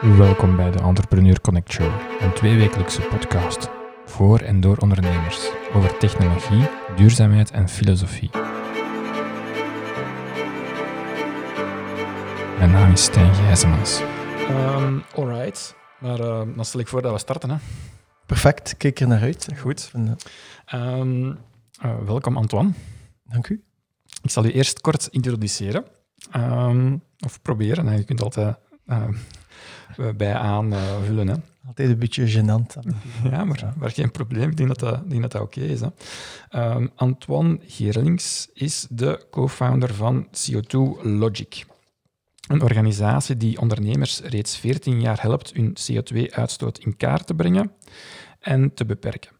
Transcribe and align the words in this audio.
Welkom 0.00 0.56
bij 0.56 0.70
de 0.70 0.78
Entrepreneur 0.78 1.40
Connect 1.40 1.72
Show, 1.72 1.92
een 2.20 2.32
tweewekelijkse 2.34 3.00
podcast 3.00 3.70
voor 4.04 4.38
en 4.38 4.60
door 4.60 4.76
ondernemers 4.76 5.50
over 5.72 5.98
technologie, 5.98 6.68
duurzaamheid 6.96 7.50
en 7.50 7.68
filosofie. 7.68 8.30
Mijn 12.58 12.70
naam 12.70 12.92
is 12.92 13.04
Stijn 13.04 13.34
Gijzemans. 13.34 14.00
Um, 14.50 15.02
alright, 15.14 15.74
maar 15.98 16.20
uh, 16.20 16.42
dan 16.56 16.64
stel 16.64 16.80
ik 16.80 16.88
voor 16.88 17.02
dat 17.02 17.12
we 17.12 17.18
starten. 17.18 17.50
Hè. 17.50 17.56
Perfect, 18.26 18.76
kijk 18.76 19.00
er 19.00 19.08
naar 19.08 19.20
uit. 19.20 19.48
Goed. 19.58 19.92
Um, 20.74 21.26
uh, 21.84 21.98
welkom 22.04 22.36
Antoine. 22.36 22.72
Dank 23.24 23.48
u. 23.48 23.64
Ik 24.22 24.30
zal 24.30 24.44
u 24.44 24.50
eerst 24.50 24.80
kort 24.80 25.06
introduceren. 25.06 25.84
Um, 26.36 27.02
of 27.18 27.42
proberen, 27.42 27.96
je 27.96 28.04
kunt 28.04 28.22
altijd 28.22 28.56
uh, 28.86 29.08
bij 30.16 30.34
aanvullen. 30.34 31.28
Hè. 31.28 31.34
Altijd 31.66 31.88
een 31.88 31.98
beetje 31.98 32.28
gênant. 32.28 32.78
ja, 33.30 33.44
maar, 33.44 33.72
maar 33.76 33.90
geen 33.90 34.10
probleem. 34.10 34.50
Ik 34.50 34.56
denk 34.56 34.68
dat 34.68 34.78
dat, 34.78 35.10
dat, 35.10 35.30
dat 35.30 35.42
oké 35.42 35.60
is. 35.60 35.80
Hè. 35.80 35.88
Um, 36.74 36.90
Antoine 36.94 37.58
Geerlings 37.66 38.48
is 38.52 38.86
de 38.90 39.26
co-founder 39.30 39.94
van 39.94 40.26
CO2 40.26 41.02
Logic. 41.02 41.64
Een 42.48 42.62
organisatie 42.62 43.36
die 43.36 43.60
ondernemers 43.60 44.20
reeds 44.20 44.56
14 44.56 45.00
jaar 45.00 45.20
helpt 45.20 45.52
hun 45.52 45.76
CO2-uitstoot 45.90 46.78
in 46.78 46.96
kaart 46.96 47.26
te 47.26 47.34
brengen 47.34 47.72
en 48.40 48.74
te 48.74 48.84
beperken. 48.84 49.30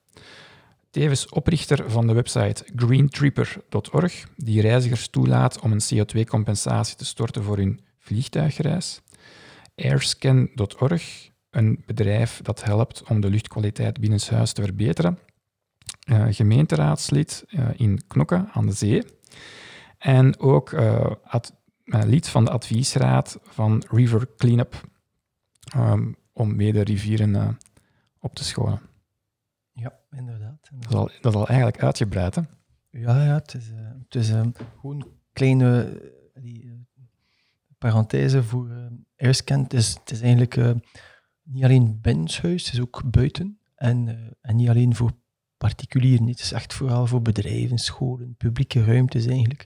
Tevens 0.91 1.29
oprichter 1.29 1.91
van 1.91 2.07
de 2.07 2.13
website 2.13 2.65
greentripper.org, 2.77 4.27
die 4.37 4.61
reizigers 4.61 5.09
toelaat 5.09 5.61
om 5.61 5.73
een 5.73 5.83
CO2-compensatie 5.95 6.97
te 6.97 7.05
storten 7.05 7.43
voor 7.43 7.57
hun 7.57 7.81
vliegtuigreis. 7.99 9.01
Airscan.org, 9.83 11.31
een 11.51 11.83
bedrijf 11.87 12.41
dat 12.43 12.65
helpt 12.65 13.03
om 13.09 13.21
de 13.21 13.31
luchtkwaliteit 13.31 14.01
binnenshuis 14.01 14.53
te 14.53 14.63
verbeteren. 14.63 15.19
Uh, 16.11 16.27
gemeenteraadslid 16.31 17.45
uh, 17.49 17.69
in 17.77 18.07
Knokke 18.07 18.49
aan 18.53 18.67
de 18.67 18.73
Zee. 18.73 19.05
En 19.99 20.39
ook 20.39 20.71
uh, 20.71 21.11
lid 21.85 22.29
van 22.29 22.45
de 22.45 22.51
adviesraad 22.51 23.39
van 23.43 23.85
River 23.91 24.29
Cleanup, 24.37 24.89
um, 25.77 26.17
om 26.33 26.57
mede 26.57 26.83
rivieren 26.83 27.59
op 28.21 28.35
te 28.35 28.45
schonen. 28.45 28.81
Ja, 29.73 29.99
inderdaad. 30.11 30.69
Dat, 30.79 30.91
is 30.91 30.97
al, 30.97 31.11
dat 31.21 31.33
is 31.33 31.39
al 31.39 31.47
eigenlijk 31.47 31.83
uitgebreid, 31.83 32.35
hè? 32.35 32.43
Ja, 32.91 33.25
ja 33.25 33.35
het 33.35 33.55
is, 33.55 33.71
het 34.05 34.15
is 34.15 34.31
uh, 34.31 34.41
gewoon 34.81 34.97
een 34.97 35.13
kleine 35.33 36.01
parenthese 37.81 38.43
voor 38.43 38.69
uh. 38.69 38.87
Het 39.17 39.73
is, 39.73 39.95
het 39.95 40.11
is 40.11 40.21
eigenlijk 40.21 40.57
niet 41.43 41.65
alleen 41.65 42.01
binnenshuis, 42.01 42.65
het 42.65 42.75
is 42.75 42.81
ook 42.81 43.03
buiten. 43.11 43.59
En, 43.75 44.19
en 44.41 44.57
niet 44.57 44.69
alleen 44.69 44.95
voor 44.95 45.13
particulieren. 45.57 46.27
Het 46.27 46.41
is 46.41 46.53
echt 46.53 46.75
vooral 46.75 47.07
voor 47.07 47.23
bedrijven, 47.23 47.79
scholen, 47.79 48.35
publieke 48.37 48.85
ruimtes 48.85 49.27
eigenlijk. 49.27 49.65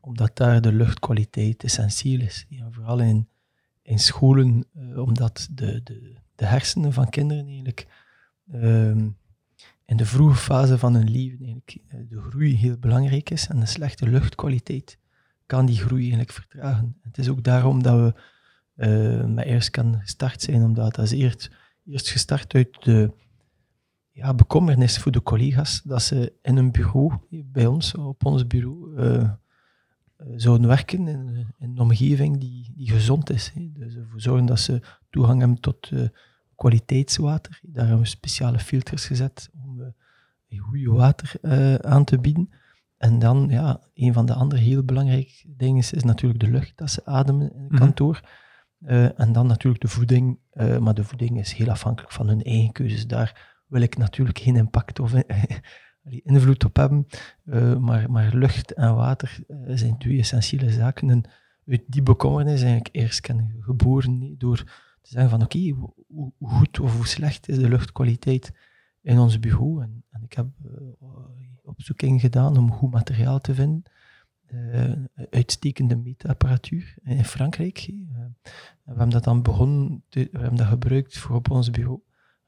Omdat 0.00 0.36
daar 0.36 0.60
de 0.60 0.72
luchtkwaliteit 0.72 1.64
essentieel 1.64 2.20
is. 2.20 2.46
Ja, 2.48 2.70
vooral 2.70 3.00
in, 3.00 3.28
in 3.82 3.98
scholen, 3.98 4.64
omdat 4.96 5.48
de, 5.50 5.82
de, 5.82 6.16
de 6.34 6.46
hersenen 6.46 6.92
van 6.92 7.10
kinderen 7.10 7.46
eigenlijk 7.46 7.86
ehm, 8.52 9.08
in 9.84 9.96
de 9.96 10.06
vroege 10.06 10.36
fase 10.36 10.78
van 10.78 10.94
hun 10.94 11.10
leven 11.10 11.38
eigenlijk 11.38 11.78
de 12.08 12.20
groei 12.20 12.56
heel 12.56 12.78
belangrijk 12.78 13.30
is 13.30 13.48
en 13.48 13.60
de 13.60 13.66
slechte 13.66 14.08
luchtkwaliteit 14.08 14.98
kan 15.46 15.66
die 15.66 15.76
groei 15.76 16.00
eigenlijk 16.00 16.32
vertragen. 16.32 16.96
Het 17.02 17.18
is 17.18 17.28
ook 17.28 17.44
daarom 17.44 17.82
dat 17.82 17.94
we 17.96 18.14
uh, 18.76 19.24
met 19.24 19.44
eerst 19.44 19.70
kan 19.70 20.00
gestart 20.00 20.42
zijn, 20.42 20.62
omdat 20.62 20.94
dat 20.94 21.04
is 21.04 21.10
eerst, 21.10 21.50
eerst 21.84 22.08
gestart 22.08 22.54
uit 22.54 22.84
de 22.84 23.12
ja, 24.10 24.34
bekommernis 24.34 24.98
voor 24.98 25.12
de 25.12 25.22
collega's 25.22 25.82
dat 25.82 26.02
ze 26.02 26.32
in 26.42 26.56
een 26.56 26.72
bureau, 26.72 27.12
bij 27.30 27.66
ons, 27.66 27.94
op 27.94 28.24
ons 28.24 28.46
bureau, 28.46 29.00
uh, 29.00 29.30
zouden 30.36 30.68
werken 30.68 31.08
in, 31.08 31.46
een 31.58 31.78
omgeving 31.78 32.38
die, 32.38 32.72
die 32.76 32.90
gezond 32.90 33.30
is. 33.30 33.52
Hè. 33.54 33.70
Dus 33.72 33.96
ervoor 33.96 34.20
zorgen 34.20 34.46
dat 34.46 34.60
ze 34.60 34.80
toegang 35.10 35.38
hebben 35.40 35.60
tot 35.60 35.90
kwaliteitswater. 36.54 37.60
Daar 37.62 37.86
hebben 37.86 38.02
we 38.02 38.08
speciale 38.08 38.58
filters 38.58 39.06
gezet 39.06 39.50
om 39.54 39.94
goede 40.56 40.90
water 40.90 41.32
aan 41.84 42.04
te 42.04 42.18
bieden. 42.18 42.50
En 43.04 43.18
dan, 43.18 43.46
ja, 43.50 43.80
een 43.94 44.12
van 44.12 44.26
de 44.26 44.34
andere 44.34 44.60
heel 44.60 44.84
belangrijke 44.84 45.44
dingen 45.46 45.76
is, 45.76 45.92
is 45.92 46.04
natuurlijk 46.04 46.40
de 46.40 46.50
lucht 46.50 46.76
dat 46.76 46.90
ze 46.90 47.06
ademen 47.06 47.40
in 47.40 47.46
het 47.48 47.56
mm 47.56 47.68
-hmm. 47.68 47.78
kantoor. 47.78 48.20
Uh, 48.80 49.20
en 49.20 49.32
dan 49.32 49.46
natuurlijk 49.46 49.82
de 49.82 49.88
voeding. 49.88 50.38
Uh, 50.52 50.78
maar 50.78 50.94
de 50.94 51.04
voeding 51.04 51.38
is 51.38 51.52
heel 51.52 51.70
afhankelijk 51.70 52.12
van 52.12 52.28
hun 52.28 52.42
eigen 52.42 52.72
keuzes. 52.72 53.06
Daar 53.06 53.62
wil 53.66 53.80
ik 53.80 53.96
natuurlijk 53.96 54.38
geen 54.38 54.56
impact 54.56 55.00
of 55.00 55.14
invloed 56.32 56.64
op 56.64 56.76
hebben. 56.76 57.06
Uh, 57.44 57.76
maar, 57.76 58.10
maar 58.10 58.34
lucht 58.34 58.72
en 58.72 58.94
water 58.94 59.38
zijn 59.66 59.98
twee 59.98 60.18
essentiële 60.18 60.70
zaken. 60.70 61.10
En 61.10 61.30
uit 61.66 61.82
die 61.86 62.02
bekommernis 62.02 62.62
eigenlijk 62.62 62.94
eerst 62.94 63.30
geboren 63.60 64.34
door 64.38 64.56
te 65.00 65.10
zeggen 65.10 65.30
van 65.30 65.42
oké, 65.42 65.56
okay, 65.56 65.92
hoe 66.08 66.32
goed 66.40 66.80
of 66.80 66.96
hoe 66.96 67.06
slecht 67.06 67.48
is 67.48 67.58
de 67.58 67.68
luchtkwaliteit 67.68 68.52
in 69.02 69.18
ons 69.18 69.40
bureau. 69.40 69.82
En, 69.82 70.04
en 70.10 70.22
ik 70.22 70.32
heb 70.32 70.46
opzoeking 71.64 72.20
gedaan 72.20 72.56
om 72.56 72.72
goed 72.72 72.90
materiaal 72.90 73.40
te 73.40 73.54
vinden. 73.54 73.82
Uh, 74.52 74.92
uitstekende 75.30 75.96
meetapparatuur 75.96 76.94
in 77.02 77.24
Frankrijk. 77.24 77.88
Uh, 77.88 77.98
we 78.42 78.50
hebben 78.84 79.08
dat 79.08 79.24
dan 79.24 79.42
begonnen, 79.42 80.02
we 80.08 80.28
hebben 80.32 80.56
dat 80.56 80.66
gebruikt 80.66 81.18
voor 81.18 81.36
op 81.36 81.50
ons 81.50 81.70
bureau. 81.70 82.00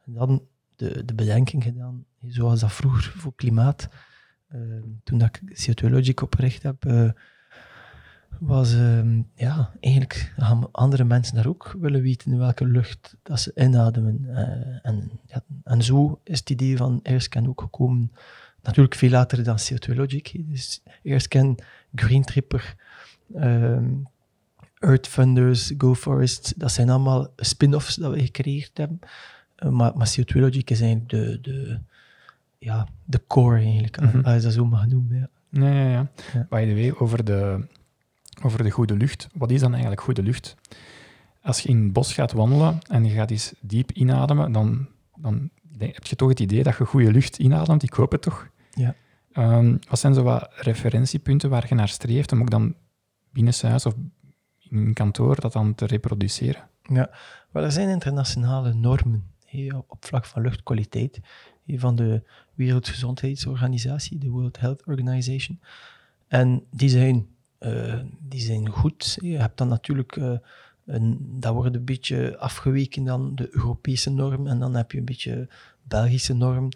En 0.04 0.12
dan 0.12 0.42
de, 0.76 1.04
de 1.04 1.14
bedenking 1.14 1.62
gedaan, 1.62 2.04
zoals 2.20 2.60
dat 2.60 2.72
vroeger 2.72 3.12
voor 3.20 3.34
klimaat, 3.34 3.88
uh, 4.48 4.82
toen 5.04 5.18
dat 5.18 5.40
ik 5.42 5.68
CO2 5.68 5.90
Logic 5.90 6.22
opgericht 6.22 6.62
heb, 6.62 7.14
was 8.40 8.72
ja, 9.34 9.72
eigenlijk 9.80 10.32
gaan 10.36 10.72
andere 10.72 11.04
mensen 11.04 11.34
daar 11.34 11.46
ook 11.46 11.76
willen 11.80 12.02
weten 12.02 12.38
welke 12.38 12.66
lucht 12.66 13.16
dat 13.22 13.40
ze 13.40 13.52
inademen. 13.54 14.26
en, 14.82 15.10
ja, 15.26 15.44
en 15.62 15.82
zo 15.82 16.20
is 16.24 16.38
het 16.38 16.50
idee 16.50 16.76
van 16.76 17.00
Airscan 17.02 17.48
ook 17.48 17.60
gekomen 17.60 18.12
natuurlijk 18.66 18.94
veel 18.94 19.10
later 19.10 19.44
dan 19.44 19.58
CO2 19.58 19.94
Logic. 19.94 20.32
Dus 20.36 20.82
eerst 21.02 21.28
ken 21.28 21.56
Green 21.94 22.24
Tripper, 22.24 22.74
um, 23.36 24.06
Earth 24.78 25.08
Funders, 25.08 25.72
GoForest, 25.78 26.54
dat 26.56 26.72
zijn 26.72 26.90
allemaal 26.90 27.28
spin-offs 27.36 27.94
dat 27.94 28.12
we 28.12 28.20
gecreëerd 28.20 28.78
hebben. 28.78 28.98
Uh, 29.58 29.70
maar, 29.70 29.96
maar, 29.96 30.16
CO2 30.18 30.40
Logic 30.40 30.70
is 30.70 30.80
eigenlijk 30.80 31.10
de, 31.10 31.38
de, 31.40 31.78
ja, 32.58 32.88
de 33.04 33.20
core 33.26 33.60
eigenlijk, 33.60 34.00
mm 34.00 34.08
-hmm. 34.08 34.24
als 34.24 34.34
je 34.34 34.40
dat 34.40 34.52
zo 34.52 34.64
mag 34.64 34.86
noemen. 34.86 35.18
Ja. 35.18 35.28
Ja, 35.50 35.68
ja, 35.68 35.88
ja. 35.88 36.10
ja. 36.32 36.46
By 36.48 36.66
the 36.66 36.74
way, 36.74 36.92
over 36.98 37.24
de, 37.24 37.66
over 38.42 38.62
de 38.62 38.70
goede 38.70 38.96
lucht. 38.96 39.28
Wat 39.34 39.50
is 39.50 39.60
dan 39.60 39.72
eigenlijk 39.72 40.02
goede 40.02 40.22
lucht? 40.22 40.56
Als 41.42 41.60
je 41.60 41.68
in 41.68 41.82
het 41.82 41.92
bos 41.92 42.14
gaat 42.14 42.32
wandelen 42.32 42.78
en 42.88 43.04
je 43.04 43.14
gaat 43.14 43.30
eens 43.30 43.54
diep 43.60 43.92
inademen, 43.92 44.52
dan, 44.52 44.88
dan 45.16 45.50
heb 45.78 46.06
je 46.06 46.16
toch 46.16 46.28
het 46.28 46.40
idee 46.40 46.62
dat 46.62 46.76
je 46.76 46.84
goede 46.84 47.12
lucht 47.12 47.38
inademt. 47.38 47.82
Ik 47.82 47.92
hoop 47.92 48.12
het 48.12 48.22
toch. 48.22 48.48
Ja. 48.76 48.94
Um, 49.38 49.78
wat 49.88 49.98
zijn 49.98 50.14
zo 50.14 50.22
wat 50.22 50.48
referentiepunten 50.54 51.50
waar 51.50 51.66
je 51.68 51.74
naar 51.74 51.88
streeft 51.88 52.32
om 52.32 52.40
ook 52.40 52.50
dan 52.50 52.74
binnenshuis 53.30 53.86
of 53.86 53.94
in 54.58 54.76
een 54.76 54.94
kantoor 54.94 55.40
dat 55.40 55.52
dan 55.52 55.74
te 55.74 55.86
reproduceren? 55.86 56.68
Ja, 56.82 57.10
wel, 57.50 57.62
er 57.62 57.72
zijn 57.72 57.88
internationale 57.88 58.74
normen 58.74 59.30
he, 59.44 59.68
op 59.86 60.04
vlak 60.04 60.24
van 60.24 60.42
luchtkwaliteit 60.42 61.20
he, 61.66 61.78
van 61.78 61.96
de 61.96 62.22
Wereldgezondheidsorganisatie, 62.54 64.18
de 64.18 64.28
World 64.28 64.60
Health 64.60 64.86
Organization. 64.86 65.60
En 66.28 66.64
die 66.70 66.88
zijn, 66.88 67.26
uh, 67.60 68.00
die 68.18 68.40
zijn 68.40 68.68
goed. 68.68 69.18
Je 69.20 69.38
hebt 69.38 69.58
dan 69.58 69.68
natuurlijk, 69.68 70.16
uh, 70.16 70.38
een, 70.84 71.18
dat 71.40 71.54
wordt 71.54 71.74
een 71.74 71.84
beetje 71.84 72.38
afgeweken 72.38 73.04
dan 73.04 73.34
de 73.34 73.48
Europese 73.50 74.10
norm 74.10 74.46
en 74.46 74.58
dan 74.58 74.74
heb 74.74 74.92
je 74.92 74.98
een 74.98 75.04
beetje 75.04 75.48
Belgische 75.82 76.34
norm. 76.34 76.68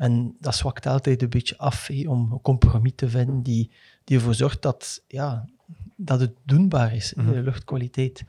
En 0.00 0.36
dat 0.38 0.54
zwakt 0.54 0.86
altijd 0.86 1.22
een 1.22 1.28
beetje 1.28 1.58
af 1.58 1.86
hé, 1.86 2.08
om 2.08 2.32
een 2.32 2.40
compromis 2.40 2.92
te 2.94 3.08
vinden 3.08 3.42
die, 3.42 3.70
die 4.04 4.16
ervoor 4.16 4.34
zorgt 4.34 4.62
dat, 4.62 5.02
ja, 5.06 5.48
dat 5.96 6.20
het 6.20 6.32
doenbaar 6.44 6.94
is, 6.94 7.14
mm 7.14 7.24
-hmm. 7.24 7.32
de 7.32 7.42
luchtkwaliteit. 7.42 8.24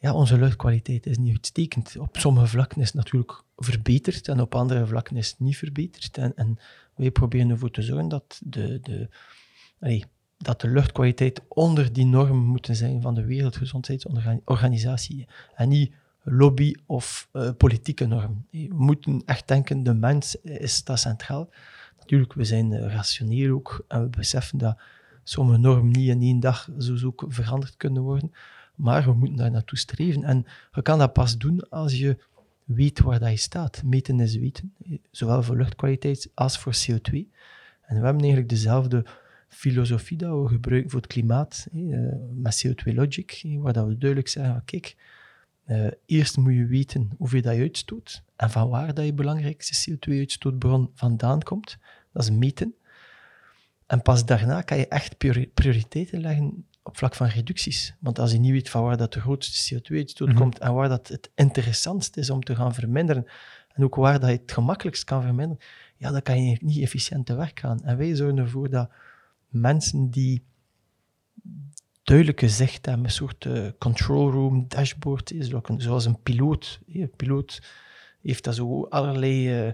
Ja, 0.00 0.14
onze 0.14 0.38
luchtkwaliteit 0.38 1.06
is 1.06 1.18
niet 1.18 1.32
uitstekend. 1.32 1.96
Op 1.98 2.16
sommige 2.16 2.46
vlakken 2.46 2.80
is 2.80 2.86
het 2.86 2.96
natuurlijk 2.96 3.42
verbeterd 3.56 4.28
en 4.28 4.40
op 4.40 4.54
andere 4.54 4.86
vlakken 4.86 5.16
is 5.16 5.30
het 5.30 5.40
niet 5.40 5.56
verbeterd. 5.56 6.18
En, 6.18 6.32
en 6.36 6.58
wij 6.94 7.10
proberen 7.10 7.50
ervoor 7.50 7.70
te 7.70 7.82
zorgen 7.82 8.08
dat 8.08 8.40
de, 8.44 8.78
de, 8.82 9.08
allee, 9.80 10.04
dat 10.38 10.60
de 10.60 10.68
luchtkwaliteit 10.68 11.40
onder 11.48 11.92
die 11.92 12.06
normen 12.06 12.44
moet 12.44 12.68
zijn 12.70 13.02
van 13.02 13.14
de 13.14 13.24
Wereldgezondheidsorganisatie 13.24 15.28
en 15.54 15.68
niet 15.68 15.92
lobby 16.24 16.74
of 16.86 17.28
uh, 17.32 17.50
politieke 17.56 18.06
norm. 18.06 18.46
We 18.50 18.68
moeten 18.70 19.22
echt 19.26 19.48
denken, 19.48 19.82
de 19.82 19.94
mens 19.94 20.36
is 20.42 20.84
dat 20.84 20.98
centraal. 20.98 21.50
Natuurlijk, 21.98 22.32
we 22.32 22.44
zijn 22.44 22.88
rationeel 22.88 23.54
ook 23.54 23.84
en 23.88 24.02
we 24.02 24.08
beseffen 24.08 24.58
dat 24.58 24.78
sommige 25.22 25.58
normen 25.58 25.92
niet 25.92 26.08
in 26.08 26.22
één 26.22 26.40
dag 26.40 26.68
zo, 26.78 26.96
zo 26.96 27.12
veranderd 27.16 27.76
kunnen 27.76 28.02
worden. 28.02 28.32
maar 28.74 29.04
we 29.04 29.12
moeten 29.12 29.36
daar 29.36 29.50
naartoe 29.50 29.78
streven. 29.78 30.24
En 30.24 30.46
je 30.72 30.82
kan 30.82 30.98
dat 30.98 31.12
pas 31.12 31.38
doen 31.38 31.68
als 31.68 31.98
je 31.98 32.16
weet 32.64 33.00
waar 33.00 33.18
dat 33.18 33.30
je 33.30 33.36
staat. 33.36 33.82
Meten 33.82 34.20
is 34.20 34.36
weten, 34.36 34.74
zowel 35.10 35.42
voor 35.42 35.56
luchtkwaliteit 35.56 36.30
als 36.34 36.58
voor 36.58 36.74
CO2. 36.74 37.12
En 37.82 38.00
we 38.00 38.04
hebben 38.04 38.22
eigenlijk 38.22 38.48
dezelfde 38.48 39.04
filosofie 39.48 40.16
dat 40.16 40.42
we 40.42 40.48
gebruiken 40.48 40.90
voor 40.90 41.00
het 41.00 41.08
klimaat, 41.08 41.66
met 42.34 42.66
CO2 42.66 42.94
Logic, 42.94 43.44
waar 43.58 43.72
dat 43.72 43.86
we 43.86 43.98
duidelijk 43.98 44.28
zeggen, 44.28 44.62
kijk, 44.64 44.96
uh, 45.66 45.90
eerst 46.06 46.36
moet 46.36 46.54
je 46.54 46.66
weten 46.66 47.10
hoeveel 47.18 47.42
dat 47.42 47.54
je 47.54 47.60
uitstoot 47.60 48.22
en 48.36 48.50
van 48.50 48.68
waar 48.68 48.94
dat 48.94 49.04
je 49.04 49.12
belangrijkste 49.12 49.90
CO2-uitstootbron 49.90 50.90
vandaan 50.94 51.42
komt. 51.42 51.78
Dat 52.12 52.22
is 52.22 52.30
meten. 52.30 52.74
En 53.86 54.02
pas 54.02 54.24
daarna 54.24 54.62
kan 54.62 54.78
je 54.78 54.88
echt 54.88 55.18
prioriteiten 55.54 56.20
leggen 56.20 56.66
op 56.82 56.96
vlak 56.96 57.14
van 57.14 57.26
reducties. 57.26 57.94
Want 58.00 58.18
als 58.18 58.32
je 58.32 58.38
niet 58.38 58.52
weet 58.52 58.70
van 58.70 58.82
waar 58.82 58.96
dat 58.96 59.12
de 59.12 59.20
grootste 59.20 59.74
CO2-uitstoot 59.74 60.28
mhm. 60.28 60.38
komt 60.38 60.58
en 60.58 60.74
waar 60.74 60.88
dat 60.88 61.08
het 61.08 61.30
interessantst 61.34 62.16
is 62.16 62.30
om 62.30 62.42
te 62.42 62.56
gaan 62.56 62.74
verminderen, 62.74 63.26
en 63.68 63.84
ook 63.84 63.94
waar 63.94 64.20
dat 64.20 64.30
je 64.30 64.36
het 64.36 64.52
gemakkelijkst 64.52 65.04
kan 65.04 65.22
verminderen, 65.22 65.64
ja, 65.96 66.10
dan 66.10 66.22
kan 66.22 66.44
je 66.44 66.58
niet 66.60 66.82
efficiënt 66.82 67.26
te 67.26 67.34
werk 67.34 67.60
gaan. 67.60 67.84
En 67.84 67.96
wij 67.96 68.14
zorgen 68.14 68.38
ervoor 68.38 68.70
dat 68.70 68.90
mensen 69.48 70.10
die 70.10 70.44
duidelijke 72.04 72.48
zicht 72.48 72.86
hebben, 72.86 73.04
een 73.04 73.10
soort 73.10 73.44
uh, 73.44 73.68
control 73.78 74.30
room, 74.30 74.64
dashboard, 74.68 75.32
is 75.32 75.52
zoals 75.76 76.04
een 76.04 76.22
piloot. 76.22 76.80
Een 76.92 77.10
piloot 77.16 77.62
heeft 78.22 78.44
dat 78.44 78.54
zo 78.54 78.84
allerlei 78.84 79.66
uh, 79.66 79.72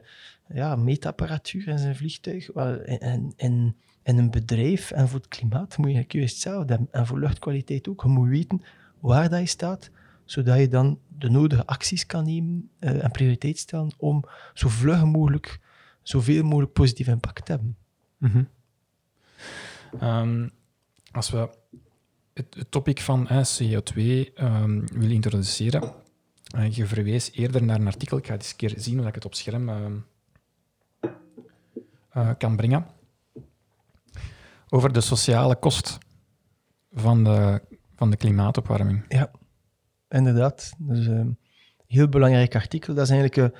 ja, 0.54 0.76
meetapparatuur 0.76 1.68
in 1.68 1.78
zijn 1.78 1.96
vliegtuig. 1.96 2.50
En, 2.50 3.32
en, 3.36 3.76
in 4.02 4.18
een 4.18 4.30
bedrijf 4.30 4.90
en 4.90 5.08
voor 5.08 5.18
het 5.18 5.28
klimaat 5.28 5.76
moet 5.76 5.90
je 5.90 6.04
juist 6.08 6.34
hetzelfde 6.34 6.72
hebben. 6.72 6.88
En 6.92 7.06
voor 7.06 7.18
luchtkwaliteit 7.18 7.88
ook. 7.88 8.02
Je 8.02 8.08
moet 8.08 8.28
weten 8.28 8.62
waar 9.00 9.28
dat 9.28 9.48
staat, 9.48 9.90
zodat 10.24 10.58
je 10.58 10.68
dan 10.68 10.98
de 11.18 11.30
nodige 11.30 11.66
acties 11.66 12.06
kan 12.06 12.24
nemen 12.24 12.70
uh, 12.80 13.04
en 13.04 13.10
prioriteit 13.10 13.58
stellen 13.58 13.90
om 13.96 14.24
zo 14.54 14.68
vlug 14.68 15.04
mogelijk, 15.04 15.60
zoveel 16.02 16.42
mogelijk 16.42 16.72
positief 16.72 17.06
impact 17.06 17.44
te 17.44 17.52
hebben. 17.52 17.76
Mm 18.18 18.48
um, 20.02 20.50
als 21.12 21.30
we 21.30 21.50
het, 22.34 22.66
topic 22.68 23.00
van 23.00 23.28
CO2 23.28 23.96
um, 23.96 24.26
ehm, 24.34 24.86
wil 24.92 25.10
introduceren, 25.10 25.92
uh, 26.56 26.72
je 26.72 26.86
verwees 26.86 27.32
eerder 27.32 27.62
naar 27.62 27.80
een 27.80 27.86
artikel, 27.86 28.18
ik 28.18 28.26
ga 28.26 28.32
eens 28.32 28.50
een 28.50 28.56
keer 28.56 28.74
zien 28.76 28.98
hoe 28.98 29.06
ik 29.06 29.14
het 29.14 29.24
op 29.24 29.34
scherm 29.34 29.68
uh, 32.12 32.30
kan 32.38 32.56
brengen 32.56 32.86
over 34.70 34.92
de 34.92 35.00
sociale 35.00 35.56
kost 35.56 35.98
van 36.92 37.24
de, 37.24 37.62
van 37.94 38.10
de 38.10 38.16
klimaatopwarming. 38.16 39.04
Ja, 39.08 39.30
inderdaad. 40.08 40.72
Is 40.88 41.06
een 41.06 41.38
heel 41.86 42.08
belangrijk 42.08 42.54
artikel. 42.54 42.94
Dat 42.94 43.04
is 43.04 43.10
eigenlijk 43.10 43.54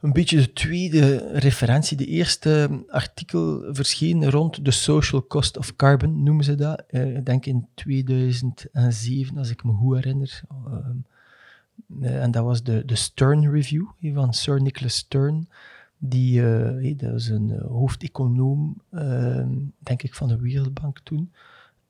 een, 0.00 0.12
beetje 0.12 0.36
de 0.36 0.52
tweede 0.52 1.30
referentie. 1.32 1.96
De 1.96 2.06
eerste 2.06 2.84
artikel 2.88 3.74
verscheen 3.74 4.30
rond 4.30 4.64
de 4.64 4.70
social 4.70 5.26
cost 5.26 5.56
of 5.56 5.76
carbon, 5.76 6.22
noemen 6.22 6.44
ze 6.44 6.54
dat. 6.54 6.84
Eh, 6.88 7.16
ik 7.16 7.26
denk 7.26 7.46
in 7.46 7.66
2007, 7.74 9.38
als 9.38 9.50
ik 9.50 9.64
me 9.64 9.72
goed 9.72 9.94
herinner. 9.94 10.40
Uh, 12.00 12.22
en 12.22 12.30
dat 12.30 12.44
was 12.44 12.62
de, 12.62 12.82
de 12.86 12.96
Stern 12.96 13.50
Review 13.50 13.84
van 14.14 14.34
Sir 14.34 14.62
Nicholas 14.62 14.96
Stern. 14.96 15.48
Die, 15.98 16.40
uh, 16.40 16.98
dat 16.98 17.14
is 17.14 17.28
een 17.28 17.48
uh, 17.48 17.60
hoofdeconoom, 17.60 18.80
uh, 18.90 19.46
denk 19.78 20.02
ik, 20.02 20.14
van 20.14 20.28
de 20.28 20.38
Wereldbank 20.38 21.00
toen. 21.02 21.30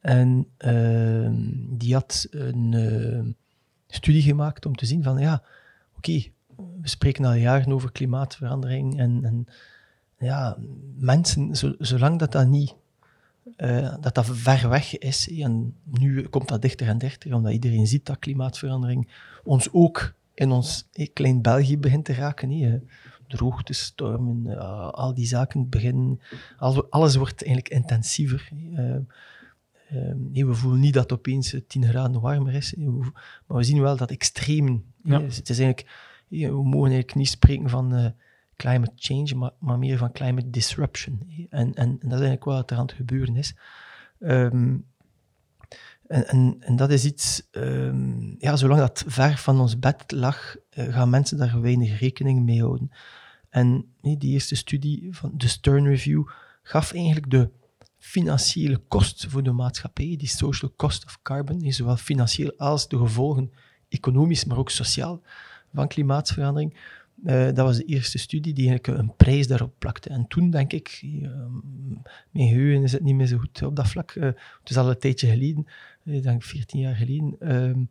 En 0.00 0.46
ehm, 0.56 1.36
die 1.68 1.94
had 1.94 2.26
een 2.30 2.74
eh, 2.74 3.32
studie 3.86 4.22
gemaakt 4.22 4.66
om 4.66 4.76
te 4.76 4.86
zien 4.86 5.02
van, 5.02 5.18
ja, 5.18 5.42
oké, 5.96 6.22
we 6.80 6.88
spreken 6.88 7.24
al 7.24 7.32
jaren 7.32 7.72
over 7.72 7.92
klimaatverandering 7.92 8.98
en, 8.98 9.24
en 9.24 9.46
ja, 10.18 10.56
mensen, 10.98 11.56
zolang 11.78 12.18
dat 12.18 12.32
dat 12.32 12.46
niet, 12.46 12.74
dat 14.00 14.14
dat 14.14 14.26
ver 14.26 14.68
weg 14.68 14.98
is, 14.98 15.30
en 15.30 15.74
nu 15.84 16.22
komt 16.22 16.48
dat 16.48 16.62
dichter 16.62 16.88
en 16.88 16.98
dichter, 16.98 17.34
omdat 17.34 17.52
iedereen 17.52 17.86
ziet 17.86 18.06
dat 18.06 18.18
klimaatverandering 18.18 19.08
ons 19.44 19.72
ook 19.72 20.14
in 20.34 20.50
ons 20.50 20.88
klein 21.12 21.42
België 21.42 21.78
begint 21.78 22.04
te 22.04 22.14
raken 22.14 22.50
droogtestormen, 23.28 24.46
uh, 24.46 24.88
al 24.88 25.14
die 25.14 25.26
zaken 25.26 25.68
beginnen, 25.68 26.20
alles 26.90 27.16
wordt 27.16 27.44
eigenlijk 27.44 27.74
intensiever. 27.74 28.48
Uh, 28.52 28.96
uh, 30.34 30.46
we 30.46 30.54
voelen 30.54 30.80
niet 30.80 30.94
dat 30.94 31.02
het 31.02 31.18
opeens 31.18 31.56
10 31.66 31.84
graden 31.84 32.20
warmer 32.20 32.54
is, 32.54 32.74
maar 33.46 33.56
we 33.56 33.62
zien 33.62 33.80
wel 33.80 33.96
dat 33.96 34.10
extremen. 34.10 34.84
Ja. 35.02 35.20
Het 35.20 35.48
is 35.48 35.58
eigenlijk, 35.58 35.86
we 36.28 36.62
mogen 36.64 36.90
eigenlijk 36.90 37.14
niet 37.14 37.28
spreken 37.28 37.68
van 37.68 38.14
climate 38.58 38.92
change, 38.96 39.52
maar, 39.58 39.78
meer 39.78 39.98
van 39.98 40.12
climate 40.12 40.50
disruption. 40.50 41.46
En, 41.50 41.74
en, 41.74 41.90
dat 41.90 42.20
is 42.20 42.26
eigenlijk 42.26 42.44
wat 42.44 42.70
er 42.70 42.76
aan 42.76 42.86
het 42.86 42.92
gebeuren 42.92 43.36
is. 43.36 43.54
Um, 44.18 44.86
en, 46.06 46.56
en, 46.60 46.76
dat 46.76 46.90
is 46.90 47.04
iets, 47.04 47.48
um, 47.52 48.36
ja, 48.38 48.56
zolang 48.56 48.80
dat 48.80 49.04
ver 49.06 49.36
van 49.36 49.60
ons 49.60 49.78
bed 49.78 50.04
lag, 50.06 50.56
uh, 50.74 50.94
gaan 50.94 51.10
mensen 51.10 51.38
daar 51.38 51.60
weinig 51.60 52.00
rekening 52.00 52.44
mee 52.44 52.60
houden. 52.60 52.90
En 53.48 53.94
die 54.00 54.32
eerste 54.32 54.56
studie 54.56 55.08
van 55.10 55.32
de 55.34 55.48
Stern 55.48 55.86
Review 55.86 56.28
gaf 56.62 56.92
eigenlijk 56.92 57.30
de 57.30 57.50
financiële 57.98 58.78
kost 58.88 59.26
voor 59.28 59.42
de 59.42 59.52
maatschappij, 59.52 60.14
die 60.18 60.28
social 60.28 60.72
cost 60.76 61.04
of 61.04 61.22
carbon, 61.22 61.72
zowel 61.72 61.96
financieel 61.96 62.52
als 62.56 62.88
de 62.88 62.98
gevolgen 62.98 63.52
economisch, 63.88 64.44
maar 64.44 64.58
ook 64.58 64.70
sociaal 64.70 65.22
van 65.72 65.88
klimaatverandering. 65.88 66.74
Uh, 67.24 67.44
dat 67.44 67.56
was 67.56 67.76
de 67.76 67.84
eerste 67.84 68.18
studie 68.18 68.54
die 68.54 68.68
eigenlijk 68.68 68.98
een 68.98 69.16
prijs 69.16 69.46
daarop 69.46 69.74
plakte. 69.78 70.08
En 70.08 70.26
toen 70.26 70.50
denk 70.50 70.72
ik, 70.72 71.00
uh, 71.04 71.30
mijn 72.30 72.48
geheugen 72.48 72.82
is 72.82 72.92
het 72.92 73.02
niet 73.02 73.14
meer 73.14 73.26
zo 73.26 73.38
goed 73.38 73.62
op 73.62 73.76
dat 73.76 73.88
vlak. 73.88 74.14
Uh, 74.14 74.24
het 74.24 74.70
is 74.70 74.76
al 74.76 74.88
een 74.88 74.98
tijdje 74.98 75.28
geleden, 75.28 75.66
ik 76.04 76.22
denk 76.22 76.42
14 76.42 76.80
jaar 76.80 76.94
geleden, 76.94 77.36
ehm, 77.40 77.82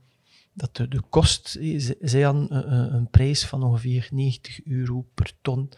dat 0.53 0.75
de, 0.75 0.87
de 0.87 1.01
kost, 1.09 1.59
zij 2.01 2.27
aan 2.27 2.47
een, 2.53 3.09
prijs 3.09 3.45
van 3.45 3.63
ongeveer 3.63 4.07
90 4.11 4.65
euro 4.65 5.05
per 5.13 5.31
ton 5.41 5.69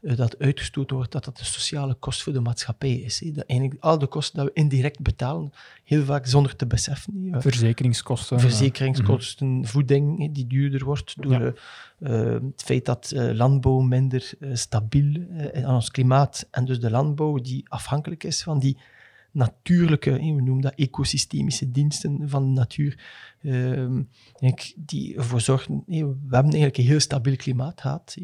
dat 0.00 0.38
uitgestoten 0.38 0.96
wordt, 0.96 1.12
dat 1.12 1.24
dat 1.24 1.36
de 1.36 1.44
sociale 1.44 1.94
kost 1.94 2.22
voor 2.22 2.32
de 2.32 2.40
maatschappij 2.40 2.94
is. 2.94 3.18
Dat 3.18 3.44
eigenlijk 3.46 3.82
al 3.82 3.98
de 3.98 4.06
kosten 4.06 4.40
die 4.40 4.44
we 4.44 4.60
indirect 4.60 5.00
betalen, 5.00 5.52
heel 5.84 6.04
vaak 6.04 6.26
zonder 6.26 6.56
te 6.56 6.66
beseffen. 6.66 7.28
Verzekeringskosten. 7.30 8.40
Verzekeringskosten, 8.40 9.48
mhm. 9.48 9.64
voeding 9.64 10.34
die 10.34 10.46
duurder 10.46 10.84
wordt 10.84 11.22
door 11.22 11.60
uh, 11.98 12.32
het 12.32 12.62
feit 12.64 12.84
dat 12.84 13.12
uh, 13.14 13.32
landbouw 13.32 13.80
minder 13.80 14.32
stabiel 14.52 15.22
is 15.52 15.62
aan 15.62 15.74
ons 15.74 15.90
klimaat 15.90 16.48
en 16.50 16.64
dus 16.64 16.80
de 16.80 16.90
landbouw 16.90 17.36
die 17.36 17.64
afhankelijk 17.68 18.24
is 18.24 18.42
van 18.42 18.58
die 18.58 18.78
natuurlijke, 19.32 20.10
we 20.10 20.18
noemen 20.18 20.60
dat 20.60 20.74
ecosystemische 20.74 21.70
diensten 21.70 22.28
van 22.28 22.42
de 22.42 22.60
natuur, 22.60 22.98
ehm, 23.42 24.02
die 24.76 25.16
ervoor 25.16 25.40
zorgen, 25.40 25.82
we 25.86 25.96
hebben 25.96 26.28
eigenlijk 26.30 26.76
een 26.76 26.84
heel 26.84 27.00
stabiel 27.00 27.36
klimaat 27.36 27.80
gehad. 27.80 28.16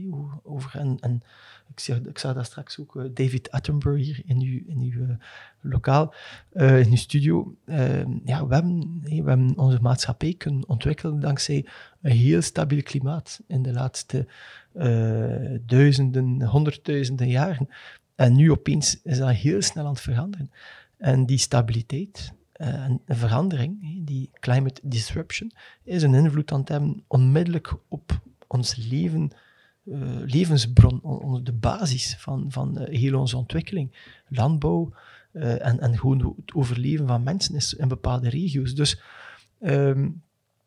over, 0.42 0.78
en, 0.78 0.96
en 1.00 1.22
ik, 1.70 1.80
zeg, 1.80 1.98
ik 1.98 2.18
zag 2.18 2.34
dat 2.34 2.44
straks 2.44 2.78
ook, 2.78 2.94
uh, 2.94 3.04
David 3.14 3.50
Attenborough 3.50 4.02
hier 4.02 4.22
in 4.26 4.40
uw, 4.40 4.60
in 4.66 4.80
uw 4.80 5.02
uh, 5.02 5.16
lokaal, 5.60 6.14
uh, 6.52 6.80
in 6.80 6.90
uw 6.90 6.96
studio. 6.96 7.56
Ehm, 7.64 8.10
ja, 8.24 8.46
we 8.46 8.54
hebben, 8.54 9.00
we 9.02 9.14
hebben 9.14 9.58
onze 9.58 9.80
maatschappij 9.80 10.34
kunnen 10.34 10.68
ontwikkelen 10.68 11.20
dankzij 11.20 11.66
een 12.02 12.12
heel 12.12 12.42
stabiel 12.42 12.82
klimaat 12.82 13.40
in 13.46 13.62
de 13.62 13.72
laatste 13.72 14.26
duizenden, 15.66 16.42
honderdduizenden 16.42 17.28
jaren. 17.28 17.68
En 18.14 18.36
nu 18.36 18.50
opeens 18.50 19.00
is 19.02 19.18
dat 19.18 19.30
heel 19.30 19.62
snel 19.62 19.84
aan 19.84 19.92
het 19.92 20.00
veranderen. 20.00 20.50
En 20.96 21.26
die 21.26 21.38
stabiliteit 21.38 22.32
eh, 22.52 22.84
en 22.84 23.00
verandering, 23.06 23.78
die 24.06 24.30
climate 24.40 24.80
disruption, 24.84 25.52
is 25.84 26.02
een 26.02 26.14
invloed 26.14 26.52
aan 26.52 26.60
het 26.60 26.68
hebben 26.68 27.04
onmiddellijk 27.06 27.74
op 27.88 28.20
ons 28.46 28.76
leven, 28.76 29.30
uh, 29.86 29.98
levensbron, 30.24 31.40
de 31.44 31.52
basis 31.52 32.16
van, 32.18 32.46
van 32.48 32.82
uh, 32.82 32.98
heel 32.98 33.20
onze 33.20 33.36
ontwikkeling. 33.36 34.14
Landbouw 34.28 34.92
en, 35.32 35.80
en 35.80 35.98
gewoon 35.98 36.34
het 36.44 36.54
overleven 36.54 37.06
van 37.06 37.22
mensen 37.22 37.54
is 37.54 37.74
in 37.74 37.88
bepaalde 37.88 38.28
regio's. 38.28 38.74
Dus 38.74 39.00
um, 39.60 40.22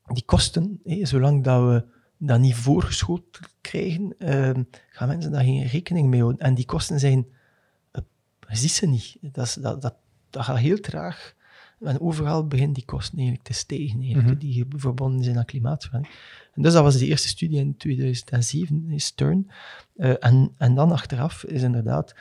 die 0.05 0.23
kosten, 0.25 0.79
zolang 0.83 1.43
dat 1.43 1.63
we 1.63 1.85
dat 2.17 2.39
niet 2.39 2.55
voorgeschoten 2.55 3.45
krijgen, 3.61 4.15
ehm, 4.17 4.63
gaan 4.89 5.07
mensen 5.07 5.31
daar 5.31 5.43
geen 5.43 5.65
rekening 5.65 6.07
mee 6.07 6.21
houden. 6.21 6.41
En 6.41 6.55
die 6.55 6.65
kosten 6.65 6.99
zijn, 6.99 7.25
ziet 8.47 8.71
ze 8.71 8.87
niet. 8.87 9.17
Dat, 9.21 9.57
dat, 9.61 9.81
dat 9.81 9.95
dat 10.29 10.43
gaat 10.43 10.57
heel 10.57 10.79
traag. 10.79 11.35
En 11.81 12.01
overal 12.01 12.47
beginnen 12.47 12.73
die 12.73 12.85
kosten 12.85 13.17
eigenlijk 13.17 13.47
te 13.47 13.53
stijgen, 13.53 13.99
eigenlijk, 13.99 14.27
mhm. 14.27 14.37
die 14.37 14.65
verbonden 14.75 15.23
zijn 15.23 15.37
aan 15.37 15.45
klimaatverandering. 15.45 16.19
En 16.53 16.61
dus 16.61 16.73
dat 16.73 16.83
was 16.83 16.97
de 16.97 17.05
eerste 17.05 17.27
studie 17.27 17.59
in 17.59 17.77
2007, 17.77 18.85
in 18.89 19.01
Stern. 19.01 19.51
Uh, 19.95 20.13
en, 20.19 20.51
en 20.57 20.75
dan 20.75 20.91
achteraf 20.91 21.43
is 21.43 21.61
inderdaad 21.61 22.15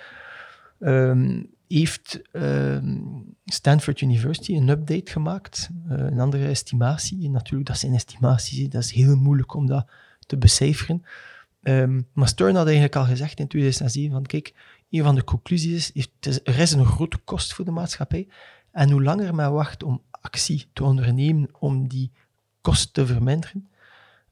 ehm, 0.79 1.43
heeft 1.69 2.21
ehm, 2.33 2.99
Stanford 3.45 4.01
University 4.01 4.55
een 4.55 4.69
update 4.69 5.11
gemaakt, 5.11 5.71
uh, 5.89 5.99
een 5.99 6.21
andere 6.21 6.47
estimatie. 6.47 7.25
En 7.25 7.31
natuurlijk, 7.31 7.69
dat 7.69 7.79
zijn 7.79 7.95
estimaties, 7.95 8.69
dat 8.69 8.83
is 8.83 8.93
heel 8.93 9.17
moeilijk 9.17 9.55
om 9.55 9.67
dat 9.67 9.91
te 10.27 10.37
becijferen. 10.37 11.03
Um, 11.63 12.07
maar 12.13 12.29
Stern 12.29 12.55
had 12.55 12.65
eigenlijk 12.65 12.97
al 12.97 13.05
gezegd 13.05 13.39
in 13.39 13.49
2007 13.49 14.13
van 14.13 14.27
kijk, 14.27 14.55
een 14.91 15.03
van 15.03 15.15
de 15.15 15.25
conclusies 15.25 15.93
is, 15.93 16.09
is 16.21 16.41
er 16.45 16.59
is 16.59 16.73
een 16.73 16.85
grote 16.85 17.19
kost 17.19 17.55
voor 17.55 17.65
de 17.65 17.71
maatschappij. 17.71 18.29
En 18.79 18.91
hoe 18.91 19.03
langer 19.03 19.35
men 19.35 19.53
wacht 19.53 19.83
om 19.83 20.03
actie 20.11 20.67
te 20.73 20.85
ondernemen 20.85 21.49
om 21.59 21.89
die 21.89 22.11
kost 22.61 22.95
te 22.95 23.07
verminderen, 23.07 23.69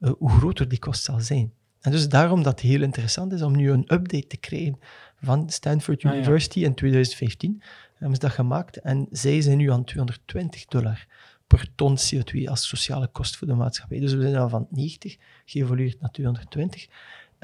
uh, 0.00 0.10
hoe 0.18 0.30
groter 0.30 0.68
die 0.68 0.78
kost 0.78 1.04
zal 1.04 1.20
zijn. 1.20 1.52
En 1.80 1.90
dus 1.90 2.08
daarom 2.08 2.42
dat 2.42 2.60
het 2.60 2.70
heel 2.70 2.82
interessant 2.82 3.32
is 3.32 3.42
om 3.42 3.56
nu 3.56 3.70
een 3.70 3.92
update 3.92 4.26
te 4.26 4.36
krijgen 4.36 4.78
van 5.22 5.50
Stanford 5.50 6.04
ah, 6.04 6.14
University 6.14 6.64
in 6.64 6.74
2015. 6.74 7.62
Hebben 7.94 8.14
ze 8.16 8.22
dat 8.22 8.32
gemaakt 8.32 8.76
en 8.76 9.06
zij 9.10 9.40
zijn 9.40 9.56
nu 9.56 9.70
aan 9.72 9.84
220 9.84 10.64
dollar 10.64 11.06
per 11.46 11.68
ton 11.74 11.96
CO2 11.98 12.44
als 12.44 12.68
sociale 12.68 13.06
kost 13.06 13.36
voor 13.36 13.46
de 13.46 13.54
maatschappij. 13.54 14.00
Dus 14.00 14.14
we 14.14 14.22
zijn 14.22 14.36
al 14.36 14.48
van 14.48 14.66
90 14.70 15.16
geëvolueerd 15.44 16.00
naar 16.00 16.10
220. 16.10 16.86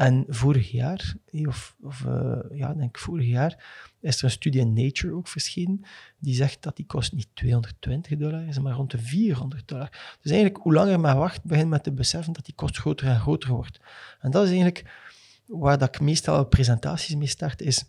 En 0.03 0.25
vorig 0.29 0.71
jaar, 0.71 1.15
of, 1.33 1.77
of 1.83 2.05
uh, 2.07 2.39
ja, 2.53 2.75
denk 2.75 2.99
vorig 2.99 3.27
jaar, 3.27 3.65
is 4.01 4.19
er 4.19 4.25
een 4.25 4.31
studie 4.31 4.61
in 4.61 4.73
Nature 4.73 5.15
ook 5.15 5.29
verschenen, 5.29 5.85
die 6.19 6.35
zegt 6.35 6.63
dat 6.63 6.77
die 6.77 6.87
kost 6.87 7.13
niet 7.13 7.29
220 7.35 8.19
dollar 8.19 8.63
maar 8.63 8.73
rond 8.73 8.91
de 8.91 8.99
400 8.99 9.69
dollar. 9.69 9.89
Dus 10.21 10.31
eigenlijk, 10.31 10.63
hoe 10.63 10.73
langer 10.73 11.01
men 11.01 11.17
wacht, 11.17 11.45
begint 11.45 11.69
met 11.69 11.83
te 11.83 11.93
beseffen 11.93 12.33
dat 12.33 12.45
die 12.45 12.55
kost 12.55 12.79
groter 12.79 13.07
en 13.07 13.21
groter 13.21 13.51
wordt. 13.51 13.81
En 14.21 14.31
dat 14.31 14.43
is 14.43 14.49
eigenlijk 14.49 14.91
waar 15.47 15.79
dat 15.79 15.95
ik 15.95 16.01
meestal 16.01 16.45
presentaties 16.45 17.15
mee 17.15 17.27
start, 17.27 17.61
is 17.61 17.85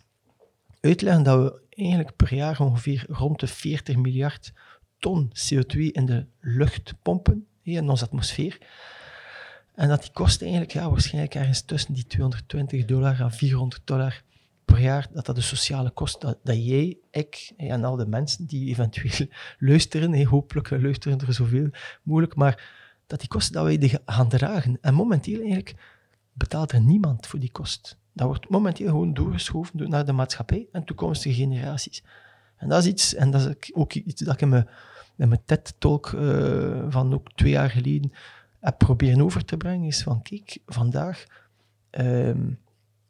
uitleggen 0.80 1.22
dat 1.22 1.42
we 1.42 1.60
eigenlijk 1.68 2.16
per 2.16 2.34
jaar 2.34 2.60
ongeveer 2.60 3.04
rond 3.08 3.40
de 3.40 3.46
40 3.46 3.96
miljard 3.96 4.52
ton 4.98 5.32
CO2 5.32 5.78
in 5.78 6.06
de 6.06 6.26
lucht 6.40 6.94
pompen, 7.02 7.46
in 7.62 7.88
onze 7.88 8.04
atmosfeer. 8.04 8.58
En 9.74 9.88
dat 9.88 10.00
die 10.00 10.12
kost 10.12 10.42
eigenlijk 10.42 10.72
ja, 10.72 10.90
waarschijnlijk 10.90 11.34
ergens 11.34 11.62
tussen 11.62 11.94
die 11.94 12.06
220 12.06 12.84
dollar 12.84 13.20
en 13.20 13.32
400 13.32 13.82
dollar 13.84 14.22
per 14.64 14.80
jaar, 14.80 15.06
dat 15.12 15.26
dat 15.26 15.34
de 15.34 15.42
sociale 15.42 15.90
kost, 15.90 16.20
dat, 16.20 16.38
dat 16.42 16.66
jij, 16.66 16.96
ik 17.10 17.52
en 17.56 17.84
al 17.84 17.96
de 17.96 18.06
mensen 18.06 18.46
die 18.46 18.68
eventueel 18.68 19.28
luisteren, 19.58 20.24
hopelijk 20.24 20.70
luisteren 20.70 21.20
er 21.20 21.32
zoveel 21.32 21.68
mogelijk, 22.02 22.34
maar 22.34 22.72
dat 23.06 23.18
die 23.20 23.28
kosten 23.28 23.54
dat 23.54 23.64
wij 23.64 23.78
die 23.78 23.98
gaan 24.06 24.28
dragen. 24.28 24.78
En 24.80 24.94
momenteel 24.94 25.38
eigenlijk 25.38 25.74
betaalt 26.32 26.72
er 26.72 26.80
niemand 26.80 27.26
voor 27.26 27.38
die 27.38 27.52
kost. 27.52 27.98
Dat 28.12 28.26
wordt 28.26 28.48
momenteel 28.48 28.88
gewoon 28.88 29.14
doorgeschoven 29.14 29.88
naar 29.90 30.04
de 30.04 30.12
maatschappij 30.12 30.68
en 30.72 30.84
toekomstige 30.84 31.34
generaties. 31.34 32.04
En 32.56 32.68
dat 32.68 32.82
is 32.82 32.88
iets, 32.88 33.14
en 33.14 33.30
dat 33.30 33.40
is 33.40 33.74
ook 33.74 33.92
iets 33.92 34.22
dat 34.22 34.34
ik 34.34 34.40
in 34.40 34.48
mijn, 34.48 34.68
in 35.16 35.38
TED-talk 35.44 36.12
uh, 36.12 36.84
van 36.88 37.14
ook 37.14 37.32
twee 37.34 37.50
jaar 37.50 37.70
geleden 37.70 38.12
heb 38.64 38.78
proberen 38.78 39.20
over 39.20 39.44
te 39.44 39.56
brengen, 39.56 39.86
is 39.86 40.02
van 40.02 40.22
kijk, 40.22 40.58
vandaag 40.66 41.26
um, 41.90 42.58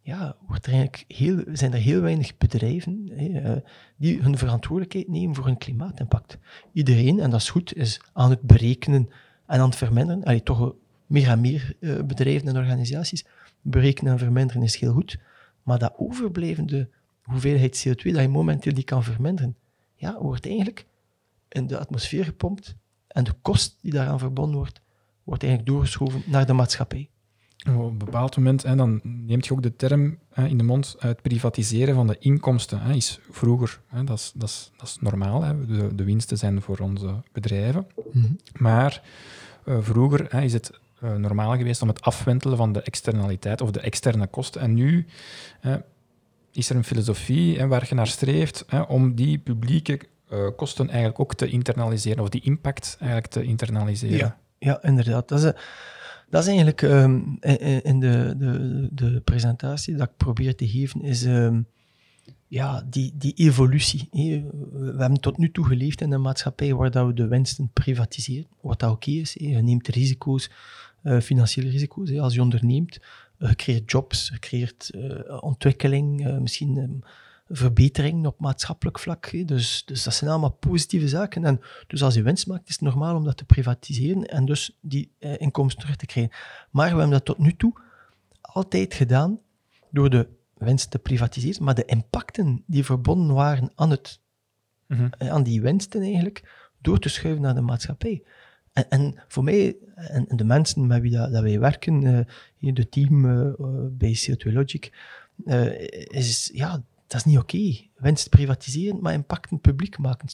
ja, 0.00 0.37
wordt 0.46 0.66
er 0.66 0.73
eigenlijk 0.73 1.04
heel, 1.08 1.42
zijn 1.52 1.73
er 1.73 1.78
heel 1.78 2.00
weinig 2.00 2.37
bedrijven 2.37 3.23
uh, 3.23 3.56
die 3.96 4.20
hun 4.20 4.38
verantwoordelijkheid 4.38 5.08
nemen 5.08 5.34
voor 5.34 5.44
hun 5.44 5.58
klimaatimpact. 5.58 6.38
Iedereen, 6.73 7.20
en 7.20 7.30
dat 7.30 7.40
is 7.40 7.50
goed, 7.50 7.76
is 7.76 8.00
aan 8.12 8.30
het 8.30 8.40
berekenen 8.40 9.08
en 9.46 9.61
aan 9.61 9.68
het 9.68 9.76
verminderen. 9.76 10.25
Allee, 10.25 10.42
toch 10.42 10.75
meer 11.06 11.28
en 11.28 11.40
meer 11.40 11.76
uh, 11.80 12.02
bedrijven 12.02 12.49
en 12.49 12.56
organisaties 12.56 13.26
berekenen 13.61 14.12
en 14.12 14.18
verminderen 14.18 14.62
is 14.62 14.76
heel 14.76 14.92
goed. 14.92 15.18
Maar 15.62 15.78
dat 15.78 15.94
overblijvende 15.96 16.88
hoeveelheid 17.23 17.87
CO2 17.88 18.12
dat 18.12 18.20
je 18.20 18.28
momenteel 18.28 18.75
die 18.75 18.84
kan 18.84 19.04
verminderen, 19.04 19.56
ja, 19.94 20.18
wordt 20.20 20.46
eigenlijk 20.46 20.87
in 21.49 21.66
de 21.66 21.78
atmosfeer 21.78 22.25
gepompt 22.25 22.76
en 23.06 23.25
de 23.25 23.32
kost 23.42 23.78
die 23.80 23.92
daaraan 23.92 24.18
verbonden 24.18 24.56
wordt, 24.56 24.80
wordt 25.25 25.43
eigenlijk 25.43 25.73
doorgeschoven 25.73 26.23
naar 26.26 26.47
de 26.47 26.52
maatschappij. 26.52 27.09
Op 27.69 27.90
een 27.90 27.99
bepaald 27.99 28.37
moment 28.37 28.62
hè, 28.62 28.76
dan 28.76 29.00
neemt 29.02 29.47
je 29.47 29.52
ook 29.52 29.62
de 29.62 29.76
term 29.76 30.19
hè, 30.33 30.47
in 30.47 30.59
de 30.59 30.64
mond, 30.64 30.97
het 30.99 31.23
privatiseren 31.23 31.95
van 31.95 32.07
de 32.07 32.16
inkomsten. 32.19 32.81
Hè, 32.81 32.93
is 32.93 33.21
vroeger, 33.31 33.81
hè, 33.87 34.04
dat, 34.04 34.19
is, 34.19 34.33
dat, 34.35 34.49
is, 34.49 34.71
dat 34.76 34.88
is 34.88 34.97
normaal, 35.00 35.43
hè, 35.43 35.66
de, 35.66 35.95
de 35.95 36.04
winsten 36.04 36.38
zijn 36.38 36.62
voor 36.62 36.78
onze 36.78 37.23
bedrijven. 37.33 37.87
Mm 38.12 38.23
-hmm. 38.23 38.38
Maar 38.52 39.02
uh, 39.64 39.76
vroeger 39.81 40.26
hè, 40.28 40.43
is 40.43 40.52
het 40.52 40.81
uh, 41.04 41.14
normaal 41.14 41.57
geweest 41.57 41.83
om 41.83 41.88
het 41.88 42.02
afwentelen 42.02 42.57
van 42.57 42.73
de 42.73 42.83
externaliteit 42.83 43.61
of 43.61 43.71
de 43.71 43.81
externe 43.81 44.26
kosten. 44.26 44.61
En 44.61 44.75
nu 44.75 45.07
uh, 45.62 45.75
is 46.52 46.71
er 46.71 46.76
een 46.76 46.85
filosofie 46.85 47.59
hè, 47.59 47.66
waar 47.66 47.87
je 47.88 47.95
naar 47.95 48.07
streeft 48.07 48.64
hè, 48.66 48.81
om 48.81 49.14
die 49.14 49.38
publieke 49.38 50.00
uh, 50.33 50.49
kosten 50.57 50.88
eigenlijk 50.88 51.21
ook 51.21 51.35
te 51.35 51.49
internaliseren, 51.49 52.23
of 52.23 52.28
die 52.28 52.40
impact 52.45 52.97
eigenlijk 52.99 53.31
te 53.31 53.43
internaliseren. 53.43 54.16
Ja, 54.16 54.38
ja 54.64 54.83
inderdaad. 54.83 55.28
Dat 55.28 55.44
is, 55.44 55.52
dat 56.30 56.42
is 56.42 56.47
eigenlijk 56.47 56.83
um, 56.83 57.38
in 57.83 58.00
de, 58.00 58.35
de, 58.38 58.88
de 58.92 59.21
presentatie 59.21 59.97
dat 59.97 60.09
ik 60.09 60.16
probeer 60.16 60.54
te 60.56 60.68
geven, 60.68 61.02
is 61.02 61.25
um, 61.25 61.66
ja, 62.49 62.87
die, 62.90 63.12
die 63.14 63.33
evolutie. 63.33 64.09
We 64.73 64.94
hebben 64.99 65.21
tot 65.21 65.38
nu 65.38 65.50
toe 65.50 65.64
geleefd 65.64 66.00
in 66.00 66.12
een 66.12 66.21
maatschappij 66.21 66.75
waar 66.75 66.90
dat 66.90 67.06
we 67.06 67.14
de 67.14 67.26
winsten 67.26 67.71
privatiseren, 67.73 68.47
wat 68.61 68.80
dat 68.80 68.90
oké 68.90 69.11
is. 69.11 69.33
Je 69.33 69.62
neemt 69.62 69.88
risico's 69.88 70.50
uh, 71.02 71.21
financiële 71.21 71.68
risico's. 71.71 72.18
Als 72.18 72.35
je 72.35 72.42
onderneemt, 72.42 73.00
uh, 73.38 73.49
je 73.49 73.54
creëert 73.54 73.90
jobs, 73.90 74.28
je 74.28 74.38
creëert 74.38 74.90
ontwikkeling, 75.40 76.38
misschien 76.40 76.76
um, 76.76 77.02
verbetering 77.56 78.26
op 78.26 78.40
maatschappelijk 78.40 78.99
vlak. 78.99 79.30
Dus, 79.46 79.82
dus 79.84 80.02
dat 80.02 80.14
zijn 80.14 80.30
allemaal 80.30 80.52
positieve 80.52 81.08
zaken. 81.08 81.44
En 81.44 81.61
dus 81.87 82.02
als 82.02 82.14
je 82.14 82.23
winst 82.23 82.46
maakt, 82.46 82.68
is 82.68 82.75
het 82.75 82.80
normaal 82.80 83.16
om 83.16 83.25
dat 83.25 83.37
te 83.37 83.44
privatiseren 83.44 84.25
en 84.25 84.44
dus 84.44 84.78
die 84.80 85.11
inkomsten 85.18 85.80
terug 85.82 85.96
te 85.96 86.06
krijgen. 86.06 86.32
Maar 86.70 86.84
we 86.84 86.99
hebben 86.99 87.11
dat 87.11 87.25
tot 87.25 87.38
nu 87.38 87.56
toe 87.56 87.73
altijd 88.40 88.94
gedaan 88.94 89.38
door 89.90 90.11
de 90.11 90.28
winst 90.54 90.90
te 90.90 90.99
privatiseren, 90.99 91.64
maar 91.64 91.75
de 91.75 91.84
impacten 91.84 92.62
die 92.66 92.84
verbonden 92.84 93.34
waren 93.34 93.70
aan, 93.75 93.90
het, 93.90 94.20
mm 94.87 94.96
-hmm. 94.96 95.30
aan 95.30 95.42
die 95.42 95.61
winsten 95.61 96.02
eigenlijk, 96.02 96.68
door 96.80 96.99
te 96.99 97.08
schuiven 97.08 97.42
naar 97.42 97.54
de 97.54 97.61
maatschappij. 97.61 98.23
En, 98.73 98.88
en, 98.88 99.14
voor 99.28 99.44
mij, 99.44 99.76
en, 99.94 100.28
en, 100.28 100.37
de 100.37 100.44
mensen 100.44 100.87
met 100.87 101.00
wie 101.00 101.11
dat, 101.11 101.32
dat 101.32 101.42
wij 101.42 101.61
werken, 101.61 102.02
uh, 102.02 102.18
hier 102.56 102.75
de 102.75 102.88
team 102.88 103.25
uh, 103.25 103.52
bij 103.90 104.18
CO2 104.18 104.52
Logic, 104.52 104.92
uh, 105.44 105.80
is, 106.08 106.50
ja, 106.52 106.82
dat 107.14 107.26
is 107.26 107.33
niet 107.33 107.42
oké. 107.42 107.56
Okay. 107.56 107.90
Winst 107.97 108.28
privatiseren, 108.28 109.00
maar 109.00 109.12
impacten 109.12 109.61
publiek 109.61 109.99
maken. 109.99 110.28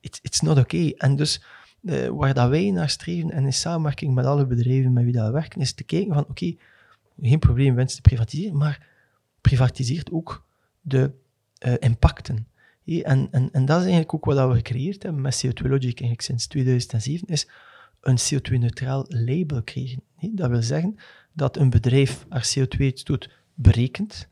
It's, 0.00 0.18
it's 0.22 0.40
not 0.40 0.58
oké. 0.58 0.76
Okay. 0.76 0.94
En 0.96 1.16
dus, 1.16 1.42
waar 2.10 2.34
dat 2.34 2.48
wij 2.48 2.70
naar 2.70 2.90
streven, 2.90 3.30
en 3.30 3.44
in 3.44 3.52
samenwerking 3.52 4.14
met 4.14 4.24
alle 4.24 4.46
bedrijven 4.46 4.92
met 4.92 5.04
wie 5.04 5.12
dat 5.12 5.26
we 5.26 5.32
werken, 5.32 5.60
is 5.60 5.72
te 5.72 5.84
kijken 5.84 6.14
van, 6.14 6.26
oké, 6.28 6.56
geen 7.20 7.38
probleem 7.38 7.74
winst 7.74 7.94
te 7.94 8.00
privatiseren, 8.00 8.56
maar 8.56 8.86
privatiseert 9.40 10.10
ook 10.10 10.46
de 10.80 11.10
impacten. 11.78 12.46
En, 12.84 13.28
en, 13.30 13.48
en 13.52 13.64
dat 13.64 13.76
is 13.76 13.84
eigenlijk 13.84 14.14
ook 14.14 14.24
wat 14.24 14.48
we 14.48 14.54
gecreëerd 14.54 15.02
hebben 15.02 15.22
met 15.22 15.46
CO2 15.46 15.62
Logic 15.62 15.84
eigenlijk 15.84 16.20
sinds 16.20 16.46
2007, 16.46 17.28
is 17.28 17.48
een 18.00 18.18
CO2-neutraal 18.18 19.04
label 19.08 19.62
kregen. 19.62 20.02
Dat 20.20 20.50
wil 20.50 20.62
zeggen 20.62 20.96
dat 21.32 21.56
een 21.56 21.70
bedrijf 21.70 22.26
haar 22.28 22.54
CO2-uitstoot 22.58 23.30
berekent, 23.54 24.28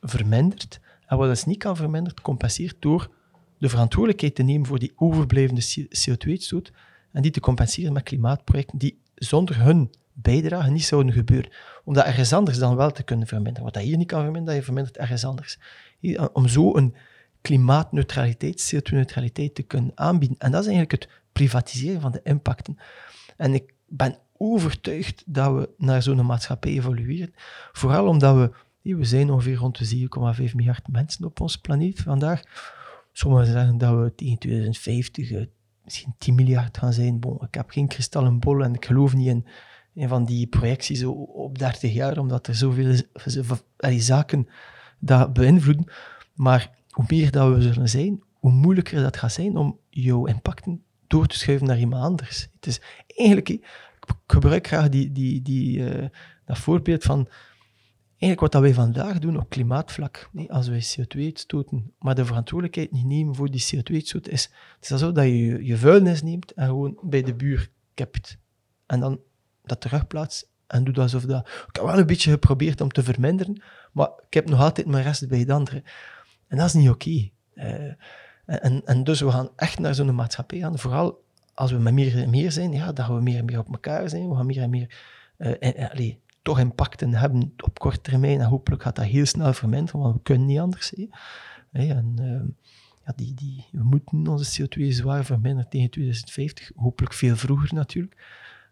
vermindert, 0.00 0.80
en 1.12 1.18
wat 1.18 1.28
het 1.28 1.46
niet 1.46 1.58
kan 1.58 1.76
verminderen, 1.76 2.20
compenseert 2.22 2.76
door 2.78 3.10
de 3.58 3.68
verantwoordelijkheid 3.68 4.34
te 4.34 4.42
nemen 4.42 4.66
voor 4.66 4.78
die 4.78 4.92
overblijvende 4.96 5.86
CO2-uitstoot 5.88 6.72
en 7.12 7.22
die 7.22 7.30
te 7.30 7.40
compenseren 7.40 7.92
met 7.92 8.02
klimaatprojecten 8.02 8.78
die 8.78 9.00
zonder 9.14 9.60
hun 9.60 9.90
bijdrage 10.12 10.70
niet 10.70 10.84
zouden 10.84 11.12
gebeuren. 11.12 11.50
Om 11.84 11.94
dat 11.94 12.04
ergens 12.04 12.32
anders 12.32 12.58
dan 12.58 12.76
wel 12.76 12.90
te 12.90 13.02
kunnen 13.02 13.26
verminderen. 13.26 13.64
Wat 13.64 13.74
dat 13.74 13.82
hier 13.82 13.96
niet 13.96 14.06
kan 14.06 14.22
verminderen, 14.22 14.46
dat 14.46 14.56
je 14.56 14.72
vermindert 14.72 14.96
ergens 14.96 15.24
anders. 15.24 15.58
Om 16.32 16.48
zo 16.48 16.76
een 16.76 16.94
klimaatneutraliteit, 17.40 18.74
CO2-neutraliteit 18.74 19.54
te 19.54 19.62
kunnen 19.62 19.92
aanbieden. 19.94 20.38
En 20.38 20.50
dat 20.50 20.60
is 20.60 20.66
eigenlijk 20.70 21.02
het 21.02 21.12
privatiseren 21.32 22.00
van 22.00 22.12
de 22.12 22.20
impacten. 22.22 22.78
En 23.36 23.54
ik 23.54 23.74
ben 23.86 24.18
overtuigd 24.36 25.22
dat 25.26 25.54
we 25.54 25.70
naar 25.76 26.02
zo'n 26.02 26.26
maatschappij 26.26 26.70
evolueren. 26.70 27.34
Vooral 27.72 28.06
omdat 28.06 28.36
we, 28.36 28.50
we 28.82 29.04
zijn 29.04 29.30
ongeveer 29.30 29.56
rond 29.56 29.78
de 29.78 30.08
7,5 30.48 30.54
miljard 30.54 30.88
mensen 30.88 31.24
op 31.24 31.40
ons 31.40 31.56
planeet 31.56 32.00
vandaag. 32.00 32.42
Sommigen 33.12 33.46
zeggen 33.46 33.78
dat 33.78 33.98
we 33.98 34.14
tegen 34.14 34.38
2050 34.38 35.30
uh, 35.30 35.44
misschien 35.84 36.14
10 36.18 36.34
miljard 36.34 36.78
gaan 36.78 36.92
zijn. 36.92 37.20
Ik 37.40 37.54
heb 37.54 37.70
geen 37.70 37.88
kristallenbol 37.88 38.62
en 38.62 38.74
ik 38.74 38.84
geloof 38.84 39.14
niet 39.14 39.26
in, 39.26 39.46
in 39.94 40.08
van 40.08 40.24
die 40.24 40.46
projecties 40.46 41.04
op 41.04 41.58
30 41.58 41.92
jaar, 41.92 42.18
omdat 42.18 42.46
er 42.46 42.54
zoveel 42.54 42.96
zaken 43.98 44.48
dat 44.98 45.32
beïnvloeden. 45.32 45.92
Maar 46.34 46.70
hoe 46.90 47.04
meer 47.08 47.30
dat 47.30 47.54
we 47.54 47.62
zullen 47.62 47.88
zijn, 47.88 48.22
hoe 48.32 48.52
moeilijker 48.52 49.02
dat 49.02 49.16
gaat 49.16 49.32
zijn 49.32 49.56
om 49.56 49.78
jouw 49.90 50.26
impacten 50.26 50.82
door 51.06 51.26
te 51.26 51.38
schuiven 51.38 51.66
naar 51.66 51.78
iemand 51.78 52.02
anders. 52.02 52.48
Het 52.54 52.66
is 52.66 52.80
eigenlijk, 53.06 53.48
ik 53.48 53.64
gebruik 54.26 54.66
graag 54.66 54.88
die, 54.88 55.12
die, 55.12 55.42
die, 55.42 55.78
uh, 55.78 56.08
dat 56.44 56.58
voorbeeld 56.58 57.02
van 57.02 57.28
eigenlijk 58.22 58.52
wat 58.52 58.62
wij 58.62 58.74
vandaag 58.74 59.18
doen 59.18 59.36
op 59.36 59.48
klimaatvlak, 59.48 60.28
nee, 60.32 60.52
als 60.52 60.68
wij 60.68 60.82
CO2 60.82 61.20
uitstoten, 61.20 61.92
maar 61.98 62.14
de 62.14 62.24
verantwoordelijkheid 62.24 62.92
niet 62.92 63.04
nemen 63.04 63.34
voor 63.34 63.50
die 63.50 63.64
CO2-uitstoot, 63.74 64.28
is 64.28 64.50
het 64.80 64.90
is 64.90 64.98
zo 64.98 65.12
dat 65.12 65.24
je 65.24 65.64
je 65.64 65.76
vuilnis 65.76 66.22
neemt 66.22 66.52
en 66.52 66.66
gewoon 66.66 66.98
bij 67.02 67.22
de 67.22 67.34
buur 67.34 67.70
kept. 67.94 68.38
En 68.86 69.00
dan 69.00 69.20
dat 69.62 69.80
terugplaatst 69.80 70.48
en 70.66 70.84
doet 70.84 70.98
alsof 70.98 71.24
dat... 71.24 71.46
Ik 71.46 71.76
heb 71.76 71.84
wel 71.84 71.98
een 71.98 72.06
beetje 72.06 72.30
geprobeerd 72.30 72.80
om 72.80 72.88
te 72.88 73.02
verminderen, 73.02 73.62
maar 73.92 74.10
ik 74.26 74.34
heb 74.34 74.48
nog 74.48 74.60
altijd 74.60 74.86
mijn 74.86 75.04
rest 75.04 75.28
bij 75.28 75.44
de 75.44 75.52
anderen. 75.52 75.84
En 76.48 76.56
dat 76.56 76.66
is 76.66 76.72
niet 76.72 76.90
oké. 76.90 77.30
Eh, 77.54 77.92
en, 78.44 78.82
en 78.84 79.04
dus 79.04 79.20
we 79.20 79.30
gaan 79.30 79.50
echt 79.56 79.78
naar 79.78 79.94
zo'n 79.94 80.14
maatschappij 80.14 80.58
gaan. 80.58 80.78
Vooral 80.78 81.24
als 81.54 81.72
we 81.72 81.78
met 81.78 81.92
meer 81.92 82.22
en 82.22 82.30
meer 82.30 82.52
zijn, 82.52 82.72
ja, 82.72 82.92
dat 82.92 83.06
we 83.06 83.20
meer 83.20 83.38
en 83.38 83.44
meer 83.44 83.58
op 83.58 83.72
elkaar 83.72 84.08
zijn. 84.08 84.28
We 84.28 84.34
gaan 84.34 84.46
meer 84.46 84.62
en 84.62 84.70
meer 84.70 84.94
uh, 85.38 85.90
allez, 85.90 86.14
toch 86.42 86.58
impacten 86.58 87.14
hebben 87.14 87.52
op 87.56 87.78
korte 87.78 88.00
termijn. 88.00 88.40
En 88.40 88.46
hopelijk 88.46 88.82
gaat 88.82 88.96
dat 88.96 89.04
heel 89.04 89.26
snel 89.26 89.52
verminderen, 89.52 90.00
want 90.00 90.14
we 90.14 90.22
kunnen 90.22 90.46
niet 90.46 90.58
anders. 90.58 90.92
Hè. 90.96 91.06
en, 91.88 92.16
uh, 92.20 92.40
ja, 93.06 93.12
die, 93.16 93.34
die, 93.34 93.66
we 93.72 93.82
moeten 93.82 94.26
onze 94.26 94.62
CO2 94.62 94.86
zwaar 94.88 95.24
verminderen 95.24 95.70
tegen 95.70 95.90
2050. 95.90 96.70
Hopelijk 96.74 97.14
veel 97.14 97.36
vroeger 97.36 97.74
natuurlijk. 97.74 98.16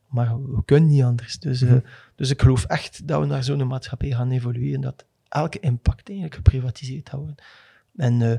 Maar 0.06 0.42
we 0.42 0.64
kunnen 0.64 0.90
niet 0.90 1.02
anders. 1.02 1.38
Dus, 1.38 1.62
uh, 1.62 1.76
dus 2.14 2.30
ik 2.30 2.40
geloof 2.40 2.64
echt 2.64 3.06
dat 3.06 3.20
we 3.20 3.26
naar 3.26 3.44
zo'n 3.44 3.66
maatschappij 3.66 4.10
gaan 4.10 4.30
evolueren. 4.30 4.80
Dat 4.80 5.04
elke 5.28 5.60
impact 5.60 6.08
eigenlijk 6.08 6.36
geprivatiseerd 6.36 7.08
gaat 7.08 7.18
worden. 7.18 7.44
En, 7.96 8.20
uh, 8.20 8.30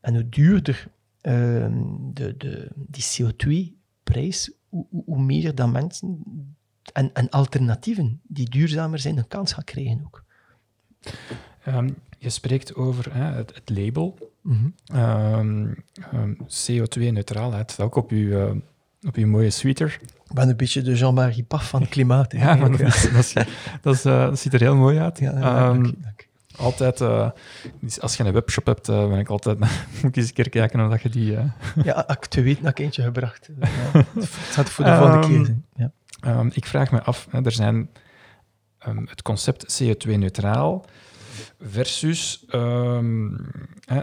en 0.00 0.14
hoe 0.14 0.28
duurder 0.28 0.88
uh, 1.22 1.66
de, 2.12 2.36
de, 2.36 2.70
die 2.74 3.04
CO2-prijs, 3.04 4.50
hoe, 4.68 4.86
hoe, 4.90 5.22
meer 5.22 5.54
dan 5.54 5.72
mensen 5.72 6.22
en, 6.92 7.10
en 7.12 7.30
alternatieven 7.30 8.20
die 8.22 8.50
duurzamer 8.50 8.98
zijn 8.98 9.16
een 9.16 9.28
kans 9.28 9.52
gaan 9.52 9.64
krijgen 9.64 10.02
ook. 10.04 10.24
Um, 11.68 11.96
je 12.18 12.30
spreekt 12.30 12.74
over 12.74 13.14
hè, 13.14 13.24
het, 13.24 13.54
het, 13.54 13.70
label 13.78 14.32
mm 14.42 14.74
-hmm. 14.86 15.00
um, 15.00 15.84
um, 16.14 16.36
CO2-neutraal. 16.36 17.52
Het 17.52 17.70
staat 17.70 17.86
ook 17.86 17.94
op 17.94 18.10
uw, 18.10 18.28
uh, 18.28 18.50
op 19.06 19.14
uw 19.14 19.26
mooie 19.26 19.50
sweater. 19.50 19.98
Ik 20.02 20.32
ben 20.34 20.48
een 20.48 20.56
beetje 20.56 20.82
de 20.82 20.94
Jean-Marie 20.94 21.44
Paf 21.44 21.68
van 21.68 21.80
het 21.80 21.90
klimaat. 21.90 22.32
ja, 22.36 22.54
maar 22.54 22.70
dat, 22.70 22.80
is, 22.80 23.10
dat, 23.12 23.24
is, 23.24 23.32
dat, 23.80 23.94
is, 23.94 24.06
uh, 24.06 24.24
dat, 24.24 24.38
ziet 24.38 24.54
er 24.54 24.60
heel 24.60 24.76
mooi 24.76 24.98
uit. 24.98 25.18
Ja, 25.18 25.32
dank 25.32 25.86
je, 25.86 25.94
dank 26.00 26.20
je 26.20 26.26
altijd, 26.56 27.00
uh, 27.00 27.30
als 27.98 28.16
je 28.16 28.24
een 28.24 28.32
webshop 28.32 28.66
hebt, 28.66 28.88
uh, 28.88 29.08
ben 29.08 29.18
ik 29.18 29.28
altijd, 29.28 29.58
moet 29.58 29.68
ik 30.02 30.16
eens 30.16 30.28
een 30.28 30.34
keer 30.34 30.48
kijken 30.48 30.80
of 30.80 30.90
dat 30.90 31.02
je 31.02 31.08
die... 31.08 31.32
Uh... 31.32 31.44
Ja, 31.84 32.08
ik 32.08 32.78
eentje 32.78 33.02
gebracht. 33.02 33.50
Ja, 33.60 33.66
het 34.14 34.28
gaat 34.28 34.70
voor 34.70 34.84
de 34.84 34.96
volgende 34.96 35.26
keer 35.26 35.44
zijn. 35.44 35.64
Ja. 35.76 35.92
Um, 36.26 36.50
ik 36.52 36.66
vraag 36.66 36.90
me 36.90 37.02
af, 37.02 37.26
hè, 37.30 37.44
er 37.44 37.52
zijn 37.52 37.90
um, 38.86 39.06
het 39.08 39.22
concept 39.22 39.82
CO2-neutraal 39.82 40.84
versus 41.60 42.44
um, 42.52 43.50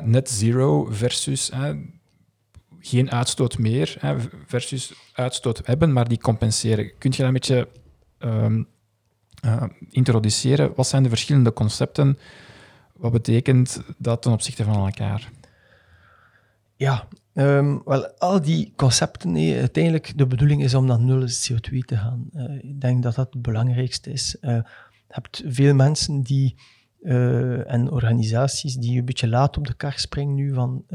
net 0.03 0.29
zero 0.29 0.85
versus 0.91 1.51
geen 2.79 3.11
uitstoot 3.11 3.57
meer 3.57 3.97
versus 4.45 4.93
uitstoot 5.13 5.61
hebben, 5.65 5.93
maar 5.93 6.07
die 6.07 6.17
compenseren. 6.17 6.91
Kun 6.97 7.11
je 7.11 7.17
dat 7.17 7.27
een 7.27 7.33
beetje 7.33 7.67
uh, 8.19 9.63
introduceren. 9.89 10.73
Wat 10.75 10.87
zijn 10.87 11.03
de 11.03 11.09
verschillende 11.09 11.53
concepten? 11.53 12.17
Wat 12.93 13.11
betekent 13.11 13.81
dat 13.97 14.21
ten 14.21 14.31
opzichte 14.31 14.63
van 14.63 14.75
elkaar? 14.75 15.31
Ja, 16.75 17.07
um, 17.33 17.81
wel, 17.85 18.07
al 18.17 18.41
die 18.41 18.73
concepten, 18.75 19.35
uiteindelijk 19.35 20.17
de 20.17 20.27
bedoeling 20.27 20.63
is 20.63 20.73
om 20.73 20.85
naar 20.85 20.99
nul 20.99 21.21
CO2 21.21 21.77
te 21.85 21.97
gaan. 21.97 22.29
Uh, 22.33 22.63
ik 22.63 22.81
denk 22.81 23.03
dat 23.03 23.15
dat 23.15 23.33
het 23.33 23.41
belangrijkste 23.41 24.11
is. 24.11 24.37
Uh, 24.41 24.51
je 24.51 24.63
hebt 25.07 25.43
veel 25.45 25.73
mensen 25.73 26.21
die, 26.21 26.55
uh, 27.01 27.71
en 27.71 27.91
organisaties 27.91 28.75
die 28.75 28.99
een 28.99 29.05
beetje 29.05 29.27
laat 29.27 29.57
op 29.57 29.67
de 29.67 29.73
kar 29.73 29.99
springen 29.99 30.35
nu 30.35 30.53
van 30.53 30.85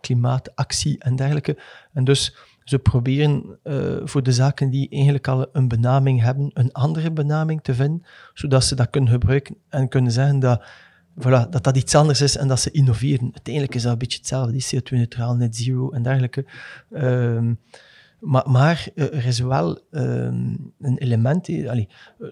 klimaatactie 0.00 0.98
en 0.98 1.16
dergelijke. 1.16 1.58
En 1.92 2.04
dus 2.04 2.36
ze 2.64 2.78
proberen 2.78 3.58
voor 4.04 4.22
de 4.22 4.32
zaken 4.32 4.70
die 4.70 4.88
eigenlijk 4.88 5.28
al 5.28 5.48
een 5.52 5.68
benaming 5.68 6.20
hebben, 6.20 6.50
een 6.52 6.72
andere 6.72 7.12
benaming 7.12 7.62
te 7.62 7.74
vinden, 7.74 8.02
zodat 8.34 8.64
ze 8.64 8.74
dat 8.74 8.90
kunnen 8.90 9.10
gebruiken 9.10 9.56
en 9.68 9.88
kunnen 9.88 10.12
zeggen 10.12 10.38
dat 10.38 10.62
voilà, 11.18 11.48
dat, 11.50 11.64
dat 11.64 11.76
iets 11.76 11.94
anders 11.94 12.20
is 12.20 12.36
en 12.36 12.48
dat 12.48 12.60
ze 12.60 12.70
innoveren. 12.70 13.30
Uiteindelijk 13.32 13.74
is 13.74 13.82
dat 13.82 13.92
een 13.92 13.98
beetje 13.98 14.18
hetzelfde, 14.18 14.52
die 14.52 14.66
CO2-neutraal, 14.74 15.34
net 15.34 15.56
zero 15.56 15.90
en 15.90 16.02
dergelijke. 16.02 16.44
Um, 16.90 17.58
maar, 18.20 18.50
maar 18.50 18.88
er 18.94 19.26
is 19.26 19.38
wel 19.38 19.80
um, 19.90 20.72
een 20.80 20.98
element, 20.98 21.48
allee, 21.48 21.88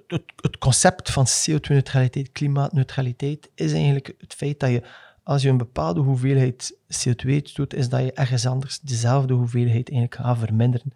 het, 0.06 0.22
het 0.36 0.58
concept 0.58 1.10
van 1.10 1.26
CO2-neutraliteit, 1.26 2.32
klimaatneutraliteit, 2.32 3.50
is 3.54 3.72
eigenlijk 3.72 4.14
het 4.18 4.34
feit 4.34 4.60
dat 4.60 4.70
je 4.70 4.82
als 5.28 5.42
je 5.42 5.48
een 5.48 5.56
bepaalde 5.56 6.00
hoeveelheid 6.00 6.78
CO2 6.92 7.42
doet, 7.54 7.74
is 7.74 7.88
dat 7.88 8.00
je 8.00 8.12
ergens 8.12 8.46
anders 8.46 8.80
dezelfde 8.80 9.34
hoeveelheid 9.34 9.90
eigenlijk 9.90 10.14
gaat 10.14 10.38
verminderen. 10.38 10.92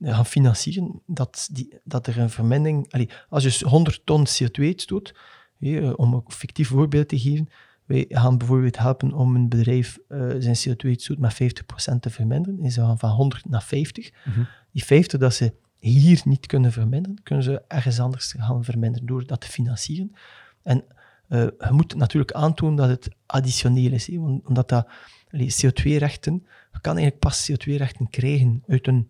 Gaan 0.00 0.26
financieren 0.26 1.02
dat, 1.06 1.48
die, 1.52 1.80
dat 1.84 2.06
er 2.06 2.18
een 2.18 2.30
vermindering... 2.30 3.08
Als 3.28 3.58
je 3.58 3.68
100 3.68 4.00
ton 4.04 4.26
CO2 4.26 4.74
doet, 4.86 5.14
hey, 5.58 5.96
om 5.96 6.14
een 6.14 6.22
fictief 6.26 6.68
voorbeeld 6.68 7.08
te 7.08 7.18
geven, 7.18 7.48
wij 7.84 8.04
gaan 8.08 8.38
bijvoorbeeld 8.38 8.78
helpen 8.78 9.12
om 9.12 9.34
een 9.34 9.48
bedrijf 9.48 9.98
uh, 10.08 10.34
zijn 10.38 10.56
CO2-uitstoot 10.56 11.18
met 11.18 11.32
50% 11.94 11.98
te 12.00 12.10
verminderen. 12.10 12.58
En 12.62 12.70
ze 12.70 12.80
gaan 12.80 12.98
van 12.98 13.10
100 13.10 13.48
naar 13.48 13.62
50. 13.62 14.10
Mm 14.24 14.32
-hmm. 14.32 14.46
Die 14.72 14.84
50 14.84 15.20
dat 15.20 15.34
ze 15.34 15.54
hier 15.78 16.20
niet 16.24 16.46
kunnen 16.46 16.72
verminderen, 16.72 17.22
kunnen 17.22 17.44
ze 17.44 17.62
ergens 17.68 18.00
anders 18.00 18.34
gaan 18.38 18.64
verminderen 18.64 19.06
door 19.06 19.26
dat 19.26 19.40
te 19.40 19.46
financieren. 19.46 20.12
En 20.62 20.84
uh, 21.28 21.40
je 21.40 21.68
moet 21.70 21.94
natuurlijk 21.94 22.32
aantonen 22.32 22.76
dat 22.76 22.88
het 22.88 23.08
additioneel 23.26 23.92
is, 23.92 24.06
hè, 24.06 24.18
omdat 24.44 24.68
dat 24.68 24.86
CO2-rechten, 25.36 26.46
je 26.72 26.80
kan 26.80 26.96
eigenlijk 26.96 27.18
pas 27.18 27.50
CO2-rechten 27.50 28.10
krijgen 28.10 28.62
uit 28.66 28.86
een 28.86 29.08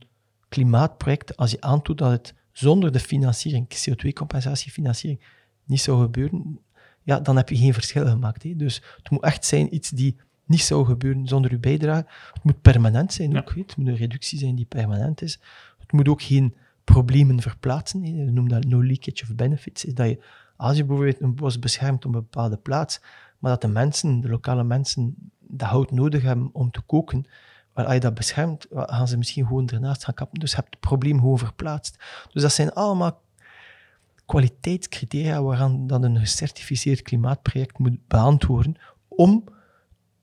klimaatproject 0.48 1.36
als 1.36 1.50
je 1.50 1.60
aantoont 1.60 1.98
dat 1.98 2.10
het 2.10 2.34
zonder 2.52 2.92
de 2.92 3.00
financiering, 3.00 3.66
CO2-compensatiefinanciering, 3.68 5.20
niet 5.64 5.80
zou 5.80 6.02
gebeuren, 6.02 6.58
ja, 7.02 7.20
dan 7.20 7.36
heb 7.36 7.48
je 7.48 7.56
geen 7.56 7.72
verschil 7.72 8.06
gemaakt. 8.06 8.42
Hè. 8.42 8.56
Dus 8.56 8.82
het 8.96 9.10
moet 9.10 9.22
echt 9.22 9.44
zijn 9.44 9.74
iets 9.74 9.90
die 9.90 10.16
niet 10.44 10.60
zou 10.60 10.84
gebeuren 10.84 11.26
zonder 11.28 11.50
uw 11.50 11.60
bijdrage. 11.60 12.06
Het 12.32 12.44
moet 12.44 12.62
permanent 12.62 13.12
zijn 13.12 13.38
ook. 13.38 13.54
Het 13.54 13.76
moet 13.76 13.88
een 13.88 13.96
reductie 13.96 14.38
zijn 14.38 14.54
die 14.54 14.64
permanent 14.64 15.22
is. 15.22 15.40
Het 15.78 15.92
moet 15.92 16.08
ook 16.08 16.22
geen 16.22 16.54
problemen 16.84 17.40
verplaatsen. 17.40 18.02
Hè. 18.02 18.24
We 18.24 18.30
noemen 18.30 18.52
dat 18.52 18.64
no 18.64 18.84
leakage 18.84 19.22
of 19.22 19.34
benefits. 19.34 19.84
Is 19.84 19.94
dat 19.94 20.08
je 20.08 20.22
als 20.56 20.76
je 20.76 20.84
bijvoorbeeld 20.84 21.20
een 21.20 21.34
bos 21.34 21.58
beschermt 21.58 22.04
op 22.04 22.14
een 22.14 22.20
bepaalde 22.20 22.56
plaats, 22.56 23.00
maar 23.38 23.50
dat 23.50 23.60
de 23.60 23.68
mensen, 23.68 24.20
de 24.20 24.28
lokale 24.28 24.64
mensen, 24.64 25.14
dat 25.38 25.68
hout 25.68 25.90
nodig 25.90 26.22
hebben 26.22 26.50
om 26.52 26.70
te 26.70 26.80
koken, 26.80 27.26
maar 27.74 27.84
als 27.84 27.94
je 27.94 28.00
dat 28.00 28.14
beschermt, 28.14 28.66
gaan 28.70 29.08
ze 29.08 29.16
misschien 29.16 29.46
gewoon 29.46 29.68
ernaast 29.68 30.04
gaan 30.04 30.14
kappen. 30.14 30.40
Dus 30.40 30.50
je 30.50 30.56
hebt 30.56 30.70
het 30.70 30.80
probleem 30.80 31.18
gewoon 31.18 31.38
verplaatst. 31.38 31.98
Dus 32.32 32.42
dat 32.42 32.52
zijn 32.52 32.72
allemaal 32.72 33.22
kwaliteitscriteria 34.26 35.42
waaraan 35.42 36.04
een 36.04 36.18
gecertificeerd 36.18 37.02
klimaatproject 37.02 37.78
moet 37.78 38.06
beantwoorden 38.08 38.76
om 39.08 39.44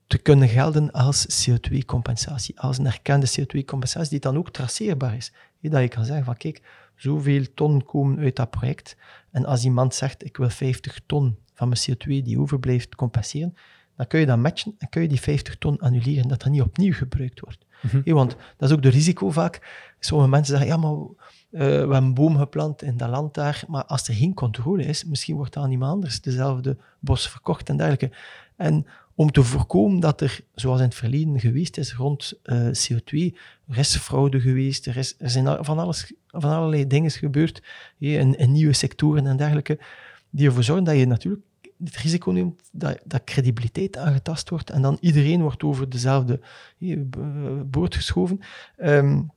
te 0.06 0.18
kunnen 0.18 0.48
gelden 0.48 0.90
als 0.90 1.48
CO2-compensatie, 1.48 2.60
als 2.60 2.78
een 2.78 2.86
erkende 2.86 3.26
CO2-compensatie 3.30 4.10
die 4.10 4.20
dan 4.20 4.36
ook 4.36 4.50
traceerbaar 4.50 5.16
is. 5.16 5.32
Dat 5.60 5.82
je 5.82 5.88
kan 5.88 6.04
zeggen 6.04 6.24
van 6.24 6.36
kijk, 6.36 6.62
zoveel 6.96 7.44
ton 7.54 7.84
komen 7.84 8.18
uit 8.18 8.36
dat 8.36 8.50
project. 8.50 8.96
En 9.30 9.44
als 9.44 9.64
iemand 9.64 9.94
zegt, 9.94 10.24
ik 10.24 10.36
wil 10.36 10.50
50 10.50 11.00
ton 11.06 11.38
van 11.54 11.68
mijn 11.68 11.80
CO2 11.90 12.06
die 12.06 12.38
overblijft 12.38 12.94
compenseren, 12.94 13.54
dan 13.96 14.06
kun 14.06 14.20
je 14.20 14.26
dat 14.26 14.38
matchen 14.38 14.74
en 14.78 14.88
kun 14.88 15.02
je 15.02 15.08
die 15.08 15.20
50 15.20 15.56
ton 15.56 15.78
annuleren, 15.78 16.28
dat 16.28 16.42
dat 16.42 16.52
niet 16.52 16.62
opnieuw 16.62 16.92
gebruikt 16.92 17.40
wordt. 17.40 17.66
Mm 17.90 18.14
want 18.14 18.36
dat 18.56 18.68
is 18.68 18.74
ook 18.74 18.82
de 18.82 18.88
risico 18.88 19.30
vaak. 19.30 19.60
Sommige 19.98 20.30
mensen 20.30 20.58
zeggen, 20.58 20.74
ja, 20.74 20.76
maar 20.76 20.92
uh, 20.92 21.08
we 21.50 21.64
hebben 21.64 21.96
een 21.96 22.14
boom 22.14 22.36
geplant 22.36 22.82
in 22.82 22.96
dat 22.96 23.08
land 23.08 23.34
daar, 23.34 23.64
maar 23.68 23.84
als 23.84 24.08
er 24.08 24.14
geen 24.14 24.34
controle 24.34 24.84
is, 24.84 25.04
misschien 25.04 25.36
wordt 25.36 25.56
aan 25.56 25.70
iemand 25.70 25.92
anders 25.92 26.20
dezelfde 26.20 26.76
bos 26.98 27.28
verkocht 27.28 27.68
en 27.68 27.76
dergelijke. 27.76 28.10
En 28.56 28.86
om 29.14 29.32
te 29.32 29.42
voorkomen 29.42 30.00
dat 30.00 30.20
er, 30.20 30.40
zoals 30.54 30.78
in 30.78 30.84
het 30.84 30.94
verleden 30.94 31.40
geweest 31.40 31.76
is, 31.76 31.94
rond 31.94 32.32
uh, 32.44 32.66
CO2, 32.66 33.36
er 33.68 33.78
is 33.78 33.96
fraude 33.96 34.40
geweest, 34.40 34.86
er, 34.86 34.96
is, 34.96 35.14
er 35.18 35.30
zijn 35.30 35.64
van, 35.64 35.78
alles, 35.78 36.12
van 36.26 36.50
allerlei 36.50 36.86
dingen 36.86 37.10
gebeurd, 37.10 37.62
in, 37.98 38.38
in, 38.38 38.52
nieuwe 38.52 38.72
sectoren 38.72 39.26
en 39.26 39.36
dergelijke, 39.36 39.78
die 40.30 40.46
ervoor 40.46 40.62
zorgen 40.62 40.84
dat 40.84 40.96
je 40.96 41.06
natuurlijk 41.06 41.42
het 41.84 41.96
risico 41.96 42.30
neemt 42.30 42.62
dat, 42.72 42.98
dat 43.04 43.24
credibiliteit 43.24 43.96
aangetast 43.96 44.48
wordt 44.48 44.70
en 44.70 44.82
dan 44.82 44.98
iedereen 45.00 45.42
wordt 45.42 45.62
over 45.62 45.88
dezelfde 45.88 46.40
boord 47.66 47.94
geschoven. 47.94 48.40
Um, 48.76 49.30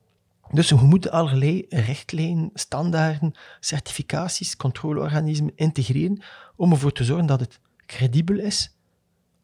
dus 0.51 0.69
we 0.69 0.85
moeten 0.85 1.11
allerlei 1.11 1.65
richtlijnen, 1.69 2.49
standaarden, 2.53 3.33
certificaties, 3.59 4.57
controleorganismen 4.57 5.51
integreren 5.55 6.21
om 6.55 6.71
ervoor 6.71 6.91
te 6.91 7.03
zorgen 7.03 7.25
dat 7.25 7.39
het 7.39 7.59
credibel 7.85 8.39
is 8.39 8.75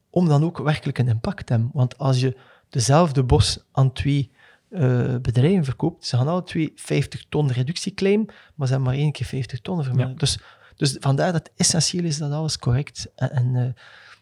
om 0.10 0.28
dan 0.28 0.44
ook 0.44 0.58
werkelijk 0.58 0.98
een 0.98 1.08
impact 1.08 1.46
te 1.46 1.54
hebben. 1.54 1.72
Want 1.74 1.98
als 1.98 2.20
je 2.20 2.38
dezelfde 2.70 3.24
bos 3.24 3.66
aan 3.72 3.92
twee 3.92 4.32
uh, 4.70 5.16
bedrijven 5.22 5.66
verkoopt, 5.66 6.06
ze 6.06 6.18
gaan 6.18 6.28
alle 6.28 6.44
twee 6.44 6.72
50 6.76 7.26
ton 7.30 7.52
reductieclaim, 7.52 8.26
maar 8.56 8.68
ze 8.68 8.74
hebben 8.74 8.92
maar 8.92 9.00
één 9.00 9.12
keer 9.12 9.26
50 9.26 9.62
ton 9.62 9.84
verminderd. 9.84 10.20
Dus, 10.20 10.40
Dus 10.82 10.98
vandaar 11.00 11.32
dat 11.32 11.48
het 11.48 11.52
essentieel 11.58 12.04
is 12.04 12.18
dat 12.18 12.32
alles 12.32 12.58
correct 12.58 13.12
en, 13.16 13.32
en, 13.32 13.56
uh, 13.56 13.72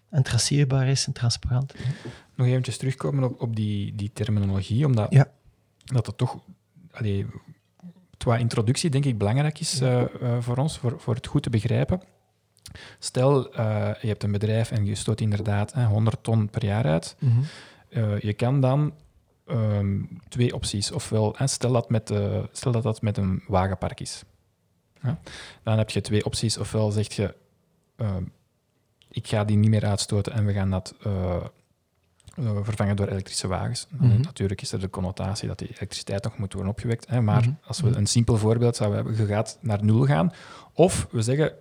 en 0.10 0.24
traceerbaar 0.24 0.88
is 0.88 1.06
en 1.08 1.14
transparant. 1.14 1.74
Nog 2.36 2.48
eventjes 2.48 2.78
terugkomen 2.78 3.24
op, 3.24 3.42
op 3.42 3.56
die, 3.56 3.96
die 3.96 4.12
terminologie, 4.14 4.86
omdat 4.86 5.12
Ja. 5.14 5.28
dat 5.84 6.06
het 6.06 6.18
toch 6.18 6.40
allee, 6.92 7.26
qua 8.18 8.38
introductie 8.38 8.90
denk 8.90 9.06
ik 9.06 9.18
belangrijk 9.18 9.60
is 9.60 9.82
eh, 9.82 10.02
eh, 10.02 10.08
voor 10.40 10.58
ons, 10.58 10.78
voor, 10.78 11.00
voor 11.00 11.16
het 11.16 11.28
goed 11.28 11.44
te 11.44 11.50
begrijpen. 11.50 12.02
Stel, 13.00 13.54
eh, 13.54 13.92
je 14.02 14.08
hebt 14.08 14.24
een 14.24 14.32
bedrijf 14.32 14.72
en 14.72 14.86
je 14.86 14.96
stoot 14.96 15.22
inderdaad 15.22 15.72
eh, 15.74 15.88
100 15.88 16.24
ton 16.24 16.50
per 16.50 16.66
jaar 16.66 16.86
uit. 16.86 17.16
Mhm. 17.20 17.40
Eh, 17.90 18.20
je 18.20 18.34
kan 18.34 18.62
dan 18.62 18.94
ehm, 19.48 20.02
twee 20.28 20.54
opties. 20.54 20.92
Ofwel, 20.92 21.34
hè, 21.38 21.48
stel, 21.48 21.72
dat 21.72 21.90
met, 21.90 22.10
eh, 22.12 22.44
stel 22.52 22.72
dat 22.72 22.84
dat 22.84 23.02
met 23.02 23.18
een 23.18 23.44
wagenpark 23.48 24.00
is. 24.00 24.24
Ja? 25.04 25.20
Dan 25.64 25.78
heb 25.78 25.90
je 25.90 26.02
twee 26.02 26.26
opties. 26.26 26.58
Ofwel 26.58 26.92
zeg 26.92 27.14
je, 27.14 27.36
ehm, 27.96 28.24
ik 29.10 29.28
ga 29.28 29.44
die 29.44 29.58
niet 29.58 29.70
meer 29.70 29.86
uitstoten 29.86 30.34
en 30.34 30.46
we 30.46 30.54
gaan 30.54 30.70
dat 30.70 30.96
eh, 31.04 31.36
eh, 32.36 32.58
vervangen 32.62 32.96
door 32.96 33.08
elektrische 33.08 33.48
wagens. 33.48 33.88
Mhm. 33.90 34.22
Natuurlijk 34.22 34.62
is 34.62 34.72
er 34.72 34.80
de 34.80 34.90
connotatie 34.90 35.48
dat 35.48 35.60
die 35.60 35.68
elektriciteit 35.68 36.24
nog 36.24 36.38
moet 36.38 36.54
worden 36.54 36.72
opgewekt. 36.72 37.08
Hè? 37.08 37.22
Maar 37.22 37.42
Mhm. 37.42 37.52
als 37.64 37.82
we 37.82 37.96
een 37.96 38.08
simpel 38.08 38.38
voorbeeld 38.38 38.76
zouden 38.76 38.98
hebben, 38.98 39.18
je 39.18 39.26
gaat 39.34 39.58
naar 39.62 39.84
nul 39.84 40.06
gaan. 40.06 40.34
Of 40.74 41.08
we 41.12 41.22
zeggen, 41.22 41.54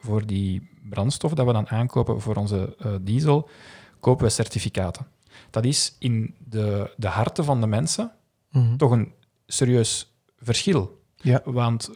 voor 0.00 0.26
die 0.26 0.70
brandstof 0.88 1.32
dat 1.34 1.46
we 1.46 1.52
dan 1.52 1.68
aankopen 1.68 2.20
voor 2.20 2.34
onze 2.36 2.76
eh, 2.78 2.94
diesel, 3.00 3.48
kopen 4.00 4.24
we 4.24 4.30
certificaten. 4.30 5.06
Dat 5.50 5.64
is 5.64 5.96
in 5.98 6.34
de, 6.38 6.92
de 6.96 7.06
harten 7.08 7.44
van 7.44 7.60
de 7.60 7.66
mensen 7.66 8.12
Mhm. 8.50 8.76
toch 8.76 8.90
een 8.90 9.12
serieus 9.46 10.14
verschil. 10.38 11.02
Ja. 11.24 11.40
Want 11.44 11.90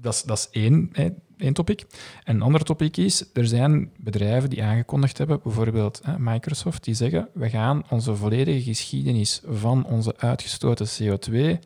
dat 0.00 0.24
is, 0.26 0.48
één, 0.50 0.88
hè, 0.92 1.08
één 1.36 1.52
topic. 1.52 1.86
En 2.24 2.34
een 2.36 2.42
ander 2.42 2.62
topic 2.64 2.96
is, 2.96 3.24
er 3.32 3.46
zijn 3.46 3.90
bedrijven 3.96 4.50
die 4.50 4.62
aangekondigd 4.62 5.18
hebben, 5.18 5.40
bijvoorbeeld 5.42 6.00
hè, 6.04 6.18
Microsoft, 6.18 6.84
die 6.84 6.94
zeggen, 6.94 7.28
we 7.34 7.48
gaan 7.50 7.82
onze 7.90 8.14
volledige 8.16 8.62
geschiedenis 8.62 9.40
van 9.46 9.84
onze 9.84 10.16
uitgestoten 10.16 10.86
CO2 11.02 11.58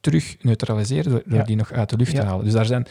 terug 0.00 0.36
neutraliseren 0.42 1.10
door, 1.12 1.22
door 1.26 1.38
Ja. 1.38 1.44
die 1.44 1.56
nog 1.56 1.72
uit 1.72 1.90
de 1.90 1.96
lucht 1.96 2.12
Ja. 2.12 2.20
te 2.20 2.26
halen. 2.26 2.44
Dus 2.44 2.52
daar 2.54 2.66
zijn, 2.66 2.86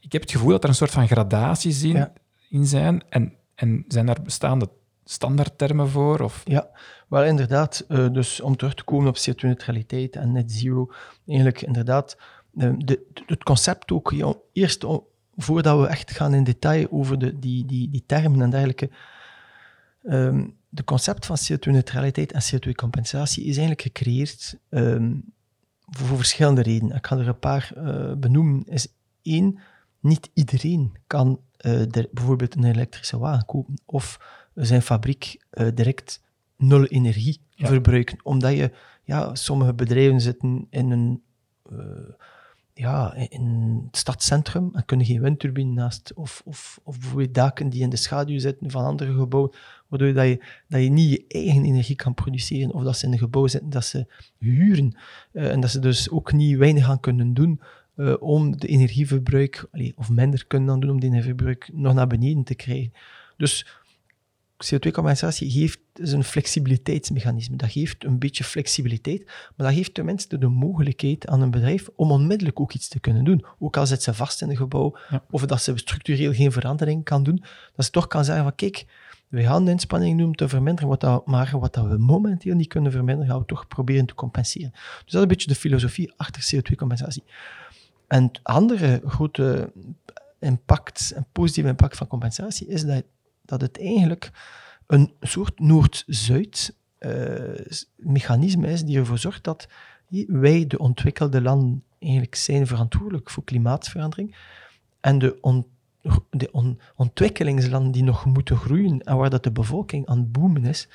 ik 0.00 0.12
heb 0.12 0.22
het 0.22 0.30
gevoel 0.30 0.50
dat 0.50 0.62
er 0.62 0.68
een 0.68 0.74
soort 0.74 0.90
van 0.90 1.06
gradaties 1.08 1.82
in, 1.82 2.08
in 2.48 2.66
zijn. 2.66 3.02
En, 3.08 3.34
en 3.54 3.84
zijn 3.88 4.06
daar 4.06 4.22
bestaande 4.22 4.68
standaardtermen 5.04 5.88
voor? 5.88 6.20
Of, 6.20 6.42
Ja, 6.44 6.70
maar 7.12 7.26
inderdaad, 7.26 7.84
eh, 7.88 8.12
dus 8.12 8.40
om 8.40 8.56
terug 8.56 8.74
te 8.74 8.84
komen 8.84 9.08
op 9.08 9.16
CO2-neutraliteit 9.16 10.16
en 10.16 10.32
net 10.32 10.52
zero, 10.52 10.90
eigenlijk 11.26 11.62
inderdaad, 11.62 12.16
eh, 12.56 12.72
de, 12.76 13.06
het 13.26 13.42
concept 13.42 13.92
ook, 13.92 14.12
eerst 14.52 14.84
voordat 15.36 15.80
we 15.80 15.86
echt 15.86 16.10
gaan 16.10 16.34
in 16.34 16.44
detail 16.44 16.86
over 16.90 17.18
de, 17.18 17.38
die, 17.38 17.66
die, 17.66 17.90
die 17.90 18.02
termen 18.06 18.42
en 18.42 18.50
dergelijke, 18.50 18.90
ehm, 20.02 20.48
de 20.68 20.84
concept 20.84 21.26
van 21.26 21.36
CO2-neutraliteit 21.36 22.32
en 22.32 22.42
CO2-compensatie 22.42 23.42
is 23.44 23.56
eigenlijk 23.56 23.82
gecreëerd 23.82 24.58
ehm, 24.68 25.14
voor, 25.90 26.16
verschillende 26.16 26.62
redenen. 26.62 26.96
Ik 26.96 27.06
ga 27.06 27.16
er 27.16 27.28
een 27.28 27.38
paar 27.38 27.72
eh, 27.76 28.12
benoemen. 28.12 28.64
Is 28.64 28.86
één, 29.22 29.58
niet 30.00 30.30
iedereen 30.34 30.92
kan 31.06 31.40
de- 31.56 32.08
bijvoorbeeld 32.12 32.54
een 32.54 32.64
elektrische 32.64 33.18
wagen 33.18 33.46
kopen 33.46 33.74
of 33.84 34.18
zijn 34.54 34.82
fabriek 34.82 35.36
direct 35.74 36.20
nul 36.62 36.84
energie 36.84 37.40
Ja. 37.54 37.66
verbruiken. 37.66 38.18
Omdat 38.22 38.56
je, 38.56 38.70
ja, 39.04 39.34
sommige 39.34 39.74
bedrijven 39.74 40.20
zitten 40.20 40.66
in 40.70 40.90
een, 40.90 41.22
eh, 41.70 41.76
ja, 42.74 43.14
in 43.14 43.82
het 43.86 43.96
stadscentrum 43.96 44.70
en 44.72 44.84
kunnen 44.84 45.06
geen 45.06 45.20
windturbine 45.22 45.72
naast, 45.72 46.12
of, 46.14 46.42
of, 46.44 46.80
of 46.84 46.98
bijvoorbeeld 46.98 47.34
daken 47.34 47.68
die 47.68 47.82
in 47.82 47.90
de 47.90 47.96
schaduw 47.96 48.38
zitten 48.38 48.70
van 48.70 48.84
andere 48.84 49.14
gebouwen, 49.14 49.52
waardoor 49.88 50.12
dat 50.12 50.26
je, 50.26 50.44
dat 50.68 50.82
je 50.82 50.88
niet 50.88 51.10
je 51.10 51.24
eigen 51.28 51.64
energie 51.64 51.96
kan 51.96 52.14
produceren, 52.14 52.72
of 52.72 52.82
dat 52.82 52.96
ze 52.96 53.06
in 53.06 53.12
een 53.12 53.18
gebouw 53.18 53.46
zitten 53.46 53.70
dat 53.70 53.84
ze 53.84 54.06
huren, 54.38 54.98
eh, 55.32 55.50
en 55.50 55.60
dat 55.60 55.70
ze 55.70 55.78
dus 55.78 56.10
ook 56.10 56.32
niet 56.32 56.56
weinig 56.56 56.88
aan 56.88 57.00
kunnen 57.00 57.34
doen 57.34 57.60
eh, 57.96 58.14
om 58.18 58.56
de 58.58 58.66
energieverbruik, 58.66 59.66
allee, 59.72 59.92
of 59.96 60.10
minder 60.10 60.46
kunnen 60.46 60.68
dan 60.68 60.80
doen 60.80 60.90
om 60.90 61.00
de 61.00 61.06
energieverbruik 61.06 61.70
nog 61.72 61.94
naar 61.94 62.06
beneden 62.06 62.44
te 62.44 62.54
krijgen. 62.54 62.92
Dus 63.36 63.66
CO2-compensatie 64.64 65.50
geeft 65.50 65.80
is 65.94 66.12
een 66.12 66.24
flexibiliteitsmechanisme. 66.24 67.56
Dat 67.56 67.70
geeft 67.70 68.04
een 68.04 68.18
beetje 68.18 68.44
flexibiliteit, 68.44 69.24
maar 69.26 69.66
dat 69.66 69.76
geeft 69.76 69.94
tenminste 69.94 70.38
de 70.38 70.48
mogelijkheid 70.48 71.26
aan 71.26 71.40
een 71.40 71.50
bedrijf 71.50 71.88
om 71.96 72.10
onmiddellijk 72.10 72.60
ook 72.60 72.72
iets 72.72 72.88
te 72.88 73.00
kunnen 73.00 73.24
doen. 73.24 73.44
Ook 73.58 73.76
al 73.76 73.86
zit 73.86 74.02
ze 74.02 74.14
vast 74.14 74.42
in 74.42 74.50
een 74.50 74.56
gebouw, 74.56 74.98
Ja. 75.10 75.24
of 75.30 75.46
dat 75.46 75.62
ze 75.62 75.72
structureel 75.74 76.32
geen 76.32 76.52
verandering 76.52 77.04
kan 77.04 77.22
doen, 77.22 77.44
dat 77.74 77.84
ze 77.84 77.90
toch 77.90 78.06
kan 78.06 78.24
zeggen 78.24 78.44
van 78.44 78.54
kijk, 78.54 78.86
wij 79.28 79.42
gaan 79.44 79.64
de 79.64 79.70
inspanning 79.70 80.18
doen 80.18 80.26
om 80.26 80.34
te 80.34 80.48
verminderen, 80.48 80.88
wat 80.88 81.00
dat, 81.00 81.26
maar 81.26 81.58
wat 81.58 81.74
dat 81.74 81.86
we 81.86 81.98
momenteel 81.98 82.54
niet 82.54 82.68
kunnen 82.68 82.92
verminderen, 82.92 83.30
gaan 83.30 83.40
we 83.40 83.46
toch 83.46 83.68
proberen 83.68 84.06
te 84.06 84.14
compenseren. 84.14 84.70
Dus 84.72 84.80
dat 85.04 85.14
is 85.14 85.20
een 85.20 85.28
beetje 85.28 85.48
de 85.48 85.54
filosofie 85.54 86.12
achter 86.16 86.42
CO2-compensatie. 86.54 87.24
En 88.08 88.22
het 88.22 88.40
andere 88.42 89.02
grote 89.06 89.72
impact, 90.40 91.12
een 91.16 91.26
positieve 91.32 91.68
impact 91.68 91.96
van 91.96 92.06
compensatie, 92.06 92.66
is 92.66 92.84
dat, 92.84 93.04
dat 93.44 93.60
het 93.60 93.80
eigenlijk 93.80 94.30
een 94.86 95.12
soort 95.20 95.60
Noord-Zuid 95.60 96.76
eh, 96.98 97.66
is 98.68 98.84
die 98.84 98.98
ervoor 98.98 99.18
zorgt 99.18 99.44
dat 99.44 99.68
wij, 100.26 100.66
de 100.66 100.78
ontwikkelde 100.78 101.40
landen, 101.40 101.84
eigenlijk 101.98 102.34
zijn 102.34 102.66
verantwoordelijk 102.66 103.30
voor 103.30 103.44
klimaatverandering 103.44 104.36
en 105.00 105.18
de, 105.18 105.64
de 106.30 106.50
on- 106.50 106.80
ontwikkelingslanden 106.96 107.92
die 107.92 108.02
nog 108.02 108.24
moeten 108.24 108.56
groeien 108.56 109.00
en 109.00 109.16
waar 109.16 109.30
dat 109.30 109.42
de 109.42 109.52
bevolking 109.52 110.06
aan 110.06 110.18
het 110.18 110.32
boomen 110.32 110.64
is, 110.64 110.88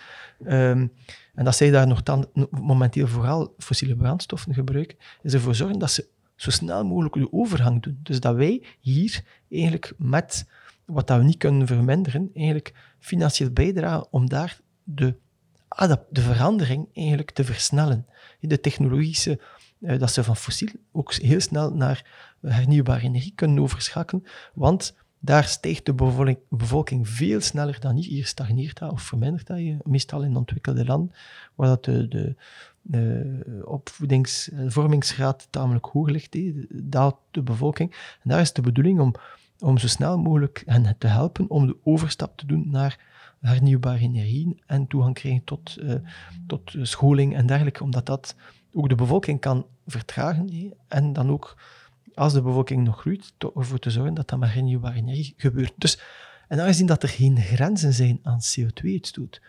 ehm, 0.43 0.87
en 1.35 1.45
dat 1.45 1.55
zij 1.55 1.71
daar 1.71 1.87
nog 1.87 2.03
dan, 2.03 2.27
momenteel 2.49 3.07
vooral 3.07 3.53
fossiele 3.57 3.95
brandstoffen 3.95 4.53
gebruiken, 4.53 4.97
is 5.21 5.33
ervoor 5.33 5.55
zorgen 5.55 5.79
dat 5.79 5.91
ze 5.91 6.07
zo 6.35 6.51
snel 6.51 6.85
mogelijk 6.85 7.13
de 7.13 7.33
overgang 7.33 7.81
doen. 7.81 7.99
Dus 8.03 8.19
dat 8.19 8.35
wij 8.35 8.63
hier 8.79 9.23
eigenlijk 9.49 9.93
met 9.97 10.45
wat 10.87 11.07
dat 11.07 11.17
we 11.17 11.23
niet 11.23 11.37
kunnen 11.37 11.67
verminderen, 11.67 12.29
eigenlijk 12.33 12.73
financieel 12.99 13.51
bijdragen 13.51 14.07
om 14.11 14.29
daar 14.29 14.59
de, 14.83 15.15
de 16.09 16.21
verandering 16.21 16.87
eigenlijk 16.93 17.31
te 17.31 17.43
versnellen. 17.43 18.05
De 18.39 18.59
technologische, 18.59 19.39
eh, 19.81 19.99
dat 19.99 20.11
ze 20.11 20.23
van 20.23 20.35
fossiel 20.35 20.69
ook 20.91 21.13
heel 21.13 21.39
snel 21.39 21.73
naar 21.73 22.05
hernieuwbare 22.41 23.01
energie 23.01 23.33
kunnen 23.35 23.63
overschakelen, 23.63 24.23
want 24.53 24.95
daar 25.19 25.43
stijgt 25.43 25.85
de 25.85 25.93
bevolking, 25.93 26.37
bevolking 26.49 27.09
veel 27.09 27.41
sneller 27.41 27.79
dan 27.79 27.95
hier. 27.95 28.09
Hier 28.09 28.25
stagneert 28.25 28.79
dat 28.79 28.91
of 28.91 29.01
vermindert 29.01 29.47
dat, 29.47 29.59
meestal 29.83 30.23
in 30.23 30.35
ontwikkelde 30.35 30.85
landen, 30.85 31.15
waar 31.55 31.67
dat 31.67 31.85
de, 31.85 32.07
de, 32.07 32.35
de 32.81 33.43
eh, 34.53 34.65
vormingsgraad 34.67 35.47
tamelijk 35.49 35.85
hoog 35.85 36.09
ligt, 36.09 36.37
daalt 36.69 37.17
de 37.31 37.41
bevolking. 37.41 37.91
En 38.23 38.29
daar 38.29 38.41
is 38.41 38.53
de 38.53 38.61
bedoeling 38.61 38.99
om, 38.99 39.13
om 39.59 39.77
zo 39.77 39.87
snel 39.87 40.17
mogelijk 40.17 40.63
hen 40.65 40.97
te 40.97 41.07
helpen 41.07 41.49
om 41.49 41.67
de 41.67 41.77
overstap 41.83 42.37
te 42.37 42.45
doen 42.45 42.69
naar 42.69 42.99
hernieuwbare 43.41 43.99
energieën 43.99 44.61
en 44.65 44.87
toegang 44.87 45.13
krijgen 45.13 45.43
tot, 45.43 45.77
eh, 45.77 45.95
tot 46.47 46.75
scholing 46.81 47.35
en 47.35 47.45
dergelijke, 47.45 47.83
omdat 47.83 48.05
dat 48.05 48.35
ook 48.73 48.89
de 48.89 48.95
bevolking 48.95 49.39
kan 49.39 49.65
vertragen 49.85 50.73
en 50.87 51.13
dan 51.13 51.29
ook, 51.29 51.57
als 52.15 52.33
de 52.33 52.41
bevolking 52.41 52.83
nog 52.83 52.99
groeit, 52.99 53.33
ervoor 53.55 53.79
te 53.79 53.91
zorgen 53.91 54.13
dat 54.13 54.29
dat 54.29 54.39
met 54.39 54.53
hernieuwbare 54.53 54.95
energie 54.95 55.33
gebeurt. 55.37 55.73
Dus, 55.75 55.99
en 56.47 56.59
aangezien 56.59 56.85
dat 56.85 57.03
er 57.03 57.09
geen 57.09 57.41
grenzen 57.41 57.93
zijn 57.93 58.19
aan 58.23 58.39
CO2-uitstoot, 58.39 59.41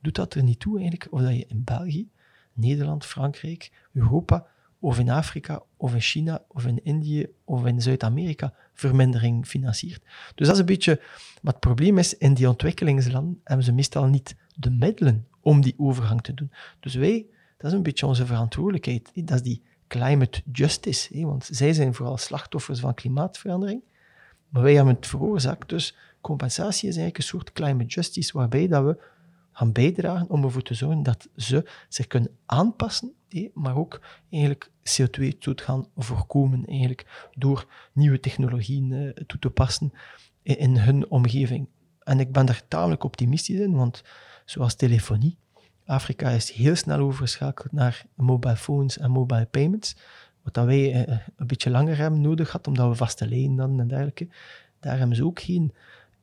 doet 0.00 0.14
dat 0.14 0.34
er 0.34 0.42
niet 0.42 0.60
toe 0.60 0.78
eigenlijk 0.78 1.12
of 1.12 1.20
dat 1.20 1.36
je 1.36 1.46
in 1.48 1.64
België, 1.64 2.08
Nederland, 2.52 3.04
Frankrijk, 3.04 3.70
Europa, 3.92 4.46
of 4.78 4.98
in 4.98 5.10
Afrika, 5.10 5.62
of 5.76 5.94
in 5.94 6.00
China, 6.00 6.42
of 6.48 6.66
in 6.66 6.84
Indië, 6.84 7.26
of 7.44 7.66
in 7.66 7.82
Zuid-Amerika 7.82 8.54
vermindering 8.74 9.46
financiert. 9.46 10.02
Dus 10.34 10.46
dat 10.46 10.54
is 10.54 10.60
een 10.60 10.66
beetje 10.66 11.00
wat 11.42 11.52
het 11.52 11.60
probleem 11.60 11.98
is. 11.98 12.16
In 12.16 12.34
die 12.34 12.48
ontwikkelingslanden 12.48 13.40
hebben 13.44 13.64
ze 13.64 13.72
meestal 13.72 14.06
niet 14.06 14.36
de 14.54 14.70
middelen 14.70 15.26
om 15.40 15.60
die 15.60 15.74
overgang 15.76 16.22
te 16.22 16.34
doen. 16.34 16.50
Dus 16.80 16.94
wij, 16.94 17.26
dat 17.56 17.70
is 17.70 17.76
een 17.76 17.82
beetje 17.82 18.06
onze 18.06 18.26
verantwoordelijkheid. 18.26 19.10
Dat 19.14 19.36
is 19.36 19.42
die 19.42 19.62
climate 19.88 20.42
justice. 20.52 21.26
Want 21.26 21.48
zij 21.52 21.72
zijn 21.72 21.94
vooral 21.94 22.16
slachtoffers 22.16 22.80
van 22.80 22.94
klimaatverandering. 22.94 23.82
Maar 24.48 24.62
wij 24.62 24.74
hebben 24.74 24.94
het 24.94 25.06
veroorzaakt. 25.06 25.68
Dus 25.68 25.96
compensatie 26.20 26.88
is 26.88 26.96
eigenlijk 26.96 27.16
een 27.16 27.22
soort 27.22 27.52
climate 27.52 27.84
justice 27.84 28.32
waarbij 28.32 28.68
dat 28.68 28.84
we 28.84 29.02
gaan 29.56 29.72
bijdragen 29.72 30.28
om 30.28 30.44
ervoor 30.44 30.62
te 30.62 30.74
zorgen 30.74 31.02
dat 31.02 31.28
ze 31.36 31.68
zich 31.88 32.06
kunnen 32.06 32.36
aanpassen, 32.46 33.12
maar 33.54 33.76
ook 33.76 34.00
eigenlijk 34.30 34.70
CO2-uitstoot 34.70 35.60
gaan 35.60 35.86
voorkomen 35.96 36.64
eigenlijk 36.66 37.28
door 37.34 37.66
nieuwe 37.92 38.20
technologieën 38.20 38.92
eh, 38.92 39.24
toe 39.24 39.38
te 39.38 39.50
passen 39.50 39.92
in, 40.42 40.58
in 40.58 40.76
hun 40.76 41.10
omgeving. 41.10 41.68
En 42.02 42.20
ik 42.20 42.32
ben 42.32 42.46
daar 42.46 42.62
tamelijk 42.68 43.04
optimistisch 43.04 43.58
in, 43.58 43.74
want 43.74 44.02
zoals 44.44 44.74
telefonie, 44.74 45.38
Afrika 45.84 46.30
is 46.30 46.52
heel 46.52 46.76
snel 46.76 46.98
overgeschakeld 46.98 47.72
naar 47.72 48.06
mobile 48.14 48.56
phones 48.56 48.98
en 48.98 49.10
mobile 49.10 49.46
payments, 49.46 49.96
wat 50.42 50.54
dat 50.54 50.64
wij 50.66 50.92
eh, 50.92 51.18
een 51.36 51.46
beetje 51.46 51.70
langer 51.70 51.96
hebben 51.96 52.20
nodig 52.20 52.46
gehad, 52.46 52.66
omdat 52.66 52.88
we 52.88 52.94
vaste 52.94 53.28
lijnen 53.28 53.58
hadden 53.58 53.80
en 53.80 53.88
dergelijke. 53.88 54.28
Daar 54.80 54.98
hebben 54.98 55.16
ze 55.16 55.24
ook 55.24 55.40
geen 55.40 55.72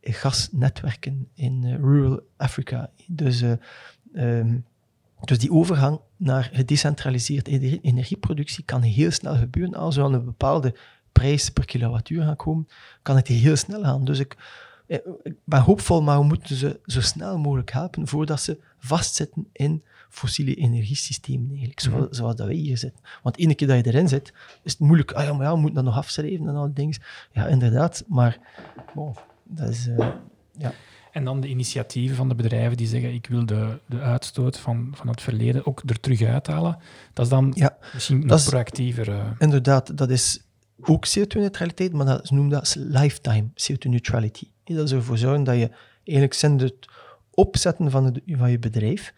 gasnetwerken 0.03 1.27
in 1.33 1.63
eh, 1.63 1.75
rural 1.75 2.21
Afrika. 2.37 2.89
Dus, 3.07 3.41
eh, 3.41 3.51
ehm, 4.13 4.57
dus 5.23 5.39
die 5.39 5.51
overgang 5.51 5.99
naar 6.17 6.49
gedecentraliseerde 6.53 7.79
energieproductie 7.81 8.63
kan 8.63 8.81
heel 8.81 9.11
snel 9.11 9.35
gebeuren. 9.35 9.75
Als 9.75 9.95
we 9.95 10.03
aan 10.03 10.13
een 10.13 10.25
bepaalde 10.25 10.75
prijs 11.11 11.49
per 11.49 11.65
kilowattuur 11.65 12.23
gaan 12.23 12.35
komen, 12.35 12.67
kan 13.01 13.15
het 13.15 13.27
heel 13.27 13.55
snel 13.55 13.83
gaan. 13.83 14.05
Dus 14.05 14.19
ik, 14.19 14.37
ik 15.23 15.35
ben 15.43 15.61
hoopvol, 15.61 16.01
maar 16.01 16.19
we 16.19 16.25
moeten 16.25 16.55
ze 16.55 16.79
zo 16.85 17.01
snel 17.01 17.37
mogelijk 17.37 17.71
helpen 17.71 18.07
voordat 18.07 18.41
ze 18.41 18.59
vastzitten 18.77 19.47
in 19.51 19.83
fossiele 20.09 20.55
energiesystemen, 20.55 21.49
eigenlijk, 21.49 21.79
zoals, 21.79 22.05
mhm. 22.05 22.13
zoals 22.13 22.35
dat 22.35 22.47
wij 22.47 22.55
hier 22.55 22.77
zitten. 22.77 23.03
Want 23.23 23.37
ene 23.37 23.55
keer 23.55 23.67
dat 23.67 23.85
je 23.85 23.91
erin 23.91 24.07
zit, 24.07 24.33
is 24.63 24.71
het 24.71 24.79
moeilijk. 24.79 25.11
Ah 25.11 25.23
ja, 25.23 25.33
maar 25.33 25.45
ja, 25.45 25.53
we 25.53 25.59
moeten 25.59 25.75
dat 25.75 25.93
nog 25.93 25.97
afschrijven 25.97 26.47
en 26.47 26.55
al 26.55 26.65
die 26.65 26.73
dingen. 26.73 26.95
Ja, 27.31 27.47
inderdaad, 27.47 28.03
maar 28.07 28.39
dat 29.43 29.69
is... 29.69 29.87
Uh, 29.87 30.09
ja. 30.57 30.73
En 31.11 31.23
dan 31.23 31.41
de 31.41 31.47
initiatieven 31.47 32.15
van 32.15 32.29
de 32.29 32.35
bedrijven 32.35 32.77
die 32.77 32.87
zeggen: 32.87 33.13
ik 33.13 33.27
wil 33.27 33.45
de, 33.45 33.79
de 33.85 33.99
uitstoot 33.99 34.57
van, 34.57 34.91
van 34.95 35.07
het 35.07 35.21
verleden 35.21 35.65
ook 35.65 35.81
er 35.85 35.99
terug 35.99 36.21
uithalen. 36.21 36.77
Dat 37.13 37.25
is 37.25 37.31
dan 37.31 37.51
ja, 37.55 37.77
misschien 37.93 38.25
nog 38.25 38.43
proactiever. 38.43 39.09
Uh... 39.09 39.31
Inderdaad, 39.37 39.97
dat 39.97 40.09
is 40.09 40.43
ook 40.81 41.07
CO2-neutraliteit, 41.07 41.93
maar 41.93 42.05
dat, 42.05 42.29
noemen 42.29 42.51
dat 42.51 42.75
lifetime 42.79 43.47
CO2-neutrality. 43.49 44.47
Dat 44.63 44.85
is 44.85 44.91
ervoor 44.91 45.17
zorgen 45.17 45.43
dat 45.43 45.55
je 45.55 45.69
eigenlijk 46.03 46.33
sinds 46.33 46.63
het 46.63 46.87
opzetten 47.31 47.91
van, 47.91 48.05
het, 48.05 48.21
van 48.25 48.51
je 48.51 48.59
bedrijf 48.59 49.13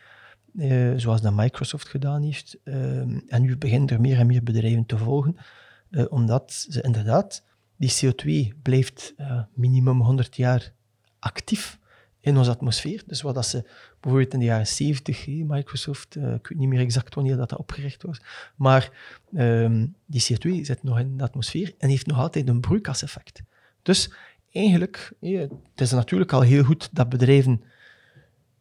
eh, 0.57 0.93
zoals 0.95 1.21
dat 1.21 1.33
Microsoft 1.33 1.87
gedaan 1.87 2.23
heeft. 2.23 2.57
Uh, 2.63 2.75
en 3.27 3.41
nu 3.41 3.57
beginnen 3.57 3.89
er 3.89 4.01
meer 4.01 4.19
en 4.19 4.27
meer 4.27 4.43
bedrijven 4.43 4.85
te 4.85 4.97
volgen, 4.97 5.37
uh, 5.89 6.05
omdat 6.09 6.65
ze 6.69 6.81
inderdaad, 6.81 7.43
die 7.77 7.91
CO2 7.91 8.61
blijft 8.61 9.13
uh, 9.17 9.41
minimum 9.53 10.01
100 10.01 10.35
jaar 10.35 10.73
actief 11.19 11.79
in 12.19 12.37
onze 12.37 12.49
atmosfeer. 12.49 13.03
Dus 13.05 13.21
wat 13.21 13.35
dat 13.35 13.45
ze 13.45 13.69
bijvoorbeeld 13.99 14.33
in 14.33 14.39
de 14.39 14.45
jaren 14.45 14.67
70, 14.67 15.27
Microsoft, 15.27 16.15
ik 16.15 16.47
weet 16.47 16.57
niet 16.57 16.69
meer 16.69 16.79
exact 16.79 17.15
wanneer 17.15 17.37
dat, 17.37 17.55
opgericht 17.55 18.03
was, 18.03 18.21
maar 18.55 18.91
ehm, 19.33 19.85
die 20.05 20.23
CO2 20.23 20.61
zit 20.61 20.83
nog 20.83 20.99
in 20.99 21.17
de 21.17 21.23
atmosfeer 21.23 21.73
en 21.77 21.89
heeft 21.89 22.05
nog 22.05 22.17
altijd 22.17 22.47
een 22.47 22.59
broeikaseffect. 22.59 23.41
Dus 23.81 24.11
eigenlijk, 24.51 25.11
het 25.19 25.51
is 25.75 25.91
natuurlijk 25.91 26.33
al 26.33 26.41
heel 26.41 26.63
goed 26.63 26.89
dat 26.91 27.09
bedrijven 27.09 27.61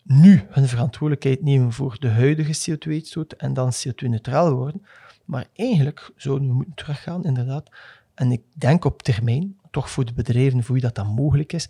nu 0.04 0.42
hun 0.48 0.68
verantwoordelijkheid 0.68 1.42
nemen 1.42 1.72
voor 1.72 1.96
de 2.00 2.08
huidige 2.08 2.70
CO2-uitstoot 2.70 3.32
en 3.32 3.54
dan 3.54 3.72
CO2-neutraal 3.72 4.52
worden. 4.52 4.86
Maar 5.24 5.46
eigenlijk 5.54 6.10
zouden 6.16 6.48
we 6.48 6.54
moeten 6.54 6.74
teruggaan, 6.74 7.24
inderdaad. 7.24 7.70
En 8.14 8.32
ik 8.32 8.42
denk 8.52 8.84
op 8.84 9.02
termijn, 9.02 9.56
toch 9.70 9.90
voor 9.90 10.04
de 10.04 10.12
bedrijven 10.12 10.62
voor 10.62 10.74
wie 10.74 10.82
dat 10.82 10.94
dan 10.94 11.06
mogelijk 11.06 11.52
is, 11.52 11.68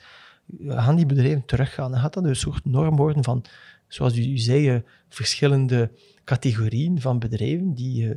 gaan 0.66 0.96
die 0.96 1.06
bedrijven 1.06 1.44
teruggaan. 1.44 1.90
Dan 1.90 2.00
gaat 2.00 2.14
dat 2.14 2.24
een 2.24 2.36
soort 2.36 2.64
norm 2.64 2.96
worden 2.96 3.24
van, 3.24 3.44
zoals 3.88 4.16
u 4.16 4.38
zei, 4.38 4.68
eh, 4.68 4.80
verschillende 5.08 5.90
categorieën 6.24 7.00
van 7.00 7.18
bedrijven 7.18 7.74
die, 7.74 8.08
eh, 8.08 8.16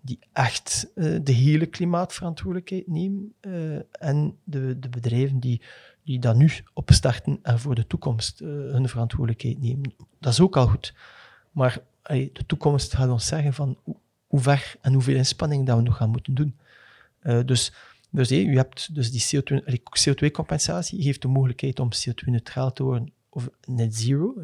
die 0.00 0.18
echt 0.32 0.90
eh, 0.94 1.16
de 1.22 1.32
hele 1.32 1.66
klimaatverantwoordelijkheid 1.66 2.86
nemen 2.86 3.34
en 3.90 4.36
de, 4.44 4.78
de 4.78 4.88
bedrijven 4.88 5.40
die 5.40 5.60
die 6.04 6.18
dat 6.18 6.36
nu 6.36 6.50
opstarten 6.72 7.38
en 7.42 7.58
voor 7.58 7.74
de 7.74 7.86
toekomst 7.86 8.38
hun 8.38 8.88
verantwoordelijkheid 8.88 9.60
nemen. 9.60 9.94
Dat 10.20 10.32
is 10.32 10.40
ook 10.40 10.56
al 10.56 10.66
goed. 10.66 10.94
Maar 11.50 11.78
de 12.02 12.46
toekomst 12.46 12.94
gaat 12.94 13.10
ons 13.10 13.26
zeggen 13.26 13.54
van 13.54 13.78
hoe, 14.26 14.40
ver 14.40 14.74
en 14.80 14.92
hoeveel 14.92 15.16
inspanning 15.16 15.66
dat 15.66 15.76
we 15.76 15.82
nog 15.82 15.96
gaan 15.96 16.10
moeten 16.10 16.34
doen. 16.34 16.56
Uh, 17.28 17.40
dus 17.44 17.72
dus 18.10 18.28
hey, 18.28 18.44
u 18.44 18.56
hebt 18.56 18.94
dus 18.94 19.10
die 19.10 19.44
CO2-compensatie, 20.08 21.02
geeft 21.02 21.22
de 21.22 21.28
mogelijkheid 21.28 21.80
om 21.80 21.88
CO2-neutraal 21.92 22.72
te 22.72 22.82
worden 22.82 23.12
of 23.28 23.48
net 23.64 23.94
zero. 23.94 24.34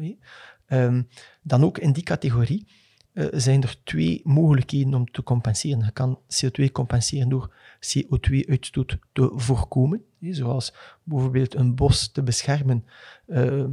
Um, 0.67 1.07
dan 1.41 1.63
ook 1.63 1.77
in 1.77 1.91
die 1.91 2.03
categorie 2.03 2.67
uh, 3.13 3.27
zijn 3.31 3.63
er 3.63 3.75
twee 3.83 4.21
mogelijkheden 4.23 4.93
om 4.93 5.11
te 5.11 5.23
compenseren. 5.23 5.85
Je 5.85 5.91
kan 5.91 6.19
CO2 6.19 6.71
compenseren 6.71 7.29
door 7.29 7.53
CO2-uitstoot 7.79 8.97
te 9.13 9.31
voorkomen, 9.35 10.03
zoals 10.19 10.73
bijvoorbeeld 11.03 11.55
een 11.55 11.75
bos 11.75 12.11
te 12.11 12.23
beschermen 12.23 12.85
uh, 13.27 13.65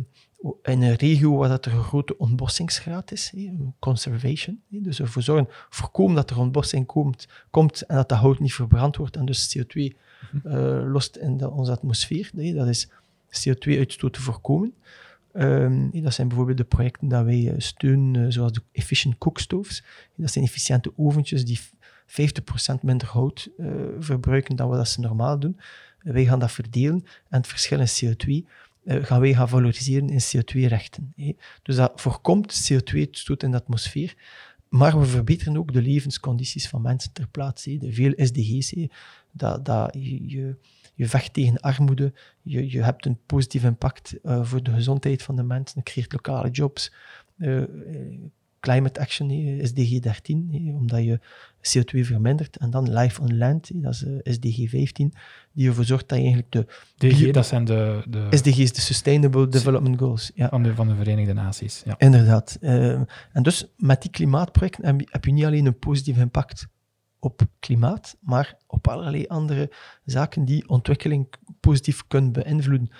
in 0.62 0.82
een 0.82 0.94
regio 0.94 1.36
waar 1.36 1.48
dat 1.48 1.66
er 1.66 1.72
een 1.72 1.82
grote 1.82 2.18
ontbossingsgraad 2.18 3.12
is, 3.12 3.32
conservation. 3.78 4.60
Dus 4.68 5.00
ervoor 5.00 5.22
zorgen, 5.22 5.48
voorkomen 5.68 6.14
dat 6.14 6.30
er 6.30 6.38
ontbossing 6.38 6.86
komt, 6.86 7.28
komt 7.50 7.82
en 7.82 7.96
dat 7.96 8.08
de 8.08 8.14
hout 8.14 8.38
niet 8.38 8.54
verbrand 8.54 8.96
wordt 8.96 9.16
en 9.16 9.24
dus 9.24 9.58
CO2 9.58 9.72
uh, 9.74 9.90
mhm. 10.32 10.46
eh, 10.46 10.92
lost 10.92 11.16
in 11.16 11.36
de, 11.36 11.50
onze 11.50 11.72
atmosfeer. 11.72 12.30
Dat 12.32 12.68
is 12.68 12.88
CO2-uitstoot 13.30 14.12
te 14.12 14.20
voorkomen. 14.20 14.74
Um, 15.34 15.90
dat 16.02 16.14
zijn 16.14 16.28
bijvoorbeeld 16.28 16.58
de 16.58 16.64
projecten 16.64 17.08
dat 17.08 17.24
wij 17.24 17.48
eh, 17.48 17.54
steunen, 17.58 18.22
uh, 18.22 18.30
zoals 18.30 18.52
de 18.52 18.62
efficient 18.72 19.18
cookstoves. 19.18 19.84
Dat 20.16 20.30
zijn 20.30 20.44
efficiënte 20.44 20.92
oventjes 20.96 21.44
die 21.44 21.60
50% 21.60 22.80
minder 22.82 23.08
hout 23.08 23.50
uh, 23.58 23.72
verbruiken 23.98 24.56
dan 24.56 24.68
wat 24.68 24.88
ze 24.88 25.00
normaal 25.00 25.38
doen. 25.38 25.60
wij 25.98 26.24
gaan 26.24 26.38
dat 26.38 26.52
verdelen 26.52 27.04
en 27.28 27.38
het 27.38 27.46
verschil 27.46 27.80
in 27.80 27.86
CO2 27.86 28.48
gaan 28.84 29.20
wij 29.20 29.34
gaan 29.34 29.48
valoriseren 29.48 30.08
in 30.08 30.20
CO2-rechten. 30.20 31.14
Dus 31.62 31.76
dat 31.76 31.92
voorkomt 32.00 32.72
CO2-uitstoot 32.72 33.42
in 33.42 33.50
de 33.50 33.56
atmosfeer, 33.56 34.14
maar 34.68 35.00
we 35.00 35.06
verbeteren 35.06 35.56
ook 35.56 35.72
de 35.72 35.82
levenscondities 35.82 36.68
van 36.68 36.82
mensen 36.82 37.12
ter 37.12 37.28
plaatse. 37.28 37.78
De 37.78 37.92
veel 37.92 38.12
SDG's, 38.16 38.74
dat, 39.30 39.64
dat 39.64 39.94
je 39.98 40.56
je 40.94 41.08
vecht 41.08 41.32
tegen 41.32 41.60
armoede, 41.60 42.12
je, 42.42 42.70
je 42.70 42.82
hebt 42.82 43.06
een 43.06 43.18
positief 43.26 43.64
impact 43.64 44.14
uh, 44.22 44.44
voor 44.44 44.62
de 44.62 44.72
gezondheid 44.72 45.22
van 45.22 45.36
de 45.36 45.42
mensen, 45.42 45.80
je 45.84 45.90
creëert 45.90 46.12
lokale 46.12 46.50
jobs. 46.50 46.92
Uh, 47.36 47.62
climate 48.62 49.00
action, 49.00 49.58
SDG 49.62 50.00
13, 50.00 50.72
omdat 50.74 51.04
je 51.04 51.20
CO2 51.62 52.00
vermindert. 52.00 52.56
En 52.56 52.70
dan 52.70 52.92
Life 52.92 53.20
on 53.20 53.36
Land, 53.36 53.70
dat 53.74 53.92
is 53.92 54.34
SDG 54.34 54.70
15, 54.70 55.12
die 55.52 55.68
ervoor 55.68 55.84
zorgt 55.84 56.08
dat 56.08 56.18
je 56.18 56.24
eigenlijk 56.24 56.52
de... 56.52 56.66
DG, 56.96 57.30
dat 57.30 57.46
zijn 57.46 57.64
de, 57.64 58.02
de... 58.08 58.26
SDG's, 58.30 58.72
de 58.72 58.80
Sustainable 58.80 59.48
Development 59.48 59.98
Goals. 59.98 60.30
Ja. 60.34 60.48
Van, 60.48 60.62
de, 60.62 60.74
van 60.74 60.88
de 60.88 60.94
Verenigde 60.94 61.32
Naties. 61.32 61.82
Ja. 61.84 61.94
Inderdaad. 61.98 62.58
Uh, 62.60 62.92
en 63.32 63.42
dus 63.42 63.66
met 63.76 64.02
die 64.02 64.10
klimaatprojecten 64.10 64.86
heb 64.86 65.00
je, 65.00 65.06
heb 65.10 65.24
je 65.24 65.32
niet 65.32 65.44
alleen 65.44 65.66
een 65.66 65.78
positief 65.78 66.16
impact 66.16 66.66
op 67.18 67.42
klimaat, 67.58 68.16
maar 68.20 68.56
op 68.66 68.88
allerlei 68.88 69.26
andere 69.26 69.72
zaken 70.04 70.44
die 70.44 70.68
ontwikkeling 70.68 71.32
positief 71.60 72.06
kunnen 72.06 72.32
beïnvloeden. 72.32 72.90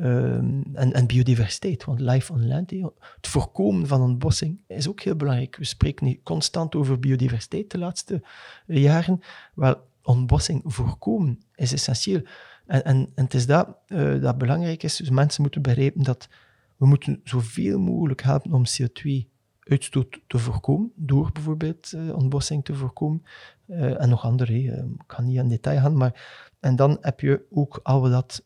Ehm, 0.00 0.62
en, 0.72 0.92
en, 0.92 1.06
biodiversiteit, 1.06 1.84
want 1.84 2.00
life 2.00 2.32
on 2.32 2.46
land, 2.46 2.70
het 2.70 3.26
voorkomen 3.26 3.86
van 3.86 4.00
ontbossing 4.00 4.60
is 4.66 4.88
ook 4.88 5.00
heel 5.00 5.16
belangrijk. 5.16 5.56
We 5.56 5.64
spreken 5.64 6.06
nu 6.06 6.20
constant 6.22 6.74
over 6.74 6.98
biodiversiteit 6.98 7.70
de 7.70 7.78
laatste 7.78 8.22
jaren. 8.66 9.20
Wel, 9.54 9.76
ontbossing 10.02 10.62
voorkomen 10.64 11.40
is 11.54 11.72
essentieel. 11.72 12.22
En, 12.66 12.84
en, 12.84 13.12
het 13.14 13.34
is 13.34 13.46
dat 13.46 13.76
uh, 13.88 14.22
dat 14.22 14.38
belangrijk 14.38 14.82
is. 14.82 14.96
Dus 14.96 15.10
mensen 15.10 15.42
moeten 15.42 15.62
begrijpen 15.62 16.02
dat 16.02 16.28
we 16.76 16.86
moeten 16.86 17.20
zoveel 17.24 17.78
mogelijk 17.78 18.22
helpen 18.22 18.52
om 18.52 18.62
CO2 18.64 19.35
uitstoot 19.68 20.20
te 20.26 20.38
voorkomen, 20.38 20.92
door 20.94 21.32
bijvoorbeeld 21.32 21.92
uh, 21.92 22.16
ontbossing 22.16 22.64
te 22.64 22.74
voorkomen. 22.74 23.22
Uh, 23.66 24.00
en 24.00 24.08
nog 24.08 24.24
andere, 24.24 24.62
uh, 24.62 24.76
ik 24.76 25.02
ga 25.06 25.22
niet 25.22 25.36
in 25.36 25.48
detail 25.48 25.80
gaan, 25.80 25.96
maar 25.96 26.44
en 26.60 26.76
dan 26.76 26.98
heb 27.00 27.20
je 27.20 27.46
ook 27.50 27.80
al 27.82 28.02
dat 28.02 28.44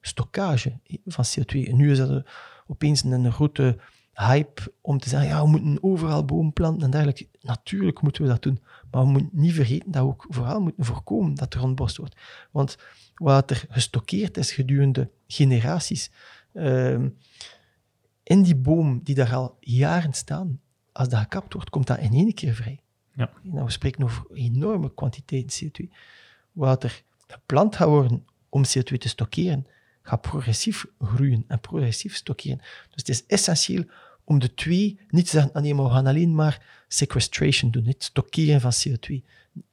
stockage 0.00 0.78
van 1.04 1.24
CO2. 1.24 1.68
En 1.68 1.76
nu 1.76 1.90
is 1.90 1.98
dat 1.98 2.24
opeens 2.66 3.04
een 3.04 3.32
grote 3.32 3.78
hype 4.14 4.72
om 4.80 4.98
te 4.98 5.08
zeggen, 5.08 5.28
ja, 5.28 5.42
we 5.42 5.48
moeten 5.48 5.82
overal 5.82 6.24
bomen 6.24 6.52
planten 6.52 6.82
en 6.82 6.90
dergelijke. 6.90 7.28
Natuurlijk 7.40 8.02
moeten 8.02 8.22
we 8.22 8.28
dat 8.28 8.42
doen, 8.42 8.60
maar 8.90 9.02
we 9.02 9.08
moeten 9.08 9.30
niet 9.32 9.52
vergeten 9.52 9.90
dat 9.90 10.02
we 10.02 10.08
ook 10.08 10.26
vooral 10.28 10.60
moeten 10.60 10.84
voorkomen 10.84 11.34
dat 11.34 11.54
er 11.54 11.62
ontbost 11.62 11.96
wordt. 11.96 12.16
Want 12.50 12.76
wat 13.14 13.50
er 13.50 13.64
gestockeerd 13.68 14.36
is 14.36 14.52
gedurende 14.52 15.10
generaties, 15.26 16.10
ehm, 16.52 17.08
in 18.24 18.42
die 18.42 18.56
boom 18.56 19.00
die 19.02 19.14
daar 19.14 19.34
al 19.34 19.56
jaren 19.60 20.12
staan, 20.12 20.60
als 20.92 21.08
dat 21.08 21.20
gekapt 21.20 21.52
wordt, 21.52 21.70
komt 21.70 21.86
dat 21.86 21.98
in 21.98 22.12
één 22.12 22.34
keer 22.34 22.54
vrij. 22.54 22.80
Ja. 23.14 23.30
Nou, 23.42 23.64
we 23.64 23.70
spreken 23.70 24.04
over 24.04 24.24
enorme 24.32 24.94
kwantiteiten 24.94 25.70
CO2. 25.70 25.88
Wat 26.52 26.84
er 26.84 27.02
geplant 27.26 27.76
gaat 27.76 27.88
worden 27.88 28.26
om 28.48 28.64
CO2 28.64 28.96
te 28.98 29.08
stockeren, 29.08 29.66
gaat 30.02 30.20
progressief 30.20 30.86
groeien 30.98 31.44
en 31.48 31.60
progressief 31.60 32.16
stockeren. 32.16 32.58
Dus 32.58 32.94
het 32.94 33.08
is 33.08 33.26
essentieel 33.26 33.84
om 34.24 34.38
de 34.38 34.54
twee 34.54 34.98
niet 35.08 35.24
te 35.24 35.30
zeggen, 35.30 35.52
ah 35.52 35.62
nee, 35.62 35.74
maar 35.74 35.84
we 35.84 35.90
gaan 35.90 36.06
alleen 36.06 36.34
maar 36.34 36.84
sequestration 36.88 37.70
doen, 37.70 37.86
het 37.86 38.04
stockeren 38.04 38.60
van 38.60 38.72
CO2. 38.72 39.24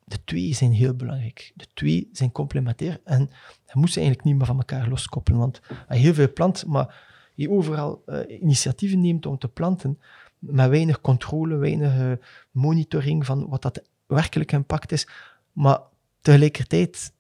De 0.06 0.24
twee 0.24 0.54
zijn 0.54 0.74
heel 0.74 0.96
belangrijk. 0.96 1.52
De 1.56 1.68
twee 1.74 2.10
zijn 2.12 2.32
complementair 2.32 3.00
en 3.04 3.30
je 3.66 3.74
moet 3.74 3.92
ze 3.92 4.00
eigenlijk 4.00 4.28
niet 4.28 4.38
meer 4.38 4.46
van 4.46 4.58
elkaar 4.58 4.90
loskoppelen, 4.90 5.40
want 5.40 5.62
je 5.90 5.96
heel 5.96 6.14
veel 6.14 6.34
plant, 6.34 6.66
maar 6.66 7.10
je 7.42 7.50
overal 7.50 8.04
uh, 8.06 8.42
initiatieven 8.42 9.02
neemt 9.02 9.26
om 9.26 9.38
te 9.38 9.48
planten, 9.48 10.00
met 10.40 10.70
weinig 10.70 11.02
controle, 11.02 11.56
weinig 11.56 11.98
uh, 11.98 12.12
monitoring 12.52 13.26
van 13.26 13.50
wat 13.50 13.62
dat 13.62 13.84
werkelijk 14.06 14.52
impact 14.52 14.92
is, 14.92 15.08
Maar 15.52 15.80
tegelijkertijd 16.22 17.14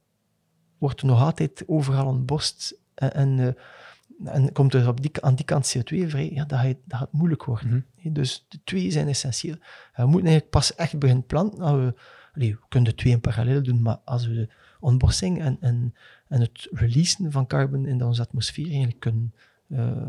wordt 0.77 1.01
er 1.01 1.07
nog 1.07 1.21
altijd 1.21 1.63
overal 1.67 2.05
ontbost 2.05 2.75
en, 2.93 3.13
en, 3.13 3.39
eh, 3.39 4.33
en 4.33 4.51
komt 4.51 4.73
er 4.73 4.87
op 4.87 5.01
die, 5.01 5.11
aan 5.21 5.35
die 5.35 5.45
kant 5.45 5.77
CO2 5.77 6.07
vrij, 6.07 6.31
ja, 6.33 6.45
dat, 6.45 6.59
gaat, 6.59 6.75
dat 6.85 6.99
gaat 6.99 7.11
moeilijk 7.11 7.43
worden. 7.43 7.85
Mhm. 7.95 8.13
Dus 8.13 8.45
de 8.49 8.59
twee 8.63 8.91
zijn 8.91 9.07
essentieel. 9.07 9.55
En 9.93 10.03
we 10.03 10.09
moeten 10.09 10.29
eigenlijk 10.29 10.49
pas 10.49 10.75
echt 10.75 10.99
beginnen 10.99 11.25
planten. 11.25 11.59
Nou, 11.59 11.85
we, 11.85 11.93
allee, 12.33 12.51
we 12.51 12.61
kunnen 12.69 12.89
de 12.89 12.95
twee 12.95 13.13
in 13.13 13.21
parallel 13.21 13.63
doen, 13.63 13.81
maar 13.81 13.97
als 14.05 14.27
we 14.27 14.33
de 14.33 14.49
ontbossing 14.79 15.41
en, 15.41 15.57
en, 15.59 15.95
en 16.27 16.41
het 16.41 16.67
releasen 16.71 17.31
van 17.31 17.47
carbon 17.47 17.85
in 17.85 18.03
onze 18.03 18.21
atmosfeer 18.21 18.65
eigenlijk 18.65 18.99
kunnen 18.99 19.33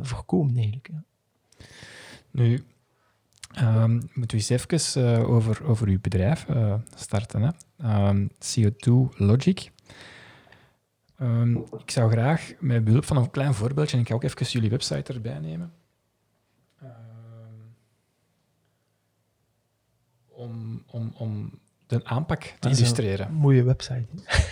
voorkomen. 0.02 0.56
Eigenlijk, 0.56 0.88
ja. 0.92 1.04
Nu, 2.30 2.64
um, 3.60 3.92
moeten 3.92 4.38
we 4.38 4.44
eens 4.48 4.48
even 4.48 5.02
uh, 5.02 5.30
over, 5.30 5.64
over 5.64 5.88
uw 5.88 6.00
bedrijf 6.00 6.46
uh, 6.48 6.74
starten. 6.94 7.42
Hè? 7.42 8.08
Um, 8.08 8.30
CO2 8.30 9.16
Logic. 9.16 9.70
Um, 11.20 11.64
ik 11.78 11.90
zou 11.90 12.10
graag 12.10 12.52
met 12.58 12.84
behulp 12.84 13.04
van 13.04 13.16
een 13.16 13.30
klein 13.30 13.54
voorbeeldje, 13.54 13.96
en 13.96 14.02
ik 14.02 14.08
ga 14.08 14.14
ook 14.14 14.22
even 14.22 14.46
jullie 14.46 14.70
website 14.70 15.12
erbij 15.12 15.38
nemen, 15.38 15.72
om, 20.28 20.82
om, 20.86 21.12
om 21.16 21.60
de 21.86 22.04
aanpak 22.04 22.42
te 22.42 22.68
illustreren. 22.68 23.32
Mooie 23.32 23.62
website. 23.62 24.06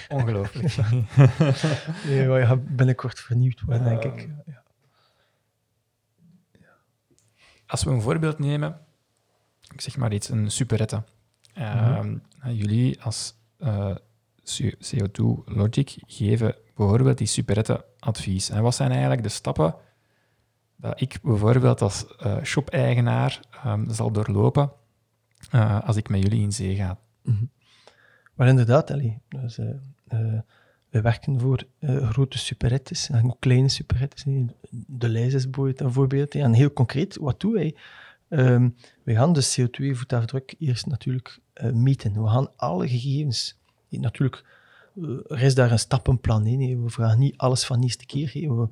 Ongelooflijk. 0.08 0.76
nee, 2.06 2.46
gaat 2.46 2.76
binnenkort 2.76 3.20
vernieuwd 3.20 3.60
worden, 3.60 3.84
denk 3.84 4.04
ik. 4.04 4.28
Ja. 4.46 4.62
Als 7.70 7.84
we 7.84 7.90
een 7.90 8.02
voorbeeld 8.02 8.38
nemen, 8.38 8.78
ik 9.72 9.80
zeg 9.80 9.96
maar 9.96 10.12
iets, 10.12 10.28
een 10.28 10.50
superette. 10.50 11.02
Uh, 11.58 12.00
mm 12.00 12.22
-hmm. 12.38 12.52
Jullie 12.52 13.02
als 13.02 13.34
uh, 13.58 13.96
CO2 14.62 15.22
Logic 15.44 15.96
geven 16.06 16.54
bijvoorbeeld 16.74 17.18
die 17.18 17.26
superette 17.26 17.84
advies. 17.98 18.50
En 18.50 18.62
wat 18.62 18.74
zijn 18.74 18.90
eigenlijk 18.90 19.22
de 19.22 19.28
stappen 19.28 19.74
dat 20.76 21.00
ik 21.00 21.18
bijvoorbeeld 21.22 21.82
als 21.82 22.04
uh, 22.26 22.42
shop-eigenaar 22.42 23.40
um, 23.66 23.90
zal 23.90 24.10
doorlopen 24.10 24.72
uh, 25.54 25.80
als 25.86 25.96
ik 25.96 26.08
met 26.08 26.22
jullie 26.22 26.42
in 26.42 26.52
zee 26.52 26.74
ga? 26.74 26.98
Mm 27.22 27.36
-hmm. 27.36 27.50
Maar 28.34 28.48
inderdaad, 28.48 28.90
Ali, 28.90 29.18
dus, 29.28 29.58
we 30.90 31.00
werken 31.00 31.40
voor 31.40 31.64
grote 31.82 32.38
superettes 32.38 33.10
en 33.10 33.24
ook 33.24 33.40
kleine 33.40 33.68
superettes. 33.68 34.24
De 34.70 35.08
lijst 35.08 35.34
is 35.34 35.50
bijvoorbeeld. 35.50 36.34
En 36.34 36.52
heel 36.52 36.72
concreet, 36.72 37.16
wat 37.16 37.40
doen 37.40 37.52
wij? 37.52 37.74
Um, 38.28 38.74
we 39.02 39.14
gaan 39.14 39.32
de 39.32 39.56
CO2-voetafdruk 39.56 40.54
eerst 40.58 40.86
natuurlijk 40.86 41.40
uh, 41.54 41.72
meten. 41.72 42.22
We 42.22 42.28
gaan 42.28 42.56
alle 42.56 42.88
gegevens, 42.88 43.58
natuurlijk, 43.88 44.44
uh, 44.94 45.18
er 45.28 45.42
is 45.42 45.54
daar 45.54 45.72
een 45.72 45.78
stappenplan 45.78 46.46
in. 46.46 46.82
We 46.82 46.90
vragen 46.90 47.18
niet 47.18 47.36
alles 47.36 47.64
van 47.64 47.78
de 47.78 47.84
eerste 47.84 48.06
keer. 48.06 48.30
We, 48.32 48.68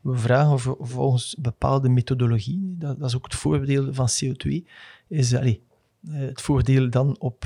we, 0.00 0.16
vragen 0.16 0.76
volgens 0.80 1.36
bepaalde 1.38 1.88
methodologie. 1.88 2.74
Dat, 2.78 2.98
dat, 2.98 3.08
is 3.08 3.16
ook 3.16 3.24
het 3.24 3.34
voordeel 3.34 3.94
van 3.94 4.08
CO2. 4.08 4.68
Is, 5.08 5.30
het 6.10 6.40
voordeel 6.40 6.90
dan 6.90 7.16
op 7.18 7.44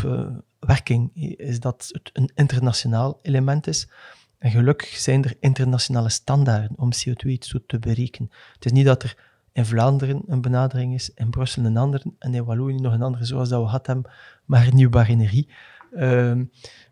werking 0.59 1.11
is 1.37 1.61
dat 1.61 1.89
het 1.93 2.11
een 2.13 2.31
internationaal 2.35 3.19
element 3.23 3.67
is. 3.67 3.89
En 4.39 4.51
gelukkig 4.51 4.89
zijn 4.89 5.25
er 5.25 5.37
internationale 5.41 6.09
standaarden 6.09 6.79
om 6.79 6.91
CO2 6.93 7.33
te 7.67 7.79
berekenen. 7.79 8.31
Het 8.55 8.65
is 8.65 8.73
niet 8.73 8.87
dat 8.87 9.03
er 9.03 9.17
in 9.53 9.67
Vlaanderen 9.67 10.23
een 10.27 10.41
benadering 10.41 10.95
is, 10.95 11.11
in 11.15 11.31
Brussel 11.31 11.65
een 11.65 11.77
andere 11.77 12.13
en 12.19 12.35
in 12.35 12.45
Wallonië 12.45 12.81
nog 12.81 12.93
een 12.93 13.03
andere, 13.03 13.25
zoals 13.25 13.49
dat 13.49 13.61
we 13.61 13.67
gehad 13.67 13.87
hebben, 13.87 14.11
maar 14.45 14.65
hernieuwbare 14.65 15.13
energie. 15.13 15.49
Uh, 15.93 16.41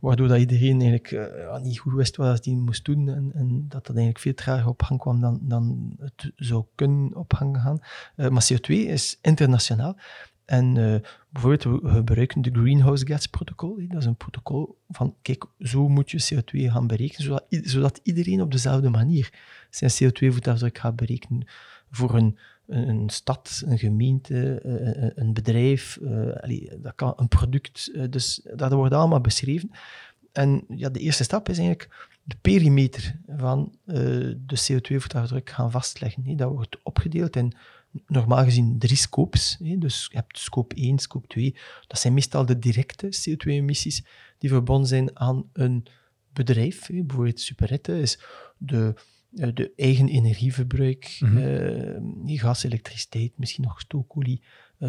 waardoor 0.00 0.28
dat 0.28 0.38
iedereen 0.38 0.80
eigenlijk 0.80 1.10
uh, 1.10 1.56
niet 1.56 1.78
goed 1.78 1.92
wist 1.92 2.16
wat 2.16 2.44
hij 2.44 2.54
moest 2.54 2.84
doen 2.84 3.08
en, 3.08 3.64
dat 3.68 3.86
dat 3.86 3.96
eigenlijk 3.96 4.18
veel 4.18 4.34
trager 4.34 4.68
op 4.68 4.82
gang 4.82 5.00
kwam 5.00 5.20
dan, 5.20 5.38
dan 5.42 5.94
het 5.98 6.32
zou 6.36 6.64
kunnen 6.74 7.16
op 7.16 7.34
gang 7.34 7.60
gaan. 7.60 7.78
Uh, 8.16 8.28
maar 8.28 8.48
CO2 8.52 8.66
is 8.66 9.18
internationaal. 9.20 9.96
En 10.44 10.76
uh, 10.76 10.96
bijvoorbeeld, 11.28 11.82
we 11.82 11.88
gebruiken 11.90 12.42
de 12.42 12.50
Greenhouse 12.52 13.06
Gas 13.06 13.26
Protocol. 13.26 13.76
Dat 13.88 14.00
is 14.00 14.06
een 14.06 14.16
protocol 14.16 14.78
van, 14.88 15.14
kijk, 15.22 15.44
zo 15.58 15.88
moet 15.88 16.10
je 16.10 16.34
CO2 16.34 16.72
gaan 16.72 16.86
berekenen, 16.86 17.42
zodat, 17.48 18.00
iedereen 18.02 18.40
op 18.40 18.52
dezelfde 18.52 18.90
manier 18.90 19.32
zijn 19.70 19.90
CO2-voetafdruk 19.90 20.78
gaat 20.78 20.96
berekenen. 20.96 21.46
Voor 21.90 22.14
een, 22.14 22.38
een 22.66 23.10
stad, 23.10 23.62
een 23.66 23.78
gemeente, 23.78 24.60
een 25.14 25.32
bedrijf, 25.32 25.98
dat 26.78 26.94
kan 26.94 27.12
een 27.16 27.28
product. 27.28 28.10
Dus 28.12 28.46
dat 28.54 28.72
wordt 28.72 28.94
allemaal 28.94 29.20
beschreven. 29.20 29.70
En 30.32 30.64
ja, 30.68 30.88
de 30.88 31.00
eerste 31.00 31.24
stap 31.24 31.48
is 31.48 31.58
eigenlijk 31.58 32.08
de 32.22 32.36
perimeter 32.40 33.20
van 33.36 33.74
de 34.46 34.66
CO2-voetafdruk 34.72 35.50
gaan 35.50 35.70
vastleggen. 35.70 36.36
Dat 36.36 36.52
wordt 36.52 36.82
opgedeeld 36.82 37.36
in 37.36 37.52
normaal 38.06 38.44
gezien 38.44 38.78
drie 38.78 38.96
scopes. 38.96 39.56
Dus 39.60 40.08
je 40.10 40.16
hebt 40.16 40.38
scope 40.38 40.74
1, 40.74 40.98
scope 40.98 41.26
2. 41.26 41.56
Dat 41.86 41.98
zijn 41.98 42.14
meestal 42.14 42.46
de 42.46 42.58
directe 42.58 43.06
CO2-emissies 43.06 44.06
die 44.38 44.50
verbonden 44.50 44.88
zijn 44.88 45.18
aan 45.18 45.48
een 45.52 45.86
bedrijf. 46.32 46.86
Bijvoorbeeld 46.86 47.40
Superette 47.40 48.00
is 48.00 48.18
de 48.58 48.94
de 49.34 49.72
eigen 49.76 50.08
energieverbruik, 50.08 51.16
mm 51.20 51.28
-hmm. 51.28 52.28
uh, 52.28 52.40
gas, 52.40 52.64
elektriciteit, 52.64 53.32
misschien 53.36 53.64
nog 53.64 53.80
stookolie, 53.80 54.42
uh, 54.78 54.88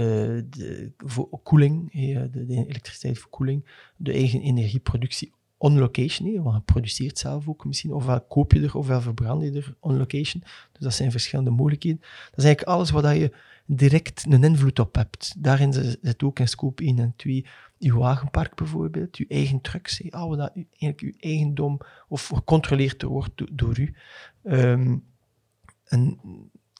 de, 0.49 0.91
voor 0.97 1.39
koeling, 1.43 1.91
de, 1.91 2.45
de, 2.45 2.65
elektriciteit 2.67 3.19
voor 3.19 3.29
koeling, 3.29 3.65
de 3.97 4.11
eigen 4.11 4.41
energieproductie 4.41 5.33
on 5.57 5.79
location, 5.79 6.43
want 6.43 6.55
je 6.55 6.61
produceert 6.61 7.17
zelf 7.17 7.47
ook 7.47 7.65
misschien, 7.65 7.93
ofwel 7.93 8.21
koop 8.21 8.53
je 8.53 8.61
er, 8.61 8.77
ofwel 8.77 9.01
verbrand 9.01 9.43
je 9.43 9.51
er 9.51 9.75
on 9.79 9.97
location. 9.97 10.43
Dus 10.71 10.81
dat 10.81 10.93
zijn 10.93 11.11
verschillende 11.11 11.51
mogelijkheden. 11.51 11.99
Dat 11.99 12.39
is 12.39 12.43
eigenlijk 12.43 12.77
alles 12.77 12.91
wat 12.91 13.15
je 13.15 13.33
direct 13.65 14.25
een 14.29 14.43
invloed 14.43 14.79
op 14.79 14.95
hebt. 14.95 15.35
Daarin 15.37 15.73
zit 16.01 16.23
ook 16.23 16.39
in 16.39 16.47
scope 16.47 16.83
1 16.83 16.99
en 16.99 17.13
2 17.15 17.45
je 17.77 17.93
wagenpark 17.93 18.55
bijvoorbeeld, 18.55 19.17
je 19.17 19.25
eigen 19.27 19.61
trucks, 19.61 19.97
dat 19.97 20.51
eigenlijk 20.55 20.99
je 20.99 21.13
eigendom 21.19 21.79
of 22.07 22.27
gecontroleerd 22.27 23.01
wordt 23.01 23.31
door, 23.35 23.49
door 23.51 23.79
u. 23.79 23.95
Um, 24.43 25.03
en 25.83 26.19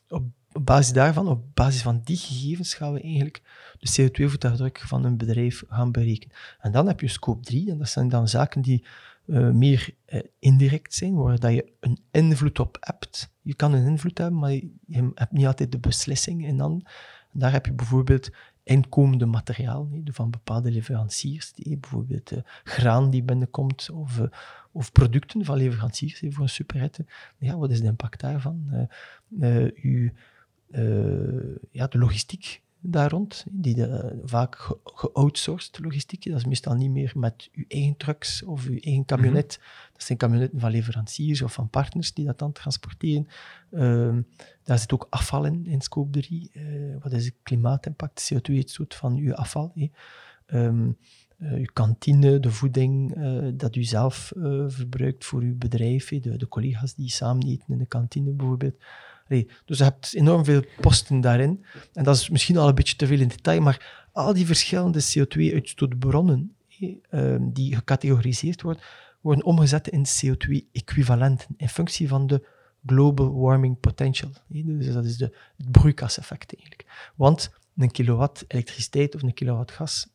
op 0.08 0.24
basis 0.64 0.94
daarvan, 0.94 1.28
op 1.28 1.44
basis 1.54 1.82
van 1.82 2.02
die 2.04 2.18
gegevens, 2.18 2.74
gaan 2.74 2.94
we 2.94 3.02
eigenlijk 3.02 3.42
de 3.80 4.10
CO2-voetafdruk 4.10 4.80
van 4.80 5.06
een 5.06 5.18
bedrijf 5.18 5.64
gaan 5.70 5.92
berekenen. 5.92 6.36
En 6.60 6.72
dan 6.72 6.88
heb 6.88 7.00
je 7.00 7.08
scope 7.08 7.44
3, 7.44 7.72
en 7.72 7.78
dat 7.78 7.90
zijn 7.90 8.10
dan 8.10 8.28
zaken 8.28 8.62
die 8.62 8.86
uh, 9.26 9.50
meer 9.50 9.90
uh, 10.08 10.22
indirect 10.40 10.94
zijn, 10.94 11.16
waar 11.16 11.40
dat 11.40 11.54
je 11.54 11.72
een 11.80 12.00
invloed 12.12 12.60
op 12.60 12.78
hebt. 12.80 13.34
Je 13.42 13.56
kan 13.56 13.74
een 13.74 13.86
invloed 13.86 14.18
hebben, 14.18 14.40
maar 14.40 14.52
je, 14.52 14.74
je 14.88 15.12
hebt 15.16 15.32
niet 15.32 15.46
altijd 15.46 15.72
de 15.72 15.80
beslissing. 15.80 16.48
En 16.48 16.58
dan 16.58 16.86
daar 17.32 17.52
heb 17.52 17.66
je 17.66 17.74
bijvoorbeeld 17.74 18.30
inkomende 18.64 19.26
materiaal 19.26 19.90
van 20.04 20.30
bepaalde 20.30 20.72
leveranciers, 20.72 21.54
die, 21.54 21.78
bijvoorbeeld 21.78 22.32
uh, 22.32 22.40
graan 22.64 23.10
die 23.10 23.24
binnenkomt, 23.24 23.90
of, 23.90 24.22
of 24.72 24.92
producten 24.92 25.46
van 25.46 25.58
leveranciers 25.58 26.24
voor 26.30 26.44
een 26.44 26.50
superette. 26.50 27.06
Ja, 27.38 27.58
wat 27.58 27.72
is 27.72 27.82
de 27.82 27.88
impact 27.88 28.20
daarvan? 28.20 28.88
U, 29.76 30.14
ja, 31.72 31.88
de 31.88 31.98
logistiek 31.98 32.64
daar 32.88 33.10
rond, 33.10 33.46
die 33.52 33.76
de, 33.76 34.20
vaak 34.24 34.56
ge 34.56 34.78
geoutsourced 34.84 35.80
logistiek, 35.80 36.24
dat 36.24 36.38
is 36.38 36.46
meestal 36.46 36.74
niet 36.74 36.90
meer 36.90 37.12
met 37.16 37.50
uw 37.54 37.64
eigen 37.68 37.98
trucks 37.98 38.44
of 38.44 38.66
uw 38.66 38.80
eigen 38.80 39.06
camionet. 39.06 39.58
Mm 39.58 39.64
-hmm. 39.64 39.92
Dat 39.94 40.04
zijn 40.04 40.18
camionetten 40.18 40.60
van 40.60 40.72
leveranciers 40.72 41.42
of 41.42 41.54
van 41.54 41.70
partners 41.70 42.14
die 42.14 42.26
dat 42.26 42.40
dan 42.40 42.52
transporteren. 42.52 43.28
Uh, 43.72 44.18
daar 44.64 44.80
zit 44.80 44.94
ook 44.94 45.08
afval 45.10 45.46
in, 45.46 45.66
in 45.66 45.82
scope 45.82 46.20
3. 46.20 46.52
Uh, 46.54 46.96
wat 47.00 47.12
is 47.12 47.24
de 47.24 47.34
klimaatimpact? 47.44 48.34
CO2-uitstoot 48.34 48.96
van 48.96 49.16
uw 49.16 49.34
afval. 49.36 49.72
Hey. 49.76 49.92
Um, 50.48 50.98
uh, 51.40 51.54
uw 51.54 51.70
kantine, 51.74 52.40
de 52.40 52.52
voeding 52.52 53.16
dat 53.54 53.76
u 53.76 53.84
zelf 53.84 54.32
verbruikt 54.68 55.26
voor 55.26 55.42
uw 55.42 55.58
bedrijf, 55.58 56.10
de, 56.10 56.38
de 56.38 56.48
collega's 56.48 56.96
die 56.96 57.10
samen 57.10 57.48
eten 57.48 57.68
in 57.68 57.78
de 57.78 57.86
kantine 57.86 58.32
bijvoorbeeld. 58.32 58.76
Allee, 59.30 59.50
dus 59.66 59.78
je 59.78 59.84
hebt 59.84 60.14
enorm 60.14 60.44
veel 60.46 60.64
posten 60.82 61.22
daarin. 61.22 61.66
En 61.94 62.04
dat 62.04 62.16
is 62.16 62.30
misschien 62.30 62.58
al 62.58 62.68
een 62.68 62.76
beetje 62.76 62.96
te 62.96 63.08
veel 63.08 63.20
in 63.20 63.28
detail, 63.28 63.62
maar 63.62 64.08
al 64.12 64.34
die 64.34 64.46
verschillende 64.46 65.04
CO2-uitstootbronnen 65.04 66.56
uh, 66.80 67.36
die 67.40 67.76
gecategoriseerd 67.76 68.62
worden, 68.62 68.84
worden 69.22 69.46
omgezet 69.46 69.88
in 69.88 70.06
CO2-equivalenten 70.06 71.48
in 71.58 71.70
functie 71.70 72.08
van 72.08 72.28
de 72.28 72.48
global 72.86 73.34
warming 73.34 73.80
potential. 73.80 74.32
Dus 74.48 74.94
dat 74.94 75.06
is 75.06 75.18
de, 75.18 75.38
het 75.58 75.72
broeikaseffect 75.72 76.56
eigenlijk. 76.56 77.12
Want 77.16 77.52
een 77.78 77.92
kilowatt 77.92 78.44
elektriciteit 78.48 79.16
of 79.16 79.22
een 79.22 79.34
kilowatt 79.34 79.72
gas, 79.72 80.08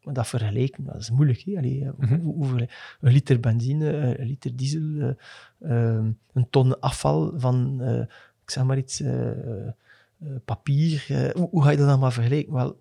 dat 0.00 0.26
vergelijken, 0.26 0.84
dat 0.84 0.96
is 0.96 1.10
moeilijk. 1.10 1.44
Allee, 1.56 1.84
mm 1.84 1.94
-hmm. 1.98 2.20
hoeveel, 2.20 2.66
een 3.00 3.12
liter 3.12 3.40
benzine, 3.40 4.18
een 4.18 4.26
liter 4.26 4.56
diesel, 4.56 4.80
uh, 4.80 5.14
een 6.32 6.46
ton 6.50 6.80
afval 6.80 7.32
van, 7.36 7.80
ik 8.46 8.52
zeg 8.52 8.64
maar 8.64 8.78
iets, 8.78 9.02
papier. 10.44 11.04
Hoe, 11.34 11.48
hoe, 11.50 11.62
ga 11.62 11.70
je 11.70 11.76
dat 11.76 11.88
dan 11.88 11.98
maar 11.98 12.12
vergelijken? 12.12 12.52
Wel, 12.52 12.76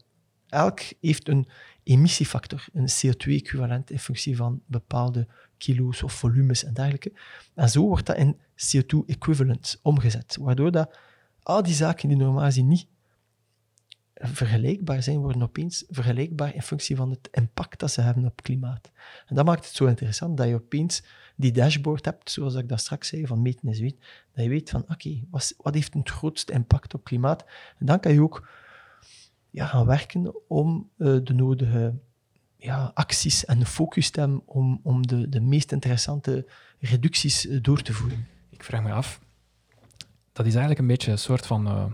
elk 0.50 0.80
heeft 1.02 1.28
een 1.28 1.48
emissiefactor, 1.84 2.68
een 2.74 2.90
CO2-equivalent 2.90 3.92
in 3.92 4.00
functie 4.00 4.36
van 4.36 4.62
bepaalde 4.66 5.28
kilo's 5.58 6.04
of 6.04 6.14
volumes 6.14 6.64
en 6.64 6.74
dergelijke. 6.74 7.12
En 7.54 7.70
zo 7.70 7.82
wordt 7.82 8.06
dat 8.06 8.18
in 8.18 8.38
CO2-equivalent 8.38 9.80
omgezet, 9.82 10.38
waardoor 10.40 10.72
dat 10.72 10.98
al 11.42 11.64
die 11.64 11.74
zaken 11.74 12.08
die 12.08 12.18
normaal 12.18 12.46
gezien 12.46 12.68
niet 12.68 12.88
vergelijkbaar 14.16 15.04
zijn, 15.04 15.18
worden 15.18 15.42
opeens 15.42 15.84
vergelijkbaar 15.90 16.56
in 16.56 16.62
functie 16.62 16.96
van 16.96 17.10
het 17.10 17.30
impact 17.32 17.80
dat 17.80 17.92
ze 17.92 18.02
hebben 18.02 18.26
op 18.26 18.44
klimaat. 18.44 18.92
En 19.26 19.36
dat 19.36 19.46
maakt 19.46 19.66
het 19.66 19.76
zo 19.76 19.86
interessant 19.86 20.38
dat 20.38 20.48
je 20.48 20.54
opeens 20.54 21.04
die 21.36 21.52
dashboard 21.52 22.06
hebt, 22.06 22.32
zoals 22.32 22.56
ik 22.56 22.70
dat 22.70 22.80
straks 22.80 23.08
zei, 23.08 23.28
van 23.28 23.42
meten 23.42 23.70
is 23.70 23.80
weten, 23.80 24.00
dat 24.34 24.44
je 24.44 24.50
weet 24.50 24.70
van, 24.70 24.86
oké, 24.90 25.22
wat, 25.30 25.74
heeft 25.74 25.94
het 25.94 26.10
grootste 26.10 26.54
impact 26.54 26.94
op 26.94 27.04
klimaat? 27.04 27.46
En 27.78 27.86
dan 27.86 28.00
kan 28.00 28.14
je 28.14 28.22
ook 28.22 28.48
ja, 29.50 29.66
gaan 29.66 29.86
werken 29.86 30.34
om 30.48 30.90
uh, 30.98 31.18
de 31.24 31.34
nodige 31.34 31.94
ja, 32.58 32.92
acties 32.94 33.46
en 33.46 33.60
de 33.60 33.66
focus 33.66 34.10
te 34.10 34.20
hebben 34.20 34.42
om, 34.46 34.80
om 34.84 35.08
de, 35.08 35.30
de 35.30 35.42
meest 35.42 35.72
interessante 35.72 36.50
reducties 36.80 37.46
uh, 37.46 37.60
door 37.62 37.82
te 37.82 37.94
voeren. 37.94 38.28
Ik 38.50 38.64
vraag 38.64 38.84
me 38.84 38.92
af, 38.92 39.20
dat 40.32 40.46
is 40.46 40.52
eigenlijk 40.52 40.80
een 40.80 40.88
beetje 40.88 41.12
een 41.12 41.18
soort 41.18 41.46
van 41.46 41.68
uh, 41.68 41.86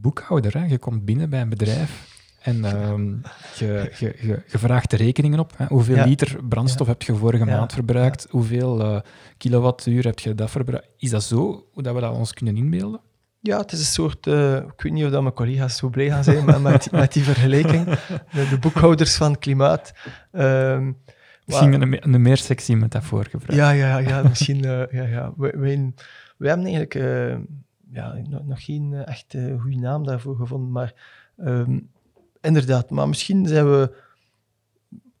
boekhouder. 0.00 0.58
Hè? 0.58 0.64
Je 0.64 0.78
komt 0.78 1.04
binnen 1.04 1.30
bij 1.30 1.40
een 1.40 1.48
bedrijf 1.48 2.08
en 2.40 2.64
ehm, 2.64 3.08
je, 3.56 3.92
je, 3.98 4.16
je, 4.20 4.42
je, 4.46 4.58
vraagt 4.58 4.90
de 4.90 4.96
rekeningen 4.96 5.38
op. 5.38 5.52
Hè? 5.56 5.66
Hoeveel 5.66 6.04
liter 6.04 6.44
brandstof 6.48 6.86
heb 6.86 7.02
je 7.02 7.14
vorige 7.14 7.44
maand 7.44 7.72
verbruikt? 7.72 8.26
Hoeveel 8.30 8.80
uh, 8.80 9.00
kilowattuur 9.36 10.04
heb 10.04 10.18
je 10.18 10.34
dat 10.34 10.50
verbruikt? 10.50 10.88
Is 10.96 11.10
dat 11.10 11.22
zo, 11.22 11.66
hoe 11.72 11.82
dat 11.82 11.94
we 11.94 12.00
dat 12.00 12.14
ons 12.14 12.34
kunnen 12.34 12.56
inbeelden? 12.56 13.00
Ja, 13.40 13.58
het 13.58 13.72
is 13.72 13.78
een 13.78 13.84
soort... 13.84 14.26
Uh, 14.26 14.56
ik 14.56 14.82
weet 14.82 14.92
niet 14.92 15.04
of 15.04 15.10
dat 15.10 15.22
mijn 15.22 15.34
collega's 15.34 15.76
zo 15.76 15.88
blij 15.88 16.08
gaan 16.08 16.24
zijn 16.24 16.44
met, 16.44 16.60
met, 16.60 16.90
met 16.90 17.12
die 17.12 17.22
vergelijking. 17.22 17.84
De, 18.34 18.48
de, 18.48 18.58
boekhouders 18.60 19.16
van 19.16 19.38
klimaat. 19.38 19.92
Um, 20.32 20.96
misschien 21.44 21.72
een, 21.72 22.14
een, 22.14 22.22
meer 22.22 22.36
sexy 22.36 22.74
metafoor 22.74 23.24
gebruiken. 23.24 23.56
Ja, 23.56 23.70
ja, 23.70 23.98
ja 23.98 24.22
misschien... 24.22 24.64
Uh, 24.64 24.82
ja, 24.90 25.04
ja. 25.04 25.32
Wij, 25.36 25.52
wij, 25.56 25.92
wij, 26.36 26.48
hebben 26.48 26.66
eigenlijk 26.66 26.94
ja, 27.92 28.20
nog, 28.28 28.46
nog 28.46 28.64
geen 28.64 28.94
echt 28.94 29.36
goede 29.58 29.76
naam 29.76 30.04
daarvoor 30.04 30.36
gevonden, 30.36 30.70
maar... 30.70 30.94
Um, 31.36 31.90
inderdaad, 32.40 32.90
maar 32.90 33.08
misschien 33.08 33.46
zijn 33.46 33.70
we. 33.70 33.94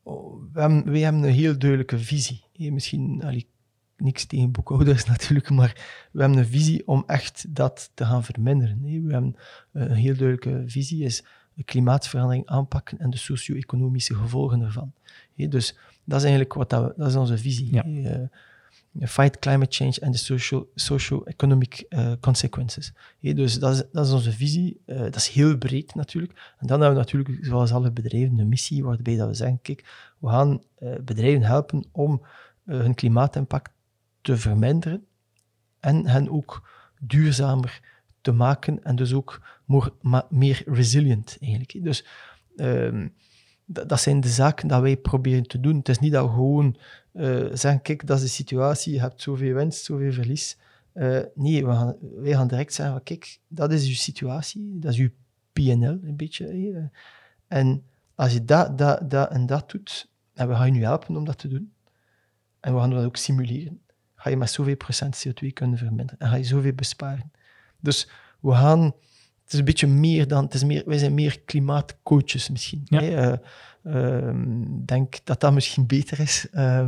Oh, 0.02 0.42
we, 0.52 0.60
hebben, 0.60 0.92
we 0.92 0.98
hebben 0.98 1.22
een 1.22 1.30
heel 1.30 1.58
duidelijke 1.58 1.98
visie. 1.98 2.44
misschien 2.56 3.22
allee, 3.24 3.46
niks 3.96 4.24
tegen 4.24 4.50
boekhouders 4.50 5.04
natuurlijk, 5.14 5.50
maar 5.50 6.06
we 6.12 6.20
hebben 6.20 6.38
een 6.38 6.46
visie 6.46 6.86
om 6.86 7.04
echt 7.06 7.54
dat 7.54 7.90
te 7.94 8.04
gaan 8.04 8.24
verminderen. 8.24 8.82
We 8.82 9.12
hebben 9.12 9.36
een 9.72 9.90
heel 9.90 10.16
duidelijke 10.16 10.62
visie, 10.66 11.04
is 11.04 11.24
de 11.54 11.64
klimaatverandering 11.64 12.46
aanpakken 12.46 12.98
en 12.98 13.10
de 13.10 13.16
socio-economische 13.16 14.14
gevolgen 14.14 14.60
ervan. 14.60 14.92
Dus 15.34 15.76
dat 16.04 16.18
is 16.18 16.22
eigenlijk 16.24 16.54
wat 16.54 16.70
dat, 16.70 16.96
dat 16.96 17.08
is 17.08 17.16
onze 17.16 17.38
visie. 17.38 17.74
Ja. 17.74 18.28
Eh, 18.98 19.06
fight 19.06 19.38
climate 19.38 19.74
change 19.74 20.00
and 20.00 20.12
the 20.12 20.18
social, 20.18 20.70
socio-economic 20.74 21.84
uh, 21.88 22.12
consequences. 22.20 22.92
dus 23.20 23.58
dat 23.58 23.74
is, 23.74 23.82
dat 23.92 24.06
is 24.06 24.12
onze 24.12 24.32
visie. 24.32 24.80
Uh, 24.86 24.98
dat 24.98 25.16
is 25.16 25.28
heel 25.28 25.58
breed 25.58 25.94
natuurlijk. 25.94 26.32
En 26.58 26.66
dan 26.66 26.80
hebben 26.80 26.98
we 26.98 27.04
natuurlijk, 27.04 27.44
zoals 27.44 27.72
alle 27.72 27.90
bedrijven, 27.90 28.38
een 28.38 28.48
missie 28.48 28.84
waarbij 28.84 29.16
dat 29.16 29.28
we 29.28 29.34
zeggen, 29.34 29.58
kijk, 29.62 30.12
we 30.18 30.28
gaan 30.28 30.62
uh, 30.78 30.94
bedrijven 31.04 31.42
helpen 31.42 31.84
om 31.92 32.22
hun 32.64 32.94
klimaatimpact 32.94 33.72
te 34.20 34.36
verminderen 34.36 35.04
en 35.80 36.06
hen 36.06 36.30
ook 36.30 36.68
duurzamer 37.00 37.80
te 38.20 38.32
maken 38.32 38.84
en 38.84 38.96
dus 38.96 39.12
ook 39.12 39.40
meer 40.28 40.62
resilient 40.66 41.36
eigenlijk. 41.40 41.84
Dus 41.84 42.06
um, 42.56 43.12
dat 43.64 44.00
zijn 44.00 44.20
de 44.20 44.28
zaken 44.28 44.68
dat 44.68 44.80
wij 44.80 44.96
proberen 44.96 45.46
te 45.46 45.60
doen. 45.60 45.76
Het 45.76 45.88
is 45.88 45.98
niet 45.98 46.12
dat 46.12 46.26
we 46.26 46.32
gewoon 46.32 46.76
uh, 47.12 47.46
zeggen, 47.52 47.82
kijk, 47.82 48.06
dat 48.06 48.16
is 48.16 48.22
de 48.22 48.28
situatie, 48.28 48.92
je 48.92 49.00
hebt 49.00 49.22
zoveel 49.22 49.54
winst, 49.54 49.84
zoveel 49.84 50.12
verlies. 50.12 50.58
Uh, 50.94 51.20
nee, 51.34 51.66
we 51.66 51.72
gaan, 51.72 51.96
wij 52.00 52.32
gaan 52.32 52.48
direct 52.48 52.74
zeggen, 52.74 53.02
kijk, 53.02 53.38
dat 53.48 53.72
is 53.72 53.88
uw 53.88 53.94
situatie, 53.94 54.78
dat 54.78 54.92
is 54.92 54.98
uw 54.98 55.10
PNL 55.52 55.98
een 56.02 56.16
beetje. 56.16 56.90
En 57.48 57.84
als 58.14 58.32
je 58.32 58.44
dat, 58.44 58.78
dat, 58.78 59.10
dat 59.10 59.30
en 59.30 59.46
dat 59.46 59.70
doet, 59.70 60.10
en 60.34 60.48
we 60.48 60.54
gaan 60.54 60.66
je 60.66 60.72
nu 60.72 60.82
helpen 60.82 61.16
om 61.16 61.24
dat 61.24 61.38
te 61.38 61.48
doen, 61.48 61.72
en 62.60 62.74
we 62.74 62.80
gaan 62.80 62.90
dat 62.90 63.04
ook 63.04 63.16
simuleren, 63.16 63.80
ga 64.14 64.30
je 64.30 64.36
met 64.36 64.50
zoveel 64.50 64.76
procent 64.76 65.26
CO2 65.28 65.46
kunnen 65.52 65.78
verminderen 65.78 66.18
en 66.18 66.28
ga 66.28 66.36
je 66.36 66.44
zoveel 66.44 66.72
besparen. 66.72 67.32
Dus 67.80 68.08
we 68.40 68.52
gaan 68.52 68.94
het 69.50 69.58
is 69.58 69.58
een 69.58 69.72
beetje 69.74 69.86
meer 69.86 70.28
dan, 70.28 70.44
het 70.44 70.54
is 70.54 70.64
meer, 70.64 70.82
wij 70.86 70.98
zijn 70.98 71.14
meer 71.14 71.40
klimaatcoaches 71.40 72.48
misschien. 72.48 72.82
Ja. 72.84 73.40
Uh, 73.82 74.34
denk 74.84 75.24
dat 75.24 75.40
dat 75.40 75.52
misschien 75.52 75.86
beter 75.86 76.20
is. 76.20 76.46
Uh, 76.52 76.86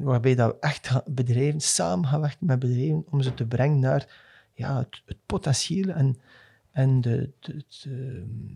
waarbij 0.00 0.34
dat 0.34 0.52
we 0.52 0.56
echt 0.60 1.02
bedrijven 1.06 1.60
samen 1.60 2.08
gaan 2.08 2.20
werken 2.20 2.46
met 2.46 2.58
bedrijven 2.58 3.04
om 3.10 3.22
ze 3.22 3.34
te 3.34 3.46
brengen 3.46 3.78
naar 3.78 4.08
ja, 4.54 4.78
het, 4.78 5.02
het 5.04 5.16
potentieel 5.26 5.88
en, 5.88 6.18
en 6.70 7.00
de, 7.00 7.30
de, 7.38 7.52
het, 7.52 7.86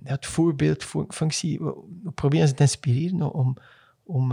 ja, 0.05 0.13
het 0.13 0.27
voorbeeldfunctie. 0.27 1.59
We, 1.59 1.75
we, 2.03 2.11
proberen 2.11 2.49
ze 2.49 2.55
te 2.55 2.63
inspireren 2.63 3.33
om, 3.33 3.57
om, 4.03 4.33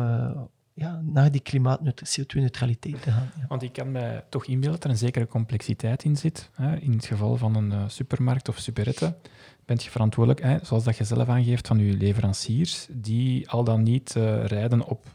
ja, 0.73 1.01
naar 1.03 1.31
die 1.31 1.41
klimaat 1.41 1.79
CO2-neutraliteit 1.83 3.01
te 3.01 3.11
gaan. 3.11 3.31
Want 3.47 3.61
ik 3.61 3.73
kan 3.73 3.91
me 3.91 4.23
toch 4.29 4.45
inbeelden 4.45 4.71
dat 4.71 4.83
er 4.83 4.89
een 4.89 4.97
zekere 4.97 5.27
complexiteit 5.27 6.03
in 6.03 6.17
zit. 6.17 6.49
Hè. 6.53 6.75
In 6.75 6.91
het 6.91 7.05
geval 7.05 7.37
van 7.37 7.55
een 7.55 7.71
uh, 7.71 7.83
supermarkt 7.87 8.49
of 8.49 8.57
superette 8.57 9.17
bent 9.65 9.83
je 9.83 9.89
verantwoordelijk, 9.89 10.41
hè, 10.43 10.57
zoals 10.65 10.83
dat 10.83 10.97
je 10.97 11.03
zelf 11.03 11.27
aangeeft, 11.27 11.67
van 11.67 11.79
je 11.79 11.93
leveranciers, 11.93 12.87
die 12.89 13.49
al 13.49 13.63
dan 13.63 13.83
niet 13.83 14.15
uh, 14.17 14.45
rijden 14.45 14.85
op 14.85 15.05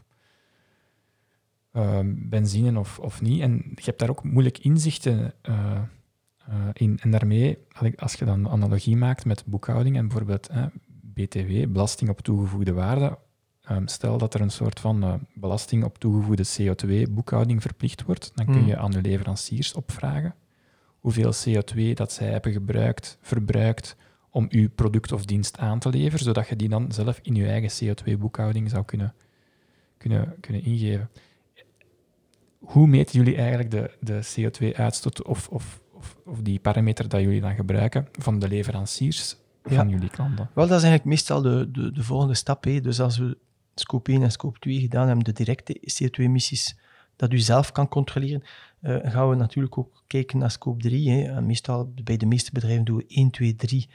uh, 1.73 1.99
benzine 2.05 2.79
of, 2.79 2.99
of 2.99 3.21
niet. 3.21 3.41
En 3.41 3.51
je 3.75 3.83
hebt 3.83 3.99
daar 3.99 4.09
ook 4.09 4.23
moeilijk 4.23 4.57
inzichten 4.57 5.33
in. 6.73 6.99
En 7.01 7.11
daarmee, 7.11 7.57
als 7.95 8.13
je 8.13 8.25
dan 8.25 8.49
analogie 8.49 8.97
maakt 8.97 9.25
met 9.25 9.45
boekhouding 9.45 9.97
en 9.97 10.07
bijvoorbeeld 10.07 10.49
BTW, 11.13 11.67
belasting 11.67 12.09
op 12.09 12.21
toegevoegde 12.21 12.73
waarde, 12.73 13.17
Ehm, 13.67 13.87
stel 13.87 14.17
dat 14.17 14.33
er 14.33 14.41
een 14.41 14.49
soort 14.49 14.79
van 14.79 15.03
uh, 15.03 15.13
belasting 15.33 15.83
op 15.83 15.97
toegevoegde 15.97 16.45
CO2-boekhouding 16.45 17.61
verplicht 17.61 18.03
wordt, 18.03 18.31
dan 18.35 18.45
kun 18.45 18.57
hmm. 18.57 18.67
je 18.67 18.77
aan 18.77 18.91
de 18.91 19.01
leveranciers 19.01 19.73
opvragen 19.73 20.35
hoeveel 20.99 21.33
CO2 21.33 21.93
dat 21.93 22.11
zij 22.11 22.27
hebben 22.27 22.51
gebruikt, 22.51 23.17
verbruikt 23.21 23.95
om 24.29 24.47
uw 24.49 24.69
product 24.69 25.11
of 25.11 25.25
dienst 25.25 25.57
aan 25.57 25.79
te 25.79 25.89
leveren, 25.89 26.25
zodat 26.25 26.47
je 26.47 26.55
die 26.55 26.69
dan 26.69 26.91
zelf 26.91 27.19
in 27.21 27.35
je 27.35 27.47
eigen 27.47 27.95
CO2-boekhouding 27.95 28.69
zou 28.69 28.85
kunnen, 28.85 29.13
kunnen, 29.97 30.35
kunnen 30.39 30.63
ingeven. 30.63 31.09
Hoe 32.59 32.87
meten 32.87 33.19
jullie 33.19 33.35
eigenlijk 33.35 33.71
de, 33.71 33.91
de 33.99 34.27
CO2-uitstoot 34.35 35.23
of, 35.23 35.47
of, 35.47 35.81
of, 35.93 36.17
of, 36.25 36.41
die 36.41 36.59
parameter 36.59 37.09
dat 37.09 37.21
jullie 37.21 37.41
dan 37.41 37.55
gebruiken 37.55 38.07
van 38.11 38.39
de 38.39 38.47
leveranciers 38.47 39.37
van 39.63 39.89
jullie 39.89 40.09
klanten? 40.09 40.49
Wel, 40.53 40.67
dat 40.67 40.77
is 40.77 40.83
eigenlijk 40.83 41.05
meestal 41.05 41.41
de, 41.41 41.71
de, 41.71 41.91
de 41.91 42.03
volgende 42.03 42.35
stap. 42.35 42.63
Hè. 42.63 42.81
Dus 42.81 42.99
als 42.99 43.17
we 43.17 43.37
scope 43.79 44.11
1 44.11 44.23
en 44.23 44.31
scope 44.31 44.59
2 44.59 44.79
gedaan 44.79 45.07
hebben, 45.07 45.25
de 45.25 45.33
directe 45.33 45.79
CO2-emissies, 45.79 46.79
dat 47.15 47.33
u 47.33 47.39
zelf 47.39 47.71
kan 47.71 47.87
controleren, 47.87 48.43
uh, 48.81 48.97
gaan 49.03 49.29
we 49.29 49.35
natuurlijk 49.35 49.77
ook 49.77 50.03
kijken 50.07 50.37
naar 50.37 50.51
scope 50.51 50.81
3. 50.81 51.09
Hè. 51.09 51.41
Meestal, 51.41 51.93
bij 52.03 52.17
de 52.17 52.25
meeste 52.25 52.51
bedrijven 52.53 52.85
doen 52.85 52.97
we 52.97 53.05
1, 53.07 53.31
2, 53.31 53.55
3 53.55 53.89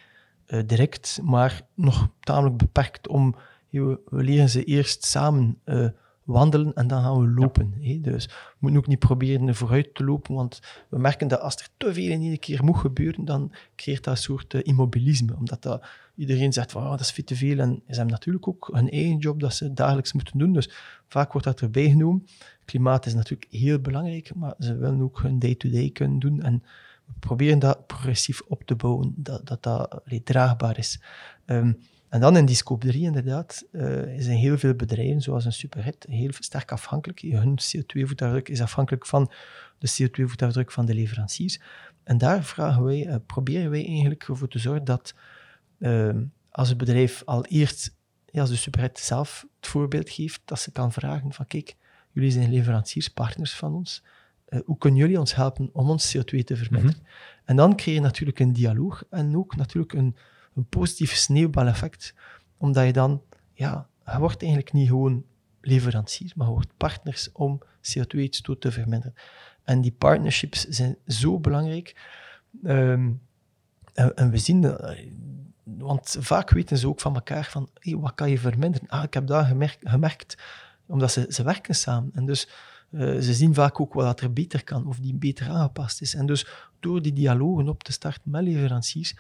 uh, 0.47 0.61
direct, 0.67 1.21
maar 1.23 1.63
nog 1.75 2.09
tamelijk 2.21 2.57
beperkt 2.57 3.09
om, 3.09 3.35
we 3.71 3.99
leren 4.09 4.49
ze 4.49 4.65
eerst 4.65 5.05
samen 5.05 5.59
uh, 5.65 5.89
wandelen 6.25 6.75
en 6.75 6.87
dan 6.87 7.03
gaan 7.03 7.21
we 7.21 7.29
lopen. 7.29 7.75
Ja. 7.79 7.99
Dus 8.03 8.27
we 8.27 8.57
moeten 8.59 8.81
ook 8.81 8.87
niet 8.87 8.99
proberen 8.99 9.55
vooruit 9.55 9.95
te 9.95 10.05
lopen, 10.05 10.35
want 10.35 10.61
we 10.89 10.99
merken 10.99 11.29
dat 11.29 11.41
als 11.41 11.57
er 11.57 11.69
te 11.77 11.93
veel 11.93 12.11
in 12.11 12.21
één 12.21 12.39
keer 12.39 12.65
moet 12.65 12.77
gebeuren, 12.77 13.25
dan 13.25 13.53
creëert 13.77 14.05
dat 14.05 14.17
een 14.17 14.23
soort 14.23 14.55
uh, 14.55 14.61
immobilisme, 14.65 15.37
omdat 15.37 15.63
dat, 15.63 15.85
iedereen 16.17 16.53
zegt 16.53 16.73
van 16.73 16.83
oh, 16.83 16.91
dat 16.91 17.01
is 17.01 17.11
veel 17.11 17.25
te 17.25 17.37
veel 17.37 17.59
en 17.59 17.83
ze 17.87 17.95
hebben 17.95 18.13
natuurlijk 18.13 18.49
ook 18.49 18.71
hun 18.73 18.91
eigen 18.91 19.17
job 19.17 19.41
dat 19.41 19.55
ze 19.55 19.73
dagelijks 19.73 20.13
moeten 20.13 20.39
doen, 20.39 20.53
dus 20.53 20.71
vaak 21.09 21.33
wordt 21.33 21.47
dat 21.47 21.61
erbij 21.61 21.91
genomen. 21.91 22.27
Klimaat 22.65 23.07
is 23.07 23.15
natuurlijk 23.15 23.51
heel 23.51 23.79
belangrijk, 23.79 24.35
maar 24.35 24.55
ze 24.59 24.77
willen 24.77 25.03
ook 25.03 25.23
hun 25.23 25.39
day-to-day 25.39 25.91
kunnen 25.91 26.19
doen 26.19 26.43
en 26.43 26.63
we 27.07 27.13
proberen 27.19 27.59
dat 27.59 27.87
progressief 27.87 28.41
op 28.41 28.63
te 28.65 28.75
bouwen, 28.75 29.15
dat 29.17 29.47
dat, 29.47 29.63
dat 29.63 30.03
draagbaar 30.25 30.79
is. 30.79 31.01
Um, 31.47 31.79
en 32.13 32.21
dan 32.21 32.37
in 32.37 32.45
die 32.45 32.57
scope 32.57 32.87
3 32.87 33.03
inderdaad, 33.03 33.65
uh, 33.73 33.83
zijn 34.19 34.37
heel 34.37 34.59
veel 34.59 34.75
bedrijven, 34.75 35.21
zoals 35.21 35.45
een 35.45 35.53
Superhit, 35.53 36.07
heel 36.09 36.31
sterk 36.39 36.73
afhankelijk. 36.73 37.21
Hun 37.21 37.59
CO2-voetafdruk 37.59 38.49
is 38.49 38.61
afhankelijk 38.61 39.07
van 39.07 39.33
de 39.79 39.91
CO2-voetafdruk 39.91 40.71
van 40.71 40.87
de 40.87 40.95
leveranciers. 40.95 41.61
En 42.05 42.19
daar 42.19 42.45
vragen 42.45 42.85
wij, 42.85 43.07
uh, 43.07 43.15
proberen 43.27 43.71
wij 43.71 43.87
eigenlijk 43.87 44.29
ervoor 44.29 44.49
te 44.49 44.59
zorgen 44.59 44.85
dat 44.85 45.15
uh, 45.79 46.17
als 46.51 46.69
het 46.69 46.79
bedrijf 46.79 47.23
al 47.25 47.45
eerst, 47.45 47.97
ja, 48.27 48.41
als 48.41 48.51
de 48.51 48.57
Superhit 48.57 48.99
zelf 48.99 49.47
het 49.57 49.67
voorbeeld 49.67 50.11
geeft, 50.11 50.41
dat 50.45 50.59
ze 50.59 50.73
kan 50.73 50.93
vragen 50.93 51.33
van 51.33 51.47
kijk, 51.47 51.77
jullie 52.11 52.31
zijn 52.31 52.51
leveranciers, 52.51 53.09
partners 53.09 53.55
van 53.55 53.75
ons, 53.75 54.03
hoe 54.65 54.79
kunnen 54.79 55.01
jullie 55.01 55.19
ons 55.19 55.35
helpen 55.35 55.71
om 55.73 55.91
ons 55.91 56.17
CO2 56.17 56.45
te 56.45 56.57
verminderen? 56.57 57.03
Mhm. 57.03 57.11
En 57.45 57.57
dan 57.57 57.77
krijg 57.77 57.97
je 57.97 58.03
natuurlijk 58.03 58.39
een 58.39 58.53
dialoog 58.53 59.05
en 59.11 59.37
ook 59.37 59.57
natuurlijk 59.57 59.93
een 59.93 60.17
een 60.55 60.67
positief 60.67 61.15
sneeuwbaleffect, 61.15 62.15
omdat 62.57 62.87
je 62.87 62.93
dan 62.93 63.23
ja, 63.53 63.89
je 64.07 64.19
wordt 64.19 64.43
eigenlijk 64.43 64.73
niet 64.73 64.89
gewoon 64.89 65.25
leverancier, 65.61 66.33
maar 66.35 66.47
je 66.47 66.53
wordt 66.53 66.77
partners 66.77 67.33
om 67.33 67.61
CO2-uitstoot 67.63 68.61
te 68.61 68.73
verminderen. 68.73 69.15
En 69.65 69.81
die 69.81 69.93
partnerships 69.93 70.65
zijn 70.65 70.97
zo 71.07 71.39
belangrijk. 71.39 71.97
Ehm, 72.65 73.11
en, 73.95 74.31
we 74.31 74.39
zien, 74.39 74.63
uh, 74.63 74.75
want 75.65 76.17
vaak 76.21 76.51
weten 76.51 76.79
ze 76.79 76.89
ook 76.89 77.01
van 77.01 77.15
elkaar 77.15 77.45
van, 77.45 77.69
wat 77.83 78.15
kan 78.15 78.31
je 78.31 78.39
verminderen? 78.39 78.89
Ah, 78.89 79.03
ik 79.03 79.15
heb 79.15 79.27
dat 79.27 79.47
gemerkt, 79.47 79.79
gemerkt 79.89 80.37
omdat 80.87 81.13
ze, 81.13 81.27
ze 81.29 81.43
werken 81.43 81.75
samen. 81.75 82.11
En 82.15 82.27
dus 82.27 82.49
uh, 82.91 83.21
ze 83.21 83.35
zien 83.35 83.55
vaak 83.55 83.81
ook 83.81 83.95
wat 83.95 84.21
er 84.21 84.33
beter 84.33 84.65
kan, 84.65 84.87
of 84.87 84.99
die 84.99 85.15
beter 85.15 85.49
aangepast 85.49 86.01
is. 86.01 86.15
En 86.15 86.27
dus 86.27 86.47
door 86.81 87.03
die 87.03 87.13
dialogen 87.13 87.69
op 87.69 87.83
te 87.83 87.93
starten 87.93 88.31
met 88.31 88.43
leveranciers, 88.43 89.17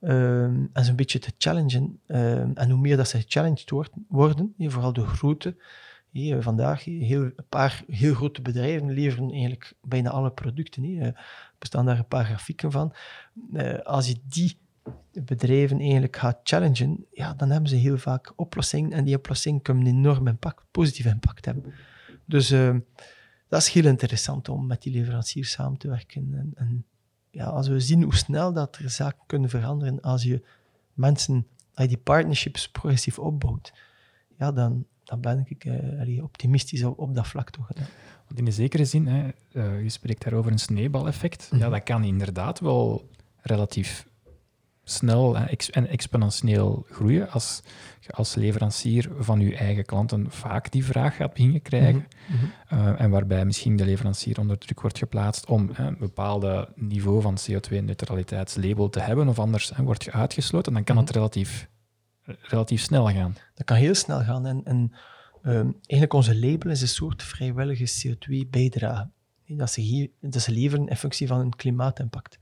um, 0.00 0.70
en 0.72 0.84
ze 0.84 0.90
een 0.90 0.96
beetje 0.96 1.18
te 1.18 1.32
challengen, 1.38 2.00
um, 2.06 2.52
en 2.54 2.70
hoe 2.70 2.80
meer 2.80 2.96
dat 2.96 3.08
ze 3.08 3.20
gechallenged 3.20 3.70
worden, 3.70 4.04
worden 4.08 4.54
vooral 4.58 4.92
de 4.92 5.06
grote, 5.06 5.56
hier, 6.10 6.42
vandaag 6.42 6.84
heel, 6.84 7.22
een 7.22 7.48
paar 7.48 7.84
heel 7.88 8.14
grote 8.14 8.42
bedrijven 8.42 8.90
leveren 8.90 9.30
eigenlijk 9.30 9.74
bijna 9.82 10.10
alle 10.10 10.30
producten. 10.30 10.82
Hier. 10.82 11.02
Er 11.02 11.14
bestaan 11.58 11.86
daar 11.86 11.98
een 11.98 12.06
paar 12.06 12.24
grafieken 12.24 12.72
van. 12.72 12.92
Uh, 13.52 13.78
als 13.78 14.08
je 14.08 14.16
die 14.28 14.58
bedrijven 15.12 15.78
eigenlijk 15.78 16.16
gaat 16.16 16.40
challengen, 16.42 17.06
ja, 17.12 17.34
dan 17.34 17.50
hebben 17.50 17.70
ze 17.70 17.76
heel 17.76 17.98
vaak 17.98 18.32
oplossingen 18.36 18.92
en 18.92 19.04
die 19.04 19.16
oplossingen 19.16 19.62
kunnen 19.62 19.86
een 19.86 19.96
enorm 19.96 20.26
impact, 20.26 20.62
positief 20.70 21.06
impact 21.06 21.44
hebben. 21.44 21.74
Dus 22.24 22.52
uh, 22.52 22.76
dat 23.48 23.60
is 23.60 23.68
heel 23.68 23.84
interessant 23.84 24.48
om 24.48 24.66
met 24.66 24.82
die 24.82 24.92
leveranciers 24.92 25.50
samen 25.50 25.78
te 25.78 25.88
werken. 25.88 26.34
En, 26.34 26.52
en, 26.54 26.84
ja, 27.36 27.44
als 27.44 27.68
we 27.68 27.80
zien 27.80 28.02
hoe 28.02 28.14
snel 28.14 28.52
dat 28.52 28.76
er 28.76 28.90
zaken 28.90 29.22
kunnen 29.26 29.50
veranderen 29.50 30.00
als 30.00 30.22
je 30.22 30.42
mensen, 30.94 31.46
als 31.74 31.82
je 31.82 31.88
die 31.88 32.02
partnerships 32.02 32.68
progressief 32.70 33.18
opbouwt, 33.18 33.72
ja, 34.38 34.52
dan, 34.52 34.86
dan 35.04 35.20
ben 35.20 35.44
ik 35.48 35.64
uh, 35.64 36.22
optimistisch 36.22 36.84
op, 36.84 36.98
op, 36.98 37.14
dat 37.14 37.26
vlak 37.26 37.50
toch. 37.50 37.68
Want 38.26 38.38
in 38.38 38.46
een 38.46 38.52
zekere 38.52 38.84
zin, 38.84 39.06
hè, 39.06 39.30
uh, 39.52 39.82
je 39.82 39.88
spreekt 39.88 40.22
daarover 40.22 40.52
een 40.52 40.58
sneeuwbaleffect. 40.58 41.42
Mm 41.42 41.58
-hmm. 41.58 41.66
Ja, 41.66 41.72
dat 41.74 41.82
kan 41.82 42.04
inderdaad 42.04 42.60
wel 42.60 43.08
relatief 43.40 44.06
snel 44.88 45.36
en 45.70 45.88
exponentieel 45.88 46.86
groeien 46.90 47.30
als 47.30 47.62
je 48.00 48.12
als 48.12 48.34
leverancier 48.34 49.08
van 49.18 49.40
je 49.40 49.56
eigen 49.56 49.84
klanten 49.84 50.30
vaak 50.30 50.72
die 50.72 50.84
vraag 50.84 51.16
gaat 51.16 51.32
beginnen 51.32 51.62
krijgen. 51.62 52.06
Mm 52.26 52.36
-hmm. 52.36 52.78
uh, 52.78 53.00
en 53.00 53.10
waarbij 53.10 53.44
misschien 53.44 53.76
de 53.76 53.84
leverancier 53.84 54.38
onder 54.38 54.58
druk 54.58 54.80
wordt 54.80 54.98
geplaatst 54.98 55.46
om 55.46 55.70
hè, 55.72 55.86
een 55.86 55.98
bepaald 55.98 56.68
niveau 56.74 57.22
van 57.22 57.38
CO2-neutraliteitslabel 57.38 58.88
te 58.88 59.00
hebben, 59.00 59.28
of 59.28 59.38
anders 59.38 59.70
hè, 59.74 59.82
wordt 59.82 60.04
je 60.04 60.12
uitgesloten, 60.12 60.72
dan 60.72 60.84
kan 60.84 60.94
mm 60.94 61.00
-hmm. 61.00 61.08
het 61.08 61.16
relatief, 61.16 61.68
relatief 62.24 62.82
snel 62.82 63.08
gaan. 63.08 63.36
Dat 63.54 63.66
kan 63.66 63.76
heel 63.76 63.94
snel 63.94 64.20
gaan. 64.20 64.46
En, 64.46 64.60
en 64.64 64.92
um, 65.42 65.76
eigenlijk 65.80 66.12
onze 66.12 66.38
label 66.38 66.70
is 66.70 66.80
een 66.80 66.88
soort 66.88 67.22
vrijwillige 67.22 68.08
CO2-bijdrage. 68.08 69.08
Dat 69.46 69.70
ze, 69.70 69.80
hier, 69.80 70.10
dat 70.20 70.42
ze 70.42 70.52
leveren 70.52 70.88
in 70.88 70.96
functie 70.96 71.26
van 71.26 71.38
hun 71.38 71.56
klimaatimpact. 71.56 72.38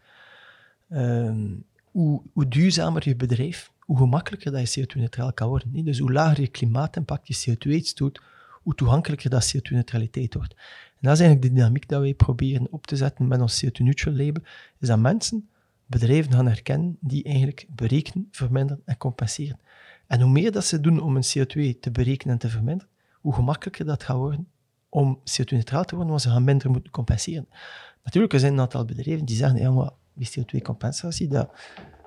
Um, 0.88 1.64
hoe, 1.94 2.22
hoe, 2.32 2.48
duurzamer 2.48 3.08
je 3.08 3.16
bedrijf, 3.16 3.72
hoe 3.78 3.96
gemakkelijker 3.96 4.52
dat 4.52 4.72
je 4.72 4.86
CO2-neutraal 4.86 5.32
kan 5.32 5.48
worden. 5.48 5.84
Dus 5.84 5.98
hoe 5.98 6.12
lager 6.12 6.40
je 6.40 6.48
klimaatimpact, 6.48 7.28
je 7.28 7.56
CO2-uitstoot, 7.56 8.22
hoe 8.62 8.74
toegankelijker 8.74 9.30
dat 9.30 9.54
CO2-neutraliteit 9.56 10.34
wordt. 10.34 10.54
En 10.94 11.10
dat 11.10 11.12
is 11.12 11.20
eigenlijk 11.20 11.42
de 11.42 11.54
dynamiek 11.54 11.88
dat 11.88 12.00
wij 12.00 12.14
proberen 12.14 12.66
op 12.70 12.86
te 12.86 12.96
zetten 12.96 13.28
met 13.28 13.40
ons 13.40 13.64
CO2-neutral 13.64 14.14
label, 14.14 14.42
is 14.78 14.88
dat 14.88 14.98
mensen 14.98 15.48
bedrijven 15.86 16.32
gaan 16.32 16.46
herkennen 16.46 16.96
die 17.00 17.24
eigenlijk 17.24 17.66
berekenen, 17.68 18.28
verminderen 18.30 18.82
en 18.84 18.96
compenseren. 18.96 19.60
En 20.06 20.20
hoe 20.20 20.30
meer 20.30 20.52
dat 20.52 20.64
ze 20.64 20.80
doen 20.80 21.00
om 21.00 21.16
een 21.16 21.24
CO2 21.24 21.78
te 21.80 21.90
berekenen 21.92 22.32
en 22.32 22.40
te 22.40 22.48
verminderen, 22.48 22.92
hoe 23.20 23.34
gemakkelijker 23.34 23.84
dat 23.84 24.02
gaat 24.02 24.16
worden 24.16 24.48
om 24.88 25.18
CO2-neutraal 25.18 25.84
te 25.84 25.94
worden, 25.94 26.10
want 26.10 26.22
ze 26.22 26.30
gaan 26.30 26.44
minder 26.44 26.70
moeten 26.70 26.92
compenseren. 26.92 27.48
Natuurlijk, 28.04 28.32
er 28.32 28.40
zijn 28.40 28.52
een 28.52 28.60
aantal 28.60 28.84
bedrijven 28.84 29.24
die 29.24 29.36
zeggen, 29.36 29.58
ja, 29.58 29.70
maar 29.70 29.90
die 30.14 30.30
CO2-compensatie, 30.30 31.28
dat, 31.28 31.50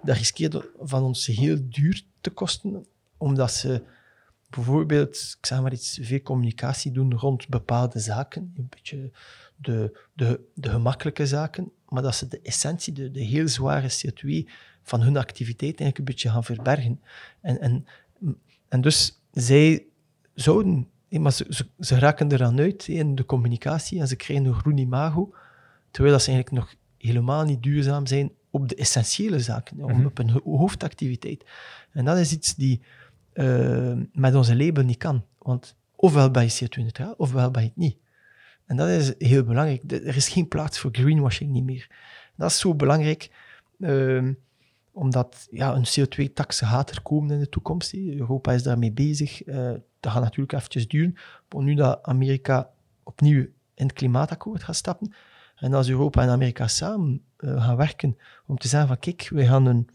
dat 0.03 0.17
riskeert 0.17 0.69
van 0.79 1.03
ons 1.03 1.25
heel 1.25 1.57
duur 1.61 2.03
te 2.21 2.29
kosten, 2.29 2.85
omdat 3.17 3.51
ze 3.51 3.83
bijvoorbeeld, 4.49 5.35
ik 5.39 5.45
zeg 5.45 5.61
maar 5.61 5.73
iets, 5.73 5.99
veel 6.01 6.21
communicatie 6.21 6.91
doen 6.91 7.13
rond 7.13 7.47
bepaalde 7.47 7.99
zaken, 7.99 8.53
een 8.57 8.67
beetje 8.69 9.11
de, 9.55 9.99
de, 10.13 10.39
de 10.53 10.69
gemakkelijke 10.69 11.27
zaken, 11.27 11.71
maar 11.89 12.03
dat 12.03 12.15
ze 12.15 12.27
de 12.27 12.41
essentie, 12.41 12.93
de, 12.93 13.11
de 13.11 13.21
heel 13.21 13.47
zware 13.47 13.89
CO2 13.91 14.49
van 14.83 15.01
hun 15.01 15.17
activiteit 15.17 15.79
eigenlijk 15.79 15.97
een 15.97 16.05
beetje 16.05 16.29
gaan 16.29 16.43
verbergen. 16.43 17.01
En, 17.41 17.61
en, 17.61 17.85
en 18.67 18.81
dus 18.81 19.21
zij 19.31 19.85
zouden, 20.33 20.87
maar 21.09 21.31
ze, 21.31 21.45
ze, 21.49 21.67
ze 21.79 21.99
raken 21.99 22.31
eraan 22.31 22.59
uit 22.59 22.87
in 22.87 23.15
de 23.15 23.25
communicatie. 23.25 23.99
En 23.99 24.07
ze 24.07 24.15
krijgen 24.15 24.45
een 24.45 24.53
groen 24.53 24.77
imago, 24.77 25.33
terwijl 25.91 26.13
dat 26.13 26.23
ze 26.23 26.31
eigenlijk 26.31 26.65
nog 26.65 26.75
helemaal 27.07 27.43
niet 27.43 27.63
duurzaam 27.63 28.05
zijn 28.05 28.31
op 28.49 28.69
de 28.69 28.75
essentiële 28.75 29.39
zaken, 29.39 29.77
mm 29.77 29.89
-hmm. 29.89 30.05
op 30.05 30.19
een 30.19 30.41
hoofdactiviteit. 30.43 31.45
En 31.91 32.05
dat 32.05 32.17
is 32.17 32.31
iets 32.31 32.55
die 32.55 32.81
uh, 33.33 33.93
met 34.13 34.35
onze 34.35 34.55
label 34.55 34.83
niet 34.83 34.97
kan. 34.97 35.23
Want 35.37 35.75
ofwel 35.95 36.31
ben 36.31 36.43
je 36.43 36.65
CO2-neutraal, 36.65 37.13
ofwel 37.17 37.51
ben 37.51 37.61
je 37.61 37.67
het 37.67 37.77
niet. 37.77 37.97
En 38.65 38.77
dat 38.77 38.89
is 38.89 39.13
heel 39.17 39.43
belangrijk. 39.43 39.91
Er 39.91 40.15
is 40.15 40.29
geen 40.29 40.47
plaats 40.47 40.79
voor 40.79 40.89
greenwashing 40.93 41.51
niet 41.51 41.63
meer. 41.63 41.87
Dat 42.35 42.49
is 42.49 42.59
zo 42.59 42.75
belangrijk, 42.75 43.31
uh, 43.77 44.29
omdat 44.91 45.47
ja, 45.51 45.75
een 45.75 45.85
CO2-tax 45.85 46.59
gaat 46.59 46.89
er 46.89 47.01
komen 47.01 47.31
in 47.31 47.39
de 47.39 47.49
toekomst. 47.49 47.93
Europa 47.93 48.51
is 48.51 48.63
daarmee 48.63 48.91
bezig. 48.91 49.47
Uh, 49.47 49.71
dat 49.99 50.11
gaat 50.11 50.21
natuurlijk 50.21 50.53
eventjes 50.53 50.87
duren. 50.87 51.15
Maar 51.49 51.63
nu 51.63 51.75
dat 51.75 52.03
Amerika 52.03 52.69
opnieuw 53.03 53.41
in 53.73 53.85
het 53.85 53.93
klimaatakkoord 53.93 54.63
gaat 54.63 54.75
stappen, 54.75 55.13
en 55.59 55.73
als 55.73 55.89
Europa 55.89 56.21
en 56.21 56.29
Amerika 56.29 56.67
samen 56.67 57.21
uh, 57.39 57.63
gaan 57.63 57.75
werken 57.75 58.17
om 58.45 58.57
te 58.57 58.67
zeggen 58.67 58.87
van 58.87 58.99
kijk, 58.99 59.29
we 59.29 59.45
gaan 59.45 59.65
een 59.65 59.89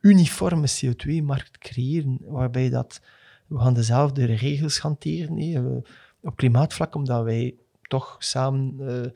uniforme 0.00 0.68
CO2-markt 0.68 1.58
creëren, 1.58 2.18
waarbij 2.20 2.70
dat, 2.70 3.00
we 3.46 3.58
gaan 3.58 3.74
dezelfde 3.74 4.24
regels 4.24 4.78
hanteren 4.78 5.84
op 6.20 6.36
klimaatvlak, 6.36 6.94
omdat 6.94 7.24
wij 7.24 7.54
toch 7.82 8.16
samen 8.18 8.76
uh, 8.80 9.10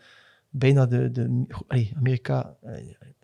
bijna 0.50 0.86
de, 0.86 1.10
de 1.10 1.46
Amerika 1.96 2.56
uh, 2.64 2.72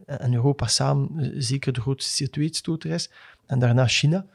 en 0.06 0.34
Europa 0.34 0.66
samen 0.66 1.42
zeker 1.42 1.72
de 1.72 1.80
grootste 1.80 2.28
CO2-uitstoter 2.28 2.90
is, 2.90 3.10
en 3.46 3.58
daarna 3.58 3.86
China. 3.86 4.26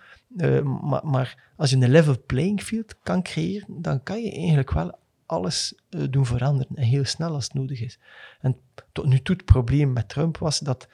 Maar, 1.03 1.51
als 1.55 1.69
je 1.69 1.75
een 1.75 1.89
level 1.89 2.15
playing 2.25 2.61
field 2.61 2.95
kan 3.03 3.21
creëren, 3.21 3.81
dan 3.81 4.03
kan 4.03 4.21
je 4.21 4.31
eigenlijk 4.31 4.71
wel 4.71 4.99
alles 5.31 5.73
uh, 5.89 6.03
doen 6.09 6.25
veranderen 6.25 6.75
en 6.75 6.83
heel 6.83 7.05
snel 7.05 7.33
als 7.33 7.43
het 7.43 7.53
nodig 7.53 7.81
is. 7.81 7.99
En 8.39 8.57
tot 8.91 9.05
nu 9.05 9.21
toe 9.21 9.35
het 9.35 9.45
probleem 9.45 9.93
met 9.93 10.09
Trump 10.09 10.37
was 10.37 10.59
dat 10.59 10.87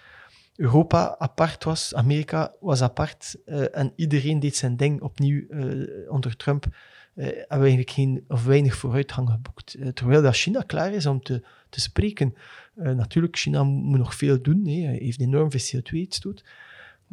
Europa 0.55 1.15
apart 1.17 1.63
was, 1.63 1.95
Amerika 1.95 2.53
was 2.59 2.81
apart 2.81 3.35
uh, 3.45 3.77
en 3.77 3.93
iedereen 3.95 4.39
deed 4.39 4.55
zijn 4.55 4.77
ding 4.77 5.01
opnieuw 5.01 5.43
uh, 5.49 6.11
onder 6.11 6.35
Trump. 6.35 6.65
hebben 7.13 7.45
we 7.47 7.55
eigenlijk 7.55 7.89
geen 7.89 8.23
of 8.27 8.45
weinig 8.45 8.75
vooruitgang 8.75 9.29
geboekt. 9.29 9.77
terwijl 9.93 10.21
dat 10.21 10.35
China 10.35 10.61
klaar 10.61 10.93
is 10.93 11.05
om 11.05 11.21
te, 11.21 11.43
te 11.69 11.81
spreken. 11.81 12.35
natuurlijk, 12.73 13.38
China 13.38 13.63
moet 13.63 13.97
nog 13.97 14.15
veel 14.15 14.41
doen. 14.41 14.67
Hè. 14.67 14.85
Hij 14.85 14.97
heeft 14.97 15.19
enorm 15.19 15.51
veel 15.51 15.81
CO2-uitstoot. 15.81 16.43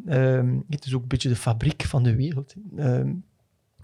Ehm, 0.06 0.58
het 0.68 0.84
is 0.84 0.94
ook 0.94 1.02
een 1.02 1.08
beetje 1.08 1.28
de 1.28 1.36
fabriek 1.36 1.82
van 1.82 2.02
de 2.02 2.16
wereld. 2.16 2.54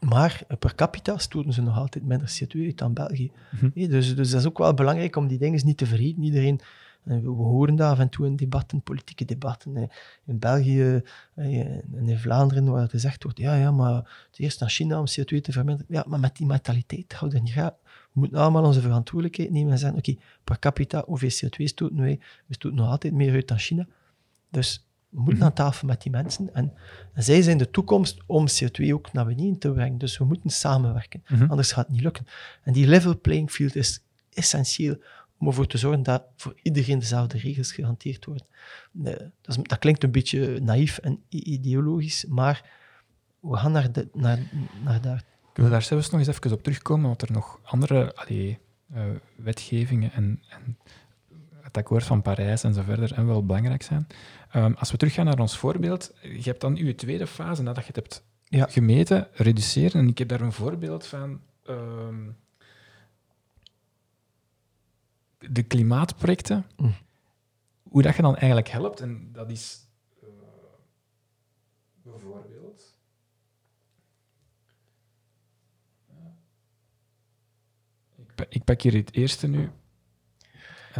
Maar 0.00 0.42
per 0.58 0.74
capita 0.74 1.18
stoten 1.18 1.52
ze 1.52 1.62
nog 1.62 1.76
altijd 1.76 2.04
minder 2.04 2.40
CO2 2.40 2.60
uit 2.60 2.78
dan 2.78 2.92
België. 2.92 3.30
Mm 3.50 3.58
-hmm. 3.74 3.88
dus, 3.88 4.16
dus 4.16 4.30
dat 4.30 4.40
is 4.40 4.46
ook 4.46 4.58
wel 4.58 4.74
belangrijk 4.74 5.16
om 5.16 5.28
die 5.28 5.38
dingen 5.38 5.60
niet 5.64 5.76
te 5.76 5.86
vergeten. 5.86 6.22
Iedereen, 6.22 6.60
we 7.02 7.28
horen 7.28 7.76
dat 7.76 7.90
af 7.90 7.98
en 7.98 8.08
toe 8.08 8.26
in 8.26 8.36
debatten, 8.36 8.82
politieke 8.82 9.24
debatten. 9.24 9.90
In 10.24 10.38
België 10.38 11.02
en 11.34 11.82
in 12.06 12.18
Vlaanderen, 12.18 12.64
waar 12.64 12.88
gezegd 12.88 13.22
wordt, 13.22 13.38
ja, 13.38 13.54
ja, 13.54 13.70
maar 13.70 13.94
het 14.30 14.38
eerst 14.38 14.60
naar 14.60 14.70
China 14.70 14.98
om 14.98 15.06
CO2 15.06 15.40
te 15.40 15.52
verminderen. 15.52 15.94
Ja, 15.94 16.04
maar 16.08 16.20
met 16.20 16.36
die 16.36 16.46
mentaliteit 16.46 17.12
houden 17.12 17.38
we 17.38 17.44
niet 17.44 17.54
gaan. 17.54 17.74
We 17.84 18.20
moeten 18.20 18.38
allemaal 18.38 18.64
onze 18.64 18.80
verantwoordelijkheid 18.80 19.50
nemen 19.50 19.72
en 19.72 19.78
zeggen, 19.78 19.98
oké, 19.98 20.10
okay, 20.10 20.22
per 20.44 20.58
capita, 20.58 21.02
hoeveel 21.06 21.30
CO2 21.30 21.64
stoten 21.64 22.00
wij? 22.00 22.18
We 22.46 22.54
stoten 22.54 22.78
nog 22.78 22.88
altijd 22.88 23.12
meer 23.12 23.32
uit 23.32 23.48
dan 23.48 23.58
China. 23.58 23.86
Dus 24.50 24.84
we 25.10 25.20
moeten 25.20 25.42
aan 25.42 25.52
tafel 25.52 25.86
met 25.86 26.02
die 26.02 26.10
mensen. 26.10 26.54
En, 26.54 26.72
en, 27.14 27.22
zij 27.22 27.42
zijn 27.42 27.58
de 27.58 27.70
toekomst 27.70 28.18
om 28.26 28.46
CO2 28.48 28.92
ook 28.92 29.12
naar 29.12 29.26
beneden 29.26 29.58
te 29.58 29.72
brengen. 29.72 29.98
Dus 29.98 30.18
we 30.18 30.24
moeten 30.24 30.50
samenwerken. 30.50 31.22
Mm 31.28 31.38
-hmm. 31.38 31.50
Anders 31.50 31.72
gaat 31.72 31.84
het 31.84 31.94
niet 31.94 32.02
lukken. 32.02 32.26
En 32.62 32.72
die 32.72 32.86
level 32.86 33.20
playing 33.20 33.50
field 33.50 33.76
is 33.76 34.02
essentieel 34.32 34.96
om 35.38 35.46
ervoor 35.46 35.66
te 35.66 35.78
zorgen 35.78 36.02
dat 36.02 36.22
voor 36.36 36.54
iedereen 36.62 36.98
dezelfde 36.98 37.38
regels 37.38 37.72
gehanteerd 37.72 38.24
worden. 38.24 38.46
Nee, 38.92 39.16
dat, 39.16 39.56
is, 39.56 39.62
dat, 39.62 39.78
klinkt 39.78 40.02
een 40.02 40.10
beetje 40.10 40.60
naïef 40.60 40.98
en 40.98 41.22
ideologisch, 41.28 42.24
maar 42.28 42.70
we 43.40 43.56
gaan 43.56 43.72
naar, 43.72 43.92
de, 43.92 44.08
naar, 44.12 44.38
naar 44.84 45.00
daar. 45.00 45.24
Kunnen 45.52 45.72
we 45.72 45.78
daar 45.78 45.86
zelfs 45.86 46.10
nog 46.10 46.20
eens 46.20 46.28
even 46.28 46.52
op 46.52 46.62
terugkomen, 46.62 47.06
want 47.06 47.22
er 47.22 47.32
nog 47.32 47.60
andere 47.62 48.14
allee, 48.14 48.58
uh, 48.94 49.02
wetgevingen 49.36 50.12
en, 50.12 50.42
en 50.48 50.78
het 51.60 51.76
akkoord 51.76 52.04
van 52.04 52.22
Parijs 52.22 52.62
en 52.62 52.74
zo 52.74 52.82
verder 52.82 53.12
en 53.12 53.26
wel 53.26 53.46
belangrijk 53.46 53.82
zijn. 53.82 54.06
Um, 54.56 54.74
als 54.74 54.90
we 54.90 54.96
teruggaan 54.96 55.24
naar 55.24 55.38
ons 55.38 55.58
voorbeeld, 55.58 56.12
je 56.22 56.42
hebt 56.42 56.60
dan 56.60 56.76
je 56.76 56.94
tweede 56.94 57.26
fase, 57.26 57.62
nadat 57.62 57.86
je 57.86 57.92
het 57.92 57.96
hebt 57.96 58.24
ja. 58.44 58.66
gemeten, 58.66 59.28
reduceren. 59.32 60.00
En 60.00 60.08
ik 60.08 60.18
heb 60.18 60.28
daar 60.28 60.40
een 60.40 60.52
voorbeeld 60.52 61.06
van. 61.06 61.40
Ehm, 61.64 62.28
de 65.48 65.62
klimaatprojecten. 65.62 66.66
Mm. 66.76 66.94
Hoe 67.82 68.02
dat 68.02 68.16
je 68.16 68.22
dan 68.22 68.36
eigenlijk 68.36 68.68
helpt. 68.68 69.00
En 69.00 69.32
dat 69.32 69.50
is 69.50 69.86
uh, 70.22 70.28
bijvoorbeeld. 72.02 72.94
Ik, 78.16 78.46
ik 78.48 78.64
pak 78.64 78.82
hier 78.82 78.94
het 78.94 79.12
eerste 79.12 79.46
nu. 79.46 79.70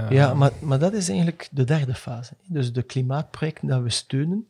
Ja, 0.09 0.34
maar, 0.34 0.53
maar 0.61 0.78
dat 0.78 0.93
is 0.93 1.09
eigenlijk 1.09 1.49
de 1.51 1.64
derde 1.64 1.95
fase. 1.95 2.32
Dus 2.47 2.72
de 2.72 2.82
klimaatprojecten 2.82 3.68
dat 3.68 3.82
we 3.82 3.91
steunen, 3.91 4.47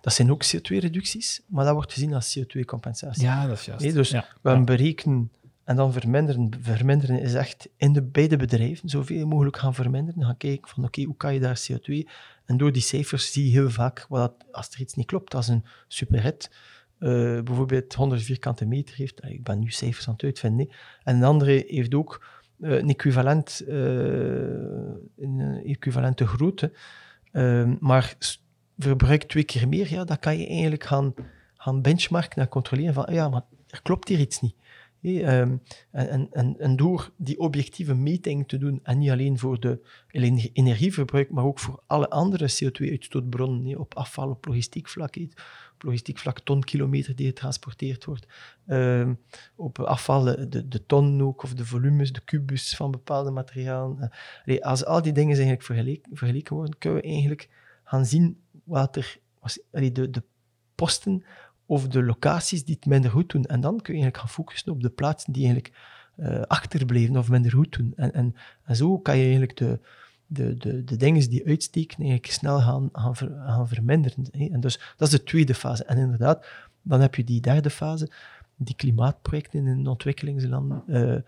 dat 0.00 0.12
zijn 0.12 0.30
ook 0.30 0.44
CO2-reducties, 0.44 1.40
maar 1.46 1.64
dat 1.64 1.74
wordt 1.74 1.92
gezien 1.92 2.14
als 2.14 2.38
CO2-compensatie. 2.38 3.22
Ja, 3.22 3.46
dat 3.46 3.58
is 3.58 3.64
juist. 3.64 3.94
dus 3.94 4.10
ja. 4.10 4.26
we 4.40 4.60
berekenen 4.64 5.30
en 5.64 5.76
dan 5.76 5.92
verminderen. 5.92 6.50
Verminderen 6.60 7.20
is 7.20 7.34
echt 7.34 7.68
in 7.76 7.92
de 7.92 8.02
beide 8.02 8.36
bedrijven 8.36 8.88
zoveel 8.88 9.26
mogelijk 9.26 9.56
gaan 9.56 9.74
verminderen. 9.74 10.24
Gaan 10.24 10.36
kijken 10.36 10.68
van 10.68 10.84
oké, 10.84 11.02
hoe 11.02 11.16
kan 11.16 11.34
je 11.34 11.40
daar 11.40 11.60
CO2... 11.70 12.08
En 12.44 12.56
door 12.56 12.72
die 12.72 12.82
cijfers 12.82 13.32
zie 13.32 13.44
je 13.44 13.50
heel 13.50 13.70
vaak, 13.70 14.06
wat, 14.08 14.34
als 14.50 14.68
er 14.68 14.80
iets 14.80 14.94
niet 14.94 15.06
klopt, 15.06 15.34
als 15.34 15.48
een 15.48 15.64
superhit 15.88 16.50
uh, 16.98 17.40
bijvoorbeeld 17.40 17.94
100 17.94 18.22
vierkante 18.22 18.64
meter 18.64 18.96
heeft, 18.96 19.24
ik 19.24 19.44
ben 19.44 19.58
nu 19.58 19.70
cijfers 19.70 20.06
aan 20.06 20.12
het 20.12 20.22
uitvinden, 20.22 20.68
en 21.02 21.16
een 21.16 21.24
andere 21.24 21.64
heeft 21.68 21.94
ook 21.94 22.24
een, 22.62 22.88
equivalent, 22.88 23.62
uh, 23.68 23.74
een 25.16 25.62
equivalente 25.64 26.26
grootte, 26.26 26.72
maar 27.80 28.16
verbruikt 28.78 29.28
twee 29.28 29.44
keer 29.44 29.68
meer, 29.68 29.90
ja, 29.90 30.04
dan 30.04 30.18
kan 30.18 30.38
je 30.38 30.46
eigenlijk 30.46 30.84
gaan, 30.84 31.14
gaan 31.56 31.82
benchmarken 31.82 32.42
en 32.42 32.48
controleren 32.48 32.94
van, 32.94 33.06
ja, 33.10 33.28
maar 33.28 33.44
er 33.66 33.82
klopt 33.82 34.08
hier 34.08 34.18
iets 34.18 34.40
niet. 34.40 34.54
Ehm, 35.02 35.56
en, 35.90 36.76
door 36.76 37.10
die 37.16 37.38
objectieve 37.38 37.94
meting 37.94 38.48
te 38.48 38.58
doen, 38.58 38.80
en 38.82 38.98
niet 38.98 39.10
alleen 39.10 39.38
voor 39.38 39.60
de 39.60 39.80
energieverbruik, 40.52 41.30
maar 41.30 41.44
ook 41.44 41.58
voor 41.58 41.82
alle 41.86 42.10
andere 42.10 42.48
CO2-uitstootbronnen, 42.50 43.78
op 43.78 43.94
afval, 43.94 44.30
op 44.30 44.46
logistiek 44.46 44.88
vlak, 44.88 45.16
logistiek 45.82 46.18
vlak 46.18 46.38
tonkilometer 46.38 47.16
die 47.16 47.26
getransporteerd 47.26 48.04
wordt, 48.04 48.26
ehm, 48.66 49.14
op 49.56 49.78
afval 49.78 50.24
de, 50.48 50.68
de 50.68 50.86
ton 50.86 51.22
ook, 51.22 51.42
of 51.42 51.54
de 51.54 51.66
volumes, 51.66 52.12
de 52.12 52.20
kubus 52.20 52.76
van 52.76 52.90
bepaalde 52.90 53.30
materialen. 53.30 54.10
Uh, 54.44 54.60
als 54.60 54.84
al 54.84 55.02
die 55.02 55.12
dingen 55.12 55.36
eigenlijk 55.36 55.62
vergeleken, 56.10 56.56
worden, 56.56 56.78
kunnen 56.78 57.00
we 57.00 57.08
eigenlijk 57.08 57.48
gaan 57.84 58.06
zien 58.06 58.40
wat 58.64 58.96
er, 58.96 59.18
de, 59.70 60.10
de 60.10 60.22
posten 60.74 61.24
of 61.66 61.88
de 61.88 62.02
locaties 62.02 62.64
die 62.64 62.74
het 62.74 62.86
minder 62.86 63.10
goed 63.10 63.30
doen. 63.30 63.44
En 63.44 63.60
dan 63.60 63.80
kun 63.80 63.94
je 63.94 64.00
eigenlijk 64.00 64.18
gaan 64.18 64.28
focussen 64.28 64.72
op 64.72 64.82
de 64.82 64.90
plaatsen 64.90 65.32
die 65.32 65.44
eigenlijk 65.44 65.74
uh, 66.16 66.40
achterbleven 66.40 67.16
of 67.16 67.28
minder 67.28 67.52
goed 67.52 67.76
doen. 67.76 67.92
En, 67.96 68.12
en, 68.12 68.34
en, 68.64 68.76
zo 68.76 68.98
kan 68.98 69.16
je 69.16 69.22
eigenlijk 69.22 69.56
de, 69.56 69.80
de, 70.32 70.56
de, 70.56 70.84
de 70.84 70.96
dingen 70.96 71.30
die 71.30 71.46
uitsteken 71.46 71.96
eigenlijk 71.96 72.32
snel 72.32 72.60
gaan, 72.60 72.88
gaan, 72.92 73.16
gaan 73.16 73.68
verminderen. 73.68 74.26
Hè. 74.30 74.48
En 74.52 74.60
dus 74.60 74.80
dat 74.96 75.08
is 75.08 75.18
de 75.18 75.22
tweede 75.22 75.54
fase. 75.54 75.84
En 75.84 75.98
inderdaad, 75.98 76.46
dan 76.82 77.00
heb 77.00 77.14
je 77.14 77.24
die 77.24 77.40
derde 77.40 77.70
fase, 77.70 78.10
die 78.56 78.76
klimaatprojecten 78.76 79.66
in 79.66 79.86
ontwikkelingslanden. 79.86 80.82
Uh, 80.86 81.20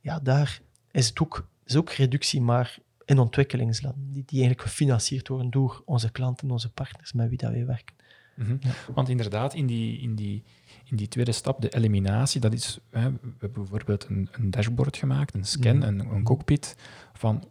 ja, 0.00 0.20
daar 0.20 0.60
is 0.90 1.08
het 1.08 1.20
ook, 1.20 1.48
is 1.64 1.76
ook 1.76 1.90
reductie, 1.90 2.40
maar 2.40 2.78
in 3.04 3.18
ontwikkelingslanden, 3.18 4.12
die, 4.12 4.22
die 4.26 4.38
eigenlijk 4.38 4.68
gefinancierd 4.68 5.28
worden 5.28 5.50
door 5.50 5.82
onze 5.84 6.10
klanten, 6.10 6.50
onze 6.50 6.70
partners 6.70 7.12
met 7.12 7.28
wie 7.28 7.38
dat 7.38 7.52
wij 7.52 7.66
werken. 7.66 7.94
Mhm. 8.34 8.56
Want 8.94 9.08
inderdaad, 9.08 9.54
in 9.54 9.66
die, 9.66 9.98
in, 9.98 10.14
die, 10.14 10.42
in 10.84 10.96
die 10.96 11.08
tweede 11.08 11.32
stap, 11.32 11.60
de 11.60 11.68
eliminatie, 11.68 12.40
dat 12.40 12.52
is, 12.52 12.78
hè, 12.90 13.10
we 13.10 13.18
hebben 13.38 13.52
bijvoorbeeld 13.52 14.06
een, 14.08 14.28
een 14.32 14.50
dashboard 14.50 14.96
gemaakt, 14.96 15.34
een 15.34 15.44
scan, 15.44 15.76
mhm. 15.76 15.86
een, 15.86 16.00
een 16.00 16.22
cockpit 16.22 16.76
van 17.12 17.44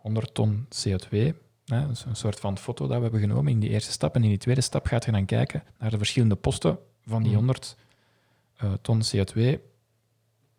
100 0.00 0.34
ton 0.34 0.66
CO2. 0.68 1.34
Hè, 1.64 1.76
een 1.76 2.16
soort 2.16 2.40
van 2.40 2.58
foto 2.58 2.86
dat 2.86 2.96
we 2.96 3.02
hebben 3.02 3.20
genomen 3.20 3.52
in 3.52 3.60
die 3.60 3.70
eerste 3.70 3.92
stap. 3.92 4.14
En 4.14 4.22
in 4.22 4.28
die 4.28 4.38
tweede 4.38 4.60
stap 4.60 4.86
gaat 4.86 5.04
je 5.04 5.10
dan 5.12 5.24
kijken 5.24 5.62
naar 5.78 5.90
de 5.90 5.96
verschillende 5.96 6.36
posten 6.36 6.78
van 7.06 7.22
die 7.22 7.34
100 7.34 7.76
mhm. 8.56 8.66
uh, 8.66 8.72
eh, 8.72 8.78
ton 8.82 9.02
CO2. 9.02 9.60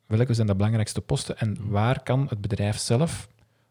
Welke 0.06 0.34
zijn 0.34 0.48
de 0.48 0.56
belangrijkste 0.56 1.02
posten 1.02 1.38
en 1.38 1.70
waar 1.70 2.04
kan 2.04 2.26
het 2.30 2.42
bedrijf 2.42 2.78
zelf, 2.78 3.28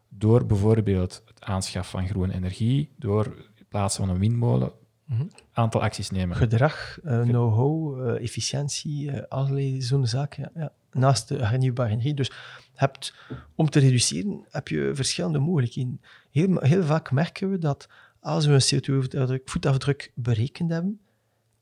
door 0.09 0.45
bijvoorbeeld 0.45 1.21
het 1.25 1.43
aanschaf 1.43 1.89
van 1.89 2.07
groene 2.07 2.33
energie, 2.33 2.89
door 2.97 3.23
het 3.55 3.67
plaatsen 3.69 4.05
van 4.05 4.13
een 4.15 4.21
windmolen, 4.21 4.71
Mhm. 5.11 5.25
aantal 5.53 5.81
acties 5.81 6.09
nemen. 6.09 6.35
Gedrag, 6.35 6.99
uh, 7.03 7.21
know-how, 7.21 7.99
uh, 8.07 8.23
efficiëntie, 8.23 9.11
uh, 9.11 9.21
allerlei 9.29 9.81
zo'n 9.81 10.07
zaken. 10.07 10.51
Ja, 10.55 10.71
Naast 10.91 11.27
de 11.27 11.45
hernieuwbare 11.45 11.89
energie. 11.89 12.13
Dus 12.13 12.31
hebt, 12.73 13.13
om 13.55 13.69
te 13.69 13.79
reduceren 13.79 14.45
heb 14.49 14.67
je 14.67 14.91
verschillende 14.93 15.39
mogelijkheden. 15.39 16.01
Heel, 16.31 16.59
heel 16.59 16.83
vaak 16.83 17.11
merken 17.11 17.51
we 17.51 17.57
dat 17.57 17.89
als 18.19 18.45
we 18.45 18.51
een 18.51 18.81
CO2-voetafdruk 18.81 20.11
berekend 20.15 20.71
hebben 20.71 20.99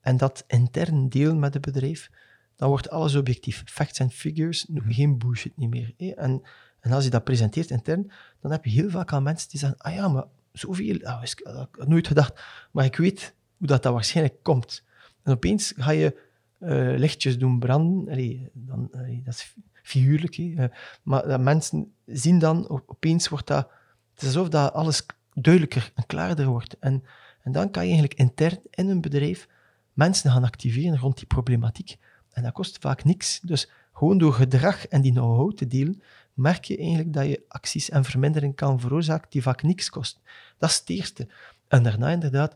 en 0.01 0.17
dat 0.17 0.43
intern 0.47 1.09
delen 1.09 1.39
met 1.39 1.53
het 1.53 1.61
bedrijf, 1.65 2.09
dan 2.55 2.69
wordt 2.69 2.89
alles 2.89 3.15
objectief. 3.15 3.63
Facts 3.65 4.01
and 4.01 4.13
figures, 4.13 4.65
mhm. 4.65 4.91
geen 4.91 5.17
bullshit 5.17 5.57
niet 5.57 5.69
meer. 5.69 5.93
En, 5.97 6.41
en 6.79 6.91
als 6.91 7.03
je 7.03 7.09
dat 7.09 7.23
presenteert 7.23 7.69
intern, 7.69 8.11
dan 8.39 8.51
heb 8.51 8.65
je 8.65 8.71
heel 8.71 8.89
vaak 8.89 9.11
al 9.11 9.21
mensen 9.21 9.49
die 9.49 9.59
zeggen, 9.59 9.77
ah 9.77 9.93
ja, 9.93 10.07
maar 10.07 10.25
zoveel, 10.51 10.95
oh, 10.95 11.21
ik 11.23 11.39
had 11.71 11.87
nooit 11.87 12.07
gedacht. 12.07 12.41
Maar 12.71 12.85
ik 12.85 12.95
weet 12.95 13.33
hoe 13.57 13.67
dat, 13.67 13.83
dat 13.83 13.93
waarschijnlijk 13.93 14.43
komt. 14.43 14.83
En 15.23 15.31
opeens 15.33 15.73
ga 15.77 15.91
je 15.91 16.27
uh, 16.59 16.97
lichtjes 16.97 17.37
doen 17.37 17.59
branden. 17.59 18.13
Allee, 18.13 18.49
dan, 18.53 18.89
dat 19.23 19.33
is 19.33 19.55
figuurlijk. 19.89 20.37
Uh, 20.37 20.63
maar 21.03 21.27
dat 21.27 21.39
mensen 21.39 21.93
zien 22.05 22.39
dan, 22.39 22.69
opeens 22.69 23.27
wordt 23.27 23.47
dat... 23.47 23.69
Het 24.13 24.21
is 24.21 24.35
alsof 24.35 24.49
dat 24.49 24.73
alles 24.73 25.05
duidelijker 25.33 25.91
en 25.95 26.05
klaarder 26.05 26.45
wordt. 26.45 26.79
En, 26.79 27.03
en 27.41 27.51
dan 27.51 27.71
kan 27.71 27.83
je 27.83 27.89
eigenlijk 27.89 28.19
intern 28.19 28.59
in 28.69 28.89
een 28.89 29.01
bedrijf 29.01 29.47
mensen 29.93 30.31
gaan 30.31 30.43
activeren 30.43 30.99
rond 30.99 31.17
die 31.17 31.27
problematiek. 31.27 31.97
En 32.31 32.43
dat 32.43 32.53
kost 32.53 32.77
vaak 32.79 33.03
niks. 33.03 33.39
Dus 33.39 33.69
gewoon 33.93 34.17
door 34.17 34.33
gedrag 34.33 34.87
en 34.87 35.01
die 35.01 35.11
know-how 35.11 35.53
te 35.53 35.67
delen, 35.67 36.01
merk 36.33 36.63
je 36.63 36.77
eigenlijk 36.77 37.13
dat 37.13 37.25
je 37.25 37.43
acties 37.47 37.89
en 37.89 38.03
vermindering 38.03 38.55
kan 38.55 38.79
veroorzaken 38.79 39.29
die 39.29 39.41
vaak 39.41 39.63
niks 39.63 39.89
kosten. 39.89 40.21
Dat 40.57 40.69
is 40.69 40.77
het 40.77 40.89
eerste. 40.89 41.27
En 41.67 41.83
daarna 41.83 42.09
inderdaad 42.09 42.55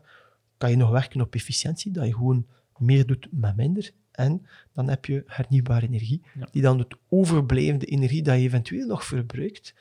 kan 0.58 0.70
je 0.70 0.76
nog 0.76 0.90
werken 0.90 1.20
op 1.20 1.34
efficiëntie, 1.34 1.92
dat 1.92 2.06
je 2.06 2.12
gewoon 2.12 2.46
meer 2.78 3.06
doet 3.06 3.28
met 3.30 3.56
minder. 3.56 3.92
En 4.14 4.46
dan 4.72 4.88
heb 4.88 5.04
je 5.04 5.22
hernieuwbare 5.26 5.86
energie, 5.86 6.22
die 6.50 6.62
dan 6.62 6.78
het 6.78 6.94
overblijvende 7.08 7.86
energie 7.86 8.22
dat 8.22 8.36
je 8.36 8.40
eventueel 8.40 8.86
nog 8.86 9.04
verbruikt, 9.04 9.74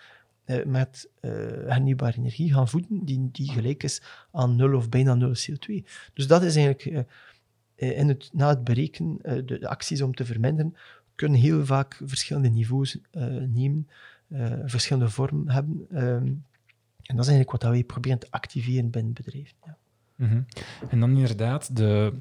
eh, 0.43 0.65
met 0.65 1.09
uh, 1.21 1.31
hernieuwbare 1.67 2.17
energie 2.17 2.53
gaan 2.53 2.67
voeden, 2.67 3.05
die, 3.05 3.29
die 3.31 3.51
gelijk 3.51 3.83
is 3.83 4.01
aan 4.31 4.55
nul 4.55 4.75
of 4.75 4.89
bijna 4.89 5.13
nul 5.13 5.35
CO2. 5.35 5.83
Dus 6.13 6.27
dat 6.27 6.43
is 6.43 6.55
eigenlijk, 6.55 7.07
uh, 7.77 7.97
in 7.97 8.07
het, 8.07 8.29
na 8.33 8.49
het 8.49 8.63
berekenen, 8.63 9.17
de, 9.21 9.59
de, 9.59 9.67
acties 9.67 10.01
om 10.01 10.13
te 10.15 10.25
verminderen, 10.25 10.75
kunnen 11.15 11.39
heel 11.39 11.65
vaak 11.65 12.01
verschillende 12.05 12.49
niveaus 12.49 12.97
nemen, 13.47 13.87
verschillende 14.65 15.09
vormen 15.09 15.49
hebben. 15.49 15.85
Ehm, 15.89 16.31
en 17.03 17.15
dat 17.15 17.25
is 17.25 17.31
eigenlijk 17.31 17.51
wat 17.51 17.63
wij 17.63 17.83
proberen 17.83 18.19
te 18.19 18.27
activeren 18.29 18.89
binnen 18.89 19.13
het 19.15 19.25
bedrijf. 19.25 19.53
Ja. 19.65 19.77
Mhm. 20.15 20.41
En 20.89 20.99
dan 20.99 21.17
inderdaad, 21.17 21.75
de, 21.75 22.13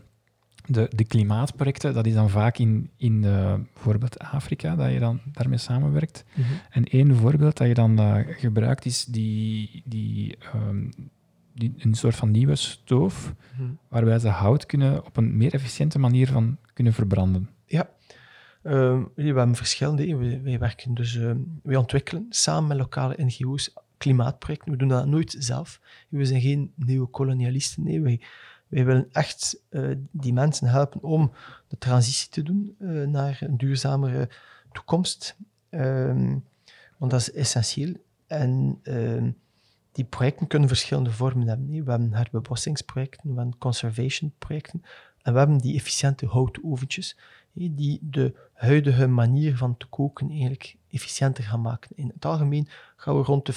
de, 0.67 0.91
de 0.95 1.05
klimaatprojecten, 1.05 1.95
dat 1.95 2.07
is 2.07 2.15
dan 2.15 2.31
vaak 2.31 2.59
in, 2.59 2.91
in 2.97 3.23
uh, 3.23 3.55
bijvoorbeeld 3.75 4.19
Afrika, 4.19 4.77
dat 4.77 4.93
je 4.93 4.99
dan 4.99 5.21
daarmee 5.33 5.59
samenwerkt. 5.59 6.25
Mhm. 6.35 6.53
En 6.71 6.85
één 6.85 7.17
voorbeeld 7.17 7.57
dat 7.57 7.67
je 7.67 7.75
dan 7.75 8.01
uh, 8.01 8.19
gebruikt 8.27 8.85
is 8.85 9.05
die, 9.05 9.83
die, 9.85 10.39
um, 10.55 10.91
die, 11.55 11.75
een 11.79 11.95
soort 11.95 12.15
van 12.15 12.31
nieuwe 12.31 12.57
stoof, 12.57 13.35
mhm. 13.57 13.71
waarbij 13.89 14.19
ze 14.19 14.29
hout 14.29 14.67
kunnen 14.67 15.05
op 15.05 15.17
een 15.17 15.37
meer 15.37 15.55
efficiënte 15.55 15.99
manier 15.99 16.29
van 16.29 16.57
kunnen 16.73 16.93
verbranden. 16.93 17.49
Ja, 17.67 17.89
uh, 18.63 19.03
we 19.15 19.23
hebben 19.23 19.55
verschillende. 19.55 20.17
Wij, 20.43 20.59
werken 20.59 20.95
dus, 20.95 21.15
uh, 21.15 21.31
wij 21.63 21.77
ontwikkelen 21.77 22.27
samen 22.29 22.69
met 22.69 22.77
lokale 22.77 23.15
NGO's 23.19 23.75
klimaatprojecten. 23.97 24.73
We 24.73 24.79
doen 24.79 24.89
dat 24.89 25.07
nooit 25.07 25.37
zelf. 25.39 25.81
We 26.09 26.25
zijn 26.25 26.41
geen 26.41 26.73
nieuwe 26.77 27.07
kolonialisten. 27.07 27.83
Nee, 27.83 28.01
wij, 28.01 28.21
wij 28.73 28.85
willen 28.85 29.09
echt 29.13 29.63
uh, 29.71 29.97
die 30.11 30.33
mensen 30.33 30.67
helpen 30.67 31.03
om 31.03 31.33
de 31.69 31.79
transitie 31.79 32.29
te 32.29 32.43
doen 32.43 32.77
uh, 32.79 33.07
naar 33.07 33.39
een 33.41 33.57
duurzamere 33.57 34.29
toekomst. 34.73 35.37
Um, 35.71 36.45
want 36.99 37.11
dat 37.11 37.21
is 37.21 37.33
essentieel. 37.33 37.95
En 38.27 38.81
uh, 38.83 39.23
die 39.93 40.05
projecten 40.05 40.47
kunnen 40.47 40.69
verschillende 40.69 41.11
vormen 41.11 41.49
hebben. 41.49 41.85
We 41.85 41.91
hebben 41.91 42.13
herbebossingsprojecten, 42.13 43.31
we 43.31 43.41
hebben 43.41 43.59
conservation 43.59 44.33
projecten 44.39 44.83
en 45.23 45.33
we 45.33 45.39
hebben 45.39 45.59
die 45.59 45.75
efficiënte 45.75 46.27
houtoventjes 46.27 47.17
die 47.53 47.99
de 48.03 48.35
huidige 48.53 49.07
manier 49.07 49.57
van 49.57 49.77
te 49.77 49.87
koken 49.87 50.31
eigenlijk 50.31 50.77
efficiënter 50.91 51.45
gaan 51.45 51.61
maken. 51.61 51.91
In 51.95 52.11
het 52.15 52.25
algemeen 52.25 52.69
gaan 52.97 53.17
we 53.17 53.23
rond 53.23 53.47
de 53.47 53.55
50% 53.55 53.57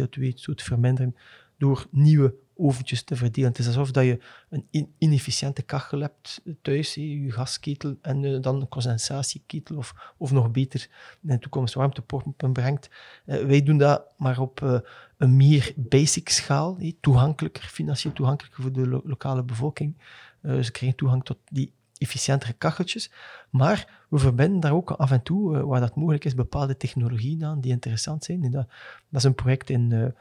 CO2-uitstoot 0.00 0.62
verminderen 0.62 1.16
door 1.56 1.86
nieuwe 1.90 2.34
oventjes 2.56 3.02
te 3.02 3.16
verdelen. 3.16 3.48
Het 3.48 3.58
is 3.58 3.66
alsof 3.66 3.94
je 3.94 4.18
een 4.50 4.94
inefficiënte 4.98 5.62
kachel 5.62 6.00
hebt 6.00 6.42
thuis, 6.62 6.94
je 6.94 7.32
gasketel, 7.32 7.96
en 8.02 8.22
uh, 8.22 8.40
dan 8.40 8.60
een 8.60 8.68
condensatieketel, 8.68 9.76
of, 9.76 9.94
of 10.16 10.32
nog 10.32 10.50
beter 10.50 10.88
in 11.22 11.28
de 11.28 11.38
toekomst 11.38 11.74
warmtepompen 11.74 12.52
brengt. 12.52 12.90
Uh, 13.26 13.44
wij 13.44 13.62
doen 13.62 13.78
dat 13.78 14.04
maar 14.16 14.38
op 14.38 14.60
uh, 14.60 14.78
een 15.16 15.36
meer 15.36 15.72
basic 15.76 16.28
schaal, 16.28 16.78
toegankelijker, 17.00 17.62
financieel 17.62 18.12
toegankelijker 18.12 18.62
voor 18.62 18.72
de 18.72 18.88
lo 18.88 19.00
lokale 19.04 19.42
bevolking. 19.42 19.94
ze 20.42 20.70
krijgen 20.70 20.96
toegang 20.96 21.24
tot 21.24 21.38
die 21.50 21.72
efficiëntere 21.98 22.52
kacheltjes. 22.52 23.10
Maar 23.50 24.04
we 24.08 24.18
verbinden 24.18 24.60
daar 24.60 24.72
ook 24.72 24.90
af 24.90 25.10
en 25.10 25.22
toe, 25.22 25.66
waar 25.66 25.80
dat 25.80 25.96
mogelijk 25.96 26.24
is, 26.24 26.34
bepaalde 26.34 26.76
technologieën 26.76 27.44
aan 27.44 27.60
die 27.60 27.72
interessant 27.72 28.24
zijn. 28.24 28.40
Dat, 28.40 28.66
dat 29.08 29.20
is 29.20 29.24
een 29.24 29.34
project 29.34 29.70
in 29.70 30.14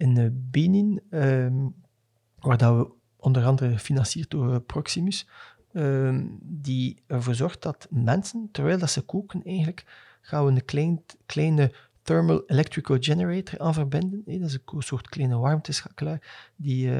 in 0.00 0.48
Benin, 0.50 1.00
ehm, 1.10 1.68
waar 2.38 2.58
dat 2.58 2.76
we 2.76 2.92
onder 3.16 3.44
andere 3.44 3.72
gefinancierd 3.72 4.30
door 4.30 4.54
eh, 4.54 4.60
Proximus, 4.66 5.28
ehm, 5.72 6.26
die 6.40 7.02
ervoor 7.06 7.34
zorgt 7.34 7.62
dat 7.62 7.86
mensen, 7.90 8.48
terwijl 8.52 8.78
dat 8.78 8.90
ze 8.90 9.00
koken 9.00 9.44
eigenlijk, 9.44 9.84
gaan 10.20 10.44
we 10.44 10.50
een 10.50 10.64
klein, 10.64 11.02
kleine 11.26 11.72
thermal 12.02 12.42
electrical 12.46 12.96
generator 13.00 13.58
aan 13.58 13.74
verbinden. 13.74 14.22
dat 14.24 14.48
is 14.48 14.58
een 14.64 14.82
soort 14.82 15.08
kleine 15.08 15.36
warmteschakelaar 15.36 16.52
die 16.56 16.90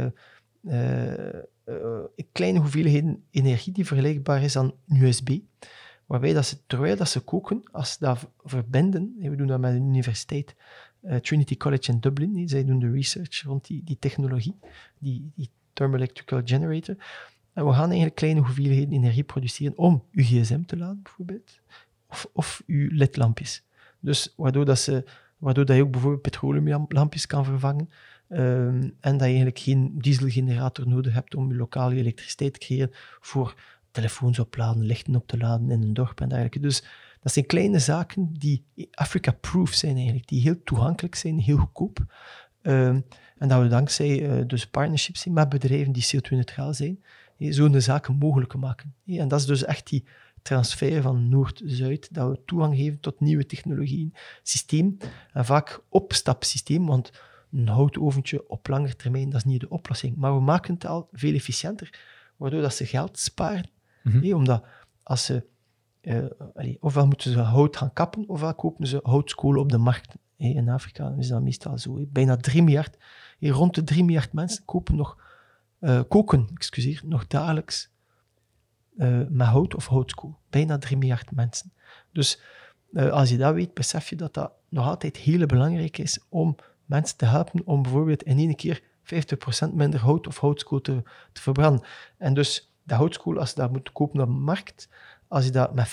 kleine 2.33 2.59
hoeveelheden 2.59 3.25
energie 3.31 3.73
die 3.73 3.87
vergelijkbaar 3.87 4.43
is 4.43 4.57
aan 4.57 4.73
USB. 4.89 5.39
Waarbij 6.07 6.33
dat 6.33 6.47
ze, 6.47 6.67
terwijl 6.67 6.97
dat 6.97 7.09
ze 7.09 7.21
koken, 7.21 7.63
als 7.73 7.93
ze 7.93 7.97
dat 8.01 8.31
verbinden, 8.39 9.15
we 9.19 9.37
doen 9.37 9.47
dat 9.47 9.61
met 9.61 9.75
een 9.75 9.87
universiteit, 9.87 10.55
uh, 11.03 11.17
Trinity 11.17 11.57
College 11.57 11.93
in 11.93 12.01
Dublin. 12.01 12.49
Zij 12.49 12.65
doen 12.65 12.79
de 12.79 12.91
research 12.91 13.43
rond 13.43 13.67
die, 13.67 13.85
die 13.85 13.97
technologie, 13.99 14.55
die, 14.99 15.31
die 15.35 15.51
thermoelectrical 15.73 16.41
generator. 16.45 16.97
En 17.53 17.67
we 17.67 17.73
gaan 17.73 17.87
eigenlijk 17.87 18.15
kleine 18.15 18.41
hoeveelheden 18.41 18.93
energie 18.93 19.25
produceren 19.25 19.79
om 19.79 20.05
uw 20.13 20.23
gsm 20.23 20.63
te 20.63 20.77
laden, 20.77 21.03
bijvoorbeeld, 21.03 21.61
of, 22.09 22.29
of 22.33 22.63
uw 22.67 22.89
ledlampjes. 22.93 23.63
Dus 24.01 24.33
waardoor, 24.37 24.65
dat 24.65 24.79
ze, 24.79 25.05
waardoor 25.39 25.65
dat 25.65 25.77
je 25.77 25.83
ook 25.83 25.91
bijvoorbeeld 25.91 26.23
petroleumlampjes 26.23 27.27
kan 27.27 27.45
vervangen. 27.45 27.91
Um, 28.29 28.95
en 29.01 29.13
dat 29.13 29.21
je 29.21 29.25
eigenlijk 29.25 29.59
geen 29.59 29.99
dieselgenerator 29.99 30.89
nodig 30.89 31.13
hebt 31.13 31.35
om 31.35 31.49
je 31.49 31.57
lokale 31.57 31.95
elektriciteit 31.95 32.53
te 32.53 32.59
creëren 32.59 32.91
voor 33.21 33.55
telefoons 33.91 34.39
opladen, 34.39 34.85
lichten 34.85 35.17
op 35.17 35.27
te 35.27 35.39
laden 35.39 35.71
in 35.71 35.83
een 35.83 35.95
dorp 35.95 36.21
en 36.21 36.29
dergelijke. 36.29 36.61
Dus 36.61 36.85
dat 37.21 37.33
zijn 37.33 37.47
kleine 37.47 37.79
zaken 37.79 38.35
die 38.39 38.65
Africa-proof 38.93 39.73
zijn 39.73 39.97
eigenlijk, 39.97 40.29
die 40.29 40.41
heel 40.41 40.63
toegankelijk 40.65 41.15
zijn, 41.15 41.39
heel 41.39 41.57
goedkoop. 41.57 42.05
Ehm, 42.63 43.01
en 43.39 43.49
dat 43.49 43.63
we 43.63 43.69
dankzij 43.69 44.39
uh, 44.39 44.47
dus 44.47 44.67
partnerships 44.67 45.27
met 45.27 45.49
bedrijven 45.49 45.93
die 45.93 46.07
CO2-neutraal 46.07 46.75
zijn, 46.75 47.03
zo'n 47.39 47.81
zaken 47.81 48.17
mogelijk 48.17 48.55
maken. 48.55 48.95
En 49.07 49.29
dat 49.29 49.41
is 49.41 49.47
dus 49.47 49.65
echt 49.65 49.89
die 49.89 50.05
transfer 50.43 51.03
van 51.03 51.29
Noord-Zuid, 51.29 52.15
dat 52.15 52.29
we 52.29 52.45
toegang 52.45 52.77
geven 52.77 53.01
tot 53.01 53.21
nieuwe 53.21 53.47
technologieën, 53.47 54.15
systeem, 54.43 54.97
en 55.33 55.45
vaak 55.45 55.83
opstapsysteem, 55.89 56.87
want 56.87 57.13
een 57.53 57.69
houtoventje 57.69 58.49
op 58.49 58.69
lange 58.69 58.97
termijn, 58.97 59.31
dat 59.31 59.41
is 59.41 59.45
niet 59.45 59.61
de 59.61 59.69
oplossing. 59.69 60.17
Maar 60.17 60.35
we 60.35 60.41
maken 60.41 60.75
het 60.75 60.87
al 60.87 61.09
veel 61.13 61.35
efficiënter, 61.35 62.01
waardoor 62.37 62.61
dat 62.61 62.75
ze 62.75 62.87
geld 62.87 63.19
sparen. 63.19 63.71
Mm 64.03 64.35
omdat 64.35 64.65
als 65.03 65.25
ze 65.25 65.45
uh, 66.03 66.25
ofwel 66.81 67.07
moeten 67.07 67.33
ze 67.33 67.39
hout 67.39 67.77
gaan 67.77 67.93
kappen, 67.93 68.25
ofwel 68.29 68.55
kopen 68.55 68.87
ze 68.87 69.01
houtskolen 69.03 69.61
op 69.61 69.71
de 69.71 69.79
markt. 69.79 70.15
in 70.37 70.69
Afrika 70.69 71.15
is 71.19 71.29
dat 71.29 71.43
meestal 71.43 71.79
zo. 71.79 72.05
Bijna 72.09 72.37
3 72.37 72.63
miljard, 72.63 72.97
rond 73.41 73.75
de 73.75 73.85
3 73.85 74.05
miljard 74.05 74.33
mensen 74.33 74.65
kopen 74.65 74.97
nog, 74.97 75.19
uh, 75.81 76.01
koken 76.09 76.49
excuseer, 76.55 77.03
nog 77.05 77.27
dagelijks 77.27 77.91
uh, 78.97 79.21
met 79.29 79.47
hout 79.47 79.75
of 79.75 79.87
houtskool. 79.87 80.39
Bijna 80.51 80.79
3 80.79 80.97
miljard 80.97 81.31
mensen. 81.31 81.73
Dus 82.13 82.43
als 83.11 83.31
je 83.31 83.37
dat 83.37 83.55
weet, 83.55 83.75
besef 83.75 84.09
je 84.09 84.17
dat 84.17 84.35
dat 84.35 84.53
nog 84.69 84.87
altijd 84.87 85.17
heel 85.17 85.47
belangrijk 85.47 85.99
is 85.99 86.25
om 86.29 86.57
mensen 86.85 87.17
te 87.17 87.25
helpen 87.25 87.63
om 87.67 87.83
bijvoorbeeld 87.83 88.23
in 88.23 88.39
één 88.39 88.57
keer 88.57 88.83
50% 89.05 89.73
minder 89.73 90.01
hout 90.01 90.27
of 90.27 90.39
houtskool 90.39 90.81
te, 90.81 91.03
te 91.33 91.41
verbranden. 91.41 91.87
En 92.19 92.35
dus 92.35 92.73
de 92.83 92.95
houtskool, 92.95 93.39
als 93.39 93.51
je 93.51 93.57
dat 93.57 93.73
moet 93.73 93.93
kopen 93.93 94.21
op 94.21 94.27
de 94.27 94.33
markt, 94.33 94.89
als 95.31 95.45
je 95.45 95.51
dat 95.51 95.75
met 95.75 95.89
50% 95.89 95.91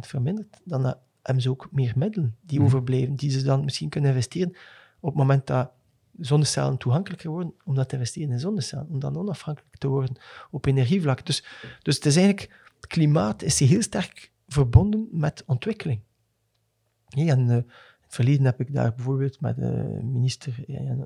vermindert, 0.00 0.60
dan 0.64 0.94
hebben 1.22 1.42
ze 1.42 1.50
ook 1.50 1.68
meer 1.70 1.92
middelen 1.96 2.36
die 2.40 2.58
mhm. 2.58 2.66
overblijven, 2.66 3.14
die 3.14 3.30
ze 3.30 3.42
dan 3.42 3.64
misschien 3.64 3.88
kunnen 3.88 4.10
investeren 4.10 4.54
op 5.00 5.08
het 5.08 5.18
moment 5.18 5.46
dat 5.46 5.70
zonnecellen 6.18 6.76
toegankelijker 6.76 7.30
worden, 7.30 7.54
om 7.64 7.74
dat 7.74 7.88
te 7.88 7.94
investeren 7.94 8.30
in 8.30 8.40
zonnecellen, 8.40 8.88
om 8.88 8.98
dan 8.98 9.16
onafhankelijk 9.16 9.76
te 9.76 9.88
worden 9.88 10.16
op 10.50 10.66
energievlak. 10.66 11.26
Dus, 11.26 11.44
dus 11.82 11.94
het 11.94 12.06
is 12.06 12.16
eigenlijk, 12.16 12.54
het 12.76 12.86
klimaat 12.86 13.42
is 13.42 13.58
heel 13.58 13.82
sterk 13.82 14.30
verbonden 14.48 15.08
met 15.10 15.42
ontwikkeling. 15.46 16.00
Ja, 17.08 17.32
en, 17.32 17.46
uh, 17.46 17.54
in 17.54 17.64
het 18.00 18.14
verleden 18.14 18.44
heb 18.44 18.60
ik 18.60 18.72
daar 18.72 18.94
bijvoorbeeld 18.94 19.40
met 19.40 19.56
de 19.56 20.00
minister, 20.02 20.54
ja, 20.66 20.96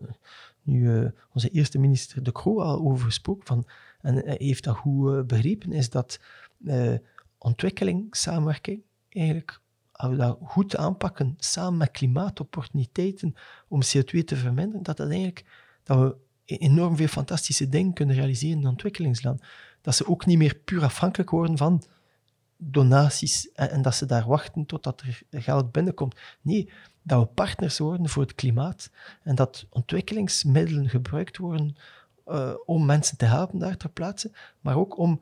nu 0.63 0.81
uh, 0.81 1.09
onze 1.33 1.49
eerste 1.49 1.79
minister 1.79 2.23
De 2.23 2.33
Croo 2.33 2.61
al 2.61 2.81
over 2.81 3.05
gesproken, 3.05 3.47
van, 3.47 3.67
en 4.01 4.15
hij 4.15 4.37
heeft 4.39 4.65
dat 4.65 4.77
goed 4.77 5.27
begrepen, 5.27 5.73
is 5.73 5.91
dat 5.91 6.21
ontwikkeling, 7.43 8.07
samenwerking, 8.17 8.83
eigenlijk, 9.09 9.61
als 9.93 10.11
we 10.11 10.17
dat 10.17 10.39
goed 10.43 10.77
aanpakken, 10.77 11.35
samen 11.39 11.79
met 11.79 11.91
klimaatopportuniteiten 11.91 13.35
om 13.69 13.81
CO2 13.83 14.25
te 14.25 14.37
verminderen, 14.37 14.83
dat, 14.83 14.97
dat, 14.97 15.09
eigenlijk, 15.09 15.45
dat 15.83 15.99
we 15.99 16.17
enorm 16.45 16.97
veel 16.97 17.07
fantastische 17.07 17.69
dingen 17.69 17.93
kunnen 17.93 18.17
realiseren 18.17 18.61
in 18.61 18.67
ontwikkelingsland. 18.67 19.43
Dat 19.81 19.95
ze 19.95 20.07
ook 20.07 20.27
niet 20.27 20.39
meer 20.39 20.55
puur 20.55 20.83
afhankelijk 20.83 21.31
worden 21.31 21.57
van 21.57 21.83
donaties 22.57 23.53
en, 23.53 23.83
dat 23.83 23.95
ze 23.95 24.07
daar 24.07 24.27
wachten 24.27 24.67
totdat 24.67 25.01
er 25.01 25.23
geld 25.31 25.73
binnenkomt. 25.73 26.17
Nee, 26.41 26.71
dat 27.03 27.21
we 27.21 27.27
partners 27.27 27.79
worden 27.79 28.09
voor 28.09 28.23
het 28.23 28.35
klimaat 28.35 28.91
en 29.23 29.35
dat 29.35 29.67
ontwikkelingsmiddelen 29.71 30.89
gebruikt 30.89 31.37
worden 31.37 31.77
uh, 32.27 32.53
om 32.65 32.87
mensen 32.87 33.17
te 33.17 33.25
helpen 33.25 33.59
daar 33.59 33.77
ter 33.77 33.91
plaatse, 33.91 34.31
maar 34.61 34.77
ook 34.77 34.99
om 34.99 35.21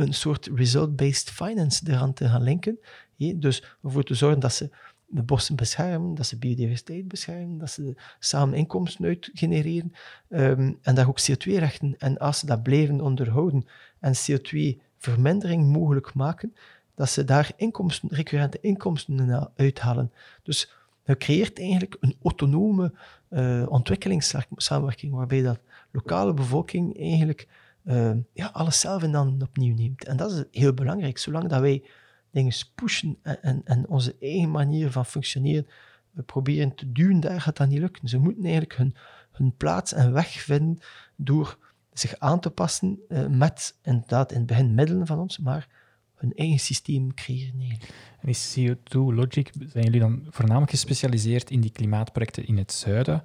een 0.00 0.14
soort 0.14 0.50
result-based 0.54 1.30
finance 1.30 1.84
eraan 1.86 2.12
te 2.12 2.28
gaan 2.28 2.42
linken. 2.42 2.78
Dus 3.16 3.76
ervoor 3.82 4.04
te 4.04 4.14
zorgen 4.14 4.40
dat 4.40 4.52
ze 4.52 4.70
de 5.06 5.22
bossen 5.22 5.56
beschermen, 5.56 6.14
dat 6.14 6.26
ze 6.26 6.38
biodiversiteit 6.38 7.08
beschermen, 7.08 7.58
dat 7.58 7.70
ze 7.70 7.94
samen 8.18 8.54
inkomsten 8.54 9.04
uit 9.04 9.30
genereren 9.34 9.92
um, 10.28 10.78
en 10.82 10.94
daar 10.94 11.08
ook 11.08 11.20
CO2-rechten. 11.20 11.94
En 11.98 12.18
als 12.18 12.38
ze 12.38 12.46
dat 12.46 12.62
blijven 12.62 13.00
onderhouden 13.00 13.66
en 14.00 14.14
CO2-vermindering 14.14 15.66
mogelijk 15.66 16.14
maken, 16.14 16.54
dat 16.94 17.10
ze 17.10 17.24
daar 17.24 17.52
inkomsten, 17.56 18.08
recurrente 18.12 18.58
inkomsten 18.60 19.50
uithalen. 19.56 20.12
Dus 20.42 20.72
je 21.04 21.16
creëert 21.16 21.58
eigenlijk 21.58 21.96
een 22.00 22.16
autonome 22.22 22.92
uh, 23.30 23.66
ontwikkelingssamenwerking 23.68 25.12
waarbij 25.12 25.42
dat 25.42 25.60
lokale 25.90 26.34
bevolking 26.34 26.98
eigenlijk 26.98 27.48
uh, 27.84 28.12
ja, 28.32 28.46
alles 28.46 28.80
zelf 28.80 29.02
en 29.02 29.12
dan 29.12 29.42
opnieuw 29.42 29.74
neemt. 29.74 30.04
En 30.04 30.16
dat 30.16 30.32
is 30.32 30.44
heel 30.50 30.74
belangrijk. 30.74 31.18
Zolang 31.18 31.48
dat 31.48 31.60
wij 31.60 31.84
dingen 32.30 32.52
pushen 32.74 33.18
en, 33.22 33.60
en, 33.64 33.88
onze 33.88 34.16
eigen 34.20 34.50
manier 34.50 34.90
van 34.90 35.06
functioneren 35.06 35.66
we 36.10 36.22
proberen 36.22 36.74
te 36.74 36.92
duwen, 36.92 37.20
daar 37.20 37.40
gaat 37.40 37.56
dat 37.56 37.68
niet 37.68 37.78
lukken. 37.78 38.08
Ze 38.08 38.18
moeten 38.18 38.42
eigenlijk 38.42 38.76
hun, 38.76 38.94
hun 39.30 39.56
plaats 39.56 39.92
en 39.92 40.12
weg 40.12 40.28
vinden 40.28 40.78
door 41.16 41.58
zich 41.92 42.18
aan 42.18 42.40
te 42.40 42.50
passen 42.50 42.98
uh, 43.08 43.26
met 43.26 43.78
inderdaad 43.82 44.32
in 44.32 44.38
het 44.38 44.46
begin 44.46 44.74
middelen 44.74 45.06
van 45.06 45.18
ons, 45.18 45.38
maar 45.38 45.68
hun 46.14 46.34
eigen 46.34 46.58
systeem 46.58 47.14
creëren. 47.14 47.60
Eigenlijk. 47.60 47.92
En 48.20 48.28
is 48.28 48.58
CO2 48.58 48.90
Logic, 48.90 49.50
zijn 49.68 49.84
jullie 49.84 50.00
dan 50.00 50.26
voornamelijk 50.30 50.70
gespecialiseerd 50.70 51.50
in 51.50 51.60
die 51.60 51.70
klimaatprojecten 51.70 52.46
in 52.46 52.56
het 52.56 52.72
zuiden? 52.72 53.22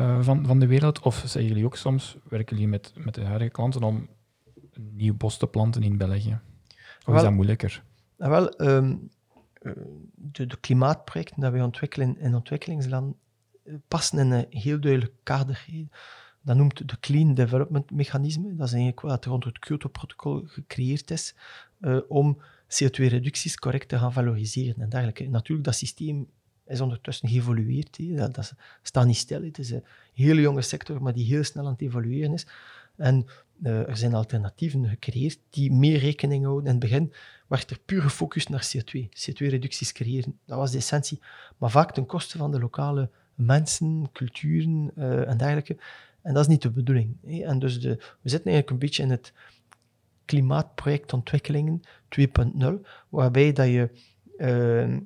Uh, 0.00 0.22
van, 0.22 0.46
van 0.46 0.58
de 0.58 0.66
wereld? 0.66 1.00
Of 1.00 1.22
zijn 1.26 1.46
jullie 1.46 1.64
ook 1.64 1.76
soms, 1.76 2.16
werken 2.28 2.56
jullie 2.56 2.70
met, 2.70 2.92
met 2.94 3.14
de 3.14 3.24
huidige 3.24 3.50
klanten 3.50 3.82
om 3.82 4.08
een 4.72 4.90
nieuw 4.96 5.14
bos 5.14 5.36
te 5.38 5.46
planten 5.46 5.82
in 5.82 5.96
België? 5.96 6.40
Of 6.98 7.06
wel, 7.06 7.16
is 7.16 7.22
dat 7.22 7.32
moeilijker? 7.32 7.82
Nou 8.16 8.30
wel, 8.30 8.68
um, 8.68 9.10
de, 10.14 10.46
de, 10.46 10.56
klimaatprojecten 10.60 11.40
die 11.40 11.50
wij 11.50 11.62
ontwikkelen 11.62 12.18
in 12.18 12.34
ontwikkelingslanden 12.34 13.16
eh, 13.64 13.74
passen 13.88 14.18
in 14.18 14.30
een 14.30 14.46
heel 14.50 14.80
duidelijk 14.80 15.12
kader. 15.22 15.66
Dat 16.42 16.56
noemt 16.56 16.88
de 16.88 17.00
Clean 17.00 17.34
Development 17.34 17.90
Mechanisme. 17.90 18.54
Dat 18.54 18.66
is 18.66 18.72
eigenlijk 18.72 19.00
wat 19.00 19.24
rond 19.24 19.44
het 19.44 19.58
Kyoto-protocol 19.58 20.42
gecreëerd 20.46 21.10
is 21.10 21.34
uh, 21.80 21.98
om 22.08 22.38
CO2-reducties 22.68 23.56
correct 23.56 23.88
te 23.88 23.98
gaan 23.98 24.12
valoriseren 24.12 24.82
en 24.82 24.88
dergelijke. 24.88 25.28
Natuurlijk, 25.28 25.66
dat 25.66 25.74
systeem 25.74 26.28
is 26.70 26.80
ondertussen 26.80 27.28
geëvolueerd. 27.28 28.16
Dat, 28.16 28.52
staat 28.82 29.06
niet 29.06 29.16
stil. 29.16 29.42
Het 29.42 29.58
is 29.58 29.70
een 29.70 29.84
hele 30.14 30.40
jonge 30.40 30.62
sector, 30.62 31.02
maar 31.02 31.12
die 31.12 31.26
heel 31.26 31.44
snel 31.44 31.64
aan 31.64 31.72
het 31.72 31.80
evolueren 31.80 32.32
is. 32.32 32.46
En 32.96 33.26
uh, 33.62 33.88
er 33.88 33.96
zijn 33.96 34.14
alternatieven 34.14 34.88
gecreëerd 34.88 35.38
die 35.50 35.72
meer 35.72 35.98
rekening 35.98 36.44
houden. 36.44 36.64
In 36.64 36.70
het 36.70 36.80
begin 36.80 37.12
werd 37.46 37.70
er 37.70 37.78
puur 37.84 38.02
gefocust 38.02 38.48
naar 38.48 38.70
CO2. 38.76 39.00
CO2-reducties 39.00 39.92
creëren, 39.92 40.38
dat 40.44 40.58
was 40.58 40.70
de 40.70 40.78
essentie. 40.78 41.20
Maar 41.58 41.70
vaak 41.70 41.92
ten 41.92 42.06
koste 42.06 42.38
van 42.38 42.50
de 42.50 42.58
lokale 42.58 43.10
mensen, 43.34 44.08
culturen 44.12 44.90
uh, 44.98 45.28
en 45.28 45.36
dergelijke. 45.36 45.76
En 46.22 46.34
dat 46.34 46.42
is 46.42 46.48
niet 46.48 46.62
de 46.62 46.70
bedoeling. 46.70 47.42
En 47.44 47.58
dus 47.58 47.80
de, 47.80 47.88
we 47.96 48.28
zitten 48.28 48.50
eigenlijk 48.52 48.70
een 48.70 48.78
beetje 48.78 49.02
in 49.02 49.10
het 49.10 49.32
klimaatprojectontwikkelingen 50.24 51.82
2.0, 52.18 52.66
waarbij 53.08 53.52
dat 53.52 53.66
je 53.66 53.90
uh, 54.38 54.96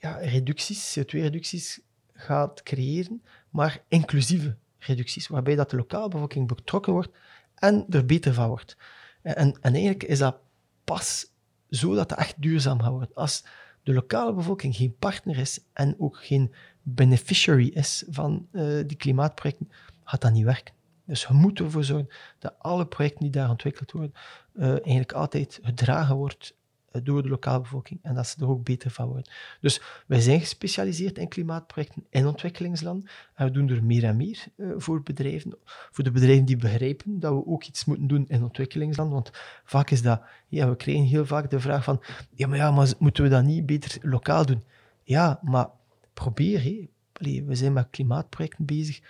ja, 0.00 0.16
reducties, 0.16 0.98
CO2-reducties 0.98 1.80
gaat 2.12 2.62
creëren, 2.62 3.22
maar 3.50 3.82
inclusieve 3.88 4.56
reducties, 4.78 5.28
waarbij 5.28 5.54
dat 5.54 5.70
de 5.70 5.76
lokale 5.76 6.08
bevolking 6.08 6.48
betrokken 6.48 6.92
wordt 6.92 7.10
en 7.54 7.86
er 7.90 8.06
beter 8.06 8.34
van 8.34 8.48
wordt. 8.48 8.76
En, 9.22 9.58
en 9.60 9.72
eigenlijk 9.72 10.02
is 10.02 10.18
dat 10.18 10.36
pas 10.84 11.32
zo 11.70 11.94
dat 11.94 12.12
echt 12.12 12.42
duurzaam 12.42 12.80
gaat 12.80 12.90
worden. 12.90 13.14
Als 13.14 13.44
de 13.82 13.92
lokale 13.92 14.32
bevolking 14.32 14.76
geen 14.76 14.96
partner 14.98 15.38
is 15.38 15.60
en 15.72 15.94
ook 15.98 16.24
geen 16.24 16.54
beneficiary 16.82 17.66
is 17.66 18.04
van 18.08 18.48
uh, 18.52 18.82
die 18.86 18.96
klimaatprojecten, 18.96 19.70
gaat 20.04 20.20
dat 20.20 20.32
niet 20.32 20.44
werken. 20.44 20.74
Dus 21.04 21.28
we 21.28 21.34
moeten 21.34 21.64
ervoor 21.64 21.84
zorgen 21.84 22.08
dat 22.38 22.54
alle 22.58 22.86
projecten 22.86 23.20
die 23.22 23.30
daar 23.30 23.50
ontwikkeld 23.50 23.92
worden, 23.92 24.12
uh, 24.54 24.68
eigenlijk 24.68 25.12
altijd 25.12 25.58
gedragen 25.62 26.16
wordt 26.16 26.48
eh, 26.50 26.59
door 27.02 27.22
de 27.22 27.28
lokale 27.28 27.60
bevolking 27.60 28.00
en 28.02 28.14
dat 28.14 28.26
ze 28.26 28.40
er 28.40 28.48
ook 28.48 28.64
beter 28.64 28.90
van 28.90 29.06
worden. 29.06 29.32
Dus 29.60 29.80
wij 30.06 30.20
zijn 30.20 30.40
gespecialiseerd 30.40 31.18
in 31.18 31.28
klimaatprojecten 31.28 32.04
in 32.10 32.26
ontwikkelingsland 32.26 33.08
en 33.34 33.46
we 33.46 33.52
doen 33.52 33.68
er 33.68 33.84
meer 33.84 34.04
en 34.04 34.16
meer 34.16 34.44
uh, 34.56 34.72
voor 34.76 35.02
bedrijven, 35.02 35.58
voor 35.64 36.04
de 36.04 36.10
bedrijven 36.10 36.44
die 36.44 36.56
begrijpen 36.56 37.20
dat 37.20 37.32
we 37.32 37.46
ook 37.46 37.64
iets 37.64 37.84
moeten 37.84 38.06
doen 38.06 38.24
in 38.28 38.42
ontwikkelingsland, 38.42 39.12
want 39.12 39.30
vaak 39.64 39.90
is 39.90 40.02
dat, 40.02 40.22
ja, 40.48 40.68
we 40.68 40.76
krijgen 40.76 41.04
heel 41.04 41.26
vaak 41.26 41.50
de 41.50 41.60
vraag 41.60 41.84
van, 41.84 42.02
ja, 42.34 42.46
maar 42.46 42.58
ja, 42.58 42.70
maar 42.70 42.92
moeten 42.98 43.22
we 43.22 43.28
dat 43.28 43.44
niet 43.44 43.66
beter 43.66 43.98
lokaal 44.02 44.46
doen? 44.46 44.62
Ja, 45.02 45.40
maar 45.42 45.68
probeer. 46.14 46.88
Allee, 47.12 47.44
we 47.44 47.54
zijn 47.54 47.72
met 47.72 47.90
klimaatprojecten 47.90 48.64
bezig, 48.64 49.00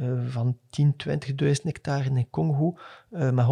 uh, 0.00 0.26
van 0.26 0.58
10, 0.70 0.94
20.000 1.08 1.62
hectare 1.62 2.10
in 2.10 2.30
Congo, 2.30 2.78
uh, 3.10 3.30
met 3.30 3.46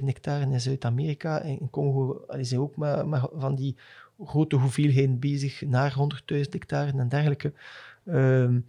100.000 0.00 0.04
hectare 0.04 0.50
in 0.50 0.60
Zuid-Amerika. 0.60 1.40
In 1.40 1.70
Congo 1.70 2.24
uh, 2.28 2.38
zijn 2.40 2.60
ook 2.60 2.76
met, 2.76 3.06
met, 3.06 3.28
van 3.32 3.54
die 3.54 3.76
grote 4.24 4.56
hoeveelheden 4.56 5.18
bezig 5.18 5.62
naar 5.62 5.96
100.000 6.32 6.38
hectare 6.50 6.98
en 6.98 7.08
dergelijke. 7.08 7.52
Ehm, 8.04 8.60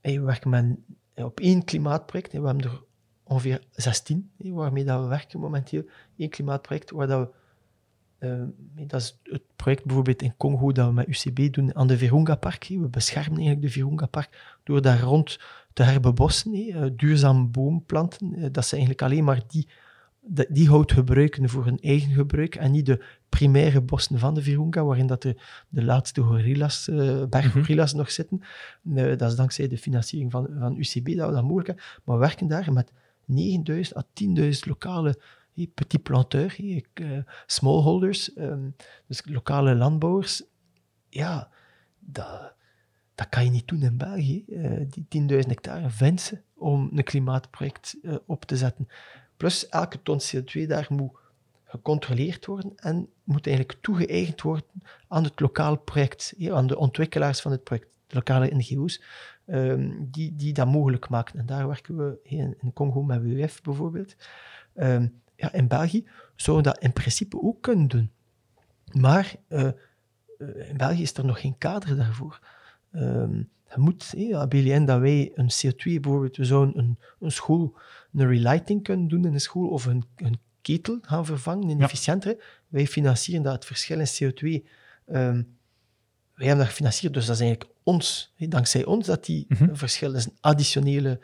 we 0.00 0.20
werken 0.20 0.50
met, 0.50 0.76
op 1.14 1.40
één 1.40 1.64
klimaatproject, 1.64 2.32
we 2.32 2.46
hebben 2.46 2.64
er 2.64 2.82
ongeveer 3.22 3.62
16 3.70 4.30
waarmee 4.36 4.84
dat 4.84 5.00
we 5.00 5.08
werken 5.08 5.40
momenteel. 5.40 5.82
Eén 6.16 6.28
klimaatproject 6.28 6.90
waar 6.90 7.06
dat 7.06 7.28
we 7.28 7.34
uh, 8.20 8.42
dat 8.86 9.00
is 9.00 9.18
het 9.22 9.42
project 9.56 9.84
bijvoorbeeld 9.84 10.22
in 10.22 10.36
Congo 10.36 10.72
dat 10.72 10.86
we 10.86 10.92
met 10.92 11.08
UCB 11.08 11.52
doen 11.52 11.74
aan 11.74 11.86
de 11.86 11.98
Virunga-park. 11.98 12.66
We 12.68 12.88
beschermen 12.88 13.38
eigenlijk 13.38 13.62
de 13.62 13.70
Virunga-park 13.70 14.58
door 14.64 14.82
daar 14.82 15.00
rond 15.00 15.38
te 15.72 15.82
herbebossen, 15.82 16.54
uh, 16.54 16.82
duurzaam 16.96 17.50
boomplanten. 17.50 18.38
Uh, 18.38 18.46
dat 18.52 18.66
ze 18.66 18.70
eigenlijk 18.70 19.02
alleen 19.02 19.24
maar 19.24 19.42
die, 19.46 19.68
die 20.48 20.68
hout 20.68 20.92
gebruiken 20.92 21.48
voor 21.48 21.64
hun 21.64 21.78
eigen 21.78 22.12
gebruik 22.12 22.54
en 22.54 22.70
niet 22.70 22.86
de 22.86 23.04
primaire 23.28 23.80
bossen 23.80 24.18
van 24.18 24.34
de 24.34 24.42
Virunga, 24.42 24.84
waarin 24.84 25.06
dat 25.06 25.22
de, 25.22 25.36
de 25.68 25.84
laatste 25.84 26.22
gorillas, 26.22 26.88
uh, 26.88 27.24
berggorilla's 27.24 27.92
nog 27.92 28.10
zitten. 28.10 28.40
dat 29.16 29.30
is 29.30 29.36
dankzij 29.36 29.68
de 29.68 29.78
financiering 29.78 30.30
van, 30.30 30.48
van 30.58 30.76
UCB 30.76 31.16
dat 31.16 31.28
we 31.28 31.34
dat 31.34 31.42
mogelijk 31.42 31.66
hebben. 31.66 31.84
Maar 32.04 32.16
we 32.16 32.22
werken 32.22 32.48
daar 32.48 32.72
met 32.72 32.92
9000 33.24 33.96
à 33.96 34.02
10.000 34.02 34.50
lokale 34.66 35.18
petit 35.74 36.02
planteur, 36.02 36.56
smallholders, 37.46 38.36
um, 38.36 38.74
dus 39.06 39.22
lokale 39.24 39.74
landbouwers. 39.74 40.42
Ja, 41.08 41.50
dat, 41.98 43.28
kan 43.28 43.44
je 43.44 43.50
niet 43.50 43.68
doen 43.68 43.82
in 43.82 43.96
België. 43.96 44.44
Uh, 44.48 44.86
die 44.88 45.28
10.000 45.30 45.48
hectare 45.48 45.88
wensen 45.98 46.42
om 46.54 46.90
een 46.94 47.04
klimaatproject 47.04 47.96
uh, 48.02 48.14
op 48.26 48.44
te 48.44 48.56
zetten. 48.56 48.88
Plus 49.36 49.68
elke 49.68 50.02
ton 50.02 50.20
CO2 50.20 50.66
daar 50.66 50.86
moet 50.88 51.12
gecontroleerd 51.64 52.46
worden 52.46 52.72
en 52.76 53.08
moet 53.24 53.46
eigenlijk 53.46 53.78
toegeëigend 53.80 54.42
worden 54.42 54.66
aan 55.08 55.24
het 55.24 55.40
lokale 55.40 55.78
project, 55.78 56.34
aan 56.50 56.66
de 56.66 56.78
ontwikkelaars 56.78 57.40
van 57.40 57.50
het 57.50 57.64
project, 57.64 57.88
lokale 58.08 58.54
NGO's, 58.54 59.02
um, 59.46 60.08
die, 60.10 60.36
die 60.36 60.52
dat 60.52 60.66
mogelijk 60.66 61.08
maken. 61.08 61.38
En 61.38 61.46
daar 61.46 61.66
werken 61.66 61.96
we 61.96 62.18
in, 62.22 62.56
Congo 62.74 63.02
met 63.02 63.22
WWF 63.22 63.62
bijvoorbeeld. 63.62 64.16
Ja, 65.40 65.52
in 65.52 65.68
België 65.68 66.08
zouden 66.36 66.66
we 66.66 66.72
dat 66.72 66.82
in 66.82 66.92
principe 66.92 67.42
ook 67.42 67.62
kunnen 67.62 67.88
doen. 67.88 68.10
Maar 68.92 69.34
uh, 69.48 69.68
in 70.68 70.76
België 70.76 71.02
is 71.02 71.14
er 71.14 71.24
nog 71.24 71.40
geen 71.40 71.58
kader 71.58 71.96
daarvoor. 71.96 72.40
Um, 72.92 73.48
je 73.74 73.80
moet, 73.80 74.14
BLN, 74.48 74.84
dat 74.84 75.00
wij 75.00 75.32
een 75.34 75.50
CO2, 75.50 75.82
bijvoorbeeld, 75.82 76.36
we 76.36 76.44
zouden 76.44 76.78
een, 76.78 76.98
een 77.20 77.32
school, 77.32 77.74
een 78.12 78.28
relighting 78.28 78.82
kunnen 78.82 79.08
doen 79.08 79.24
in 79.24 79.32
een 79.32 79.40
school, 79.40 79.68
of 79.68 79.86
een, 79.86 80.04
een 80.16 80.38
ketel 80.60 80.98
gaan 81.02 81.26
vervangen, 81.26 81.68
een 81.68 81.78
ja. 81.78 81.84
efficiëntere. 81.84 82.42
Wij 82.68 82.86
financieren 82.86 83.42
dat 83.42 83.52
het 83.52 83.64
verschil 83.64 83.98
in 83.98 84.06
CO2. 84.06 84.40
Um, 84.42 84.62
ehm, 85.06 85.42
wij 86.34 86.46
hebben 86.48 86.64
dat 86.64 86.66
gefinancierd, 86.66 87.14
dus 87.14 87.26
dat 87.26 87.34
is 87.34 87.40
eigenlijk 87.40 87.70
ons, 87.82 88.34
dankzij 88.36 88.84
ons, 88.84 89.06
dat 89.06 89.24
die 89.24 89.46
mm 89.48 89.56
-hmm. 89.56 89.76
verschil 89.76 90.14
is 90.14 90.24
een 90.24 90.36
additionele 90.40 91.20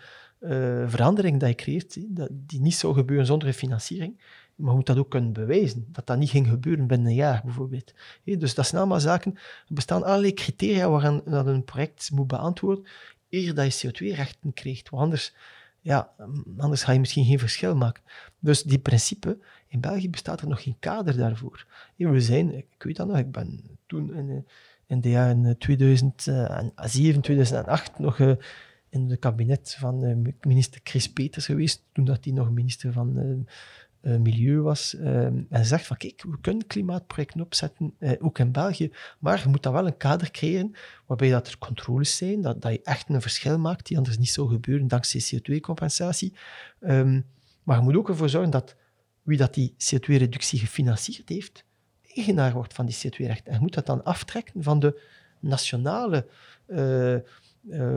uh, 0.47 0.89
verandering 0.89 1.41
dat 1.41 1.49
je 1.49 1.55
creëert, 1.55 1.99
die 2.31 2.61
niet 2.61 2.75
zou 2.75 2.95
gebeuren 2.95 3.27
zonder 3.27 3.53
financiering. 3.53 4.17
Maar 4.57 4.71
je 4.71 4.77
moet 4.77 4.87
dat 4.87 4.97
ook 4.99 5.11
kunnen 5.11 5.33
bewijzen, 5.33 5.87
dat 5.93 6.07
dat 6.07 6.19
niet 6.19 6.31
ging 6.31 6.49
gebeuren 6.49 6.87
binnen 6.87 7.07
een 7.07 7.15
jaar 7.15 7.41
bijvoorbeeld. 7.45 7.95
Dus 8.25 8.55
dat 8.55 8.67
zijn 8.67 8.81
allemaal 8.81 9.01
zaken, 9.01 9.35
er 9.69 9.75
bestaan 9.75 10.03
allerlei 10.03 10.35
criteria 10.35 10.91
waaraan 10.91 11.23
een 11.25 11.65
project 11.65 12.11
moet 12.11 12.27
beantwoorden, 12.27 12.85
eer 13.31 13.55
dat 13.55 13.81
je 13.81 13.89
CO2-rechten 13.89 14.53
krijgt. 14.53 14.91
Want 14.91 15.03
anders, 15.03 15.35
ja, 15.81 16.11
anders 16.59 16.83
ga 16.83 16.93
je 16.93 16.99
misschien 16.99 17.25
geen 17.25 17.39
verschil 17.39 17.77
maken. 17.77 18.03
Dus 18.39 18.63
die 18.63 18.79
principe, 18.79 19.39
in 19.69 19.81
België 19.81 20.11
bestaat 20.11 20.41
er 20.41 20.49
nog 20.49 20.63
geen 20.63 20.77
kader 20.79 21.17
daarvoor. 21.17 21.67
We 21.97 22.21
zijn, 22.21 22.55
ik 22.57 22.67
weet 22.79 22.97
dat 22.97 23.07
nog, 23.07 23.19
ik 23.19 23.33
ben 23.33 23.79
toen 23.87 24.15
in, 24.15 24.47
in 24.87 25.01
de 25.01 25.11
jaren 25.11 25.59
2007, 25.59 27.21
2008 27.21 27.99
nog 27.99 28.19
in 28.89 29.11
het 29.11 29.19
kabinet 29.19 29.77
van 29.79 30.05
uh, 30.05 30.33
minister 30.41 30.81
Chris 30.85 31.13
Peters 31.13 31.47
geweest, 31.47 31.83
toen 31.93 32.05
dat 32.05 32.25
hij 32.25 32.33
nog 32.33 32.51
minister 32.51 32.93
van 32.93 33.19
uh, 33.19 34.13
uh, 34.13 34.19
Milieu 34.21 34.61
was. 34.61 34.97
en 35.51 35.67
zegt 35.67 35.87
van, 35.87 35.97
kijk, 35.97 36.23
we 36.23 36.41
kunnen 36.41 36.67
klimaatprojecten 36.67 37.41
opzetten, 37.41 37.95
ook 38.19 38.39
in 38.39 38.53
België, 38.53 38.93
maar 39.19 39.41
je 39.43 39.49
moet 39.49 39.63
dan 39.63 39.73
wel 39.73 39.87
een 39.87 39.97
kader 39.97 40.31
creëren 40.31 40.73
waarbij 41.07 41.31
dat 41.31 41.49
er 41.49 41.59
controles 41.59 42.17
zijn, 42.17 42.41
dat, 42.41 42.63
dat 42.63 42.73
je 42.73 42.83
echt 42.83 43.09
een 43.09 43.21
verschil 43.21 43.59
maakt, 43.59 43.87
die 43.87 43.97
anders 43.97 44.19
niet 44.19 44.31
zou 44.31 44.49
gebeuren 44.49 44.89
dankzij 44.89 45.41
CO2-compensatie. 45.41 46.33
Um, 46.81 47.27
maar 47.63 47.77
je 47.77 47.83
moet 47.83 47.97
ook 47.97 48.09
ervoor 48.09 48.29
zorgen 48.29 48.51
dat 48.51 48.77
wie 49.23 49.39
dat 49.39 49.55
die 49.55 49.75
CO2-reductie 49.79 50.59
gefinancierd 50.59 51.29
heeft, 51.29 51.65
eigenaar 52.15 52.53
wordt 52.53 52.75
van 52.75 52.87
die 52.87 52.97
CO2-rechten. 52.97 53.47
En 53.47 53.55
je 53.55 53.61
moet 53.61 53.75
dat 53.75 53.87
dan 53.87 54.05
aftrekken 54.05 54.63
van 54.63 54.79
de 54.79 55.01
nationale 55.41 56.27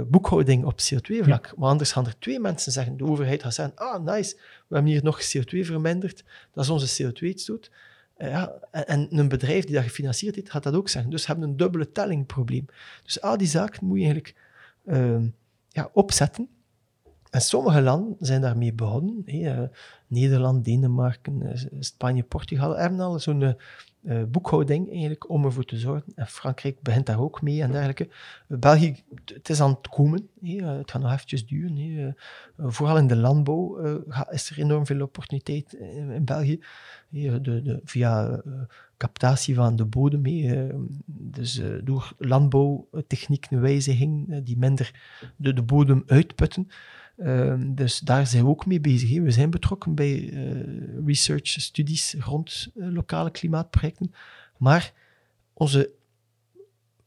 boekhouding 0.08 0.66
op 0.66 0.80
CO2-vlak. 0.80 1.46
Ja. 1.46 1.54
Maar 1.58 1.70
anders 1.70 1.92
gaan 1.92 2.06
er 2.06 2.20
twee 2.20 2.40
mensen 2.40 2.72
zeggen, 2.72 2.98
de 2.98 3.04
overheid 3.04 3.42
gaat 3.44 3.54
zeggen, 3.54 3.76
ah, 3.76 4.04
nice, 4.04 4.36
we 4.68 4.76
hebben 4.76 4.92
hier 4.92 5.04
nog 5.04 5.22
CO2 5.22 5.60
verminderd, 5.66 6.24
dat 6.54 6.64
is 6.64 6.70
onze 6.70 7.04
CO2-uitstoot. 7.04 7.72
Uh, 8.18 8.30
ja, 8.30 8.54
en, 8.72 8.88
en, 8.88 9.08
een 9.18 9.28
bedrijf 9.28 9.66
die 9.66 9.76
dat 9.76 9.84
gefinancierd 9.84 10.36
heeft, 10.36 10.52
gaat 10.52 10.64
dat 10.64 10.74
ook 10.74 10.90
zeggen. 10.90 11.12
Dus 11.12 11.26
we 11.26 11.32
hebben 11.32 11.50
een 11.50 11.58
dubbele 11.58 11.92
tellingprobleem. 11.92 12.66
Dus 13.04 13.22
al 13.22 13.38
die 13.38 13.48
zaken 13.48 13.86
moet 13.86 13.98
je 13.98 14.04
eigenlijk 14.04 14.36
uh, 14.86 15.22
ja, 15.68 15.90
opzetten. 15.94 16.48
En 17.30 17.42
sommige 17.42 17.82
landen 17.82 18.16
zijn 18.20 18.42
daarmee 18.42 18.74
begonnen. 18.74 19.22
Hey, 19.26 19.70
Nederland, 20.08 20.66
Denemarken, 20.66 21.60
Spanje, 21.80 22.24
Portugal 22.24 22.78
hebben 22.78 23.00
al 23.00 23.20
zo'n 23.20 23.56
uh, 24.02 24.24
boekhouding 24.24 24.90
eigenlijk 24.90 25.30
om 25.30 25.46
ervoor 25.46 25.66
te 25.66 25.78
zorgen. 25.78 26.14
En 26.16 26.28
Frankrijk 26.28 26.82
begint 26.82 27.06
daar 27.06 27.20
ook 27.20 27.42
mee 27.42 27.62
en 27.62 27.72
dergelijke. 27.72 28.10
België, 28.48 29.04
het 29.26 29.50
is 29.50 29.62
aan 29.62 29.70
het 29.70 29.90
komen. 29.90 30.30
He. 30.42 30.64
het 30.64 30.92
gaat 30.92 31.02
nog 31.02 31.12
eventjes 31.12 31.46
duren. 31.46 31.78
He. 31.78 32.12
vooral 32.58 32.98
in 32.98 33.08
de 33.08 33.16
landbouw 33.16 33.78
is 34.30 34.50
er 34.50 34.60
enorm 34.60 34.86
veel 34.86 35.02
opportuniteit 35.02 35.74
in, 35.74 36.26
België. 36.26 36.60
De, 37.10 37.80
via 37.84 38.42
captatie 38.98 39.56
van 39.56 39.76
de 39.76 39.86
bodem. 39.86 40.24
dus 41.06 41.62
door 41.84 42.14
landbouwtechniek, 42.18 43.48
een 43.50 43.62
wijziging 43.62 44.44
die 44.44 44.58
minder 44.58 44.94
de, 45.36 45.54
de 45.54 45.64
bodem 45.64 46.04
uitputten. 46.06 46.70
Uh, 47.20 47.56
dus 47.60 48.00
daar 48.00 48.28
zijn 48.28 48.44
we 48.44 48.50
ook 48.50 48.66
mee 48.66 48.80
bezig. 48.80 49.20
We 49.20 49.32
zijn 49.32 49.50
betrokken 49.50 49.96
bij 49.96 50.20
uh, 50.20 51.06
research 51.06 51.48
studies 51.48 52.16
rond 52.20 52.70
uh, 52.76 52.94
lokale 52.94 53.32
klimaatprojecten. 53.32 54.14
Maar 54.58 54.94
onze 55.54 55.92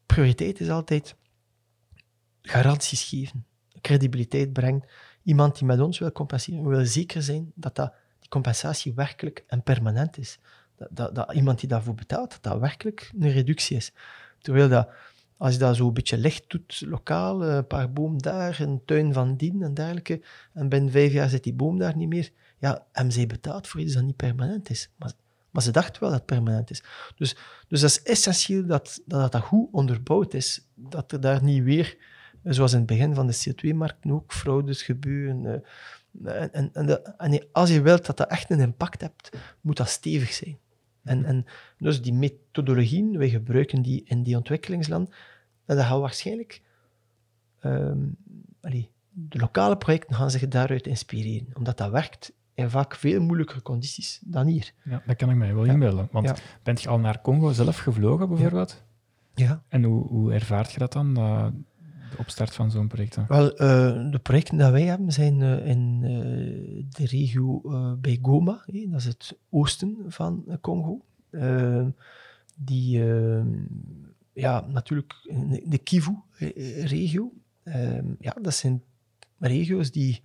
prioriteit 0.07 0.61
is 0.61 0.69
altijd 0.69 1.17
garanties 2.43 3.05
geven, 3.05 3.47
credibiliteit 3.81 4.53
brengen. 4.53 4.85
Iemand 5.23 5.59
die 5.59 5.67
met 5.67 5.81
ons 5.81 5.99
wil 5.99 6.13
compenseren, 6.13 6.69
wil 6.69 6.87
zeker 6.87 7.23
zijn 7.23 7.53
dat, 7.55 7.75
dat 7.75 7.93
die 8.21 8.29
compensatie 8.29 8.93
werkelijk 8.95 9.45
en 9.47 9.63
permanent 9.63 10.19
is. 10.19 10.39
Dat, 10.77 10.89
dat, 10.91 11.15
dat 11.15 11.33
iemand 11.33 11.61
die 11.61 11.69
daarvoor 11.69 11.95
betaalt, 11.95 12.31
dat 12.31 12.43
dat 12.43 12.61
werkelijk 12.61 13.11
een 13.19 13.31
reductie 13.31 13.77
is. 13.77 13.93
Terwijl 14.41 14.69
dat 14.69 14.89
als 15.43 15.53
je 15.53 15.59
dat 15.59 15.77
zo 15.77 15.87
een 15.87 15.93
beetje 15.93 16.19
licht 16.19 16.45
doet, 16.47 16.83
lokaal, 16.87 17.45
een 17.45 17.67
paar 17.67 17.93
boom 17.93 18.23
daar, 18.23 18.61
een 18.61 18.83
tuin 18.85 19.13
van 19.13 19.37
dien 19.37 19.63
en 19.63 19.75
dergelijke, 19.75 20.21
en 20.53 20.69
binnen 20.69 20.91
vijf 20.91 21.13
jaar 21.13 21.29
zit 21.29 21.45
die 21.45 21.55
boom 21.55 21.79
daar 21.79 21.97
niet 21.97 22.09
meer, 22.09 22.31
ja, 22.59 22.87
zij 23.09 23.27
betaald 23.27 23.69
voor 23.69 23.81
iets 23.81 23.95
dat 23.95 24.03
niet 24.03 24.17
permanent 24.17 24.71
is. 24.71 24.91
Maar, 24.97 25.13
maar 25.51 25.63
ze 25.63 25.71
dachten 25.71 26.01
wel 26.01 26.11
dat 26.11 26.19
het 26.19 26.29
permanent 26.29 26.71
is. 26.71 26.83
Dus, 27.17 27.37
dus 27.69 27.81
dat 27.81 27.91
is 27.91 28.03
essentieel 28.03 28.67
dat, 28.67 29.03
dat 29.07 29.33
dat 29.33 29.43
goed 29.43 29.69
onderbouwd 29.73 30.35
is, 30.35 30.67
dat 30.75 31.13
er 31.13 31.21
daar 31.21 31.43
niet 31.43 31.63
weer, 31.63 31.97
zoals 32.45 32.73
in 32.73 32.79
het 32.79 32.87
begin 32.87 33.15
van 33.15 33.27
de 33.27 33.45
CO2-markt 33.49 34.11
ook, 34.11 34.33
fraudes 34.33 34.83
gebeuren. 34.83 35.65
Eh, 36.25 36.43
en, 36.53 36.71
en, 36.73 37.19
en, 37.19 37.47
als 37.53 37.71
je 37.71 37.83
wilt 37.83 38.07
dat 38.07 38.17
dat 38.17 38.31
echt 38.31 38.51
een 38.51 38.61
impact 38.61 39.01
hebt, 39.01 39.31
moet 39.61 39.77
dat 39.77 39.89
stevig 39.89 40.33
zijn. 40.33 40.59
En, 41.05 41.25
en 41.25 41.45
dus 41.79 42.03
die 42.03 42.13
methodologieën, 42.13 43.19
wij 43.19 43.29
gebruiken 43.29 43.83
die 43.83 44.03
in 44.05 44.23
die 44.23 44.37
ontwikkelingsland, 44.37 45.11
en 45.67 45.77
dat 45.77 45.85
gaat 45.85 46.01
waarschijnlijk... 46.01 46.63
Um, 47.65 48.17
de 49.15 49.39
lokale 49.39 49.77
projecten 49.77 50.17
gaan 50.17 50.31
zich 50.31 50.49
daaruit 50.49 50.87
inspireren, 50.87 51.47
omdat 51.55 51.79
dat 51.79 51.91
werkt 51.91 52.33
in 52.55 52.71
vaak 52.71 52.95
veel 52.95 53.21
moeilijkere 53.21 53.63
condities 53.63 54.21
dan 54.25 54.47
hier. 54.47 54.73
Ja, 54.85 55.03
dat 55.07 55.17
kan 55.17 55.31
ik 55.31 55.37
mij 55.37 55.55
wel 55.55 55.65
inbeelden. 55.65 56.09
Want 56.11 56.43
bent 56.63 56.83
je 56.83 56.89
al 56.89 56.99
naar 56.99 57.21
Congo 57.21 57.53
zelf 57.53 57.79
gevlogen, 57.79 58.29
bijvoorbeeld? 58.29 58.83
Ja. 59.35 59.63
En 59.69 59.83
hoe, 59.85 60.07
hoe 60.07 60.33
ervaart 60.33 60.73
je 60.73 60.79
dat 60.79 60.93
dan, 60.93 61.15
de 61.15 62.19
opstart 62.19 62.55
van 62.55 62.71
zo'n 62.71 62.89
project? 62.89 63.19
Wel, 63.29 63.53
uh, 63.53 63.59
de 64.11 64.21
projecten 64.23 64.59
die 64.59 64.67
wij 64.67 64.83
hebben 64.83 65.13
zijn 65.13 65.41
uh, 65.41 65.67
in 65.67 66.01
uh, 66.03 66.11
de 66.89 67.07
regio 67.07 67.61
bij 68.01 68.19
Goma, 68.23 68.65
dat 68.67 69.01
is 69.01 69.05
het 69.05 69.39
oosten 69.51 69.97
van 70.09 70.59
Congo. 70.61 71.05
die 72.57 73.03
ja, 74.33 74.67
natuurlijk 74.69 75.15
de 75.65 75.79
Kivu-regio. 75.79 77.33
Ehm, 77.63 78.07
ja, 78.21 78.37
dat 78.43 78.55
zijn 78.55 78.83
regio's 79.39 79.91
die, 79.91 80.23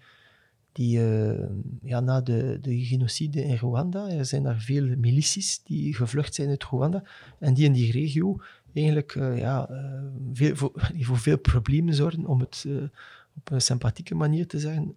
die 0.72 0.99
uh, 0.99 1.49
ja, 1.82 1.99
na 1.99 2.22
de, 2.22 2.58
de 2.62 2.86
genocide 2.86 3.43
in 3.43 3.55
Rwanda, 3.55 4.10
er 4.10 4.26
zijn 4.26 4.43
daar 4.43 4.60
veel 4.60 4.97
milities 4.97 5.64
die 5.64 5.93
gevlucht 5.93 6.34
zijn 6.34 6.49
uit 6.49 6.64
Rwanda 6.64 7.03
en 7.39 7.53
die 7.53 7.66
in 7.66 7.74
die 7.74 7.91
regio 7.91 8.41
eigenlijk 8.74 9.14
ja, 9.14 9.70
veel, 10.34 10.55
voor, 10.55 10.72
voor, 11.08 11.18
veel 11.18 11.38
problemen 11.38 11.93
zorgen, 11.93 12.26
om 12.26 12.39
het 12.39 12.66
op 13.36 13.51
een 13.51 13.62
sympathieke 13.62 14.16
manier 14.16 14.47
te 14.47 14.60
zeggen. 14.60 14.93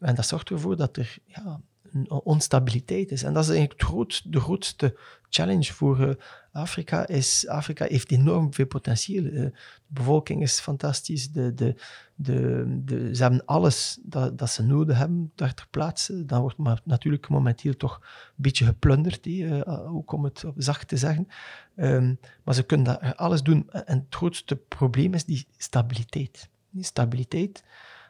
en 0.00 0.14
dat 0.14 0.26
zorgt 0.26 0.50
ervoor 0.50 0.76
dat 0.76 0.96
er 0.96 1.18
ja, 1.24 1.60
onstabiliteit 2.08 3.10
is. 3.10 3.22
En 3.22 3.32
dat 3.32 3.42
is 3.42 3.50
eigenlijk 3.50 3.80
het 3.80 4.22
de 4.24 4.40
grootste 4.40 4.98
challenge 5.28 5.72
voor 5.72 6.00
uh, 6.00 6.14
Afrika. 6.52 7.06
Is, 7.06 7.48
Afrika 7.48 7.86
heeft 7.88 8.10
enorm 8.10 8.54
veel 8.54 8.66
potentieel. 8.66 9.24
Uh, 9.24 9.32
de 9.32 9.52
bevolking 9.86 10.42
is 10.42 10.60
fantastisch. 10.60 11.30
De, 11.30 11.54
de, 11.54 11.74
de, 12.14 13.08
ze 13.12 13.22
hebben 13.22 13.44
alles 13.44 13.98
dat, 14.02 14.38
dat 14.38 14.50
ze 14.50 14.62
nodig 14.62 14.98
hebben 14.98 15.32
daar 15.34 15.54
ter 15.54 15.66
plaatse. 15.70 16.24
Dan 16.24 16.40
wordt 16.40 16.56
maar 16.56 16.80
natuurlijk 16.84 17.28
momenteel 17.28 17.76
toch 17.76 17.96
een 18.02 18.42
beetje 18.42 18.64
geplunderd, 18.64 19.26
uh, 19.26 19.94
ook 19.94 20.12
om 20.12 20.24
het 20.24 20.44
zacht 20.56 20.88
te 20.88 20.96
zeggen. 20.96 21.28
Um, 21.76 22.18
maar 22.44 22.54
ze 22.54 22.62
kunnen 22.62 22.86
daar 22.86 23.14
alles 23.14 23.42
doen. 23.42 23.70
En 23.70 23.98
het 23.98 24.14
grootste 24.14 24.56
probleem 24.56 25.14
is 25.14 25.24
die 25.24 25.46
stabiliteit. 25.56 26.48
Die 26.70 26.84
stabiliteit, 26.84 27.64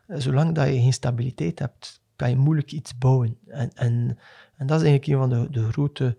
zolang 0.08 0.54
dat 0.54 0.66
je 0.66 0.80
geen 0.80 0.92
stabiliteit 0.92 1.58
hebt, 1.58 2.00
kan 2.16 2.30
je 2.30 2.36
moeilijk 2.36 2.72
iets 2.72 2.98
bouwen. 2.98 3.36
En, 3.46 3.70
en, 3.74 4.18
en 4.56 4.66
dat 4.66 4.80
is 4.80 4.86
eigenlijk 4.86 5.06
een 5.06 5.28
van 5.28 5.42
de, 5.42 5.50
de 5.50 5.72
grote 5.72 6.16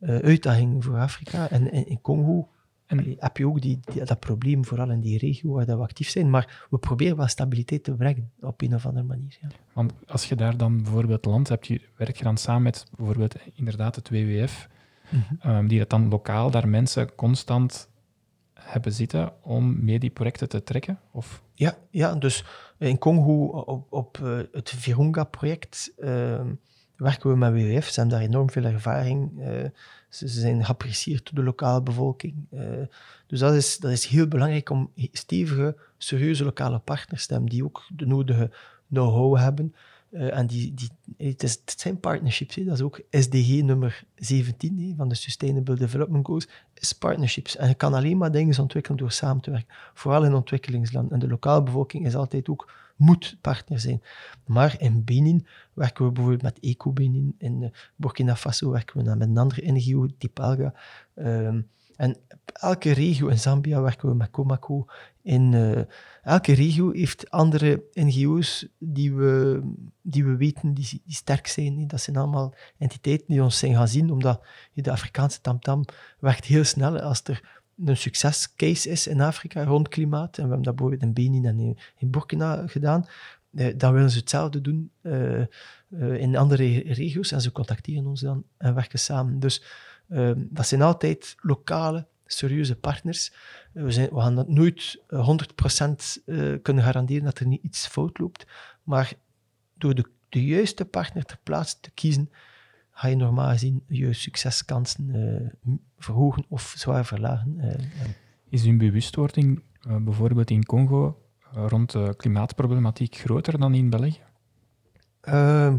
uh, 0.00 0.18
uitdagingen 0.18 0.82
voor 0.82 0.98
Afrika. 0.98 1.50
En, 1.50 1.72
in 1.86 2.00
Congo 2.00 2.48
en, 2.86 3.16
heb 3.18 3.36
je 3.36 3.46
ook 3.46 3.60
die, 3.60 3.80
dat 4.04 4.20
probleem, 4.20 4.64
vooral 4.64 4.90
in 4.90 5.00
die 5.00 5.18
regio 5.18 5.52
waar 5.52 5.66
we 5.66 5.72
actief 5.72 6.08
zijn. 6.08 6.30
Maar 6.30 6.66
we 6.70 6.78
proberen 6.78 7.16
wel 7.16 7.26
stabiliteit 7.26 7.84
te 7.84 7.94
brengen, 7.94 8.30
op 8.40 8.62
een 8.62 8.74
of 8.74 8.86
andere 8.86 9.06
manier. 9.06 9.38
Ja. 9.40 9.48
Want 9.72 9.92
als 10.06 10.28
je 10.28 10.36
daar 10.36 10.56
dan 10.56 10.82
bijvoorbeeld 10.82 11.24
land 11.24 11.48
hebt, 11.48 11.66
je 11.66 11.80
werkt 11.96 12.18
je 12.18 12.24
dan 12.24 12.36
samen 12.36 12.62
met 12.62 12.86
bijvoorbeeld 12.96 13.34
inderdaad 13.54 13.96
het 13.96 14.10
WWF, 14.10 14.68
mm 15.08 15.22
-hmm. 15.40 15.68
die 15.68 15.78
dat 15.78 15.90
dan 15.90 16.08
lokaal 16.08 16.50
daar 16.50 16.68
mensen 16.68 17.14
constant 17.14 17.88
hebben 18.60 18.92
zitten 18.92 19.32
om 19.42 19.84
mee 19.84 19.98
die 19.98 20.10
projecten 20.10 20.48
te 20.48 20.62
trekken? 20.62 20.98
Of? 21.10 21.42
Ja, 21.54 21.76
ja, 21.90 22.14
dus 22.14 22.44
in 22.78 22.98
Congo 22.98 23.46
op, 23.46 23.92
op 23.92 24.18
uh, 24.22 24.38
het 24.52 24.70
Virunga-project 24.70 25.92
uh, 25.98 26.40
werken 26.96 27.30
we 27.30 27.36
met 27.36 27.52
WWF. 27.52 27.88
Ze 27.88 28.00
hebben 28.00 28.18
daar 28.18 28.28
enorm 28.28 28.50
veel 28.50 28.64
ervaring. 28.64 29.30
Uh, 29.38 29.64
ze, 30.08 30.28
zijn 30.28 30.64
geapprecieerd 30.64 31.24
door 31.24 31.34
de 31.34 31.50
lokale 31.50 31.82
bevolking. 31.82 32.34
dus 33.26 33.38
dat 33.38 33.54
is, 33.54 33.78
dat 33.78 33.90
is 33.90 34.04
heel 34.04 34.28
belangrijk 34.28 34.70
om 34.70 34.92
stevige, 35.12 35.76
serieuze 35.96 36.44
lokale 36.44 36.78
partners 36.78 37.26
te 37.26 37.32
hebben 37.32 37.50
die 37.50 37.64
ook 37.64 37.82
de 37.96 38.06
nodige 38.06 38.50
know-how 38.88 39.36
hebben 39.36 39.74
uh, 40.10 40.36
en 40.36 40.46
die, 40.46 40.74
die, 40.74 40.90
het, 41.16 41.42
is, 41.42 41.60
het 41.64 41.80
zijn 41.80 42.00
partnerships, 42.00 42.54
hè. 42.54 42.64
dat 42.64 42.74
is 42.74 42.82
ook 42.82 43.00
SDG 43.10 43.62
nummer 43.62 44.04
17 44.14 44.78
hè, 44.78 44.94
van 44.96 45.08
de 45.08 45.14
Sustainable 45.14 45.74
Development 45.74 46.26
Goals, 46.26 46.48
is 46.74 46.92
partnerships. 46.92 47.56
En 47.56 47.68
je 47.68 47.74
kan 47.74 47.94
alleen 47.94 48.16
maar 48.16 48.32
dingen 48.32 48.60
ontwikkelen 48.60 48.98
door 48.98 49.12
samen 49.12 49.42
te 49.42 49.50
werken, 49.50 49.74
vooral 49.94 50.24
in 50.24 50.34
ontwikkelingslanden. 50.34 51.12
En 51.12 51.18
de 51.18 51.28
lokale 51.28 51.62
bevolking 51.62 52.06
is 52.06 52.14
altijd 52.14 52.48
ook, 52.48 52.72
moet 52.96 53.36
partner 53.40 53.80
zijn. 53.80 54.02
Maar 54.46 54.76
in 54.78 55.04
Benin 55.04 55.46
werken 55.72 56.04
we 56.04 56.12
bijvoorbeeld 56.12 56.42
met 56.42 56.60
Eco 56.60 56.92
Benin, 56.92 57.34
in 57.38 57.62
eh, 57.62 57.70
Burkina 57.96 58.36
Faso 58.36 58.70
werken 58.70 58.96
we 58.96 59.10
met 59.10 59.28
een 59.28 59.38
andere 59.38 59.72
NGO, 59.72 60.06
Tipalga. 60.18 60.74
Um, 61.14 61.68
en 61.98 62.16
elke 62.52 62.92
regio 62.92 63.28
in 63.28 63.38
Zambia 63.38 63.80
werken 63.80 64.08
we 64.08 64.14
met 64.14 64.30
Comaco. 64.30 64.86
In 65.28 65.52
uh, 65.52 65.80
elke 66.22 66.52
regio 66.52 66.90
heeft 66.90 67.30
andere 67.30 67.84
NGO's 67.92 68.66
die 68.78 69.14
we, 69.14 69.62
die 70.02 70.24
we 70.24 70.36
weten 70.36 70.74
die, 70.74 71.02
die 71.04 71.14
sterk 71.14 71.46
zijn. 71.46 71.86
Dat 71.86 72.00
zijn 72.00 72.16
allemaal 72.16 72.54
entiteiten 72.78 73.26
die 73.28 73.42
ons 73.42 73.58
zijn 73.58 73.74
gaan 73.74 73.88
zien, 73.88 74.10
omdat 74.10 74.46
de 74.74 74.90
Afrikaanse 74.90 75.40
tamtam 75.40 75.84
werkt 76.18 76.44
heel 76.44 76.64
snel 76.64 77.00
als 77.00 77.22
er 77.24 77.60
een 77.84 77.96
succescase 77.96 78.88
is 78.88 79.06
in 79.06 79.20
Afrika 79.20 79.64
rond 79.64 79.88
klimaat. 79.88 80.36
En 80.36 80.42
we 80.42 80.48
hebben 80.48 80.62
dat 80.62 80.76
bijvoorbeeld 80.76 81.02
in 81.02 81.12
Benin 81.12 81.44
en 81.44 81.76
in 81.98 82.10
Burkina 82.10 82.66
gedaan. 82.66 83.06
Eh, 83.54 83.74
dan 83.76 83.92
willen 83.92 84.10
ze 84.10 84.18
hetzelfde 84.18 84.60
doen 84.60 84.90
uh, 85.02 85.44
in 86.20 86.36
andere 86.36 86.82
regio's 86.82 87.32
en 87.32 87.40
ze 87.40 87.52
contacteren 87.52 88.06
ons 88.06 88.20
dan 88.20 88.44
en 88.56 88.74
werken 88.74 88.98
samen. 88.98 89.40
Dus 89.40 89.62
Ehm, 90.08 90.44
dat 90.50 90.66
zijn 90.66 90.82
altijd 90.82 91.34
lokale, 91.40 92.06
serieuze 92.32 92.76
partners. 92.76 93.32
Eh, 93.72 93.82
we, 93.82 93.90
zijn, 93.90 94.08
we 94.08 94.20
gaan 94.20 94.34
dat 94.34 94.48
nooit 94.48 95.02
100% 95.06 95.08
uh, 96.26 96.52
eh, 96.52 96.62
kunnen 96.62 96.84
garanderen 96.84 97.24
dat 97.24 97.38
er 97.38 97.46
niet 97.46 97.62
iets 97.62 97.86
fout 97.86 98.18
loopt. 98.18 98.46
Maar 98.82 99.12
door 99.74 99.94
de, 99.94 100.04
de 100.28 100.44
juiste 100.44 100.84
partner 100.84 101.24
ter 101.24 101.38
plaatse 101.42 101.76
te 101.80 101.90
kiezen, 101.90 102.30
ga 102.90 103.08
je 103.08 103.16
normaal 103.16 103.50
gezien 103.50 103.84
je 103.86 104.12
succeskansen 104.12 105.08
uh, 105.64 105.76
verhogen 105.98 106.44
of 106.48 106.74
zwaar 106.76 107.04
verlagen. 107.04 107.60
Is 108.48 108.64
uw 108.64 108.76
bewustwording 108.76 109.62
bijvoorbeeld 110.00 110.50
in 110.50 110.64
Congo 110.64 111.22
rond 111.52 111.90
de 111.92 112.14
klimaatproblematiek 112.16 113.16
groter 113.16 113.58
dan 113.58 113.74
in 113.74 113.90
België? 113.90 114.20
Um, 115.28 115.74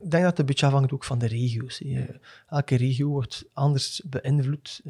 ik 0.00 0.10
denk 0.10 0.22
dat 0.22 0.22
het 0.22 0.38
een 0.38 0.46
beetje 0.46 0.66
afhangt 0.66 0.92
ook 0.92 1.04
van 1.04 1.18
de 1.18 1.26
regio's. 1.26 1.82
Elke 2.48 2.76
regio 2.76 3.08
wordt 3.08 3.44
anders 3.52 4.02
beïnvloed. 4.06 4.82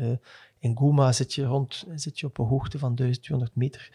In 0.59 0.77
Goma 0.77 1.13
zit 1.13 1.35
je, 1.35 1.45
rond, 1.45 1.87
zit 1.95 2.19
je 2.21 2.27
op 2.27 2.39
een 2.39 2.47
hoogte 2.47 2.79
van 2.79 2.95
1200 2.95 3.57
meter. 3.57 3.91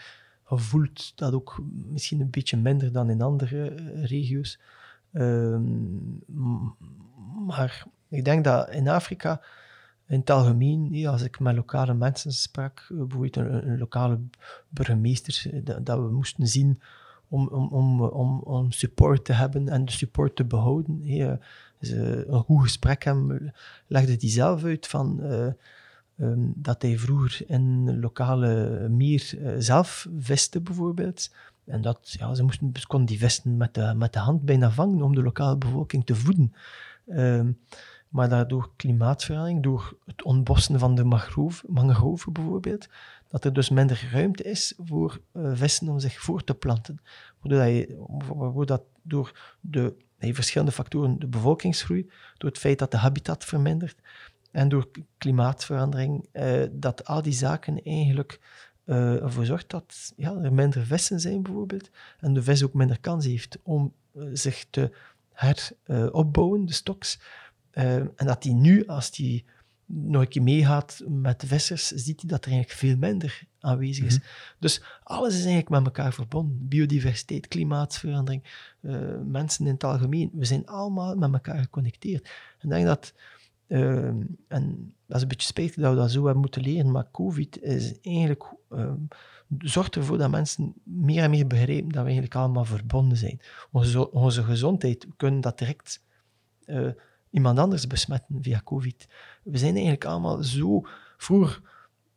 Je 0.50 0.58
voelt 0.58 1.18
dat 1.18 1.34
ook 1.34 1.64
misschien 1.72 2.22
een 2.22 2.30
beetje 2.30 2.58
minder 2.58 2.92
dan 2.92 3.10
in 3.10 3.22
andere 3.22 3.76
uh, 3.80 4.06
regio's. 4.06 4.60
Um, 5.14 6.24
maar 7.46 7.86
ik 8.10 8.26
denk 8.26 8.44
dat 8.44 8.70
in 8.70 8.88
Afrika, 8.88 9.42
in 10.08 10.20
het 10.20 10.30
algemeen, 10.30 11.08
als 11.08 11.22
ik 11.22 11.40
met 11.40 11.56
lokale 11.56 11.94
mensen 11.94 12.32
sprak, 12.32 12.86
bijvoorbeeld 12.90 13.36
een, 13.36 13.70
een 13.70 13.78
lokale 13.78 14.20
burgemeester, 14.70 15.64
dat, 15.64 15.86
dat 15.86 16.00
we 16.00 16.12
moesten 16.12 16.48
zien 16.48 16.82
om, 17.28 17.48
om, 17.48 17.68
om, 17.68 18.02
om, 18.02 18.40
om 18.40 18.72
support 18.72 19.26
te 19.26 19.34
hebben 19.34 19.70
en 19.70 19.86
de 19.86 19.92
support 19.92 20.36
te 20.36 20.46
behouden. 20.46 21.02
Een 21.80 22.44
goed 22.44 22.62
gesprek 22.62 23.04
hebben, 23.04 23.54
legde 23.88 24.16
hij 24.20 24.30
zelf 24.30 24.64
uit 24.64 24.88
van, 24.88 25.20
um, 26.18 26.54
dat 26.56 26.82
hij 26.82 26.98
vroeger 26.98 27.42
in 27.50 28.00
lokale 28.00 28.88
meer 28.90 29.34
uh, 29.38 29.54
zelf 29.58 30.08
viste, 30.20 30.62
bijvoorbeeld. 30.62 31.32
En 31.66 31.82
dat, 31.82 32.16
ja, 32.20 32.34
ze, 32.34 32.44
moesten, 32.44 32.72
ze 32.80 32.88
konden 32.88 33.08
die 33.08 33.20
vesten 33.20 33.58
met 33.58 33.74
de, 33.74 33.94
met 33.96 34.14
de 34.14 34.20
hand 34.20 34.42
bijna 34.42 34.72
vangen 34.72 35.02
om 35.02 35.16
de 35.16 35.24
lokale 35.24 35.58
bevolking 35.58 36.06
te 36.06 36.16
voeden. 36.16 36.54
Um, 37.08 37.60
maar 38.14 38.30
daardoor 38.30 38.70
klimaatverandering, 38.76 39.64
door 39.64 39.98
het 40.06 40.24
ontbossen 40.24 40.80
van 40.80 40.96
de 40.96 41.04
mangrove, 41.04 41.66
mangroven 41.68 42.34
bijvoorbeeld, 42.34 42.88
dat 43.30 43.46
er 43.46 43.54
dus 43.54 43.70
minder 43.70 44.10
ruimte 44.12 44.44
is 44.44 44.74
voor 44.86 45.22
uh, 45.34 45.52
vissen 45.54 45.90
om 45.90 46.00
zich 46.00 46.22
voor 46.22 46.44
te 46.44 46.54
planten. 46.54 47.02
Waardoor, 47.42 48.66
dat 48.66 48.84
door 49.02 49.32
de 49.60 49.96
verschillende 50.20 50.72
factoren, 50.72 51.20
de 51.20 51.28
bevolkingsgroei, 51.28 52.10
door 52.38 52.50
het 52.50 52.60
feit 52.60 52.80
dat 52.80 52.92
de 52.92 52.98
habitat 52.98 53.46
vermindert 53.46 53.96
en 54.54 54.70
door 54.70 54.90
klimaatverandering, 55.18 56.28
uh, 56.34 56.64
dat 56.72 57.06
al 57.06 57.22
die 57.22 57.34
zaken 57.34 57.84
eigenlijk 57.84 58.40
uh, 58.86 59.22
ervoor 59.24 59.46
zorgt 59.46 59.70
dat 59.70 60.14
ja, 60.16 60.36
er 60.36 60.54
minder 60.54 60.86
vissen 60.86 61.20
zijn, 61.20 61.44
bijvoorbeeld. 61.44 61.90
En 62.20 62.34
de 62.34 62.44
vis 62.44 62.64
ook 62.64 62.74
minder 62.74 63.00
kans 63.00 63.26
heeft 63.26 63.60
om 63.64 63.94
zich 64.34 64.66
te 64.70 64.92
heropbouwen, 65.34 66.66
de 66.66 66.74
stoks. 66.74 67.20
en 67.72 68.14
dat 68.16 68.44
die 68.44 68.54
nu, 68.54 68.86
als 68.86 69.12
die 69.12 69.46
nog 69.86 70.22
een 70.22 70.28
keer 70.28 70.44
meegaat 70.44 71.04
met 71.08 71.42
de 71.42 71.48
vissers, 71.48 71.88
ziet 71.88 72.22
hij 72.22 72.30
dat 72.30 72.46
er 72.46 72.52
eigenlijk 72.52 72.80
veel 72.80 72.98
minder 72.98 73.44
aanwezig 73.60 74.06
is. 74.06 74.18
Mhm. 74.18 74.28
Dus 74.60 74.82
alles 75.04 75.30
is 75.30 75.46
eigenlijk 75.46 75.70
met 75.70 75.86
elkaar 75.86 76.14
verbonden. 76.14 76.68
Biodiversiteit, 76.68 77.48
klimaatverandering, 77.48 78.44
uh, 78.82 79.00
mensen 79.26 79.66
in 79.66 79.74
het 79.74 79.84
algemeen. 79.84 80.32
We 80.34 80.46
zijn 80.46 80.66
allemaal 80.66 81.16
met 81.16 81.34
elkaar 81.34 81.60
geconnecteerd. 81.60 82.30
En 82.60 82.68
ik 82.68 82.70
denk 82.70 82.86
dat, 82.86 83.14
uh, 83.68 84.06
en 84.48 84.94
dat 85.06 85.16
is 85.16 85.22
een 85.22 85.28
beetje 85.28 85.48
spijtig 85.48 85.76
dat 85.76 85.94
we 85.94 86.00
dat 86.00 86.12
zo 86.12 86.24
hebben 86.24 86.42
moeten 86.42 86.62
leren, 86.62 86.92
maar 86.92 87.12
COVID 87.12 87.62
is 87.62 88.00
eigenlijk, 88.02 88.44
uh, 88.70 88.94
zorgt 89.60 89.96
ervoor 89.96 90.18
dat 90.18 90.32
mensen 90.32 90.74
meer 90.84 91.24
en 91.24 91.30
meer 91.30 91.48
begrijpen 91.48 91.90
dat 91.90 92.02
we 92.02 92.04
eigenlijk 92.04 92.36
allemaal 92.36 92.66
verbonden 92.66 93.18
zijn. 93.18 93.40
Onze, 93.72 94.12
onze 94.12 94.44
gezondheid, 94.44 95.04
we 95.04 95.14
kunnen 95.16 95.42
dat 95.42 95.58
direct 95.58 96.02
iemand 97.30 97.60
anders 97.60 97.88
besmetten 97.88 98.44
via 98.44 98.62
COVID. 98.64 99.08
We 99.44 99.58
zijn 99.58 99.74
eigenlijk 99.74 100.06
allemaal 100.06 100.44
zo 100.44 100.82
vroeger. 101.18 101.62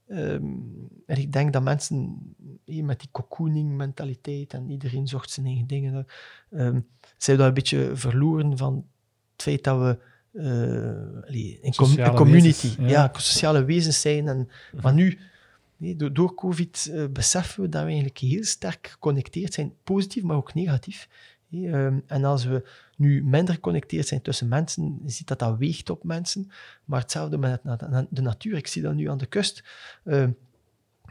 Um, 0.08 0.88
en 1.06 1.16
ik 1.16 1.32
denk 1.32 1.52
dat 1.52 1.62
mensen 1.62 2.18
met 2.64 3.00
die 3.00 3.08
cocooning 3.12 3.76
mentaliteit 3.76 4.54
en 4.54 4.70
iedereen 4.70 5.06
zocht 5.06 5.30
zijn 5.30 5.46
eigen 5.46 5.66
dingen, 5.66 6.06
um, 6.50 6.86
zijn 7.16 7.38
dat 7.38 7.46
een 7.46 7.54
beetje 7.54 7.96
verloren 7.96 8.56
van 8.56 8.86
het 9.32 9.42
feit 9.42 9.64
dat 9.64 9.78
we 9.78 9.98
uh, 10.36 11.56
een, 11.60 12.14
community, 12.14 12.68
ja. 12.78 13.10
sociale 13.16 13.64
wezens 13.64 14.00
zijn. 14.00 14.28
En. 14.28 14.48
Maar 14.82 14.94
nu, 14.94 15.18
nee, 15.76 15.96
door, 15.96 16.12
door, 16.12 16.34
COVID 16.34 16.88
uh, 16.90 17.04
beseffen 17.06 17.62
we 17.62 17.68
dat 17.68 17.80
we 17.80 17.86
eigenlijk 17.86 18.18
heel 18.18 18.44
sterk 18.44 18.86
geconnecteerd 18.86 19.54
zijn, 19.54 19.72
positief, 19.84 20.22
maar 20.22 20.36
ook 20.36 20.54
negatief. 20.54 21.08
Ehm, 21.50 21.98
en 22.06 22.24
als 22.24 22.44
we 22.44 22.68
nu 22.96 23.24
minder 23.24 23.54
geconnecteerd 23.54 24.06
zijn 24.06 24.22
tussen 24.22 24.48
mensen, 24.48 25.00
je 25.02 25.10
ziet 25.10 25.28
dat 25.28 25.38
dat 25.38 25.58
weegt 25.58 25.90
op 25.90 26.04
mensen. 26.04 26.50
Maar 26.84 27.00
hetzelfde 27.00 27.38
met 27.38 27.60
de 28.10 28.22
natuur. 28.22 28.56
Ik 28.56 28.66
zie 28.66 28.82
dat 28.82 28.94
nu 28.94 29.10
aan 29.10 29.18
de 29.18 29.26
kust. 29.26 29.64
Uh, 30.04 30.28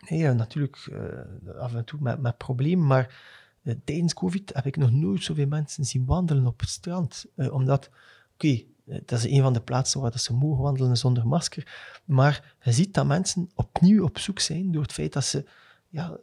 natuurlijk 0.10 0.88
uh, 0.92 1.56
af 1.60 1.76
en 1.76 1.86
toe 1.86 2.00
met, 2.02 2.22
met 2.22 2.38
problemen, 2.38 2.88
maar 2.88 3.22
uh, 3.64 3.74
tijdens 3.84 4.14
COVID 4.14 4.52
heb 4.54 4.66
ik 4.66 4.78
nog 4.78 4.92
nooit 4.92 5.24
zoveel 5.24 5.48
mensen 5.48 5.86
zien 5.86 6.06
wandelen 6.06 6.48
op 6.48 6.60
het 6.60 6.70
strand. 6.70 7.26
omdat, 7.36 7.90
oké, 8.34 8.64
dat 8.86 9.20
is 9.20 9.26
een 9.26 9.42
van 9.42 9.54
de 9.54 9.62
plaatsen 9.62 10.02
waar 10.02 10.20
ze 10.20 10.34
mogen 10.34 10.64
wandelen 10.64 10.98
zonder 10.98 11.28
masker. 11.28 12.02
Maar 12.06 12.56
je 12.62 12.72
ziet 12.72 12.94
dat 12.94 13.06
mensen 13.06 13.50
opnieuw 13.56 14.04
op 14.04 14.18
zoek 14.18 14.40
zijn 14.40 14.72
door 14.72 14.82
het 14.82 14.94
feit 14.94 15.14
dat 15.14 15.26
ze 15.26 15.46
ja, 15.90 16.18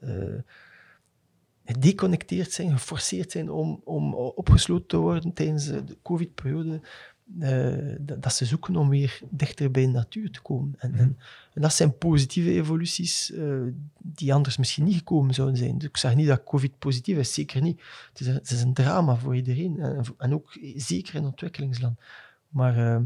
gedeconnecteerd 1.64 2.52
zijn, 2.52 2.72
geforceerd 2.72 3.30
zijn 3.30 3.50
om, 3.50 3.80
om 3.84 4.14
opgesloten 4.14 4.86
te 4.86 4.96
worden 4.96 5.32
tijdens 5.32 5.66
de 5.66 5.96
COVID-periode. 6.02 6.80
Uh, 7.38 7.94
dat 7.98 8.34
ze 8.34 8.44
zoeken 8.44 8.76
om 8.76 8.88
weer 8.88 9.20
dichter 9.30 9.70
bij 9.70 9.82
de 9.82 9.88
natuur 9.88 10.30
te 10.30 10.42
komen. 10.42 10.74
En, 10.78 10.94
en, 10.94 11.18
en 11.54 11.62
dat 11.62 11.72
zijn 11.72 11.98
positieve 11.98 12.50
evoluties 12.50 13.30
uh, 13.30 13.62
die 13.98 14.34
anders 14.34 14.56
misschien 14.56 14.84
niet 14.84 14.96
gekomen 14.96 15.34
zouden 15.34 15.56
zijn. 15.56 15.78
Dus 15.78 15.88
ik 15.88 15.96
zeg 15.96 16.14
niet 16.14 16.26
dat 16.26 16.44
COVID 16.44 16.78
positief 16.78 17.16
is, 17.16 17.34
zeker 17.34 17.62
niet. 17.62 17.82
Het 18.08 18.20
is, 18.20 18.26
het 18.26 18.50
is 18.50 18.62
een 18.62 18.74
drama 18.74 19.16
voor 19.16 19.36
iedereen 19.36 19.80
en, 19.80 20.04
en, 20.18 20.34
ook 20.34 20.58
zeker 20.76 21.14
in 21.14 21.24
ontwikkelingsland. 21.24 21.98
Maar 22.52 22.78
uh, 22.78 22.98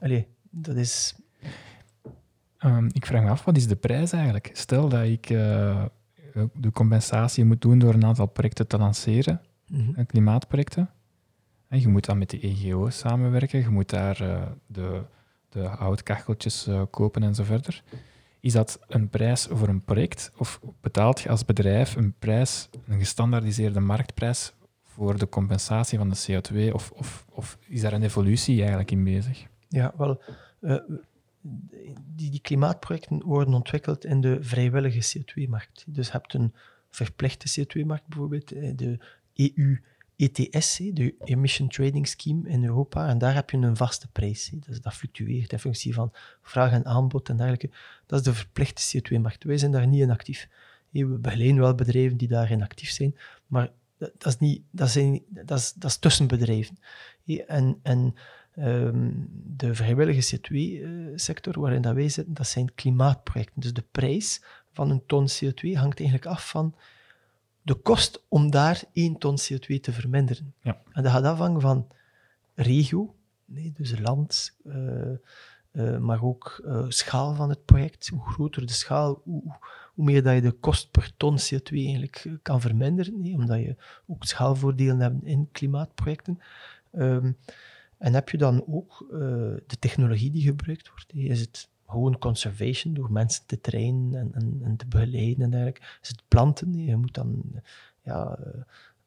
allez, 0.00 0.24
dat 0.50 0.76
is. 0.76 1.14
Um, 2.64 2.88
ik 2.92 3.06
vraag 3.06 3.22
me 3.22 3.30
af, 3.30 3.44
wat 3.44 3.56
is 3.56 3.66
de 3.66 3.76
prijs 3.76 4.12
eigenlijk? 4.12 4.50
Stel 4.52 4.88
dat 4.88 5.04
ik 5.04 5.26
de 6.54 6.70
compensatie 6.72 7.44
moet 7.44 7.60
doen 7.60 7.78
door 7.78 7.94
een 7.94 8.04
aantal 8.04 8.26
projecten 8.26 8.66
te 8.66 8.78
lanceren, 8.78 9.40
mm 9.66 10.06
klimaatprojecten. 10.06 10.90
En 11.68 11.80
je 11.80 11.88
moet 11.88 12.04
dan 12.04 12.18
met 12.18 12.30
de 12.30 12.40
EGO 12.40 12.90
samenwerken, 12.90 13.60
je 13.60 13.68
moet 13.68 13.90
daar 13.90 14.22
uh, 14.22 14.42
de, 14.66 15.02
de 15.48 15.60
houtkacheltjes 15.60 16.68
uh, 16.68 16.82
kopen 16.90 17.22
en 17.22 17.34
zo 17.34 17.44
verder. 17.44 17.82
Is 18.40 18.52
dat 18.52 18.80
een 18.88 19.08
prijs 19.08 19.46
voor 19.50 19.68
een 19.68 19.84
project 19.84 20.32
of 20.36 20.60
betaalt 20.80 21.20
je 21.20 21.28
als 21.28 21.44
bedrijf 21.44 21.96
een 21.96 22.14
prijs, 22.18 22.68
een 22.86 22.98
gestandaardiseerde 22.98 23.80
marktprijs 23.80 24.52
voor 25.00 25.18
de 25.18 25.28
compensatie 25.28 25.98
van 25.98 26.08
de 26.08 26.26
CO2 26.28 26.72
of, 26.72 26.90
of, 26.90 27.26
of 27.30 27.58
is 27.68 27.80
daar 27.80 27.92
een 27.92 28.02
evolutie 28.02 28.58
eigenlijk 28.58 28.90
in 28.90 29.04
bezig? 29.04 29.46
Ja, 29.68 29.92
wel, 29.96 30.22
uh, 30.60 30.76
die, 32.16 32.30
die 32.30 32.40
klimaatprojecten 32.40 33.22
worden 33.24 33.54
ontwikkeld 33.54 34.04
in 34.04 34.20
de 34.20 34.38
vrijwillige 34.40 35.18
CO2-markt. 35.18 35.84
Dus 35.86 36.06
je 36.06 36.12
hebt 36.12 36.34
een 36.34 36.54
verplichte 36.90 37.60
CO2-markt, 37.60 38.06
bijvoorbeeld 38.06 38.52
eh, 38.52 38.76
de 38.76 38.98
EU 39.34 39.80
ETS, 40.16 40.76
de 40.76 41.14
Emission 41.18 41.68
Trading 41.68 42.08
Scheme 42.08 42.48
in 42.48 42.64
Europa, 42.64 43.08
en 43.08 43.18
daar 43.18 43.34
heb 43.34 43.50
je 43.50 43.56
een 43.56 43.76
vaste 43.76 44.08
prijs. 44.08 44.50
Dus 44.54 44.80
dat 44.80 44.94
fluctueert 44.94 45.52
in 45.52 45.58
functie 45.58 45.94
van 45.94 46.12
vraag 46.42 46.72
en 46.72 46.86
aanbod 46.86 47.28
en 47.28 47.36
dergelijke. 47.36 47.70
Dat 48.06 48.18
is 48.18 48.24
de 48.24 48.34
verplichte 48.34 49.00
CO2-markt. 49.00 49.44
Wij 49.44 49.58
zijn 49.58 49.72
daar 49.72 49.86
niet 49.86 50.00
in 50.00 50.10
actief. 50.10 50.48
We 50.90 51.06
begeleiden 51.06 51.60
wel 51.60 51.74
bedrijven 51.74 52.16
die 52.16 52.28
daarin 52.28 52.62
actief 52.62 52.90
zijn, 52.90 53.16
maar 53.46 53.70
dat 54.18 54.26
is, 54.26 54.38
niet, 54.38 54.62
dat 54.70 54.90
zijn, 54.90 55.22
dat 55.28 55.58
is, 55.58 55.72
dat 55.72 55.90
is 55.90 55.96
tussen 55.96 56.26
bedrijven. 56.26 56.78
En, 57.46 57.78
en 57.82 58.14
Ehm, 58.60 59.10
de 59.56 59.74
vrijwillige 59.74 60.36
CO2-sector 60.36 61.60
waarin 61.60 61.82
dat 61.82 61.94
wij 61.94 62.08
zitten, 62.08 62.34
dat 62.34 62.46
zijn 62.46 62.74
klimaatprojecten. 62.74 63.60
Dus 63.60 63.72
de 63.72 63.84
prijs 63.90 64.42
van 64.72 64.90
een 64.90 65.06
ton 65.06 65.28
CO2 65.28 65.72
hangt 65.72 65.98
eigenlijk 65.98 66.26
af 66.26 66.48
van 66.48 66.74
de 67.62 67.74
kost 67.74 68.24
om 68.28 68.50
daar 68.50 68.82
één 68.92 69.18
ton 69.18 69.38
CO2 69.38 69.80
te 69.80 69.92
verminderen. 69.92 70.54
Ja. 70.62 70.80
En 70.92 71.02
dat 71.02 71.12
gaat 71.12 71.24
afhangen 71.24 71.60
van 71.60 71.86
regio, 72.54 73.14
nee, 73.44 73.72
dus 73.76 73.98
land, 73.98 74.56
uh, 74.64 75.12
uh, 75.72 75.98
maar 75.98 76.22
ook 76.22 76.62
uh, 76.64 76.84
schaal 76.88 77.34
van 77.34 77.48
het 77.48 77.64
project. 77.64 78.08
Hoe 78.08 78.30
groter 78.30 78.66
de 78.66 78.72
schaal, 78.72 79.20
hoe, 79.24 79.42
hoe, 80.00 80.10
meer 80.10 80.34
je 80.34 80.40
de 80.40 80.50
kost 80.50 80.90
per 80.90 81.12
ton 81.16 81.38
CO2 81.38 81.72
eigenlijk 81.72 82.26
kan 82.42 82.60
verminderen, 82.60 83.14
omdat 83.14 83.58
je 83.58 83.76
ook 84.06 84.24
schaalvoordelen 84.24 85.00
hebt 85.00 85.24
in 85.24 85.48
klimaatprojecten. 85.52 86.40
Um, 86.92 87.36
en 87.98 88.14
heb 88.14 88.28
je 88.28 88.38
dan 88.38 88.64
ook 88.66 89.06
uh, 89.12 89.18
de 89.66 89.78
technologie 89.78 90.30
die 90.30 90.42
gebruikt 90.42 90.88
wordt? 90.88 91.14
Is 91.14 91.40
het 91.40 91.68
gewoon 91.86 92.18
conservation 92.18 92.94
door 92.94 93.12
mensen 93.12 93.46
te 93.46 93.60
trainen 93.60 94.32
en, 94.34 94.60
en, 94.64 94.76
te 94.76 94.86
begeleiden 94.86 95.54
en? 95.54 95.76
Is 96.02 96.08
het 96.08 96.22
planten? 96.28 96.74
Je 96.74 96.96
moet 96.96 97.14
dan 97.14 97.60
ja, 98.02 98.38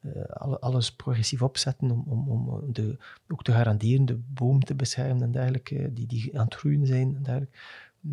uh, 0.02 0.54
alles 0.60 0.96
progressief 0.96 1.42
opzetten 1.42 1.92
om, 1.92 2.04
om, 2.08 2.28
om 2.30 2.74
de, 2.74 2.98
ook 3.28 3.44
te 3.44 3.52
garanderen 3.52 4.06
de 4.06 4.20
boom 4.34 4.64
te 4.64 4.76
beschermen 4.76 5.24
en 5.24 5.32
dergelijke, 5.32 5.94
die, 5.94 6.08
die 6.08 6.40
aan 6.40 6.46
het 6.46 6.56
groeien 6.56 6.86
zijn 6.86 7.16
en 7.16 7.24
dergelijke. 7.24 7.58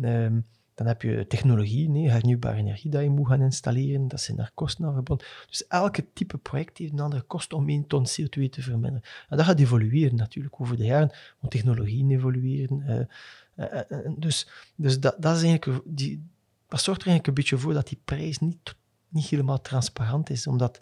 Um, 0.01 0.45
dan 0.81 0.89
heb 0.89 1.01
je 1.01 1.27
technologie, 1.27 1.89
nee, 1.89 2.09
hernieuwbare 2.09 2.57
energie 2.57 2.91
dat 2.91 3.01
je 3.01 3.09
moet 3.09 3.27
gaan 3.27 3.41
installeren. 3.41 4.07
Dat 4.07 4.21
zijn 4.21 4.37
daar 4.37 4.51
kosten 4.53 4.85
aan 4.85 4.93
verbonden. 4.93 5.27
Dus 5.47 5.67
elke 5.67 6.05
type 6.13 6.37
project 6.37 6.77
heeft 6.77 6.91
een 6.91 6.99
andere 6.99 7.21
kost 7.21 7.53
om 7.53 7.69
1 7.69 7.87
ton 7.87 8.05
CO2 8.07 8.49
te 8.49 8.61
verminderen. 8.61 9.01
En 9.29 9.37
dat 9.37 9.45
gaat 9.45 9.59
evolueren 9.59 10.15
natuurlijk 10.15 10.61
over 10.61 10.77
de 10.77 10.83
jaren. 10.83 11.11
Moet 11.39 11.51
technologieën 11.51 12.11
evolueren. 12.11 12.83
Uh, 12.87 13.65
uh, 13.73 13.81
uh, 13.89 14.11
dus 14.17 14.47
dus 14.75 14.99
dat, 14.99 15.15
dat, 15.19 15.35
is 15.35 15.43
eigenlijk, 15.43 15.81
die, 15.85 16.23
dat 16.67 16.81
zorgt 16.81 17.01
er 17.01 17.07
eigenlijk 17.07 17.27
een 17.27 17.43
beetje 17.43 17.57
voor 17.57 17.73
dat 17.73 17.87
die 17.87 18.01
prijs 18.05 18.39
niet, 18.39 18.75
niet 19.07 19.25
helemaal 19.25 19.61
transparant 19.61 20.29
is. 20.29 20.47
Omdat 20.47 20.81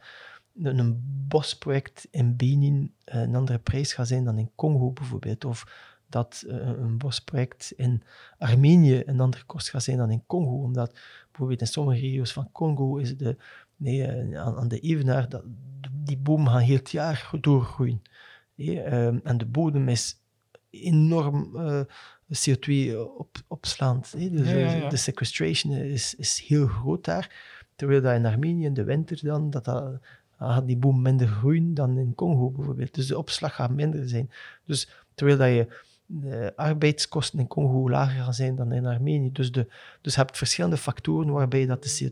een 0.63 1.03
bosproject 1.27 2.07
in 2.11 2.35
Benin 2.35 2.93
een 3.05 3.35
andere 3.35 3.59
prijs 3.59 3.93
gaat 3.93 4.07
zijn 4.07 4.23
dan 4.23 4.37
in 4.37 4.51
Congo 4.55 4.91
bijvoorbeeld. 4.91 5.45
Of 5.45 5.88
dat 6.09 6.43
uh, 6.47 6.55
een 6.55 6.97
bosproject 6.97 7.73
in 7.75 8.03
Armenië 8.37 9.01
een 9.05 9.19
andere 9.19 9.43
kost 9.43 9.69
gaat 9.69 9.83
zijn 9.83 9.97
dan 9.97 10.11
in 10.11 10.23
Congo. 10.27 10.61
Omdat 10.63 10.99
bijvoorbeeld 11.29 11.61
in 11.61 11.67
sommige 11.67 11.99
regio's 11.99 12.33
van 12.33 12.51
Congo 12.51 12.97
is 12.97 13.17
de, 13.17 13.37
nee, 13.75 14.27
uh, 14.27 14.39
aan, 14.41 14.55
aan, 14.57 14.67
de 14.67 14.79
evenaar, 14.79 15.29
dat, 15.29 15.43
die 15.91 16.17
bomen 16.17 16.51
gaan 16.51 16.61
heel 16.61 16.77
het 16.77 16.91
jaar 16.91 17.29
doorgroeien. 17.41 18.01
Nee, 18.55 18.75
uh, 18.75 19.27
en 19.27 19.37
de 19.37 19.45
bodem 19.45 19.89
is 19.89 20.21
enorm 20.69 21.55
uh, 21.55 21.81
CO2 22.33 22.97
op, 23.17 23.37
opslaand. 23.47 24.13
Nee, 24.17 24.29
dus 24.29 24.49
ja, 24.49 24.55
ja, 24.55 24.71
ja. 24.71 24.89
de 24.89 24.97
sequestration 24.97 25.73
is, 25.73 26.15
is 26.15 26.43
heel 26.47 26.67
groot 26.67 27.05
daar. 27.05 27.57
Terwijl 27.75 28.01
dat 28.01 28.15
in 28.15 28.25
Armenië 28.25 28.65
in 28.65 28.73
de 28.73 28.83
winter 28.83 29.19
dan, 29.21 29.49
dat, 29.49 29.65
dat 29.65 29.99
gaat 30.37 30.67
die 30.67 30.77
boom 30.77 31.01
minder 31.01 31.27
groeien 31.27 31.73
dan 31.73 31.97
in 31.97 32.15
Congo 32.15 32.49
bijvoorbeeld. 32.49 32.93
Dus 32.93 33.07
de 33.07 33.17
opslag 33.17 33.55
gaat 33.55 33.71
minder 33.71 34.09
zijn. 34.09 34.31
Dus 34.65 34.89
terwijl 35.13 35.37
dat 35.37 35.47
je 35.47 35.83
de 36.11 36.53
arbeidskosten 36.55 37.39
in 37.39 37.47
Congo 37.47 37.89
lager 37.89 38.23
gaan 38.23 38.33
zijn 38.33 38.55
dan 38.55 38.71
in 38.71 38.85
Armenië. 38.85 39.31
Dus, 39.31 39.51
de, 39.51 39.67
dus 40.01 40.13
je 40.13 40.19
hebt 40.19 40.37
verschillende 40.37 40.77
factoren 40.77 41.33
waarbij 41.33 41.65
dat 41.65 41.83
de 41.83 42.11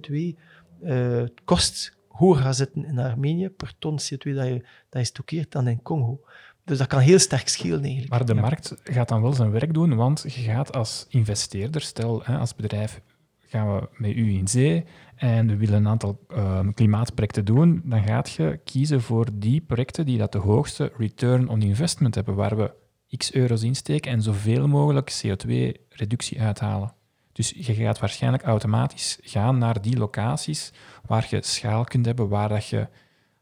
CO2-kost 0.79 1.93
uh, 1.93 2.17
hoger 2.17 2.41
gaat 2.41 2.55
zitten 2.55 2.85
in 2.85 2.99
Armenië 2.99 3.49
per 3.49 3.73
ton 3.79 3.99
CO2 3.99 4.33
dat 4.33 4.47
je, 4.47 4.63
dat 4.89 5.01
je 5.01 5.03
stockeert 5.03 5.51
dan 5.51 5.67
in 5.67 5.81
Congo. 5.81 6.19
Dus 6.63 6.77
dat 6.77 6.87
kan 6.87 6.99
heel 6.99 7.19
sterk 7.19 7.47
schelen 7.47 7.83
eigenlijk. 7.83 8.09
Maar 8.09 8.25
de 8.25 8.33
markt 8.33 8.75
gaat 8.83 9.07
dan 9.07 9.21
wel 9.21 9.33
zijn 9.33 9.51
werk 9.51 9.73
doen, 9.73 9.95
want 9.95 10.21
je 10.27 10.41
gaat 10.41 10.73
als 10.73 11.05
investeerder, 11.09 11.81
stel 11.81 12.21
hè, 12.23 12.37
als 12.37 12.55
bedrijf 12.55 13.01
gaan 13.39 13.75
we 13.75 13.89
met 13.91 14.15
u 14.15 14.33
in 14.33 14.47
zee 14.47 14.85
en 15.15 15.47
we 15.47 15.57
willen 15.57 15.75
een 15.75 15.87
aantal 15.87 16.19
uh, 16.29 16.67
klimaatprojecten 16.73 17.45
doen, 17.45 17.81
dan 17.85 18.03
gaat 18.03 18.31
je 18.31 18.59
kiezen 18.63 19.01
voor 19.01 19.27
die 19.33 19.61
projecten 19.61 20.05
die 20.05 20.17
dat 20.17 20.31
de 20.31 20.37
hoogste 20.37 20.91
return 20.97 21.49
on 21.49 21.61
investment 21.61 22.15
hebben, 22.15 22.35
waar 22.35 22.57
we 22.57 22.71
x 23.17 23.33
euro's 23.33 23.63
insteken 23.63 24.11
en 24.11 24.21
zoveel 24.21 24.67
mogelijk 24.67 25.23
CO2-reductie 25.23 26.41
uithalen. 26.41 26.93
Dus 27.31 27.53
je 27.55 27.73
gaat 27.73 27.99
waarschijnlijk 27.99 28.43
automatisch 28.43 29.17
gaan 29.21 29.57
naar 29.57 29.81
die 29.81 29.97
locaties 29.97 30.73
waar 31.05 31.27
je 31.29 31.41
schaal 31.41 31.83
kunt 31.83 32.05
hebben, 32.05 32.27
waar, 32.27 32.49
dat 32.49 32.67
je, 32.67 32.87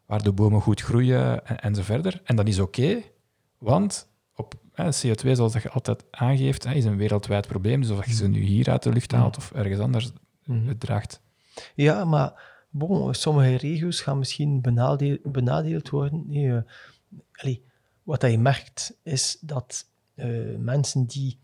waar 0.05 0.23
de 0.23 0.31
bomen 0.31 0.61
goed 0.61 0.81
groeien 0.81 1.45
en, 1.45 1.59
en 1.59 1.75
zo 1.75 1.81
verder. 1.81 2.21
En 2.23 2.35
dat 2.35 2.47
is 2.47 2.59
oké, 2.59 3.01
want 3.57 4.07
op 4.35 4.53
CO2, 4.75 5.31
zoals 5.31 5.53
je 5.53 5.69
altijd 5.69 6.05
aangeeft, 6.11 6.65
is 6.65 6.85
een 6.85 6.97
wereldwijd 6.97 7.47
probleem. 7.47 7.81
Dus 7.81 7.89
of 7.89 8.05
je 8.05 8.13
ze 8.13 8.27
nu 8.27 8.39
hier 8.39 8.69
uit 8.69 8.83
de 8.83 8.91
lucht 8.91 9.11
haalt 9.11 9.37
of 9.37 9.51
ergens 9.51 9.79
anders, 9.79 10.11
mhm. 10.45 10.67
het 10.67 10.79
draagt. 10.79 11.21
Ja, 11.75 12.05
maar 12.05 12.41
bon, 12.69 13.13
sommige 13.13 13.55
regio's 13.55 14.01
gaan 14.01 14.17
misschien 14.17 14.61
benadeeld 15.23 15.89
worden. 15.89 16.23
Nee, 16.27 16.45
uh, 16.45 17.55
wat 18.05 18.21
je 18.21 18.37
merkt, 18.37 18.97
is 19.03 19.37
dat 19.41 19.85
uh, 20.15 20.57
mensen 20.57 21.05
die 21.05 21.39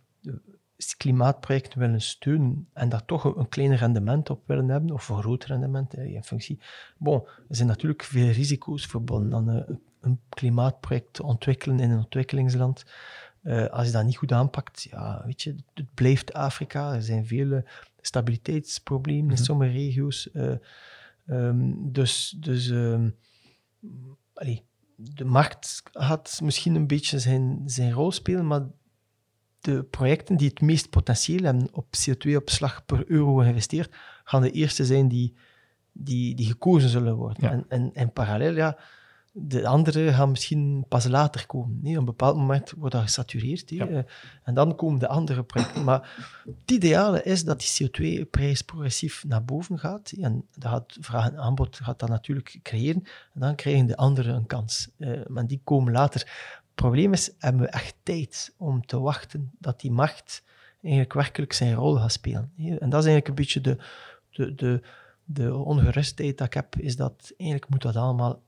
klimaatprojecten 0.97 1.79
willen 1.79 2.01
steunen 2.01 2.67
en 2.73 2.89
daar 2.89 3.05
toch 3.05 3.35
een, 3.35 3.49
kleiner 3.49 3.77
rendement 3.77 4.29
op 4.29 4.47
willen 4.47 4.69
hebben, 4.69 4.91
of 4.91 5.09
een 5.09 5.21
groot 5.21 5.45
rendement 5.45 5.93
in 5.93 6.23
functie. 6.23 6.59
Bon, 6.97 7.27
er 7.49 7.55
zijn 7.55 7.67
natuurlijk 7.67 8.03
veel 8.03 8.29
risico's 8.29 8.85
verbonden 8.85 9.33
aan 9.33 9.55
uh, 9.55 9.75
een 10.01 10.19
klimaatproject 10.29 11.19
ontwikkelen 11.19 11.79
in 11.79 11.91
een 11.91 11.97
ontwikkelingsland. 11.97 12.85
Uh, 13.43 13.67
als 13.67 13.85
je 13.85 13.91
dat 13.91 14.05
niet 14.05 14.17
goed 14.17 14.31
aanpakt, 14.31 14.81
ja, 14.81 15.21
weet 15.25 15.41
je, 15.41 15.55
het 15.73 15.93
blijft 15.93 16.33
Afrika. 16.33 16.93
Er 16.93 17.03
zijn 17.03 17.25
vele 17.25 17.65
stabiliteitsproblemen 18.01 19.29
in 19.29 19.35
mhm. 19.35 19.43
sommige 19.43 19.71
regio's. 19.71 20.29
Uh, 20.33 20.53
um, 21.25 21.91
dus 21.91 22.35
dus 22.39 22.67
um, 22.67 23.15
allee, 24.33 24.63
de 25.03 25.25
markt 25.25 25.81
gaat 25.91 26.39
misschien 26.43 26.75
een 26.75 26.87
beetje 26.87 27.19
zijn, 27.19 27.61
zijn 27.65 27.91
rol 27.91 28.11
spelen, 28.11 28.47
maar 28.47 28.61
de 29.59 29.83
projecten 29.83 30.37
die 30.37 30.49
het 30.49 30.61
meest 30.61 30.89
potentieel 30.89 31.43
hebben 31.43 31.67
op 31.71 31.85
CO2-opslag 31.85 32.85
per 32.85 33.03
euro 33.07 33.35
geïnvesteerd, 33.35 33.95
gaan 34.23 34.41
de 34.41 34.51
eerste 34.51 34.85
zijn 34.85 35.07
die, 35.07 35.35
die, 35.91 36.35
die 36.35 36.45
gekozen 36.45 36.89
zullen 36.89 37.15
worden. 37.15 37.49
En, 37.49 37.65
en, 37.67 37.91
en 37.93 38.13
parallel, 38.13 38.53
ja, 38.53 38.77
de 39.33 39.67
andere 39.67 40.13
gaan 40.13 40.29
misschien 40.29 40.85
pas 40.87 41.07
later 41.07 41.45
komen. 41.45 41.79
Nee, 41.81 41.93
op 41.93 41.99
een 41.99 42.05
bepaald 42.05 42.37
moment 42.37 42.71
wordt 42.77 42.93
dat 42.93 43.03
gesatureerd. 43.03 43.71
Eh, 43.71 43.97
en 44.43 44.53
dan 44.53 44.75
komen 44.75 44.99
de 44.99 45.07
andere 45.07 45.43
projecten. 45.43 45.83
Maar 45.83 46.15
het 46.45 46.71
ideale 46.71 47.23
is 47.23 47.43
dat 47.43 47.59
die 47.59 47.89
CO2-prijs 47.89 48.61
progressief 48.61 49.23
naar 49.27 49.45
boven 49.45 49.79
gaat. 49.79 50.11
En 50.11 50.47
dat 50.51 50.71
gaat, 50.71 50.97
vraag 50.99 51.29
en 51.29 51.37
aanbod 51.37 51.79
gaat 51.83 51.99
dat 51.99 52.09
natuurlijk 52.09 52.59
creëren. 52.63 53.03
En 53.33 53.39
dan 53.39 53.55
krijgen 53.55 53.85
de 53.85 53.97
anderen 53.97 54.35
een 54.35 54.45
kans. 54.45 54.89
Uh, 54.97 55.25
maar 55.27 55.47
die 55.47 55.61
komen 55.63 55.93
later. 55.93 56.19
Het 56.19 56.75
probleem 56.75 57.13
is, 57.13 57.31
hebben 57.37 57.61
we 57.61 57.67
echt 57.67 57.95
tijd 58.03 58.53
om 58.57 58.85
te 58.85 58.99
wachten 58.99 59.51
dat 59.59 59.81
die 59.81 59.91
markt 59.91 60.43
eigenlijk 60.81 61.13
werkelijk 61.13 61.53
zijn 61.53 61.73
rol 61.73 61.95
gaat 61.95 62.11
spelen. 62.11 62.51
En 62.57 62.89
dat 62.89 63.03
is 63.03 63.09
eigenlijk 63.09 63.27
een 63.27 63.35
beetje 63.35 63.61
de, 63.61 63.77
de, 64.29 64.55
de, 64.55 64.81
de 65.23 65.55
ongerustheid 65.55 66.37
dat 66.37 66.47
ik 66.47 66.53
heb, 66.53 66.75
is 66.75 66.95
dat 66.95 67.33
eigenlijk 67.37 67.69
moet 67.69 67.81
dat 67.81 67.95
allemaal 67.95 68.41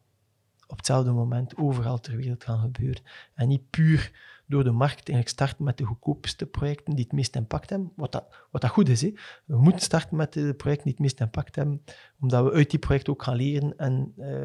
op 0.67 0.77
hetzelfde 0.77 1.11
moment 1.11 1.57
overal 1.57 1.99
ter 1.99 2.15
wereld 2.15 2.43
gaan 2.43 2.59
gebeuren. 2.59 3.01
En 3.33 3.47
niet 3.47 3.69
puur 3.69 4.11
door 4.45 4.63
de 4.63 4.71
markt 4.71 5.09
eigenlijk 5.09 5.29
starten 5.29 5.63
met 5.63 5.77
de 5.77 5.83
goedkoopste 5.83 6.45
projecten 6.45 6.95
die 6.95 7.03
het 7.03 7.13
meest 7.13 7.35
impact 7.35 7.69
hebben, 7.69 7.91
wat 7.95 8.11
dat, 8.11 8.35
wat 8.51 8.61
dat 8.61 8.69
goed 8.69 8.89
is. 8.89 9.01
Hè. 9.01 9.13
We 9.45 9.57
moeten 9.57 9.81
starten 9.81 10.17
met 10.17 10.33
de 10.33 10.53
projecten 10.53 10.83
die 10.83 10.93
het 10.93 11.01
meest 11.01 11.19
impact 11.19 11.55
hebben, 11.55 11.83
omdat 12.19 12.43
we 12.43 12.51
uit 12.51 12.69
die 12.69 12.79
projecten 12.79 13.13
ook 13.13 13.23
gaan 13.23 13.35
leren 13.35 13.77
en 13.77 14.13
uh, 14.17 14.43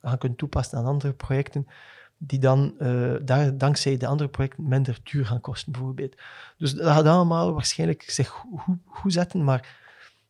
gaan 0.00 0.18
kunnen 0.18 0.38
toepassen 0.38 0.78
aan 0.78 0.84
andere 0.84 1.12
projecten 1.12 1.66
die 2.18 2.38
dan 2.38 2.74
uh, 2.78 3.14
daar, 3.22 3.58
dankzij 3.58 3.96
de 3.96 4.06
andere 4.06 4.30
projecten 4.30 4.68
minder 4.68 4.98
duur 5.02 5.26
gaan 5.26 5.40
kosten, 5.40 5.72
bijvoorbeeld. 5.72 6.16
Dus 6.56 6.74
dat 6.74 6.86
gaat 6.86 7.04
allemaal 7.04 7.52
waarschijnlijk 7.52 8.02
zich 8.02 8.28
goed, 8.28 8.78
goed 8.86 9.12
zetten, 9.12 9.44
maar 9.44 9.80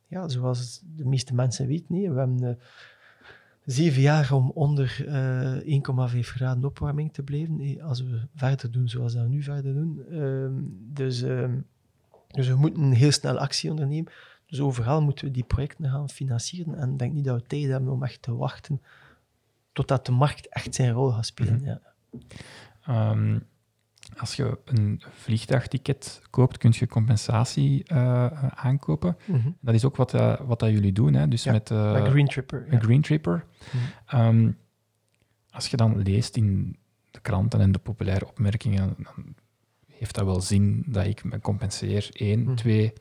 ja, 0.07 0.29
zoals 0.29 0.81
de 0.85 1.05
meeste 1.05 1.35
mensen 1.35 1.67
weten, 1.67 1.87
nee, 1.89 2.11
we 2.11 2.19
hebben... 2.19 2.43
Uh, 2.43 2.55
zeven 3.65 4.03
jaar 4.03 4.33
om 4.33 4.51
onder 4.51 5.05
uh, 5.07 5.75
eh, 5.75 6.15
1,5 6.15 6.19
graden 6.19 6.65
opwarming 6.65 7.13
te 7.13 7.23
blijven. 7.23 7.81
Als 7.81 8.03
we 8.03 8.21
verder 8.35 8.71
doen 8.71 8.89
zoals 8.89 9.15
we 9.15 9.21
nu 9.21 9.43
verder 9.43 9.75
doen. 9.75 10.05
Uh, 10.11 10.49
dus, 10.95 11.23
uh, 11.23 11.49
dus 12.29 12.49
we 12.49 12.55
moeten 12.55 12.93
heel 12.93 13.13
snel 13.13 13.39
actie 13.39 13.71
ondernemen. 13.71 14.13
Dus 14.47 14.61
overal 14.61 15.03
moeten 15.03 15.25
we 15.25 15.31
die 15.31 15.45
projecten 15.45 15.91
gaan 15.91 16.09
financieren. 16.09 16.75
En 16.75 16.93
ik 16.93 16.99
denk 16.99 17.13
niet 17.13 17.25
dat 17.25 17.41
we 17.41 17.47
tijd 17.47 17.67
hebben 17.67 17.93
om 17.93 18.03
echt 18.03 18.23
te 18.23 18.35
wachten 18.35 18.81
totdat 19.73 20.07
de 20.07 20.13
markt 20.13 20.49
echt 20.49 20.75
zijn 20.75 20.93
rol 20.93 21.11
gaat 21.11 21.27
spelen. 21.27 21.55
Mm 21.55 21.65
-hmm. 21.65 21.79
ja. 22.85 23.11
um, 23.11 23.43
als 24.17 24.35
je 24.35 24.59
een 24.65 25.03
vliegtuigticket 25.11 26.23
koopt, 26.31 26.59
kun 26.59 26.73
je 26.75 26.87
compensatie 26.87 27.85
uh, 27.93 28.27
aankopen. 28.55 29.17
Mm 29.27 29.41
-hmm. 29.41 29.57
Dat 29.61 29.75
is 29.75 29.85
ook 29.85 29.97
wat, 29.97 30.15
uh, 30.15 30.41
wat 30.41 30.61
dat 30.61 30.71
jullie 30.71 30.93
doen. 30.93 31.15
Hè? 31.15 31.29
Dus 31.29 31.45
ja, 31.45 31.53
met 31.53 31.71
uh, 31.71 32.05
Green 32.05 32.27
Tripper. 32.27 32.67
Ja. 32.71 32.79
Green 32.79 33.01
Tripper. 33.01 33.45
Mm 33.73 33.81
-hmm. 34.07 34.21
um, 34.27 34.59
als 35.51 35.69
je 35.69 35.77
dan 35.77 36.03
leest 36.03 36.37
in 36.37 36.77
de 37.11 37.21
kranten 37.21 37.61
en 37.61 37.73
de 37.73 37.79
populaire 37.79 38.27
opmerkingen, 38.27 38.95
dan 38.99 39.35
heeft 39.87 40.15
dat 40.15 40.25
wel 40.25 40.41
zin 40.41 40.85
dat 40.87 41.07
ik 41.07 41.25
me 41.25 41.41
compenseer. 41.41 42.09
Eén, 42.13 42.41
mm 42.41 42.47
-hmm. 42.47 42.57
twee, 42.57 42.93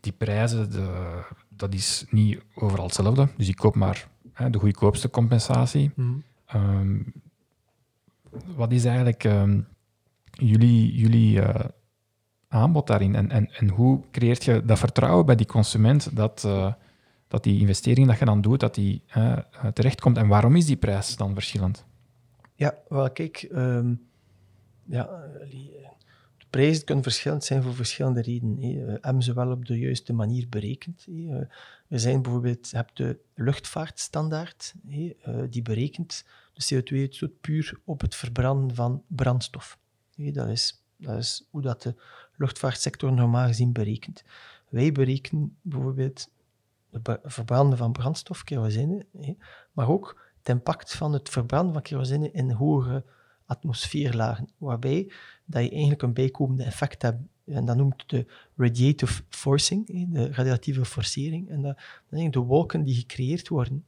die 0.00 0.12
prijzen, 0.12 0.70
de, 0.70 1.22
dat 1.48 1.74
is 1.74 2.04
niet 2.10 2.40
overal 2.54 2.84
hetzelfde. 2.84 3.28
Dus 3.36 3.48
ik 3.48 3.56
koop 3.56 3.74
maar 3.74 4.08
hè, 4.32 4.50
de 4.50 4.58
goedkoopste 4.58 5.10
compensatie. 5.10 5.90
Um, 6.54 7.12
wat 8.56 8.72
is 8.72 8.84
eigenlijk 8.84 9.24
um, 9.24 9.66
jullie, 10.36 11.40
uh, 11.40 11.54
aanbod 12.48 12.86
daarin? 12.86 13.14
En, 13.14 13.30
en, 13.30 13.50
en 13.52 13.68
hoe 13.68 14.00
creëert 14.10 14.44
je 14.44 14.64
dat 14.64 14.78
vertrouwen 14.78 15.26
bij 15.26 15.36
die 15.36 15.46
consument 15.46 16.16
dat, 16.16 16.42
uh, 16.46 16.72
dat 17.28 17.42
die 17.42 17.60
investering 17.60 18.06
dat 18.06 18.18
je 18.18 18.24
dan 18.24 18.40
doet, 18.40 18.60
dat 18.60 18.74
die 18.74 19.02
uh, 19.16 19.38
terechtkomt? 19.72 20.16
En 20.16 20.28
waarom 20.28 20.56
is 20.56 20.66
die 20.66 20.76
prijs 20.76 21.16
dan 21.16 21.34
verschillend? 21.34 21.84
Ja, 22.54 22.74
wel 22.88 23.10
kijk, 23.10 23.48
um, 23.52 24.06
ja, 24.84 25.02
de 26.36 26.46
prijzen 26.50 26.84
kunnen 26.84 27.04
verschillend 27.04 27.44
zijn 27.44 27.62
voor 27.62 27.74
verschillende 27.74 28.22
redenen. 28.22 28.60
Hè. 28.60 28.96
Hebben 29.00 29.22
ze 29.22 29.34
wel 29.34 29.50
op 29.50 29.66
de 29.66 29.78
juiste 29.78 30.12
manier 30.12 30.48
berekend? 30.48 31.04
We 31.86 31.98
zijn 31.98 32.22
bijvoorbeeld, 32.22 32.70
je 32.70 32.76
hebt 32.76 32.96
de 32.96 33.18
luchtvaartstandaard, 33.34 34.74
die 35.50 35.62
berekent 35.62 36.24
de 36.52 36.74
CO2-uitstoot 36.74 37.40
puur 37.40 37.80
op 37.84 38.00
het 38.00 38.14
verbranden 38.14 38.76
van 38.76 39.02
brandstof. 39.06 39.78
Dat 40.16 40.48
is, 40.48 40.82
dat 40.96 41.18
is 41.18 41.46
hoe 41.50 41.62
dat 41.62 41.82
de 41.82 41.94
luchtvaartsector 42.36 43.12
normaal 43.12 43.46
gezien 43.46 43.72
berekent. 43.72 44.24
Wij 44.68 44.92
berekenen 44.92 45.56
bijvoorbeeld 45.62 46.28
het 46.90 47.18
verbranden 47.24 47.78
van 47.78 47.92
brandstof, 47.92 48.44
kerosine, 48.44 49.06
maar 49.72 49.88
ook 49.88 50.20
het 50.38 50.48
impact 50.48 50.94
van 50.94 51.12
het 51.12 51.28
verbranden 51.28 51.72
van 51.72 51.82
kerosine 51.82 52.30
in 52.30 52.50
hogere 52.50 53.04
atmosfeerlagen, 53.46 54.48
waarbij 54.58 55.12
dat 55.44 55.62
je 55.62 55.70
eigenlijk 55.70 56.02
een 56.02 56.12
bijkomende 56.12 56.64
effect 56.64 57.02
hebt. 57.02 57.22
En 57.44 57.64
dat 57.64 57.76
noemt 57.76 58.08
de 58.10 58.26
radiative 58.56 59.22
forcing, 59.28 60.12
de 60.12 60.32
radiatieve 60.32 60.84
forcering. 60.84 61.48
En 61.48 61.62
dat, 61.62 61.78
dat 62.08 62.32
de 62.32 62.38
wolken 62.38 62.82
die 62.82 62.94
gecreëerd 62.94 63.48
worden, 63.48 63.84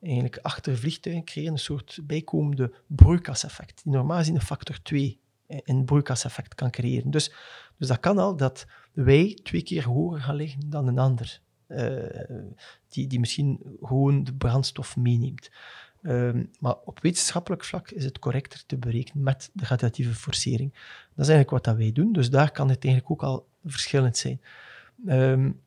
eigenlijk 0.00 0.38
achter 0.38 0.76
vliegtuigen 0.76 1.24
creëren 1.24 1.52
een 1.52 1.58
soort 1.58 2.00
bijkomende 2.02 2.72
broeikaseffect, 2.86 3.80
die 3.84 3.92
normaal 3.92 4.18
gezien 4.18 4.34
een 4.34 4.40
factor 4.40 4.82
2 4.82 5.20
een 5.64 5.84
broeikaseffect 5.84 6.54
kan 6.54 6.70
creëren. 6.70 7.10
Dus, 7.10 7.32
dus 7.76 7.88
dat 7.88 8.00
kan 8.00 8.18
al 8.18 8.36
dat 8.36 8.66
wij 8.92 9.38
twee 9.42 9.62
keer 9.62 9.84
hoger 9.84 10.20
gaan 10.20 10.34
liggen 10.34 10.70
dan 10.70 10.86
een 10.86 10.98
ander, 10.98 11.40
uh, 11.68 12.40
die, 12.88 13.06
die 13.06 13.20
misschien 13.20 13.76
gewoon 13.80 14.24
de 14.24 14.34
brandstof 14.34 14.96
meeneemt. 14.96 15.50
Um, 16.02 16.50
maar 16.58 16.74
op 16.84 17.00
wetenschappelijk 17.00 17.64
vlak 17.64 17.90
is 17.90 18.04
het 18.04 18.18
correcter 18.18 18.62
te 18.66 18.76
berekenen 18.76 19.22
met 19.22 19.50
de 19.52 19.64
radiatieve 19.66 20.14
forcering. 20.14 20.72
Dat 21.14 21.26
is 21.26 21.32
eigenlijk 21.32 21.50
wat 21.50 21.64
dat 21.64 21.76
wij 21.76 21.92
doen, 21.92 22.12
dus 22.12 22.30
daar 22.30 22.50
kan 22.50 22.68
het 22.68 22.84
eigenlijk 22.84 23.12
ook 23.12 23.28
al 23.28 23.46
verschillend 23.64 24.16
zijn. 24.16 24.40
Um, 25.06 25.60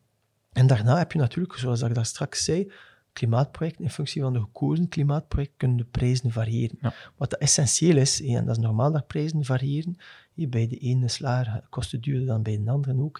en 0.52 0.68
daarna 0.68 0.98
heb 0.98 1.12
je 1.12 1.20
natuurlijk, 1.20 1.53
zoals 1.53 1.82
ik 1.82 1.94
daar 1.94 2.06
straks 2.06 2.44
zei, 2.44 2.72
klimaatproject, 3.16 3.80
in 3.80 3.90
functie 3.90 4.22
van 4.22 4.34
de 4.34 4.40
gekozen 4.40 4.88
klimaatproject, 4.88 5.54
kunnen 5.58 5.78
de 5.78 5.84
prijzen 5.84 6.32
variëren. 6.32 6.78
Wat 7.16 7.34
essentieel 7.34 7.98
is, 7.98 8.22
en 8.22 8.46
dat 8.46 8.58
is 8.58 8.64
normaal 8.64 8.92
dat 8.92 9.08
prijzen 9.08 9.46
variëren, 9.46 9.98
bij 10.34 10.68
de 10.68 10.78
ene 10.78 11.08
slager 11.08 11.68
kost 11.70 11.92
het 11.92 12.04
duurder 12.04 12.28
dan 12.28 12.44
bij 12.44 12.64
de 12.64 12.72
andere 12.72 13.02
ook, 13.02 13.18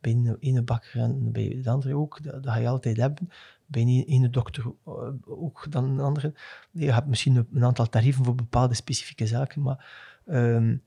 bij 0.00 0.22
de 0.22 0.36
ene 0.40 0.62
bakker 0.62 1.00
en 1.00 1.32
bij 1.32 1.60
de 1.62 1.70
andere 1.70 1.96
ook, 1.96 2.22
dat, 2.22 2.38
ga 2.42 2.56
je 2.56 2.68
altijd 2.68 2.96
hebben. 2.96 3.28
Bij 3.66 3.82
een 3.82 4.04
ene 4.06 4.30
dokter 4.30 4.64
eh, 4.84 4.92
ook 5.24 5.66
dan 5.70 5.84
een 5.84 6.00
andere. 6.00 6.34
Je 6.70 6.92
hebt 6.92 7.06
misschien 7.06 7.46
een 7.52 7.64
aantal 7.64 7.88
tarieven 7.88 8.24
voor 8.24 8.34
bepaalde 8.34 8.74
specifieke 8.74 9.26
zaken, 9.26 9.62
maar... 9.62 10.12
Um, 10.26 10.82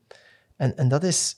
en, 0.56 0.78
en 0.78 0.88
dat 0.88 1.04
is 1.04 1.36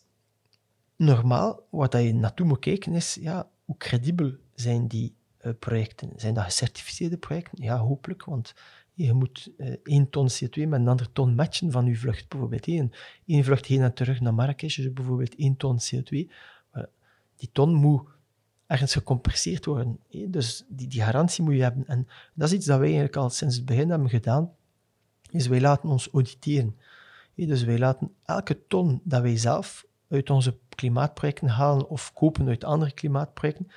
normaal, 0.96 1.68
wat 1.70 1.94
je 1.94 2.14
naartoe 2.14 2.46
moet 2.46 2.60
kijken 2.60 2.94
is, 2.94 3.18
ja, 3.22 3.50
hoe 3.66 3.78
credibel 3.78 4.32
zijn 4.54 4.88
die 4.88 5.16
projecten, 5.60 6.12
zijn 6.16 6.34
dat 6.34 6.44
gecertificeerde 6.44 7.18
projecten? 7.18 7.64
Ja, 7.64 7.78
hopelijk, 7.78 8.24
want 8.24 8.54
je 9.06 9.14
moet 9.14 9.52
uh, 9.58 9.76
één 9.84 10.10
ton 10.10 10.30
CO2 10.30 10.68
met 10.68 10.80
een 10.80 10.88
andere 10.88 11.12
ton 11.12 11.36
matchen 11.36 11.72
van 11.72 11.86
je 11.86 11.96
vlucht. 11.96 12.30
Bijvoorbeeld 12.30 12.68
één, 12.68 13.44
vlucht 13.44 13.66
heen 13.66 13.82
en 13.82 13.94
terug 13.94 14.20
naar 14.20 14.34
Marrakesh, 14.34 14.76
dus 14.76 14.94
bijvoorbeeld 14.94 15.36
één 15.36 15.58
ton 15.58 15.80
CO2. 15.80 16.10
Uh, 16.10 16.84
die 17.36 17.50
ton 17.52 17.74
moet 17.74 18.08
ergens 18.68 18.94
gecompenseerd 18.94 19.66
worden. 19.66 20.00
Dus 20.28 20.66
die, 20.68 20.88
die 20.88 21.02
garantie 21.02 21.44
moet 21.44 21.54
je 21.54 21.62
hebben. 21.62 21.88
En 21.88 22.08
dat 22.34 22.48
is 22.48 22.54
iets 22.56 22.66
dat 22.66 22.78
wij 22.78 22.86
eigenlijk 22.86 23.16
al 23.16 23.30
sinds 23.30 23.56
het 23.56 23.66
begin 23.66 23.90
hebben 23.90 24.10
gedaan, 24.10 24.52
is 25.32 25.48
wij 25.48 25.62
laten 25.62 25.90
ons 25.90 26.10
auditeren. 26.12 26.78
Dus 27.36 27.64
wij 27.64 27.78
laten 27.78 28.16
elke 28.24 28.68
ton 28.68 29.02
dat 29.04 29.22
wij 29.22 29.38
zelf 29.38 29.86
uit 30.10 30.30
onze 30.30 30.58
klimaatprojecten 30.70 31.48
halen 31.48 31.90
of 31.90 32.14
kopen 32.14 32.48
uit 32.48 32.64
andere 32.64 32.92
klimaatprojecten, 32.92 33.68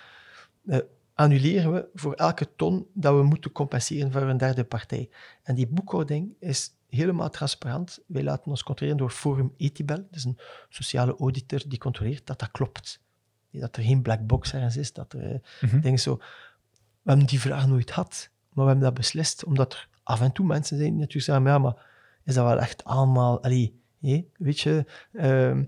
uh, 0.64 0.78
annuleren 1.22 1.72
we 1.72 1.88
voor 1.94 2.14
elke 2.14 2.48
ton 2.56 2.86
dat 2.92 3.14
we 3.14 3.22
moeten 3.22 3.52
compenseren 3.52 4.12
voor 4.12 4.22
een 4.22 4.36
derde 4.36 4.64
partij. 4.64 5.10
En 5.42 5.54
die 5.54 5.66
boekhouding 5.66 6.34
is 6.38 6.74
helemaal 6.88 7.30
transparant. 7.30 7.98
Wij 8.06 8.22
laten 8.22 8.50
ons 8.50 8.62
controleren 8.62 8.98
door 8.98 9.10
Forum 9.10 9.54
Etibel, 9.56 9.96
dat 9.96 10.06
is 10.14 10.24
een 10.24 10.38
sociale 10.68 11.16
auditor 11.16 11.62
die 11.68 11.78
controleert 11.78 12.26
dat 12.26 12.38
dat 12.38 12.50
klopt. 12.50 13.00
Dat 13.50 13.76
er 13.76 13.82
geen 13.82 14.02
black 14.02 14.26
box 14.26 14.54
ergens 14.54 14.76
is, 14.76 14.92
dat 14.92 15.12
er 15.12 15.40
mm 15.60 15.80
dingen 15.80 15.98
zo... 15.98 16.16
We 17.02 17.08
hebben 17.08 17.26
die 17.26 17.40
vraag 17.40 17.66
nooit 17.66 17.90
gehad, 17.90 18.30
maar 18.52 18.64
we 18.64 18.70
hebben 18.70 18.88
dat 18.88 18.94
beslist, 18.94 19.44
omdat 19.44 19.72
er 19.72 19.88
af 20.02 20.20
en 20.20 20.32
toe 20.32 20.46
mensen 20.46 20.76
zijn 20.76 20.90
die 20.90 20.98
natuurlijk 20.98 21.24
zeggen, 21.24 21.44
ja, 21.44 21.58
maar 21.58 21.86
is 22.24 22.34
dat 22.34 22.44
wel 22.44 22.60
echt 22.60 22.84
allemaal... 22.84 23.42
Allee, 23.42 23.80
weet 24.36 24.60
je... 24.60 24.84
Uh, 25.12 25.60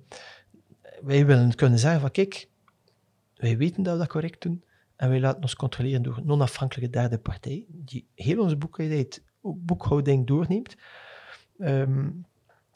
wij 1.02 1.26
willen 1.26 1.54
kunnen 1.54 1.78
zeggen 1.78 2.00
van, 2.00 2.10
kijk, 2.10 2.48
wij 3.34 3.56
weten 3.56 3.82
dat 3.82 3.92
we 3.92 3.98
dat 3.98 4.08
correct 4.08 4.42
doen, 4.42 4.64
en 4.96 5.08
wij 5.08 5.20
laten 5.20 5.42
ons 5.42 5.56
controleren 5.56 6.02
door 6.02 6.16
een 6.16 6.30
onafhankelijke 6.30 6.90
derde 6.90 7.18
partij, 7.18 7.64
die 7.68 8.06
heel 8.14 8.42
onze 8.42 8.56
boekhouding, 8.56 9.18
boekhouding 9.40 10.26
doorneemt, 10.26 10.76
um, 11.58 12.26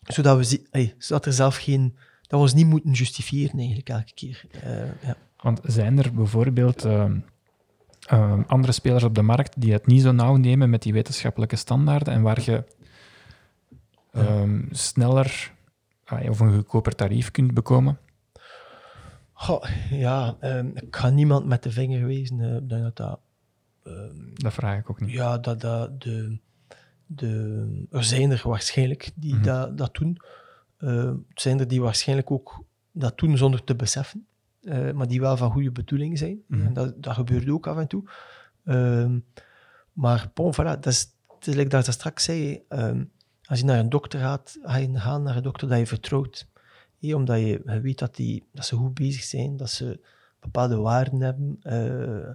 zodat, 0.02 0.36
we 0.36 0.94
zodat 0.98 1.26
er 1.26 1.32
zelf 1.32 1.56
geen... 1.56 1.96
Dat 2.20 2.38
we 2.38 2.44
ons 2.44 2.54
niet 2.54 2.66
moeten 2.66 2.90
justifiëren 2.90 3.58
eigenlijk 3.58 3.88
elke 3.88 4.14
keer. 4.14 4.44
Uh, 4.64 5.02
ja. 5.02 5.16
Want 5.36 5.60
zijn 5.62 5.98
er 5.98 6.14
bijvoorbeeld 6.14 6.84
uh, 6.84 7.10
uh, 8.12 8.40
andere 8.46 8.72
spelers 8.72 9.04
op 9.04 9.14
de 9.14 9.22
markt 9.22 9.60
die 9.60 9.72
het 9.72 9.86
niet 9.86 10.02
zo 10.02 10.12
nauw 10.12 10.36
nemen 10.36 10.70
met 10.70 10.82
die 10.82 10.92
wetenschappelijke 10.92 11.56
standaarden 11.56 12.14
en 12.14 12.22
waar 12.22 12.40
je 12.40 12.64
ehm, 14.12 14.62
sneller 14.70 15.52
of 16.28 16.40
een 16.40 16.54
goedkoper 16.54 16.94
tarief 16.94 17.30
kunt 17.30 17.54
bekomen? 17.54 17.98
Goh, 19.40 19.64
ja, 19.90 20.36
um, 20.40 20.72
ik 20.74 20.96
ga 20.96 21.10
niemand 21.10 21.46
met 21.46 21.62
de 21.62 21.70
vinger 21.70 22.06
wijzen. 22.06 22.38
Uh, 22.38 22.56
dat 22.62 22.96
dat... 22.96 23.20
Um, 23.84 24.30
dat 24.34 24.52
vraag 24.52 24.78
ik 24.78 24.90
ook 24.90 25.00
niet. 25.00 25.10
Ja, 25.10 25.38
dat, 25.38 25.60
dat 25.60 26.00
de, 26.00 26.38
de, 27.06 27.86
er 27.90 28.04
zijn 28.04 28.30
er 28.30 28.42
waarschijnlijk 28.44 29.10
die 29.14 29.30
mm 29.30 29.36
-hmm. 29.36 29.46
dat, 29.46 29.78
dat 29.78 29.94
doen. 29.94 30.20
Uh, 30.78 31.04
er 31.04 31.16
zijn 31.34 31.60
er 31.60 31.68
die 31.68 31.80
waarschijnlijk 31.80 32.30
ook 32.30 32.64
dat 32.92 33.18
doen 33.18 33.36
zonder 33.36 33.64
te 33.64 33.74
beseffen. 33.74 34.26
Uh, 34.60 34.92
maar 34.92 35.08
die 35.08 35.20
wel 35.20 35.36
van 35.36 35.50
goede 35.50 35.70
bedoelingen 35.70 36.16
zijn. 36.16 36.42
Mm 36.46 36.58
-hmm. 36.58 36.66
En 36.66 36.72
dat, 36.72 37.02
dat 37.02 37.14
gebeurt 37.14 37.48
ook 37.48 37.66
af 37.66 37.76
en 37.76 37.86
toe. 37.86 38.10
Um, 38.64 39.24
maar 39.92 40.30
bon, 40.34 40.52
voilà, 40.52 40.56
dat 40.56 40.86
is, 40.86 41.14
het 41.34 41.46
is 41.46 41.54
like 41.54 41.68
dat 41.68 41.86
ik 41.86 41.92
straks 41.92 42.24
zei. 42.24 42.62
Als 43.44 43.58
je 43.58 43.64
naar 43.64 43.78
een 43.78 43.88
dokter 43.88 44.20
gaat, 44.20 44.58
ga 44.62 44.76
je 44.76 44.98
gaan 44.98 45.22
naar 45.22 45.36
een 45.36 45.42
dokter 45.42 45.68
dat 45.68 45.78
je 45.78 45.86
vertrouwt 45.86 46.48
omdat 47.00 47.38
je, 47.38 47.80
weet 47.82 47.98
dat, 47.98 48.16
die, 48.16 48.44
dat 48.52 48.66
ze 48.66 48.76
goed 48.76 48.94
bezig 48.94 49.22
zijn, 49.22 49.56
dat 49.56 49.70
ze 49.70 50.00
bepaalde 50.40 50.76
waarden 50.76 51.20
hebben. 51.20 51.60
Uh, 51.62 52.28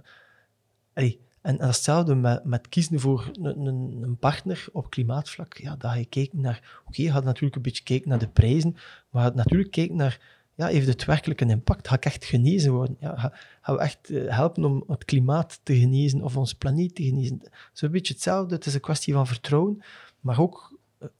en, 0.92 1.58
en 1.58 1.66
hetzelfde 1.66 2.40
met, 2.44 2.68
kiezen 2.68 3.00
voor 3.00 3.30
een, 3.42 3.66
een, 4.02 4.16
partner 4.18 4.66
op 4.72 4.90
klimaatvlak. 4.90 5.56
Ja, 5.56 5.76
dat 5.76 5.94
je 5.94 6.04
kijkt 6.04 6.32
naar... 6.32 6.82
Oké, 6.86 7.02
je 7.02 7.10
gaat 7.10 7.24
natuurlijk 7.24 7.56
een 7.56 7.62
beetje 7.62 7.82
kijken 7.82 8.08
naar 8.08 8.18
de 8.18 8.28
prijzen, 8.28 8.72
maar 9.10 9.22
je 9.22 9.28
gaat 9.28 9.34
natuurlijk 9.36 9.70
kijken 9.70 9.96
naar... 9.96 10.42
Ja, 10.56 10.66
heeft 10.66 10.86
het 10.86 11.04
werkelijk 11.04 11.40
een 11.40 11.50
impact? 11.50 11.88
Ga 11.88 11.94
ik 11.94 12.04
echt 12.04 12.24
genezen 12.24 12.72
worden? 12.72 12.96
Ja, 13.00 13.16
ga, 13.16 13.32
gaan 13.60 13.74
we 13.74 13.80
echt 13.80 14.10
uh, 14.10 14.36
helpen 14.36 14.64
om 14.64 14.84
het 14.86 15.04
klimaat 15.04 15.60
te 15.62 15.76
genezen 15.76 16.22
of 16.22 16.36
onze 16.36 16.58
planeet 16.58 16.94
te 16.94 17.02
genezen? 17.02 17.40
Een 17.74 17.90
beetje 17.90 18.12
hetzelfde. 18.12 18.54
Het 18.54 18.66
is 18.66 18.74
een 18.74 18.80
kwestie 18.80 19.12
van 19.14 19.26
vertrouwen, 19.26 19.82
maar 20.20 20.40
ook 20.40 20.73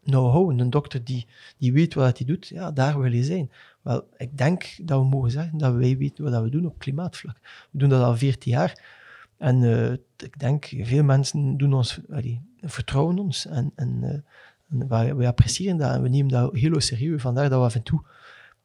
know-how, 0.04 0.50
een 0.50 0.70
dokter 0.70 1.04
die, 1.04 1.26
die 1.58 1.72
weet 1.72 1.94
wat 1.94 2.18
hij 2.18 2.26
doet, 2.26 2.46
ja, 2.46 2.70
daar 2.70 3.00
wil 3.00 3.12
je 3.12 3.24
zijn. 3.24 3.50
Wel, 3.82 4.08
ik 4.16 4.38
denk 4.38 4.76
dat 4.82 5.00
we 5.00 5.06
mogen 5.06 5.30
zeggen 5.30 5.58
dat 5.58 5.74
wij 5.74 5.96
weten 5.96 6.30
wat 6.30 6.42
we 6.42 6.48
doen 6.48 6.66
op 6.66 6.78
klimaatvlak. 6.78 7.38
We 7.70 7.78
doen 7.78 7.88
dat 7.88 8.02
al 8.02 8.16
14 8.16 8.52
jaar. 8.52 9.02
En 9.36 9.62
uh, 9.62 9.92
ik 10.16 10.38
denk, 10.38 10.64
veel 10.80 11.04
mensen 11.04 11.56
doen 11.56 11.72
ons, 11.72 12.00
allee, 12.10 12.40
vertrouwen 12.60 13.18
ons 13.18 13.46
en, 13.46 13.72
en, 13.74 14.22
uh, 14.68 14.88
wij, 14.88 15.14
wij, 15.14 15.26
appreciëren 15.26 15.76
dat 15.76 15.94
en 15.94 16.02
we 16.02 16.08
nemen 16.08 16.32
dat 16.32 16.54
heel 16.54 16.80
serieus. 16.80 17.22
Vandaar 17.22 17.48
dat 17.48 17.58
we 17.58 17.64
af 17.64 17.74
en 17.74 17.82
toe 17.82 18.02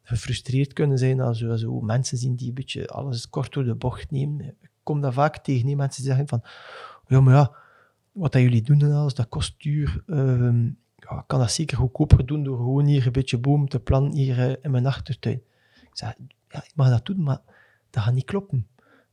gefrustreerd 0.01 0.73
kunnen 0.73 0.97
zijn 0.97 1.19
als 1.19 1.41
we 1.41 1.59
zo 1.59 1.81
mensen 1.81 2.17
zien 2.17 2.35
die 2.35 2.47
een 2.47 2.53
beetje 2.53 2.87
alles 2.87 3.29
kort 3.29 3.53
door 3.53 3.63
de 3.63 3.75
bocht 3.75 4.11
nemen. 4.11 4.45
Ik 4.45 4.69
kom 4.83 5.01
daar 5.01 5.13
vaak 5.13 5.37
tegen, 5.37 5.65
nee, 5.65 5.75
mensen 5.75 6.03
die 6.03 6.11
zeggen 6.11 6.27
van, 6.27 6.41
ja, 7.07 7.21
maar 7.21 7.33
ja, 7.33 7.55
wat 8.11 8.31
dat 8.31 8.41
jullie 8.41 8.61
doen 8.61 8.81
en 8.81 8.91
alles, 8.91 9.13
dat 9.13 9.29
kost 9.29 9.53
duur. 9.57 10.03
Uh, 10.07 10.65
ja, 11.09 11.17
ik 11.17 11.23
kan 11.27 11.39
dat 11.39 11.51
zeker 11.51 11.77
goedkoper 11.77 12.25
doen 12.25 12.43
door 12.43 12.57
gewoon 12.57 12.85
hier 12.85 13.05
een 13.05 13.11
beetje 13.11 13.37
boom 13.37 13.69
te 13.69 13.79
planten 13.79 14.19
hier 14.19 14.37
uh, 14.37 14.55
in 14.61 14.71
mijn 14.71 14.85
achtertuin. 14.85 15.41
Ik 15.81 15.89
zeg, 15.93 16.15
ja, 16.49 16.63
ik 16.63 16.71
mag 16.75 16.89
dat 16.89 17.05
doen, 17.05 17.23
maar 17.23 17.41
dat 17.89 18.03
gaat 18.03 18.13
niet 18.13 18.25
kloppen. 18.25 18.67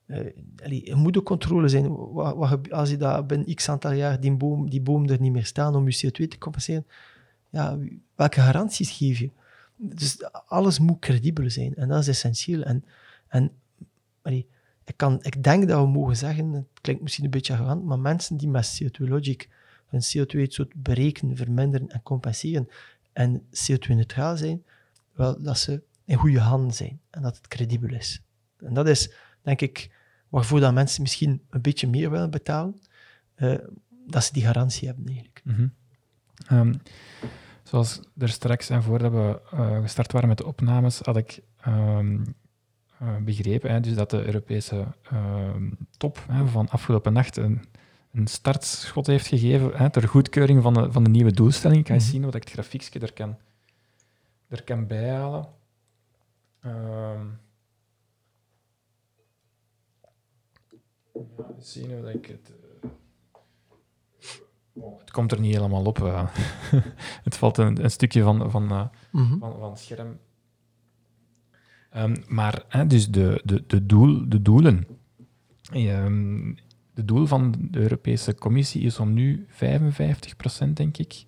Uh, 0.06 0.88
er 0.88 0.96
moet 0.96 1.18
ook 1.18 1.24
controle 1.24 1.68
zijn. 1.68 2.12
Wat, 2.12 2.70
als 2.70 2.90
je 2.90 2.96
dat 2.96 3.26
binnen 3.26 3.54
x 3.54 3.68
aantal 3.68 3.92
jaar 3.92 4.20
die 4.20 4.36
boom, 4.36 4.70
die 4.70 4.80
boom 4.80 5.08
er 5.08 5.20
niet 5.20 5.32
meer 5.32 5.46
staan 5.46 5.74
om 5.74 5.88
je 5.88 6.06
CO2 6.06 6.28
te 6.28 6.38
compenseren, 6.38 6.86
ja, 7.50 7.78
welke 8.14 8.40
garanties 8.40 8.90
geef 8.90 9.18
je? 9.18 9.30
Dus 9.76 10.30
alles 10.46 10.78
moet 10.78 10.98
credibel 10.98 11.50
zijn 11.50 11.74
en 11.74 11.88
dat 11.88 11.98
is 11.98 12.08
essentieel. 12.08 12.62
En, 12.62 12.84
en 13.28 13.52
ik, 14.22 14.96
kan, 14.96 15.18
ik 15.22 15.42
denk 15.42 15.68
dat 15.68 15.80
we 15.80 15.86
mogen 15.86 16.16
zeggen, 16.16 16.52
het 16.52 16.66
klinkt 16.80 17.02
misschien 17.02 17.24
een 17.24 17.30
beetje 17.30 17.52
arrogant, 17.52 17.84
maar 17.84 17.98
mensen 17.98 18.36
die 18.36 18.48
met 18.48 18.82
CO2 18.82 19.08
Logic 19.08 19.48
hun 19.86 20.00
CO2-uitstoot 20.00 20.72
berekenen, 20.74 21.36
verminderen 21.36 21.88
en 21.88 22.02
compenseren 22.02 22.68
en 23.12 23.42
CO2-neutraal 23.42 24.36
zijn, 24.36 24.64
wel, 25.12 25.42
dat 25.42 25.58
ze 25.58 25.82
in 26.04 26.16
goede 26.16 26.40
handen 26.40 26.74
zijn 26.74 27.00
en 27.10 27.22
dat 27.22 27.36
het 27.36 27.48
credibel 27.48 27.94
is. 27.94 28.22
En 28.58 28.74
dat 28.74 28.88
is, 28.88 29.12
denk 29.42 29.60
ik, 29.60 29.90
waarvoor 30.28 30.60
dat 30.60 30.74
mensen 30.74 31.02
misschien 31.02 31.42
een 31.50 31.60
beetje 31.60 31.86
meer 31.86 32.10
willen 32.10 32.30
betalen, 32.30 32.80
uh, 33.36 33.54
dat 34.06 34.24
ze 34.24 34.32
die 34.32 34.44
garantie 34.44 34.86
hebben 34.86 35.06
eigenlijk. 35.06 35.42
-hmm. 35.44 35.72
um, 36.50 36.80
zoals 37.62 38.00
er 38.18 38.28
straks 38.28 38.70
en 38.70 38.82
voordat 38.82 39.12
we 39.12 39.40
uh, 39.54 39.80
gestart 39.80 40.12
waren 40.12 40.28
met 40.28 40.38
de 40.38 40.46
opnames, 40.46 40.98
had 40.98 41.16
ik 41.16 41.40
um, 41.66 42.34
uh, 43.02 43.16
begrepen 43.16 43.70
hè, 43.70 43.80
dus 43.80 43.94
dat 43.94 44.10
de 44.10 44.24
Europese 44.24 44.86
ehm, 45.02 45.70
top 45.96 46.24
hè, 46.28 46.46
van 46.46 46.68
afgelopen 46.68 47.12
nacht 47.12 47.36
een 47.36 47.64
een 48.16 48.26
startschot 48.26 49.06
heeft 49.06 49.26
gegeven 49.26 49.76
hè, 49.76 49.90
ter 49.90 50.08
goedkeuring 50.08 50.62
van 50.62 50.74
de, 50.74 50.92
van 50.92 51.04
de 51.04 51.10
nieuwe 51.10 51.32
doelstelling. 51.32 51.80
Ik 51.80 51.86
ga 51.86 51.94
je 51.94 52.00
mm 52.00 52.06
zien 52.06 52.24
wat 52.24 52.34
ik 52.34 52.42
het 52.42 52.52
grafiekje 52.52 52.98
er 52.98 53.12
kan, 53.12 53.36
er 54.48 54.62
kan 54.62 54.86
bijhalen. 54.86 55.48
Um, 56.64 57.38
ja, 61.36 61.46
zien 61.58 61.98
hoe 61.98 62.12
ik 62.12 62.26
het... 62.26 62.52
Oh, 64.72 64.98
het 64.98 65.10
komt 65.10 65.32
er 65.32 65.40
niet 65.40 65.54
helemaal 65.54 65.84
op. 65.84 65.98
Uh. 65.98 66.28
het 67.26 67.36
valt 67.36 67.58
een, 67.58 67.84
een, 67.84 67.90
stukje 67.90 68.22
van, 68.22 68.50
van, 68.50 68.72
uh, 68.72 68.86
mm 69.10 69.26
-hmm. 69.26 69.38
van, 69.38 69.58
van 69.58 69.70
het 69.70 69.78
scherm. 69.78 70.18
Um, 71.96 72.24
maar 72.28 72.64
hè, 72.68 72.86
dus 72.86 73.10
de, 73.10 73.42
de, 73.44 73.64
de, 73.66 73.86
doel, 73.86 74.28
de 74.28 74.42
doelen. 74.42 74.86
Um, 75.74 76.56
de 76.96 77.04
doel 77.04 77.26
van 77.26 77.54
de 77.70 77.78
Europese 77.78 78.34
Commissie 78.34 78.82
is 78.82 78.98
om 78.98 79.12
nu 79.12 79.46
55%, 79.50 80.72
denk 80.72 80.96
ik, 80.96 81.24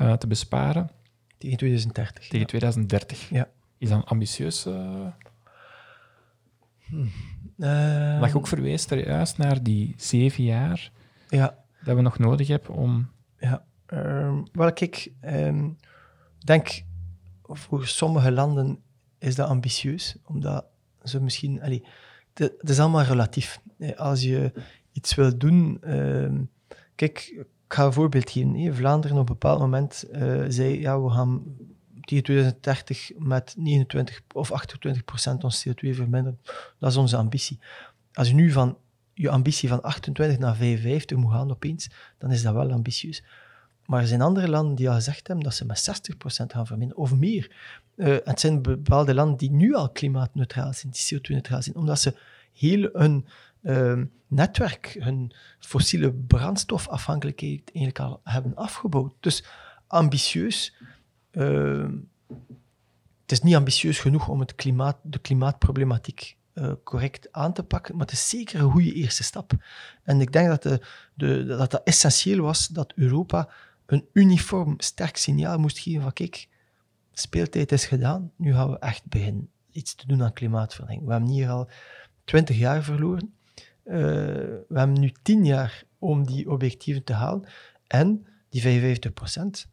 uh, 0.00 0.12
te 0.12 0.26
besparen. 0.26 0.90
Tegen 1.38 1.56
2030. 1.56 2.22
Tegen 2.22 2.38
ja. 2.38 2.44
2030. 2.44 3.28
Ja. 3.30 3.48
Is 3.78 3.88
dat 3.88 4.06
ambitieus? 4.06 4.66
Uh... 4.66 5.06
Hmm. 6.84 7.10
Uh, 7.58 8.20
dat 8.20 8.30
je 8.30 8.36
ook 8.36 8.46
verwees 8.46 8.86
er 8.86 9.06
juist 9.06 9.38
naar 9.38 9.62
die 9.62 9.94
zeven 9.96 10.44
jaar 10.44 10.92
ja. 11.28 11.58
dat 11.84 11.96
we 11.96 12.02
nog 12.02 12.18
nodig 12.18 12.48
hebben 12.48 12.74
om... 12.74 13.10
Ja, 13.38 13.64
um, 13.86 14.46
wel 14.52 14.72
kijk, 14.72 15.12
um, 15.24 15.76
denk 16.38 16.82
voor 17.42 17.86
sommige 17.86 18.32
landen 18.32 18.78
is 19.18 19.34
dat 19.34 19.48
ambitieus, 19.48 20.16
omdat 20.24 20.64
ze 21.02 21.22
misschien... 21.22 21.62
Allee, 21.62 21.84
het 22.34 22.68
is 22.70 22.80
allemaal 22.80 23.02
relatief. 23.02 23.60
Als 23.96 24.22
je 24.22 24.52
iets 24.98 25.14
wil 25.14 25.38
doen. 25.38 25.80
Uh, 25.84 26.40
kijk, 26.94 27.32
ik 27.36 27.46
ga 27.68 27.84
een 27.84 27.92
voorbeeld 27.92 28.30
geven. 28.30 28.74
Vlaanderen 28.74 29.16
op 29.16 29.28
een 29.28 29.32
bepaald 29.32 29.60
moment 29.60 30.04
uh, 30.12 30.44
zei, 30.48 30.80
ja, 30.80 31.00
we 31.00 31.10
gaan 31.10 31.42
tegen 32.08 32.24
2030 32.24 33.10
met 33.18 33.54
29 33.56 34.22
of 34.34 34.52
28 34.52 35.04
procent 35.04 35.44
ons 35.44 35.68
CO2 35.68 35.72
verminderen. 35.72 36.40
Dat 36.78 36.90
is 36.90 36.96
onze 36.96 37.16
ambitie. 37.16 37.58
Als 38.12 38.28
je 38.28 38.34
nu 38.34 38.50
van 38.50 38.76
je 39.14 39.30
ambitie 39.30 39.68
van 39.68 39.82
28 39.82 40.38
naar 40.38 40.56
55 40.56 41.16
moet 41.16 41.32
gaan 41.32 41.50
opeens, 41.50 41.90
dan 42.18 42.30
is 42.30 42.42
dat 42.42 42.54
wel 42.54 42.70
ambitieus. 42.70 43.22
Maar 43.86 44.00
er 44.00 44.06
zijn 44.06 44.20
andere 44.20 44.48
landen 44.48 44.74
die 44.74 44.88
al 44.88 44.94
gezegd 44.94 45.26
hebben 45.26 45.44
dat 45.44 45.54
ze 45.54 45.64
met 45.64 46.10
60% 46.42 46.46
gaan 46.46 46.66
verminderen, 46.66 47.02
of 47.02 47.14
meer. 47.14 47.56
Uh, 47.96 48.16
het 48.24 48.40
zijn 48.40 48.62
bepaalde 48.62 49.14
landen 49.14 49.36
die 49.36 49.50
nu 49.50 49.74
al 49.74 49.90
klimaatneutraal 49.90 50.72
zijn, 50.72 50.92
die 50.92 51.18
CO2-neutraal 51.18 51.62
zijn, 51.62 51.76
omdat 51.76 52.00
ze 52.00 52.14
heel 52.52 52.88
hun 52.92 53.26
uh, 53.68 54.02
netwerk, 54.26 54.96
hun 54.98 55.32
fossiele 55.58 56.12
brandstofafhankelijkheid 56.12 57.70
eigenlijk 57.74 57.98
al 57.98 58.20
hebben 58.24 58.54
afgebouwd. 58.54 59.14
Dus 59.20 59.44
ambitieus. 59.86 60.76
Uh, 61.32 61.88
het 63.22 63.32
is 63.32 63.42
niet 63.42 63.54
ambitieus 63.54 63.98
genoeg 63.98 64.28
om 64.28 64.40
het 64.40 64.54
klimaat, 64.54 64.96
de 65.02 65.18
klimaatproblematiek 65.18 66.36
uh, 66.54 66.72
correct 66.84 67.32
aan 67.32 67.52
te 67.52 67.62
pakken, 67.62 67.96
maar 67.96 68.06
het 68.06 68.14
is 68.14 68.28
zeker 68.28 68.60
een 68.60 68.70
goede 68.70 68.92
eerste 68.92 69.22
stap. 69.22 69.52
En 70.02 70.20
ik 70.20 70.32
denk 70.32 70.48
dat, 70.48 70.62
de, 70.62 70.80
de, 71.14 71.44
dat 71.44 71.70
dat 71.70 71.82
essentieel 71.84 72.42
was 72.42 72.66
dat 72.66 72.92
Europa 72.96 73.48
een 73.86 74.04
uniform 74.12 74.74
sterk 74.78 75.16
signaal 75.16 75.58
moest 75.58 75.78
geven 75.78 76.02
van 76.02 76.12
kijk, 76.12 76.48
speeltijd 77.12 77.72
is 77.72 77.86
gedaan, 77.86 78.32
nu 78.36 78.52
gaan 78.52 78.70
we 78.70 78.78
echt 78.78 79.06
beginnen 79.06 79.50
iets 79.70 79.94
te 79.94 80.06
doen 80.06 80.22
aan 80.22 80.32
klimaatverandering. 80.32 81.06
We 81.06 81.12
hebben 81.12 81.30
hier 81.30 81.48
al 81.48 81.68
twintig 82.24 82.56
jaar 82.56 82.82
verloren. 82.82 83.32
Uh, 83.88 83.94
we 84.68 84.78
hebben 84.78 85.00
nu 85.00 85.12
tien 85.22 85.44
jaar 85.44 85.84
om 85.98 86.26
die 86.26 86.50
objectieven 86.50 87.04
te 87.04 87.12
halen. 87.12 87.48
En 87.86 88.26
die 88.48 88.60
55 88.60 89.12
procent. 89.12 89.68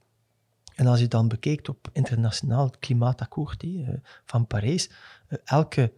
En 0.75 0.87
als 0.87 0.99
je 0.99 1.07
dan 1.07 1.27
bekijkt 1.27 1.69
op 1.69 1.89
internationaal 1.91 2.69
klimaatakkoord 2.79 3.63
uh, 3.63 3.89
van 4.25 4.47
Parijs, 4.47 4.89
uh, 5.29 5.39
elke 5.43 5.93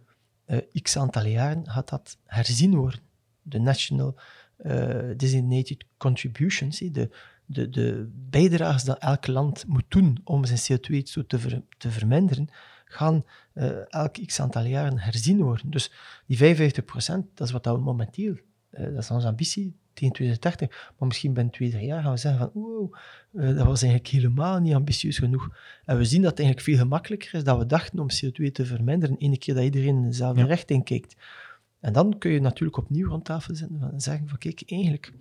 x 0.82 0.96
aantal 0.96 1.26
jaren 1.26 1.70
gaat 1.70 1.88
dat 1.88 2.18
herzien 2.24 2.74
worden. 2.74 3.00
De 3.42 3.58
National 3.58 4.18
Designated 5.16 5.84
Contributions, 5.96 6.78
de, 6.78 7.10
de, 7.46 7.68
de 7.70 8.10
bijdrages 8.14 8.84
dat 8.84 8.98
elk 8.98 9.26
land 9.26 9.66
moet 9.66 9.84
doen 9.88 10.20
om 10.24 10.44
zijn 10.44 10.80
CO2-uitstoot 10.80 11.28
te, 11.28 11.62
te 11.78 11.90
verminderen, 11.90 12.48
gaan 12.88 13.24
uh, 13.54 13.70
elk 13.88 14.26
x 14.26 14.40
aantal 14.40 14.64
jaren 14.64 14.98
herzien 14.98 15.42
worden. 15.42 15.70
Dus 15.70 15.92
die 16.26 16.38
55% 16.38 16.82
dat 17.34 17.46
is 17.46 17.50
wat 17.50 17.64
we 17.64 17.78
momenteel, 17.78 18.36
uh, 18.70 18.84
dat 18.84 19.02
is 19.02 19.10
onze 19.10 19.26
ambitie 19.26 19.76
tegen 19.92 20.14
2030, 20.14 20.92
maar 20.98 21.08
misschien 21.08 21.32
binnen 21.32 21.52
twee, 21.52 21.70
drie 21.70 21.86
jaar 21.86 22.02
gaan 22.02 22.12
we 22.12 22.18
zeggen 22.18 22.40
van 22.40 22.62
wow, 22.62 22.94
uh, 23.32 23.56
dat 23.56 23.66
was 23.66 23.82
eigenlijk 23.82 24.12
helemaal 24.12 24.58
niet 24.58 24.74
ambitieus 24.74 25.18
genoeg. 25.18 25.48
En 25.84 25.96
we 25.96 26.04
zien 26.04 26.22
dat 26.22 26.30
het 26.30 26.40
eigenlijk 26.40 26.68
veel 26.68 26.78
gemakkelijker 26.78 27.34
is 27.34 27.44
dan 27.44 27.58
we 27.58 27.66
dachten 27.66 27.98
om 27.98 28.06
CO2 28.10 28.52
te 28.52 28.66
verminderen, 28.66 29.16
ene 29.16 29.38
keer 29.38 29.54
dat 29.54 29.64
iedereen 29.64 29.96
in 29.96 30.02
dezelfde 30.02 30.40
ja. 30.40 30.46
richting 30.46 30.84
kijkt. 30.84 31.16
En 31.80 31.92
dan 31.92 32.18
kun 32.18 32.30
je 32.30 32.40
natuurlijk 32.40 32.78
opnieuw 32.78 33.08
rond 33.08 33.24
tafel 33.24 33.54
zitten 33.54 33.88
en 33.92 34.00
zeggen 34.00 34.28
van 34.28 34.38
kijk, 34.38 34.62
eigenlijk 34.66 35.12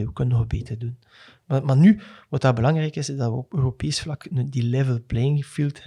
we 0.00 0.12
kunnen 0.12 0.36
nog 0.36 0.46
beter 0.46 0.78
doen. 0.78 0.98
Maar, 1.46 1.64
maar 1.64 1.76
nu, 1.76 2.00
wat 2.28 2.40
daar 2.40 2.54
belangrijk 2.54 2.96
is, 2.96 3.08
is 3.08 3.16
dat 3.16 3.30
we 3.30 3.36
op 3.36 3.54
Europees 3.54 4.00
vlak 4.00 4.26
die 4.30 4.62
level 4.62 5.02
playing 5.06 5.44
field 5.44 5.82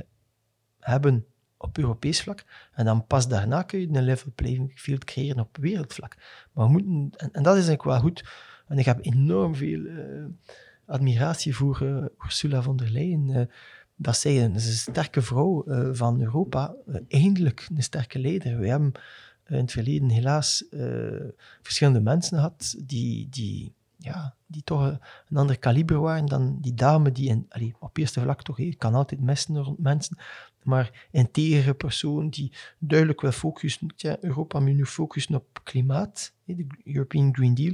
hebben 0.86 1.26
op 1.58 1.78
Europees 1.78 2.22
vlak. 2.22 2.44
En 2.74 2.86
dan 2.86 3.06
pas 3.06 3.28
daarna 3.28 3.62
kun 3.62 3.80
je 3.80 3.88
een 3.88 4.04
level 4.04 4.32
playing 4.36 4.72
field 4.76 5.04
creëren 5.04 5.40
op 5.40 5.58
wereldvlak. 5.58 6.16
Maar 6.54 6.66
we 6.66 6.72
moeten, 6.72 7.10
en, 7.32 7.44
dat 7.44 7.58
is 7.58 7.68
eigenlijk 7.68 7.84
wel 7.84 8.00
goed. 8.00 8.24
En 8.68 8.78
ik 8.78 8.86
heb 8.86 9.00
enorm 9.02 9.56
veel 9.56 9.80
uh, 9.80 10.26
admiratie 10.86 11.56
voor 11.56 11.80
uh, 11.84 12.06
Ursula 12.26 12.62
von 12.62 12.78
der 12.78 12.90
Leyen. 12.90 13.28
Uh, 13.28 13.42
dat 13.96 14.18
zij 14.18 14.44
een, 14.44 14.54
een 14.54 14.60
sterke 14.60 15.22
vrouw 15.22 15.64
van 15.94 16.22
Europa, 16.22 16.76
eindelijk 17.08 17.68
een 17.76 17.84
sterke 17.84 18.20
leider. 18.20 18.60
We 18.60 18.68
hebben 18.68 18.92
in 19.48 19.56
het 19.56 19.72
verleden 19.72 20.10
helaas 20.10 20.66
verschillende 21.62 22.00
mensen 22.00 22.38
gehad 22.38 22.76
die, 22.86 23.30
die 23.30 23.74
ja, 23.98 24.36
die 24.48 24.64
toch 24.64 24.98
een 25.30 25.38
ander 25.38 25.60
kaliber 25.60 26.00
waren 26.00 26.26
dan 26.26 26.58
die 26.62 26.74
dame 26.74 27.12
die 27.12 27.30
in, 27.30 27.46
allee, 27.50 27.76
op 27.80 27.98
eerste 27.98 28.22
vlak 28.22 28.42
toch, 28.42 28.58
je 28.58 28.76
kan 28.76 28.94
altijd 28.94 29.22
messen 29.22 29.58
rond 29.58 29.80
mensen, 29.80 30.18
maar 30.66 31.08
integere 31.12 31.74
persoon 31.74 32.30
die 32.30 32.52
duidelijk 32.80 33.22
wil 33.22 33.32
focussen, 33.32 33.94
ja, 33.96 34.18
Europa 34.22 34.60
moet 34.60 34.76
nu 34.76 34.86
focussen 34.86 35.36
op 35.36 35.60
klimaat, 35.64 36.34
de 36.44 36.68
European 36.84 37.36
Green 37.36 37.54
Deal, 37.54 37.74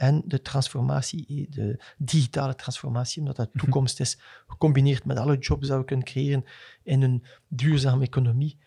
en 0.00 0.22
de 0.24 0.42
transformatie, 0.42 1.46
de 1.50 1.82
digitale 1.98 2.54
transformatie, 2.54 3.20
omdat 3.20 3.36
dat 3.36 3.54
mhm. 3.54 3.64
toekomst 3.64 4.00
is, 4.00 4.18
gecombineerd 4.46 5.04
met 5.04 5.18
alle 5.18 5.38
jobs 5.38 5.68
die 5.68 5.76
we 5.76 5.84
kunnen 5.84 6.04
creëren 6.04 6.44
in 6.82 7.02
een 7.02 7.24
duurzame 7.48 8.04
economie, 8.04 8.58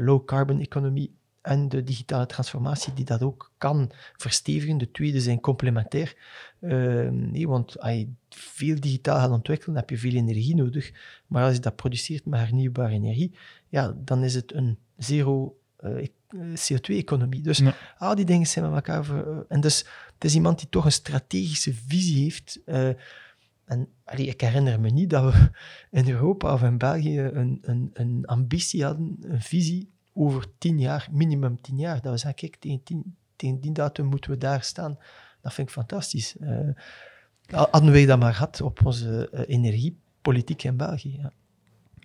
low 0.00 0.24
carbon 0.24 0.60
economie, 0.60 1.16
en 1.48 1.68
de 1.68 1.82
digitale 1.82 2.26
transformatie 2.26 2.92
die 2.92 3.04
dat 3.04 3.22
ook 3.22 3.52
kan 3.58 3.90
verstevigen. 4.16 4.78
De 4.78 4.90
tweede 4.90 5.20
zijn 5.20 5.40
complementair. 5.40 6.16
Uh, 6.60 7.08
nee, 7.10 7.48
want 7.48 7.80
als 7.80 7.92
je 7.92 8.08
veel 8.28 8.80
digitaal 8.80 9.18
gaat 9.18 9.30
ontwikkelen, 9.30 9.76
heb 9.76 9.90
je 9.90 9.98
veel 9.98 10.12
energie 10.12 10.54
nodig. 10.54 10.92
Maar 11.26 11.44
als 11.44 11.54
je 11.54 11.60
dat 11.60 11.76
produceert 11.76 12.24
met 12.24 12.40
hernieuwbare 12.40 12.92
energie, 12.92 13.34
ja, 13.68 13.94
dan 13.96 14.24
is 14.24 14.34
het 14.34 14.54
een 14.54 14.78
zero 14.96 15.58
uh, 15.84 15.98
eh, 15.98 16.08
CO2-economie. 16.56 17.42
Dus 17.42 17.62
al 17.98 18.14
die 18.14 18.24
dingen 18.24 18.46
zijn 18.46 18.64
met 18.64 18.74
elkaar... 18.74 19.10
Uh, 19.10 19.38
en 19.48 19.60
dus 19.60 19.78
het 20.14 20.24
is 20.24 20.34
iemand 20.34 20.58
die 20.58 20.68
toch 20.68 20.84
een 20.84 20.92
strategische 20.92 21.74
visie 21.74 22.22
heeft... 22.22 22.60
En 23.64 23.88
allee, 24.04 24.26
ik 24.26 24.40
herinner 24.40 24.80
me 24.80 24.90
niet 24.90 25.10
dat 25.10 25.32
we 25.32 25.50
in 25.90 26.08
Europa 26.08 26.52
of 26.52 26.62
in 26.62 26.78
België 26.78 27.20
een, 27.20 27.58
een, 27.62 27.90
een 27.92 28.26
ambitie 28.26 28.84
hadden, 28.84 29.16
een 29.20 29.42
visie 29.42 29.88
over 30.18 30.46
tien 30.58 30.78
jaar, 30.78 31.08
minimum 31.10 31.60
tien 31.60 31.78
jaar, 31.78 32.00
dat 32.00 32.12
we 32.12 32.18
zeggen, 32.18 32.34
kijk, 32.34 32.56
tegen, 32.56 33.16
tien, 33.36 33.60
die 33.60 33.72
datum 33.72 34.06
moeten 34.06 34.30
we 34.30 34.38
daar 34.38 34.62
staan. 34.62 34.98
Dat 35.40 35.54
vind 35.54 35.68
ik 35.68 35.74
fantastisch. 35.74 36.36
Uh, 36.40 36.68
hadden 37.50 37.92
wij 37.92 38.06
dat 38.06 38.18
maar 38.18 38.34
gehad 38.34 38.60
op 38.60 38.86
onze 38.86 39.28
uh, 39.32 39.40
energiepolitiek 39.46 40.62
in 40.62 40.76
België. 40.76 41.16
Ja. 41.16 41.32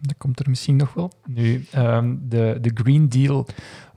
Dat 0.02 0.18
komt 0.18 0.40
er 0.40 0.50
misschien 0.50 0.76
nog 0.76 0.94
wel. 0.94 1.12
Nu, 1.26 1.66
um, 1.76 2.30
de, 2.30 2.58
de 2.62 2.72
Green 2.74 3.10
Deal, 3.10 3.48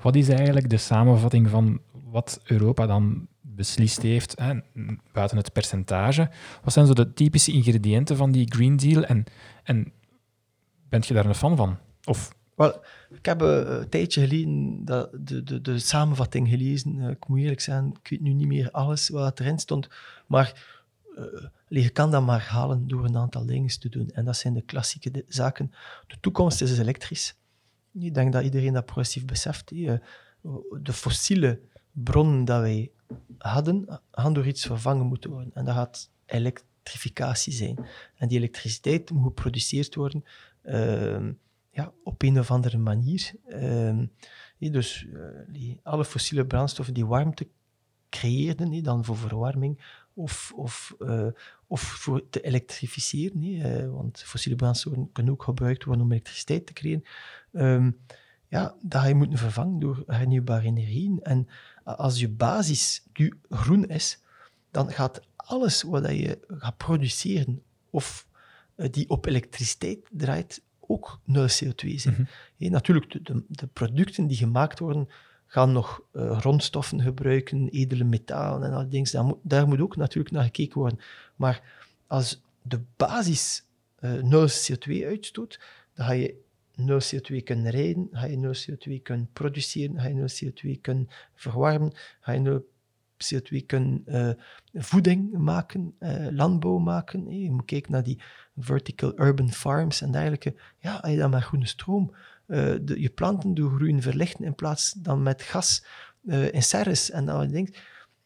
wat 0.01 0.15
is 0.15 0.29
eigenlijk 0.29 0.71
de 0.71 0.77
samenvatting 0.77 1.49
van 1.49 1.81
wat 2.05 2.41
Europa 2.45 2.87
dan 2.87 3.27
beslist 3.41 4.03
heeft, 4.03 4.39
hè, 4.39 4.55
buiten 5.13 5.37
het 5.37 5.53
percentage? 5.53 6.31
Wat 6.63 6.73
zijn 6.73 6.87
zo 6.87 6.93
de 6.93 7.13
typische 7.13 7.53
ingrediënten 7.53 8.17
van 8.17 8.33
die 8.33 8.53
Green 8.53 8.77
Deal 8.77 9.05
en, 9.05 9.25
en 9.63 9.93
bent 10.89 11.07
je 11.07 11.15
daar 11.15 11.27
een 11.27 11.35
fan 11.35 11.57
van? 11.57 11.77
Of 12.05 12.36
wel, 12.57 12.83
ik 13.11 13.25
heb 13.25 13.43
uh, 13.43 13.63
een 13.67 13.89
tijdje 13.89 14.21
geleden 14.21 14.85
de, 14.85 15.43
de, 15.45 15.61
de, 15.61 15.79
samenvatting 15.79 16.49
gelezen. 16.49 16.97
Uh, 16.97 17.11
ik 17.11 17.29
moet 17.29 17.39
eerlijk 17.39 17.61
zijn, 17.61 17.97
ik 18.03 18.09
weet 18.09 18.21
nu 18.21 18.33
niet 18.33 18.47
meer 18.47 18.71
alles 18.71 19.09
wat 19.09 19.41
erin 19.41 19.59
stond. 19.59 19.89
Maar 20.27 20.65
uh, 21.19 21.25
je 21.69 21.91
kan 21.91 22.11
dat 22.11 22.23
maar 22.23 22.43
halen 22.43 22.89
door 22.89 23.05
een 23.05 23.17
aantal 23.17 23.47
dingen 23.47 23.79
te 23.79 23.89
doen. 23.89 24.11
En 24.11 24.25
dat 24.25 24.37
zijn 24.37 24.55
de 24.55 24.63
klassieke 24.63 25.25
zaken. 25.29 25.73
De 26.07 26.17
toekomst 26.21 26.61
is 26.61 26.79
elektrisch. 26.79 27.35
Ik 27.93 28.15
denk 28.15 28.33
dat 28.33 28.45
iedereen 28.45 28.73
dat 28.73 28.85
progressief 28.85 29.25
beseft. 29.25 29.69
de 29.69 30.93
fossiele 30.93 31.61
bronnen 31.93 32.45
die 32.45 32.55
wij 32.55 32.91
hadden, 33.39 34.01
gaan 34.11 34.33
door 34.33 34.47
iets 34.47 34.67
vervangen 34.67 35.07
moeten 35.07 35.31
worden. 35.31 35.51
En 35.55 35.65
dat 35.65 35.75
gaat 35.75 36.11
elektrificatie 36.27 37.53
zijn. 37.53 37.87
En 38.17 38.29
die 38.29 38.39
elektriciteit 38.39 39.11
moet 39.11 39.23
geproduceerd 39.23 39.95
worden 39.95 40.25
ehm, 40.63 41.33
ja, 41.77 41.93
op 42.03 42.23
een 42.23 42.39
of 42.39 42.51
andere 42.51 42.79
manier. 42.79 43.33
Uh, 43.49 43.99
dus 44.59 45.07
die, 45.49 45.81
alle 45.83 46.05
fossiele 46.05 46.47
brandstoffen 46.47 46.95
die 46.95 47.07
warmte 47.07 47.49
creëerden, 48.09 48.83
dan 48.83 49.05
voor 49.05 49.17
verwarming 49.17 49.81
of, 50.15 50.53
of, 50.55 50.97
uh, 50.99 51.27
of 51.67 51.81
voor 51.81 52.29
te 52.31 52.41
elektrificeren. 52.41 53.43
Uh, 53.43 53.93
want 53.93 54.23
fossiele 54.23 54.57
brandstoffen 54.57 55.13
kunnen 55.13 55.33
ook 55.33 55.43
gebruikt 55.43 55.85
worden 55.85 56.05
om 56.05 56.13
elektriciteit 56.13 56.67
te 56.67 56.73
creëren. 56.73 57.05
Um, 57.53 57.99
ja, 58.49 58.75
dat 58.83 59.01
ga 59.01 59.07
je 59.07 59.15
moeten 59.15 59.39
vervangen 59.39 59.79
door 59.79 60.03
hernieuwbare 60.07 60.67
energieën. 60.67 61.21
En 61.23 61.49
als 61.85 62.21
je 62.21 62.29
basis 62.29 63.03
nu 63.13 63.39
groen 63.49 63.89
is, 63.89 64.23
dan 64.71 64.93
gaat 64.93 65.21
alles 65.37 65.83
wat 65.83 66.11
je 66.11 66.39
gaat 66.49 66.77
produceren 66.77 67.63
of 67.91 68.27
die 68.77 69.09
op 69.09 69.27
elektriciteit 69.27 69.99
draait, 70.11 70.63
ook 70.87 71.21
nul 71.25 71.49
CO2 71.49 71.95
zijn. 71.95 72.15
Mm 72.19 72.27
natuurlijk, 72.59 73.27
de, 73.27 73.43
de, 73.49 73.67
producten 73.67 74.27
die 74.27 74.37
gemaakt 74.37 74.79
worden, 74.79 75.09
gaan 75.47 75.73
nog 75.73 76.03
uh, 76.13 76.39
grondstoffen 76.39 77.01
gebruiken, 77.01 77.69
edele 77.69 78.05
metalen 78.05 78.69
en 78.69 78.75
al 78.75 78.81
die 78.81 78.89
dingen. 78.89 79.13
Daar 79.13 79.25
moet, 79.25 79.39
daar 79.43 79.69
moet 79.69 79.81
ook 79.81 79.97
natuurlijk 79.97 80.35
naar 80.35 80.45
gekeken 80.45 80.81
worden. 80.81 80.99
Maar 81.37 81.63
als 82.07 82.43
de 82.63 82.81
basis 82.97 83.65
uh, 84.01 84.23
nul 84.23 84.49
CO2 84.49 85.05
uitstoot, 85.05 85.61
dan 85.95 86.07
ga 86.07 86.13
je 86.13 86.35
nul 86.75 87.01
CO2 87.03 87.43
kunnen 87.45 87.71
rijden, 87.71 88.09
ga 88.13 88.27
je 88.27 88.37
nul 88.37 88.55
CO2 88.55 89.03
kunnen 89.03 89.29
produceren, 89.33 90.01
ga 90.01 90.09
je 90.09 90.15
nul 90.15 90.29
CO2 90.45 90.81
kunnen 90.81 91.09
verwarmen, 91.35 91.93
ga 92.21 92.33
je 92.33 92.39
nul 92.39 92.69
CO2 93.25 93.67
kunnen 93.67 94.03
uh, 94.07 94.31
voeding 94.75 95.33
maken, 95.33 95.95
uh, 96.01 96.27
landbouw 96.31 96.79
maken. 96.79 97.41
Je 97.43 97.51
moet 97.51 97.65
kijken 97.65 97.93
naar 97.93 98.03
die 98.03 98.21
vertical 98.57 99.21
urban 99.21 99.53
farms 99.53 100.01
en 100.01 100.11
dergelijke. 100.11 100.55
Ja, 100.79 100.95
als 100.97 101.13
je 101.13 101.19
dan 101.19 101.31
met 101.31 101.43
groene 101.43 101.67
stroom 101.67 102.15
uh, 102.47 102.75
de, 102.83 103.01
je 103.01 103.11
planten 103.11 103.55
doorgroeien 103.55 104.03
verlichten 104.03 104.45
in 104.45 104.55
plaats 104.55 104.93
dan 104.93 105.23
met 105.23 105.43
gas 105.43 105.85
in 106.53 106.63
serres 106.63 107.11
en 107.11 107.25
dan 107.25 107.49
denkt, 107.49 107.79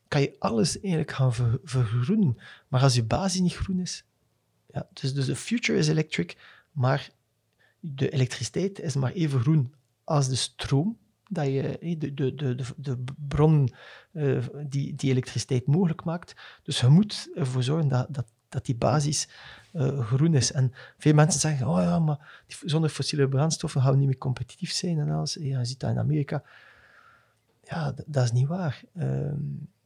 kan 0.09 0.21
je 0.21 0.37
alles 0.39 0.81
eigenlijk 0.81 1.11
gaan 1.11 1.33
vergroenen. 1.65 2.39
Maar 2.69 2.83
als 2.83 2.95
je 2.95 3.05
basis 3.05 3.41
niet 3.41 3.57
groen 3.57 3.81
is, 3.81 4.05
ja, 4.67 4.89
dus, 4.93 5.15
dus 5.15 5.27
de 5.27 5.37
future 5.37 5.79
is 5.79 5.89
electric, 5.89 6.37
maar 6.73 7.11
de 7.81 8.11
elektriciteit 8.11 8.81
is 8.81 8.95
maar 8.95 9.13
even 9.13 9.41
groen 9.41 9.75
als 10.05 10.29
de 10.29 10.35
stroom, 10.35 10.99
dat 11.33 11.47
je, 11.47 11.97
de, 11.99 12.15
de, 12.15 12.35
de, 12.35 12.57
de, 12.77 13.05
bron 13.29 13.73
uh, 14.13 14.45
die, 14.69 14.95
die 14.95 15.11
elektriciteit 15.11 15.67
mogelijk 15.67 16.05
maakt. 16.05 16.35
Dus 16.63 16.81
je 16.81 16.89
moet 16.89 17.31
ervoor 17.35 17.63
zorgen 17.63 17.89
dat, 17.89 18.07
dat, 18.11 18.27
dat 18.49 18.65
die 18.67 18.77
basis 18.77 19.29
uh, 19.73 20.07
groen 20.07 20.35
is. 20.35 20.53
En 20.53 20.73
veel 20.99 21.15
mensen 21.15 21.41
zeggen, 21.41 21.67
oh 21.67 21.79
ja, 21.79 21.99
maar 21.99 22.45
zonder 22.47 22.91
fossiele 22.91 23.29
brandstoffen 23.29 23.83
gaan 23.83 23.93
we 23.93 23.99
niet 23.99 24.07
meer 24.07 24.19
competitief 24.19 24.73
zijn. 24.73 24.99
En 24.99 25.11
alles. 25.11 25.35
Ja, 25.35 25.59
je 25.59 25.65
ziet 25.65 25.81
dat 25.81 25.91
in 25.91 25.99
Amerika. 25.99 26.43
Ja, 27.63 27.95
dat 28.07 28.25
is 28.25 28.33
niet 28.33 28.47
waar. 28.49 28.83
Uh, 28.95 29.05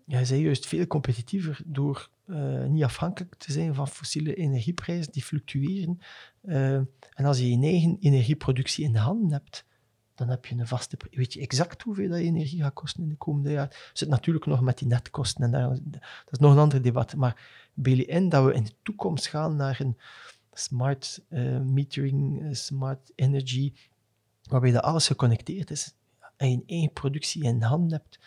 jij 0.05 0.25
bent 0.29 0.29
juist 0.29 0.67
veel 0.67 0.87
competitiever 0.87 1.61
door 1.65 2.13
niet 2.69 2.85
afhankelijk 2.85 3.35
te 3.35 3.53
zijn 3.53 3.75
van 3.75 3.89
fossiele 3.89 4.35
energieprijzen 4.35 5.13
die 5.13 5.23
fluctueren. 5.23 5.99
Uh, 6.43 6.75
en 7.15 7.25
als 7.25 7.39
je 7.39 7.51
je 7.51 7.67
eigen 7.67 7.97
energieproductie 8.01 8.85
in 8.85 8.93
de 8.93 8.99
handen 8.99 9.33
hebt, 9.33 9.65
dan 10.15 10.29
heb 10.29 10.47
je 10.47 10.55
een 10.55 10.67
vaste... 10.67 10.97
Weet 11.11 11.33
je 11.33 11.41
exact 11.41 11.83
hoeveel 11.83 12.09
dat 12.09 12.19
energie 12.19 12.63
gaat 12.63 12.73
kosten 12.73 13.03
in 13.03 13.09
de 13.09 13.15
komende 13.15 13.51
jaren? 13.51 13.77
Zit 13.93 14.09
natuurlijk 14.09 14.47
nog 14.47 14.61
met 14.61 14.79
die 14.79 14.89
netkosten 14.89 15.45
en 15.45 15.51
daar, 15.51 15.69
dat 15.69 16.31
is 16.31 16.39
nog 16.39 16.53
een 16.53 16.59
ander 16.59 16.83
debat. 16.83 17.15
Maar 17.15 17.43
beeld 17.75 17.99
in 17.99 18.29
dat 18.29 18.45
we 18.45 18.55
in 18.55 18.65
de 18.65 18.75
toekomst 18.83 19.27
gaan 19.27 19.57
naar 19.57 19.81
een 19.81 19.99
smart 20.53 21.23
uh, 21.29 21.61
metering, 21.61 22.49
smart 22.57 23.13
energy, 23.15 23.73
waarbij 24.43 24.71
dat 24.71 24.83
alles 24.83 25.07
geconnecteerd 25.07 25.71
is 25.71 25.95
en 26.37 26.51
je 26.51 26.63
eigen 26.67 26.93
productie 26.93 27.45
in 27.45 27.59
de 27.59 27.67
handen 27.67 27.93
hebt 27.93 28.19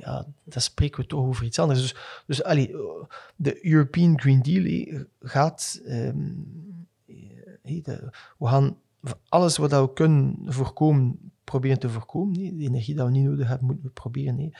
ja, 0.00 0.26
dan 0.44 0.62
spreken 0.62 1.00
we 1.00 1.06
toch 1.06 1.26
over 1.26 1.44
iets 1.44 1.58
anders. 1.58 1.80
Dus, 1.80 1.94
dus 2.26 2.42
allee, 2.42 2.74
de 3.36 3.66
European 3.66 4.20
Green 4.20 4.42
Deal 4.42 5.04
gaat. 5.20 5.80
Um, 5.86 6.88
de, 7.62 8.10
we 8.38 8.46
gaan 8.46 8.76
alles 9.28 9.56
wat 9.56 9.70
we 9.70 9.92
kunnen 9.92 10.36
voorkomen, 10.44 11.32
proberen 11.44 11.78
te 11.78 11.90
voorkomen. 11.90 12.32
De 12.32 12.64
energie 12.64 12.94
die 12.94 13.04
we 13.04 13.10
niet 13.10 13.24
nodig 13.24 13.48
hebben, 13.48 13.66
moeten 13.66 13.84
we 13.84 13.90
proberen. 13.90 14.52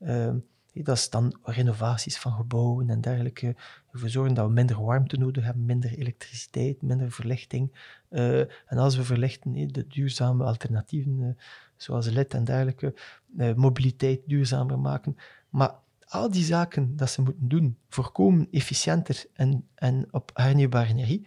Um, 0.00 0.44
dat 0.84 0.96
is 0.96 1.10
dan 1.10 1.38
renovaties 1.42 2.18
van 2.18 2.32
gebouwen 2.32 2.90
en 2.90 3.00
dergelijke. 3.00 3.56
Ervoor 3.92 4.08
zorgen 4.08 4.34
dat 4.34 4.46
we 4.46 4.52
minder 4.52 4.82
warmte 4.82 5.16
nodig 5.16 5.44
hebben, 5.44 5.64
minder 5.64 5.98
elektriciteit, 5.98 6.82
minder 6.82 7.12
verlichting. 7.12 7.72
Uh, 8.10 8.40
en 8.40 8.78
als 8.78 8.96
we 8.96 9.04
verlichten, 9.04 9.72
de 9.72 9.86
duurzame 9.86 10.44
alternatieven, 10.44 11.20
uh, 11.20 11.28
zoals 11.76 12.08
LED 12.08 12.34
en 12.34 12.44
dergelijke, 12.44 12.94
uh, 13.36 13.54
mobiliteit 13.54 14.20
duurzamer 14.26 14.78
maken. 14.78 15.16
Maar 15.48 15.74
al 16.04 16.30
die 16.30 16.44
zaken 16.44 16.96
dat 16.96 17.10
ze 17.10 17.22
moeten 17.22 17.48
doen, 17.48 17.78
voorkomen 17.88 18.48
efficiënter 18.50 19.24
en, 19.32 19.68
en 19.74 20.08
op 20.10 20.30
hernieuwbare 20.34 20.88
energie, 20.88 21.26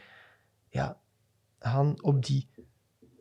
ja, 0.70 0.98
gaan 1.60 2.04
op 2.04 2.26
die, 2.26 2.48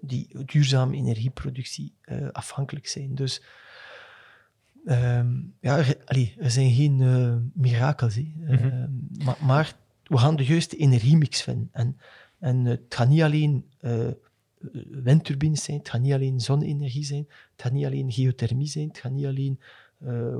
die 0.00 0.44
duurzame 0.44 0.96
energieproductie 0.96 1.94
afhankelijk 2.32 2.88
zijn. 2.88 3.14
Dus 3.14 3.42
Um, 4.84 5.54
ja, 5.60 5.78
er, 5.78 5.96
allee, 6.04 6.34
er, 6.38 6.50
zijn 6.50 6.72
geen 6.72 7.00
uh, 7.00 7.36
mirakels, 7.52 8.16
mm 8.16 8.46
-hmm. 8.46 9.08
maar, 9.24 9.36
maar, 9.44 9.74
we 10.02 10.18
gaan 10.18 10.36
de 10.36 10.44
juiste 10.44 10.76
energiemix 10.76 11.42
vinden. 11.42 11.68
En, 11.72 11.98
en 12.38 12.64
het 12.64 12.80
gaat 12.88 13.08
niet 13.08 13.22
alleen 13.22 13.64
windturbines 14.90 15.64
zijn, 15.64 15.78
het 15.78 15.88
gaat 15.88 16.00
niet 16.00 16.12
alleen 16.12 16.40
zonne-energie 16.40 17.04
zijn, 17.04 17.26
het 17.28 17.62
gaat 17.62 17.72
niet 17.72 17.84
alleen 17.84 18.12
geothermie 18.12 18.66
zijn, 18.66 18.88
het 18.88 18.98
gaat 18.98 19.12
niet 19.12 19.26
alleen 19.26 19.60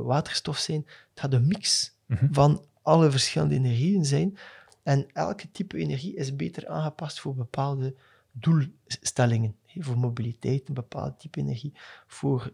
waterstof 0.05 0.59
zijn, 0.59 0.83
het 0.87 1.21
gaat 1.21 1.33
een 1.33 1.47
mix 1.47 1.95
mm 2.07 2.17
-hmm. 2.17 2.35
van 2.35 2.65
alle 2.83 3.11
verschillende 3.11 3.55
energieën 3.55 4.05
zijn. 4.05 4.37
En 4.83 5.07
elke 5.13 5.51
type 5.51 5.79
energie 5.79 6.17
is 6.17 6.37
beter 6.37 6.69
aangepast 6.69 7.21
voor 7.21 7.35
bepaalde 7.35 7.95
doelstellingen. 8.33 9.57
Voor 9.67 9.99
mobiliteit, 9.99 10.69
een 10.69 10.75
bepaald 10.75 11.21
type 11.21 11.41
energie, 11.41 11.73
voor 12.07 12.53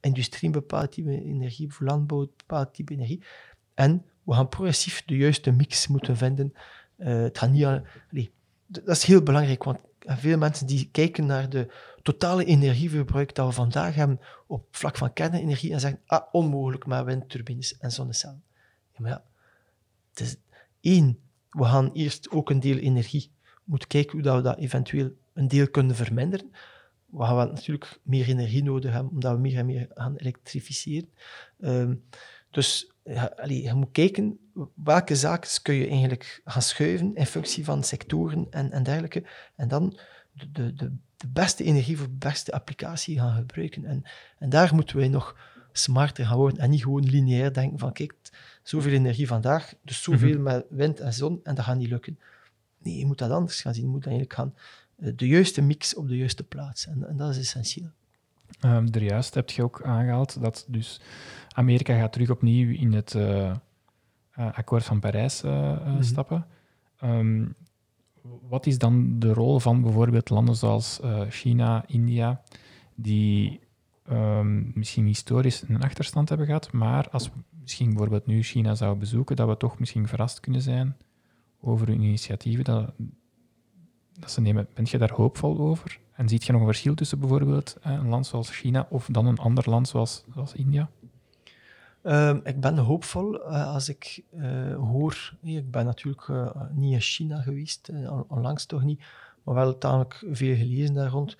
industrie 0.00 0.48
een 0.48 0.60
bepaald 0.60 0.92
type 0.92 1.22
energie, 1.22 1.72
voor 1.72 1.86
landbouw 1.86 2.20
een 2.20 2.32
bepaald 2.36 2.74
type 2.74 2.92
energie. 2.92 3.22
En 3.74 4.04
we 4.22 4.32
gaan 4.32 4.48
progressief 4.48 5.04
de 5.04 5.16
juiste 5.16 5.50
mix 5.50 5.86
moeten 5.86 6.16
vinden. 6.16 6.52
Uh, 6.98 7.06
het 7.22 7.38
gaat 7.38 7.50
niet 7.50 8.30
dat 8.66 8.96
is 8.96 9.04
heel 9.04 9.22
belangrijk, 9.22 9.64
want 9.64 9.78
veel 9.98 10.38
mensen 10.38 10.66
die 10.66 10.88
kijken 10.92 11.26
naar 11.26 11.48
de 11.48 11.72
totale 12.02 12.44
energieverbruik 12.44 13.34
dat 13.34 13.46
we 13.46 13.52
vandaag 13.52 13.94
hebben 13.94 14.20
op 14.46 14.66
vlak 14.70 14.96
van 14.96 15.12
kernenergie 15.12 15.72
en 15.72 15.80
zeggen, 15.80 16.00
ah, 16.06 16.22
onmogelijk 16.32 16.86
met 16.86 17.04
windturbines 17.04 17.78
en 17.78 17.90
zonnecellen. 17.90 18.42
Ja, 18.92 18.98
maar 18.98 19.10
ja, 19.10 19.24
is 20.14 20.36
één, 20.80 21.18
we 21.50 21.64
gaan 21.64 21.90
eerst 21.92 22.30
ook 22.30 22.50
een 22.50 22.60
deel 22.60 22.76
energie 22.76 23.30
moeten 23.70 23.88
kijken 23.88 24.12
hoe 24.12 24.22
dat 24.22 24.36
we 24.36 24.42
dat 24.42 24.58
eventueel 24.58 25.10
een 25.32 25.48
deel 25.48 25.70
kunnen 25.70 25.96
verminderen 25.96 26.50
we 27.10 27.24
gaan 27.24 27.48
natuurlijk 27.48 28.00
meer 28.02 28.28
energie 28.28 28.62
nodig 28.62 28.92
hebben, 28.92 29.12
omdat 29.12 29.32
we 29.32 29.38
meer 29.38 29.58
en 29.58 29.66
meer 29.66 29.88
gaan 29.94 30.16
elektrificeren. 30.16 31.08
Um, 31.58 32.04
dus 32.50 32.92
ja, 33.04 33.32
allee, 33.36 33.62
je 33.62 33.74
moet 33.74 33.92
kijken 33.92 34.38
welke 34.74 35.16
zaken 35.16 35.62
kun 35.62 35.74
je 35.74 35.88
eigenlijk 35.88 36.40
gaan 36.44 36.62
schuiven 36.62 37.14
in 37.14 37.26
functie 37.26 37.64
van 37.64 37.82
sectoren 37.82 38.46
en, 38.50 38.72
en 38.72 38.82
dergelijke. 38.82 39.24
En 39.56 39.68
dan 39.68 39.98
de, 40.32 40.50
de, 40.52 40.74
de, 40.74 40.92
beste 41.32 41.64
energie 41.64 41.96
voor 41.96 42.06
de 42.06 42.16
beste 42.18 42.52
applicatie 42.52 43.18
gaan 43.18 43.36
gebruiken. 43.36 43.84
En, 43.84 44.02
en 44.38 44.48
daar 44.48 44.74
moeten 44.74 44.96
wij 44.96 45.08
nog 45.08 45.36
smarter 45.72 46.26
gaan 46.26 46.36
worden 46.36 46.58
en 46.58 46.70
niet 46.70 46.82
gewoon 46.82 47.04
lineair 47.04 47.52
denken 47.52 47.78
van 47.78 47.92
kijk, 47.92 48.14
zoveel 48.62 48.92
energie 48.92 49.26
vandaag, 49.26 49.74
dus 49.84 50.02
zoveel 50.02 50.36
mm 50.36 50.42
met 50.42 50.66
wind 50.70 51.00
en 51.00 51.12
zon 51.12 51.40
en 51.42 51.54
dat 51.54 51.64
gaat 51.64 51.76
niet 51.76 51.88
lukken. 51.88 52.18
Nee, 52.82 52.98
je 52.98 53.06
moet 53.06 53.18
dat 53.18 53.30
anders 53.30 53.60
gaan 53.60 53.74
zien. 53.74 53.84
Je 53.84 53.90
moet 53.90 54.06
eigenlijk 54.06 54.34
gaan 54.34 54.54
eh, 54.96 55.12
de 55.16 55.26
juiste 55.26 55.62
mix 55.62 55.94
op 55.94 56.08
de 56.08 56.16
juiste 56.16 56.42
plaats. 56.42 56.86
En, 56.86 57.08
en 57.08 57.16
dat 57.16 57.30
is 57.30 57.38
essentieel. 57.38 57.90
Um, 58.64 58.92
er 58.92 59.02
juist 59.02 59.34
heb 59.34 59.50
je 59.50 59.62
ook 59.62 59.82
aangehaald 59.82 60.40
dat 60.40 60.64
dus 60.68 61.00
Amerika 61.48 61.98
gaat 61.98 62.12
terug 62.12 62.30
opnieuw 62.30 62.74
in 62.74 62.92
het 62.92 63.14
uh, 63.14 63.52
akkoord 64.32 64.84
van 64.84 65.00
Parijs 65.00 65.44
uh, 65.44 65.86
mm 65.86 66.02
stappen. 66.02 66.46
Um, 67.04 67.54
wat 68.48 68.66
is 68.66 68.78
dan 68.78 69.18
de 69.18 69.32
rol 69.32 69.58
van 69.58 69.82
bijvoorbeeld 69.82 70.30
landen 70.30 70.56
zoals 70.56 71.00
China, 71.28 71.84
India, 71.86 72.42
die 72.94 73.60
um, 74.10 74.72
misschien 74.74 75.06
historisch 75.06 75.62
een 75.68 75.82
achterstand 75.82 76.28
hebben 76.28 76.46
gehad, 76.46 76.72
maar 76.72 77.08
als 77.10 77.28
we 77.28 77.34
misschien 77.60 77.88
bijvoorbeeld 77.88 78.26
nu 78.26 78.42
China 78.42 78.74
zouden 78.74 79.00
bezoeken, 79.00 79.36
dat 79.36 79.48
we 79.48 79.56
toch 79.56 79.78
misschien 79.78 80.08
verrast 80.08 80.40
kunnen 80.40 80.62
zijn 80.62 80.96
over 81.60 81.86
hun 81.86 82.02
initiatieven, 82.02 82.64
dat, 82.64 82.92
dat 84.12 84.30
ze 84.30 84.40
nemen. 84.40 84.68
Bent 84.74 84.90
je 84.90 84.98
daar 84.98 85.12
hoopvol 85.12 85.58
over? 85.58 85.98
En 86.12 86.28
ziet 86.28 86.44
je 86.44 86.52
nog 86.52 86.60
een 86.60 86.66
verschil 86.66 86.94
tussen 86.94 87.18
bijvoorbeeld 87.18 87.76
eh, 87.82 87.92
een 87.92 88.08
land 88.08 88.26
zoals 88.26 88.50
China 88.50 88.86
of 88.90 89.08
dan 89.10 89.26
een 89.26 89.38
ander 89.38 89.70
land 89.70 89.88
zoals, 89.88 90.24
zoals 90.32 90.54
India? 90.54 90.90
Um, 92.02 92.40
ik 92.44 92.60
ben 92.60 92.78
hoopvol 92.78 93.34
uh, 93.34 93.72
als 93.72 93.88
ik 93.88 94.22
uh, 94.34 94.74
hoor. 94.76 95.34
Ik 95.42 95.70
ben 95.70 95.84
natuurlijk 95.84 96.28
niet 96.72 96.92
in 96.92 97.00
China 97.00 97.40
geweest, 97.40 97.90
onlangs 98.28 98.66
toch 98.66 98.82
niet, 98.82 99.02
maar 99.42 99.54
wel 99.54 99.78
tamelijk 99.78 100.24
veel 100.30 100.56
gelezen 100.56 100.94
daar 100.94 101.10
rond. 101.10 101.36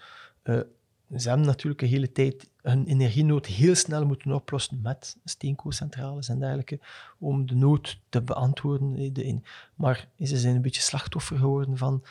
ze 1.17 1.29
hebben 1.29 1.47
natuurlijk 1.47 1.83
een 1.83 1.89
hele 1.89 2.13
tijd 2.13 2.50
hun 2.63 2.87
energienood 2.87 3.47
heel 3.47 3.75
snel 3.75 4.07
moeten 4.07 4.33
oplossen 4.33 4.81
met 4.83 5.17
steenkoolcentrales 5.25 6.29
en 6.29 6.39
dergelijke, 6.39 6.81
om 7.19 7.47
de 7.47 7.55
nood 7.55 8.01
te 8.09 8.23
beantwoorden. 8.23 9.13
De, 9.13 9.41
maar 9.75 10.09
ze 10.19 10.39
zijn 10.39 10.57
een 10.57 10.63
beetje 10.63 10.83
slachtoffer 10.83 11.39
geworden 11.39 11.77
van 11.77 12.03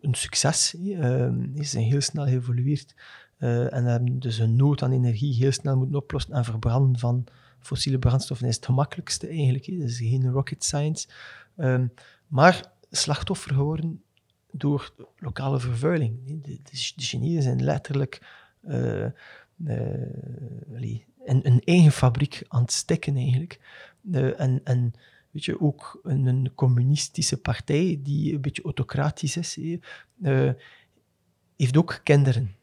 een 0.00 0.14
succes. 0.14 0.74
Uh, 0.74 0.98
ze 1.56 1.62
zijn 1.62 1.84
heel 1.84 2.00
snel 2.00 2.26
geëvolueerd 2.26 2.94
uh, 3.38 3.72
en 3.72 3.84
hebben 3.84 4.18
dus 4.18 4.38
een 4.38 4.56
nood 4.56 4.82
aan 4.82 4.92
energie 4.92 5.34
heel 5.34 5.52
snel 5.52 5.76
moeten 5.76 5.96
oplossen 5.96 6.32
en 6.32 6.44
verbranden 6.44 6.98
van 6.98 7.24
fossiele 7.58 7.98
brandstoffen 7.98 8.48
is 8.48 8.56
het 8.56 8.64
gemakkelijkste 8.64 9.28
eigenlijk. 9.28 9.66
Is 9.66 9.98
geen 9.98 10.30
rocket 10.30 10.64
science. 10.64 11.08
Um, 11.56 11.92
maar 12.26 12.72
slachtoffer 12.90 13.54
geworden 13.54 14.02
door 14.50 14.92
lokale 15.18 15.60
vervuiling. 15.60 16.18
De, 16.24 16.40
de, 16.40 16.92
de 16.96 17.42
zijn 17.42 17.64
letterlijk 17.64 18.20
uh, 18.68 19.06
uh, 19.64 20.90
in 21.24 21.40
een 21.42 21.60
eigen 21.64 21.92
fabriek 21.92 22.42
aan 22.48 22.62
het 22.62 22.72
stikken 22.72 23.16
eigenlijk. 23.16 23.60
en, 24.12 24.60
en 24.64 24.94
weet 25.30 25.44
je, 25.44 25.60
ook 25.60 26.00
een, 26.02 26.26
een, 26.26 26.52
communistische 26.54 27.36
partij 27.36 28.00
die 28.02 28.34
een 28.34 28.40
beetje 28.40 28.62
autocratisch 28.62 29.36
is, 29.36 29.56
uh, 29.56 30.50
heeft 31.56 31.76
ook 31.76 32.00
kinderen. 32.02 32.54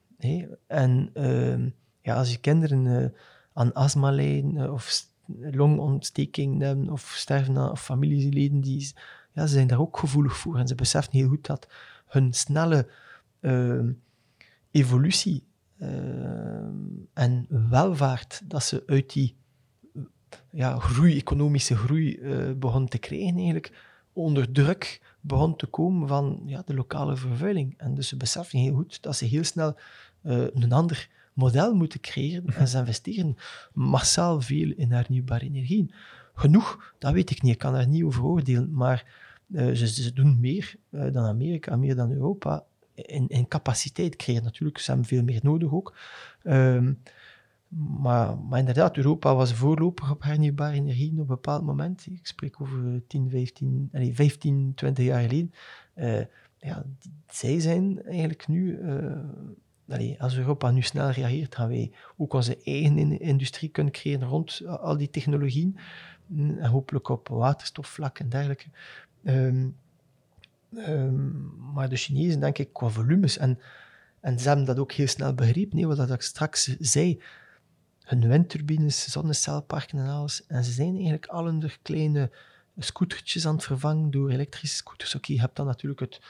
En 0.68 1.10
uh, 1.14 1.66
ja, 2.02 2.16
als 2.16 2.32
je 2.32 2.40
kinderen 2.40 3.14
aan 3.54 3.74
astma 3.74 4.12
lijden 4.12 4.58
eh, 4.58 4.74
of 4.74 5.06
longontsteking 5.52 6.62
hebben 6.62 6.90
of 6.90 7.14
sterven 7.16 7.58
aan 7.58 7.78
familieleden, 7.78 8.62
die, 8.62 8.94
ja, 9.34 9.48
ze 9.48 9.54
zijn 9.54 9.68
daar 9.68 9.80
ook 9.80 9.98
gevoelig 9.98 10.38
voor. 10.38 10.58
En 10.58 10.68
ze 10.68 10.76
beseffen 10.76 11.14
heel 11.14 11.28
goed 11.28 11.46
dat 11.46 11.68
hun 12.08 12.34
snelle 12.34 12.88
ehm, 13.40 13.92
evolutie 14.72 15.44
en 17.14 17.48
welvaart, 17.70 18.42
dat 18.46 18.64
ze 18.64 18.84
uit 18.86 19.14
die 19.14 19.36
ja, 20.50 20.80
groei, 20.80 21.18
economische 21.18 21.76
groei 21.76 22.20
begon 22.58 22.88
te 22.88 22.98
krijgen, 22.98 23.36
eigenlijk 23.36 23.72
onder 24.14 24.52
druk 24.52 25.02
begon 25.22 25.56
te 25.56 25.66
komen 25.66 26.08
van 26.08 26.42
ja, 26.46 26.64
de 26.66 26.74
lokale 26.74 27.16
vervuiling. 27.16 27.74
En 27.78 27.94
dus 27.94 28.08
ze 28.08 28.18
beseffen 28.18 28.60
heel 28.60 28.76
goed 28.76 29.02
dat 29.02 29.16
ze 29.16 29.26
heel 29.26 29.44
snel 29.44 29.78
een 30.22 30.72
ander 30.72 31.10
model 31.34 31.76
moeten 31.76 32.00
creëren 32.00 32.46
en 32.56 32.68
ze 32.68 32.78
investeren 32.78 33.38
massaal 33.74 34.42
veel 34.42 34.74
in 34.76 34.92
hernieuwbare 34.92 35.46
energieën. 35.46 35.92
Genoeg, 36.36 36.94
dat 37.00 37.14
weet 37.14 37.30
ik 37.30 37.42
niet, 37.42 37.54
ik 37.54 37.60
kan 37.60 37.74
daar 37.74 37.88
niet 37.88 38.04
over 38.04 38.24
oordelen, 38.24 38.74
maar 38.74 39.06
uh, 39.48 39.76
ze, 39.76 39.88
ze, 39.88 40.14
doen 40.14 40.40
meer 40.40 40.76
uh, 40.90 41.14
dan 41.14 41.26
Amerika, 41.26 41.76
meer 41.76 41.96
dan 41.96 42.12
Europa 42.12 42.64
in, 42.96 43.48
capaciteit 43.48 44.16
creëren. 44.16 44.44
Natuurlijk, 44.44 44.78
ze 44.78 44.90
hebben 44.92 45.08
veel 45.08 45.24
meer 45.24 45.40
nodig 45.44 45.74
ook. 45.74 45.98
Um, 46.44 47.02
maar, 48.00 48.38
maar, 48.38 48.60
inderdaad, 48.60 48.98
Europa 48.98 49.36
was 49.36 49.54
voorloper 49.54 50.10
op 50.10 50.24
hernieuwbare 50.24 50.76
energie 50.76 51.12
op 51.12 51.18
een 51.18 51.26
bepaald 51.26 51.64
moment. 51.64 52.06
Ik 52.06 52.28
spreek 52.28 52.62
over 52.62 53.02
10, 53.08 53.30
15, 53.30 53.90
allez, 53.94 54.16
15 54.16 54.72
20 54.76 55.06
jaar 55.06 55.22
geleden. 55.22 55.54
Uh, 55.96 56.22
ja, 56.58 56.86
zij 57.28 57.60
zijn 57.60 58.04
eigenlijk 58.04 58.48
nu 58.48 58.80
als 60.18 60.38
Europa 60.38 60.72
nu 60.72 60.82
snel 60.82 61.10
reageert, 61.10 61.56
gaan 61.56 61.68
wij 61.68 61.92
ook 62.18 62.34
onze 62.34 62.58
eigen 62.64 63.20
industrie 63.20 63.70
kunnen 63.70 63.94
creëren 63.94 64.28
rond 64.28 64.62
al 64.66 64.98
die 64.98 65.10
technologieën. 65.10 65.78
En 66.38 66.66
hopelijk 66.66 67.10
op 67.10 67.28
waterstofvlak 67.28 68.20
en 68.20 68.30
dergelijke. 68.30 68.66
Ehm, 69.24 69.68
ehm, 70.78 71.74
maar 71.74 71.90
de 71.90 71.96
Chinezen, 71.96 72.40
denk 72.40 72.58
ik, 72.58 72.74
qua 72.74 72.88
volumes. 72.88 73.38
En, 73.38 73.60
en 74.20 74.40
ze 74.40 74.48
hebben 74.48 74.66
dat 74.66 74.80
ook 74.80 74.92
heel 74.92 75.08
snel 75.08 75.34
begrepen, 75.34 75.76
nee, 75.76 75.88
wat 75.88 76.10
ik 76.10 76.22
straks 76.22 76.76
zei. 76.80 77.22
Hun 78.04 78.28
windturbines, 78.28 79.12
zonnecelparken 79.12 80.00
en 80.00 80.08
alles. 80.08 80.46
En 80.48 80.64
ze 80.64 80.72
zijn 80.72 80.94
eigenlijk 80.94 81.26
al 81.26 81.62
kleine 81.82 82.32
scootertjes 82.78 83.48
aan 83.48 83.56
het 83.56 83.64
vervangen 83.64 84.12
door 84.12 84.30
elektrische 84.30 84.76
scooters. 84.76 85.16
Oké, 85.16 85.34
je 85.34 85.40
hebt 85.40 85.56
dan 85.56 85.66
natuurlijk 85.66 86.00
het 86.00 86.22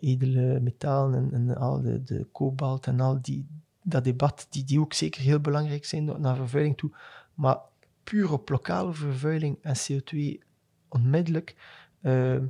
edele 0.00 0.60
metalen 0.60 1.32
en, 1.32 1.56
al 1.56 1.80
de, 1.80 2.02
de 2.02 2.26
kobalt 2.32 2.86
en 2.86 3.00
al 3.00 3.18
die, 3.22 3.46
dat 3.82 4.04
debat, 4.04 4.46
die, 4.50 4.64
die 4.64 4.80
ook 4.80 4.92
zeker 4.92 5.20
heel 5.20 5.40
belangrijk 5.40 5.84
zijn 5.84 6.20
naar 6.20 6.36
vervuiling 6.36 6.76
toe. 6.76 6.90
Maar 7.34 7.58
puur 8.04 8.32
op 8.32 8.48
lokale 8.48 8.92
vervuiling 8.92 9.58
en 9.62 9.76
CO2 9.76 10.44
onmiddellijk 10.88 11.54
uh, 12.02 12.42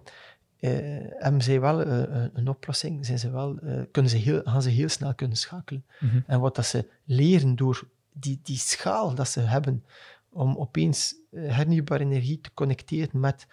uh, 0.67 1.07
hebben 1.19 1.43
zij 1.43 1.61
wel 1.61 1.87
een 1.87 2.49
oplossing. 2.49 3.07
Zijn 3.07 3.19
ze 3.19 3.31
wel, 3.31 3.59
kunnen 3.91 4.11
ze 4.11 4.17
heel, 4.17 4.41
gaan 4.45 4.63
ze 4.63 4.71
heel 4.71 4.89
snel 4.89 5.15
kunnen 5.15 5.37
schakelen. 5.37 5.85
Mhm. 6.01 6.21
En 6.27 6.41
wat 6.41 6.55
dat 6.55 6.67
ze 6.67 6.89
leren 7.05 7.57
door 7.57 7.89
die, 8.13 8.41
die 8.43 8.59
schaal 8.59 9.15
dat 9.15 9.29
ze 9.29 9.41
hebben 9.41 9.85
om 10.29 10.57
opeens 10.57 11.15
hernieuwbare 11.31 12.05
energie 12.05 12.41
te 12.41 12.51
connecteren 12.55 13.21
met 13.21 13.47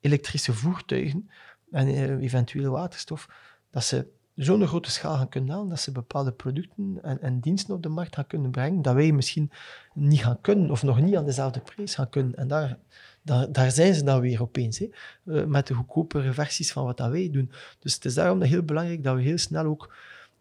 elektrische 0.00 0.52
voertuigen, 0.52 1.30
en 1.72 2.18
eventueel 2.20 2.70
waterstof, 2.70 3.28
dat 3.70 3.84
ze 3.84 4.06
zo'n 4.34 4.66
grote 4.66 4.90
schaal 4.90 5.16
gaan 5.16 5.28
kunnen 5.28 5.50
halen, 5.50 5.68
dat 5.68 5.80
ze 5.80 5.92
bepaalde 5.92 6.32
producten 6.32 6.98
en, 7.02 7.20
en, 7.20 7.40
diensten 7.40 7.74
op 7.74 7.82
de 7.82 7.88
markt 7.88 8.14
gaan 8.14 8.26
kunnen 8.26 8.50
brengen, 8.50 8.82
dat 8.82 8.94
wij 8.94 9.12
misschien 9.12 9.50
niet 9.94 10.22
gaan 10.22 10.40
kunnen, 10.40 10.70
of 10.70 10.82
nog 10.82 11.00
niet 11.00 11.16
aan 11.16 11.24
dezelfde 11.24 11.60
prijs 11.60 11.94
gaan 11.94 12.08
kunnen. 12.08 12.34
En 12.34 12.48
daar, 12.48 12.78
daar, 13.22 13.52
daar 13.52 13.70
zijn 13.70 13.94
ze 13.94 14.04
dan 14.04 14.20
weer 14.20 14.42
opeens, 14.42 14.78
hè, 14.78 14.88
uh, 15.24 15.44
met 15.44 15.66
de 15.66 15.74
goedkopere 15.74 16.32
versies 16.32 16.72
van 16.72 16.84
wat 16.84 16.96
dat 16.96 17.10
wij 17.10 17.30
doen. 17.30 17.50
Dus 17.78 17.94
het 17.94 18.04
is 18.04 18.14
daarom 18.14 18.38
dat 18.38 18.48
heel 18.48 18.62
belangrijk 18.62 19.04
dat 19.04 19.16
we 19.16 19.22
heel 19.22 19.38
snel 19.38 19.64
ook 19.64 19.94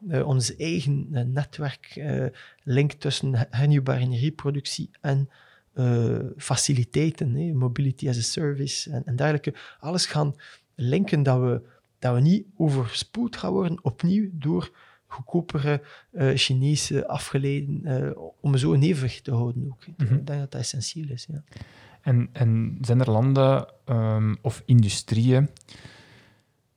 uh, 0.08 0.28
ons 0.28 0.56
eigen 0.56 1.08
netwerk 1.34 2.02
link 2.64 2.92
tussen 2.92 3.48
hernieuwbare 3.50 4.00
energieproductie 4.00 4.90
en 5.02 5.30
faciliteiten, 6.38 7.36
hè, 7.36 7.54
mobility 7.54 8.10
as 8.10 8.18
a 8.18 8.22
service 8.22 8.92
en, 8.92 9.06
en 9.06 9.16
dergelijke, 9.16 9.54
alles 9.80 10.06
gaan 10.06 10.36
linken 10.76 11.24
dat 11.24 11.40
we, 11.40 11.62
dat 12.00 12.14
we 12.14 12.22
niet 12.22 12.46
overspoeld 12.58 13.36
gaan 13.36 13.52
worden 13.52 13.84
opnieuw 13.84 14.30
door 14.32 14.72
goedkopere 15.12 15.82
uh, 16.12 16.32
Chinese 16.36 17.08
afgeleiden, 17.08 17.82
uh, 17.84 18.12
om 18.42 18.58
zo 18.58 18.74
een 18.74 18.84
evenwicht 18.84 19.24
te 19.24 19.32
houden 19.32 19.66
ook. 19.72 19.86
Ik 19.86 19.98
mhm. 19.98 20.10
denk 20.10 20.28
dat 20.28 20.52
dat 20.52 20.62
essentieel 20.62 21.10
is. 21.10 21.28
Ja. 21.30 21.44
En, 22.02 22.30
en 22.32 22.78
zijn 22.82 23.00
er 23.00 23.12
landen 23.12 23.74
um, 23.86 24.38
of 24.42 24.64
industrieën 24.66 25.50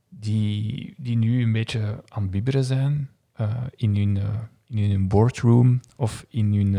die, 0.08 0.94
die 0.96 1.16
nu 1.16 1.42
een 1.42 1.52
beetje 1.52 2.02
aan 2.08 2.22
het 2.22 2.30
bibberen 2.30 2.64
zijn 2.64 3.10
uh, 3.40 3.62
in, 3.76 3.96
hun, 3.96 4.18
in 4.66 4.90
hun 4.90 5.08
boardroom 5.08 5.80
of 5.96 6.26
in 6.28 6.54
hun, 6.54 6.72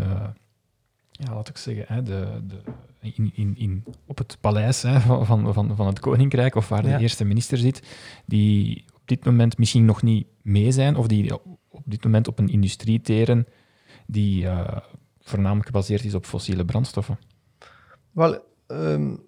ja, 1.12 1.34
laat 1.34 1.50
ik 1.50 1.58
zeggen, 1.58 1.86
hè, 1.88 2.04
de, 2.04 2.42
de 2.48 2.62
in, 3.00 3.32
in, 3.36 3.58
in, 3.58 3.84
op 4.06 4.18
het 4.18 4.38
paleis 4.42 4.82
hè, 4.82 5.00
van, 5.26 5.54
van, 5.54 5.76
van 5.76 5.88
het 5.88 6.00
koninkrijk, 6.00 6.56
of 6.56 6.70
waar 6.70 6.82
de 6.82 6.98
eerste 6.98 7.26
minister 7.26 7.58
zit, 7.58 7.88
die 8.26 8.84
op 8.94 9.02
dit 9.06 9.26
moment 9.26 9.58
misschien 9.58 9.86
nog 9.86 10.02
niet 10.02 10.28
mee 10.42 10.72
zijn, 10.72 10.96
of 10.96 11.08
die 11.08 11.34
op 11.70 11.84
dit 11.86 12.04
moment 12.04 12.28
op 12.28 12.40
een 12.40 12.50
industrie 12.50 13.02
teren 13.02 13.48
die 14.08 14.48
voornamelijk 15.26 15.66
gebaseerd 15.66 16.04
is 16.06 16.14
op 16.14 16.26
fossiele 16.26 16.66
brandstoffen? 16.66 17.18
Wel, 18.16 18.46
um, 18.68 19.26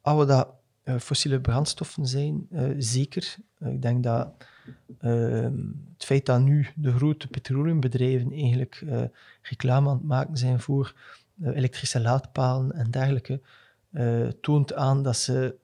als 0.00 0.18
we 0.18 0.26
dat 0.26 0.48
uh, 0.84 0.98
fossiele 0.98 1.40
brandstoffen 1.40 2.06
zijn, 2.06 2.46
uh, 2.50 2.74
zeker. 2.78 3.36
ik 3.58 3.82
denk 3.82 4.02
dat 4.02 4.32
ehm, 4.98 5.56
het 5.92 6.04
feit 6.04 6.26
dat 6.26 6.40
nu 6.40 6.66
de 6.74 6.92
grote 6.92 7.28
petroleumbedrijven 7.28 8.32
eigenlijk 8.32 8.84
reclame 9.42 9.88
aan 9.88 9.96
het 9.96 10.04
maken 10.04 10.36
zijn 10.36 10.60
voor 10.60 10.94
elektrische 11.42 12.00
laadpalen 12.00 12.72
en 12.72 12.90
dergelijke, 12.90 13.40
toont 14.40 14.74
aan 14.74 15.02
dat 15.02 15.16
ze 15.16 15.54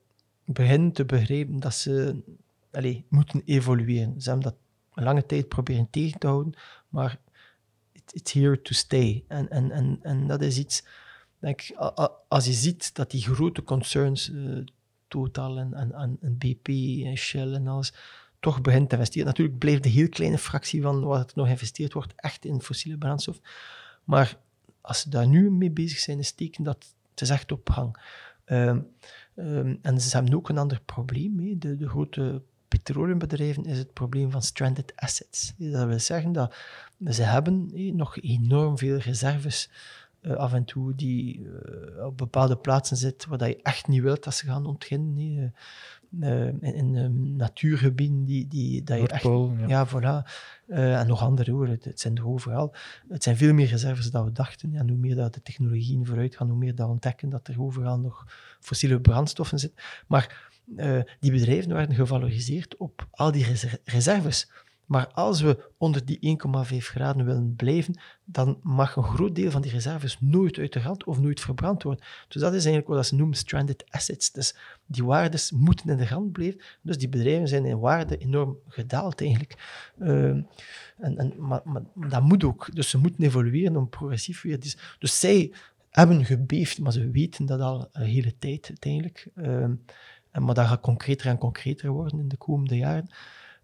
beginnen 0.45 0.93
te 0.93 1.05
begrijpen 1.05 1.61
dat 1.61 1.75
ze 1.75 2.23
allez, 2.71 3.01
moeten 3.09 3.43
evolueren. 3.45 4.21
Ze 4.21 4.31
hebben 4.31 4.51
dat 4.51 4.59
een 4.95 5.05
lange 5.05 5.27
tijd 5.27 5.49
proberen 5.49 5.91
tegen 5.91 6.19
te 6.19 6.27
houden, 6.27 6.55
maar 6.89 7.19
it, 7.93 8.15
it's 8.15 8.33
here 8.33 8.63
to 8.63 8.73
stay. 8.73 9.25
En, 9.29 9.51
en, 9.51 9.71
en, 9.71 9.99
en 10.03 10.27
dat 10.27 10.43
is 10.43 10.59
iets, 10.59 10.85
denk 11.39 11.71
als 12.29 12.45
je 12.45 12.53
ziet 12.53 12.95
dat 12.95 13.11
die 13.11 13.23
grote 13.23 13.63
concerns, 13.63 14.29
uh, 14.29 14.67
Total 15.09 15.59
en, 15.59 15.93
en, 16.21 16.39
BP 16.39 16.69
en 17.05 17.17
Shell 17.17 17.53
en 17.53 17.67
alles, 17.67 17.93
toch 18.41 18.61
begint 18.61 18.89
te 18.89 18.95
investeren. 18.95 19.27
Natuurlijk 19.27 19.59
blijft 19.59 19.83
de 19.83 19.89
heel 19.89 20.09
kleine 20.09 20.39
fractie 20.39 20.83
van 20.83 21.05
wat 21.05 21.31
er 21.31 21.37
nog 21.37 21.47
geïnvesteerd 21.47 21.93
wordt 21.93 22.13
echt 22.17 22.45
in 22.45 22.63
fossiele 22.63 22.99
brandstof. 22.99 23.41
Maar 24.05 24.39
als 24.81 25.01
ze 25.01 25.11
daar 25.11 25.29
nu 25.29 25.51
mee 25.51 25.71
bezig 25.71 25.99
zijn, 25.99 26.19
is 26.19 26.33
teken 26.33 26.65
dat 26.65 26.95
het 27.11 27.21
is 27.21 27.31
echt 27.31 27.53
op 27.53 27.71
gang. 27.71 27.97
Um, 28.45 28.87
um, 29.37 29.79
en 29.83 30.01
ze 30.01 30.17
hebben 30.17 30.35
ook 30.35 30.49
een 30.49 30.59
ander 30.59 30.81
probleem. 30.85 31.39
Hè. 31.39 31.59
De, 31.59 31.77
de 31.77 31.89
grote 31.89 32.43
petroleumbedrijven 32.69 33.65
is 33.65 33.79
het 33.79 33.93
probleem 33.93 34.31
van 34.31 34.43
stranded 34.43 34.93
assets. 34.97 35.53
Dat 35.57 35.87
wil 35.87 35.99
zeggen 35.99 36.33
dat 36.33 36.55
ze 37.07 37.23
hebben 37.23 37.71
nog 37.97 38.17
enorm 38.17 38.79
veel 38.79 38.97
reserves 38.97 39.71
uh, 40.23 40.37
af 40.37 40.53
en 40.53 40.65
toe 40.65 40.95
die 40.95 41.41
uh, 41.41 42.05
op 42.05 42.17
bepaalde 42.17 42.57
plaatsen 42.57 42.97
zitten 42.97 43.31
waar 43.31 43.49
je 43.49 43.63
echt 43.63 43.89
niet 43.89 44.03
wilt 44.03 44.25
dat 44.25 44.35
ze 44.35 44.47
gaan 44.47 44.67
ontginnen. 44.67 45.55
Uh, 46.21 46.47
in, 46.47 46.63
in 46.63 46.97
um, 46.97 47.37
natuurgebieden 47.37 48.25
die, 48.25 48.49
die, 48.49 48.83
dat 48.83 49.01
je 49.01 49.09
echt... 49.09 49.23
Ja. 49.23 49.67
ja, 49.67 49.89
voilà. 49.89 50.31
En 50.67 51.07
nog 51.07 51.23
andere 51.23 51.53
hoor, 51.53 51.69
het, 51.69 51.85
het, 51.85 52.01
zijn 52.01 52.17
er 52.17 52.29
overal. 52.29 52.75
Het 53.09 53.23
zijn 53.23 53.37
veel 53.37 53.53
meer 53.53 53.67
reserves 53.67 54.11
dan 54.11 54.25
we 54.25 54.33
dachten. 54.33 54.75
En 54.75 54.89
hoe 54.89 54.99
meer 54.99 55.15
dat 55.15 55.35
de 55.35 55.43
technologieën 55.43 56.07
vooruit 56.07 56.37
gaan, 56.37 56.49
hoe 56.49 56.59
meer 56.59 56.75
dat 56.75 56.87
we 56.87 56.93
ontdekken 56.93 57.29
dat 57.29 57.49
er 57.49 57.63
overal 57.63 57.99
nog 57.99 58.27
fossiele 58.61 59.01
brandstoffen 59.01 59.59
zitten. 59.59 59.83
Maar 60.07 60.51
die 61.21 61.33
bedrijven 61.33 61.73
werden 61.73 61.95
gevaloriseerd 61.95 62.77
op 62.77 63.07
al 63.11 63.33
die 63.33 63.47
reserves. 63.85 64.51
Maar 64.89 65.09
als 65.13 65.41
we 65.41 65.71
onder 65.77 66.05
die 66.05 66.39
1,5 66.71 66.77
graden 66.77 67.25
willen 67.25 67.55
blijven, 67.57 68.01
dan 68.25 68.59
mag 68.63 68.97
een 68.97 69.03
groot 69.03 69.35
deel 69.35 69.51
van 69.51 69.63
die 69.63 69.71
reserves 69.71 70.21
nooit 70.21 70.59
uit 70.59 70.73
de 70.73 70.81
hand 70.81 71.05
of 71.05 71.21
nooit 71.21 71.41
verbrand 71.41 71.83
worden. 71.83 72.05
Dus 72.29 72.43
dat 72.43 72.55
is 72.55 72.65
eigenlijk 72.65 72.95
wat 72.95 73.07
ze 73.07 73.15
noemen 73.15 73.37
stranded 73.37 73.85
assets. 73.89 74.33
Dus 74.33 74.57
die 74.87 75.05
waardes 75.05 75.51
moeten 75.51 75.89
in 75.89 75.97
de 75.97 76.07
hand 76.07 76.33
blijven. 76.33 76.61
Dus 76.83 76.99
die 76.99 77.09
bedrijven 77.09 77.49
zijn 77.49 77.65
in 77.65 77.79
waarde 77.79 78.19
enorm 78.19 78.59
gedaald 78.69 79.21
eigenlijk. 79.21 79.55
Uh, 79.99 80.29
en, 80.29 80.47
en, 80.97 81.33
maar, 81.39 81.63
dat 81.95 82.23
moet 82.23 82.45
ook. 82.45 82.75
Dus 82.75 82.91
ze 82.91 82.99
moeten 82.99 83.25
evolueren 83.25 83.77
om 83.77 83.89
progressief 83.89 84.43
weer... 84.43 84.61
Dus, 84.99 85.21
zij 85.21 85.53
hebben 85.91 86.25
gebeefd, 86.25 86.79
maar 86.79 86.93
ze 86.93 87.11
weten 87.11 87.47
dat 87.47 87.61
al 87.61 87.89
een 87.93 88.07
hele 88.07 88.39
tijd 88.39 88.67
uiteindelijk. 88.69 89.27
En, 89.35 90.45
maar 90.45 90.55
dat 90.55 90.67
gaat 90.67 90.81
concreter 90.81 91.27
en 91.27 91.39
concreter 91.39 91.91
worden 91.91 92.19
in 92.19 92.29
de 92.29 92.37
komende 92.37 92.77
jaren. 92.77 93.11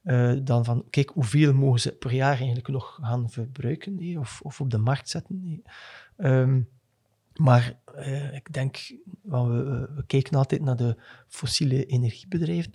Uh, 0.05 0.35
dan 0.43 0.65
van, 0.65 0.85
kijk, 0.91 1.11
hoeveel 1.11 1.55
mogen 1.55 1.81
ze 1.81 1.93
per 1.93 2.13
jaar 2.13 2.37
eigenlijk 2.37 2.69
nog 2.69 2.99
gaan 3.03 3.31
verbruiken 3.31 4.19
of, 4.19 4.41
of 4.43 4.61
op 4.61 4.71
de 4.71 4.79
markt 4.79 5.09
zetten. 5.09 5.63
Um, 6.17 6.69
maar 7.35 7.79
uh, 7.97 8.35
ik 8.35 8.53
denk, 8.53 8.77
we, 9.23 9.89
we, 9.95 10.05
kijken 10.07 10.37
altijd 10.37 10.61
naar 10.61 10.77
de 10.77 10.97
fossiele 11.29 11.87
energiebedrijven. 11.87 12.73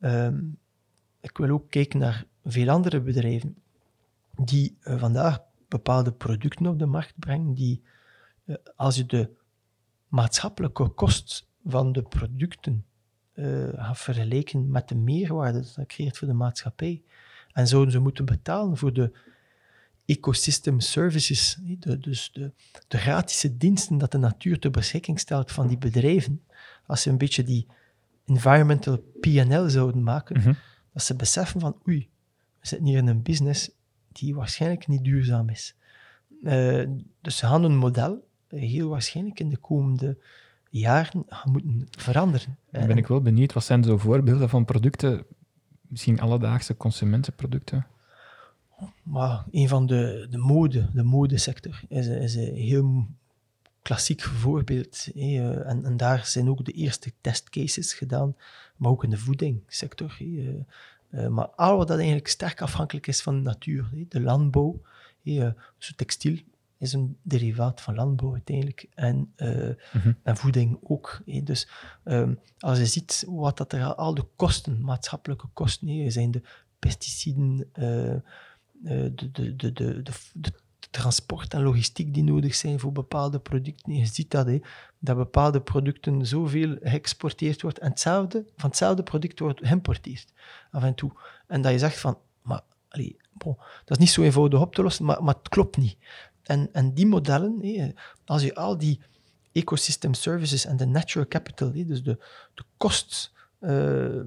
Um, 0.00 0.58
ik 1.20 1.36
wil 1.36 1.50
ook 1.50 1.70
kijken 1.70 1.98
naar 1.98 2.24
veel 2.44 2.68
andere 2.68 3.00
bedrijven 3.00 3.56
die 4.44 4.76
uh, 4.82 4.98
vandaag 4.98 5.40
bepaalde 5.68 6.12
producten 6.12 6.66
op 6.66 6.78
de 6.78 6.86
markt 6.86 7.14
brengen, 7.18 7.54
die, 7.54 7.82
als 8.76 8.96
je 8.96 9.06
de 9.06 9.30
maatschappelijke 10.08 10.88
kost 10.88 11.48
van 11.64 11.92
de 11.92 12.02
producten 12.02 12.84
uh, 13.36 13.68
gaat 13.74 13.98
vergelijken 13.98 14.70
met 14.70 14.88
de 14.88 14.94
meerwaarde 14.94 15.60
dat 15.60 15.72
dat 15.76 15.86
creëert 15.86 16.18
voor 16.18 16.28
de 16.28 16.34
maatschappij. 16.34 17.02
En 17.52 17.68
zouden 17.68 17.92
ze 17.92 17.98
moeten 17.98 18.24
betalen 18.24 18.76
voor 18.76 18.92
de 18.92 19.12
ecosystem 20.06 20.80
services, 20.80 21.58
de, 21.78 21.98
dus 21.98 22.30
de, 22.32 22.52
de 22.88 22.98
gratis 22.98 23.48
diensten 23.52 23.98
dat 23.98 24.12
de 24.12 24.18
natuur 24.18 24.58
ter 24.58 24.70
beschikking 24.70 25.20
stelt 25.20 25.52
van 25.52 25.66
die 25.66 25.78
bedrijven, 25.78 26.42
als 26.86 27.02
ze 27.02 27.10
een 27.10 27.18
beetje 27.18 27.44
die 27.44 27.66
environmental 28.26 29.04
PNL 29.20 29.68
zouden 29.68 30.02
maken, 30.02 30.36
mhm. 30.36 30.52
dat 30.92 31.02
ze 31.02 31.14
beseffen 31.14 31.60
van 31.60 31.76
oei, 31.88 32.08
we 32.60 32.66
zitten 32.66 32.86
hier 32.86 32.98
in 32.98 33.06
een 33.06 33.22
business 33.22 33.70
die 34.12 34.34
waarschijnlijk 34.34 34.86
niet 34.86 35.04
duurzaam 35.04 35.48
is. 35.48 35.74
Uh, 36.42 36.84
dus 37.20 37.36
ze 37.36 37.46
gaan 37.46 37.64
een 37.64 37.76
model 37.76 38.28
heel 38.48 38.88
waarschijnlijk 38.88 39.40
in 39.40 39.48
de 39.48 39.56
komende 39.56 40.18
jaren 40.78 41.24
gaan 41.28 41.52
moeten 41.52 41.86
veranderen. 41.90 42.58
Dan 42.70 42.86
ben 42.86 42.96
ik 42.96 43.06
wel 43.06 43.20
benieuwd, 43.20 43.52
wat 43.52 43.64
zijn 43.64 43.84
zo 43.84 43.98
voorbeelden 43.98 44.48
van 44.48 44.64
producten, 44.64 45.24
misschien 45.80 46.20
alledaagse 46.20 46.76
consumentenproducten? 46.76 47.86
Maar 49.02 49.44
een 49.50 49.68
van 49.68 49.86
de, 49.86 50.26
de 50.30 50.38
mode, 50.38 50.88
de 50.92 51.02
modesector, 51.02 51.80
is, 51.88 52.06
is 52.06 52.34
een 52.34 52.54
heel 52.54 53.06
klassiek 53.82 54.22
voorbeeld. 54.22 55.08
En, 55.14 55.84
en, 55.84 55.96
daar 55.96 56.26
zijn 56.26 56.48
ook 56.48 56.64
de 56.64 56.72
eerste 56.72 57.12
testcases 57.20 57.92
gedaan, 57.92 58.36
maar 58.76 58.90
ook 58.90 59.04
in 59.04 59.10
de 59.10 59.18
voedingssector. 59.18 60.18
Eh, 61.10 61.28
maar 61.28 61.48
al 61.48 61.76
wat 61.76 61.88
dat 61.88 61.96
eigenlijk 61.96 62.28
sterk 62.28 62.60
afhankelijk 62.60 63.06
is 63.06 63.22
van 63.22 63.34
de 63.34 63.42
natuur, 63.42 63.88
de 64.08 64.20
landbouw, 64.20 64.80
dus 65.22 65.92
textiel 65.96 66.38
is 66.78 66.92
een 66.92 67.18
derivaat 67.22 67.80
van 67.80 67.94
landbouw 67.94 68.32
uiteindelijk. 68.32 68.86
En, 68.94 69.32
uh, 69.36 69.68
en 70.22 70.36
voeding 70.36 70.78
ook. 70.82 71.22
Dus 71.42 71.68
um, 72.04 72.38
als 72.58 72.78
je 72.78 72.86
ziet 72.86 73.24
wat 73.28 73.56
dat 73.56 73.72
er 73.72 73.94
al 73.94 74.14
de 74.14 74.26
kosten, 74.36 74.80
maatschappelijke 74.80 75.46
kosten, 75.52 75.86
nee, 75.86 76.10
zijn 76.10 76.30
de 76.30 76.42
pesticiden, 76.78 77.70
uh, 77.78 78.14
de, 78.72 79.30
de, 79.32 79.56
de, 79.56 79.72
de, 79.72 80.02
de, 80.32 80.52
transport 80.90 81.54
en 81.54 81.62
logistiek 81.62 82.14
die 82.14 82.24
nodig 82.24 82.54
zijn 82.54 82.80
voor 82.80 82.92
bepaalde 82.92 83.38
producten. 83.38 83.94
Je 83.94 84.06
ziet 84.06 84.30
dat, 84.30 84.46
hè, 84.46 84.60
dat 84.98 85.16
bepaalde 85.16 85.60
producten 85.60 86.26
zoveel 86.26 86.76
geëxporteerd 86.82 87.62
wordt 87.62 87.78
en 87.78 87.90
hetzelfde, 87.90 88.44
van 88.56 88.68
hetzelfde 88.68 89.02
product 89.02 89.38
wordt 89.38 89.66
geïmporteerd 89.66 90.32
af 90.70 90.82
en 90.82 90.94
toe. 90.94 91.12
En 91.46 91.62
dat 91.62 91.72
je 91.72 91.78
zegt 91.78 91.98
van, 91.98 92.18
maar 92.42 92.60
allee, 92.88 93.16
bon, 93.32 93.56
dat 93.56 93.96
is 93.96 93.98
niet 93.98 94.10
zo 94.10 94.22
eenvoudig 94.22 94.60
op 94.60 94.74
te 94.74 94.82
lossen, 94.82 95.04
maar, 95.04 95.22
maar 95.22 95.34
het 95.34 95.48
klopt 95.48 95.76
niet. 95.76 95.96
En, 96.46 96.68
en 96.72 96.94
die 96.94 97.06
modellen, 97.06 97.94
als 98.24 98.42
je 98.42 98.54
al 98.54 98.78
die 98.78 99.00
ecosystem 99.52 100.14
services 100.14 100.64
en 100.64 100.76
de 100.76 100.86
natural 100.86 101.28
capital, 101.28 101.72
dus 101.72 102.02
de, 102.02 102.18
de 102.54 102.64
kost, 102.76 103.32
uh, 103.60 104.20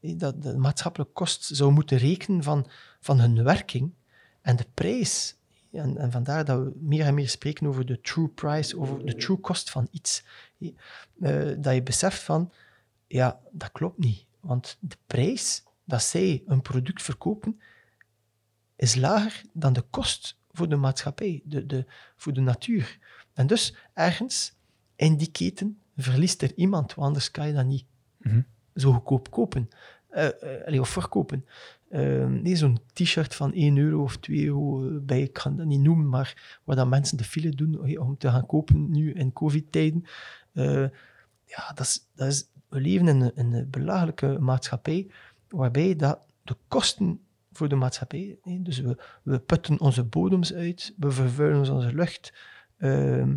dat 0.00 0.42
de 0.42 0.56
maatschappelijke 0.56 1.12
kost 1.12 1.44
zou 1.44 1.72
moeten 1.72 1.98
rekenen 1.98 2.42
van, 2.42 2.66
van 3.00 3.20
hun 3.20 3.42
werking 3.42 3.92
en 4.40 4.56
de 4.56 4.66
prijs. 4.74 5.36
En, 5.72 5.96
en 5.96 6.10
vandaar 6.10 6.44
dat 6.44 6.58
we 6.58 6.72
meer 6.80 7.04
en 7.04 7.14
meer 7.14 7.28
spreken 7.28 7.66
over 7.66 7.86
de 7.86 8.00
true 8.00 8.28
price, 8.28 8.78
over 8.78 9.06
de 9.06 9.14
true 9.14 9.40
cost 9.40 9.70
van 9.70 9.88
iets. 9.90 10.24
Uh, 10.58 10.72
dat 11.58 11.74
je 11.74 11.82
beseft 11.82 12.22
van, 12.22 12.52
ja, 13.06 13.40
dat 13.50 13.72
klopt 13.72 13.98
niet. 13.98 14.24
Want 14.40 14.76
de 14.80 14.96
prijs 15.06 15.62
dat 15.84 16.02
zij 16.02 16.42
een 16.46 16.62
product 16.62 17.02
verkopen, 17.02 17.60
is 18.76 18.94
lager 18.94 19.42
dan 19.52 19.72
de 19.72 19.84
kost 19.90 20.36
voor 20.56 20.68
de 20.68 20.76
maatschappij, 20.76 21.42
de, 21.44 21.66
de, 21.66 21.84
voor 22.16 22.32
de 22.32 22.40
natuur. 22.40 22.98
En 23.34 23.46
dus 23.46 23.76
ergens 23.94 24.54
in 24.96 25.16
die 25.16 25.30
keten 25.30 25.78
verliest 25.96 26.42
er 26.42 26.52
iemand, 26.54 26.94
want 26.94 27.06
anders 27.06 27.30
kan 27.30 27.46
je 27.46 27.52
dat 27.52 27.66
niet 27.66 27.84
mhm. 28.18 28.40
zo 28.74 28.92
goedkoop 28.92 29.30
kopen 29.30 29.68
uh, 30.10 30.80
of 30.80 30.88
verkopen. 30.88 31.46
Uh, 31.90 32.26
nee, 32.26 32.56
zo'n 32.56 32.78
t-shirt 32.92 33.34
van 33.34 33.52
1 33.52 33.76
euro 33.76 34.02
of 34.02 34.16
2 34.16 34.44
euro 34.44 35.00
bij, 35.00 35.22
ik 35.22 35.32
kan 35.32 35.56
dat 35.56 35.66
niet 35.66 35.80
noemen, 35.80 36.08
maar 36.08 36.60
waar 36.64 36.76
dat 36.76 36.88
mensen 36.88 37.16
de 37.16 37.24
file 37.24 37.50
doen 37.50 37.98
om 37.98 38.16
te 38.18 38.30
gaan 38.30 38.46
kopen 38.46 38.90
nu 38.90 39.12
in 39.12 39.32
covid-tijden. 39.32 40.04
ja, 41.44 41.72
dat 41.74 41.80
is, 41.80 42.06
dat 42.14 42.26
is, 42.26 42.48
we 42.68 42.80
leven 42.80 43.08
in 43.08 43.20
een, 43.20 43.36
in 43.36 43.52
een 43.52 43.70
belachelijke 43.70 44.36
maatschappij 44.40 45.10
waarbij 45.48 45.96
dat 45.96 46.26
de 46.42 46.56
kosten 46.68 47.20
voor 47.56 47.68
de 47.68 47.74
maatschappij. 47.74 48.38
Dus 48.42 48.78
we, 48.78 49.02
we 49.22 49.38
putten 49.38 49.80
onze 49.80 50.04
bodems 50.04 50.54
uit, 50.54 50.94
we 50.96 51.10
vervuilen 51.10 51.70
onze 51.70 51.94
lucht, 51.94 52.32
ehm, 52.78 53.36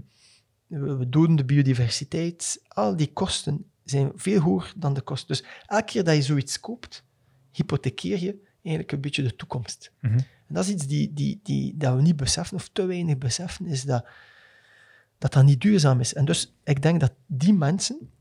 we, 0.67 1.09
doden 1.09 1.35
de 1.35 1.45
biodiversiteit. 1.45 2.61
Al 2.67 2.95
die 2.95 3.13
kosten 3.13 3.65
zijn 3.83 4.11
veel 4.15 4.39
hoger 4.39 4.73
dan 4.75 4.93
de 4.93 5.01
kosten. 5.01 5.27
Dus 5.27 5.43
elke 5.65 5.85
keer 5.85 6.03
dat 6.03 6.15
je 6.15 6.21
zoiets 6.21 6.59
koopt, 6.59 7.03
hypothekeer 7.51 8.19
je 8.19 8.47
eigenlijk 8.61 8.91
een 8.91 9.01
beetje 9.01 9.23
de 9.23 9.35
toekomst. 9.35 9.91
Mhm. 9.99 10.17
En 10.47 10.55
dat 10.55 10.63
is 10.63 10.71
iets 10.71 10.87
die, 10.87 11.13
die, 11.13 11.39
die, 11.43 11.77
dat 11.77 11.95
we 11.95 12.01
niet 12.01 12.15
beseffen, 12.15 12.57
of 12.57 12.69
te 12.69 12.85
weinig 12.85 13.17
beseffen, 13.17 13.65
is 13.65 13.83
dat, 13.83 14.05
dat 15.17 15.33
dat 15.33 15.43
niet 15.43 15.61
duurzaam 15.61 15.99
is. 15.99 16.13
En 16.13 16.25
dus 16.25 16.55
ik 16.63 16.81
denk 16.81 16.99
dat 16.99 17.13
die 17.25 17.53
mensen, 17.53 18.11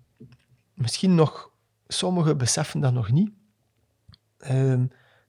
misschien 0.75 1.15
nog, 1.15 1.51
sommigen 1.87 2.39
beseffen 2.39 2.81
dat 2.81 2.93
nog 2.93 3.11
niet, 3.11 3.31
ehm, 4.39 4.87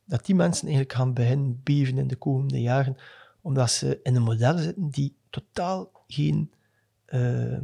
dat 0.10 0.26
die 0.26 0.36
mensen 0.36 0.68
eigenlijk 0.68 0.95
gaan 0.95 1.14
beginnen 1.14 1.61
beven 1.64 1.98
in 1.98 2.07
de 2.07 2.15
komende 2.15 2.61
jaren, 2.61 2.98
omdat 3.41 3.72
ze 3.72 3.99
in 4.03 4.15
een 4.15 4.22
model 4.22 4.57
zitten 4.57 4.90
die 4.90 5.15
totaal 5.30 5.91
geen, 6.07 6.52
uh, 7.10 7.57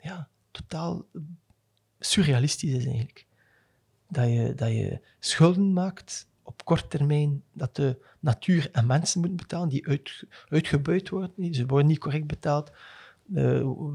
ja, 0.00 0.28
totaal 0.50 1.06
surrealistisch 1.98 2.70
is 2.70 2.84
eigenlijk. 2.84 3.26
Dat 4.08 4.28
je, 4.28 4.52
dat 4.54 4.68
je 4.68 5.00
schulden 5.18 5.72
maakt 5.72 6.28
op 6.42 6.64
kort 6.64 6.90
termijn, 6.90 7.42
dat 7.52 7.76
de 7.76 7.98
natuur 8.20 8.68
en 8.72 8.86
mensen 8.86 9.20
moeten 9.20 9.38
betalen, 9.38 9.68
die 9.68 9.86
uit, 9.86 10.24
uitgebuit 10.48 11.08
worden, 11.08 11.54
ze 11.54 11.66
worden 11.66 11.86
niet 11.86 11.98
correct 11.98 12.26
betaald. 12.26 12.70
Uh, 13.32 13.42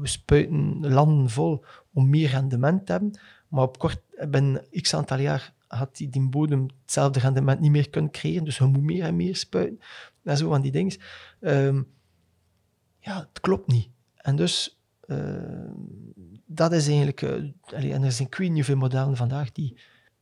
spuiten 0.02 0.88
landen 0.88 1.30
vol 1.30 1.64
om 1.92 2.10
meer 2.10 2.28
rendement 2.28 2.86
te 2.86 2.92
hebben, 2.92 3.18
maar 3.48 3.62
op 3.62 3.78
kort, 3.78 4.00
binnen 4.28 4.64
x 4.80 4.94
aantal 4.94 5.18
jaar 5.18 5.52
had 5.70 5.96
die, 5.96 6.08
die 6.08 6.28
bodem 6.28 6.66
hetzelfde 6.82 7.20
rendement 7.20 7.60
niet 7.60 7.70
meer 7.70 7.90
kunnen 7.90 8.10
creëren, 8.10 8.44
dus 8.44 8.58
we 8.58 8.64
moeten 8.64 8.84
meer 8.84 9.02
en 9.04 9.16
meer 9.16 9.36
spuiten. 9.36 9.80
En 10.22 10.36
zo 10.36 10.48
van 10.48 10.60
die 10.60 10.72
dingen. 10.72 10.96
Um, 11.40 11.86
ja, 12.98 13.18
het 13.18 13.40
klopt 13.40 13.66
niet. 13.66 13.88
En 14.16 14.36
dus, 14.36 14.80
uh, 15.06 15.70
dat 16.46 16.72
is 16.72 16.86
eigenlijk... 16.86 17.22
Uh, 17.22 17.94
en 17.94 18.02
er 18.02 18.12
zijn 18.12 18.28
niet 18.38 18.52
hoeveel 18.52 18.76
modellen 18.76 19.16
vandaag 19.16 19.52
die, 19.52 19.76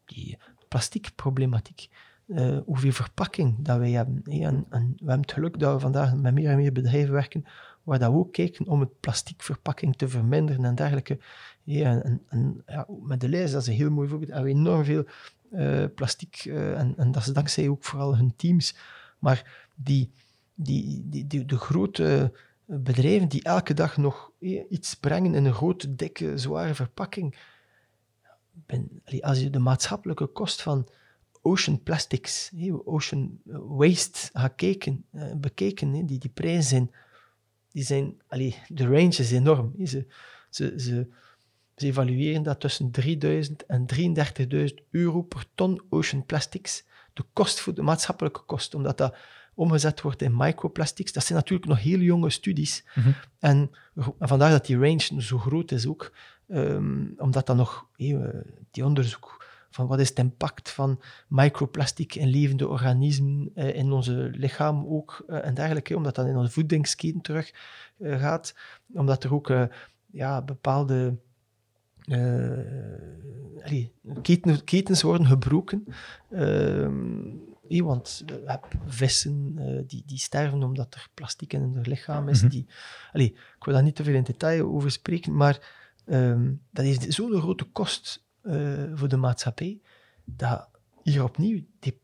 die 0.05 0.39
plastiekproblematiek, 0.69 1.89
uh, 2.27 2.59
hoeveel 2.65 2.93
verpakking 2.93 3.57
dat 3.59 3.79
wij 3.79 3.91
hebben. 3.91 4.23
En, 4.25 4.67
we 4.71 4.79
hebben 4.97 5.21
het 5.21 5.33
geluk 5.33 5.59
dat 5.59 5.75
we 5.75 5.81
vandaag 5.81 6.17
met 6.17 6.35
meer 6.35 6.51
en 6.51 6.57
meer 6.57 6.73
bedrijven 6.73 7.13
werken 7.13 7.45
waar 7.89 7.99
dat 7.99 8.13
we 8.13 8.19
ook 8.19 8.33
kijken 8.33 8.67
om 8.67 8.81
het 8.81 9.01
plastiekverpakking 9.01 9.97
te 9.97 10.09
verminderen 10.09 10.65
en 10.65 10.75
dergelijke. 10.75 11.19
En, 11.65 12.63
ja, 12.67 12.87
met 13.03 13.21
de 13.21 13.29
lijst, 13.29 13.53
dat 13.53 13.63
is 13.63 13.69
een 13.69 13.75
heel 13.75 13.91
mooi 13.91 14.09
voorbeeld, 14.09 14.31
hebben 14.33 14.53
we 14.53 14.59
enorm 14.59 14.85
veel 14.85 15.05
uh, 15.53 15.85
plastiek. 15.95 16.45
Uh, 16.45 16.79
en, 16.79 16.95
en, 16.97 17.13
dat 17.13 17.23
is 17.23 17.33
dankzij 17.33 17.69
ook 17.69 17.85
vooral 17.85 18.17
hun 18.17 18.37
teams. 18.37 18.75
Maar 19.19 19.69
die, 19.75 20.11
die, 20.55 21.03
die, 21.27 21.45
de 21.45 21.59
grote 21.59 22.33
bedrijven 22.65 23.29
die 23.29 23.43
elke 23.43 23.75
dag 23.75 23.97
nog 23.97 24.33
eh, 24.41 24.65
iets 24.69 24.95
brengen 24.95 25.35
in 25.35 25.45
een 25.45 25.55
grote, 25.55 25.95
dikke, 25.95 26.39
zware 26.39 26.75
verpakking. 26.75 27.37
Ben, 28.67 29.03
als 29.21 29.41
je 29.41 29.51
de 29.51 29.59
maatschappelijke 29.59 30.27
kost 30.27 30.63
van 30.63 30.89
ocean 31.43 31.83
plastics, 31.83 32.53
ocean 32.85 33.41
waste 33.45 34.29
gaat 34.33 34.55
kijken, 34.55 35.05
bekeken, 35.37 36.07
die, 36.07 36.19
die 36.19 36.31
prijzen 36.31 36.69
zijn, 36.69 36.91
die 37.73 37.85
zijn 37.85 38.15
de 38.69 38.85
range 38.85 39.17
is 39.17 39.33
enorm. 39.33 39.87
Ze, 39.87 40.07
ze, 40.51 40.75
ze, 40.77 41.09
ze 41.81 41.87
evalueren 41.87 42.43
dat 42.43 42.61
tussen 42.61 42.91
3000 42.91 43.67
en 43.67 43.87
33.000 43.95 44.75
euro 44.91 45.23
per 45.23 45.45
ton 45.55 45.83
ocean 45.89 46.27
plastics. 46.27 46.85
De 47.13 47.25
kost 47.33 47.61
voor 47.61 47.75
de 47.75 47.83
maatschappelijke 47.83 48.41
kost, 48.41 48.75
omdat 48.75 48.99
dat 48.99 49.17
omgezet 49.55 50.01
wordt 50.01 50.23
in 50.23 50.37
microplastics. 50.37 51.13
Dat 51.13 51.25
zijn 51.25 51.39
natuurlijk 51.39 51.69
nog 51.69 51.81
heel 51.81 51.99
jonge 51.99 52.31
studies. 52.31 52.85
Mhm. 52.95 53.09
en, 53.39 53.71
vandaar 54.19 54.51
dat 54.51 54.67
die 54.67 54.79
range 54.79 55.23
zo 55.23 55.39
groot 55.39 55.71
is 55.71 55.87
ook. 55.87 56.13
Ehm, 56.49 57.07
omdat 57.17 57.47
dat 57.47 57.57
nog, 57.57 57.87
eh, 57.97 58.29
die 58.71 58.85
onderzoek 58.85 59.47
van 59.71 59.87
wat 59.87 60.01
is 60.01 60.09
het 60.09 60.19
impact 60.19 60.71
van 60.71 61.01
microplastic 61.29 62.15
in 62.15 62.29
levende 62.29 62.69
organismen, 62.69 63.51
uh, 63.55 63.75
in 63.75 63.93
onze 63.93 64.31
lichaam 64.33 64.87
ook, 64.87 65.25
uh, 65.29 65.45
en 65.45 65.55
dergelijke, 65.55 65.97
omdat 65.97 66.15
dat 66.15 66.27
in 66.27 66.37
onze 66.37 66.53
voedingsketen 66.53 67.21
terug 67.21 67.53
gaat. 68.01 68.55
Omdat 68.93 69.25
er 69.25 69.35
ook 69.35 69.53
ja, 70.11 70.43
bepaalde 70.43 71.19
uh, 72.09 73.87
ketens 74.65 75.03
worden 75.03 75.27
gebroken. 75.27 75.85
Uh, 76.31 76.89
want 77.69 78.23
we 78.27 78.43
hebben 78.45 78.81
vissen 78.87 79.55
uh, 79.59 79.83
die, 79.87 80.03
die 80.07 80.19
sterven 80.19 80.63
omdat 80.63 80.95
er 80.95 81.09
plastic 81.15 81.53
in 81.53 81.61
hun 81.61 81.81
lichaam 81.81 82.29
is. 82.29 82.43
Mhm. 82.43 82.51
die, 82.51 82.67
allee, 83.13 83.33
ik 83.33 83.65
wil 83.65 83.75
daar 83.75 83.83
niet 83.83 83.97
te 83.97 84.05
veel 84.05 84.15
in 84.15 84.23
detail 84.23 84.67
over 84.67 84.91
spreken, 84.91 85.37
maar 85.37 85.75
um, 86.07 86.63
dat 86.71 86.85
is 86.85 86.97
zo'n 86.97 87.41
grote 87.41 87.65
kost 87.65 88.27
uh, 88.43 88.93
voor 88.95 89.09
de 89.09 89.17
maatschappij, 89.17 89.81
dat 90.25 90.69
hier 91.03 91.25
opnieuw 91.25 91.65
die, 91.79 91.99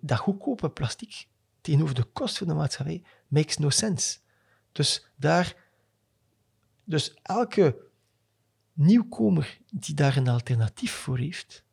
dat 0.00 0.18
goedkope 0.18 0.70
plastic 0.70 1.26
tegenover 1.60 1.94
de 1.94 2.04
kost 2.04 2.38
van 2.38 2.46
de 2.46 2.54
maatschappij 2.54 3.02
makes 3.26 3.58
no 3.58 3.70
sense. 3.70 4.18
Dus 4.72 5.06
daar, 5.16 5.56
dus 6.84 7.14
elke 7.22 7.87
nieuwkomer 8.78 9.58
die 9.70 9.94
daar 9.94 10.16
een 10.16 10.28
alternatief 10.28 10.92
voor 10.92 11.18
heeft, 11.18 11.64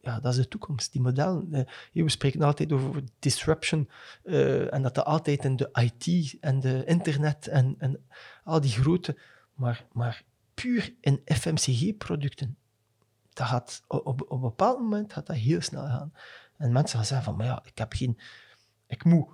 ja, 0.00 0.20
dat 0.20 0.32
is 0.32 0.38
de 0.38 0.48
toekomst. 0.48 0.92
Die 0.92 1.00
modellen, 1.00 1.52
eh, 1.52 1.64
we 1.92 2.08
spreken 2.08 2.42
altijd 2.42 2.72
over 2.72 3.02
disruption 3.18 3.88
uh, 4.24 4.74
en 4.74 4.82
dat 4.82 4.94
dat 4.94 5.04
altijd 5.04 5.44
in 5.44 5.56
de 5.56 5.68
IT 5.72 6.36
en 6.40 6.60
de 6.60 6.84
internet 6.84 7.46
en, 7.46 7.74
en 7.78 8.06
al 8.44 8.60
die 8.60 8.70
grote, 8.70 9.18
maar, 9.54 9.86
maar 9.92 10.22
puur 10.54 10.94
in 11.00 11.20
FMCG-producten, 11.24 12.56
dat 13.32 13.46
gaat 13.46 13.82
op, 13.86 14.04
op 14.04 14.30
een 14.30 14.40
bepaald 14.40 14.78
moment 14.78 15.12
gaat 15.12 15.26
dat 15.26 15.36
heel 15.36 15.60
snel 15.60 15.86
gaan. 15.86 16.12
En 16.56 16.72
mensen 16.72 16.98
gaan 16.98 17.06
zeggen 17.06 17.26
van, 17.26 17.36
maar 17.36 17.46
ja, 17.46 17.62
ik 17.64 17.78
heb 17.78 17.92
geen, 17.92 18.18
ik 18.86 19.04
moet 19.04 19.28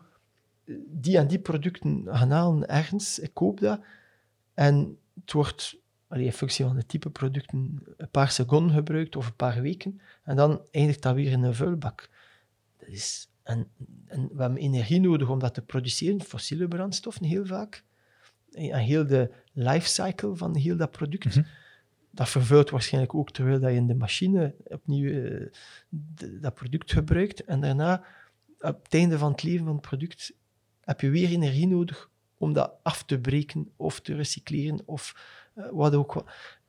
die 0.87 1.19
en 1.19 1.27
die 1.27 1.39
producten 1.39 2.03
gaan 2.07 2.31
halen 2.31 2.69
ergens, 2.69 3.19
ik 3.19 3.35
koop 3.35 3.61
dat, 3.61 3.81
en 4.55 4.99
het 5.21 5.33
wordt 5.33 5.77
allee, 6.09 6.25
in 6.25 6.33
functie 6.33 6.65
van 6.65 6.77
de 6.77 6.87
type 6.87 7.11
producten 7.11 7.83
een 7.97 8.11
paar 8.11 8.31
seconden 8.31 8.77
gebruikt 8.77 9.17
of 9.17 9.27
een 9.27 9.37
paar 9.37 9.63
weken. 9.63 10.01
En 10.23 10.37
dan 10.37 10.61
eindigt 10.71 11.03
dat 11.03 11.15
weer 11.15 11.31
in 11.31 11.43
een 11.43 11.55
vuilbak. 11.55 12.11
Dat 12.77 12.89
is, 12.89 13.29
en, 13.43 13.69
en 14.07 14.29
we 14.33 14.43
hebben 14.43 14.61
energie 14.61 15.01
nodig 15.01 15.29
om 15.29 15.39
dat 15.39 15.55
te 15.55 15.63
produceren, 15.63 16.23
fossiele 16.23 16.69
brandstoffen 16.69 17.25
heel 17.25 17.47
vaak. 17.47 17.85
En 18.53 18.79
heel 18.79 19.07
de 19.07 19.31
lifecycle 19.53 20.37
van 20.37 20.57
heel 20.57 20.77
dat 20.77 20.91
product. 20.91 21.37
Mhm. 21.37 21.45
Dat 22.11 22.29
vervuilt 22.29 22.71
waarschijnlijk 22.71 23.15
ook 23.15 23.31
terwijl 23.31 23.61
dat 23.61 23.71
je 23.71 23.77
in 23.77 23.87
de 23.87 23.95
machine 23.95 24.55
opnieuw 24.65 25.11
uh, 25.11 25.47
dat 26.41 26.55
product 26.55 26.93
gebruikt. 26.93 27.45
En 27.45 27.61
daarna, 27.61 28.05
op 28.59 28.85
het 28.85 28.95
einde 28.95 29.19
van 29.19 29.31
het 29.31 29.43
leven 29.43 29.65
van 29.65 29.75
het 29.75 29.87
product, 29.87 30.33
heb 30.81 31.01
je 31.01 31.11
weer 31.11 31.29
energie 31.29 31.67
nodig 31.67 32.11
om 32.39 32.53
dat 32.53 32.73
af 32.83 33.05
te 33.05 33.19
breken 33.19 33.71
of 33.77 34.01
te 34.01 34.15
recycleren 34.15 34.83
of 34.85 35.15
wat 35.71 35.95
ook. 35.95 36.25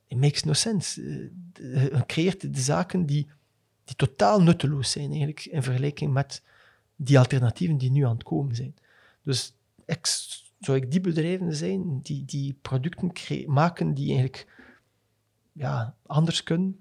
It 0.08 0.18
makes 0.18 0.44
no 0.44 0.54
sense. 0.54 1.02
Uh, 1.02 1.84
je 1.84 2.04
creëert 2.06 2.54
de 2.54 2.62
zaken 2.62 3.06
die, 3.06 3.28
die 3.84 3.96
totaal 3.96 4.42
nutteloos 4.42 4.92
zijn 4.92 5.10
eigenlijk 5.10 5.46
in 5.46 5.64
vergelijking 5.64 6.14
met 6.14 6.44
die 6.96 7.20
alternatieven 7.20 7.78
die 7.78 7.92
nu 7.92 8.06
aan 8.06 8.14
het 8.14 8.24
komen 8.24 8.56
zijn. 8.56 8.76
Dus 9.24 9.54
ik, 9.86 10.06
zou 10.60 10.78
ik 10.78 10.92
die 10.92 11.02
bedrijven 11.02 11.56
zijn 11.56 12.00
die, 12.02 12.26
die 12.26 12.58
producten 12.62 13.12
maken 13.48 13.94
die 13.94 14.08
eigenlijk 14.08 14.48
ja, 15.52 15.96
anders 16.06 16.44
kunnen, 16.44 16.80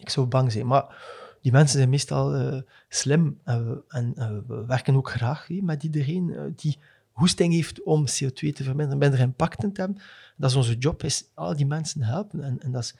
ik 0.00 0.10
zou 0.10 0.26
bang 0.26 0.52
zijn. 0.52 0.66
Maar 0.66 1.12
die 1.40 1.52
mensen 1.52 1.78
zijn 1.78 1.90
meestal 1.90 2.36
uh, 2.36 2.60
slim 2.88 3.40
en, 3.44 3.82
en 3.88 4.14
we 4.46 4.64
werken 4.66 4.96
ook 4.96 5.10
graag 5.10 5.48
met 5.48 5.82
iedereen 5.82 6.52
die 6.56 6.78
hoesting 7.14 7.52
heeft 7.52 7.82
om 7.82 8.06
CO2 8.06 8.52
te 8.52 8.62
verminderen, 8.62 8.98
minder 8.98 9.20
impacten 9.20 9.72
te 9.72 9.80
hebben. 9.80 10.02
Dat 10.36 10.50
is 10.50 10.56
onze 10.56 10.76
job, 10.76 11.02
is 11.02 11.30
al 11.34 11.56
die 11.56 11.66
mensen 11.66 12.02
helpen. 12.02 12.42
En, 12.42 12.60
en 12.60 12.72
dat 12.72 12.82
is 12.82 12.96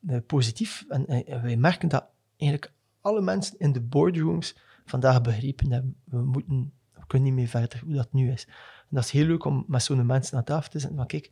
uh, 0.00 0.16
positief. 0.26 0.84
En, 0.88 1.06
en, 1.06 1.42
wij 1.42 1.56
merken 1.56 1.88
dat 1.88 2.04
eigenlijk 2.36 2.72
alle 3.00 3.20
mensen 3.20 3.58
in 3.58 3.72
de 3.72 3.80
boardrooms 3.80 4.56
vandaag 4.84 5.20
begrepen 5.20 5.72
hebben, 5.72 5.96
we, 6.04 6.18
moeten, 6.18 6.72
we 6.92 7.06
kunnen 7.06 7.28
niet 7.28 7.36
meer 7.36 7.48
verder 7.48 7.80
hoe 7.84 7.94
dat 7.94 8.12
nu 8.12 8.30
is. 8.30 8.44
En 8.78 8.96
dat 8.96 9.04
is 9.04 9.10
heel 9.10 9.26
leuk 9.26 9.44
om 9.44 9.64
met 9.66 9.82
zo'n 9.82 10.06
mensen 10.06 10.36
aan 10.36 10.44
tafel 10.44 10.70
te 10.70 10.78
zitten. 10.78 10.96
Maar 10.96 11.06
kijk, 11.06 11.30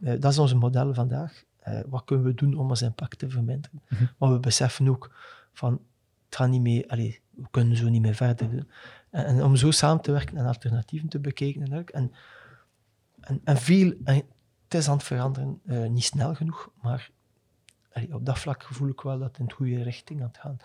uh, 0.00 0.20
dat 0.20 0.32
is 0.32 0.38
onze 0.38 0.56
model 0.56 0.94
vandaag. 0.94 1.44
Wat 1.86 2.04
kunnen 2.04 2.26
we 2.26 2.34
doen 2.34 2.54
om 2.54 2.68
ons 2.68 2.82
impact 2.82 3.18
te 3.18 3.30
verminderen? 3.30 3.82
Mm 3.88 4.08
Maar 4.18 4.32
we 4.32 4.38
beseffen 4.38 4.88
ook 4.88 5.14
van, 5.52 5.72
het 6.26 6.36
gaat 6.36 6.48
niet 6.48 6.60
meer, 6.60 6.86
allez, 6.86 7.18
we 7.30 7.46
kunnen 7.50 7.76
zo 7.76 7.88
niet 7.88 8.02
meer 8.02 8.14
verder 8.14 8.50
doen. 8.50 8.68
En, 9.12 9.42
om 9.42 9.56
zo 9.56 9.70
samen 9.70 10.02
te 10.02 10.12
werken 10.12 10.36
en 10.36 10.46
alternatieven 10.46 11.08
te 11.08 11.18
bekijken. 11.18 11.62
En, 11.92 12.12
en, 13.20 13.40
en, 13.44 13.56
veel, 13.56 13.94
het 14.04 14.24
is 14.68 14.88
aan 14.88 14.96
het 14.96 15.06
veranderen, 15.06 15.60
uh, 15.64 15.86
niet 15.86 16.04
snel 16.04 16.34
genoeg, 16.34 16.70
maar 16.82 17.10
op 18.10 18.26
dat 18.26 18.38
vlak 18.38 18.62
voel 18.62 18.88
ik 18.88 19.00
wel 19.00 19.18
dat 19.18 19.28
het 19.28 19.38
in 19.38 19.46
de 19.46 19.54
goede 19.54 19.82
richting 19.82 20.20
aan 20.20 20.26
het 20.26 20.38
gaan. 20.38 20.56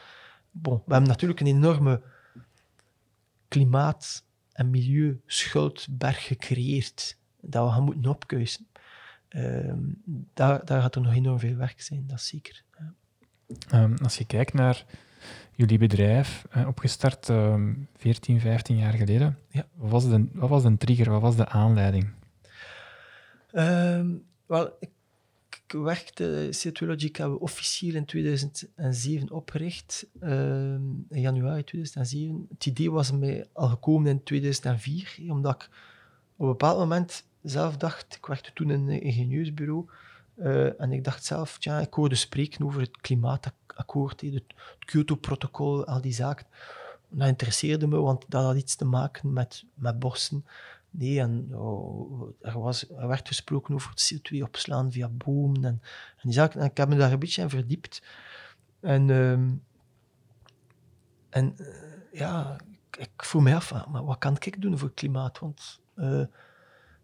We 0.61 0.69
hebben 0.69 1.03
natuurlijk 1.03 1.40
een 1.40 1.48
enorme 1.48 2.02
klimaat- 3.48 4.26
en 4.52 4.69
milieuschuldberg 4.69 6.26
gecreëerd 6.26 7.18
dat 7.41 7.65
we 7.65 7.72
gaan 7.72 7.84
moeten 7.84 8.11
opkuisen. 8.11 8.68
Uh, 9.30 9.74
daar, 10.34 10.65
daar 10.65 10.82
gaat 10.82 10.95
er 10.95 11.02
nog 11.02 11.14
enorm 11.14 11.40
veel 11.40 11.56
werk 11.56 11.82
zijn, 11.82 12.07
dat 12.07 12.18
is 12.18 12.28
zeker. 12.28 12.64
Um, 13.74 13.98
als 14.03 14.18
je 14.18 14.26
kijkt 14.26 14.53
naar 14.53 14.86
jullie 15.52 15.77
bedrijf, 15.77 16.45
eh, 16.49 16.68
opgestart 16.68 17.30
uh, 17.30 17.56
14, 17.95 18.39
15 18.39 18.77
jaar 18.77 18.94
geleden. 18.94 19.38
Ja. 19.49 19.68
Wat, 19.76 19.91
was 19.91 20.10
de, 20.10 20.27
wat 20.34 20.49
was 20.49 20.64
de 20.64 20.77
trigger, 20.77 21.10
wat 21.10 21.22
was 21.22 21.35
de 21.35 21.48
aanleiding? 21.48 22.10
Um, 23.53 24.23
wel, 24.45 24.76
ik, 24.80 24.89
ik 25.49 25.72
werkte, 25.72 26.49
CO2 26.57 26.88
Logic 26.88 27.15
hebben 27.15 27.35
we 27.35 27.44
officieel 27.44 27.95
in 27.95 28.06
2007 28.06 29.31
opgericht, 29.31 30.07
ehm, 30.19 30.81
in 31.10 31.22
januari 31.22 31.64
2007. 31.64 32.48
Het 32.49 32.65
idee 32.65 32.91
was 32.91 33.11
mij 33.11 33.48
al 33.53 33.68
gekomen 33.68 34.11
in 34.11 34.23
2004, 34.23 35.18
omdat 35.27 35.53
ik 35.53 35.69
op 36.35 36.45
een 36.45 36.52
bepaald 36.52 36.77
moment 36.77 37.23
zelf 37.44 37.77
dacht, 37.77 38.15
ik 38.15 38.26
werkte 38.26 38.52
toen 38.53 38.72
in 38.72 38.88
een 38.88 39.02
ingenieursbureau, 39.02 39.85
uh, 40.38 40.81
en 40.81 40.91
ik 40.91 41.03
dacht 41.03 41.26
zelf, 41.26 41.57
ja, 41.60 41.80
ik 41.80 41.94
hoorde 41.94 42.15
spreken 42.15 42.65
over 42.65 42.81
het 42.81 43.02
klimaatakkoord, 43.86 44.22
het, 44.22 44.44
Kyoto-protocol, 44.86 45.86
al 45.86 46.02
die 46.02 46.14
zaken. 46.14 46.45
Dat 47.10 47.28
interesseerde 47.28 47.88
me, 47.88 47.98
want 47.98 48.26
dat 48.28 48.44
had 48.44 48.56
iets 48.56 48.76
te 48.76 48.86
maken 48.86 49.34
met, 49.34 49.64
met 49.74 49.99
bossen. 49.99 50.45
Nee, 50.90 51.20
en 51.20 51.56
oh, 51.56 52.30
er, 52.41 52.60
was, 52.60 52.90
er 52.90 53.08
werd 53.08 53.28
gesproken 53.28 53.74
over 53.74 53.90
het 53.90 54.14
CO2 54.14 54.38
opslaan 54.41 54.91
via 54.91 55.10
bomen 55.10 55.66
en, 55.66 55.82
die 56.22 56.34
zaken. 56.34 56.60
En 56.60 56.66
ik 56.66 56.78
heb 56.78 56.90
me 56.90 56.95
daar 56.95 57.12
een 57.12 57.20
beetje 57.20 57.41
in 57.41 57.49
verdiept. 57.49 58.02
En, 58.80 59.08
uh, 59.08 59.32
en 61.30 61.56
uh, 61.58 61.68
ja, 62.12 62.58
ik, 62.70 62.98
ik, 62.98 63.24
voel 63.24 63.41
me 63.41 63.56
af, 63.56 63.86
maar 63.88 64.06
wat 64.06 64.18
kan 64.18 64.36
ik 64.40 64.62
doen 64.62 64.78
voor 64.78 64.88
het 64.88 64.98
klimaat? 64.98 65.40
Want, 65.40 65.80
uh, 65.95 66.26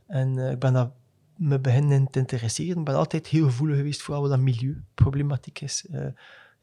en 0.08 0.38
ik 0.38 0.60
ben 0.60 0.74
daar 0.74 0.92
me 1.36 1.60
beginnen 1.60 2.10
te 2.10 2.20
interesseren. 2.20 2.78
Ik 2.78 2.86
ben 2.86 2.96
altijd 2.96 3.28
heel 3.28 3.46
gevoelig 3.46 3.78
geweest 3.78 4.02
voor 4.02 4.22
wat 4.22 4.30
dat 4.30 4.40
milieuproblematiek 4.40 5.62
is. 5.62 5.86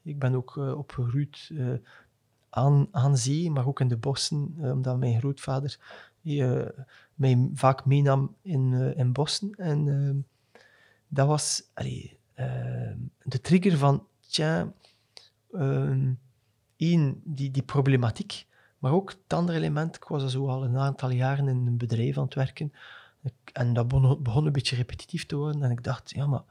Ik 0.02 0.18
ben 0.18 0.34
ook 0.34 0.56
uh, 0.56 0.78
opgegroeid 0.78 1.48
uh, 1.52 1.74
aan, 2.50 2.88
aan 2.90 3.16
zee, 3.16 3.50
maar 3.50 3.66
ook 3.66 3.80
in 3.80 3.88
de 3.88 3.96
bossen, 3.96 4.54
omdat 4.58 4.98
mijn 4.98 5.18
grootvader 5.18 5.78
mij 7.14 7.48
vaak 7.54 7.84
meenam 7.84 8.34
in, 8.42 8.94
in 8.96 9.12
bossen. 9.12 9.54
En 9.54 10.26
dat 11.08 11.26
was 11.26 11.62
allee, 11.74 12.18
de 13.22 13.40
trigger 13.42 13.76
van, 13.76 14.06
tja, 14.20 14.72
één, 16.76 17.20
die, 17.24 17.50
die 17.50 17.62
problematiek, 17.62 18.46
maar 18.78 18.92
ook 18.92 19.10
het 19.10 19.38
andere 19.38 19.58
element, 19.58 19.96
ik 19.96 20.04
was 20.04 20.32
zo 20.32 20.48
al 20.48 20.64
een 20.64 20.76
aantal 20.76 21.10
jaren 21.10 21.48
in 21.48 21.66
een 21.66 21.76
bedrijf 21.76 22.16
aan 22.18 22.24
het 22.24 22.34
werken, 22.34 22.72
en 23.52 23.72
dat 23.72 23.88
begon, 24.22 24.46
een 24.46 24.52
beetje 24.52 24.76
repetitief 24.76 25.26
te 25.26 25.36
worden. 25.36 25.62
En 25.62 25.70
ik 25.70 25.84
dacht, 25.84 26.10
ja, 26.10 26.26
maar 26.26 26.42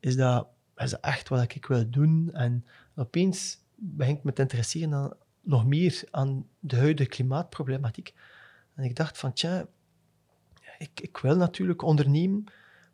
is 0.00 0.16
dat, 0.16 0.46
is 0.76 0.90
dat 0.90 1.00
echt 1.00 1.28
wat 1.28 1.54
ik 1.54 1.66
wil 1.66 1.90
doen? 1.90 2.30
En 2.32 2.64
opeens 2.94 3.58
begin 3.74 4.16
ik 4.16 4.24
me 4.24 4.32
te 4.32 4.42
interesseren 4.42 4.94
aan, 4.94 5.12
nog 5.40 5.66
meer 5.66 6.02
aan 6.10 6.48
de 6.58 6.76
huidige 6.76 7.08
klimaatproblematiek. 7.08 8.14
En 8.74 8.84
ik 8.84 8.96
dacht 8.96 9.18
van, 9.18 9.32
tja, 9.32 9.66
ik, 10.78 11.00
ik 11.00 11.16
wil 11.18 11.36
natuurlijk 11.36 11.82
ondernemen, 11.82 12.44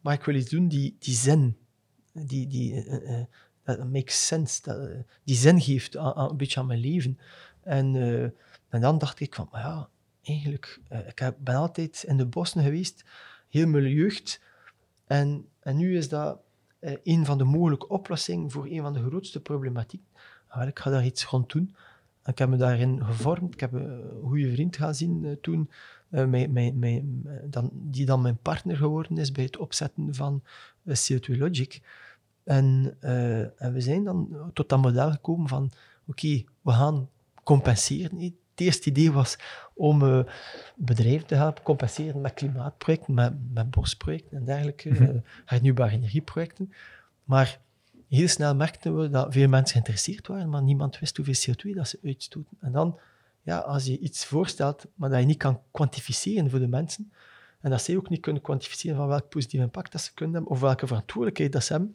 maar 0.01 0.14
ik 0.14 0.24
wil 0.24 0.35
iets 0.35 0.51
doen 0.51 0.68
die, 0.68 0.97
die 0.98 1.14
zin, 1.14 1.56
die, 2.12 2.47
die 2.47 2.85
uh, 2.85 3.18
uh, 3.64 3.85
makes 3.85 4.27
sense, 4.27 4.62
dat, 4.62 5.05
die 5.24 5.36
zin 5.36 5.60
geeft 5.60 5.97
aan, 5.97 6.31
een 6.31 6.36
beetje 6.36 6.60
aan 6.60 6.66
mijn 6.66 6.81
leven. 6.81 7.18
En, 7.62 7.94
en 8.68 8.81
dan 8.81 8.98
dacht 8.98 9.20
ik 9.20 9.35
van, 9.35 9.48
ja, 9.52 9.89
eigenlijk, 10.23 10.81
ik 11.06 11.32
ben 11.39 11.55
altijd 11.55 12.05
in 12.06 12.16
de 12.16 12.27
bossen 12.27 12.62
geweest, 12.62 13.05
heel 13.48 13.66
mijn 13.66 13.89
jeugd. 13.89 14.40
En, 15.06 15.48
en 15.60 15.77
nu 15.77 15.97
is 15.97 16.09
dat 16.09 16.40
een 17.03 17.25
van 17.25 17.39
de 17.39 17.45
mogelijke 17.45 17.89
oplossingen 17.89 18.51
voor 18.51 18.67
een 18.67 18.83
van 18.83 18.93
de 18.93 19.03
grootste 19.03 19.41
problematiek. 19.41 20.03
Nou, 20.55 20.67
ik 20.69 20.79
ga 20.79 20.91
daar 20.91 21.05
iets 21.05 21.25
rond 21.25 21.53
doen. 21.53 21.75
En 22.23 22.33
ik 22.33 22.39
heb 22.39 22.49
me 22.49 22.57
daarin 22.57 23.05
gevormd. 23.05 23.55
Ik 23.55 23.61
heb 23.61 23.73
een 23.73 24.21
goede 24.25 24.53
vriend 24.53 24.77
gaan 24.77 24.95
zien 24.95 25.25
uh, 25.25 25.33
toen, 25.41 25.71
mijn, 26.09 26.79
mijn, 26.79 27.27
dan, 27.45 27.71
die 27.73 28.07
dan 28.07 28.23
mijn 28.23 28.39
partner 28.43 28.77
geworden 28.77 29.19
is 29.19 29.33
bij 29.33 29.45
het 29.45 29.57
opzetten 29.57 30.15
van 30.15 30.43
CO2 30.89 31.39
Logic. 31.39 31.81
En, 32.45 32.97
en 33.57 33.73
we 33.73 33.81
zijn 33.81 34.05
dan 34.05 34.51
tot 34.53 34.69
dat 34.69 34.83
model 34.83 35.11
gekomen 35.11 35.49
van, 35.49 35.71
oké, 36.07 36.45
we 36.63 36.71
gaan 36.71 37.09
compenseren 37.43 38.19
eerste 38.65 38.91
idee 38.91 39.12
was 39.12 39.39
om 39.74 40.03
uh, 40.03 40.20
bedrijven 40.77 41.27
te 41.27 41.35
helpen 41.35 41.62
compenseren 41.62 42.20
met 42.20 42.35
klimaatprojecten, 42.35 43.15
met, 43.15 43.33
met 43.53 43.70
bosprojecten 43.70 44.37
en 44.37 44.45
dergelijke, 44.45 44.89
mm 44.89 44.97
-hmm. 44.97 45.23
hernieuwbare 45.45 45.91
energieprojecten. 45.91 46.73
Maar 47.24 47.61
heel 48.09 48.28
snel 48.28 48.55
merkten 48.55 48.99
we 48.99 49.11
dat 49.11 49.33
veel 49.33 49.49
mensen 49.49 49.73
geïnteresseerd 49.73 50.27
waren, 50.27 50.49
maar 50.49 50.62
niemand 50.62 50.99
wist 50.99 51.16
hoeveel 51.16 51.35
CO2 51.35 51.70
dat 51.74 51.89
ze 51.89 51.99
uitstoten. 52.05 52.57
En 52.61 52.73
dan, 52.73 52.99
ja, 53.43 53.59
als 53.59 53.85
je 53.85 53.99
iets 53.99 54.24
voorstelt, 54.24 54.87
maar 54.95 55.11
dat 55.11 55.20
je 55.20 55.27
niet 55.27 55.39
kan 55.39 55.61
kwantificeren 55.70 56.51
voor 56.51 56.59
de 56.59 56.69
mensen, 56.69 57.12
en 57.61 57.70
dat 57.70 57.83
zij 57.83 57.97
ook 57.97 58.09
niet 58.09 58.20
kunnen 58.20 58.43
kwantificeren 58.43 58.97
van 58.97 59.07
welk 59.07 59.28
positief 59.28 59.61
impact 59.61 59.93
dat 59.93 60.01
ze 60.01 60.15
kunnen 60.15 60.35
hebben, 60.35 60.53
of 60.53 60.61
welke 60.61 60.87
verantwoordelijkheid 60.87 61.53
dat 61.53 61.65
ze 61.65 61.73
hebben, 61.73 61.95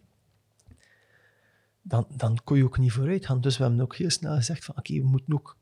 dan, 1.81 2.05
dan 2.15 2.37
kon 2.43 2.57
je 2.57 2.63
ook 2.63 2.77
niet 2.77 2.91
vooruit 2.91 3.25
gaan. 3.25 3.41
Dus 3.41 3.57
we 3.57 3.63
hebben 3.63 3.81
ook 3.81 3.95
heel 3.95 4.09
snel 4.09 4.35
gezegd 4.35 4.65
van 4.65 4.77
oké, 4.77 4.93
we 4.93 5.07
moeten 5.07 5.33
ook 5.33 5.57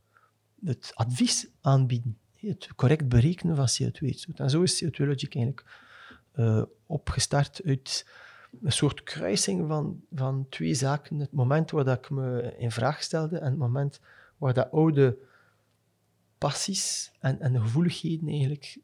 het 0.66 0.92
advies 0.94 1.48
aanbieden. 1.62 2.18
Het 2.36 2.70
correct 2.76 3.08
berekenen 3.08 3.56
van 3.56 3.68
CO2-uitstoot. 3.68 4.40
En 4.40 4.50
zo 4.50 4.62
is 4.62 4.84
CO2 4.84 4.90
Logic 4.98 5.36
eigenlijk 5.36 5.66
uh, 6.36 6.62
opgestart 6.86 7.62
uit 7.66 8.06
een 8.62 8.72
soort 8.72 9.04
kruising 9.04 9.68
van, 9.68 10.02
van 10.14 10.46
twee 10.50 10.74
zaken. 10.74 11.20
Het 11.20 11.32
moment 11.32 11.72
waar 11.72 11.84
dat 11.84 11.98
ik 11.98 12.10
me 12.10 12.56
in 12.58 12.72
vraag 12.72 13.04
stelde 13.04 13.38
en 13.38 13.50
het 13.50 13.58
moment 13.58 14.00
waar 14.38 14.54
dat 14.54 14.72
oude 14.72 15.18
passies 16.38 17.12
en, 17.20 17.40
en 17.40 17.62
gevoeligheden 17.62 18.28
eigenlijk 18.28 18.78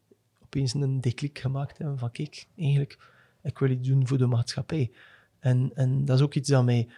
opeens 0.43 0.73
een 0.73 1.01
deklik 1.01 1.39
gemaakt 1.39 1.77
hebben 1.77 1.97
van 1.97 2.11
kijk, 2.11 2.47
eigenlijk, 2.57 2.97
ik 3.41 3.59
wil 3.59 3.69
iets 3.69 3.87
doen 3.87 4.07
voor 4.07 4.17
de 4.17 4.25
maatschappij. 4.25 4.91
En, 5.39 5.71
en 5.73 6.05
dat 6.05 6.17
is 6.17 6.23
ook 6.23 6.33
iets 6.33 6.49
dat 6.49 6.65
mijn 6.65 6.91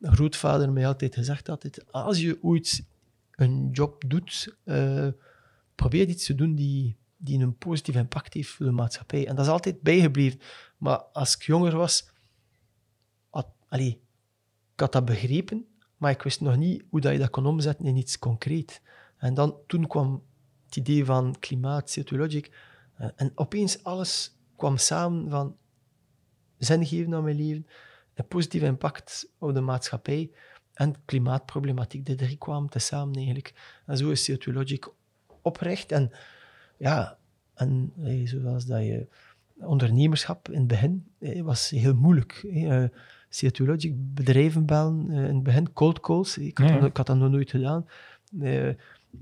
grootvader 0.00 0.72
mij 0.72 0.86
altijd 0.86 1.14
gezegd 1.14 1.46
had. 1.46 1.84
Als 1.90 2.20
je 2.20 2.38
ooit 2.42 2.84
een 3.38 3.70
job 3.70 4.04
doet, 4.06 4.56
uh, 4.64 5.08
probeer 5.74 6.08
iets 6.08 6.24
te 6.24 6.34
doen 6.34 6.54
die, 6.54 6.96
die 7.16 7.38
een 7.40 7.56
positief 7.56 7.94
impact 7.94 8.34
heeft 8.34 8.48
voor 8.48 8.66
de 8.66 8.72
maatschappij. 8.72 9.26
En 9.26 9.36
dat 9.36 9.44
is 9.44 9.50
altijd 9.50 9.80
bijgebleven. 9.80 10.40
Maar 10.76 10.98
als 10.98 11.34
ik 11.34 11.42
jonger 11.42 11.76
was, 11.76 12.08
had, 13.30 13.48
allee, 13.68 14.00
ik 14.72 14.80
had 14.80 14.92
dat 14.92 15.04
begrepen, 15.04 15.66
maar 15.96 16.10
ik 16.10 16.22
wist 16.22 16.40
nog 16.40 16.56
niet 16.56 16.84
hoe 16.88 17.00
dat 17.00 17.12
je 17.12 17.18
dat 17.18 17.30
kon 17.30 17.46
omzetten 17.46 17.86
in 17.86 17.96
iets 17.96 18.18
concreet. 18.18 18.82
En 19.16 19.34
dan, 19.34 19.56
toen 19.66 19.86
kwam 19.86 20.22
het 20.64 20.76
idee 20.76 21.04
van 21.04 21.36
klimaat, 21.38 21.98
CO2 21.98 22.16
Logic, 22.16 22.52
uh, 23.00 23.08
en 23.16 23.32
opeens 23.34 23.84
alles 23.84 24.36
kwam 24.56 24.76
samen 24.76 25.30
van 25.30 25.56
zin 26.56 26.86
geven 26.86 27.14
aan 27.14 27.24
mijn 27.24 27.36
leven, 27.36 27.66
een 28.14 28.26
positief 28.26 28.62
impact 28.62 29.32
op 29.38 29.54
de 29.54 29.60
maatschappij 29.60 30.30
en 30.78 30.94
klimaatproblematiek. 31.04 32.06
De 32.06 32.14
drie 32.14 32.36
kwamen 32.36 32.68
tezamen 32.68 33.16
eigenlijk. 33.16 33.80
En 33.86 33.96
zo 33.96 34.10
is 34.10 34.30
CO2 34.30 34.52
Logic 34.52 34.88
oprecht. 35.42 35.92
En 35.92 36.10
ja, 36.76 37.18
en 37.54 37.92
zoals 38.24 38.66
dat 38.66 38.80
je 38.80 39.06
ondernemerschap 39.56 40.48
in 40.48 40.58
het 40.58 40.66
begin 40.66 41.06
was 41.42 41.70
heel 41.70 41.94
moeilijk. 41.94 42.42
Uh, 42.42 42.84
CO2 43.28 43.64
Logic, 43.66 43.92
bedrijven 43.96 44.66
bellen, 44.66 45.10
in 45.10 45.34
het 45.34 45.42
begin 45.42 45.72
cold 45.72 46.00
calls. 46.00 46.38
Ik 46.38 46.58
had, 46.58 46.68
dat, 46.68 46.84
ik 46.84 46.96
had 46.96 47.06
dat 47.06 47.16
nog 47.16 47.30
nooit 47.30 47.50
gedaan. 47.50 47.86
Uh, 48.40 48.74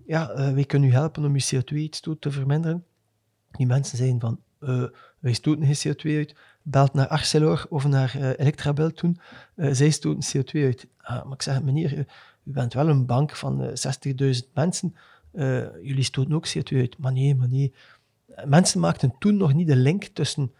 ja, 0.07 0.53
wij 0.55 0.65
kunnen 0.65 0.89
u 0.89 0.93
helpen 0.93 1.25
om 1.25 1.37
je 1.37 1.55
CO2-uitstoot 1.55 2.21
te 2.21 2.31
verminderen. 2.31 2.85
Die 3.51 3.67
mensen 3.67 3.99
zeiden 3.99 4.21
van, 4.21 4.41
wij 5.19 5.33
stoten 5.33 5.75
geen 5.75 5.95
CO2 5.95 6.17
uit, 6.17 6.35
belt 6.69 6.93
naar 6.93 7.09
Arcelor 7.09 7.67
of 7.69 7.87
naar 7.87 8.17
uh, 8.17 8.39
Electrabel 8.39 8.93
toen. 8.93 9.19
Uh, 9.57 9.69
zij 9.73 9.91
stoten 9.91 10.45
CO2 10.45 10.63
uit. 10.63 10.87
Ah, 10.97 11.25
maar 11.25 11.35
ik 11.35 11.43
zeg, 11.43 11.63
meneer, 11.63 11.99
u 11.99 12.53
bent 12.53 12.75
wel 12.75 12.89
een 12.89 13.07
bank 13.07 13.37
van 13.37 13.63
uh, 13.63 13.69
60.000 14.41 14.53
mensen. 14.55 14.95
jullie 15.83 16.03
stoten 16.03 16.35
ook 16.35 16.49
CO2 16.49 16.77
uit. 16.77 16.99
Maar 16.99 17.13
nee, 17.13 17.35
maar. 17.35 17.49
Mensen 18.45 18.81
maakten 18.81 19.15
toen 19.19 19.37
nog 19.37 19.55
niet 19.55 19.67
de 19.67 19.77
link 19.77 20.05
tussen 20.05 20.55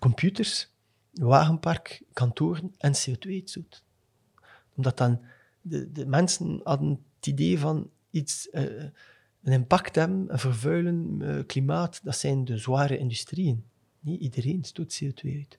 computers, 0.00 0.72
wagenpark, 1.12 2.02
kantoren 2.12 2.74
en 2.78 2.92
CO2-uitstoot. 2.94 3.82
Omdat 4.74 4.96
dan 4.96 5.20
de, 5.60 5.92
de 5.92 6.06
mensen 6.06 6.60
hadden 6.64 7.04
het 7.16 7.26
idee 7.26 7.58
van 7.58 7.90
iets 8.10 8.48
een 8.52 9.52
impact 9.52 9.94
hebben, 9.94 10.24
een 10.28 10.38
vervuilen, 10.38 11.44
klimaat, 11.46 12.00
dat 12.04 12.16
zijn 12.16 12.44
de 12.44 12.58
zware 12.58 12.98
industrieën. 12.98 13.64
Niet 14.06 14.20
iedereen 14.20 14.64
stoot 14.64 15.02
CO2 15.04 15.34
uit. 15.34 15.58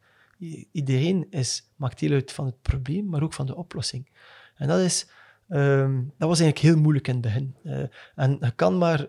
Iedereen 0.72 1.28
is, 1.30 1.70
maakt 1.76 2.00
deel 2.00 2.12
uit 2.12 2.32
van 2.32 2.46
het 2.46 2.62
probleem, 2.62 3.06
maar 3.06 3.24
ook 3.24 3.34
van 3.34 3.46
de 3.46 3.56
oplossing. 3.56 4.10
En 4.56 4.68
dat, 4.68 4.80
is, 4.80 5.08
um, 5.50 6.14
dat 6.18 6.30
was 6.30 6.40
eigenlijk 6.40 6.74
heel 6.74 6.82
moeilijk 6.82 7.08
in 7.08 7.14
het 7.14 7.22
begin. 7.22 7.56
Uh, 7.64 7.84
en 8.16 8.38
je 8.42 8.52
kan 8.56 8.78
maar 8.78 9.08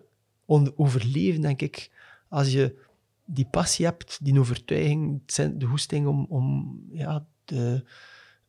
overleven, 0.77 1.41
denk 1.41 1.63
ik, 1.63 1.91
als 2.29 2.53
je 2.53 2.87
die 3.25 3.47
passie 3.51 3.85
hebt, 3.85 4.19
die 4.23 4.39
overtuiging, 4.39 5.23
de 5.57 5.67
hoesting 5.67 6.07
om, 6.07 6.27
om 6.29 6.77
ja, 6.91 7.27
de 7.45 7.85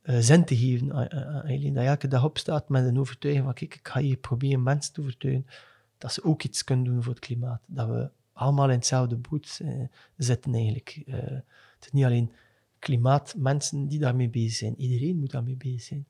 uh, 0.04 0.18
zin 0.20 0.46
te 0.46 0.58
geven 0.58 0.94
aan, 0.94 1.48
Dat 1.48 1.62
je 1.62 1.72
elke 1.74 2.08
dag 2.08 2.24
opstaat 2.24 2.70
met 2.70 2.86
een 2.86 3.00
overtuiging 3.00 3.46
van 3.46 3.54
kijk, 3.54 3.76
ik 3.76 3.88
ga 3.88 4.00
hier 4.00 4.18
proberen 4.18 4.64
mensen 4.64 4.94
te 4.94 5.02
overtuigen 5.02 5.46
dat 5.98 6.14
ze 6.14 6.24
ook 6.24 6.44
iets 6.44 6.64
kunnen 6.64 6.86
doen 6.86 7.04
voor 7.04 7.14
het 7.14 7.26
klimaat. 7.26 7.62
Dat 7.66 7.88
we 7.88 8.10
allemaal 8.40 8.70
in 8.70 8.76
hetzelfde 8.76 9.16
boot 9.16 9.60
uh, 9.62 9.84
zitten 10.18 10.54
eigenlijk. 10.54 11.04
Uh, 11.06 11.16
het 11.16 11.86
is 11.86 11.92
niet 11.92 12.06
alleen 12.06 12.32
klimaatmensen 12.80 13.88
die 13.88 14.00
daarmee 14.00 14.30
bezig 14.30 14.58
zijn. 14.58 14.76
Iedereen 14.78 15.20
moet 15.20 15.32
daarmee 15.32 15.56
bezig 15.56 15.82
zijn. 15.82 16.06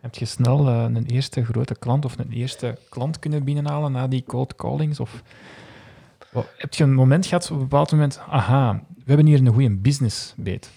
Heb 0.00 0.14
je 0.14 0.24
snel 0.24 0.68
uh, 0.68 0.82
een 0.82 1.06
eerste 1.06 1.44
grote 1.44 1.78
klant 1.78 2.04
of 2.04 2.18
een 2.18 2.32
eerste 2.32 2.78
klant 2.88 3.18
kunnen 3.18 3.44
binnenhalen 3.44 3.92
na 3.92 4.08
die 4.08 4.22
cold 4.22 4.54
callings? 4.54 5.00
Of 5.00 5.22
heb 6.56 6.74
je 6.74 6.84
een 6.84 6.94
moment 6.94 7.26
gehad, 7.26 7.44
op 7.44 7.56
een 7.56 7.58
bepaald 7.58 7.92
moment, 7.92 8.18
aha, 8.18 8.84
we 8.88 9.04
hebben 9.04 9.26
hier 9.26 9.38
een 9.38 9.52
goede 9.52 9.76
business 9.76 10.34
beet. 10.36 10.70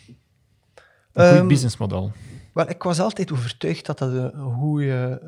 Een 1.14 1.34
um, 1.34 1.40
goed 1.40 1.48
businessmodel. 1.48 2.12
Wel, 2.54 2.70
ik 2.70 2.84
was 2.84 3.00
altijd 3.00 3.32
overtuigd 3.32 3.86
dat 3.86 3.98
dat 3.98 4.34
een 4.34 4.54
goede 4.54 5.22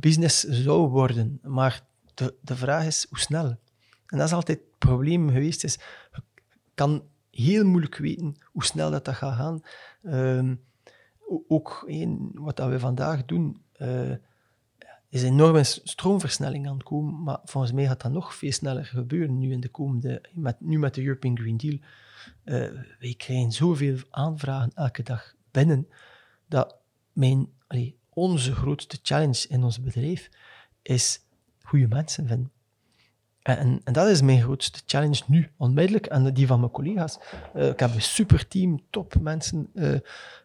business 0.00 0.42
zou 0.42 0.88
worden. 0.88 1.38
Maar 1.42 1.82
de, 2.14 2.34
de 2.40 2.56
vraag 2.56 2.84
is, 2.86 3.06
hoe 3.08 3.18
snel? 3.18 3.56
En 4.06 4.18
dat 4.18 4.26
is 4.26 4.32
altijd 4.32 4.58
het 4.58 4.78
probleem 4.78 5.30
geweest. 5.30 5.64
Is, 5.64 5.78
je 6.12 6.20
kan 6.74 7.02
heel 7.30 7.64
moeilijk 7.64 7.96
weten 7.96 8.36
hoe 8.44 8.64
snel 8.64 8.90
dat, 8.90 9.04
dat 9.04 9.14
gaat 9.14 9.36
gaan. 9.36 9.62
Um, 10.14 10.64
ook 11.48 11.90
wat 12.34 12.56
dat 12.56 12.70
we 12.70 12.78
vandaag 12.78 13.24
doen, 13.24 13.62
uh, 13.78 14.14
is 15.08 15.22
een 15.22 15.32
enorme 15.32 15.62
stroomversnelling 15.64 16.68
aan 16.68 16.74
het 16.74 16.82
komen. 16.82 17.22
Maar 17.22 17.38
volgens 17.44 17.72
mij 17.72 17.86
gaat 17.86 18.02
dat 18.02 18.12
nog 18.12 18.34
veel 18.34 18.52
sneller 18.52 18.84
gebeuren 18.84 19.38
nu, 19.38 19.52
in 19.52 19.60
de 19.60 19.68
komende, 19.68 20.22
met, 20.32 20.60
nu 20.60 20.78
met 20.78 20.94
de 20.94 21.02
European 21.02 21.38
Green 21.38 21.56
Deal. 21.56 21.78
Uh, 22.44 22.80
wij 22.98 23.14
krijgen 23.16 23.52
zoveel 23.52 23.96
aanvragen 24.10 24.70
elke 24.74 25.02
dag 25.02 25.34
binnen, 25.50 25.88
dat 26.48 26.76
mijn, 27.12 27.48
onze 28.08 28.54
grootste 28.54 28.98
challenge 29.02 29.48
in 29.48 29.62
ons 29.62 29.80
bedrijf 29.80 30.30
is 30.82 31.20
goede 31.62 31.88
mensen 31.88 32.26
vinden. 32.26 32.50
En, 33.54 33.80
en, 33.84 33.92
dat 33.92 34.08
is 34.08 34.22
mijn 34.22 34.42
grootste 34.42 34.80
challenge 34.86 35.22
nu, 35.26 35.48
onmiddellijk, 35.56 36.06
en 36.06 36.34
die 36.34 36.46
van 36.46 36.60
mijn 36.60 36.72
collega's. 36.72 37.18
Uh, 37.56 37.68
ik 37.68 37.80
heb 37.80 37.94
een 37.94 38.02
super 38.02 38.48
team, 38.48 38.80
top 38.90 39.20
mensen, 39.20 39.68
uh, 39.74 39.98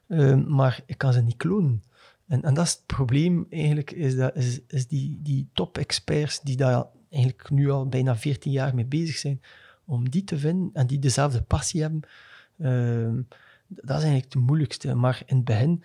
uh, 0.08 0.46
maar 0.46 0.82
ik 0.86 0.98
kan 0.98 1.14
ze 1.14 1.22
niet 1.22 1.38
klonen. 1.38 1.84
En, 2.28 2.42
en 2.42 2.54
dat 2.54 2.66
is 2.66 2.72
het 2.72 2.86
probleem 2.86 3.46
eigenlijk, 3.50 3.92
is, 3.92 4.16
dat, 4.16 4.36
is, 4.36 4.60
is 4.68 4.88
die, 4.88 5.20
die 5.22 5.50
top-experts 5.54 6.42
die 6.42 6.58
daar 6.58 6.86
eigenlijk 7.10 7.50
nu 7.50 7.70
al 7.70 7.88
bijna 7.88 8.16
14 8.16 8.52
jaar 8.52 8.76
mee 8.76 8.86
bezig 8.86 9.18
zijn, 9.18 9.42
om 9.86 10.10
die 10.10 10.24
te 10.24 10.38
vinden 10.38 10.70
en 10.74 10.88
die 10.88 11.00
dezelfde 11.00 11.42
passie 11.42 11.82
hebben, 11.82 12.02
dat 13.68 13.98
is 13.98 14.04
eigenlijk 14.04 14.34
het 14.34 14.44
moeilijkste. 14.44 14.96
Maar 14.96 15.22
in 15.26 15.36
het 15.36 15.46
begin, 15.46 15.84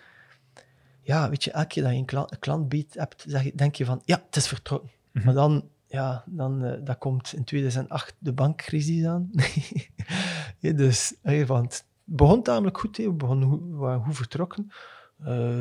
ja, 1.01 1.29
weet 1.29 1.43
je, 1.43 1.51
elke 1.51 1.67
keer 1.67 1.83
dat 1.83 1.91
je 1.91 1.97
een 1.97 2.05
klant, 2.05 2.31
een 2.31 2.39
klant 2.39 2.73
hebt, 2.89 3.25
zeg, 3.27 3.51
denk 3.51 3.75
je 3.75 3.85
van, 3.85 4.01
ja, 4.05 4.23
het 4.25 4.35
is 4.35 4.47
vertrouwen. 4.47 4.89
Mhm. 5.11 5.25
Maar 5.25 5.33
dan 5.33 5.69
ja, 5.87 6.23
dan 6.25 6.65
uh, 6.65 6.73
dat 6.83 6.97
komt 6.97 7.33
in 7.33 7.43
2008 7.43 8.15
de 8.19 8.33
bankcrisis 8.33 9.05
aan. 9.05 9.29
ja, 10.59 10.71
dus, 10.73 11.13
want 11.45 11.73
het 11.73 11.85
begon 12.03 12.43
tamelijk 12.43 12.77
goed, 12.77 12.97
we, 12.97 13.11
begonnen, 13.11 13.71
we 13.71 13.77
waren 13.77 14.03
goed 14.03 14.15
vertrokken. 14.15 14.71
Uh, 15.21 15.57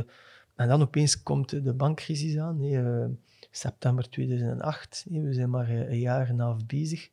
en 0.56 0.68
dan 0.68 0.82
opeens 0.82 1.22
komt 1.22 1.64
de 1.64 1.74
bankcrisis 1.74 2.38
aan, 2.38 2.62
uh, 2.62 3.04
september 3.50 4.10
2008. 4.10 5.06
we 5.08 5.32
zijn 5.32 5.50
maar 5.50 5.70
een 5.70 5.98
jaar 5.98 6.28
en 6.28 6.34
een 6.34 6.40
half 6.40 6.66
bezig. 6.66 7.10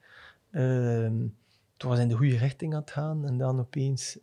Ehm, 0.52 1.16
toen 1.78 1.90
was 1.90 2.00
in 2.00 2.08
de 2.08 2.16
goede 2.16 2.38
richting 2.38 2.74
aan 2.74 2.80
het 2.80 2.92
gaan 2.92 3.26
en 3.26 3.38
dan 3.38 3.60
opeens... 3.60 4.20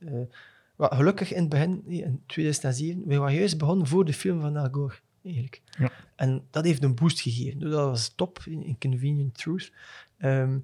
gelukkig 0.76 1.32
in 1.32 1.40
het 1.40 1.48
begin, 1.48 1.86
in 1.86 2.22
2007, 2.26 3.06
we 3.06 3.16
waren 3.16 3.34
juist 3.34 3.58
begonnen 3.58 3.86
voor 3.86 4.04
de 4.04 4.12
film 4.12 4.40
van 4.40 4.56
Al 4.56 4.68
Gore 4.70 4.94
eigenlijk. 5.24 5.62
Ja. 5.78 5.90
En 6.16 6.42
dat 6.50 6.64
heeft 6.64 6.82
een 6.82 6.94
boost 6.94 7.20
gegeven. 7.20 7.58
Dus 7.58 7.70
dat 7.70 7.88
was 7.88 8.08
top 8.08 8.38
in, 8.46 8.76
Convenient 8.78 9.34
Truth. 9.34 9.72
Ehm, 10.18 10.58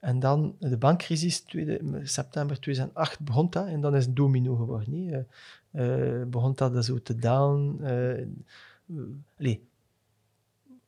en 0.00 0.18
dan 0.18 0.56
de 0.58 0.76
bankcrisis, 0.76 1.40
tweede, 1.40 2.00
september 2.02 2.60
2008 2.60 3.20
begon 3.20 3.50
dat 3.50 3.66
en 3.66 3.80
dan 3.80 3.96
is 3.96 4.06
het 4.06 4.16
domino 4.16 4.56
geworden. 4.56 4.90
Nee? 4.90 5.24
Uh, 5.72 6.24
begon 6.26 6.52
dat 6.54 6.84
zo 6.84 7.02
te 7.02 7.16
down. 7.16 7.78
Uh, 7.80 9.58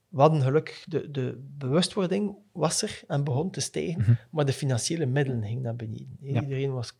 we 0.08 0.20
hadden 0.20 0.42
gelukkig, 0.42 0.84
de, 0.88 1.10
de 1.10 1.38
bewustwording 1.58 2.36
was 2.52 2.82
er 2.82 3.02
en 3.06 3.24
begon 3.24 3.50
te 3.50 3.60
stijgen, 3.60 4.00
mhm. 4.00 4.12
maar 4.30 4.44
de 4.44 4.52
financiële 4.52 5.06
middelen 5.06 5.42
gingen 5.42 5.62
naar 5.62 5.76
beneden. 5.76 6.18
Iedereen 6.20 6.72
was 6.72 6.98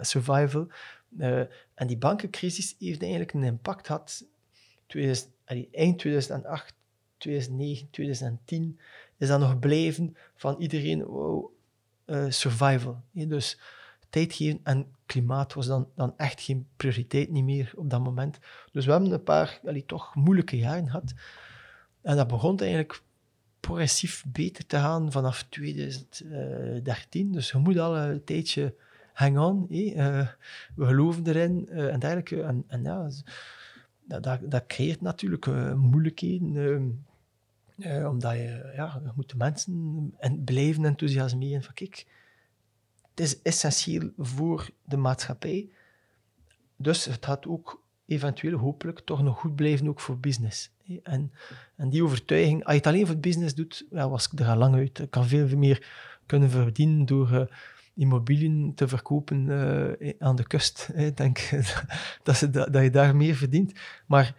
survival. 0.00 0.68
En 1.74 1.86
die 1.86 1.98
bankencrisis 1.98 2.76
heeft 2.78 3.00
eigenlijk 3.00 3.32
een 3.32 3.42
impact 3.42 3.86
gehad. 3.86 4.24
2000, 4.88 5.30
eind 5.70 5.98
2008, 5.98 6.74
2009, 7.18 7.90
2010 7.90 8.78
is 9.16 9.28
dat 9.28 9.40
nog 9.40 9.58
blijven 9.58 10.16
van 10.34 10.56
iedereen, 10.58 11.04
wow, 11.04 11.50
uh, 12.06 12.24
survival. 12.28 13.02
Dus 13.12 13.58
tijd 14.10 14.32
geven 14.32 14.60
en 14.62 14.86
klimaat 15.06 15.54
was 15.54 15.66
dan, 15.66 15.88
dan 15.94 16.14
echt 16.16 16.40
geen 16.40 16.66
prioriteit 16.76 17.30
niet 17.30 17.44
meer 17.44 17.72
op 17.76 17.90
dat 17.90 18.04
moment. 18.04 18.38
Dus 18.72 18.84
we 18.84 18.90
hebben 18.92 19.12
een 19.12 19.22
paar 19.22 19.60
toch 19.86 20.14
moeilijke 20.14 20.56
jaren 20.56 20.86
gehad. 20.86 21.12
En 22.02 22.16
dat 22.16 22.28
begon 22.28 22.58
eigenlijk 22.58 23.02
progressief 23.60 24.24
beter 24.28 24.66
te 24.66 24.76
gaan 24.76 25.12
vanaf 25.12 25.42
2013. 25.42 27.32
Dus 27.32 27.50
je 27.50 27.58
moet 27.58 27.78
al 27.78 27.96
een 27.96 28.24
tijdje 28.24 28.74
hang 29.12 29.38
on. 29.38 29.66
Uh, 29.70 30.28
we 30.74 30.86
geloven 30.86 31.26
erin 31.26 31.68
uh, 31.70 31.92
en 31.92 32.00
dergelijke. 32.00 32.42
En, 32.42 32.64
en 32.66 32.82
ja, 32.82 33.10
dat, 34.08 34.38
dat, 34.42 34.66
creëert 34.66 35.00
natuurlijk 35.00 35.46
uh, 35.46 35.74
moeilijkheden. 35.74 37.06
omdat 38.06 38.32
je, 38.32 38.72
ja, 38.76 39.00
je 39.04 39.10
moet 39.14 39.30
de 39.30 39.36
mensen 39.36 40.14
en 40.18 40.44
blijven 40.44 40.84
enthousiasmeren 40.84 41.62
van 41.62 41.74
kijk, 41.74 42.06
het 43.10 43.20
is 43.20 43.42
essentieel 43.42 44.10
voor 44.16 44.70
de 44.84 44.96
maatschappij. 44.96 45.68
Dus 46.76 47.04
het 47.04 47.24
gaat 47.24 47.46
ook 47.46 47.82
eventueel 48.06 48.58
hopelijk 48.58 49.00
toch 49.00 49.22
nog 49.22 49.38
goed 49.38 49.56
blijven 49.56 49.88
ook 49.88 50.00
voor 50.00 50.18
business. 50.18 50.70
En, 51.02 51.32
en 51.76 51.88
die 51.90 52.04
overtuiging, 52.04 52.64
als 52.64 52.72
je 52.72 52.78
het 52.78 52.86
alleen 52.86 53.06
voor 53.06 53.16
business 53.16 53.54
doet, 53.54 53.86
ja, 53.90 54.08
was 54.08 54.28
ik 54.32 54.40
er 54.40 54.46
al 54.46 54.56
lang 54.56 54.74
uit. 54.74 54.98
Ik 54.98 55.10
kan 55.10 55.26
veel 55.26 55.56
meer 55.56 55.86
kunnen 56.26 56.50
verdienen 56.50 57.06
door 57.06 57.30
uh, 57.32 57.42
immobiliën 57.98 58.72
te 58.74 58.88
verkopen 58.88 59.46
uh, 59.46 60.12
aan 60.18 60.36
de 60.36 60.46
kust. 60.46 60.90
Ik 60.94 61.16
denk 61.16 61.50
dat, 62.22 62.36
ze, 62.36 62.50
dat, 62.50 62.82
je 62.82 62.90
daar 62.90 63.16
meer 63.16 63.34
verdient. 63.34 63.72
Maar 64.06 64.34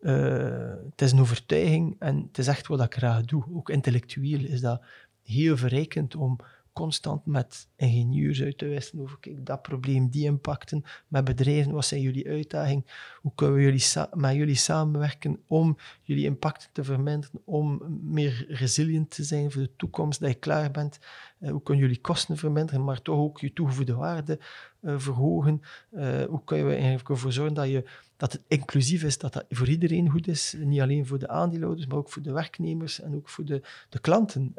uh, 0.00 0.74
het 0.90 1.02
is 1.02 1.12
een 1.12 1.20
overtuiging 1.20 1.96
en 1.98 2.22
het 2.28 2.38
is 2.38 2.46
echt 2.46 2.66
wat 2.66 2.82
ik 2.82 2.94
graag 2.94 3.24
doe. 3.24 3.44
Ook 3.54 3.70
intellectueel 3.70 4.44
is 4.44 4.60
dat 4.60 4.82
heel 5.22 5.56
verrijkend 5.56 6.16
om 6.16 6.38
constant 6.76 7.26
met 7.26 7.68
ingenieurs 7.76 8.42
uit 8.42 8.58
te 8.58 8.66
wisselen 8.66 9.04
over 9.04 9.18
kijk, 9.20 9.46
dat 9.46 9.62
probleem, 9.62 10.08
die 10.08 10.24
impacten 10.24 10.84
met 11.08 11.24
bedrijven, 11.24 11.72
wat 11.72 11.84
zijn 11.84 12.00
jullie 12.00 12.28
uitdagingen, 12.28 12.84
hoe 13.20 13.32
kunnen 13.34 13.56
we 13.56 13.62
jullie 13.62 13.84
met 14.12 14.34
jullie 14.34 14.54
samenwerken 14.54 15.42
om 15.46 15.76
jullie 16.02 16.24
impacten 16.24 16.68
te 16.72 16.84
verminderen, 16.84 17.40
om 17.44 17.82
meer 18.02 18.46
resilient 18.48 19.10
te 19.10 19.24
zijn 19.24 19.50
voor 19.50 19.62
de 19.62 19.76
toekomst, 19.76 20.20
dat 20.20 20.28
je 20.28 20.34
klaar 20.34 20.70
bent, 20.70 20.98
hoe 21.38 21.62
kunnen 21.62 21.84
jullie 21.84 22.00
kosten 22.00 22.36
verminderen, 22.36 22.84
maar 22.84 23.02
toch 23.02 23.18
ook 23.18 23.40
je 23.40 23.52
toegevoegde 23.52 23.94
waarde 23.94 24.38
uh, 24.80 24.98
verhogen, 24.98 25.62
uh, 25.92 26.24
hoe 26.24 26.44
kunnen 26.44 26.66
we 26.66 26.74
ervoor 27.08 27.32
zorgen 27.32 27.54
dat, 27.54 27.68
je, 27.68 27.84
dat 28.16 28.32
het 28.32 28.42
inclusief 28.48 29.02
is, 29.02 29.18
dat 29.18 29.32
dat 29.32 29.44
voor 29.48 29.68
iedereen 29.68 30.10
goed 30.10 30.28
is, 30.28 30.56
niet 30.58 30.80
alleen 30.80 31.06
voor 31.06 31.18
de 31.18 31.28
aandeelhouders, 31.28 31.86
maar 31.86 31.98
ook 31.98 32.10
voor 32.10 32.22
de 32.22 32.32
werknemers 32.32 33.00
en 33.00 33.14
ook 33.14 33.28
voor 33.28 33.44
de, 33.44 33.62
de 33.88 33.98
klanten 33.98 34.54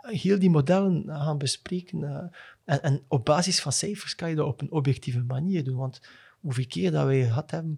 heel 0.00 0.38
die 0.38 0.50
modellen 0.50 1.04
gaan 1.06 1.38
bespreken. 1.38 2.04
Eh, 2.04 2.24
en, 2.64 2.82
en, 2.82 3.02
op 3.08 3.24
basis 3.24 3.60
van 3.60 3.72
cijfers 3.72 4.14
kan 4.14 4.28
je 4.28 4.36
dat 4.36 4.46
op 4.46 4.60
een 4.60 4.72
objectieve 4.72 5.22
manier 5.22 5.64
doen. 5.64 5.76
Want 5.76 6.00
hoeveel 6.40 6.66
keer 6.66 6.90
dat 6.90 7.06
wij 7.06 7.24
gehad 7.24 7.50
hebben 7.50 7.76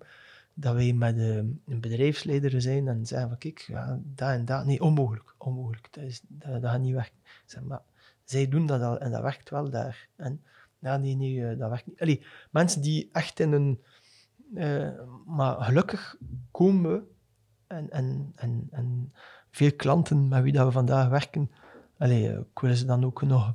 dat 0.55 0.75
wij 0.75 0.93
met 0.93 1.17
eh, 1.17 1.37
een 1.37 1.81
bedrijfsleider 1.81 2.61
zijn 2.61 2.89
en 2.89 3.07
zeggen 3.07 3.29
van 3.29 3.39
kijk, 3.39 3.59
ja, 3.59 4.01
dat 4.05 4.29
en 4.29 4.45
dat. 4.45 4.67
Nee, 4.67 4.81
onmogelijk. 4.81 5.35
Onmogelijk. 5.39 5.89
Dat, 5.91 6.21
dat, 6.29 6.63
dat 6.63 6.71
gaat 6.71 6.81
niet 6.81 6.95
werken. 6.95 7.19
Zeg, 7.47 7.63
maar 7.63 7.83
zij 8.33 8.49
doen 8.49 8.67
dat 8.67 8.83
al 8.83 8.99
en 8.99 9.11
dat 9.11 9.23
werkt 9.23 9.51
wel 9.51 9.71
daar. 9.71 10.09
En 10.17 10.43
ja, 10.79 10.97
nee, 10.97 11.15
nee, 11.15 11.47
eh, 11.47 11.59
dat 11.59 11.69
werkt 11.69 11.87
niet. 11.87 12.01
Allee, 12.01 12.25
mensen 12.51 12.83
die 12.83 13.09
echt 13.13 13.41
in 13.41 13.53
een... 13.53 13.81
maar 15.27 15.63
gelukkig 15.63 16.17
komen 16.51 16.93
we 16.93 17.03
en, 17.67 17.91
en, 17.91 18.33
en, 18.35 18.69
en 18.71 19.13
veel 19.51 19.73
klanten 19.73 20.29
met 20.29 20.43
wie 20.43 20.53
dat 20.53 20.67
we 20.67 20.73
vandaag 20.73 21.09
werken, 21.09 21.51
allee, 21.99 22.29
eh, 22.29 22.39
ik 22.39 22.59
wil 22.61 22.75
ze 22.75 22.85
dan 22.85 23.05
ook 23.05 23.23
nog 23.23 23.55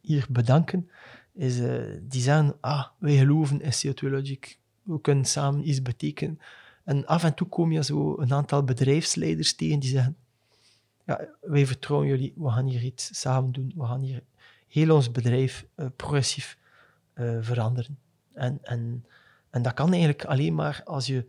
hier 0.00 0.26
bedanken, 0.30 0.90
is, 1.32 1.56
die 2.02 2.20
zeggen, 2.20 2.56
ah, 2.60 2.86
wij 2.98 3.16
geloven 3.16 3.60
in 3.60 3.70
CO2 3.70 4.10
Logic, 4.10 4.58
we 4.82 5.00
kunnen 5.00 5.24
samen 5.24 5.68
iets 5.68 5.82
betekenen. 5.82 6.38
En 6.84 7.06
af 7.06 7.24
en 7.24 7.34
toe 7.34 7.48
kom 7.48 7.72
je 7.72 7.84
zo 7.84 8.18
een 8.18 8.32
aantal 8.32 8.64
bedrijfsleiders 8.64 9.54
tegen 9.54 9.78
die 9.78 9.90
zeggen, 9.90 10.16
ja, 11.06 11.28
wij 11.40 11.66
vertrouwen 11.66 12.08
jullie, 12.08 12.32
we 12.36 12.50
gaan 12.50 12.66
hier 12.66 12.82
iets 12.82 13.20
samen 13.20 13.52
doen, 13.52 13.72
we 13.76 13.84
gaan 13.84 14.00
hier 14.00 14.22
heel 14.68 14.94
ons 14.94 15.10
bedrijf 15.10 15.66
uh, 15.76 15.86
progressief 15.96 16.58
uh, 17.14 17.38
veranderen. 17.40 17.98
En, 18.32 18.58
en, 18.62 19.06
en 19.50 19.62
dat 19.62 19.74
kan 19.74 19.90
eigenlijk 19.90 20.24
alleen 20.24 20.54
maar 20.54 20.82
als 20.84 21.06
je 21.06 21.26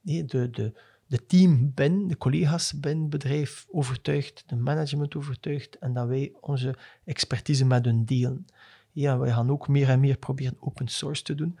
de, 0.00 0.50
de, 0.50 0.72
de 1.06 1.26
team 1.26 1.72
binnen, 1.74 2.06
de 2.08 2.16
collega's 2.16 2.80
binnen 2.80 3.02
het 3.02 3.10
bedrijf 3.10 3.66
overtuigt, 3.70 4.44
de 4.46 4.56
management 4.56 5.16
overtuigt 5.16 5.78
en 5.78 5.92
dat 5.92 6.08
wij 6.08 6.32
onze 6.40 6.74
expertise 7.04 7.64
met 7.64 7.84
hun 7.84 8.04
delen. 8.04 8.46
Ja, 8.92 9.18
wij 9.18 9.32
gaan 9.32 9.50
ook 9.50 9.68
meer 9.68 9.88
en 9.88 10.00
meer 10.00 10.16
proberen 10.16 10.56
open 10.60 10.88
source 10.88 11.22
te 11.22 11.34
doen, 11.34 11.58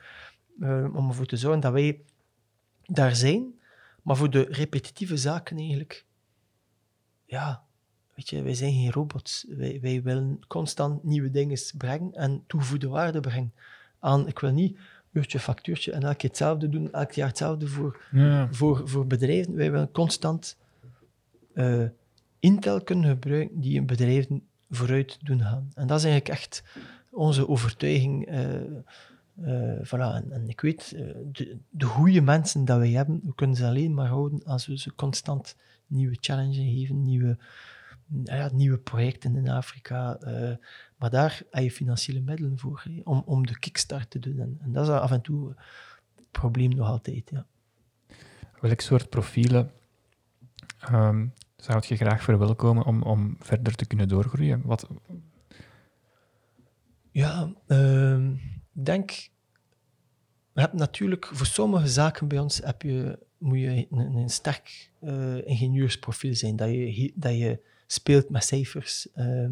uh, 0.58 0.94
om 0.94 1.08
ervoor 1.08 1.26
te 1.26 1.36
zorgen 1.36 1.60
dat 1.60 1.72
wij 1.72 2.00
daar 2.82 3.16
zijn, 3.16 3.54
maar 4.02 4.16
voor 4.16 4.30
de 4.30 4.46
repetitieve 4.50 5.16
zaken 5.16 5.56
eigenlijk, 5.56 6.04
ja, 7.24 7.62
weet 8.14 8.28
je, 8.28 8.42
wij 8.42 8.54
zijn 8.54 8.72
geen 8.72 8.92
robots. 8.92 9.46
Wij, 9.48 9.78
wij 9.80 10.02
willen 10.02 10.40
constant 10.48 11.04
nieuwe 11.04 11.30
dingen 11.30 11.58
brengen 11.76 12.12
en 12.12 12.44
toegevoegde 12.46 12.88
waarde 12.88 13.20
brengen 13.20 13.52
aan, 13.98 14.28
ik 14.28 14.38
wil 14.38 14.52
niet 14.52 14.78
uurtje, 15.14 15.38
factuurtje 15.38 15.92
en 15.92 16.02
elk 16.02 16.18
keer 16.18 16.28
hetzelfde 16.28 16.68
doen, 16.68 16.92
elk 16.92 17.12
jaar 17.12 17.28
hetzelfde 17.28 17.66
voor, 17.66 18.00
voor, 18.50 18.88
voor 18.88 19.06
bedrijven. 19.06 19.54
Wij 19.54 19.70
willen 19.70 19.90
constant 19.90 20.56
uh, 21.54 21.84
Intel 22.38 22.82
kunnen 22.82 23.10
gebruiken 23.10 23.60
die 23.60 23.78
een 23.78 23.86
bedrijven 23.86 24.42
vooruit 24.70 25.18
doen 25.22 25.40
gaan. 25.40 25.70
En 25.74 25.86
dat 25.86 25.98
is 25.98 26.04
eigenlijk 26.04 26.34
echt 26.34 26.62
onze 27.10 27.48
overtuiging. 27.48 28.30
Uh, 28.30 28.54
uh, 29.40 29.78
voilà. 29.82 30.14
en, 30.14 30.32
en, 30.32 30.48
ik 30.48 30.60
weet, 30.60 30.90
de, 31.32 31.58
de 31.70 31.84
goede 31.84 32.20
mensen 32.20 32.64
dat 32.64 32.78
wij 32.78 32.90
hebben, 32.90 33.20
we 33.24 33.34
kunnen 33.34 33.56
ze 33.56 33.66
alleen 33.66 33.94
maar 33.94 34.08
houden 34.08 34.44
als 34.44 34.66
we 34.66 34.78
ze 34.78 34.94
constant 34.94 35.56
nieuwe 35.94 36.16
challenges 36.20 36.56
geven, 36.56 37.02
nieuwe, 37.02 37.38
ja, 38.22 38.50
nieuwe 38.52 38.78
projecten 38.78 39.36
in 39.36 39.48
Afrika. 39.48 40.18
Uh, 40.20 40.56
maar 40.96 41.10
daar 41.10 41.42
heb 41.50 41.62
je 41.62 41.70
financiële 41.70 42.20
middelen 42.20 42.58
voor, 42.58 42.84
om, 43.04 43.22
om 43.26 43.46
de 43.46 43.58
kickstart 43.58 44.10
te 44.10 44.18
doen. 44.18 44.38
En, 44.38 44.58
en, 44.62 44.72
dat 44.72 44.88
is 44.88 44.92
af 44.92 45.10
en 45.10 45.20
toe 45.20 45.48
het 46.16 46.30
probleem 46.30 46.74
nog 46.74 46.88
altijd. 46.88 47.30
Ja. 47.30 47.46
Welk 48.60 48.80
soort 48.80 49.08
profielen 49.08 49.70
um, 50.90 51.32
zou 51.56 51.82
je 51.86 51.96
graag 51.96 52.22
verwelkomen 52.22 52.84
om, 52.84 53.02
om 53.02 53.36
verder 53.38 53.74
te 53.74 53.86
kunnen 53.86 54.08
doorgroeien? 54.08 54.62
Wat... 54.64 54.88
Ja, 57.10 57.52
uh, 57.66 58.28
ik 58.74 58.84
denk... 58.84 59.32
Je 60.54 60.60
hebt 60.60 60.72
natuurlijk 60.72 61.26
voor 61.32 61.46
sommige 61.46 61.88
zaken 61.88 62.28
bij 62.28 62.38
ons 62.38 62.60
heb 62.64 62.82
je, 62.82 63.18
moet 63.38 63.58
je 63.58 63.86
een, 63.90 64.28
sterk 64.30 64.90
uh, 65.02 65.46
ingenieursprofiel 65.46 66.34
zijn. 66.34 66.56
Dat 66.56 66.68
je, 66.68 67.12
dat 67.14 67.38
je 67.38 67.60
speelt 67.86 68.30
met 68.30 68.44
cijfers, 68.44 69.08
uh, 69.16 69.48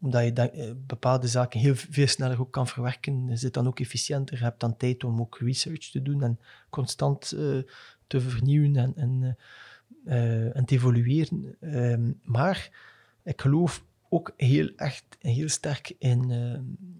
omdat 0.00 0.22
je 0.24 0.50
uh, 0.54 0.70
bepaalde 0.86 1.26
zaken 1.26 1.60
heel 1.60 1.74
veel 1.74 2.06
sneller 2.06 2.40
ook 2.40 2.50
kan 2.50 2.66
verwerken. 2.66 3.28
Je 3.28 3.36
zit 3.36 3.54
dan 3.54 3.66
ook 3.66 3.80
efficiënter, 3.80 4.36
je 4.38 4.44
hebt 4.44 4.60
dan 4.60 4.76
tijd 4.76 5.04
om 5.04 5.20
ook 5.20 5.38
research 5.38 5.90
te 5.90 6.02
doen 6.02 6.22
en 6.22 6.38
constant 6.70 7.28
te 8.06 8.20
vernieuwen 8.20 8.76
en, 8.76 8.94
en, 8.96 9.36
en 10.54 10.64
te 10.64 10.74
evolueren. 10.74 11.56
Ehm, 11.60 12.10
maar 12.22 12.70
ik 13.22 13.40
geloof 13.40 13.84
ook 14.12 14.32
heel 14.36 14.70
echt 14.76 15.04
heel 15.18 15.48
sterk 15.48 15.94
in, 15.98 16.30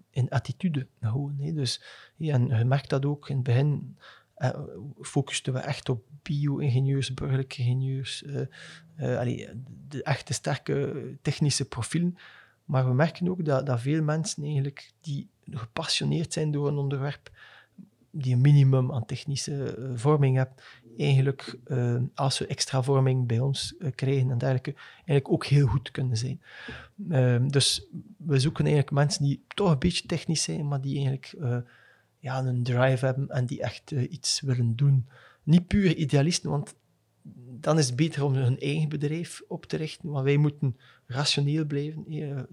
in 0.09 0.29
attitude. 0.29 0.87
Gewoon, 1.01 1.35
hè. 1.39 1.53
Dus, 1.53 1.83
ja, 2.15 2.33
en 2.33 2.57
je 2.57 2.65
merkt 2.65 2.89
dat 2.89 3.05
ook 3.05 3.29
in 3.29 3.35
het 3.35 3.43
begin 3.43 3.97
uh, 4.37 4.59
focusten 5.01 5.53
we 5.53 5.59
echt 5.59 5.89
op 5.89 6.03
bio-ingenieurs, 6.21 7.13
burgerlijke 7.13 7.61
ingenieurs, 7.61 8.23
uh, 8.23 8.39
uh, 8.97 9.49
de 9.87 10.03
echte 10.03 10.33
sterke 10.33 11.03
technische 11.21 11.65
profielen. 11.65 12.17
Maar 12.65 12.87
we 12.87 12.93
merken 12.93 13.29
ook 13.29 13.45
dat, 13.45 13.65
dat 13.65 13.81
veel 13.81 14.03
mensen 14.03 14.43
eigenlijk 14.43 14.91
die 15.01 15.29
gepassioneerd 15.51 16.33
zijn 16.33 16.51
door 16.51 16.67
een 16.67 16.77
onderwerp, 16.77 17.31
die 18.11 18.33
een 18.33 18.41
minimum 18.41 18.91
aan 18.91 19.05
technische 19.05 19.91
vorming 19.95 20.35
hebben, 20.35 20.55
eigenlijk 20.97 21.57
als 22.13 22.35
ze 22.35 22.47
extra 22.47 22.83
vorming 22.83 23.27
bij 23.27 23.39
ons 23.39 23.75
krijgen 23.95 24.31
en 24.31 24.37
dergelijke, 24.37 24.73
eigenlijk 24.95 25.29
ook 25.29 25.45
heel 25.45 25.67
goed 25.67 25.91
kunnen 25.91 26.17
zijn. 26.17 26.41
Ehm, 27.09 27.47
dus 27.47 27.87
we 28.17 28.39
zoeken 28.39 28.65
eigenlijk 28.65 28.95
mensen 28.95 29.23
die 29.23 29.43
toch 29.47 29.71
een 29.71 29.79
beetje 29.79 30.05
technisch 30.05 30.43
zijn, 30.43 30.67
maar 30.67 30.81
die 30.81 30.93
eigenlijk 30.95 31.35
ja, 32.19 32.45
een 32.45 32.63
drive 32.63 33.05
hebben 33.05 33.29
en 33.29 33.45
die 33.45 33.61
echt 33.61 33.91
iets 33.91 34.41
willen 34.41 34.75
doen 34.75 35.05
niet 35.43 35.67
puur 35.67 35.95
idealisten, 35.95 36.49
want 36.49 36.75
dan 37.59 37.77
is 37.77 37.85
het 37.87 37.95
beter 37.95 38.23
om 38.23 38.33
hun 38.33 38.59
eigen 38.59 38.89
bedrijf 38.89 39.41
op 39.47 39.65
te 39.65 39.77
richten, 39.77 40.09
want 40.09 40.25
wij 40.25 40.37
moeten 40.37 40.77
rationeel 41.05 41.65
blijven. 41.65 42.47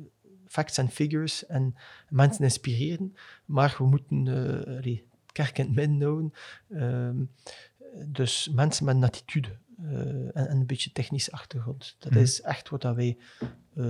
facts 0.47 0.79
and 0.79 0.93
figures 0.93 1.47
en 1.47 1.75
mensen 2.09 2.45
inspireren, 2.45 3.15
maar 3.45 3.75
we 3.79 3.85
moeten 3.85 4.25
kerk 5.33 5.59
in 5.59 5.65
het 5.65 5.75
midden. 5.75 6.33
Ehm, 7.95 8.13
dus 8.13 8.49
mensen 8.53 8.85
met 8.85 8.95
een 8.95 9.05
attitude 9.05 9.49
en, 9.83 10.31
en, 10.35 10.51
een 10.51 10.67
beetje 10.67 10.93
technische 10.93 11.33
achtergrond. 11.33 11.97
Dat 11.99 12.13
mhm. 12.13 12.21
is 12.21 12.41
echt 12.41 12.69
wat 12.69 12.83
dat 12.83 12.95
wij 12.95 13.19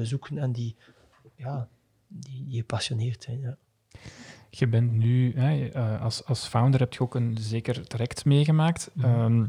zoeken 0.02 0.38
en 0.38 0.52
die, 0.52 0.76
ja, 1.36 1.68
die, 2.06 2.44
die 2.44 2.56
gepassioneerd 2.56 3.22
zijn. 3.22 3.40
Ja. 3.40 3.56
Je 4.50 4.68
bent 4.68 4.92
nu, 4.92 5.32
hè, 5.34 5.68
eh, 5.68 6.00
als, 6.00 6.24
als 6.24 6.46
founder 6.46 6.80
heb 6.80 6.92
je 6.92 7.00
ook 7.00 7.14
een 7.14 7.36
zeker 7.40 7.86
traject 7.86 8.24
meegemaakt. 8.24 8.90
Mhm. 8.94 9.06
Ehm, 9.06 9.46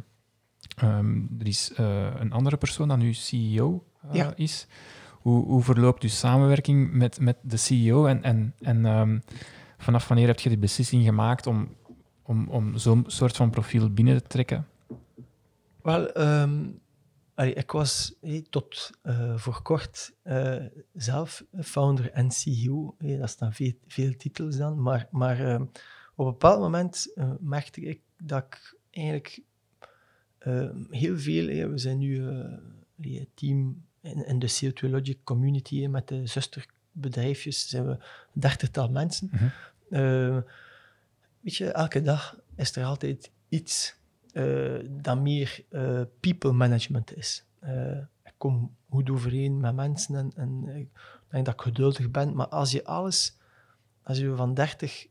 ehm, 0.75 1.39
er 1.39 1.47
is 1.47 1.71
een 1.75 2.31
andere 2.31 2.57
persoon 2.57 2.87
dan 2.87 2.99
nu 2.99 3.13
CEO 3.13 3.85
ja. 4.11 4.35
is. 4.35 4.67
Hoe, 5.11 5.45
hoe 5.45 5.63
verloopt 5.63 6.03
uw 6.03 6.09
samenwerking 6.09 6.91
met, 6.91 7.19
met 7.19 7.37
de 7.41 7.57
CEO 7.57 8.05
en, 8.05 8.23
en, 8.23 8.53
en 8.59 8.85
um, 8.85 9.21
vanaf 9.77 10.07
wanneer 10.07 10.27
heb 10.27 10.39
je 10.39 10.49
de 10.49 10.57
beslissing 10.57 11.03
gemaakt 11.03 11.47
om, 11.47 11.75
om, 12.31 12.47
om 12.49 12.77
zo'n 12.77 13.03
soort 13.07 13.35
van 13.35 13.49
profiel 13.49 13.89
binnen 13.89 14.17
te 14.17 14.27
trekken? 14.27 14.67
Wel, 15.81 16.07
ik 17.35 17.71
was 17.71 18.15
tot 18.49 18.91
uh, 19.03 19.37
voor 19.37 19.61
kort 19.61 20.13
uh, 20.23 20.65
zelf 20.93 21.43
founder 21.61 22.11
en 22.11 22.31
CEO. 22.31 22.95
Hey, 22.97 23.17
dat 23.17 23.29
staan 23.29 23.53
veel, 23.53 23.73
veel 23.87 24.15
titels 24.17 24.57
dan. 24.57 24.81
Maar, 24.81 25.07
maar 25.11 25.39
uh, 25.39 25.61
op 26.15 26.25
een 26.25 26.31
bepaald 26.31 26.59
moment 26.59 27.13
merkte 27.39 27.81
ik 27.81 28.01
dat 28.17 28.43
ik 28.43 28.75
eigenlijk 28.89 29.41
heel 30.89 31.17
veel... 31.17 31.69
we 31.69 31.77
zijn 31.77 31.97
nu 31.97 32.21
een 32.21 33.27
team 33.33 33.85
in, 34.01 34.25
in, 34.25 34.39
de 34.39 34.59
CO2 34.59 34.89
Logic 34.89 35.17
community 35.23 35.87
met 35.87 36.07
de 36.07 36.27
zusterbedrijfjes. 36.27 37.69
zijn 37.69 37.85
we 37.85 37.97
dertigtal 38.33 38.89
mensen. 38.89 39.29
Mm 39.89 40.43
weet 41.41 41.55
je, 41.55 41.71
elke 41.71 42.01
dag 42.01 42.39
is 42.55 42.75
er 42.75 42.85
altijd 42.85 43.31
iets 43.49 43.95
uh, 44.33 44.79
dat 44.89 45.19
meer 45.19 45.63
uh, 45.69 46.01
people 46.19 46.51
management 46.51 47.17
is. 47.17 47.45
Uh, 47.63 47.97
ik 48.23 48.33
kom 48.37 48.75
goed 48.89 49.09
overeen 49.09 49.59
met 49.59 49.75
mensen 49.75 50.15
en, 50.15 50.31
en, 50.35 50.75
ik 50.75 50.89
denk 51.29 51.45
dat 51.45 51.53
ik 51.53 51.61
geduldig 51.61 52.11
ben. 52.11 52.35
Maar 52.35 52.47
als 52.47 52.71
je 52.71 52.85
alles, 52.85 53.37
als 54.03 54.17
je 54.17 54.35
van 54.35 54.53
30 54.53 55.09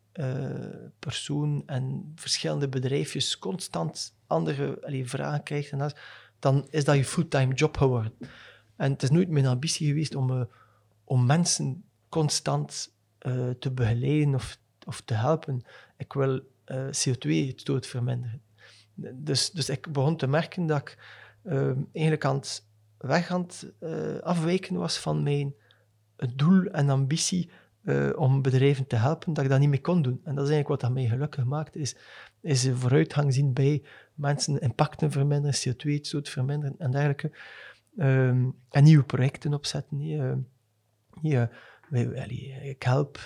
personen 0.98 1.62
en 1.66 2.12
verschillende 2.14 2.68
bedrijfjes 2.68 3.38
constant 3.38 4.14
andere 4.26 5.02
vragen 5.04 5.42
krijgt, 5.42 5.70
en 5.70 5.78
dat, 5.78 5.96
dan 6.38 6.66
is 6.70 6.84
dat 6.84 6.96
je 6.96 7.04
fulltime 7.04 7.54
job 7.54 7.76
geworden. 7.76 8.12
En 8.76 8.92
het 8.92 9.02
is 9.02 9.10
nooit 9.10 9.28
mijn 9.28 9.46
ambitie 9.46 9.88
geweest 9.88 10.14
om, 10.14 10.48
om 11.04 11.26
mensen 11.26 11.84
constant 12.08 12.94
te 13.58 13.70
begeleiden 13.74 14.34
of, 14.34 14.58
of 14.86 15.00
te 15.00 15.14
helpen. 15.14 15.62
Ik 16.00 16.12
wil 16.12 16.40
CO2-uitstoot 16.90 17.86
verminderen 17.86 18.42
dus, 19.00 19.50
dus 19.50 19.68
ik 19.68 19.92
begon 19.92 20.16
te 20.16 20.26
merken 20.26 20.66
dat 20.66 20.80
ik 20.80 20.98
uh, 21.44 21.70
eigenlijk 21.92 22.24
aan 22.24 22.36
het 22.36 22.66
weg 22.98 23.30
aan 23.30 23.42
het 23.42 23.72
uh, 23.80 24.18
afwijken 24.18 24.76
was 24.76 24.98
van 24.98 25.22
mijn 25.22 25.54
doel 26.34 26.64
en 26.64 26.88
ambitie 26.88 27.50
om 28.16 28.42
bedrijven 28.42 28.86
te 28.86 28.96
helpen, 28.96 29.32
dat 29.32 29.44
ik 29.44 29.50
dat 29.50 29.60
niet 29.60 29.68
meer 29.68 29.80
kon 29.80 30.02
doen. 30.02 30.20
En 30.24 30.34
dat 30.34 30.44
is 30.44 30.50
eigenlijk 30.50 30.68
wat 30.68 30.80
dat 30.80 30.92
mij 30.92 31.08
gelukkig 31.08 31.44
maakt, 31.44 31.76
is, 31.76 31.96
is 32.40 32.70
vooruitgang 32.72 33.34
zien 33.34 33.52
bij 33.52 33.82
mensen 34.14 34.60
impacten 34.60 35.10
verminderen, 35.10 35.56
CO2-uitstoot 35.56 36.28
verminderen 36.28 36.74
en 36.78 36.90
dergelijke. 36.90 37.32
Um, 37.98 38.54
en 38.70 38.84
nieuwe 38.84 39.04
projecten 39.04 39.54
opzetten. 39.54 40.00
Uh, 40.00 40.32
ja, 41.22 41.50
ik 42.62 42.82
help 42.82 43.18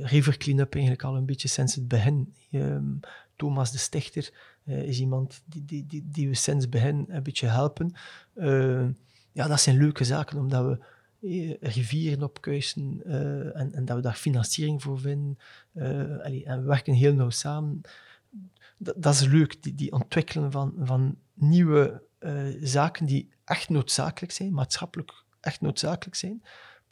River 0.00 0.36
Cleanup 0.36 0.74
eigenlijk 0.74 1.04
al 1.04 1.16
een 1.16 1.26
beetje 1.26 1.48
sinds 1.48 1.74
het 1.74 1.88
begin. 1.88 2.34
Um, 2.50 3.00
Thomas 3.36 3.72
de 3.72 3.78
Stichter 3.78 4.32
is 4.64 5.00
iemand 5.00 5.42
die, 5.46 5.64
die, 5.64 5.86
die, 5.86 6.08
die 6.10 6.28
we 6.28 6.34
sinds 6.34 6.68
begin 6.68 7.04
een 7.08 7.22
beetje 7.22 7.46
helpen. 7.46 7.92
Uh, 8.34 8.88
ja, 9.32 9.46
dat 9.46 9.60
zijn 9.60 9.76
leuke 9.76 10.04
zaken, 10.04 10.38
omdat 10.38 10.64
we 10.64 10.84
eh, 11.28 11.70
rivieren 11.72 12.22
opkuisen 12.22 13.02
en, 13.54 13.72
en, 13.72 13.84
dat 13.84 13.96
we 13.96 14.02
daar 14.02 14.14
financiering 14.14 14.82
voor 14.82 15.00
vinden. 15.00 15.38
En 16.44 16.60
we 16.60 16.62
werken 16.62 16.94
heel 16.94 17.14
nauw 17.14 17.30
samen. 17.30 17.80
Dat, 18.76 19.02
dat 19.02 19.14
is 19.14 19.26
leuk, 19.26 19.62
die, 19.62 19.74
die 19.74 19.92
ontwikkelen 19.92 20.50
van, 20.50 20.74
van 20.78 21.16
nieuwe 21.34 22.02
zaken 22.62 23.06
die 23.06 23.28
echt 23.44 23.68
noodzakelijk 23.68 24.32
zijn, 24.32 24.52
maatschappelijk 24.52 25.24
echt 25.40 25.60
noodzakelijk 25.60 26.16
zijn. 26.16 26.42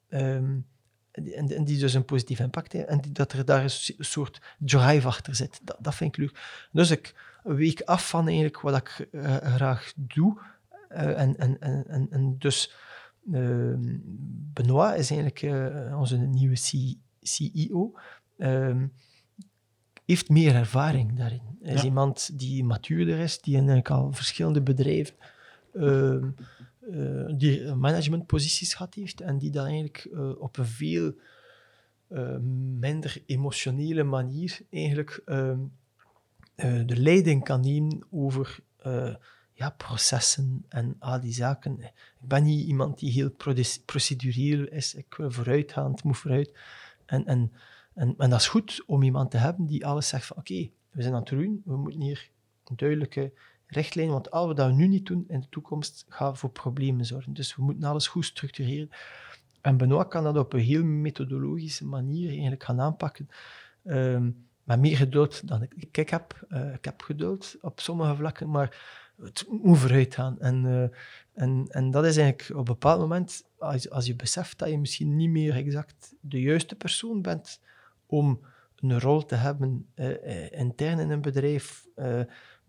Um, 0.09 0.67
en, 1.25 1.57
en, 1.57 1.65
die 1.65 1.79
dus 1.79 1.95
een 1.95 2.05
positief 2.05 2.39
impact 2.39 2.73
hebben 2.73 2.93
en 2.93 3.01
die, 3.01 3.13
dat 3.13 3.33
er 3.33 3.45
daar 3.45 3.63
een 3.63 3.95
soort 3.99 4.41
drive 4.59 5.07
achter 5.07 5.35
zit. 5.35 5.61
Dat, 5.63 5.77
dat 5.81 5.95
vind 5.95 6.17
ik 6.17 6.21
leuk. 6.23 6.69
Dus 6.73 6.91
ik 6.91 7.15
week 7.43 7.81
af 7.81 8.09
van 8.09 8.27
eigenlijk 8.27 8.61
wat 8.61 8.77
ik 8.77 9.09
uh, 9.13 9.37
graag 9.37 9.93
doe. 9.97 10.39
Uh, 10.93 11.21
en, 11.21 11.37
en, 11.37 11.61
en, 11.89 12.07
en 12.11 12.39
dus 12.39 12.75
uh, 13.31 13.75
Benoit 14.53 14.99
is 14.99 15.11
eigenlijk 15.11 15.43
uh, 15.43 15.99
onze 15.99 16.17
nieuwe 16.17 16.55
C 16.55 16.97
CEO. 17.21 17.93
Ehm, 18.39 18.87
heeft 20.05 20.29
meer 20.29 20.55
ervaring 20.55 21.17
daarin. 21.17 21.43
Hij 21.63 21.75
is 21.75 21.85
iemand 21.85 22.39
die 22.39 22.65
matuurder 22.65 23.19
is, 23.19 23.41
die 23.41 23.55
eigenlijk 23.55 23.91
al 23.91 24.13
verschillende 24.13 24.63
bedrijven 24.63 25.15
ehm, 25.75 26.29
uh, 26.91 27.33
die 27.37 27.75
managementposities 27.75 28.75
gehad 28.75 28.95
heeft 28.95 29.21
en 29.21 29.39
die 29.39 29.51
dan 29.51 29.65
eigenlijk 29.65 30.09
uh, 30.13 30.41
op 30.41 30.57
een 30.57 30.67
veel 30.67 31.15
uh, 32.09 32.37
minder 32.79 33.23
emotionele 33.27 34.03
manier 34.03 34.61
eigenlijk 34.71 35.23
ehm, 35.25 35.59
de 36.87 36.97
leiding 36.97 37.45
kan 37.45 37.61
nemen 37.61 38.03
over 38.11 38.61
ja, 39.59 39.71
processen 39.71 40.65
en 40.69 40.97
al 40.99 41.21
die 41.21 41.33
zaken. 41.33 41.81
Ik 41.81 42.29
ben 42.29 42.43
niet 42.43 42.67
iemand 42.67 42.99
die 42.99 43.13
heel 43.13 43.31
procedureel 43.85 44.67
is. 44.67 44.95
Ik 44.95 45.15
wil 45.15 45.31
vooruit 45.31 45.73
gaan, 45.73 45.95
moet 46.05 46.17
vooruit. 46.19 46.53
En, 47.07 47.27
en, 47.27 47.53
en, 47.95 48.15
en 48.19 48.31
dat 48.31 48.41
is 48.41 48.49
goed 48.49 48.83
om 48.87 49.03
iemand 49.03 49.31
te 49.31 49.37
hebben 49.37 49.67
die 49.67 49.87
alles 49.87 50.09
zegt 50.09 50.27
van 50.27 50.37
oké, 50.37 50.71
we 50.91 51.03
zijn 51.03 51.15
aan 51.15 51.21
het 51.21 51.29
doen, 51.29 51.63
we 51.65 51.77
moeten 51.77 52.01
hier 52.01 52.31
een 52.65 52.77
duidelijke 52.77 53.33
richtlijn, 53.69 54.09
want 54.09 54.31
als 54.31 54.49
we 54.49 54.55
dat 54.55 54.73
nu 54.73 54.87
niet 54.87 55.07
doen, 55.07 55.25
in 55.29 55.41
de 55.41 55.49
toekomst 55.49 56.05
gaan 56.09 56.37
voor 56.37 56.51
problemen 56.51 57.05
zorgen. 57.05 57.33
Dus 57.33 57.57
we 57.57 57.63
moeten 57.63 57.85
alles 57.85 58.09
goed 58.09 58.25
structureren. 58.25 58.91
En 59.61 59.77
Benoit 59.77 60.09
kan 60.09 60.25
dat 60.25 60.37
op 60.37 60.53
een 60.53 60.61
heel 60.61 60.85
methodologische 60.85 61.87
manier 61.87 62.29
eigenlijk 62.31 62.65
gaan 62.65 62.81
aanpakken. 62.81 63.29
Um, 63.85 64.47
met 64.63 64.81
meer 64.81 64.97
geduld 64.97 65.49
dan 65.49 65.63
ik, 65.63 65.91
ik 65.93 66.09
heb. 66.09 66.47
Uh, 66.49 66.75
ik 66.75 66.85
heb 66.85 67.03
geduld 67.03 67.57
op 67.61 67.81
sommige 67.81 68.17
vlakken, 68.17 68.51
maar 68.51 68.77
het 69.23 69.47
moet 69.49 69.79
vooruit 69.79 70.15
gaan. 70.15 70.41
En, 70.41 70.65
uh, 70.65 70.83
en, 71.33 71.67
en 71.69 71.91
dat 71.91 72.05
is 72.05 72.17
eigenlijk 72.17 72.51
op 72.51 72.59
een 72.59 72.65
bepaald 72.65 73.01
moment, 73.01 73.45
als, 73.59 73.91
als 73.91 74.07
je 74.07 74.17
beseft 74.17 74.59
dat 74.59 74.71
je 74.71 74.79
misschien 74.79 75.17
niet 75.17 75.31
meer 75.31 75.55
exact 75.55 76.15
de 76.21 76.41
juiste 76.41 76.75
persoon 76.75 77.23
bent 77.23 77.61
om 78.07 78.41
een 78.77 79.01
rol 79.01 79.25
te 79.25 79.35
hebben 79.35 79.87
uh, 79.95 80.53
intern 80.53 80.99
in 80.99 81.11
een 81.11 81.21
bedrijf, 81.21 81.87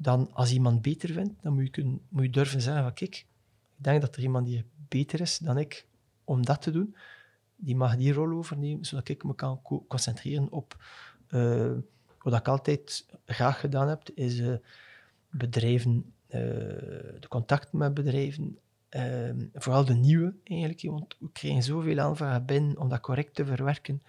dan 0.01 0.33
als 0.33 0.51
iemand 0.51 0.81
beter 0.81 1.13
vindt, 1.13 1.33
dan 1.41 1.53
moet 1.53 1.75
je, 1.75 1.97
moet 2.09 2.23
je 2.23 2.29
durven 2.29 2.61
zeggen 2.61 2.83
van 2.83 2.93
kijk, 2.93 3.15
ik 3.77 3.83
denk 3.83 4.01
dat 4.01 4.15
er 4.15 4.21
iemand 4.21 4.45
die 4.45 4.65
beter 4.87 5.21
is 5.21 5.37
dan 5.37 5.57
ik 5.57 5.85
om 6.23 6.45
dat 6.45 6.61
te 6.61 6.71
doen. 6.71 6.95
Die 7.55 7.75
mag 7.75 7.95
die 7.95 8.13
rol 8.13 8.37
overnemen, 8.37 8.85
zodat 8.85 9.09
ik 9.09 9.23
me 9.23 9.35
kan 9.35 9.61
concentreren 9.87 10.51
op 10.51 10.83
uh, 11.29 11.71
wat 12.19 12.33
ik 12.33 12.47
altijd 12.47 13.05
graag 13.25 13.59
gedaan 13.59 13.87
heb, 13.87 14.09
is 14.13 14.39
uh, 14.39 14.55
bedrijven, 15.29 16.13
uh, 16.27 16.39
de 17.19 17.27
contacten 17.27 17.77
met 17.77 17.93
bedrijven, 17.93 18.59
vooral 19.53 19.85
de 19.85 19.93
nieuwe 19.93 20.33
eigenlijk, 20.43 20.81
want 20.81 21.15
we 21.19 21.31
krijgen 21.31 21.63
zoveel 21.63 21.99
aanvragen 21.99 22.45
binnen 22.45 22.77
om 22.77 22.89
dat 22.89 22.99
correct 22.99 23.35
te 23.35 23.45
verwerken. 23.45 24.01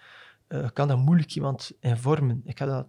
kan 0.73 0.87
dat 0.87 0.97
moeilijk 0.97 1.35
iemand 1.35 1.71
informen. 1.79 2.41
Ik 2.45 2.57
heb 2.57 2.67
dat 2.67 2.87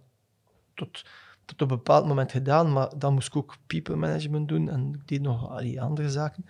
tot 0.73 1.05
tot 1.45 1.61
op 1.61 1.71
een 1.71 1.77
bepaald 1.77 2.05
moment 2.05 2.31
gedaan, 2.31 2.73
maar 2.73 2.89
dan 2.97 3.13
moest 3.13 3.27
ik 3.27 3.35
ook 3.35 3.57
people 3.67 3.95
management 3.95 4.47
doen 4.47 4.69
en 4.69 4.93
ik 4.93 5.07
deed 5.07 5.21
nog 5.21 5.49
al 5.49 5.57
die 5.57 5.81
andere 5.81 6.09
zaken. 6.09 6.45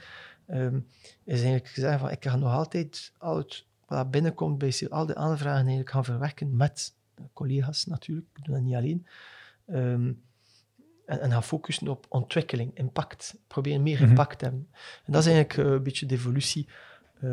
Um, 0.47 0.87
is 1.23 1.33
eigenlijk 1.33 1.67
gezegd 1.67 1.99
van 1.99 2.11
ik 2.11 2.23
ga 2.25 2.35
nog 2.35 2.51
altijd 2.51 3.13
al 3.17 3.37
het 3.37 3.65
wat 3.87 4.11
binnenkomt 4.11 4.57
bij 4.57 4.87
al 4.89 5.05
die 5.05 5.15
aanvragen 5.15 5.59
eigenlijk 5.59 5.89
gaan 5.89 6.05
verwerken 6.05 6.55
met 6.55 6.93
collega's 7.33 7.85
natuurlijk, 7.85 8.27
ik 8.35 8.45
doe 8.45 8.53
dat 8.53 8.63
niet 8.63 8.75
alleen. 8.75 9.07
Um, 9.67 10.21
en, 11.05 11.19
en 11.19 11.31
gaan 11.31 11.43
focussen 11.43 11.87
op 11.87 12.05
ontwikkeling, 12.09 12.71
impact. 12.77 13.35
Proberen 13.47 13.83
meer 13.83 13.99
mhm. 13.99 14.09
impact 14.09 14.39
te 14.39 14.45
hebben. 14.45 14.67
En 15.05 15.11
dat 15.11 15.25
is 15.25 15.31
eigenlijk 15.31 15.67
uh, 15.67 15.73
een 15.73 15.83
beetje 15.83 16.05
de 16.05 16.15
evolutie. 16.15 16.67
Uh, 17.21 17.29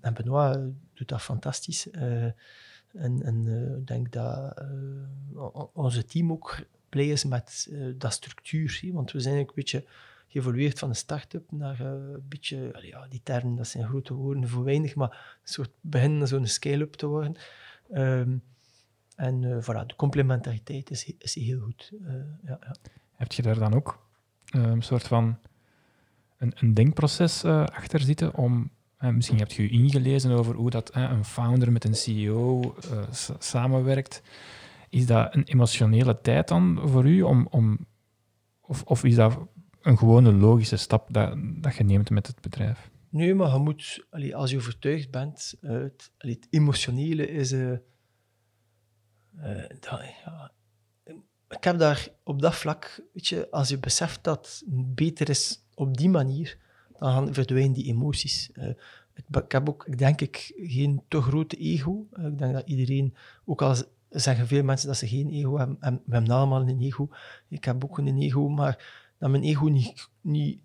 en 0.00 0.14
Benoit 0.14 0.58
doet 0.94 1.08
dat 1.08 1.22
fantastisch. 1.22 1.86
Uh, 1.92 2.24
en, 2.92 3.46
ik 3.78 3.86
denk 3.86 4.12
dat 4.12 4.62
onze 5.72 6.04
team 6.04 6.32
ook 6.32 6.58
is 6.90 7.24
met 7.24 7.68
uh, 7.70 7.94
dat 7.96 8.12
structuur. 8.12 8.80
Want 8.92 9.12
we 9.12 9.20
zijn 9.20 9.36
een 9.36 9.50
beetje 9.54 9.84
geëvolueerd 10.28 10.78
van 10.78 10.88
een 10.88 10.96
start-up 10.96 11.50
naar 11.50 11.80
uh, 11.80 11.86
een 11.86 12.24
beetje, 12.28 12.78
ja, 12.80 13.06
die 13.08 13.20
termen, 13.22 13.56
dat 13.56 13.68
zijn 13.68 13.86
grote 13.86 14.14
woorden 14.14 14.48
voor 14.48 14.64
weinig, 14.64 14.94
maar 14.94 15.38
een 15.42 15.52
soort 15.52 15.70
beginnen 15.80 16.28
zo'n 16.28 16.46
scale-up 16.46 16.92
te 16.92 17.06
worden. 17.06 17.36
Um, 17.92 18.42
en 19.16 19.42
uh, 19.42 19.62
voilà, 19.62 19.86
de 19.86 19.96
complementariteit 19.96 20.90
is, 20.90 21.12
is 21.18 21.34
heel 21.34 21.60
goed. 21.60 21.92
ja, 22.44 22.58
ja. 22.60 22.76
Heb 23.12 23.32
je 23.32 23.42
daar 23.42 23.58
dan 23.58 23.74
ook 23.74 24.06
een 24.50 24.82
soort 24.82 25.02
van 25.02 25.38
een, 26.38 26.52
een 26.56 26.74
denkproces 26.74 27.44
achter 27.44 28.00
zitten 28.00 28.34
om 28.34 28.70
misschien 28.98 29.38
heb 29.38 29.50
je 29.50 29.62
je 29.62 29.68
ingelezen 29.68 30.30
over 30.30 30.54
hoe 30.54 30.70
dat 30.70 30.94
een 30.94 31.24
founder 31.24 31.72
met 31.72 31.84
een 31.84 31.94
CEO 31.94 32.74
samenwerkt. 33.38 34.22
Is 34.90 35.06
dat 35.06 35.34
een 35.34 35.44
emotionele 35.44 36.20
tijd 36.20 36.48
dan 36.48 36.80
voor 36.84 37.06
u? 37.06 37.22
Om, 37.22 37.46
om, 37.50 37.86
of, 38.60 38.82
of 38.82 39.04
is 39.04 39.14
dat 39.14 39.38
een 39.82 39.98
gewone 39.98 40.32
logische 40.32 40.76
stap 40.76 41.12
dat, 41.12 41.36
dat 41.56 41.76
je 41.76 41.84
neemt 41.84 42.10
met 42.10 42.26
het 42.26 42.40
bedrijf? 42.40 42.90
Nee, 43.10 43.34
maar 43.34 43.52
je 43.52 43.58
moet, 43.58 44.06
als 44.32 44.50
je 44.50 44.56
overtuigd 44.56 45.10
bent, 45.10 45.54
uh, 45.60 45.84
het, 46.18 46.46
emotionele 46.50 47.28
is. 47.28 47.50
Dat, 49.80 50.00
ja. 50.24 50.52
Ik 51.48 51.64
heb 51.64 51.78
daar 51.78 52.08
op 52.22 52.42
dat 52.42 52.54
vlak, 52.54 53.02
weet 53.12 53.26
je, 53.26 53.50
als 53.50 53.68
je 53.68 53.78
beseft 53.78 54.24
dat 54.24 54.62
het 54.70 54.94
beter 54.94 55.28
is 55.28 55.64
op 55.74 55.96
die 55.96 56.08
manier, 56.08 56.58
dan 56.98 57.34
verdwijnen 57.34 57.72
die 57.72 57.86
emoties. 57.86 58.50
ik, 59.14 59.52
heb 59.52 59.68
ook, 59.68 59.86
ik 59.86 59.98
denk 59.98 60.20
ik, 60.20 60.52
geen 60.56 61.02
te 61.08 61.20
grote 61.20 61.56
ego. 61.56 62.06
ik 62.10 62.38
denk 62.38 62.52
dat 62.52 62.68
iedereen, 62.68 63.14
ook 63.44 63.62
al 63.62 63.76
zeggen 64.10 64.46
veel 64.46 64.62
mensen 64.62 64.88
dat 64.88 64.96
ze 64.96 65.08
geen 65.08 65.30
ego 65.30 65.58
hebben. 65.58 65.76
En 65.80 66.02
we 66.04 66.14
hebben 66.14 66.32
allemaal 66.32 66.68
een 66.68 66.80
ego. 66.80 67.08
Ik 67.48 67.64
heb 67.64 67.84
ook 67.84 67.98
een 67.98 68.18
ego, 68.18 68.48
maar 68.48 69.06
dat 69.18 69.30
mijn 69.30 69.42
ego 69.42 69.66
niet, 69.66 70.08
niet 70.20 70.60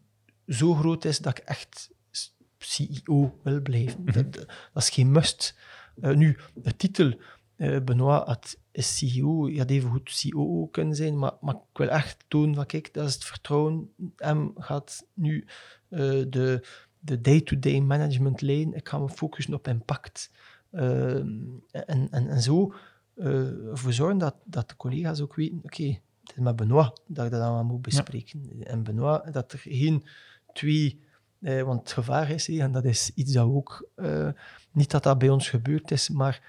zo 0.47 0.73
groot 0.73 1.05
is 1.05 1.19
dat 1.19 1.37
ik 1.37 1.43
echt 1.43 1.91
CEO 2.57 3.39
wil 3.43 3.61
blijven. 3.61 4.03
Mhm. 4.03 4.13
dat, 4.13 4.33
dat, 4.73 4.83
is 4.83 4.89
geen 4.89 5.11
must. 5.11 5.55
Uh, 6.01 6.15
nu, 6.15 6.37
de 6.53 6.75
titel 6.75 7.13
uh, 7.57 7.81
Benoit 7.81 8.57
is 8.71 8.97
CEO, 8.97 9.49
je 9.49 9.57
had 9.57 9.69
even 9.69 9.89
goed 9.89 10.25
COO 10.29 10.67
kunnen 10.67 10.95
zijn, 10.95 11.17
maar, 11.19 11.33
maar 11.41 11.55
ik 11.55 11.77
wil 11.77 11.89
echt 11.89 12.25
tonen 12.27 12.55
van 12.55 12.65
kijk, 12.65 12.93
dat 12.93 13.07
is 13.07 13.13
het 13.13 13.23
vertrouwen. 13.23 13.93
M 14.17 14.49
gaat 14.55 15.05
nu 15.13 15.45
uh, 15.89 15.99
de, 16.29 16.67
de 16.99 17.21
day-to-day 17.21 17.79
management 17.79 18.41
lijn. 18.41 18.73
Ik 18.73 18.89
ga 18.89 18.97
me 18.97 19.09
focussen 19.09 19.53
op 19.53 19.67
impact. 19.67 20.31
en, 20.71 21.61
en, 21.71 22.09
en 22.11 22.41
zo 22.41 22.73
uh, 23.15 23.69
ervoor 23.69 23.93
zorgen 23.93 24.17
dat, 24.17 24.35
dat 24.43 24.69
de 24.69 24.75
collega's 24.75 25.21
ook 25.21 25.35
weten, 25.35 25.59
oké, 25.63 25.83
het 26.23 26.35
is 26.35 26.43
met 26.43 26.55
Benoit 26.55 27.01
dat 27.07 27.25
ik 27.25 27.31
dat 27.31 27.41
allemaal 27.41 27.63
moet 27.63 27.81
bespreken. 27.81 28.63
En 28.63 28.83
Benoit, 28.83 29.33
dat 29.33 29.51
er 29.51 29.59
geen 29.59 30.03
twee... 30.53 31.01
Eh, 31.39 31.61
want 31.61 31.79
het 31.79 31.91
gevaar 31.91 32.29
is, 32.29 32.49
en 32.49 32.71
dat 32.71 32.85
is 32.85 33.11
iets 33.15 33.33
dat 33.33 33.45
ook... 33.47 33.89
Uh, 33.95 34.29
niet 34.71 34.91
dat 34.91 35.03
dat 35.03 35.17
bij 35.17 35.29
ons 35.29 35.49
gebeurd 35.49 35.91
is, 35.91 36.09
maar 36.09 36.41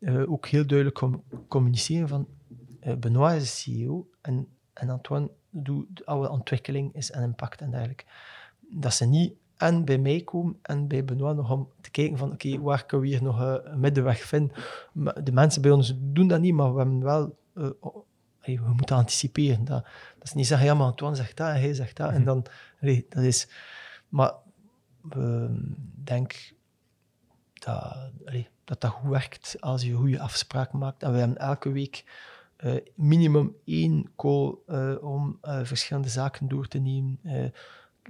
uh, 0.00 0.30
ook 0.30 0.46
heel 0.46 0.66
duidelijk 0.66 0.98
com 0.98 1.22
communiceren 1.48 2.08
van... 2.08 2.28
Benoit 2.98 3.42
is 3.42 3.50
de 3.50 3.70
CEO 3.72 4.10
en, 4.20 4.48
en 4.72 4.88
Antoine 4.88 5.30
doet 5.50 6.06
alle 6.06 6.30
ontwikkeling 6.30 6.94
is 6.94 7.10
en 7.10 7.22
impact 7.22 7.60
en 7.60 7.70
dergelijke. 7.70 8.04
Dat 8.60 8.94
ze 8.94 9.06
niet 9.06 9.34
en 9.58 9.84
bij 9.84 9.98
mij 9.98 10.20
komen 10.20 10.58
en 10.62 10.88
bij 10.88 11.04
Benoit 11.04 11.36
nog 11.36 11.50
om 11.50 11.68
te 11.80 11.90
kijken 11.90 12.18
van 12.18 12.32
oké, 12.32 12.60
waar 12.60 12.86
kunnen 12.86 13.08
we 13.08 13.12
hier 13.12 13.22
nog 13.22 13.40
uh, 13.40 13.54
een 13.62 13.80
middenweg 13.80 14.20
vinden. 14.20 14.56
De 15.22 15.32
mensen 15.32 15.62
bij 15.62 15.70
ons 15.70 15.94
doen 15.98 16.28
dat 16.28 16.40
niet, 16.40 16.54
maar 16.54 16.72
we 16.72 16.78
hebben 16.78 17.02
wel... 17.02 17.38
Uh, 17.54 17.70
we 18.40 18.72
moeten 18.74 18.96
anticiperen. 18.96 19.64
Dat, 19.64 19.82
dat 20.18 20.24
is 20.24 20.32
niet 20.32 20.46
zeggen, 20.46 20.66
ja, 20.66 20.74
maar 20.74 20.86
Antoine 20.86 21.16
zegt 21.16 21.36
dat 21.36 21.48
en 21.48 21.60
hij 21.60 21.74
zegt 21.74 21.96
dat. 21.96 22.10
En 22.10 22.14
mhm. 22.14 22.24
dan... 22.24 22.46
Dat 23.08 23.22
is... 23.22 23.48
Maar 24.08 24.32
ik 25.10 26.06
denk 26.06 26.52
dat, 27.52 27.96
allee, 28.26 28.48
dat 28.64 28.80
dat 28.80 28.90
goed 28.90 29.10
werkt 29.10 29.56
als 29.60 29.82
je 29.82 29.94
goede 29.94 30.20
afspraken 30.20 30.78
maakt. 30.78 31.02
En 31.02 31.12
we 31.12 31.18
hebben 31.18 31.38
elke 31.38 31.72
week 31.72 32.04
uh, 32.58 32.76
minimum 32.94 33.56
één 33.64 34.10
call 34.16 34.54
om 35.00 35.38
verschillende 35.42 36.08
zaken 36.08 36.48
door 36.48 36.68
te 36.68 36.78
nemen 36.78 37.18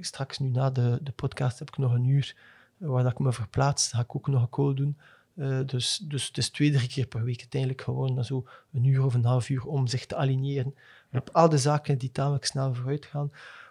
straks 0.01 0.39
nu 0.39 0.49
na 0.49 0.71
de, 0.71 0.99
de 1.03 1.13
podcast 1.13 1.59
heb 1.59 1.69
ik 1.69 1.79
nog 1.79 1.93
een 1.93 2.05
uur 2.05 2.37
waar 2.77 3.03
dat 3.03 3.13
ik 3.13 3.19
me 3.19 3.33
verplaats. 3.33 3.89
ga 3.89 4.01
ik 4.01 4.17
ook 4.17 4.29
nog 4.29 4.43
een 4.43 4.49
call 4.49 4.75
doen. 4.75 4.97
Uh, 5.35 5.59
dus, 5.67 6.01
dus 6.03 6.27
het 6.27 6.39
is 6.39 6.49
twee, 6.51 6.73
drie 6.73 6.89
keer 6.89 7.07
per 7.07 7.25
week 7.25 7.41
uiteindelijk 7.41 7.83
gewoon 7.83 8.25
zo 8.25 8.47
een 8.73 8.85
uur 8.85 9.05
of 9.05 9.15
een 9.15 9.25
half 9.25 9.49
uur 9.49 9.65
om 9.65 9.87
zich 9.87 10.07
te 10.07 10.17
aligneren 10.17 10.75
op 11.13 11.31
al 11.33 11.49
de 11.49 11.59
zaken 11.59 11.99
die 11.99 12.11
tamelijk 12.11 12.45
snel 12.45 12.75
vooruit 12.75 13.07
gaan. 13.07 13.31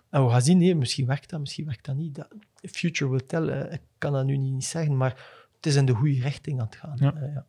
En 0.10 0.26
we 0.26 0.32
gaan 0.32 0.42
zien, 0.42 0.58
nee, 0.58 0.76
misschien 0.76 1.06
werkt 1.06 1.30
dat, 1.30 1.40
misschien 1.40 1.66
werkt 1.66 1.86
dat 1.86 1.96
niet. 1.96 2.16
Dat, 2.16 2.28
future 2.62 3.12
will 3.12 3.26
tell, 3.26 3.42
uh, 3.42 3.74
ik 3.74 3.82
kan 3.98 4.14
dat 4.14 4.26
nu 4.26 4.38
niet 4.38 4.66
zeggen, 4.66 4.98
maar 4.98 5.26
het 5.56 5.66
is 5.66 5.76
in 5.76 5.86
de 5.86 5.94
goede 5.94 6.22
richting 6.22 6.60
aan 6.60 6.66
het 6.66 6.76
gaan. 6.76 6.98
Ja. 7.00 7.14
Uh, 7.16 7.34
ja. 7.34 7.46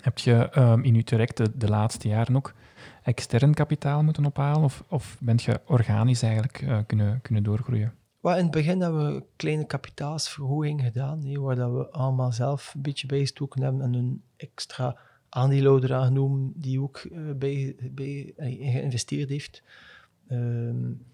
Heb 0.00 0.18
je 0.18 0.50
um, 0.58 0.84
in 0.84 0.94
je 0.94 1.04
traject 1.04 1.36
de, 1.36 1.56
de, 1.56 1.68
laatste 1.68 2.08
jaren 2.08 2.36
ook 2.36 2.54
extern 3.02 3.54
kapitaal 3.54 4.02
moeten 4.02 4.24
ophalen, 4.24 4.62
of, 4.62 4.84
of 4.88 5.16
bent 5.20 5.42
je 5.42 5.60
organisch 5.66 6.22
eigenlijk 6.22 6.86
kunnen, 6.86 7.20
kunnen 7.20 7.42
doorgroeien? 7.42 7.94
Well, 8.22 8.36
in 8.36 8.42
het 8.42 8.50
begin 8.50 8.80
hebben 8.80 9.06
we 9.06 9.14
een 9.14 9.26
kleine 9.36 9.66
kapitaalsverhoging 9.66 10.82
gedaan, 10.82 11.40
waar 11.40 11.56
dat 11.56 11.72
we 11.72 11.90
allemaal 11.90 12.32
zelf 12.32 12.74
een 12.74 12.82
beetje 12.82 13.06
bijgestoken 13.06 13.62
hebben 13.62 13.82
en 13.82 13.94
een 13.94 14.22
extra 14.36 14.96
aandeelhouder 15.28 15.94
aangenomen 15.94 16.52
die 16.56 16.80
ook 16.80 17.02
uh, 17.12 17.32
bij, 17.34 17.76
bij 17.90 18.32
uh, 18.36 18.72
geïnvesteerd 18.72 19.28
heeft. 19.28 19.62
Um, 20.30 21.06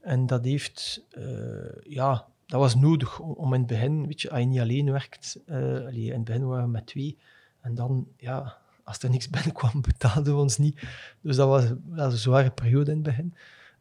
en 0.00 0.26
dat 0.26 0.44
heeft, 0.44 1.04
uh, 1.18 1.82
ja, 1.82 2.26
dat 2.46 2.60
was 2.60 2.74
nodig 2.74 3.20
om, 3.20 3.54
in 3.54 3.60
het 3.60 3.68
begin, 3.68 4.06
weet 4.06 4.20
je, 4.20 4.30
als 4.30 4.40
je 4.40 4.46
niet 4.46 4.60
alleen 4.60 4.90
werkt, 4.92 5.38
in 5.46 6.12
het 6.12 6.24
begin 6.24 6.46
waren 6.46 6.64
we 6.64 6.70
met 6.70 6.86
twee, 6.86 7.18
en 7.60 7.74
dan, 7.74 8.06
ja, 8.16 8.56
als 8.84 8.98
er 8.98 9.10
niks 9.10 9.30
binnenkwam, 9.36 9.80
betaalden 9.80 10.34
we 10.34 10.40
ons 10.40 10.58
niet. 10.58 10.82
Dus 11.20 11.36
dat 11.36 11.48
was, 11.48 11.64
dat 11.84 12.12
een 12.12 12.18
zware 12.18 12.50
periode 12.50 12.90
in 12.90 12.96
het 12.96 13.06
begin. 13.06 13.34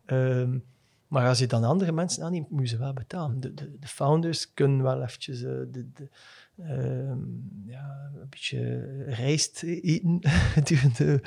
Um, 0.05 0.63
maar 1.07 1.27
als 1.27 1.40
je 1.40 1.48
dan 1.48 1.64
andere 1.64 1.91
mensen 1.91 2.23
aanneemt, 2.23 2.49
moet 2.49 2.61
je 2.61 2.68
ze 2.68 2.77
wel 2.77 2.94
betalen. 2.94 3.40
De, 3.40 3.53
de, 3.53 3.80
de 3.80 3.88
founders 3.88 4.53
kunnen 4.53 4.84
wel 4.84 5.02
eventjes 5.02 5.41
uh, 5.41 5.49
de, 5.49 5.91
de, 5.94 6.10
uh, 6.56 7.15
ja, 7.65 8.11
een 8.22 8.30
beetje 8.30 9.03
rijst 9.03 9.64
eten 9.64 10.19
gedurende 10.56 11.22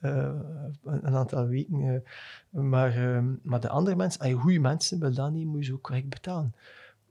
uh, 0.00 0.40
een 0.84 1.16
aantal 1.16 1.46
weken. 1.46 1.80
Uh, 1.80 2.62
maar, 2.62 2.96
ehm, 2.96 3.34
maar 3.42 3.60
de 3.60 3.68
andere 3.68 3.96
mensen, 3.96 4.20
als 4.20 4.28
je 4.28 4.36
goede 4.36 4.58
mensen 4.58 5.00
wil 5.00 5.14
dan 5.14 5.32
niet, 5.32 5.46
moet 5.46 5.58
je 5.58 5.64
ze 5.64 5.72
ook 5.72 5.82
correct 5.82 6.08
betalen. 6.08 6.54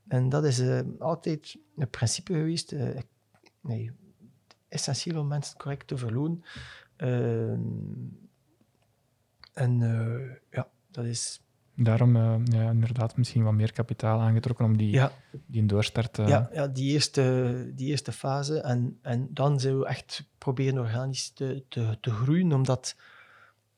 En 0.07 0.30
dat 0.30 0.45
is 0.45 0.61
altijd 0.99 1.57
het 1.76 1.91
principe 1.91 2.34
geweest. 2.34 2.76
nee, 3.61 3.91
essentieel 4.68 5.19
om 5.19 5.27
mensen 5.27 5.57
correct 5.57 5.88
te 5.88 5.98
verlonen. 5.98 6.44
Ehm, 6.95 7.60
en 9.53 9.80
ja, 10.49 10.68
dat 10.91 11.06
is 11.06 11.43
Daarom 11.75 12.15
uh, 12.15 12.35
ja, 12.45 12.69
inderdaad 12.69 13.17
misschien 13.17 13.43
wat 13.43 13.53
meer 13.53 13.71
kapitaal 13.71 14.19
aangetrokken 14.19 14.65
om 14.65 14.77
die, 14.77 14.91
ja. 14.91 15.11
die 15.45 15.65
doorstart... 15.65 16.17
Uh... 16.17 16.27
Ja, 16.27 16.49
ja 16.53 16.67
die, 16.67 16.91
eerste, 16.91 17.71
die 17.75 17.89
eerste 17.89 18.11
fase. 18.11 18.59
En, 18.59 18.99
en 19.01 19.27
dan 19.31 19.59
zijn 19.59 19.79
we 19.79 19.85
echt 19.85 20.29
proberen 20.37 20.79
organisch 20.79 21.29
te, 21.29 21.63
te, 21.69 21.97
te 22.01 22.11
groeien, 22.11 22.53
omdat 22.53 22.95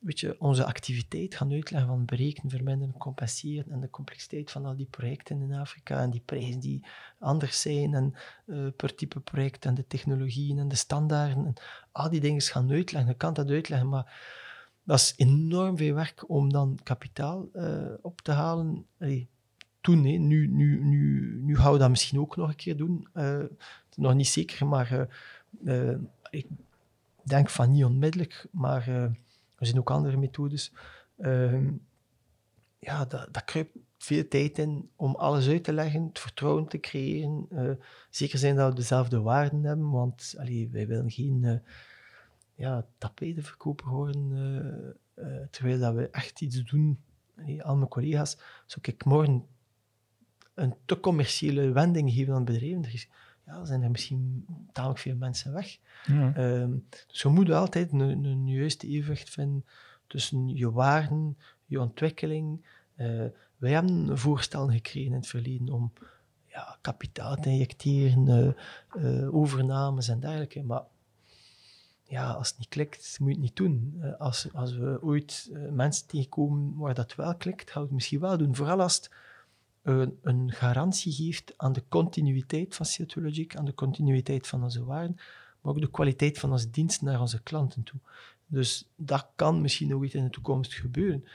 weet 0.06 0.20
je, 0.20 0.36
onze 0.40 0.66
activiteit 0.66 1.36
gaan 1.36 1.52
uitleggen 1.52 1.90
van 1.90 2.06
berekenen, 2.06 2.52
verminderen, 2.52 2.98
compenseren 2.98 3.72
en 3.72 3.80
de 3.80 3.90
complexiteit 3.90 4.52
van 4.52 4.66
al 4.66 4.76
die 4.76 4.88
projecten 4.90 5.42
in 5.42 5.54
Afrika 5.54 6.02
en 6.02 6.10
die 6.10 6.22
prijzen 6.26 6.60
die 6.60 6.86
anders 7.20 7.62
zijn 7.62 7.94
en 7.94 8.14
uh, 8.46 8.68
per 8.76 8.96
type 8.96 9.20
project 9.20 9.66
en 9.66 9.74
de 9.74 9.88
technologieën 9.88 10.60
en 10.60 10.68
de 10.68 10.76
standaarden 10.76 11.46
en 11.46 11.54
al 11.92 12.10
die 12.10 12.20
dingen 12.20 12.42
gaan 12.42 12.72
uitleggen. 12.72 13.12
Je 13.12 13.18
kan 13.18 13.34
dat 13.34 13.50
uitleggen, 13.50 13.90
maar 13.90 14.24
dat 14.86 15.00
is 15.00 15.14
enorm 15.16 15.78
veel 15.78 15.96
werk 15.96 16.30
om 16.30 16.52
dan 16.52 16.80
kapitaal 16.84 17.50
uh, 17.54 17.94
op 18.02 18.22
te 18.22 18.32
halen. 18.32 18.86
Toen, 19.82 20.02
nee. 20.02 20.20
nu, 20.20 20.48
nu, 20.48 20.84
nu, 20.84 21.36
nu 21.42 21.58
gaan 21.58 21.72
we 21.72 21.78
dat 21.78 21.90
misschien 21.90 22.20
ook 22.20 22.36
nog 22.36 22.50
een 22.50 22.56
keer 22.56 22.78
doen. 22.78 23.08
Uh, 23.14 23.44
nog 23.96 24.14
niet 24.14 24.28
zeker, 24.28 24.68
maar 24.68 25.08
uh, 25.64 25.96
ik 26.30 26.48
denk 27.24 27.50
van 27.50 27.72
niet 27.72 27.86
onmiddellijk. 27.86 28.48
Maar 28.52 28.88
er 28.88 29.66
zijn 29.66 29.80
ook 29.80 29.92
andere 29.92 30.18
methodes. 30.18 30.72
Ehm, 31.18 31.72
ja, 32.80 33.06
dat, 33.06 33.28
dat 33.32 33.44
kruipt 33.44 33.78
veel 33.98 34.28
tijd 34.28 34.58
in 34.58 34.90
om 34.96 35.16
alles 35.16 35.48
uit 35.48 35.64
te 35.64 35.74
leggen, 35.74 36.04
het 36.04 36.20
vertrouwen 36.20 36.68
te 36.68 36.80
creëren. 36.80 37.48
zeker 38.10 38.40
zijn 38.40 38.56
dat 38.56 38.70
we 38.70 38.76
dezelfde 38.76 39.22
waarden 39.22 39.64
hebben, 39.64 39.90
want 39.90 40.36
allee, 40.38 40.70
wij 40.72 40.88
willen 40.88 41.12
geen 41.12 41.62
ja, 42.56 42.86
tapetenverkoper 42.98 43.88
horen, 43.88 44.32
uh, 44.32 45.26
uh, 45.26 45.48
terwijl 45.50 45.80
dat 45.80 45.94
we 45.94 46.10
echt 46.10 46.42
iets 46.42 46.64
doen. 46.64 47.00
Hey, 47.36 47.64
al 47.64 47.76
mijn 47.76 47.90
collega's, 47.90 48.38
zou 48.66 48.80
ik 48.82 49.06
morgen 49.06 49.46
een 50.54 50.76
te 50.86 51.00
commerciële 51.00 51.72
wending 51.72 52.12
geven 52.12 52.34
aan 52.34 52.46
het 52.46 52.52
bedrijf, 52.52 52.94
is, 52.94 53.10
ja, 53.46 53.66
zijn 53.66 53.84
er 53.84 53.92
misschien 53.92 54.46
tamelijk 54.72 55.00
veel 55.00 55.16
mensen 55.16 55.54
weg. 55.54 55.78
Ja. 56.06 56.38
Um, 56.38 56.86
dus 57.08 57.24
we 57.24 57.30
moeten 57.30 57.58
altijd 57.58 57.92
een, 57.92 58.24
een 58.24 58.48
juiste 58.48 58.88
evenwicht 58.88 59.30
vinden 59.30 59.66
tussen 60.08 60.56
je 60.56 60.72
waarden, 60.72 61.38
je 61.66 61.82
ontwikkeling. 61.82 62.66
Uh, 62.98 63.26
wij 63.58 63.72
hebben 63.72 63.92
een 63.92 64.18
voorstel 64.18 64.70
gekregen 64.70 65.12
in 65.12 65.18
het 65.18 65.28
verleden 65.28 65.70
om 65.70 65.94
ja, 66.46 66.78
kapitaal 66.82 67.36
te 67.36 67.50
injecteren, 67.50 68.56
uh, 68.98 69.36
overnames 69.36 70.08
en 70.08 70.20
dergelijke. 70.20 70.64
Maar 70.64 70.84
ja, 72.08 72.32
als 72.32 72.50
het 72.50 72.58
niet 72.58 72.68
klikt, 72.68 73.18
moet 73.20 73.30
je 73.30 73.34
het 73.34 73.44
niet 73.44 73.56
doen. 73.56 74.04
als, 74.18 74.48
als 74.54 74.74
we 74.74 74.98
ooit 75.02 75.52
mensen 75.72 76.08
tegenkomen 76.08 76.78
waar 76.78 76.94
dat 76.94 77.16
wel 77.16 77.36
klikt, 77.36 77.72
gaan 77.72 77.82
we 77.82 77.88
het 77.88 77.96
misschien 77.96 78.20
wel 78.20 78.38
doen. 78.38 78.56
Vooral 78.56 78.82
als 78.82 78.96
het 78.96 79.10
een, 79.82 80.20
een 80.22 80.52
garantie 80.52 81.12
geeft 81.12 81.54
aan 81.58 81.74
de 81.74 81.84
continuïteit 81.90 82.76
van 82.76 82.86
CO2 82.86 83.46
aan 83.48 83.66
de 83.66 83.74
continuïteit 83.74 84.48
van 84.48 84.64
onze 84.64 84.84
waarden, 84.84 85.16
maar 85.62 85.74
ook 85.74 85.82
de 85.82 85.90
kwaliteit 85.92 86.40
van 86.40 86.52
onze 86.52 86.70
dienst 86.70 87.02
naar 87.02 87.22
onze 87.22 87.42
klanten 87.42 87.84
toe. 87.84 88.00
Dus 88.48 88.88
dat 88.96 89.28
kan 89.36 89.62
misschien 89.62 89.96
ooit 89.96 90.14
in 90.14 90.24
de 90.24 90.30
toekomst 90.30 90.74
gebeuren. 90.74 91.26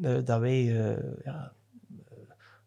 Uh, 0.00 0.24
dat 0.24 0.40
wij, 0.40 0.64
ja, 1.24 1.52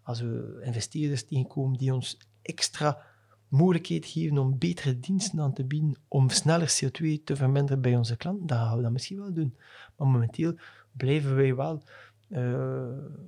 als 0.03 0.19
we 0.19 0.61
investeerders 0.63 1.23
tegenkomen 1.23 1.77
die 1.77 1.93
ons 1.93 2.17
extra 2.41 3.08
mogelijkheid 3.49 4.05
geven 4.05 4.37
om 4.37 4.57
betere 4.57 4.99
diensten 4.99 5.39
aan 5.39 5.53
te 5.53 5.63
bieden, 5.63 5.95
om 6.07 6.29
sneller 6.29 6.79
CO2 6.83 7.23
te 7.23 7.35
verminderen 7.35 7.81
bij 7.81 7.95
onze 7.95 8.17
klanten, 8.17 8.47
dan 8.47 8.57
gaan 8.57 8.75
we 8.75 8.83
dat 8.83 8.91
misschien 8.91 9.19
wel 9.19 9.33
doen. 9.33 9.55
Maar 9.97 10.07
momenteel 10.07 10.53
blijven 10.91 11.35
wij 11.35 11.55
wel 11.55 11.83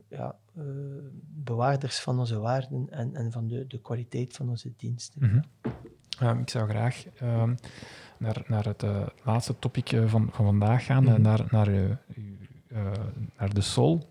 ja, 0.07 0.35
bewaarders 1.43 1.99
van 1.99 2.19
onze 2.19 2.39
waarden 2.39 2.87
en, 2.89 3.15
en 3.15 3.31
van 3.31 3.47
de, 3.47 3.67
de 3.67 3.79
kwaliteit 3.79 4.35
van 4.35 4.49
onze 4.49 4.73
diensten. 4.77 5.21
Mm 5.21 5.43
-hmm. 6.17 6.39
ik 6.39 6.49
zou 6.49 6.69
graag 6.69 7.05
ehm, 7.15 7.55
naar, 8.17 8.43
naar 8.47 8.65
het 8.65 8.83
uh, 8.83 9.07
laatste 9.23 9.59
topic 9.59 9.89
van, 10.05 10.29
van 10.31 10.45
vandaag 10.45 10.85
gaan, 10.85 11.03
mm 11.03 11.09
-hmm. 11.09 11.21
naar, 11.21 11.47
naar, 11.49 11.99
naar 13.37 13.53
de 13.53 13.61
sol. 13.61 14.09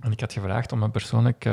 En 0.00 0.12
ik 0.12 0.20
had 0.20 0.32
gevraagd 0.32 0.72
om 0.72 0.82
een 0.82 0.90
persoonlijk 0.90 1.48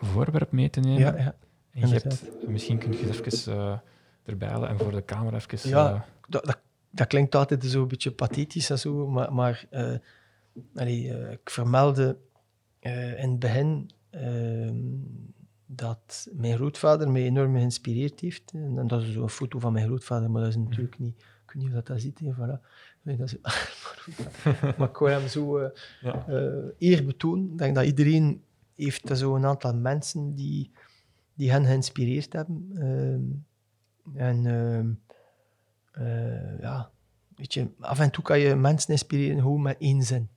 voorwerp 0.00 0.52
mee 0.52 0.70
te 0.70 0.80
nemen. 0.80 1.16
Ja. 1.16 1.34
En 1.80 1.88
je 1.88 1.94
hebt, 1.94 2.48
misschien 2.48 2.78
kun 2.78 2.92
je 2.92 3.06
het 3.06 3.26
even 3.26 3.82
erbij 4.24 4.48
halen 4.48 4.68
en 4.68 4.78
voor 4.78 4.92
de 4.92 5.04
camera 5.04 5.36
even... 5.36 5.70
Ja, 5.70 6.06
dat, 6.28 6.44
dat, 6.44 6.58
dat, 6.90 7.06
klinkt 7.06 7.34
altijd 7.34 7.64
zo 7.64 7.82
een 7.82 7.88
beetje 7.88 8.10
pathetisch 8.10 8.70
en 8.70 8.78
zo, 8.78 9.06
maar, 9.06 9.32
maar 9.32 9.66
allee, 10.74 11.30
ik 11.30 11.50
vermeldde 11.50 12.16
in 12.80 13.30
het 13.30 13.38
begin 13.38 13.90
ehm, 14.10 14.76
dat 15.66 16.28
mijn 16.32 16.56
grootvader 16.56 17.10
mij 17.10 17.22
enorm 17.22 17.54
geïnspireerd 17.54 18.20
heeft. 18.20 18.52
En 18.52 18.86
dat 18.86 19.02
is 19.02 19.12
zo'n 19.12 19.30
foto 19.30 19.58
van 19.58 19.72
mijn 19.72 19.86
grootvader, 19.86 20.30
maar 20.30 20.40
dat 20.42 20.50
is 20.50 20.56
natuurlijk 20.56 20.98
niet... 20.98 21.16
Ik 21.18 21.54
weet 21.54 21.62
niet 21.62 21.72
of 21.72 21.74
dat, 21.74 21.86
dat 21.86 22.00
ziet. 22.00 22.20
Voilà. 22.22 22.60
Dat 23.02 23.20
is, 23.20 23.36
maar 24.76 24.88
ik 24.88 24.96
wil 24.96 25.08
hem 25.08 25.28
zo 25.28 25.60
ja. 26.00 26.24
eer 26.78 27.04
betonen. 27.04 27.50
Ik 27.50 27.58
denk 27.58 27.74
dat 27.74 27.84
iedereen 27.84 28.42
heeft 28.74 29.10
zo 29.12 29.34
een 29.34 29.44
aantal 29.44 29.74
mensen 29.74 30.34
die, 30.34 30.70
die 31.38 31.50
hen 31.50 31.64
geïnspireerd 31.64 32.32
hebben. 32.32 32.70
Uh, 32.72 34.22
en 34.22 34.44
uh, 35.98 36.60
ja, 36.60 36.90
weet 37.36 37.54
je, 37.54 37.70
af 37.80 37.98
en 37.98 38.10
toe 38.10 38.24
kan 38.24 38.38
je 38.38 38.54
mensen 38.54 38.90
inspireren 38.90 39.40
gewoon 39.40 39.62
met 39.62 39.76
één 39.78 40.02
zin. 40.02 40.28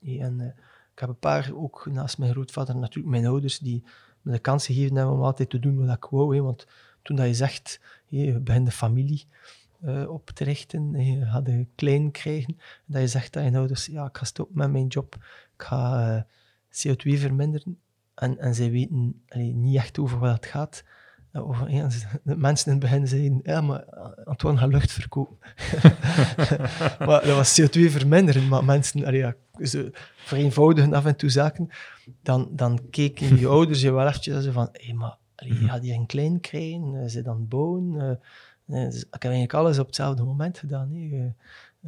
En 0.00 0.54
ik 0.92 0.98
heb 1.00 1.08
een 1.08 1.18
paar, 1.18 1.50
ook 1.54 1.86
naast 1.90 2.18
mijn 2.18 2.32
grootvader, 2.32 2.76
natuurlijk 2.76 3.14
mijn 3.14 3.26
ouders, 3.26 3.58
die 3.58 3.84
me 4.22 4.32
de 4.32 4.38
kans 4.38 4.66
gegeven 4.66 4.96
hebben 4.96 5.14
om 5.14 5.22
altijd 5.22 5.50
te 5.50 5.58
doen 5.58 5.86
wat 5.86 5.96
ik 5.96 6.04
wou. 6.04 6.42
Want 6.42 6.66
toen 7.02 7.16
dat 7.16 7.26
je 7.26 7.34
zegt, 7.34 7.80
je 8.06 8.40
begint 8.40 8.66
de 8.66 8.72
familie 8.72 9.26
uh, 9.84 10.10
op 10.10 10.30
te 10.30 10.44
richten, 10.44 11.04
je 11.04 11.26
gaat 11.26 11.48
een 11.48 11.68
klein 11.74 12.10
krijgen, 12.10 12.56
dat 12.86 13.00
je 13.00 13.08
zegt 13.08 13.32
dat 13.32 13.44
je 13.44 13.56
ouders, 13.56 13.86
ja, 13.86 14.06
ik 14.06 14.16
ga 14.16 14.24
stoppen 14.24 14.56
met 14.58 14.70
mijn 14.70 14.86
job, 14.86 15.14
ik 15.56 15.62
ga 15.62 16.16
uh, 16.16 16.22
CO2 16.70 17.18
verminderen. 17.18 17.78
En, 18.14 18.38
en 18.38 18.54
zij 18.54 18.70
weten 18.70 19.22
allee, 19.28 19.54
niet 19.54 19.76
echt 19.76 19.98
over 19.98 20.18
wat 20.18 20.34
het 20.34 20.46
gaat. 20.46 20.84
Uh, 21.32 21.48
over, 21.48 21.70
ja, 21.70 21.88
de 22.22 22.36
mensen 22.36 22.66
in 22.66 22.72
het 22.72 22.90
begin 22.90 23.08
zeiden, 23.08 23.40
ja, 23.42 23.60
maar 23.60 23.84
Antoine 24.24 24.58
gaat 24.58 24.72
lucht 24.72 24.92
verkopen. 24.92 25.36
maar 27.06 27.24
dat 27.24 27.36
was 27.36 27.60
CO2 27.60 27.90
verminderen, 27.90 28.48
maar 28.48 28.64
mensen, 28.64 29.04
allee, 29.04 29.18
ja, 29.18 29.34
ze 29.62 29.90
vereenvoudigen 30.16 30.94
af 30.94 31.04
en 31.04 31.16
toe 31.16 31.30
zaken 31.30 31.68
dan, 32.22 32.48
dan 32.50 32.90
keken 32.90 33.38
je 33.38 33.48
ouders 33.56 33.80
je 33.80 33.92
wel 33.92 34.06
eventjes 34.06 34.46
van, 34.46 34.68
hé, 34.72 34.84
hey, 34.84 34.94
maar 34.94 35.16
allee, 35.34 35.60
je 35.60 35.68
gaat 35.68 35.82
hier 35.82 35.94
een 35.94 36.06
klein 36.06 36.40
krijgen, 36.40 36.94
uh, 36.94 37.08
ze 37.08 37.22
dan 37.22 37.48
bouwen. 37.48 37.92
Uh, 38.66 38.86
dus 38.86 39.00
ik 39.00 39.12
heb 39.12 39.22
eigenlijk 39.22 39.54
alles 39.54 39.78
op 39.78 39.86
hetzelfde 39.86 40.22
moment 40.22 40.58
gedaan. 40.58 40.90
Hè. 40.92 41.32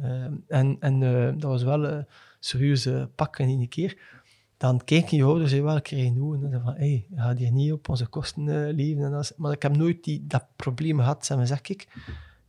Uh, 0.01 0.25
en 0.47 0.77
en 0.79 0.99
dat 1.39 1.49
was 1.49 1.63
wel 1.63 1.85
een 1.85 2.05
serieuze 2.39 3.09
pak 3.15 3.39
in 3.39 3.47
één 3.47 3.69
keer. 3.69 3.97
Dan 4.57 4.83
keken 4.83 5.17
je 5.17 5.23
ouders 5.23 5.51
je 5.51 5.61
wel 5.61 5.81
krijgen 5.81 6.43
en 6.51 6.61
van, 6.63 6.73
hé, 6.73 6.85
je 6.85 7.05
gaat 7.15 7.37
hier 7.37 7.51
niet 7.51 7.71
op 7.71 7.89
onze 7.89 8.07
kosten 8.07 8.73
leven. 8.73 9.03
En 9.03 9.11
dat 9.11 9.33
maar 9.37 9.51
ik 9.51 9.61
heb 9.61 9.75
nooit 9.75 10.03
die, 10.03 10.27
dat 10.27 10.45
probleem 10.55 10.97
gehad. 10.97 11.25
Zeg 11.25 11.37
maar, 11.37 11.47
zeg 11.47 11.61
ik, 11.61 11.87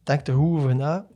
denk 0.03 0.27
er 0.27 0.35
goed 0.35 0.59
over 0.59 0.77
na 0.77 1.07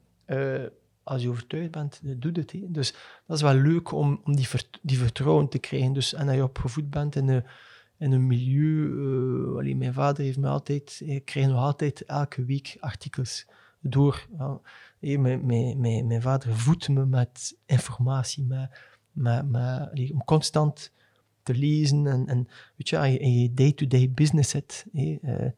als 1.03 1.23
je 1.23 1.29
overtuigd 1.29 1.71
bent, 1.71 2.01
doe 2.03 2.33
het. 2.33 2.53
He. 2.53 2.65
Dus 2.69 2.95
dat 3.27 3.37
is 3.37 3.43
wel 3.43 3.55
leuk 3.55 3.93
om, 3.93 4.21
om 4.25 4.37
die, 4.37 4.49
die 4.83 4.99
vertrouwen 4.99 5.49
te 5.49 5.59
krijgen. 5.59 5.93
Dus, 5.93 6.15
en 6.15 6.27
dat 6.27 6.35
je 6.35 6.43
opgevoed 6.43 6.91
bent 6.91 7.17
in 7.17 7.29
een, 7.29 7.45
in 7.99 8.13
een 8.13 8.27
milieu. 8.27 8.87
Uh, 8.87 9.57
allee, 9.57 9.77
mijn 9.77 9.93
vader 9.93 10.25
heeft 10.25 10.39
me 10.39 10.49
altijd, 10.49 11.01
ik 11.05 11.25
krijg 11.25 11.47
nog 11.47 11.59
altijd 11.59 12.05
elke 12.05 12.45
week 12.45 12.77
artikels 12.81 13.47
door. 13.81 14.27
Hey, 15.01 15.19
mijn, 15.19 15.47
mijn, 15.47 15.81
mijn, 15.81 16.07
mijn, 16.07 16.23
vader 16.23 16.57
voedt 16.57 16.89
me 16.89 17.07
met 17.07 17.57
informatie, 17.67 18.45
met, 18.45 18.71
met, 19.13 19.51
met, 19.51 19.91
allee, 19.91 20.13
om 20.13 20.25
constant 20.25 20.93
te 21.43 21.55
lezen. 21.55 22.07
En, 22.07 22.27
en 22.27 22.49
weet 22.77 22.89
je, 22.89 22.99
als 22.99 23.07
je 23.07 23.19
in 23.19 23.41
je 23.41 23.55
day-to-day 23.55 24.11
business 24.11 24.51
zit, 24.51 24.87
uh, 24.93 25.51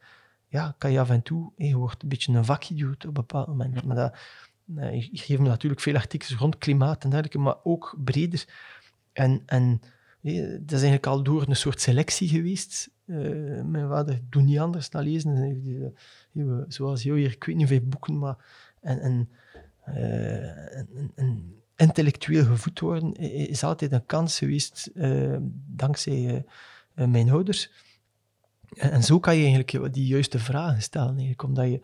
ja, 0.49 0.75
kan 0.79 0.93
je 0.93 1.01
af 1.01 1.11
en 1.11 1.23
toe, 1.23 1.53
je 1.57 1.77
wordt 1.77 2.03
een 2.03 2.09
beetje 2.09 2.33
een 2.33 2.45
vakidioot 2.45 3.03
op 3.03 3.05
een 3.05 3.13
bepaald 3.13 3.47
moment. 3.47 3.75
Ja. 3.75 3.87
Maar 3.87 3.97
dat, 3.97 4.15
ik 4.93 5.21
geef 5.21 5.39
me 5.39 5.49
natuurlijk 5.49 5.81
veel 5.81 5.95
artikels 5.95 6.35
rond 6.35 6.59
klimaat 6.59 7.05
en 7.05 7.11
dergelijke, 7.11 7.39
maar 7.39 7.57
ook 7.63 7.97
breder. 8.05 8.45
En, 9.13 9.43
en 9.47 9.81
dat 10.61 10.73
is 10.73 10.83
eigenlijk 10.83 11.07
al 11.07 11.23
door 11.23 11.49
een 11.49 11.57
soort 11.57 11.81
selectie 11.81 12.29
geweest. 12.29 12.91
Uh, 13.07 13.63
mijn 13.63 13.89
vader 13.89 14.21
doet 14.31 14.45
niet 14.45 14.59
anders 14.59 14.91
dan 14.91 15.03
lezen. 15.03 15.95
zoals 16.69 17.03
jou 17.03 17.19
hier, 17.19 17.31
ik 17.31 17.45
weet 17.45 17.57
niet 17.57 17.69
hoeveel 17.69 17.89
boeken, 17.89 18.19
maar 18.19 18.37
en, 18.81 19.01
en, 19.01 19.29
uh, 19.89 20.79
en, 20.79 21.11
en 21.15 21.63
intellectueel 21.77 22.45
gevoed 22.45 22.81
worden 22.81 23.13
is 23.49 23.65
altijd 23.65 23.93
een 23.93 24.07
kans 24.07 24.39
geweest 24.39 24.91
uh, 24.95 25.37
dankzij 25.67 26.45
mijn 26.95 27.31
ouders. 27.31 27.71
En, 28.75 29.03
zo 29.03 29.21
kan 29.21 29.37
je 29.37 29.43
eigenlijk 29.43 29.95
die 29.95 30.07
juiste 30.07 30.39
vragen 30.39 30.83
stellen, 30.83 31.35
omdat 31.45 31.67
je 31.67 31.81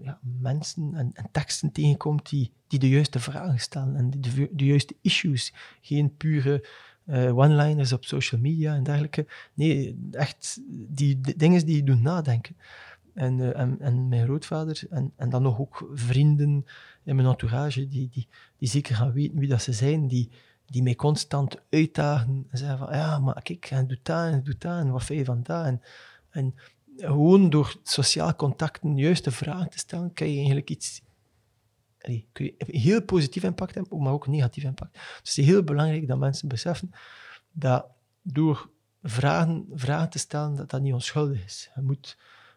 ja, 0.00 0.18
mensen 0.40 0.94
en, 0.94 1.10
en, 1.12 1.28
teksten 1.32 1.72
tegenkomt 1.72 2.30
die, 2.30 2.52
die 2.66 2.78
de 2.78 2.88
juiste 2.88 3.20
vragen 3.20 3.60
stellen 3.60 3.96
en 3.96 4.10
die 4.10 4.48
de, 4.52 4.64
juiste 4.64 4.96
issues. 5.00 5.54
Geen 5.80 6.16
pure 6.16 6.64
one-liners 7.32 7.92
op 7.92 8.04
social 8.04 8.40
media 8.40 8.74
en 8.74 8.82
dergelijke. 8.82 9.26
Nee, 9.54 9.98
echt 10.10 10.60
die, 10.88 11.20
dingen 11.36 11.66
die 11.66 11.76
je 11.76 11.82
doen 11.82 12.02
nadenken. 12.02 12.56
En, 13.14 13.54
en, 13.54 13.80
en, 13.80 14.08
mijn 14.08 14.24
grootvader 14.24 14.82
en, 14.90 15.12
en 15.16 15.30
dan 15.30 15.42
nog 15.42 15.58
ook 15.58 15.90
vrienden 15.94 16.64
in 17.08 17.16
mijn 17.16 17.28
entourage 17.28 17.88
die, 17.88 18.08
die, 18.08 18.28
die 18.58 18.68
zeker 18.68 18.94
gaan 18.94 19.12
weten 19.12 19.38
wie 19.38 19.48
dat 19.48 19.62
ze 19.62 19.72
zijn, 19.72 20.08
die, 20.08 20.30
die 20.66 20.82
mij 20.82 20.94
constant 20.94 21.56
uitdagen 21.70 22.46
en 22.50 22.58
zeggen 22.58 22.78
van 22.78 22.96
ja, 22.96 23.18
maar 23.18 23.42
kijk, 23.42 23.70
en 23.70 23.86
doe 23.86 23.98
dat 24.02 24.32
en 24.32 24.42
doe 24.42 24.54
dat 24.58 24.78
en 24.78 24.90
wat 24.90 25.04
vind 25.04 25.18
je 25.18 25.24
van 25.24 25.42
dat 25.42 25.78
en, 26.30 26.54
gewoon 26.96 27.50
door 27.50 27.76
sociaal 27.82 28.34
contacten 28.34 28.96
juiste 28.96 29.30
vragen 29.30 29.70
te 29.70 29.78
stellen, 29.78 30.12
kan 30.12 30.28
je 30.28 30.36
eigenlijk 30.36 30.70
iets 30.70 31.02
kun 32.32 32.44
je 32.44 32.54
heel 32.66 33.02
positief 33.02 33.42
impact 33.42 33.74
hebben, 33.74 34.02
maar 34.02 34.12
ook 34.12 34.26
negatief 34.26 34.64
impact. 34.64 34.92
Dus 34.92 35.28
het 35.34 35.38
is 35.38 35.46
heel 35.46 35.62
belangrijk 35.62 36.08
dat 36.08 36.18
mensen 36.18 36.48
beseffen 36.48 36.90
dat 37.52 37.86
door 38.22 38.70
vragen, 39.02 39.66
vragen 39.72 40.10
te 40.10 40.18
stellen, 40.18 40.56
dat 40.56 40.70
dat 40.70 40.80
niet 40.80 40.92
onschuldig 40.92 41.44
is. 41.44 41.70
Je 41.74 41.80
moet 41.80 42.16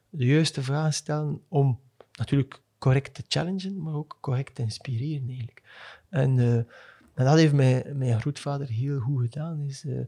de 0.09 0.25
juiste 0.25 0.61
vragen 0.61 0.93
stellen 0.93 1.41
om 1.47 1.79
natuurlijk 2.11 2.61
correct 2.81 3.13
te 3.13 3.23
challengen, 3.27 3.81
maar 3.81 3.93
ook 3.93 4.17
correct 4.21 4.55
te 4.55 4.61
inspireren 4.61 5.27
eigenlijk. 5.27 5.61
En, 6.09 6.37
uh, 6.37 6.55
en 7.13 7.25
dat 7.25 7.37
heeft 7.37 7.53
mijn, 7.53 7.97
mijn 7.97 8.19
grootvader 8.21 8.67
heel 8.67 8.99
goed 8.99 9.21
gedaan. 9.21 9.61
Is, 9.61 9.85
uh, 9.85 9.99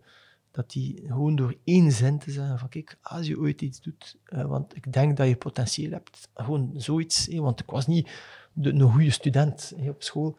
dat 0.51 0.73
hij 0.73 1.03
gewoon 1.07 1.35
door 1.35 1.55
één 1.63 1.91
zin 1.91 2.19
te 2.19 2.31
zeggen 2.31 2.59
van 2.59 2.69
kijk, 2.69 2.97
als 3.01 3.27
je 3.27 3.39
ooit 3.39 3.61
iets 3.61 3.81
doet, 3.81 4.17
uh, 4.29 4.45
want 4.45 4.75
ik 4.75 4.93
denk 4.93 5.17
dat 5.17 5.27
je 5.27 5.35
potentieel 5.35 5.91
hebt, 5.91 6.29
gewoon 6.33 6.73
zoiets, 6.75 7.27
want 7.27 7.59
ik 7.59 7.69
was 7.69 7.87
niet 7.87 8.09
de, 8.53 8.69
een 8.69 8.91
goede 8.91 9.11
student 9.11 9.73
op 9.87 10.03
school, 10.03 10.37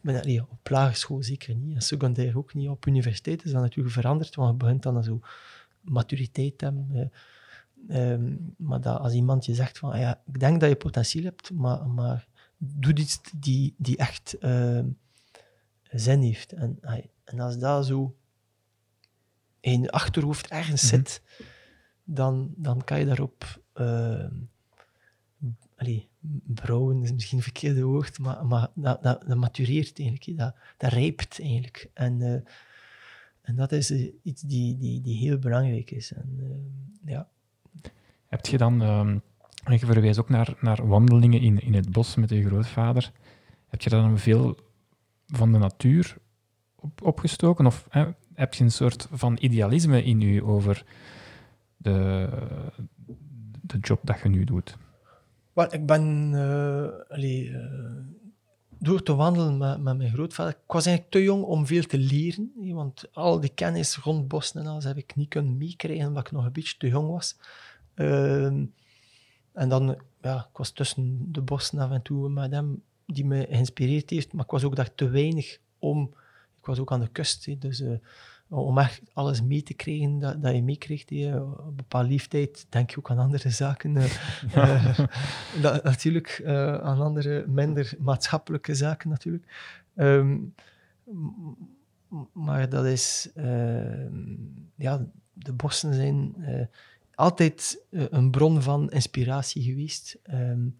maar, 0.00 0.26
op 0.50 0.70
lagere 0.70 0.96
school 0.96 1.22
zeker 1.22 1.54
niet, 1.54 1.74
en 1.74 1.82
secundair 1.82 2.38
ook 2.38 2.54
niet, 2.54 2.68
op 2.68 2.86
universiteit 2.86 3.44
is 3.44 3.52
dat 3.52 3.62
natuurlijk 3.62 3.94
veranderd, 3.94 4.34
want 4.34 4.50
je 4.50 4.56
begint 4.56 4.82
dan 4.82 5.04
zo 5.04 5.20
maturiteit 5.80 6.58
te 6.58 6.64
hebben, 6.64 7.10
um, 7.88 8.54
maar 8.56 8.80
dat 8.80 8.98
als 8.98 9.12
iemand 9.12 9.44
je 9.44 9.54
zegt 9.54 9.78
van, 9.78 9.98
ja, 9.98 10.22
ik 10.26 10.40
denk 10.40 10.60
dat 10.60 10.68
je 10.68 10.76
potentieel 10.76 11.24
hebt, 11.24 11.52
maar, 11.52 11.88
maar 11.88 12.26
doe 12.56 12.94
iets 12.94 13.20
die, 13.36 13.74
die 13.76 13.96
echt... 13.96 14.36
Uh, 14.40 14.80
zin 15.90 16.20
heeft. 16.20 16.52
En, 16.52 16.78
en 17.24 17.40
als 17.40 17.58
dat 17.58 17.86
zo 17.86 18.16
in 19.60 19.82
je 19.82 19.90
achterhoofd 19.90 20.48
ergens 20.48 20.82
mhm. 20.82 20.90
zit, 20.90 21.22
dan, 22.04 22.54
dan 22.56 22.84
kan 22.84 22.98
je 22.98 23.06
daarop 23.06 23.62
uh, 23.74 24.26
allee, 25.76 26.08
brouwen 26.46 27.02
is 27.02 27.12
misschien 27.12 27.38
een 27.38 27.44
verkeerde 27.44 27.82
woord, 27.82 28.18
maar, 28.18 28.46
maar 28.46 28.68
dat, 28.74 29.02
dat, 29.02 29.24
dat 29.26 29.36
matureert 29.36 29.98
eigenlijk, 29.98 30.38
dat, 30.38 30.54
dat 30.76 30.92
rijpt 30.92 31.40
eigenlijk. 31.40 31.90
En, 31.94 32.20
uh, 32.20 32.40
en 33.40 33.56
dat 33.56 33.72
is 33.72 33.90
uh, 33.90 34.12
iets 34.22 34.42
die, 34.42 34.76
die, 34.78 35.00
die 35.00 35.16
heel 35.16 35.38
belangrijk 35.38 35.90
is. 35.90 36.12
En, 36.12 36.36
uh, 36.40 37.10
ja. 37.12 37.28
Heb 38.28 38.46
je 38.46 38.58
dan, 38.58 38.80
um, 38.80 39.22
je 39.64 39.78
verwijst 39.78 40.20
ook 40.20 40.28
naar, 40.28 40.54
naar 40.60 40.86
wandelingen 40.86 41.40
in, 41.40 41.60
in 41.60 41.74
het 41.74 41.92
bos 41.92 42.14
met 42.14 42.30
je 42.30 42.44
grootvader, 42.44 43.12
heb 43.68 43.80
je 43.80 43.90
dan 43.90 44.18
veel 44.18 44.56
van 45.26 45.52
de 45.52 45.58
natuur 45.58 46.16
op, 46.74 47.02
opgestoken? 47.02 47.66
Of 47.66 47.88
heb 48.34 48.54
je 48.54 48.64
een 48.64 48.70
soort 48.70 49.08
van 49.10 49.36
idealisme 49.40 50.04
in 50.04 50.20
u 50.20 50.42
over 50.42 50.84
de, 51.76 52.28
de 53.60 53.78
job 53.78 54.00
dat 54.02 54.20
je 54.22 54.28
nu 54.28 54.44
doet? 54.44 54.76
Ik 55.70 55.86
ben 55.86 56.32
uh, 56.32 57.54
door 58.78 59.02
te 59.02 59.14
wandelen 59.14 59.58
met, 59.58 59.80
met, 59.80 59.96
mijn 59.96 60.12
grootvader. 60.12 60.52
Ik 60.52 60.72
was 60.72 60.86
eigenlijk 60.86 61.14
te 61.16 61.22
jong 61.22 61.42
om 61.42 61.66
veel 61.66 61.82
te 61.82 61.98
leren, 61.98 62.52
want 62.54 63.04
al 63.12 63.40
die 63.40 63.54
kennis 63.54 63.96
rond 63.96 64.28
bossen 64.28 64.60
en 64.60 64.66
alles 64.66 64.84
heb 64.84 64.96
ik 64.96 65.16
niet 65.16 65.28
kunnen 65.28 65.56
meekrijgen, 65.56 66.06
omdat 66.06 66.26
ik 66.26 66.32
nog 66.32 66.44
een 66.44 66.52
beetje 66.52 66.76
te 66.78 66.88
jong 66.88 67.08
was. 67.08 67.36
Ehm, 67.98 68.64
en 69.52 69.68
dan, 69.68 69.98
ja, 70.20 70.46
ik 70.50 70.56
was 70.56 70.70
tussen 70.70 71.32
de 71.32 71.40
bossen 71.40 71.78
af 71.78 71.90
en 71.90 72.02
toe 72.02 72.28
met 72.28 72.50
hem, 72.50 72.82
die 73.06 73.24
me 73.24 73.46
geïnspireerd 73.50 74.10
heeft, 74.10 74.32
maar 74.32 74.44
ik 74.44 74.50
was 74.50 74.64
ook 74.64 74.76
daar 74.76 74.94
te 74.94 75.08
weinig 75.08 75.58
om. 75.78 76.14
Ik 76.58 76.66
was 76.66 76.78
ook 76.78 76.92
aan 76.92 77.00
de 77.00 77.08
kust, 77.08 77.60
dus 77.60 77.80
uh, 77.80 77.96
om 78.48 78.78
echt 78.78 79.02
alles 79.12 79.42
mee 79.42 79.62
te 79.62 79.74
krijgen 79.74 80.18
dat, 80.18 80.42
dat 80.42 80.54
je 80.54 80.62
meekrijgt. 80.62 81.10
Op 81.10 81.66
een 81.66 81.74
bepaalde 81.76 82.08
leeftijd 82.08 82.66
denk 82.68 82.90
je 82.90 82.98
ook 82.98 83.10
aan 83.10 83.18
andere 83.18 83.50
zaken. 83.50 83.96
uh, 83.96 84.98
dat, 85.62 85.84
natuurlijk, 85.84 86.40
uh, 86.44 86.74
aan 86.74 87.00
andere, 87.00 87.44
minder 87.46 87.94
maatschappelijke 87.98 88.74
zaken 88.74 89.08
natuurlijk. 89.08 89.46
Um, 89.94 90.54
maar 92.32 92.68
dat 92.68 92.84
is... 92.84 93.30
Ehm, 93.34 94.34
ja, 94.74 95.06
de 95.32 95.52
bossen 95.52 95.94
zijn 95.94 96.34
altijd 97.18 97.84
een 97.90 98.30
bron 98.30 98.62
van 98.62 98.90
inspiratie 98.90 99.62
geweest. 99.62 100.18
Um, 100.30 100.78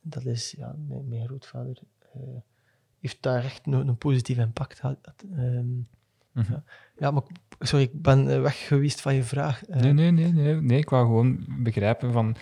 dat 0.00 0.24
is... 0.24 0.54
Ja, 0.58 0.76
mijn, 0.88 1.08
mijn 1.08 1.26
grootvader 1.26 1.78
heeft 3.00 3.22
daar 3.22 3.44
echt 3.44 3.66
een, 3.66 3.72
een 3.72 3.96
positief 3.96 4.38
impact 4.38 4.80
gehad. 4.80 4.98
Mhm. 6.32 6.52
ja. 6.52 6.62
ja, 6.98 7.10
maar 7.10 7.22
sorry, 7.58 7.84
ik 7.84 8.02
ben 8.02 8.30
eh, 8.30 8.40
weg 8.40 8.66
geweest 8.66 9.00
van 9.00 9.14
je 9.14 9.22
vraag. 9.22 9.64
Eh. 9.64 9.80
Nee, 9.80 9.92
nee, 9.92 10.10
nee, 10.10 10.32
nee, 10.32 10.54
nee. 10.54 10.78
Ik 10.78 10.88
wou 10.88 11.06
gewoon 11.06 11.44
begrijpen 11.62 12.12
van, 12.12 12.36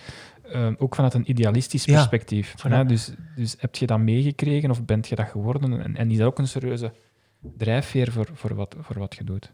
uh, 0.45 0.71
ook 0.77 0.95
vanuit 0.95 1.13
een 1.13 1.29
idealistisch 1.29 1.85
perspectief. 1.85 2.63
Ja, 2.63 2.83
dus, 2.83 3.13
dus 3.35 3.55
heb 3.59 3.75
je 3.75 3.87
dat 3.87 3.99
meegekregen 3.99 4.69
of 4.69 4.85
bent 4.85 5.07
je 5.07 5.15
dat 5.15 5.27
geworden? 5.27 5.81
En, 5.81 5.95
en 5.95 6.11
is 6.11 6.17
dat 6.17 6.27
ook 6.27 6.39
een 6.39 6.47
serieuze 6.47 6.93
drijfveer 7.57 8.11
voor, 8.11 8.29
voor, 8.33 8.55
wat, 8.55 8.75
voor 8.79 8.99
wat 8.99 9.15
je 9.15 9.23
doet? 9.23 9.53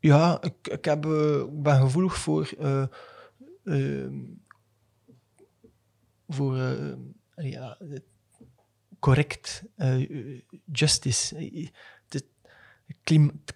Ja, 0.00 0.42
ik, 0.42 0.68
ik, 0.68 0.84
heb, 0.84 1.06
ik 1.06 1.62
ben 1.62 1.80
gevoelig 1.80 2.18
voor, 2.18 2.54
voor 6.28 6.56
ja, 7.36 7.78
correct 8.98 9.64
justice 10.72 11.36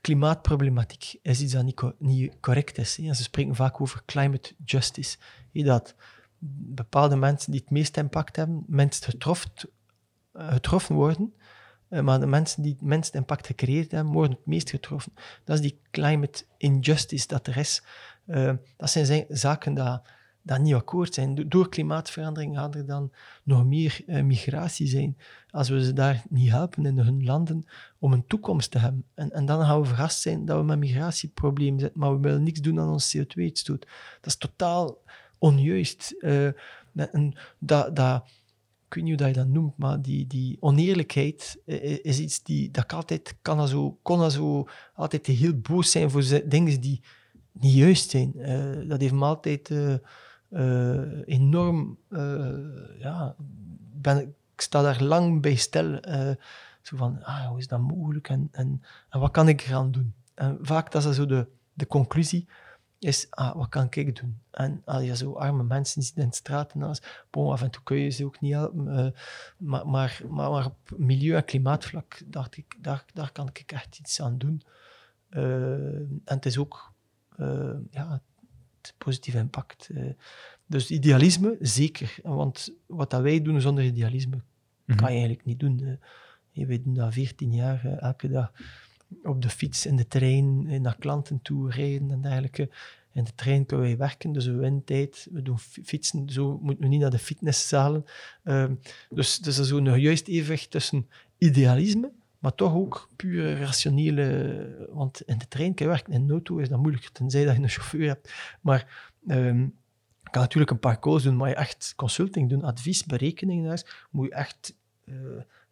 klimaatproblematiek 0.00 1.14
is 1.22 1.40
iets 1.40 1.52
dat 1.52 1.64
niet, 1.64 1.82
niet 1.98 2.40
correct 2.40 2.78
is. 2.78 2.96
Hè. 2.96 3.14
Ze 3.14 3.22
spreken 3.22 3.54
vaak 3.54 3.80
over 3.80 4.02
climate 4.06 4.54
justice. 4.64 5.16
Dat 5.52 5.94
bepaalde 6.54 7.16
mensen 7.16 7.52
die 7.52 7.60
het 7.60 7.70
meeste 7.70 8.00
impact 8.00 8.36
hebben, 8.36 8.64
minst 8.66 9.04
getroffen, 9.04 9.50
eh, 10.32 10.52
getroffen 10.52 10.94
worden, 10.94 11.34
eh, 11.36 11.41
maar 12.00 12.20
de 12.20 12.26
mensen 12.26 12.62
die 12.62 12.72
het 12.72 12.82
minste 12.82 13.16
impact 13.16 13.46
gecreëerd 13.46 13.90
hebben, 13.90 14.12
worden 14.12 14.36
het 14.36 14.46
meest 14.46 14.70
getroffen. 14.70 15.12
Dat 15.44 15.56
is 15.56 15.62
die 15.62 15.78
climate 15.90 16.44
injustice 16.56 17.26
dat 17.26 17.46
er 17.46 17.56
is. 17.56 17.82
Uh, 18.26 18.52
dat 18.76 18.90
zijn 18.90 19.26
zaken 19.28 19.74
dat 19.74 20.02
dat 20.42 20.60
niet 20.60 20.74
akkoord 20.74 21.14
zijn. 21.14 21.48
Door 21.48 21.68
klimaatverandering 21.68 22.56
gaat 22.56 22.74
er 22.74 22.86
dan 22.86 23.12
nog 23.42 23.64
meer 23.64 24.00
uh, 24.06 24.22
migratie 24.22 24.86
zijn. 24.86 25.16
Als 25.50 25.68
we 25.68 25.84
ze 25.84 25.92
daar 25.92 26.22
niet 26.28 26.50
helpen 26.50 26.86
in 26.86 26.98
hun 26.98 27.24
landen 27.24 27.64
om 27.98 28.12
een 28.12 28.26
toekomst 28.26 28.70
te 28.70 28.78
hebben. 28.78 29.04
En, 29.14 29.30
en 29.32 29.46
dan 29.46 29.64
gaan 29.64 29.80
we 29.80 29.86
verrast 29.86 30.20
zijn 30.20 30.44
dat 30.44 30.58
we 30.58 30.64
met 30.64 30.78
migratieproblemen 30.78 31.80
zitten, 31.80 32.00
maar 32.00 32.14
we 32.14 32.20
willen 32.20 32.42
niks 32.42 32.60
doen 32.60 32.80
aan 32.80 32.88
ons 32.88 33.16
CO2-uitstoot. 33.16 33.80
Dat 34.20 34.26
is 34.26 34.36
totaal 34.36 34.98
onjuist. 35.38 36.14
Uh, 36.18 36.48
dat, 37.58 37.96
dat, 37.96 38.24
ik 38.92 38.98
weet 38.98 39.10
niet 39.10 39.20
hoe 39.20 39.28
dat 39.28 39.36
je 39.36 39.42
dat 39.42 39.52
noemt, 39.52 39.78
maar 39.78 40.02
die, 40.02 40.26
die 40.26 40.56
oneerlijkheid 40.60 41.62
uh, 41.66 41.98
is 42.04 42.18
iets 42.18 42.42
die 42.42 42.70
dat 42.70 42.84
ik 42.84 42.92
altijd 42.92 43.34
kan 43.42 43.68
zo, 43.68 43.98
kon 44.02 44.18
dat 44.18 44.32
zo 44.32 44.68
altijd 44.94 45.26
heel 45.26 45.54
boos 45.54 45.90
zijn 45.90 46.10
voor 46.10 46.42
dingen 46.44 46.80
die 46.80 47.00
niet 47.52 47.74
juist 47.74 48.10
zijn. 48.10 48.32
Uh, 48.36 48.88
dat 48.88 49.00
heeft 49.00 49.12
me 49.12 49.24
altijd 49.24 49.70
enorm, 51.24 51.98
ja, 52.98 53.34
ben, 53.92 54.18
ik 54.54 54.60
sta 54.60 54.82
daar 54.82 55.02
lang 55.02 55.42
bij 55.42 55.54
stil. 55.54 56.00
Zo 56.82 56.96
van, 56.96 57.22
ah, 57.22 57.46
hoe 57.46 57.58
is 57.58 57.68
dat 57.68 57.80
mogelijk 57.80 58.28
en, 58.28 58.48
en, 58.52 58.82
wat 59.10 59.30
kan 59.30 59.48
ik 59.48 59.62
gaan 59.62 59.90
doen? 59.90 60.14
En 60.34 60.58
vaak 60.60 60.92
dat 60.92 61.04
is 61.04 61.16
zo 61.16 61.26
de, 61.26 61.46
de 61.72 61.86
conclusie 61.86 62.48
is, 63.04 63.26
ah, 63.30 63.56
wat 63.56 63.68
kan 63.68 63.86
ik 63.90 64.20
doen? 64.20 64.38
En 64.50 64.82
als 64.84 65.04
je 65.04 65.16
zo 65.16 65.32
arme 65.32 65.62
mensen 65.62 66.02
ziet 66.02 66.16
in 66.16 66.28
de 66.28 66.34
straten, 66.34 66.82
als, 66.82 67.02
bon, 67.30 67.52
af 67.52 67.62
en 67.62 67.70
toe 67.70 67.82
kun 67.82 67.96
je 67.96 68.10
ze 68.10 68.24
ook 68.24 68.40
niet 68.40 68.52
helpen, 68.52 68.84
maar, 69.56 69.86
maar, 69.86 70.20
maar, 70.28 70.50
maar, 70.50 70.66
op 70.66 70.76
milieu- 70.96 71.36
en 71.36 71.44
klimaatvlak 71.44 72.22
dacht 72.26 72.56
ik, 72.56 72.76
daar, 72.80 73.04
daar 73.14 73.32
kan 73.32 73.48
ik 73.52 73.72
echt 73.72 73.98
iets 73.98 74.20
aan 74.20 74.38
doen. 74.38 74.62
en 75.28 76.22
het 76.24 76.46
is 76.46 76.58
ook, 76.58 76.92
ja, 77.90 78.22
positief 78.98 79.34
impact. 79.34 79.88
Uh, 79.92 80.12
dus 80.66 80.90
idealisme, 80.90 81.56
zeker. 81.60 82.18
Want 82.22 82.74
wat 82.86 83.10
dat 83.10 83.22
wij 83.22 83.42
doen 83.42 83.60
zonder 83.60 83.84
idealisme, 83.84 84.40
kan 84.86 84.96
je 84.96 85.18
eigenlijk 85.18 85.44
niet 85.44 85.60
doen. 85.60 85.80
Uh, 86.52 86.66
wij 86.66 86.82
doen 86.82 86.94
dat 86.94 87.12
14 87.12 87.52
jaar, 87.52 87.86
uh, 87.86 88.02
elke 88.02 88.28
dag 88.28 88.52
op 89.22 89.42
de 89.42 89.48
fiets, 89.48 89.86
in 89.86 89.96
de 89.96 90.06
trein, 90.06 90.82
naar 90.82 90.96
klanten 90.98 91.42
toe 91.42 91.70
rijden 91.70 92.10
en 92.10 92.20
dergelijke. 92.20 92.70
In 93.12 93.24
de 93.24 93.34
trein 93.34 93.66
kunnen 93.66 93.86
wij 93.86 93.96
werken, 93.96 94.32
dus 94.32 94.46
we 94.46 94.52
winnen 94.52 94.84
tijd. 94.84 95.28
We 95.32 95.42
doen 95.42 95.58
fietsen, 95.58 96.30
zo 96.30 96.58
moeten 96.62 96.82
we 96.82 96.90
niet 96.90 97.00
naar 97.00 97.10
de 97.10 97.18
fitnesszalen. 97.18 98.04
Ehm, 98.44 98.74
dus, 99.10 99.38
dus 99.38 99.56
er 99.56 99.62
is 99.62 99.68
zo'n 99.68 100.00
juist 100.00 100.28
evenwicht 100.28 100.70
tussen 100.70 101.08
idealisme 101.38 102.12
maar 102.42 102.54
toch 102.54 102.74
ook 102.74 103.08
puur 103.16 103.58
rationele. 103.58 104.88
Want 104.92 105.20
in 105.20 105.38
de 105.38 105.48
trein 105.48 105.74
kan 105.74 105.86
je 105.86 105.92
werken, 105.92 106.12
in 106.12 106.26
de 106.26 106.32
auto 106.32 106.56
is 106.56 106.68
dat 106.68 106.78
moeilijker, 106.78 107.12
tenzij 107.12 107.44
dat 107.44 107.56
je 107.56 107.62
een 107.62 107.68
chauffeur 107.68 108.06
hebt. 108.06 108.32
Maar 108.60 109.10
um, 109.26 109.74
kan 110.30 110.42
natuurlijk 110.42 110.70
een 110.70 110.78
paar 110.78 110.98
calls 110.98 111.22
doen, 111.22 111.36
maar 111.36 111.48
je 111.48 111.54
echt 111.54 111.92
consulting 111.96 112.48
doen, 112.48 112.62
advies, 112.62 113.04
berekeningen, 113.04 113.82
moet 114.10 114.26
je 114.26 114.34
echt 114.34 114.76
uh, 115.04 115.14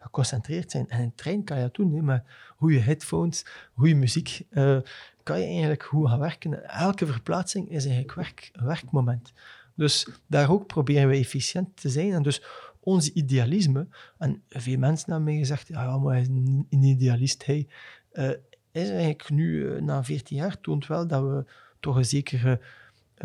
geconcentreerd 0.01 0.71
zijn. 0.71 0.89
En 0.89 1.05
de 1.05 1.15
trein 1.15 1.45
kan 1.45 1.57
je 1.57 1.63
dat 1.63 1.75
doen, 1.75 2.05
met 2.05 2.23
goede 2.57 2.79
headphones, 2.79 3.47
goede 3.75 3.95
muziek, 3.95 4.47
uh, 4.51 4.79
kan 5.23 5.41
je 5.41 5.47
eigenlijk 5.47 5.83
goed 5.83 6.09
gaan 6.09 6.19
werken. 6.19 6.69
Elke 6.69 7.07
verplaatsing 7.07 7.71
is 7.71 7.85
eigenlijk 7.85 8.15
werk, 8.15 8.51
een 8.53 8.67
werkmoment. 8.67 9.33
Dus 9.75 10.09
daar 10.27 10.51
ook 10.51 10.67
proberen 10.67 11.09
we 11.09 11.17
efficiënt 11.17 11.81
te 11.81 11.89
zijn. 11.89 12.13
En 12.13 12.23
dus 12.23 12.43
ons 12.81 13.13
idealisme, 13.13 13.87
en 14.19 14.43
veel 14.49 14.79
mensen 14.79 15.13
hebben 15.13 15.29
mij 15.33 15.39
gezegd, 15.39 15.69
ja, 15.69 15.99
maar 15.99 16.13
hij 16.13 16.23
is 16.23 16.29
een 16.29 16.67
idealist, 16.71 17.47
hij, 17.47 17.69
uh, 18.13 18.29
is 18.73 18.89
eigenlijk 18.89 19.31
nu, 19.31 19.63
uh, 19.63 19.81
na 19.81 20.05
14 20.05 20.37
jaar, 20.37 20.61
toont 20.61 20.87
wel 20.87 21.07
dat 21.07 21.23
we 21.23 21.45
toch 21.81 21.97
een 21.97 22.05
zekere 22.05 22.61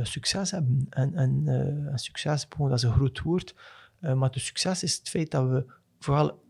succes 0.01 0.51
hebben. 0.51 0.87
En, 0.89 1.15
en 1.15 1.91
succes, 1.95 2.47
dat 2.57 2.73
is 2.73 2.83
een 2.83 2.93
groot 2.93 3.21
woord, 3.21 3.55
maar 3.99 4.31
de 4.31 4.39
succes 4.39 4.83
is 4.83 4.97
het 4.97 5.09
feit 5.09 5.31
dat 5.31 5.49
we 5.49 5.65
vooral 5.99 6.43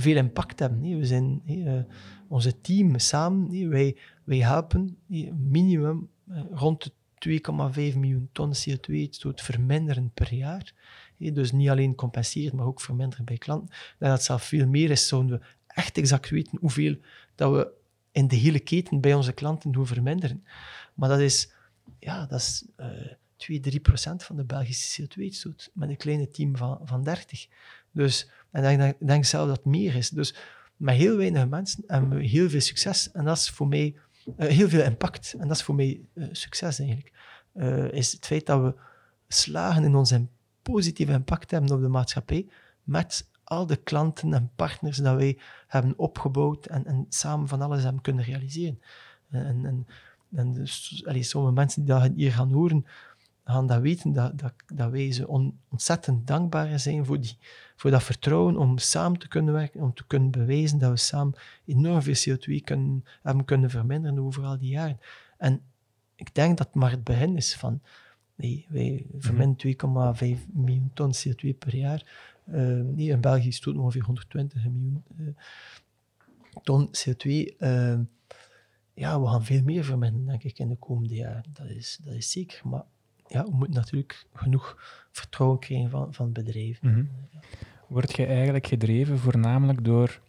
veel 0.00 0.16
impact 0.16 0.58
hebben. 0.58 0.98
We 0.98 1.06
zijn, 1.06 1.42
nee, 1.44 1.84
onze 2.28 2.60
team 2.60 2.98
samen, 2.98 3.68
wij, 3.68 3.96
wij 4.24 4.38
helpen 4.38 4.96
minimum 5.36 6.08
rond 6.50 6.82
de 6.82 6.90
2,5 7.92 7.98
miljoen 7.98 8.28
ton 8.32 8.52
CO2-uitstoot 8.54 9.40
verminderen 9.40 10.10
per 10.14 10.34
jaar. 10.34 10.72
Dus 11.16 11.52
niet 11.52 11.68
alleen 11.68 11.94
compenseren, 11.94 12.56
maar 12.56 12.66
ook 12.66 12.80
verminderen 12.80 13.24
bij 13.24 13.38
klanten. 13.38 13.74
Dat 13.98 14.10
het 14.10 14.22
zelf 14.22 14.42
veel 14.42 14.66
meer 14.66 14.90
is, 14.90 15.08
zouden 15.08 15.38
we 15.38 15.46
echt 15.66 15.98
exact 15.98 16.30
weten 16.30 16.58
hoeveel 16.60 16.96
dat 17.34 17.52
we 17.52 17.72
in 18.12 18.28
de 18.28 18.36
hele 18.36 18.60
keten 18.60 19.00
bij 19.00 19.14
onze 19.14 19.32
klanten 19.32 19.72
doen 19.72 19.86
verminderen. 19.86 20.44
Maar 20.94 21.08
dat 21.08 21.20
is, 21.20 21.52
ja, 21.98 22.26
dat 22.26 22.40
is 22.40 22.64
uh, 22.80 22.86
2, 23.36 23.60
3 23.60 23.80
procent 23.80 24.24
van 24.24 24.36
de 24.36 24.44
Belgische 24.44 25.02
CO2-uitstoot 25.02 25.70
met 25.74 25.88
een 25.88 25.96
kleine 25.96 26.28
team 26.28 26.56
van, 26.56 26.80
van 26.84 27.02
30. 27.02 27.46
Dus, 27.90 28.30
en 28.50 28.80
ik 28.80 28.96
denk, 28.98 29.24
zelf 29.24 29.48
dat 29.48 29.56
het 29.56 29.66
meer 29.66 29.94
is. 29.94 30.10
Dus 30.10 30.34
met 30.76 30.94
heel 30.94 31.16
weinig 31.16 31.48
mensen 31.48 31.84
hebben 31.86 32.18
we 32.18 32.24
heel 32.24 32.48
veel 32.48 32.60
succes. 32.60 33.10
En 33.12 33.24
dat 33.24 33.36
is 33.36 33.50
voor 33.50 33.68
mij 33.68 33.94
uh, 34.36 34.48
heel 34.48 34.68
veel 34.68 34.82
impact. 34.82 35.34
En 35.38 35.48
dat 35.48 35.56
is 35.56 35.62
voor 35.62 35.74
mij 35.74 36.00
uh, 36.14 36.26
succes 36.32 36.78
eigenlijk. 36.78 37.12
Uh, 37.54 37.92
is 37.92 38.12
het 38.12 38.26
feit 38.26 38.46
dat 38.46 38.62
we 38.62 38.74
slagen 39.28 39.84
in 39.84 39.94
onze 39.94 40.26
positieve 40.62 41.12
impact 41.12 41.50
hebben 41.50 41.72
op 41.72 41.80
de 41.80 41.88
maatschappij 41.88 42.46
met 42.82 43.28
al 43.44 43.66
de 43.66 43.76
klanten 43.76 44.34
en 44.34 44.50
partners 44.56 44.96
dat 44.96 45.16
wij 45.16 45.38
hebben 45.66 45.98
opgebouwd 45.98 46.66
en, 46.66 46.86
en 46.86 47.06
samen 47.08 47.48
van 47.48 47.62
alles 47.62 47.82
hebben 47.82 48.02
kunnen 48.02 48.24
realiseren. 48.24 48.80
En, 49.30 49.64
en, 49.64 49.86
en 50.34 50.52
dus, 50.52 51.02
allez, 51.06 51.28
sommige 51.28 51.54
mensen 51.54 51.84
die 51.84 51.94
dat 51.94 52.12
hier 52.14 52.32
gaan 52.32 52.52
horen, 52.52 52.86
gaan 53.52 53.66
dat 53.66 53.80
weten 53.80 54.12
dat, 54.12 54.38
dat, 54.38 54.52
dat 54.74 54.90
wij 54.90 55.12
ze 55.12 55.28
on, 55.28 55.58
ontzettend 55.68 56.26
dankbaar 56.26 56.78
zijn 56.78 57.04
voor, 57.04 57.20
die, 57.20 57.38
voor 57.76 57.90
dat 57.90 58.02
vertrouwen 58.02 58.56
om 58.56 58.78
samen 58.78 59.18
te 59.18 59.28
kunnen 59.28 59.54
werken, 59.54 59.80
om 59.80 59.94
te 59.94 60.06
kunnen 60.06 60.30
bewijzen 60.30 60.78
dat 60.78 60.90
we 60.90 60.96
samen 60.96 61.34
enorm 61.64 62.02
veel 62.02 62.36
CO2 62.36 62.64
kunnen, 62.64 63.04
hebben 63.22 63.44
kunnen 63.44 63.70
verminderen 63.70 64.18
over 64.18 64.44
al 64.44 64.58
die 64.58 64.70
jaren. 64.70 65.00
En 65.38 65.60
ik 66.14 66.34
denk 66.34 66.58
dat 66.58 66.74
maar 66.74 66.90
het 66.90 67.04
begin 67.04 67.36
is 67.36 67.56
van, 67.56 67.80
nee, 68.34 68.66
wij 68.68 69.06
verminderen 69.18 70.36
2,5 70.38 70.44
miljoen 70.52 70.90
ton 70.94 71.12
CO2 71.14 71.58
per 71.58 71.76
jaar. 71.76 72.32
Uh, 72.52 72.98
in 72.98 73.20
België 73.20 73.48
het 73.48 73.66
ongeveer 73.66 74.02
120 74.02 74.64
miljoen 74.64 75.02
uh, 75.16 75.28
ton 76.62 76.88
CO2. 76.88 77.26
Uh, 77.58 77.98
ja, 78.94 79.20
we 79.20 79.26
gaan 79.26 79.44
veel 79.44 79.62
meer 79.62 79.84
verminderen, 79.84 80.26
denk 80.26 80.42
ik, 80.42 80.58
in 80.58 80.68
de 80.68 80.76
komende 80.76 81.14
jaren. 81.14 81.52
Dat 81.52 81.68
is, 81.68 81.98
dat 82.04 82.14
is 82.14 82.30
zeker. 82.30 82.60
Maar 82.64 82.84
ja, 83.28 83.44
we 83.44 83.56
moeten 83.56 83.76
natuurlijk 83.76 84.26
genoeg 84.34 84.76
vertrouwen 85.10 85.58
krijgen 85.58 85.90
van, 85.90 86.14
van 86.14 86.32
bedrijven. 86.32 86.90
Mm 86.90 87.08
Word 87.88 88.16
je 88.16 88.26
eigenlijk 88.26 88.66
gedreven 88.66 89.18
voornamelijk 89.18 89.84
door 89.84 90.20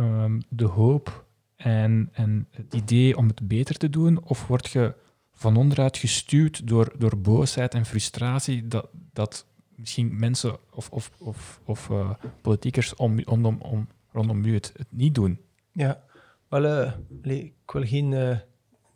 um, 0.00 0.42
de 0.48 0.64
hoop 0.64 1.24
en, 1.56 2.08
en 2.12 2.46
het 2.50 2.74
idee 2.74 3.16
om 3.16 3.26
het 3.26 3.48
beter 3.48 3.76
te 3.76 3.90
doen? 3.90 4.24
Of 4.24 4.46
word 4.46 4.70
je 4.70 4.94
van 5.32 5.56
onderuit 5.56 5.96
gestuurd 5.96 6.66
door, 6.66 6.92
door 6.98 7.18
boosheid 7.18 7.74
en 7.74 7.86
frustratie 7.86 8.68
dat, 8.68 8.88
dat 9.12 9.46
misschien 9.74 10.18
mensen 10.18 10.56
of, 10.70 10.90
of, 10.90 11.10
of, 11.18 11.60
of 11.64 11.88
uh, 11.88 12.10
politiekers 12.40 12.94
om, 12.94 13.22
om, 13.24 13.44
om, 13.44 13.88
rondom 14.12 14.44
u 14.44 14.54
het, 14.54 14.72
het 14.76 14.86
niet 14.88 15.14
doen? 15.14 15.40
Ja, 15.72 16.02
wel, 16.48 16.64
uh, 16.64 16.92
ik 17.22 17.52
wil 17.66 17.86
geen 17.86 18.12
uh, 18.12 18.36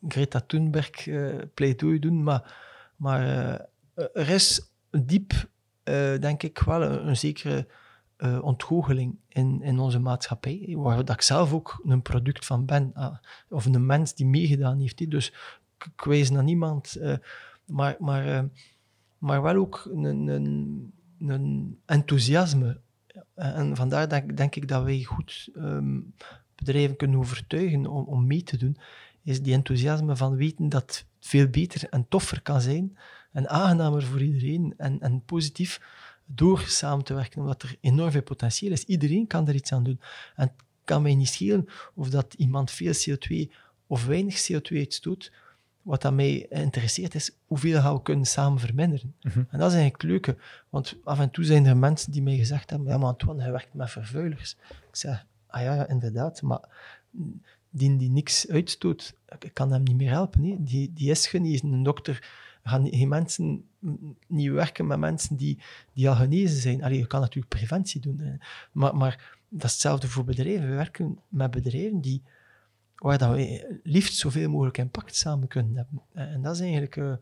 Greta 0.08 0.40
Thunberg 0.40 0.90
pleidooi 1.54 1.98
doen, 1.98 2.22
maar 2.22 2.54
maar 2.96 3.22
uh, 3.94 4.04
er 4.14 4.28
is 4.28 4.70
diep, 4.90 5.32
uh, 5.32 6.18
denk 6.18 6.42
ik, 6.42 6.58
wel 6.58 6.82
een, 6.82 7.16
zekere 7.16 7.66
uh, 8.18 8.42
ontgoocheling 8.42 9.16
in, 9.28 9.62
in 9.62 9.78
onze 9.78 9.98
maatschappij, 9.98 10.74
waar 10.76 10.96
dat 10.96 11.10
ik 11.16 11.22
zelf 11.22 11.52
ook 11.52 11.82
een 11.84 12.02
product 12.02 12.46
van 12.46 12.64
ben, 12.64 12.92
uh, 12.96 13.16
of 13.48 13.64
een 13.64 13.86
mens 13.86 14.14
die 14.14 14.26
meegedaan 14.26 14.80
heeft. 14.80 15.10
Dus 15.10 15.32
ik, 15.78 16.04
wijs 16.04 16.30
naar 16.30 16.44
niemand, 16.44 16.96
maar, 17.64 17.96
maar, 17.98 18.48
maar 19.18 19.42
wel 19.42 19.56
ook 19.56 19.88
een, 19.92 20.04
een, 20.04 20.92
een 21.18 21.78
enthousiasme. 21.84 22.80
En 23.34 23.76
vandaar 23.76 24.08
denk, 24.08 24.36
denk 24.36 24.56
ik 24.56 24.68
dat 24.68 24.84
wij 24.84 25.02
goed 25.02 25.48
um, 25.56 26.14
bedrijven 26.54 26.96
kunnen 26.96 27.18
overtuigen 27.18 27.86
om, 27.86 28.04
om 28.04 28.26
mee 28.26 28.42
te 28.42 28.56
doen, 28.56 28.76
is 29.22 29.42
die 29.42 29.54
enthousiasme 29.54 30.16
van 30.16 30.36
weten 30.36 30.68
dat 30.68 31.06
veel 31.26 31.48
beter 31.48 31.88
en 31.88 32.08
toffer 32.08 32.42
kan 32.42 32.60
zijn 32.60 32.96
en 33.32 33.48
aangenamer 33.48 34.02
voor 34.02 34.22
iedereen 34.22 34.74
en, 34.76 35.00
en 35.00 35.22
positief 35.24 35.80
door 36.26 36.60
samen 36.60 37.04
te 37.04 37.14
werken, 37.14 37.40
omdat 37.40 37.62
er 37.62 37.76
enorm 37.80 38.10
veel 38.10 38.22
potentieel 38.22 38.72
is. 38.72 38.84
Iedereen 38.84 39.26
kan 39.26 39.48
er 39.48 39.54
iets 39.54 39.72
aan 39.72 39.82
doen. 39.82 40.00
En 40.36 40.46
het 40.46 40.52
kan 40.84 41.02
mij 41.02 41.14
niet 41.14 41.28
schelen 41.28 41.68
of 41.94 42.10
dat 42.10 42.34
iemand 42.34 42.70
veel 42.70 42.92
CO2 42.92 43.52
of 43.86 44.06
weinig 44.06 44.48
CO2 44.52 44.76
uitstoot. 44.76 45.32
Wat 45.82 46.02
dat 46.02 46.12
mij 46.12 46.46
interesseert 46.48 47.14
is, 47.14 47.30
hoeveel 47.46 47.80
gaan 47.80 47.94
we 47.94 48.02
kunnen 48.02 48.26
samen 48.26 48.58
verminderen. 48.60 49.14
Mhm. 49.20 49.38
En 49.38 49.58
dat 49.58 49.70
is 49.70 49.76
eigenlijk 49.76 50.02
het 50.02 50.10
leuke, 50.10 50.36
want 50.68 50.96
af 51.04 51.18
en 51.18 51.30
toe 51.30 51.44
zijn 51.44 51.66
er 51.66 51.76
mensen 51.76 52.12
die 52.12 52.22
mij 52.22 52.36
gezegd 52.36 52.70
hebben, 52.70 52.88
ja 52.88 52.98
maar 52.98 53.08
Antoine, 53.08 53.42
hij 53.42 53.50
werkt 53.52 53.74
met 53.74 53.90
vervuilers. 53.90 54.56
Ik 54.68 54.96
zeg, 54.96 55.26
ah 55.46 55.62
ja, 55.62 55.74
ja 55.74 55.88
inderdaad, 55.88 56.42
maar 56.42 56.68
die, 57.76 57.96
die 57.96 58.10
niks 58.10 58.48
uitstoot, 58.48 59.14
ik 59.38 59.54
kan 59.54 59.72
hem 59.72 59.82
niet 59.82 59.96
meer 59.96 60.10
helpen. 60.10 60.64
Die, 60.64 60.92
die 60.92 61.10
is 61.10 61.26
genezen. 61.26 61.72
Een 61.72 61.82
dokter 61.82 62.28
gaan 62.64 62.88
geen 62.88 63.08
mensen 63.08 63.64
niet 64.26 64.50
werken 64.50 64.86
met 64.86 64.98
mensen 64.98 65.36
die, 65.36 65.58
die 65.92 66.08
al 66.08 66.14
genezen 66.14 66.60
zijn. 66.60 66.82
Allee, 66.82 66.98
je 66.98 67.06
kan 67.06 67.20
natuurlijk 67.20 67.54
preventie 67.54 68.00
doen, 68.00 68.40
maar, 68.72 68.96
maar 68.96 69.38
dat 69.48 69.64
is 69.64 69.72
hetzelfde 69.72 70.08
voor 70.08 70.24
bedrijven. 70.24 70.68
We 70.68 70.74
werken 70.74 71.18
met 71.28 71.50
bedrijven 71.50 72.00
die, 72.00 72.22
waar 72.96 73.18
dat 73.18 73.34
we 73.34 73.80
liefst 73.82 74.16
zoveel 74.16 74.50
mogelijk 74.50 74.78
impact 74.78 75.16
samen 75.16 75.48
kunnen 75.48 75.76
hebben. 75.76 76.02
En 76.12 76.42
dat 76.42 76.54
is 76.54 76.60
eigenlijk 76.60 76.96
uh, 76.96 77.12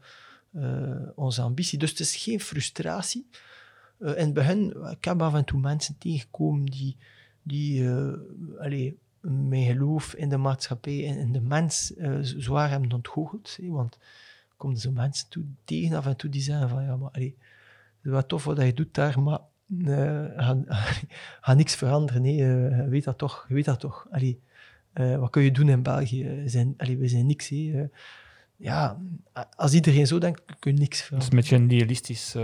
uh, 0.53 1.09
onze 1.15 1.43
ambitie. 1.43 1.79
Dus 1.79 1.91
het 1.91 2.01
is 2.01 2.17
geen 2.17 2.41
frustratie. 2.41 3.27
Uh, 3.99 4.11
in 4.11 4.25
het 4.25 4.35
begin, 4.35 4.77
ik 4.91 5.05
heb 5.05 5.23
af 5.23 5.35
en 5.35 5.45
toe 5.45 5.61
mensen 5.61 5.99
tegengekomen 5.99 6.65
die, 6.65 6.97
die 7.43 7.89
allee, 8.59 8.99
mijn 9.25 9.65
geloof 9.65 10.15
in 10.15 10.29
de 10.29 10.37
maatschappij 10.37 11.07
en 11.07 11.19
in 11.19 11.33
de 11.33 11.41
mens 11.41 11.93
uh, 11.97 12.19
zwaar 12.21 12.71
hebben 12.71 12.93
ontgoocheld. 12.93 13.57
Want 13.63 13.95
er 13.95 14.55
komen 14.57 14.79
zo 14.79 14.91
mensen 14.91 15.29
toe, 15.29 15.45
tegen 15.65 15.97
af 15.97 16.07
en 16.07 16.17
toe 16.17 16.31
die 16.31 16.43
zeggen 16.43 16.69
van 16.69 16.83
ja, 16.83 16.97
maar 16.97 17.11
allee, 17.11 17.37
het 17.97 18.05
is 18.05 18.11
wel 18.11 18.27
tof 18.27 18.45
wat 18.45 18.61
je 18.63 18.75
doet 18.75 18.95
daar, 18.95 19.21
maar 19.21 19.41
uh, 19.79 20.25
ga, 20.37 20.57
ga 21.41 21.55
niks 21.55 21.75
veranderen. 21.75 22.23
Nee, 22.23 22.37
uh, 22.39 22.77
je 22.77 22.89
weet 22.89 23.05
dat 23.05 23.19
toch. 23.19 23.45
Je 23.49 23.55
weet 23.55 23.65
dat 23.65 23.81
toch. 23.81 24.07
Allee, 24.11 24.41
uh, 24.95 25.19
wat 25.19 25.31
kun 25.31 25.43
je 25.43 25.53
doen 25.53 25.69
in 25.69 25.83
België? 25.83 26.43
Zijn, 26.47 26.75
allee, 26.77 26.99
we 26.99 27.09
zijn 27.09 27.27
niks. 27.27 27.53
Ja, 28.57 28.99
als 29.57 29.73
iedereen 29.73 30.07
zo 30.07 30.19
denkt, 30.19 30.43
kun 30.59 30.75
je 30.75 30.79
niks 30.79 31.03
veranderen. 31.03 31.37
Dat 31.37 31.45
is 31.45 31.53
een 31.53 31.57
beetje 31.57 31.57
een 31.57 31.77
nihilistisch 31.77 32.37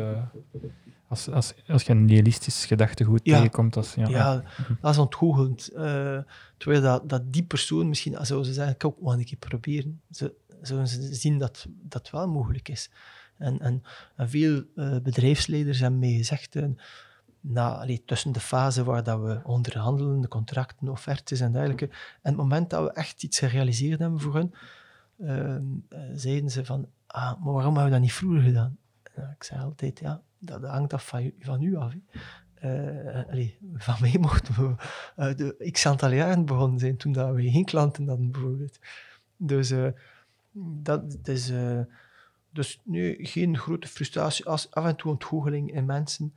als, 1.11 1.31
als, 1.31 1.55
als 1.69 1.83
je 1.83 1.93
een 1.93 2.09
realistisch 2.09 2.65
gedachtegoed 2.65 3.21
ja. 3.23 3.37
tegenkomt. 3.37 3.77
Als, 3.77 3.95
ja, 3.95 4.09
ja, 4.09 4.43
dat 4.81 4.91
is 4.91 4.99
ontgoochelend. 4.99 5.71
Uh, 5.73 6.19
terwijl 6.57 6.83
dat, 6.83 7.09
dat 7.09 7.33
die 7.33 7.43
persoon 7.43 7.89
misschien, 7.89 8.17
als 8.17 8.29
ze 8.29 8.45
zeggen, 8.45 8.75
ik 8.75 8.85
ook 8.85 9.01
wel 9.01 9.13
een 9.13 9.25
keer 9.25 9.39
proberen, 9.39 10.01
ze, 10.11 10.35
zullen 10.63 10.89
ze 10.89 11.15
zien 11.15 11.39
dat 11.39 11.67
dat 11.69 12.11
wel 12.11 12.29
mogelijk 12.29 12.69
is. 12.69 12.91
En, 13.39 13.61
en, 13.61 13.83
en 14.17 14.29
veel 14.29 14.65
uh, 14.75 14.97
bedrijfsleiders 15.03 15.81
hebben 15.81 15.99
mij 15.99 16.13
gezegd, 16.13 16.55
uh, 16.55 16.65
na, 17.41 17.75
allee, 17.75 18.03
tussen 18.05 18.33
de 18.33 18.41
fase 18.41 18.85
waar 18.85 19.03
dat 19.03 19.21
we 19.21 19.41
onderhandelen, 19.45 20.21
de 20.21 20.29
contracten, 20.29 20.89
offertes 20.89 21.41
en 21.41 21.53
dergelijke, 21.53 21.87
en 21.87 21.97
het 22.23 22.37
moment 22.37 22.71
dat 22.71 22.85
we 22.85 22.93
echt 22.93 23.23
iets 23.23 23.39
gerealiseerd 23.39 23.99
hebben 23.99 24.21
voor 24.21 24.35
hun, 24.35 24.55
zeiden 26.15 26.51
ze 26.51 26.65
van, 26.65 26.89
ah, 27.07 27.43
maar 27.45 27.53
waarom 27.53 27.75
hebben 27.75 27.85
we 27.85 27.91
dat 27.91 28.01
niet 28.01 28.13
vroeger 28.13 28.43
gedaan? 28.43 28.79
Ik 29.17 29.43
zei 29.43 29.61
altijd, 29.61 29.99
ja, 29.99 30.23
dat 30.39 30.65
hangt 30.65 30.93
af 30.93 31.07
van, 31.07 31.33
van 31.41 31.63
u 31.63 31.77
af. 31.77 31.95
Allez, 33.31 33.53
van 33.75 33.97
mij 34.01 34.17
mochten 34.21 34.55
we 34.55 34.75
uh, 35.17 35.37
de 35.37 35.71
x 35.71 35.87
aantal 35.87 36.13
jaren 36.13 36.45
begonnen 36.45 36.79
zijn 36.79 36.97
toen 36.97 37.13
dat 37.13 37.35
we 37.35 37.51
geen 37.51 37.65
klanten 37.65 38.09
hadden, 38.09 38.31
bijvoorbeeld. 38.31 38.79
Dus 39.37 39.71
uh, 39.71 39.89
dat 40.83 41.19
is 41.23 41.53
dus 42.51 42.81
nu 42.85 43.17
geen 43.19 43.59
grote 43.59 43.89
frustratie, 43.89 44.47
als 44.47 44.71
af 44.71 44.85
en 44.85 44.97
toe 44.97 45.11
ontgoocheling 45.11 45.73
in 45.73 45.87
mensen. 45.87 46.35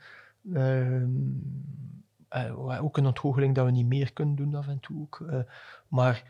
ook 2.79 2.97
een 2.97 3.05
ontgoocheling 3.05 3.55
dat 3.55 3.65
we 3.65 3.71
niet 3.71 3.87
meer 3.87 4.13
kunnen 4.13 4.35
doen 4.35 4.55
af 4.55 4.67
en 4.67 4.79
toe 4.79 5.01
ook. 5.01 5.25
maar 5.87 6.23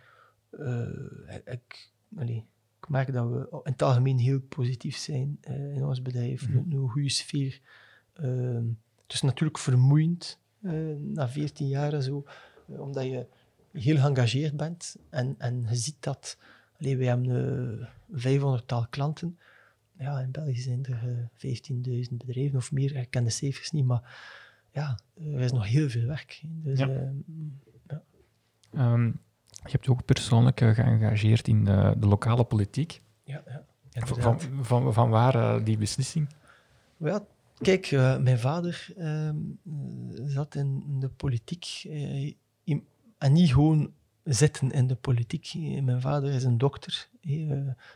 ik, 1.45 1.91
allez, 2.17 2.41
ik 2.83 2.89
merk 2.89 3.13
dat 3.13 3.29
we 3.29 3.47
in 3.51 3.71
het 3.71 3.81
algemeen 3.81 4.17
heel 4.17 4.39
positief 4.39 4.97
zijn 4.97 5.39
uh, 5.49 5.75
in 5.75 5.85
ons 5.85 6.01
bedrijf. 6.01 6.47
Mm 6.47 6.53
-hmm. 6.53 6.71
Een, 6.71 6.89
goede 6.89 7.09
sfeer. 7.09 7.61
Uh, 8.21 8.59
het 9.03 9.13
is 9.13 9.21
natuurlijk 9.21 9.57
vermoeiend 9.57 10.39
uh, 10.61 10.95
na 10.99 11.29
14 11.29 11.67
jaar 11.67 12.01
zo, 12.01 12.25
eh, 12.67 12.79
omdat 12.79 13.03
je 13.03 13.27
heel 13.71 13.97
geëngageerd 13.97 14.57
bent 14.57 14.95
en, 15.09 15.35
en 15.37 15.65
je 15.69 15.75
ziet 15.75 15.95
dat. 15.99 16.37
Allee, 16.79 16.97
wij 16.97 17.07
hebben 17.07 17.89
500-tal 18.11 18.87
klanten. 18.89 19.39
Ja, 19.97 20.19
in 20.19 20.31
België 20.31 20.61
zijn 20.61 20.85
er 20.85 21.29
15.000 22.09 22.15
bedrijven 22.15 22.57
of 22.57 22.71
meer. 22.71 22.95
Ik 22.95 23.09
ken 23.09 23.23
de 23.23 23.29
cijfers 23.29 23.71
niet, 23.71 23.85
maar 23.85 24.15
ja, 24.71 24.99
er 25.15 25.39
is 25.39 25.51
nog 25.51 25.67
heel 25.67 25.89
veel 25.89 26.05
werk. 26.05 26.41
Dus, 26.45 26.79
ja. 26.79 27.13
ja. 27.87 28.93
Um, 28.93 29.19
je 29.65 29.71
hebt 29.71 29.85
je 29.85 29.91
ook 29.91 30.05
persoonlijk 30.05 30.61
uh, 30.61 30.73
geëngageerd 30.73 31.47
in 31.47 31.63
de, 31.63 31.93
de, 31.97 32.07
lokale 32.07 32.43
politiek. 32.43 33.01
Ja, 33.23 33.43
ja. 33.47 33.63
Van, 34.05 34.39
van, 34.61 34.93
van, 34.93 35.09
waar 35.09 35.35
uh, 35.35 35.65
die 35.65 35.77
beslissing? 35.77 36.29
Ja, 36.97 37.25
kijk, 37.57 37.91
uh, 37.91 38.17
mijn 38.17 38.39
vader 38.39 38.87
ehm, 38.97 39.37
zat 40.25 40.55
in 40.55 40.83
de 40.99 41.09
politiek 41.09 41.65
in, 42.63 42.85
en 43.17 43.33
niet 43.33 43.51
gewoon 43.51 43.91
zitten 44.23 44.71
in 44.71 44.87
de 44.87 44.95
politiek. 44.95 45.53
Mijn 45.81 46.01
vader 46.01 46.33
is 46.33 46.43
een 46.43 46.57
dokter, 46.57 47.09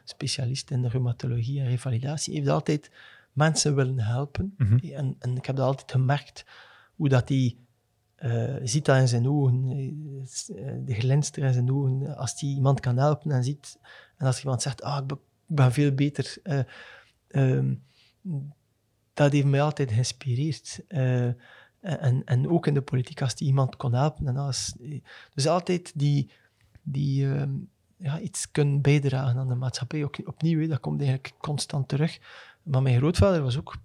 specialist 0.04 0.72
in 0.72 0.82
de 0.82 0.88
reumatologie 0.88 1.60
en 1.60 1.68
revalidatie. 1.68 2.34
Hij 2.34 2.42
heeft 2.42 2.54
altijd 2.54 2.92
mensen 3.34 3.76
willen 3.76 4.00
helpen. 4.00 4.54
Mm 4.58 4.68
-hmm. 4.68 4.92
en, 4.92 5.16
en, 5.20 5.38
ik 5.38 5.46
heb 5.46 5.56
dat 5.56 5.66
altijd 5.66 5.92
gemerkt, 5.92 6.46
hoe 6.96 7.10
dat 7.10 7.30
hij 7.30 7.56
je 8.20 8.62
ziet 8.64 8.86
dat 8.86 8.98
in 8.98 9.08
zijn 9.08 9.30
ogen, 9.30 9.62
de 10.86 10.94
glinster 10.94 11.44
in 11.44 11.54
zijn 11.54 11.72
ogen, 11.72 12.18
als 12.18 12.40
hij 12.40 12.50
iemand 12.50 12.80
kan 12.80 12.98
helpen 12.98 13.32
en 13.32 13.44
ziet, 13.44 13.80
en 14.18 14.26
als 14.26 14.40
iemand 14.40 14.62
zegt, 14.62 14.82
ah, 14.82 15.04
ik 15.08 15.18
ben, 15.46 15.72
veel 15.72 15.92
beter, 15.92 16.38
ehm, 17.28 17.74
dat 19.14 19.32
heeft 19.32 19.46
mij 19.46 19.62
altijd 19.62 19.92
geïnspireerd. 19.92 20.84
en, 21.82 22.22
en 22.26 22.50
ook 22.50 22.68
in 22.68 22.74
de 22.74 22.82
politiek, 22.82 23.22
als 23.22 23.36
die 23.36 23.48
iemand 23.48 23.76
kon 23.76 23.94
helpen. 23.94 24.54
Dus 25.34 25.48
altijd 25.48 25.92
die, 25.96 26.32
die, 26.82 27.34
ehm, 27.34 27.52
ja, 27.98 28.20
iets 28.20 28.52
kunnen 28.52 28.82
bijdragen 28.82 29.40
aan 29.40 29.48
de 29.48 29.56
maatschappij. 29.56 30.04
Ook, 30.04 30.18
opnieuw, 30.26 30.68
dat 30.68 30.80
komt 30.80 31.00
eigenlijk 31.00 31.34
constant 31.38 31.88
terug. 31.88 32.20
Maar 32.64 32.82
mijn 32.82 32.98
grootvader 32.98 33.42
was 33.42 33.58
ook, 33.58 33.78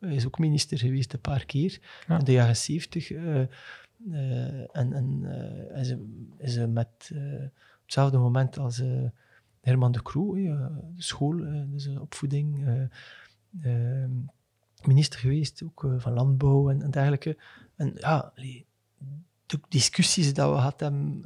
is 0.00 0.26
ook 0.26 0.38
minister 0.38 0.78
geweest 0.78 1.12
een 1.12 1.20
paar 1.20 1.44
keer, 1.44 1.80
in 2.08 2.24
de 2.24 2.32
jaren 2.32 2.56
zeventig. 2.56 3.10
Uh, 3.10 3.46
en 4.76 4.92
en 4.92 5.20
uh, 5.22 5.80
is, 5.80 5.94
is 6.38 6.66
met 6.66 7.10
hetzelfde 7.82 8.18
moment 8.18 8.58
als 8.58 8.82
Herman 9.60 9.92
de 9.92 10.02
Croo, 10.02 10.34
de 10.34 10.92
school, 10.96 11.36
dus 11.66 11.86
opvoeding, 11.86 12.66
minister 14.82 15.20
geweest, 15.20 15.62
ook 15.62 15.94
van 15.96 16.12
landbouw 16.12 16.70
en, 16.70 16.82
en 16.82 16.90
dergelijke. 16.90 17.36
En 17.76 17.92
ja, 17.94 18.32
de 19.46 19.60
discussies 19.68 20.34
dat 20.34 20.50
we 20.50 20.56
hadden 20.56 21.22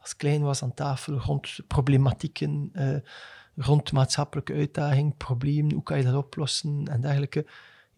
als 0.00 0.16
klein 0.16 0.42
was 0.42 0.62
aan 0.62 0.74
tafel 0.74 1.14
rond 1.14 1.60
problematieken, 1.66 2.72
rond 3.54 3.92
maatschappelijke 3.92 4.52
uitdaging, 4.52 5.16
problemen, 5.16 5.72
hoe 5.72 5.82
kan 5.82 5.98
je 5.98 6.04
dat 6.04 6.14
oplossen 6.14 6.84
en 6.84 7.00
dergelijke. 7.00 7.46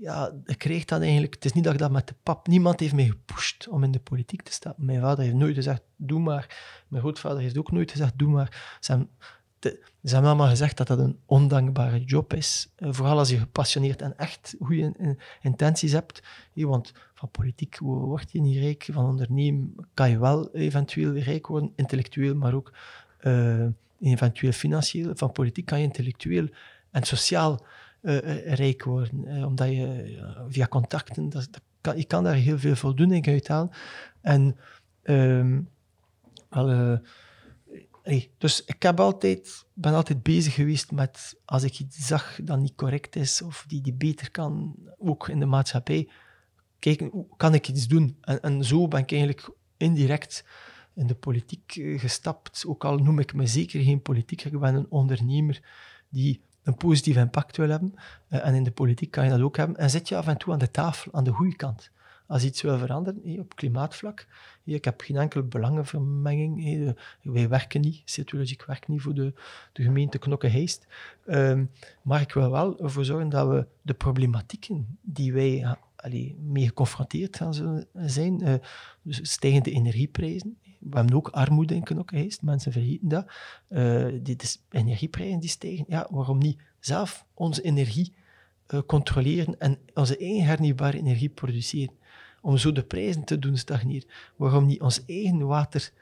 Ja, 0.03 0.33
ik 0.45 0.59
kreeg 0.59 0.85
dat 0.85 1.01
eigenlijk. 1.01 1.35
Het 1.35 1.45
is 1.45 1.53
niet 1.53 1.65
dat 1.65 1.73
ik 1.73 1.79
dat 1.79 1.91
met 1.91 2.09
de 2.09 2.15
pap. 2.23 2.47
Niemand 2.47 2.81
heeft 2.81 2.95
mij 2.95 3.07
gepusht 3.07 3.69
om 3.69 3.85
in 3.85 3.91
de 3.91 4.01
politiek 4.01 4.43
te 4.43 4.53
staan. 4.53 4.75
Mijn 4.77 5.01
vader 5.01 5.25
heeft 5.25 5.37
nooit 5.37 5.55
gezegd: 5.55 5.83
doe 5.97 6.21
maar. 6.21 6.57
Mijn 6.89 7.03
grootvader 7.03 7.41
heeft 7.41 7.59
ook 7.59 7.73
nooit 7.73 7.91
gezegd: 7.91 8.19
doe 8.19 8.31
maar. 8.31 8.79
Ze 8.81 9.07
hebben 10.03 10.31
allemaal 10.31 10.49
gezegd 10.49 10.77
dat 10.77 10.87
dat 10.87 10.99
een 10.99 11.19
ondankbare 11.27 12.05
job 12.05 12.35
is. 12.35 12.73
Eh, 12.77 12.89
vooral 12.93 13.19
als 13.19 13.31
je 13.31 13.39
gepassioneerd 13.39 14.03
en 14.03 14.19
echt 14.19 14.55
goede 14.61 15.17
intenties 15.41 15.93
hebt. 15.93 16.23
want 16.55 16.93
van 17.15 17.31
politiek 17.31 17.79
word 17.79 18.33
je 18.33 18.41
niet 18.41 18.59
rijk. 18.59 18.89
Van 18.93 19.07
ondernemen 19.07 19.75
kan 19.95 20.11
je 20.11 20.19
wel 20.19 20.55
eventueel 20.55 21.17
rijk 21.17 21.47
worden, 21.47 21.73
intellectueel, 21.77 22.35
maar 22.35 22.55
ook 22.55 22.73
uh, 23.21 23.67
eventueel 24.01 24.53
financieel. 24.53 25.17
Van 25.17 25.33
politiek 25.33 25.67
kan 25.67 25.79
je 25.79 25.85
intellectueel 25.85 26.49
en 26.91 27.03
sociaal 27.03 27.65
rijk 28.45 28.85
worden. 28.85 29.45
omdat 29.45 29.69
je 29.69 30.19
via 30.49 30.67
contacten, 30.67 31.29
dat, 31.29 31.49
kan, 31.81 31.97
je 31.97 32.05
kan 32.05 32.25
daar 32.25 32.35
heel 32.35 32.59
veel 32.59 32.77
voldoening 32.77 33.27
uit 33.27 33.49
halen. 33.49 33.71
En 34.21 34.57
wel, 36.49 37.01
dus 38.39 38.65
ik 38.65 38.83
heb 38.83 39.01
altijd, 39.01 39.65
ben 39.73 39.95
altijd 39.95 40.23
bezig 40.23 40.55
geweest 40.55 40.91
met, 40.91 41.41
als 41.45 41.63
ik 41.63 41.79
iets 41.79 42.07
zag 42.07 42.39
dat 42.43 42.59
niet 42.59 42.75
correct 42.75 43.17
is, 43.17 43.43
of 43.43 43.65
die, 43.69 43.81
die 43.81 43.95
beter 43.95 44.31
kan, 44.31 44.77
ook 44.99 45.29
in 45.29 45.39
de 45.39 45.47
maatschappij, 45.47 46.09
kijken, 46.79 47.27
kan 47.37 47.55
ik 47.55 47.69
iets 47.69 47.89
doen? 47.89 48.17
En, 48.21 48.41
en 48.41 48.65
zo 48.65 48.89
ben 48.89 49.01
ik 49.01 49.13
eigenlijk 49.13 49.51
indirect 49.77 50.45
in 50.95 51.07
de 51.07 51.15
politiek 51.15 51.77
eh, 51.77 52.01
gestapt, 52.01 52.65
ook 52.67 52.85
al 52.85 52.99
noem 52.99 53.19
ik 53.19 53.35
me 53.35 53.47
zeker 53.47 53.83
geen 53.83 54.03
politiek, 54.03 54.45
ik 54.45 54.59
ben 54.59 54.75
een 54.75 54.91
ondernemer 54.91 55.61
die 56.09 56.43
een 56.63 56.75
positief 56.75 57.17
impact 57.17 57.57
wil 57.57 57.69
hebben. 57.69 57.95
Eh, 58.29 58.47
en 58.47 58.55
in 58.55 58.65
de 58.65 58.73
politiek 58.73 59.11
kan 59.11 59.25
je 59.25 59.31
dat 59.31 59.41
ook 59.41 59.57
hebben. 59.57 59.77
En 59.77 59.91
zit 59.91 60.09
je 60.09 60.17
af 60.17 60.27
en 60.27 60.37
toe 60.37 60.53
aan 60.53 60.59
de 60.59 60.71
tafel, 60.71 61.13
aan 61.13 61.25
de 61.25 61.31
goede 61.31 61.57
kant 61.57 61.91
als 62.33 62.45
iets 62.45 62.63
wil 62.63 62.79
veranderen 62.79 63.39
op 63.39 63.57
klimaatvlak. 63.57 64.27
Ik 64.65 64.85
heb 64.85 65.01
geen 65.01 65.17
enkele 65.17 65.43
belangenvermenging. 65.43 66.95
Wij 67.23 67.49
werken 67.49 67.81
niet, 67.81 68.03
Cetologic 68.05 68.65
werkt 68.65 68.89
niet 68.89 69.03
voor 69.03 69.15
de, 69.15 69.33
de 69.73 69.83
gemeente 69.83 70.19
Knokke-Heist. 70.19 70.87
Um, 71.27 71.71
maar 72.03 72.21
ik 72.21 72.33
wil 72.33 72.51
wel 72.51 72.81
ervoor 72.81 73.05
zorgen 73.05 73.29
dat 73.29 73.49
we 73.49 73.67
de 73.83 73.95
problematieken 73.95 74.99
die 75.01 75.33
wij 75.33 75.77
allee, 75.97 76.37
mee 76.41 76.67
geconfronteerd 76.67 77.37
gaan 77.37 77.55
zijn, 77.93 78.61
dus 79.03 79.21
stijgende 79.23 79.71
energieprijzen, 79.71 80.57
we 80.91 80.97
hebben 80.97 81.17
ook 81.17 81.29
armoede 81.29 81.75
in 81.75 81.83
Knokke-Heist, 81.83 82.43
mensen 82.43 82.73
vergeten 82.73 83.09
dat. 83.09 83.27
Uh, 83.69 84.07
die, 84.23 84.37
de 84.37 84.57
energieprijzen 84.71 85.41
die 85.41 85.51
stijgen, 85.51 85.85
ja, 85.89 86.07
waarom 86.11 86.39
niet 86.39 86.61
zelf 86.81 87.25
onze 87.35 87.63
energie 87.63 88.15
uh, 88.69 88.81
controleren 88.87 89.61
en 89.61 89.79
onze 89.95 90.17
eigen 90.17 90.45
hernieuwbare 90.45 90.99
energie 90.99 91.29
produceren? 91.29 92.01
om 92.43 92.59
zo 92.59 92.73
de 92.73 92.83
prijzen 92.83 93.25
te 93.25 93.39
doen 93.39 93.57
stagneren. 93.57 94.09
Waarom 94.37 94.67
niet 94.67 94.81
ons 94.81 95.05
eigen 95.07 95.47
water, 95.47 95.93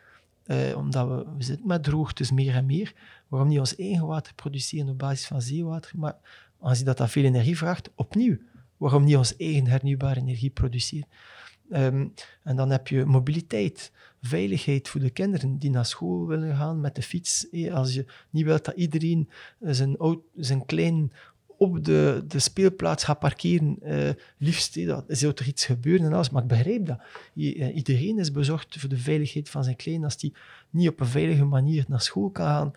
eh, 0.44 0.76
omdat 0.76 1.09
we, 1.09 1.26
zitten 1.39 1.67
met 1.67 1.83
droogtes 1.83 2.31
meer 2.31 2.55
en 2.55 2.67
meer, 2.67 2.92
waarom 3.28 3.49
niet 3.49 3.59
ons 3.59 3.76
eigen 3.76 4.07
water 4.07 4.34
produceren 4.34 4.89
op 4.89 4.99
basis 4.99 5.26
van 5.26 5.42
zeewater, 5.42 5.92
maar 5.97 6.17
als 6.59 6.78
je 6.78 6.84
dat, 6.84 6.97
dat 6.97 7.10
veel 7.10 7.25
energie 7.25 7.57
vraagt, 7.57 7.91
opnieuw, 7.94 8.36
waarom 8.76 9.05
niet 9.05 9.17
ons 9.17 9.36
eigen 9.36 9.67
hernieuwbare 9.67 10.20
energie 10.20 10.50
produceren? 10.50 11.09
Ehm, 11.70 12.07
en 12.42 12.57
dan 12.57 12.70
heb 12.70 12.89
je 12.89 13.05
mobiliteit, 13.05 13.92
veiligheid 14.23 14.89
voor 14.89 15.00
de 15.00 15.10
kinderen 15.10 15.58
die 15.58 15.70
naar 15.70 15.86
school 15.86 16.26
willen 16.26 16.57
gaan 16.57 16.81
met 16.81 16.94
de 16.94 17.02
fiets. 17.02 17.47
Als 17.73 17.94
je 17.94 18.05
niet 18.31 18.44
wilt 18.44 18.65
dat 18.65 18.76
iedereen 18.76 19.28
zijn, 19.60 19.97
zijn 20.34 20.66
klein 20.66 21.12
op 21.57 21.84
de, 21.84 22.24
de 22.28 22.39
speelplaats 22.39 23.05
gaat 23.05 23.18
parkeren, 23.18 23.78
uh, 23.82 24.10
liefst, 24.39 24.86
dat, 24.86 25.05
zou 25.08 25.32
er 25.34 25.47
iets 25.47 25.65
gebeuren 25.65 26.07
en 26.07 26.12
alles. 26.12 26.31
Maar 26.31 26.42
ik 26.42 26.49
begrijp 26.49 26.86
dat. 26.86 26.99
Eh, 27.36 27.76
iedereen 27.76 28.18
is 28.18 28.32
bezorgd 28.32 28.76
voor 28.78 28.89
de 28.89 28.99
veiligheid 28.99 29.49
van 29.49 29.65
zijn 29.65 29.76
klein. 29.76 30.05
Als 30.05 30.16
die 30.16 30.32
niet 30.70 30.89
op 30.89 31.00
een 31.00 31.07
veilige 31.07 31.44
manier 31.44 31.84
naar 31.89 32.00
school 32.00 32.31
kan 32.31 32.47
gaan, 32.47 32.73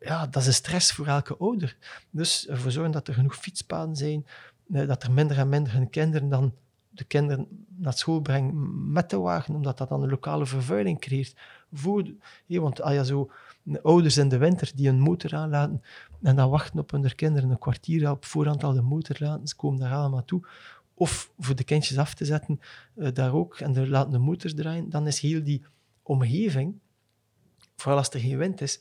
ja, 0.00 0.26
dat 0.26 0.42
is 0.42 0.46
een 0.46 0.54
stress 0.54 0.92
voor 0.92 1.06
elke 1.06 1.36
ouder. 1.36 1.76
Dus 2.10 2.48
ervoor 2.48 2.70
zorgen 2.70 2.92
dat 2.92 3.08
er 3.08 3.14
genoeg 3.14 3.36
fietspaden 3.36 3.96
zijn, 3.96 4.26
dat 4.66 5.02
er 5.02 5.12
minder 5.12 5.38
en 5.38 5.48
minder 5.48 5.72
hun 5.72 5.90
kinderen 5.90 6.28
dan 6.28 6.52
de 6.96 7.04
kinderen 7.04 7.66
naar 7.76 7.92
school 7.92 8.20
brengen 8.20 8.92
met 8.92 9.10
de 9.10 9.18
wagen, 9.18 9.54
omdat 9.54 9.78
dat 9.78 9.88
dan 9.88 10.02
een 10.02 10.08
lokale 10.08 10.46
vervuiling 10.46 11.00
creëert. 11.00 11.36
Voor, 11.72 12.04
want 12.46 12.82
als 12.82 12.94
je 12.94 13.04
zo 13.04 13.30
ouders 13.82 14.16
in 14.16 14.28
de 14.28 14.38
winter 14.38 14.72
die 14.74 14.88
een 14.88 15.00
motor 15.00 15.34
aanlaten 15.34 15.82
en 16.22 16.36
dan 16.36 16.50
wachten 16.50 16.78
op 16.78 16.90
hun 16.90 17.14
kinderen 17.14 17.50
een 17.50 17.58
kwartier 17.58 18.10
op 18.10 18.24
voorhand 18.24 18.64
al 18.64 18.72
de 18.72 18.82
motor 18.82 19.16
laten, 19.18 19.46
ze 19.46 19.56
komen 19.56 19.80
daar 19.80 19.92
allemaal 19.92 20.24
toe. 20.24 20.46
Of 20.94 21.30
voor 21.38 21.56
de 21.56 21.64
kindjes 21.64 21.98
af 21.98 22.14
te 22.14 22.24
zetten, 22.24 22.60
uh, 22.94 23.08
daar 23.12 23.34
ook, 23.34 23.60
en 23.60 23.72
dan 23.72 23.88
laten 23.88 24.12
de 24.12 24.18
motors 24.18 24.54
draaien, 24.54 24.90
dan 24.90 25.06
is 25.06 25.20
heel 25.20 25.44
die 25.44 25.64
omgeving, 26.02 26.78
vooral 27.76 27.98
als 27.98 28.10
er 28.10 28.20
geen 28.20 28.38
wind 28.38 28.60
is, 28.60 28.80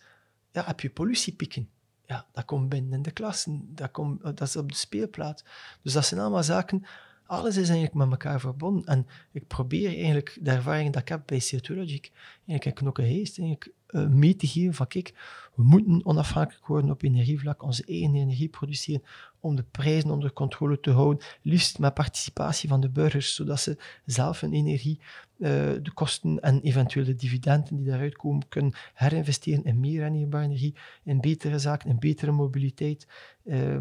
ja, 0.52 0.66
heb 0.66 0.80
je 0.80 0.90
pollutiepieken. 0.90 1.70
Ja, 2.08 2.26
dat 2.32 2.46
komt 2.46 2.70
binnen 2.70 2.94
in 2.94 3.02
de 3.02 3.12
klassen, 3.12 3.70
dat, 3.76 3.92
komt, 3.92 4.22
dat 4.22 4.42
is 4.42 4.56
op 4.56 4.70
de 4.70 4.78
speelplaats. 4.78 5.44
Dus 5.82 5.94
dat 5.94 6.06
zijn 6.06 6.20
allemaal 6.20 6.44
zaken 6.44 6.86
alles 7.26 7.58
is 7.58 7.70
eigenlijk 7.70 7.94
met 7.94 8.10
elkaar 8.10 8.40
verbonden. 8.40 8.86
En 8.86 9.08
ik 9.32 9.48
probeer 9.48 9.88
eigenlijk 9.88 10.38
de 10.42 10.52
ervaring 10.52 10.94
dat 10.94 11.02
ik 11.02 11.08
heb 11.08 11.22
bij 11.26 11.40
Ceatologic, 11.40 12.12
eigenlijk 12.36 12.66
in 12.66 12.74
Knokkenheest, 12.74 13.40
eigenlijk 13.40 13.72
uh, 13.90 14.08
mee 14.08 14.36
te 14.36 14.48
geven 14.48 14.74
van 14.74 14.88
kijk, 14.88 15.14
we 15.56 15.64
moeten 15.64 16.06
onafhankelijk 16.06 16.68
worden 16.68 16.92
op 16.92 17.02
energievlak, 17.04 17.64
onze 17.64 17.86
eigen 17.86 18.16
energie 18.16 18.50
produceren, 18.50 19.04
om 19.40 19.56
de 19.56 19.64
prijzen 19.72 20.12
onder 20.12 20.34
controle 20.34 20.80
te 20.80 20.92
houden, 20.92 21.26
liefst 21.42 21.80
met 21.80 21.94
participatie 21.94 22.70
van 22.70 22.82
de 22.82 22.90
burgers, 22.90 23.36
zodat 23.36 23.60
ze 23.60 23.78
zelf 24.06 24.40
hun 24.40 24.54
energie, 24.54 25.00
uh, 25.38 25.50
de 25.82 25.92
kosten 25.94 26.40
en 26.40 26.62
eventueel 26.62 27.06
de 27.06 27.16
dividenden 27.16 27.76
die 27.76 27.86
daaruit 27.86 28.16
komen, 28.16 28.48
kunnen 28.48 28.74
herinvesteren 28.94 29.64
in 29.64 29.80
meer 29.80 30.02
hernieuwbare 30.02 30.44
energie, 30.44 30.76
in 31.04 31.22
betere 31.22 31.60
zaken, 31.60 31.90
in 31.90 32.00
betere 32.00 32.32
mobiliteit, 32.32 33.08
uh, 33.44 33.74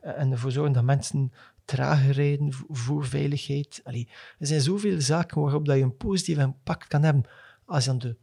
en 0.00 0.32
ervoor 0.32 0.52
zorgen 0.52 0.72
dat 0.72 0.84
mensen 0.84 1.32
trager 1.68 2.10
rijden 2.10 2.52
voor 2.68 3.06
veiligheid. 3.06 3.80
Allee, 3.84 4.08
er 4.38 4.46
zijn 4.46 4.60
zoveel 4.60 5.00
zaken 5.00 5.40
waarop 5.40 5.66
dat 5.66 5.76
je 5.76 5.82
een 5.82 5.96
positief 5.96 6.38
impact 6.38 6.86
kan 6.86 7.02
hebben 7.02 7.24
als 7.64 7.84
je 7.84 7.90
aan 7.90 7.98
de 7.98 8.16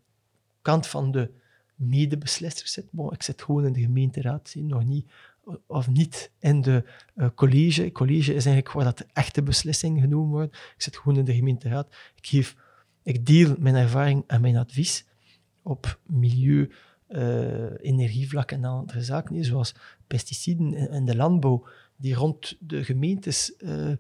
kant 0.62 0.88
van 0.88 1.12
de 1.12 1.32
medebeslissers 1.76 2.72
zit. 2.72 2.86
Ik 3.10 3.24
zit 3.24 3.42
gewoon 3.42 3.66
in 3.66 3.74
de 3.74 3.82
gemeenteraad, 3.82 4.54
nog 4.58 4.86
niet, 4.86 5.12
of 5.66 5.88
niet 5.88 6.32
in 6.40 6.62
de 6.62 6.84
uh, 7.16 7.28
college. 7.36 7.92
College 7.92 8.34
is 8.34 8.46
eigenlijk 8.46 8.72
waar 8.72 8.84
dat 8.84 8.98
de 8.98 9.08
echte 9.14 9.44
beslissingen 9.44 10.02
genomen 10.02 10.30
worden. 10.30 10.50
Ik 10.52 10.82
zit 10.82 10.98
gewoon 10.98 11.18
in 11.18 11.26
de 11.26 11.36
gemeenteraad. 11.36 11.88
Ik, 12.16 12.28
geef, 12.28 12.56
ik 13.04 13.26
deel 13.26 13.56
mijn 13.60 13.76
ervaring 13.76 14.24
en 14.28 14.42
mijn 14.42 14.58
advies 14.58 15.06
op 15.62 16.00
milieu, 16.06 16.72
uh, 17.10 17.86
energievlak 17.86 18.52
en 18.52 18.64
andere 18.64 19.04
zaken, 19.04 19.44
zoals 19.44 19.76
pesticiden 20.08 20.90
in 20.92 21.06
de 21.06 21.16
landbouw 21.16 21.68
die 21.96 22.16
rond 22.16 22.58
de 22.60 22.84
gemeentes 22.84 23.54
uh, 23.60 23.92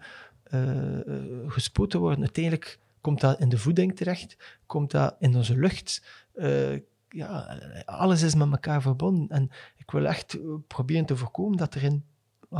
gespoten 1.47 1.99
worden. 1.99 2.19
Uiteindelijk 2.19 2.79
komt 3.01 3.21
dat 3.21 3.39
in 3.39 3.49
de 3.49 3.57
voeding 3.57 3.95
terecht, 3.95 4.37
komt 4.65 4.91
dat 4.91 5.15
in 5.19 5.35
onze 5.35 5.57
lucht. 5.57 6.03
Uh, 6.35 6.79
ja, 7.09 7.59
alles 7.85 8.21
is 8.21 8.35
met 8.35 8.51
elkaar 8.51 8.81
verbonden. 8.81 9.29
En 9.29 9.51
ik 9.77 9.91
wil 9.91 10.05
echt 10.05 10.37
proberen 10.67 11.05
te 11.05 11.17
voorkomen 11.17 11.57
dat 11.57 11.75
er 11.75 11.83
in 11.83 12.03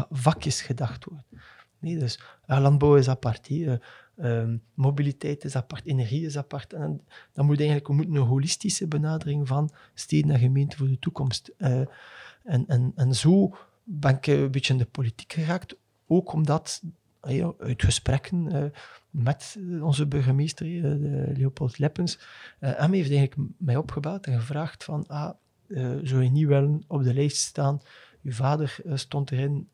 vakjes 0.10 0.62
gedacht 0.62 1.06
wordt. 1.06 1.24
Nee, 1.80 1.98
dus 1.98 2.20
landbouw 2.46 2.96
is 2.96 3.10
apart, 3.10 3.50
ehm, 4.16 4.58
mobiliteit 4.74 5.44
is 5.44 5.56
apart, 5.56 5.86
energie 5.86 6.26
is 6.26 6.38
apart. 6.38 6.74
En 6.74 7.02
dan 7.34 7.46
moet 7.46 7.58
eigenlijk, 7.58 7.88
we 7.88 7.94
moeten 7.94 8.16
een 8.16 8.22
holistische 8.22 8.88
benadering 8.88 9.48
van 9.48 9.70
steden 9.94 10.32
en 10.32 10.40
gemeenten 10.40 10.78
voor 10.78 10.88
de 10.88 11.00
toekomst. 11.00 11.52
En, 11.58 11.88
en, 12.68 12.92
en 12.96 13.16
zo 13.16 13.58
ben 13.86 14.16
ik 14.16 14.28
een 14.28 14.52
beetje 14.52 14.74
in 14.74 14.80
de 14.80 14.86
politiek 14.86 15.34
geraakt, 15.34 15.76
ook 16.08 16.34
omdat 16.34 16.82
uit 17.58 17.84
gesprekken 17.84 18.56
uh, 18.56 18.64
met 19.10 19.58
onze 19.82 20.08
burgemeester, 20.08 20.68
uh, 20.68 21.38
Leopold 21.38 21.78
Leppens, 21.78 22.20
hem 22.60 22.94
heeft 22.94 23.10
eigenlijk 23.10 23.50
mij 23.58 23.76
opgebeld 23.76 24.26
en 24.28 24.40
gevraagd 24.40 24.84
van, 24.84 25.08
ah, 25.08 25.30
zou 26.04 26.24
je 26.24 26.30
niet 26.30 26.48
wel 26.48 26.84
op 26.88 27.04
de 27.04 27.14
lijst 27.14 27.38
staan? 27.38 27.82
Uw 28.24 28.32
vader 28.32 28.78
stond 28.94 29.32
erin, 29.32 29.70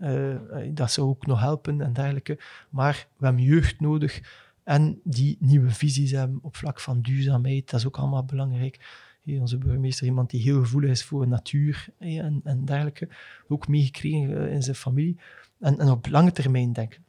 dat 0.74 0.92
zou 0.92 1.08
ook 1.08 1.26
nog 1.26 1.40
helpen 1.40 1.82
en 1.82 1.94
dergelijke. 1.94 2.40
Maar 2.70 3.08
we 3.18 3.26
hebben 3.26 3.44
jeugd 3.44 3.80
nodig 3.80 4.22
en 4.64 5.00
die 5.04 5.38
nieuwe 5.40 5.70
visies 5.70 6.12
hebben 6.12 6.40
op 6.42 6.56
vlak 6.56 6.80
van 6.80 7.02
duurzaamheid, 7.02 7.70
dat 7.70 7.80
is 7.80 7.86
ook 7.86 7.98
allemaal 7.98 8.26
belangrijk. 8.26 8.80
Onze 9.26 9.58
burgemeester, 9.58 10.06
iemand 10.06 10.30
die 10.30 10.42
heel 10.42 10.60
gevoelig 10.60 10.90
is 10.90 11.04
voor 11.04 11.28
natuur 11.28 11.88
en, 11.98 12.42
en 12.44 12.66
dergelijke, 12.66 13.10
ook 13.48 13.68
meegekregen 13.68 14.52
in 14.52 14.64
zijn 14.64 14.76
familie. 14.76 15.18
En, 15.60 15.80
en 15.80 15.90
op 15.90 16.08
lange 16.08 16.32
termijn 16.32 16.74
denken. 16.74 17.04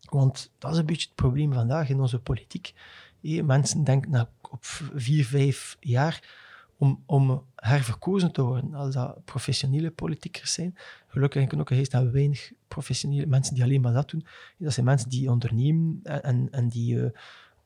Want 0.00 0.52
dat 0.58 0.72
is 0.72 0.78
een 0.78 0.86
beetje 0.86 1.06
het 1.06 1.14
probleem 1.14 1.52
vandaag 1.52 1.88
in 1.88 2.00
onze 2.00 2.20
politiek. 2.20 2.74
Mensen 3.20 3.84
denken 3.84 4.10
na 4.10 4.30
op 4.50 4.64
vier, 4.94 5.24
vijf 5.24 5.76
jaar 5.80 6.42
om, 6.76 7.02
om 7.06 7.44
herverkozen 7.56 8.32
te 8.32 8.42
worden, 8.42 8.74
als 8.74 8.94
dat 8.94 9.24
professionele 9.24 9.90
politiekers 9.90 10.52
zijn. 10.52 10.76
Gelukkig 11.06 11.42
in 11.42 11.58
hebben 11.58 12.04
we 12.04 12.10
weinig 12.10 12.52
professionele 12.68 13.26
mensen 13.26 13.54
die 13.54 13.64
alleen 13.64 13.80
maar 13.80 13.92
dat 13.92 14.10
doen. 14.10 14.26
Dat 14.58 14.72
zijn 14.72 14.86
mensen 14.86 15.08
die 15.08 15.30
ondernemen 15.30 16.00
en, 16.02 16.48
en 16.50 16.68
die... 16.68 16.94
Uh, 16.94 17.10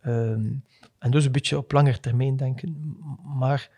um, 0.06 0.64
en 0.98 1.10
dus 1.10 1.24
een 1.24 1.32
beetje 1.32 1.58
op 1.58 1.72
langer 1.72 2.00
termijn 2.00 2.36
denken. 2.36 2.96
Maar 3.38 3.70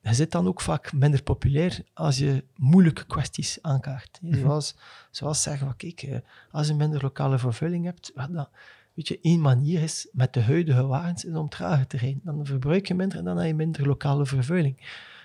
je 0.00 0.14
zit 0.14 0.32
dan 0.32 0.46
ook 0.46 0.60
vaak 0.60 0.92
minder 0.92 1.22
populair 1.22 1.82
als 1.94 2.18
je 2.18 2.44
moeilijke 2.56 3.06
kwesties 3.06 3.58
aankaart. 3.62 4.18
Mhm. 4.22 4.38
Zoals, 4.38 4.76
zoals 5.10 5.42
zeggen, 5.42 5.66
van, 5.66 5.76
kijk, 5.76 6.02
eh, 6.02 6.18
als 6.50 6.66
je 6.66 6.74
minder 6.74 7.02
lokale 7.02 7.38
vervulling 7.38 7.84
hebt, 7.84 8.12
dat, 8.14 8.50
weet 8.94 9.08
je, 9.08 9.18
één 9.22 9.40
manier 9.40 9.82
is 9.82 10.08
met 10.12 10.32
de 10.32 10.42
huidige 10.42 10.86
wagens 10.86 11.24
is 11.24 11.34
om 11.34 11.48
trager 11.48 11.86
te 11.86 11.96
rijden. 11.96 12.20
Dan 12.24 12.46
verbruik 12.46 12.86
je 12.86 12.94
minder 12.94 13.18
en 13.18 13.24
dan 13.24 13.36
heb 13.36 13.46
je 13.46 13.54
minder 13.54 13.86
lokale 13.86 14.26
vervuiling. 14.26 14.76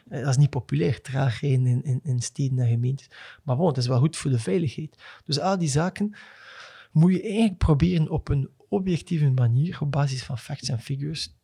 Eh, 0.10 0.20
dat 0.20 0.30
is 0.30 0.38
niet 0.38 0.50
populair, 0.50 1.02
traag 1.02 1.40
rijden 1.40 1.66
in, 1.66 1.84
in, 1.84 2.00
in 2.04 2.22
steden 2.22 2.60
en 2.60 2.68
gemeentes. 2.68 3.10
Maar 3.44 3.56
bon, 3.56 3.68
het 3.68 3.78
is 3.78 3.88
wel 3.88 4.00
goed 4.00 4.18
voor 4.18 4.32
de 4.32 4.40
veiligheid. 4.40 4.98
Dus 5.26 5.40
al 5.40 5.58
die 5.58 5.70
zaken 5.70 6.16
moet 6.92 7.12
je 7.12 7.22
eigenlijk 7.22 7.58
proberen 7.58 8.10
op 8.10 8.30
een 8.30 8.50
objectieve 8.74 9.30
manier, 9.30 9.82
op 9.82 9.92
basis 9.92 10.24
van 10.24 10.38
facts 10.38 10.70
en 10.70 10.80
figures, 10.80 11.36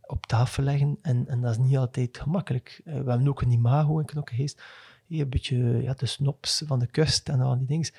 op 0.00 0.26
tafel 0.26 0.62
leggen. 0.62 0.98
En, 1.02 1.28
en 1.28 1.40
dat 1.40 1.50
is 1.50 1.58
niet 1.58 1.76
altijd 1.76 2.18
gemakkelijk. 2.18 2.80
Uh, 2.84 2.84
we 3.02 3.10
hebben 3.10 3.28
ook 3.28 3.42
een 3.42 3.50
imago 3.50 3.98
in 3.98 4.04
Knokkengeest. 4.04 4.62
Een 5.08 5.28
beetje 5.28 5.56
ja, 5.82 5.94
de 5.94 6.06
snops 6.06 6.62
van 6.66 6.78
de 6.78 6.86
kust 6.86 7.28
en 7.28 7.40
al 7.40 7.58
die 7.58 7.66
dingen. 7.66 7.90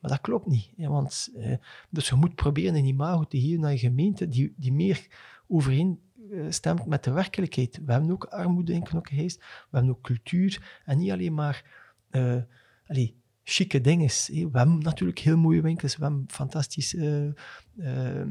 Maar 0.00 0.10
dat 0.10 0.20
klopt 0.20 0.46
niet. 0.46 0.70
want, 0.76 1.30
uh, 1.36 1.56
dus 1.90 2.08
je 2.08 2.14
moet 2.14 2.34
proberen 2.34 2.74
een 2.74 2.84
imago 2.84 3.24
te 3.24 3.40
geven 3.40 3.60
naar 3.60 3.72
je 3.72 3.78
gemeente 3.78 4.28
die, 4.28 4.54
die 4.56 4.72
meer 4.72 5.06
overeen 5.46 6.00
uh, 6.30 6.46
stemt 6.48 6.86
met 6.86 7.04
de 7.04 7.10
werkelijkheid. 7.10 7.80
We 7.84 7.92
hebben 7.92 8.10
ook 8.10 8.24
armoede 8.24 8.72
in 8.72 8.82
Knokkengeest. 8.82 9.38
We 9.38 9.76
hebben 9.76 9.90
ook 9.90 10.02
cultuur. 10.02 10.80
En 10.84 10.98
niet 10.98 11.10
alleen 11.10 11.34
maar... 11.34 11.86
Allez, 12.86 13.10
chique 13.50 13.80
dingen. 13.80 14.06
We 14.06 14.58
hebben 14.58 14.78
natuurlijk 14.78 15.18
heel 15.18 15.36
mooie 15.36 15.62
winkels, 15.62 15.96
we 15.96 16.02
hebben 16.02 16.24
fantastische 16.28 17.34
uh, 17.76 18.22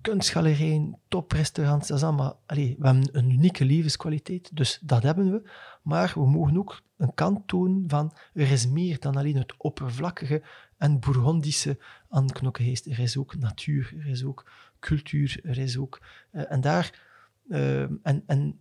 kunstgalerijen, 0.00 0.98
toprestaurants, 1.08 1.88
dat 1.88 1.96
is 1.96 2.02
allemaal... 2.02 2.40
We 2.46 2.76
hebben 2.80 3.08
een 3.12 3.30
unieke 3.30 3.64
levenskwaliteit, 3.64 4.56
dus 4.56 4.78
dat 4.82 5.02
hebben 5.02 5.30
we. 5.32 5.50
Maar 5.82 6.12
we 6.14 6.30
mogen 6.30 6.58
ook 6.58 6.82
een 6.96 7.14
kant 7.14 7.48
tonen 7.48 7.84
van 7.86 8.12
er 8.32 8.50
is 8.50 8.68
meer 8.68 9.00
dan 9.00 9.16
alleen 9.16 9.36
het 9.36 9.54
oppervlakkige 9.56 10.42
en 10.76 11.00
Bourgondische 11.00 11.78
aan 12.08 12.30
Knokkenheest. 12.30 12.86
Er 12.86 12.98
is 12.98 13.16
ook 13.16 13.36
natuur, 13.36 13.94
er 13.98 14.06
is 14.06 14.24
ook 14.24 14.50
cultuur, 14.78 15.40
er 15.42 15.58
is 15.58 15.78
ook... 15.78 16.02
Uh, 16.32 16.52
en 16.52 16.60
daar... 16.60 17.02
Uh, 17.48 17.80
en, 17.80 18.02
en, 18.02 18.60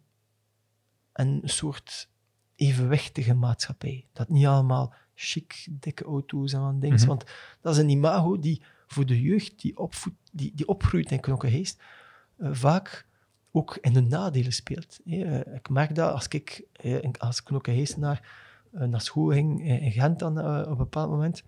en 1.11 1.39
een 1.41 1.49
soort 1.49 2.09
evenwichtige 2.55 3.33
maatschappij. 3.33 4.07
Dat 4.13 4.29
niet 4.29 4.45
allemaal 4.45 4.93
chic, 5.15 5.67
dikke 5.69 6.03
auto's 6.03 6.53
en 6.53 6.61
wat 6.61 6.81
dingen. 6.81 6.99
Mhm. 6.99 7.07
Want 7.07 7.23
dat 7.61 7.73
is 7.73 7.81
een 7.81 7.89
imago 7.89 8.39
die 8.39 8.61
voor 8.87 9.05
de 9.05 9.21
jeugd 9.21 9.61
die, 9.61 9.77
opvoed, 9.77 10.13
die, 10.31 10.51
die 10.55 10.67
opgroeit 10.67 11.11
in 11.11 11.19
Knokkenheest 11.19 11.81
uh, 12.37 12.49
vaak 12.51 13.07
ook 13.51 13.77
in 13.81 13.93
de 13.93 14.01
nadelen 14.01 14.53
speelt. 14.53 14.99
Uh, 15.05 15.39
ik 15.39 15.69
merk 15.69 15.95
dat 15.95 16.13
als 16.13 16.27
ik 16.27 16.65
uh, 16.83 17.09
als 17.17 17.43
Knokkenheest 17.43 17.97
naar, 17.97 18.29
naar 18.71 19.01
school 19.01 19.31
ging 19.31 19.69
in 19.69 19.91
Gent 19.91 20.19
dan, 20.19 20.39
op 20.39 20.67
een 20.67 20.77
bepaald 20.77 21.09
moment. 21.09 21.43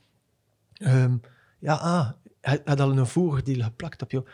Um, 0.77 1.21
ja, 1.59 1.73
ah, 1.73 2.11
hij 2.41 2.61
had 2.65 2.79
al 2.79 2.97
een 2.97 3.07
voordeel 3.07 3.63
geplakt 3.63 4.01
op 4.01 4.11
jou. 4.11 4.25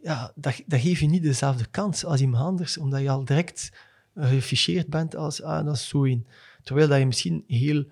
Ja, 0.00 0.32
dat, 0.34 0.62
dat 0.66 0.80
geeft 0.80 1.00
je 1.00 1.06
niet 1.06 1.22
dezelfde 1.22 1.66
kans 1.66 2.04
als 2.04 2.20
iemand 2.20 2.44
anders, 2.44 2.78
omdat 2.78 3.00
je 3.00 3.10
al 3.10 3.24
direct 3.24 3.72
geficheerd 4.14 4.88
bent 4.88 5.16
als, 5.16 5.42
ah, 5.42 5.64
dat 5.64 5.74
is 5.74 5.88
zo 5.88 6.02
in. 6.02 6.26
Terwijl 6.62 6.88
dat 6.88 6.98
je 6.98 7.06
misschien 7.06 7.44
heel 7.46 7.84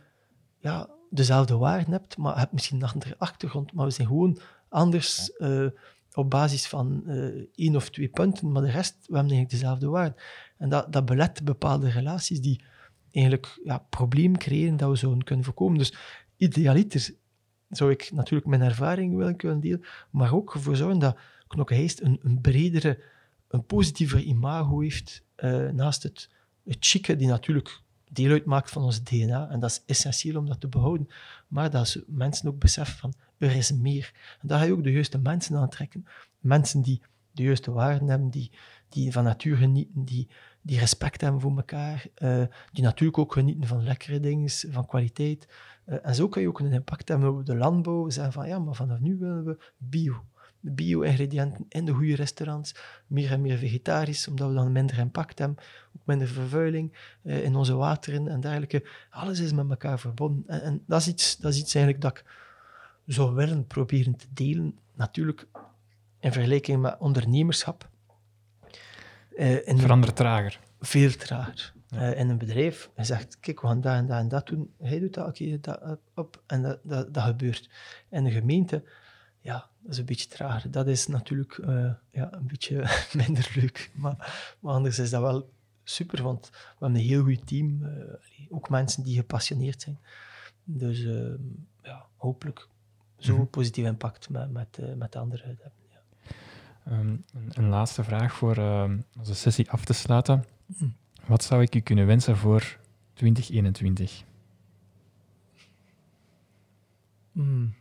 ja, 0.63 0.89
dezelfde 1.11 1.57
waarden 1.57 1.93
hebt, 1.93 2.17
maar 2.17 2.39
hebt 2.39 2.53
misschien 2.53 2.83
een 2.83 2.89
andere 2.89 3.19
achtergrond. 3.19 3.73
Maar 3.73 3.87
we 3.87 3.93
zijn 3.93 4.07
gewoon 4.07 4.39
anders 4.69 5.31
uh, 5.39 5.67
op 6.13 6.31
basis 6.31 6.67
van 6.67 7.03
uh, 7.07 7.45
één 7.55 7.77
of 7.77 7.91
twee 7.91 8.09
punten, 8.09 8.53
maar 8.53 8.63
de 8.63 8.71
rest, 8.71 8.93
we 8.93 9.15
hebben 9.15 9.33
eigenlijk 9.33 9.51
dezelfde 9.51 9.89
waarden. 9.89 10.17
En 10.59 10.69
dat, 10.69 10.93
dat 10.93 11.05
belet 11.05 11.45
bepaalde 11.45 11.91
relaties 11.91 12.41
die 12.41 12.65
eigenlijk 13.11 13.61
ja, 13.65 13.79
problemen 13.79 14.39
creëren 14.39 14.77
dat 14.77 14.91
we 14.91 14.97
zouden 14.97 15.25
kunnen 15.25 15.45
voorkomen. 15.45 15.79
Dus 15.79 15.95
idealiter 16.37 17.15
zou 17.69 17.91
ik 17.91 18.11
natuurlijk 18.13 18.49
mijn 18.49 18.63
ervaring 18.63 19.17
willen 19.17 19.37
kunnen 19.37 19.61
delen, 19.61 19.85
maar 20.11 20.35
ook 20.35 20.55
ervoor 20.55 20.77
zorgen 20.77 20.99
dat 20.99 21.17
Knokkenheist 21.47 22.01
een, 22.01 22.21
een 22.23 22.41
bredere, 22.41 23.03
een 23.49 23.65
positiever 23.65 24.21
imago 24.21 24.81
heeft, 24.81 25.25
uh, 25.37 25.71
naast 25.71 26.03
het, 26.03 26.31
het 26.65 26.77
chique, 26.81 27.17
die 27.17 27.27
natuurlijk 27.27 27.81
deel 28.13 28.31
uitmaakt 28.31 28.71
van 28.71 28.83
ons 28.83 29.03
DNA. 29.03 29.49
En 29.49 29.61
dat 29.61 29.71
is 29.71 29.83
essentieel 29.87 30.39
om 30.39 30.47
dat 30.47 30.61
te 30.61 30.69
behouden. 30.69 31.09
Maar 31.49 31.71
dat 31.71 31.99
mensen 32.07 32.49
ook 32.49 32.59
beseffen 32.59 32.99
van, 32.99 33.15
er 33.39 33.57
is 33.57 33.73
meer. 33.73 34.13
En 34.41 34.49
daar 34.49 34.59
ga 34.59 34.65
je 34.65 34.73
ook 34.73 34.83
de 34.83 34.93
juiste 34.93 35.19
mensen 35.19 35.57
aantrekken. 35.57 36.07
Mensen 36.41 36.83
die 36.83 37.03
de 37.31 37.43
juiste 37.43 37.73
waarden 37.73 38.09
hebben, 38.09 38.31
die, 38.31 38.51
die 38.89 39.13
van 39.13 39.25
natuur 39.25 39.57
genieten, 39.57 40.05
die, 40.05 40.29
die 40.63 40.79
respect 40.79 41.21
hebben 41.21 41.41
voor 41.41 41.57
elkaar, 41.57 42.07
uh, 42.23 42.45
die 42.73 42.85
natuurlijk 42.85 43.19
ook 43.19 43.33
genieten 43.33 43.67
van 43.67 43.85
lekkere 43.85 44.21
dingen, 44.21 44.51
van 44.51 44.87
kwaliteit. 44.87 45.49
Uh, 45.87 45.97
en 46.03 46.15
zo 46.15 46.29
kan 46.29 46.43
je 46.43 46.49
ook 46.49 46.61
een 46.61 46.73
impact 46.73 47.09
hebben 47.09 47.31
op 47.31 47.47
de 47.47 47.57
landbouw. 47.57 48.11
Zeggen 48.11 48.33
van, 48.33 48.49
ja, 48.49 48.59
maar 48.59 48.75
vanaf 48.75 49.01
nu 49.01 49.17
willen 49.19 49.45
we 49.45 49.65
bio 49.77 50.25
bio-ingrediënten 50.63 51.67
in 51.69 51.85
de 51.85 51.93
goede 51.93 52.15
restaurants, 52.15 52.75
meer 53.07 53.31
en 53.31 53.41
meer 53.41 53.57
vegetarisch, 53.59 54.29
omdat 54.29 54.49
we 54.49 54.55
dan 54.55 54.73
minder 54.73 54.99
impact 54.99 55.39
hebben, 55.39 55.57
ook 55.97 56.07
minder 56.07 56.29
vervuiling 56.29 56.93
eh, 57.23 57.45
in 57.45 57.55
onze 57.55 57.75
wateren 57.75 58.29
en 58.29 58.41
dergelijke. 58.41 58.89
Alles 59.11 59.39
is 59.39 59.53
met 59.53 59.71
elkaar 59.71 59.99
verbonden. 59.99 60.45
En, 60.47 60.63
en, 60.63 60.83
dat, 60.87 61.01
is 61.01 61.09
iets, 61.09 61.37
dat 61.37 61.53
is 61.53 61.59
iets 61.59 61.75
eigenlijk 61.75 62.05
dat 62.05 62.17
ik 62.17 62.25
zou 63.07 63.35
willen 63.35 63.67
proberen 63.67 64.17
te 64.17 64.27
delen. 64.33 64.79
Natuurlijk, 64.95 65.47
in 66.21 66.33
vergelijking 66.33 66.81
met 66.81 66.97
ondernemerschap. 66.99 67.91
Uh, 69.37 69.69
in 69.69 69.79
Verandert 69.79 70.17
trager. 70.17 70.61
Veel 70.81 71.11
trager. 71.11 71.73
Uh, 71.95 72.19
in 72.19 72.29
een 72.29 72.39
bedrijf, 72.39 72.91
je 72.97 73.05
zegt, 73.05 73.41
kijk, 73.41 73.61
we 73.61 73.67
gaan 73.67 73.81
dat 73.81 73.95
en 73.95 74.07
dat 74.07 74.19
en 74.19 74.29
dat 74.29 74.47
doen. 74.47 74.75
Hij 74.79 74.99
doet 75.01 75.15
dat, 75.15 75.27
oké, 75.27 75.61
dat 75.61 75.99
op. 76.15 76.43
En 76.47 76.63
dat, 76.63 76.79
dat, 76.83 77.15
dat 77.15 77.23
gebeurt. 77.23 77.71
In 78.11 78.25
een 78.25 78.33
gemeente 78.33 78.83
ja, 79.43 79.69
dat 79.81 79.93
is 79.93 79.99
een 79.99 80.05
beetje 80.05 80.29
trager. 80.29 80.71
Dat 80.71 80.87
is 80.87 81.07
natuurlijk 81.07 81.57
uh, 81.57 81.93
ja, 82.11 82.33
een 82.33 82.47
beetje 82.47 82.85
minder 83.27 83.53
leuk. 83.55 83.91
Maar, 83.95 84.55
maar, 84.61 84.73
anders 84.73 84.99
is 84.99 85.11
dat 85.11 85.21
wel 85.21 85.51
super, 85.85 86.23
want 86.23 86.51
we 86.51 86.57
hebben 86.79 87.01
een 87.01 87.07
heel 87.07 87.23
goed 87.23 87.47
team. 87.47 87.83
Uh, 87.83 87.91
ook 88.51 88.69
mensen 88.69 89.03
die 89.03 89.17
gepassioneerd 89.17 89.83
zijn. 89.83 89.99
Dus 90.65 91.01
uh, 91.01 91.35
ja, 91.83 92.07
hopelijk 92.17 92.69
zo'n 93.17 93.39
mm 93.39 93.51
positief 93.51 93.87
impact 93.87 94.31
met, 94.31 94.53
met, 94.53 94.97
met 94.97 95.13
de 95.13 95.19
anderen 95.19 95.47
hebben. 95.47 95.73
Ja. 95.91 96.99
Um, 96.99 97.25
een, 97.35 97.51
een, 97.53 97.69
laatste 97.69 98.05
vraag 98.05 98.33
voor 98.33 98.57
onze 99.19 99.35
sessie 99.35 99.71
af 99.71 99.85
te 99.85 99.93
sluiten. 99.93 100.45
Mm. 100.67 100.95
Wat 101.27 101.45
zou 101.45 101.63
ik 101.63 101.75
u 101.75 101.81
kunnen 101.81 102.07
wensen 102.07 102.37
voor 102.37 102.79
2021? 103.15 104.25
Mm. 107.33 107.75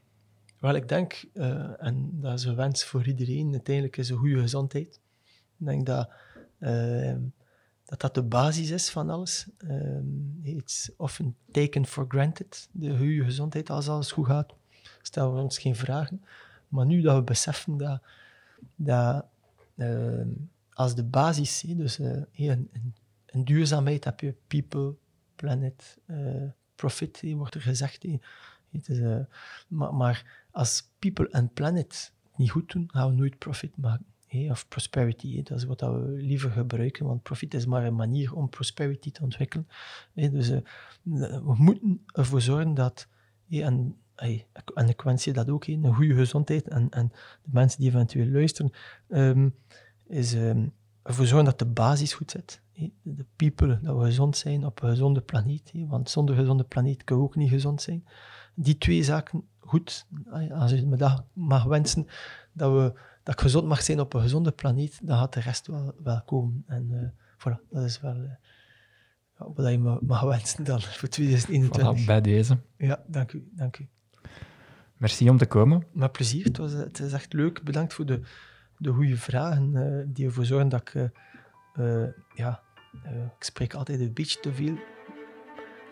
Wel, 0.61 0.75
ik 0.75 0.87
denk, 0.87 1.25
uh, 1.33 1.83
en 1.83 2.09
dat 2.21 2.39
is 2.39 2.45
een 2.45 2.55
wens 2.55 2.83
voor 2.83 3.07
iedereen, 3.07 3.51
uiteindelijk 3.51 3.97
is 3.97 4.09
een 4.09 4.17
goede 4.17 4.39
gezondheid. 4.39 4.99
Ik 5.57 5.65
denk 5.65 5.85
dat 5.85 6.09
uh, 6.59 7.15
dat, 7.85 7.99
dat 7.99 8.13
de 8.13 8.23
basis 8.23 8.69
is 8.69 8.89
van 8.89 9.09
alles. 9.09 9.47
Uh, 9.59 10.53
it's 10.55 10.91
often 10.97 11.35
taken 11.51 11.85
for 11.85 12.05
granted, 12.07 12.69
de 12.71 12.97
goede 12.97 13.23
gezondheid, 13.23 13.69
als 13.69 13.87
alles 13.87 14.11
goed 14.11 14.25
gaat. 14.25 14.53
Stellen 15.01 15.35
we 15.35 15.41
ons 15.41 15.57
geen 15.57 15.75
vragen. 15.75 16.23
Maar 16.67 16.85
nu 16.85 17.01
dat 17.01 17.15
we 17.15 17.23
beseffen 17.23 17.77
dat, 17.77 18.01
dat 18.75 19.25
als 20.73 20.95
de 20.95 21.03
basis, 21.03 21.61
dus 21.61 21.99
een, 21.99 22.69
duurzaamheid 23.43 24.03
heb 24.03 24.19
je 24.19 24.35
people, 24.47 24.95
planet, 25.35 25.97
profit, 26.75 27.21
wordt 27.21 27.55
er 27.55 27.61
gezegd. 27.61 28.05
Het 28.71 28.89
is, 28.89 28.99
maar, 29.67 29.93
maar, 29.93 30.45
als 30.51 30.89
people 30.99 31.29
en 31.29 31.53
planet 31.53 32.13
niet 32.35 32.51
goed 32.51 32.71
doen, 32.71 32.89
gaan 32.91 33.09
we 33.09 33.15
nooit 33.15 33.37
profit 33.37 33.77
maken. 33.77 34.05
Of 34.49 34.67
prosperity, 34.67 35.43
dat 35.43 35.57
is 35.57 35.63
wat 35.63 35.81
we 35.81 36.13
liever 36.17 36.51
gebruiken, 36.51 37.05
want 37.05 37.23
profit 37.23 37.53
is 37.53 37.65
maar 37.65 37.85
een 37.85 37.95
manier 37.95 38.33
om 38.35 38.49
prosperity 38.49 39.11
te 39.11 39.23
ontwikkelen. 39.23 39.67
Dus 40.13 40.49
we 41.03 41.53
moeten 41.57 42.03
ervoor 42.13 42.41
zorgen 42.41 42.73
dat, 42.73 43.07
en 43.49 43.95
en 44.73 44.89
ik 44.89 45.01
wens 45.01 45.23
je 45.23 45.33
dat 45.33 45.49
ook, 45.49 45.65
een 45.65 45.93
goede 45.93 46.13
gezondheid. 46.13 46.67
En, 46.67 46.89
en 46.89 47.11
de 47.43 47.49
mensen 47.51 47.79
die 47.79 47.89
eventueel 47.89 48.27
luisteren, 48.27 48.71
um, 49.07 49.55
is 50.07 50.33
um, 50.33 50.73
ervoor 51.03 51.25
zorgen 51.25 51.45
dat 51.45 51.59
de 51.59 51.65
basis 51.65 52.13
goed 52.13 52.31
zit. 52.31 52.61
De 53.01 53.25
people, 53.35 53.79
dat 53.81 53.97
we 53.97 54.03
gezond 54.03 54.37
zijn 54.37 54.65
op 54.65 54.81
een 54.81 54.89
gezonde 54.89 55.21
planeet. 55.21 55.71
Want 55.73 56.09
zonder 56.09 56.35
gezonde 56.35 56.63
planeet 56.63 57.03
kunnen 57.03 57.23
we 57.23 57.29
ook 57.29 57.35
niet 57.35 57.49
gezond 57.49 57.81
zijn. 57.81 58.05
Die 58.61 58.77
twee 58.77 59.03
zaken 59.03 59.43
goed, 59.71 60.05
als 60.51 60.71
je 60.71 60.85
me 60.85 60.95
dat 60.95 61.23
mag 61.33 61.63
wensen, 61.63 62.07
dat, 62.53 62.71
we, 62.71 62.99
dat 63.23 63.33
ik 63.33 63.41
gezond 63.41 63.67
mag 63.67 63.81
zijn 63.81 63.99
op 63.99 64.13
een 64.13 64.21
gezonde 64.21 64.51
planeet, 64.51 64.99
dan 65.01 65.17
gaat 65.17 65.33
de 65.33 65.39
rest 65.39 65.67
wel, 65.67 65.95
wel 66.03 66.21
komen. 66.25 66.63
En 66.67 66.87
uh, 66.91 67.07
voilà, 67.37 67.69
dat 67.69 67.83
is 67.83 68.01
wel... 68.01 68.15
Uh, 68.15 68.31
wat 69.55 69.71
je 69.71 69.99
mag 70.01 70.21
wensen 70.21 70.63
dan 70.63 70.81
voor 70.81 71.09
2021. 71.09 72.03
Voilà, 72.03 72.05
bij 72.05 72.21
deze. 72.21 72.57
Ja, 72.77 73.03
dank 73.07 73.31
u. 73.31 73.49
Dank 73.51 73.77
u. 73.77 73.87
Merci 74.97 75.29
om 75.29 75.37
te 75.37 75.45
komen. 75.45 75.85
Met 75.91 76.11
plezier. 76.11 76.43
Het, 76.43 76.57
was, 76.57 76.71
het 76.71 76.99
is 76.99 77.13
echt 77.13 77.33
leuk. 77.33 77.63
Bedankt 77.63 77.93
voor 77.93 78.05
de, 78.05 78.21
de 78.77 78.91
goede 78.91 79.17
vragen 79.17 79.71
uh, 79.73 80.03
die 80.07 80.25
ervoor 80.25 80.45
zorgen 80.45 80.69
dat 80.69 80.81
ik... 80.81 81.11
Ja, 82.35 82.61
ik 83.37 83.43
spreek 83.43 83.73
altijd 83.73 83.99
een 83.99 84.13
beetje 84.13 84.39
te 84.39 84.53
veel. 84.53 84.73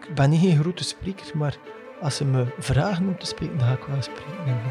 Ik 0.07 0.15
ben 0.15 0.29
niet 0.29 0.43
een 0.43 0.59
grote 0.59 0.83
spreker, 0.83 1.37
maar 1.37 1.57
als 2.01 2.15
ze 2.15 2.25
me 2.25 2.45
vragen 2.57 3.07
om 3.07 3.17
te 3.17 3.25
spreken, 3.25 3.57
dan 3.57 3.67
ga 3.67 3.73
ik 3.73 3.83
wel 3.83 4.01
spreken. 4.01 4.61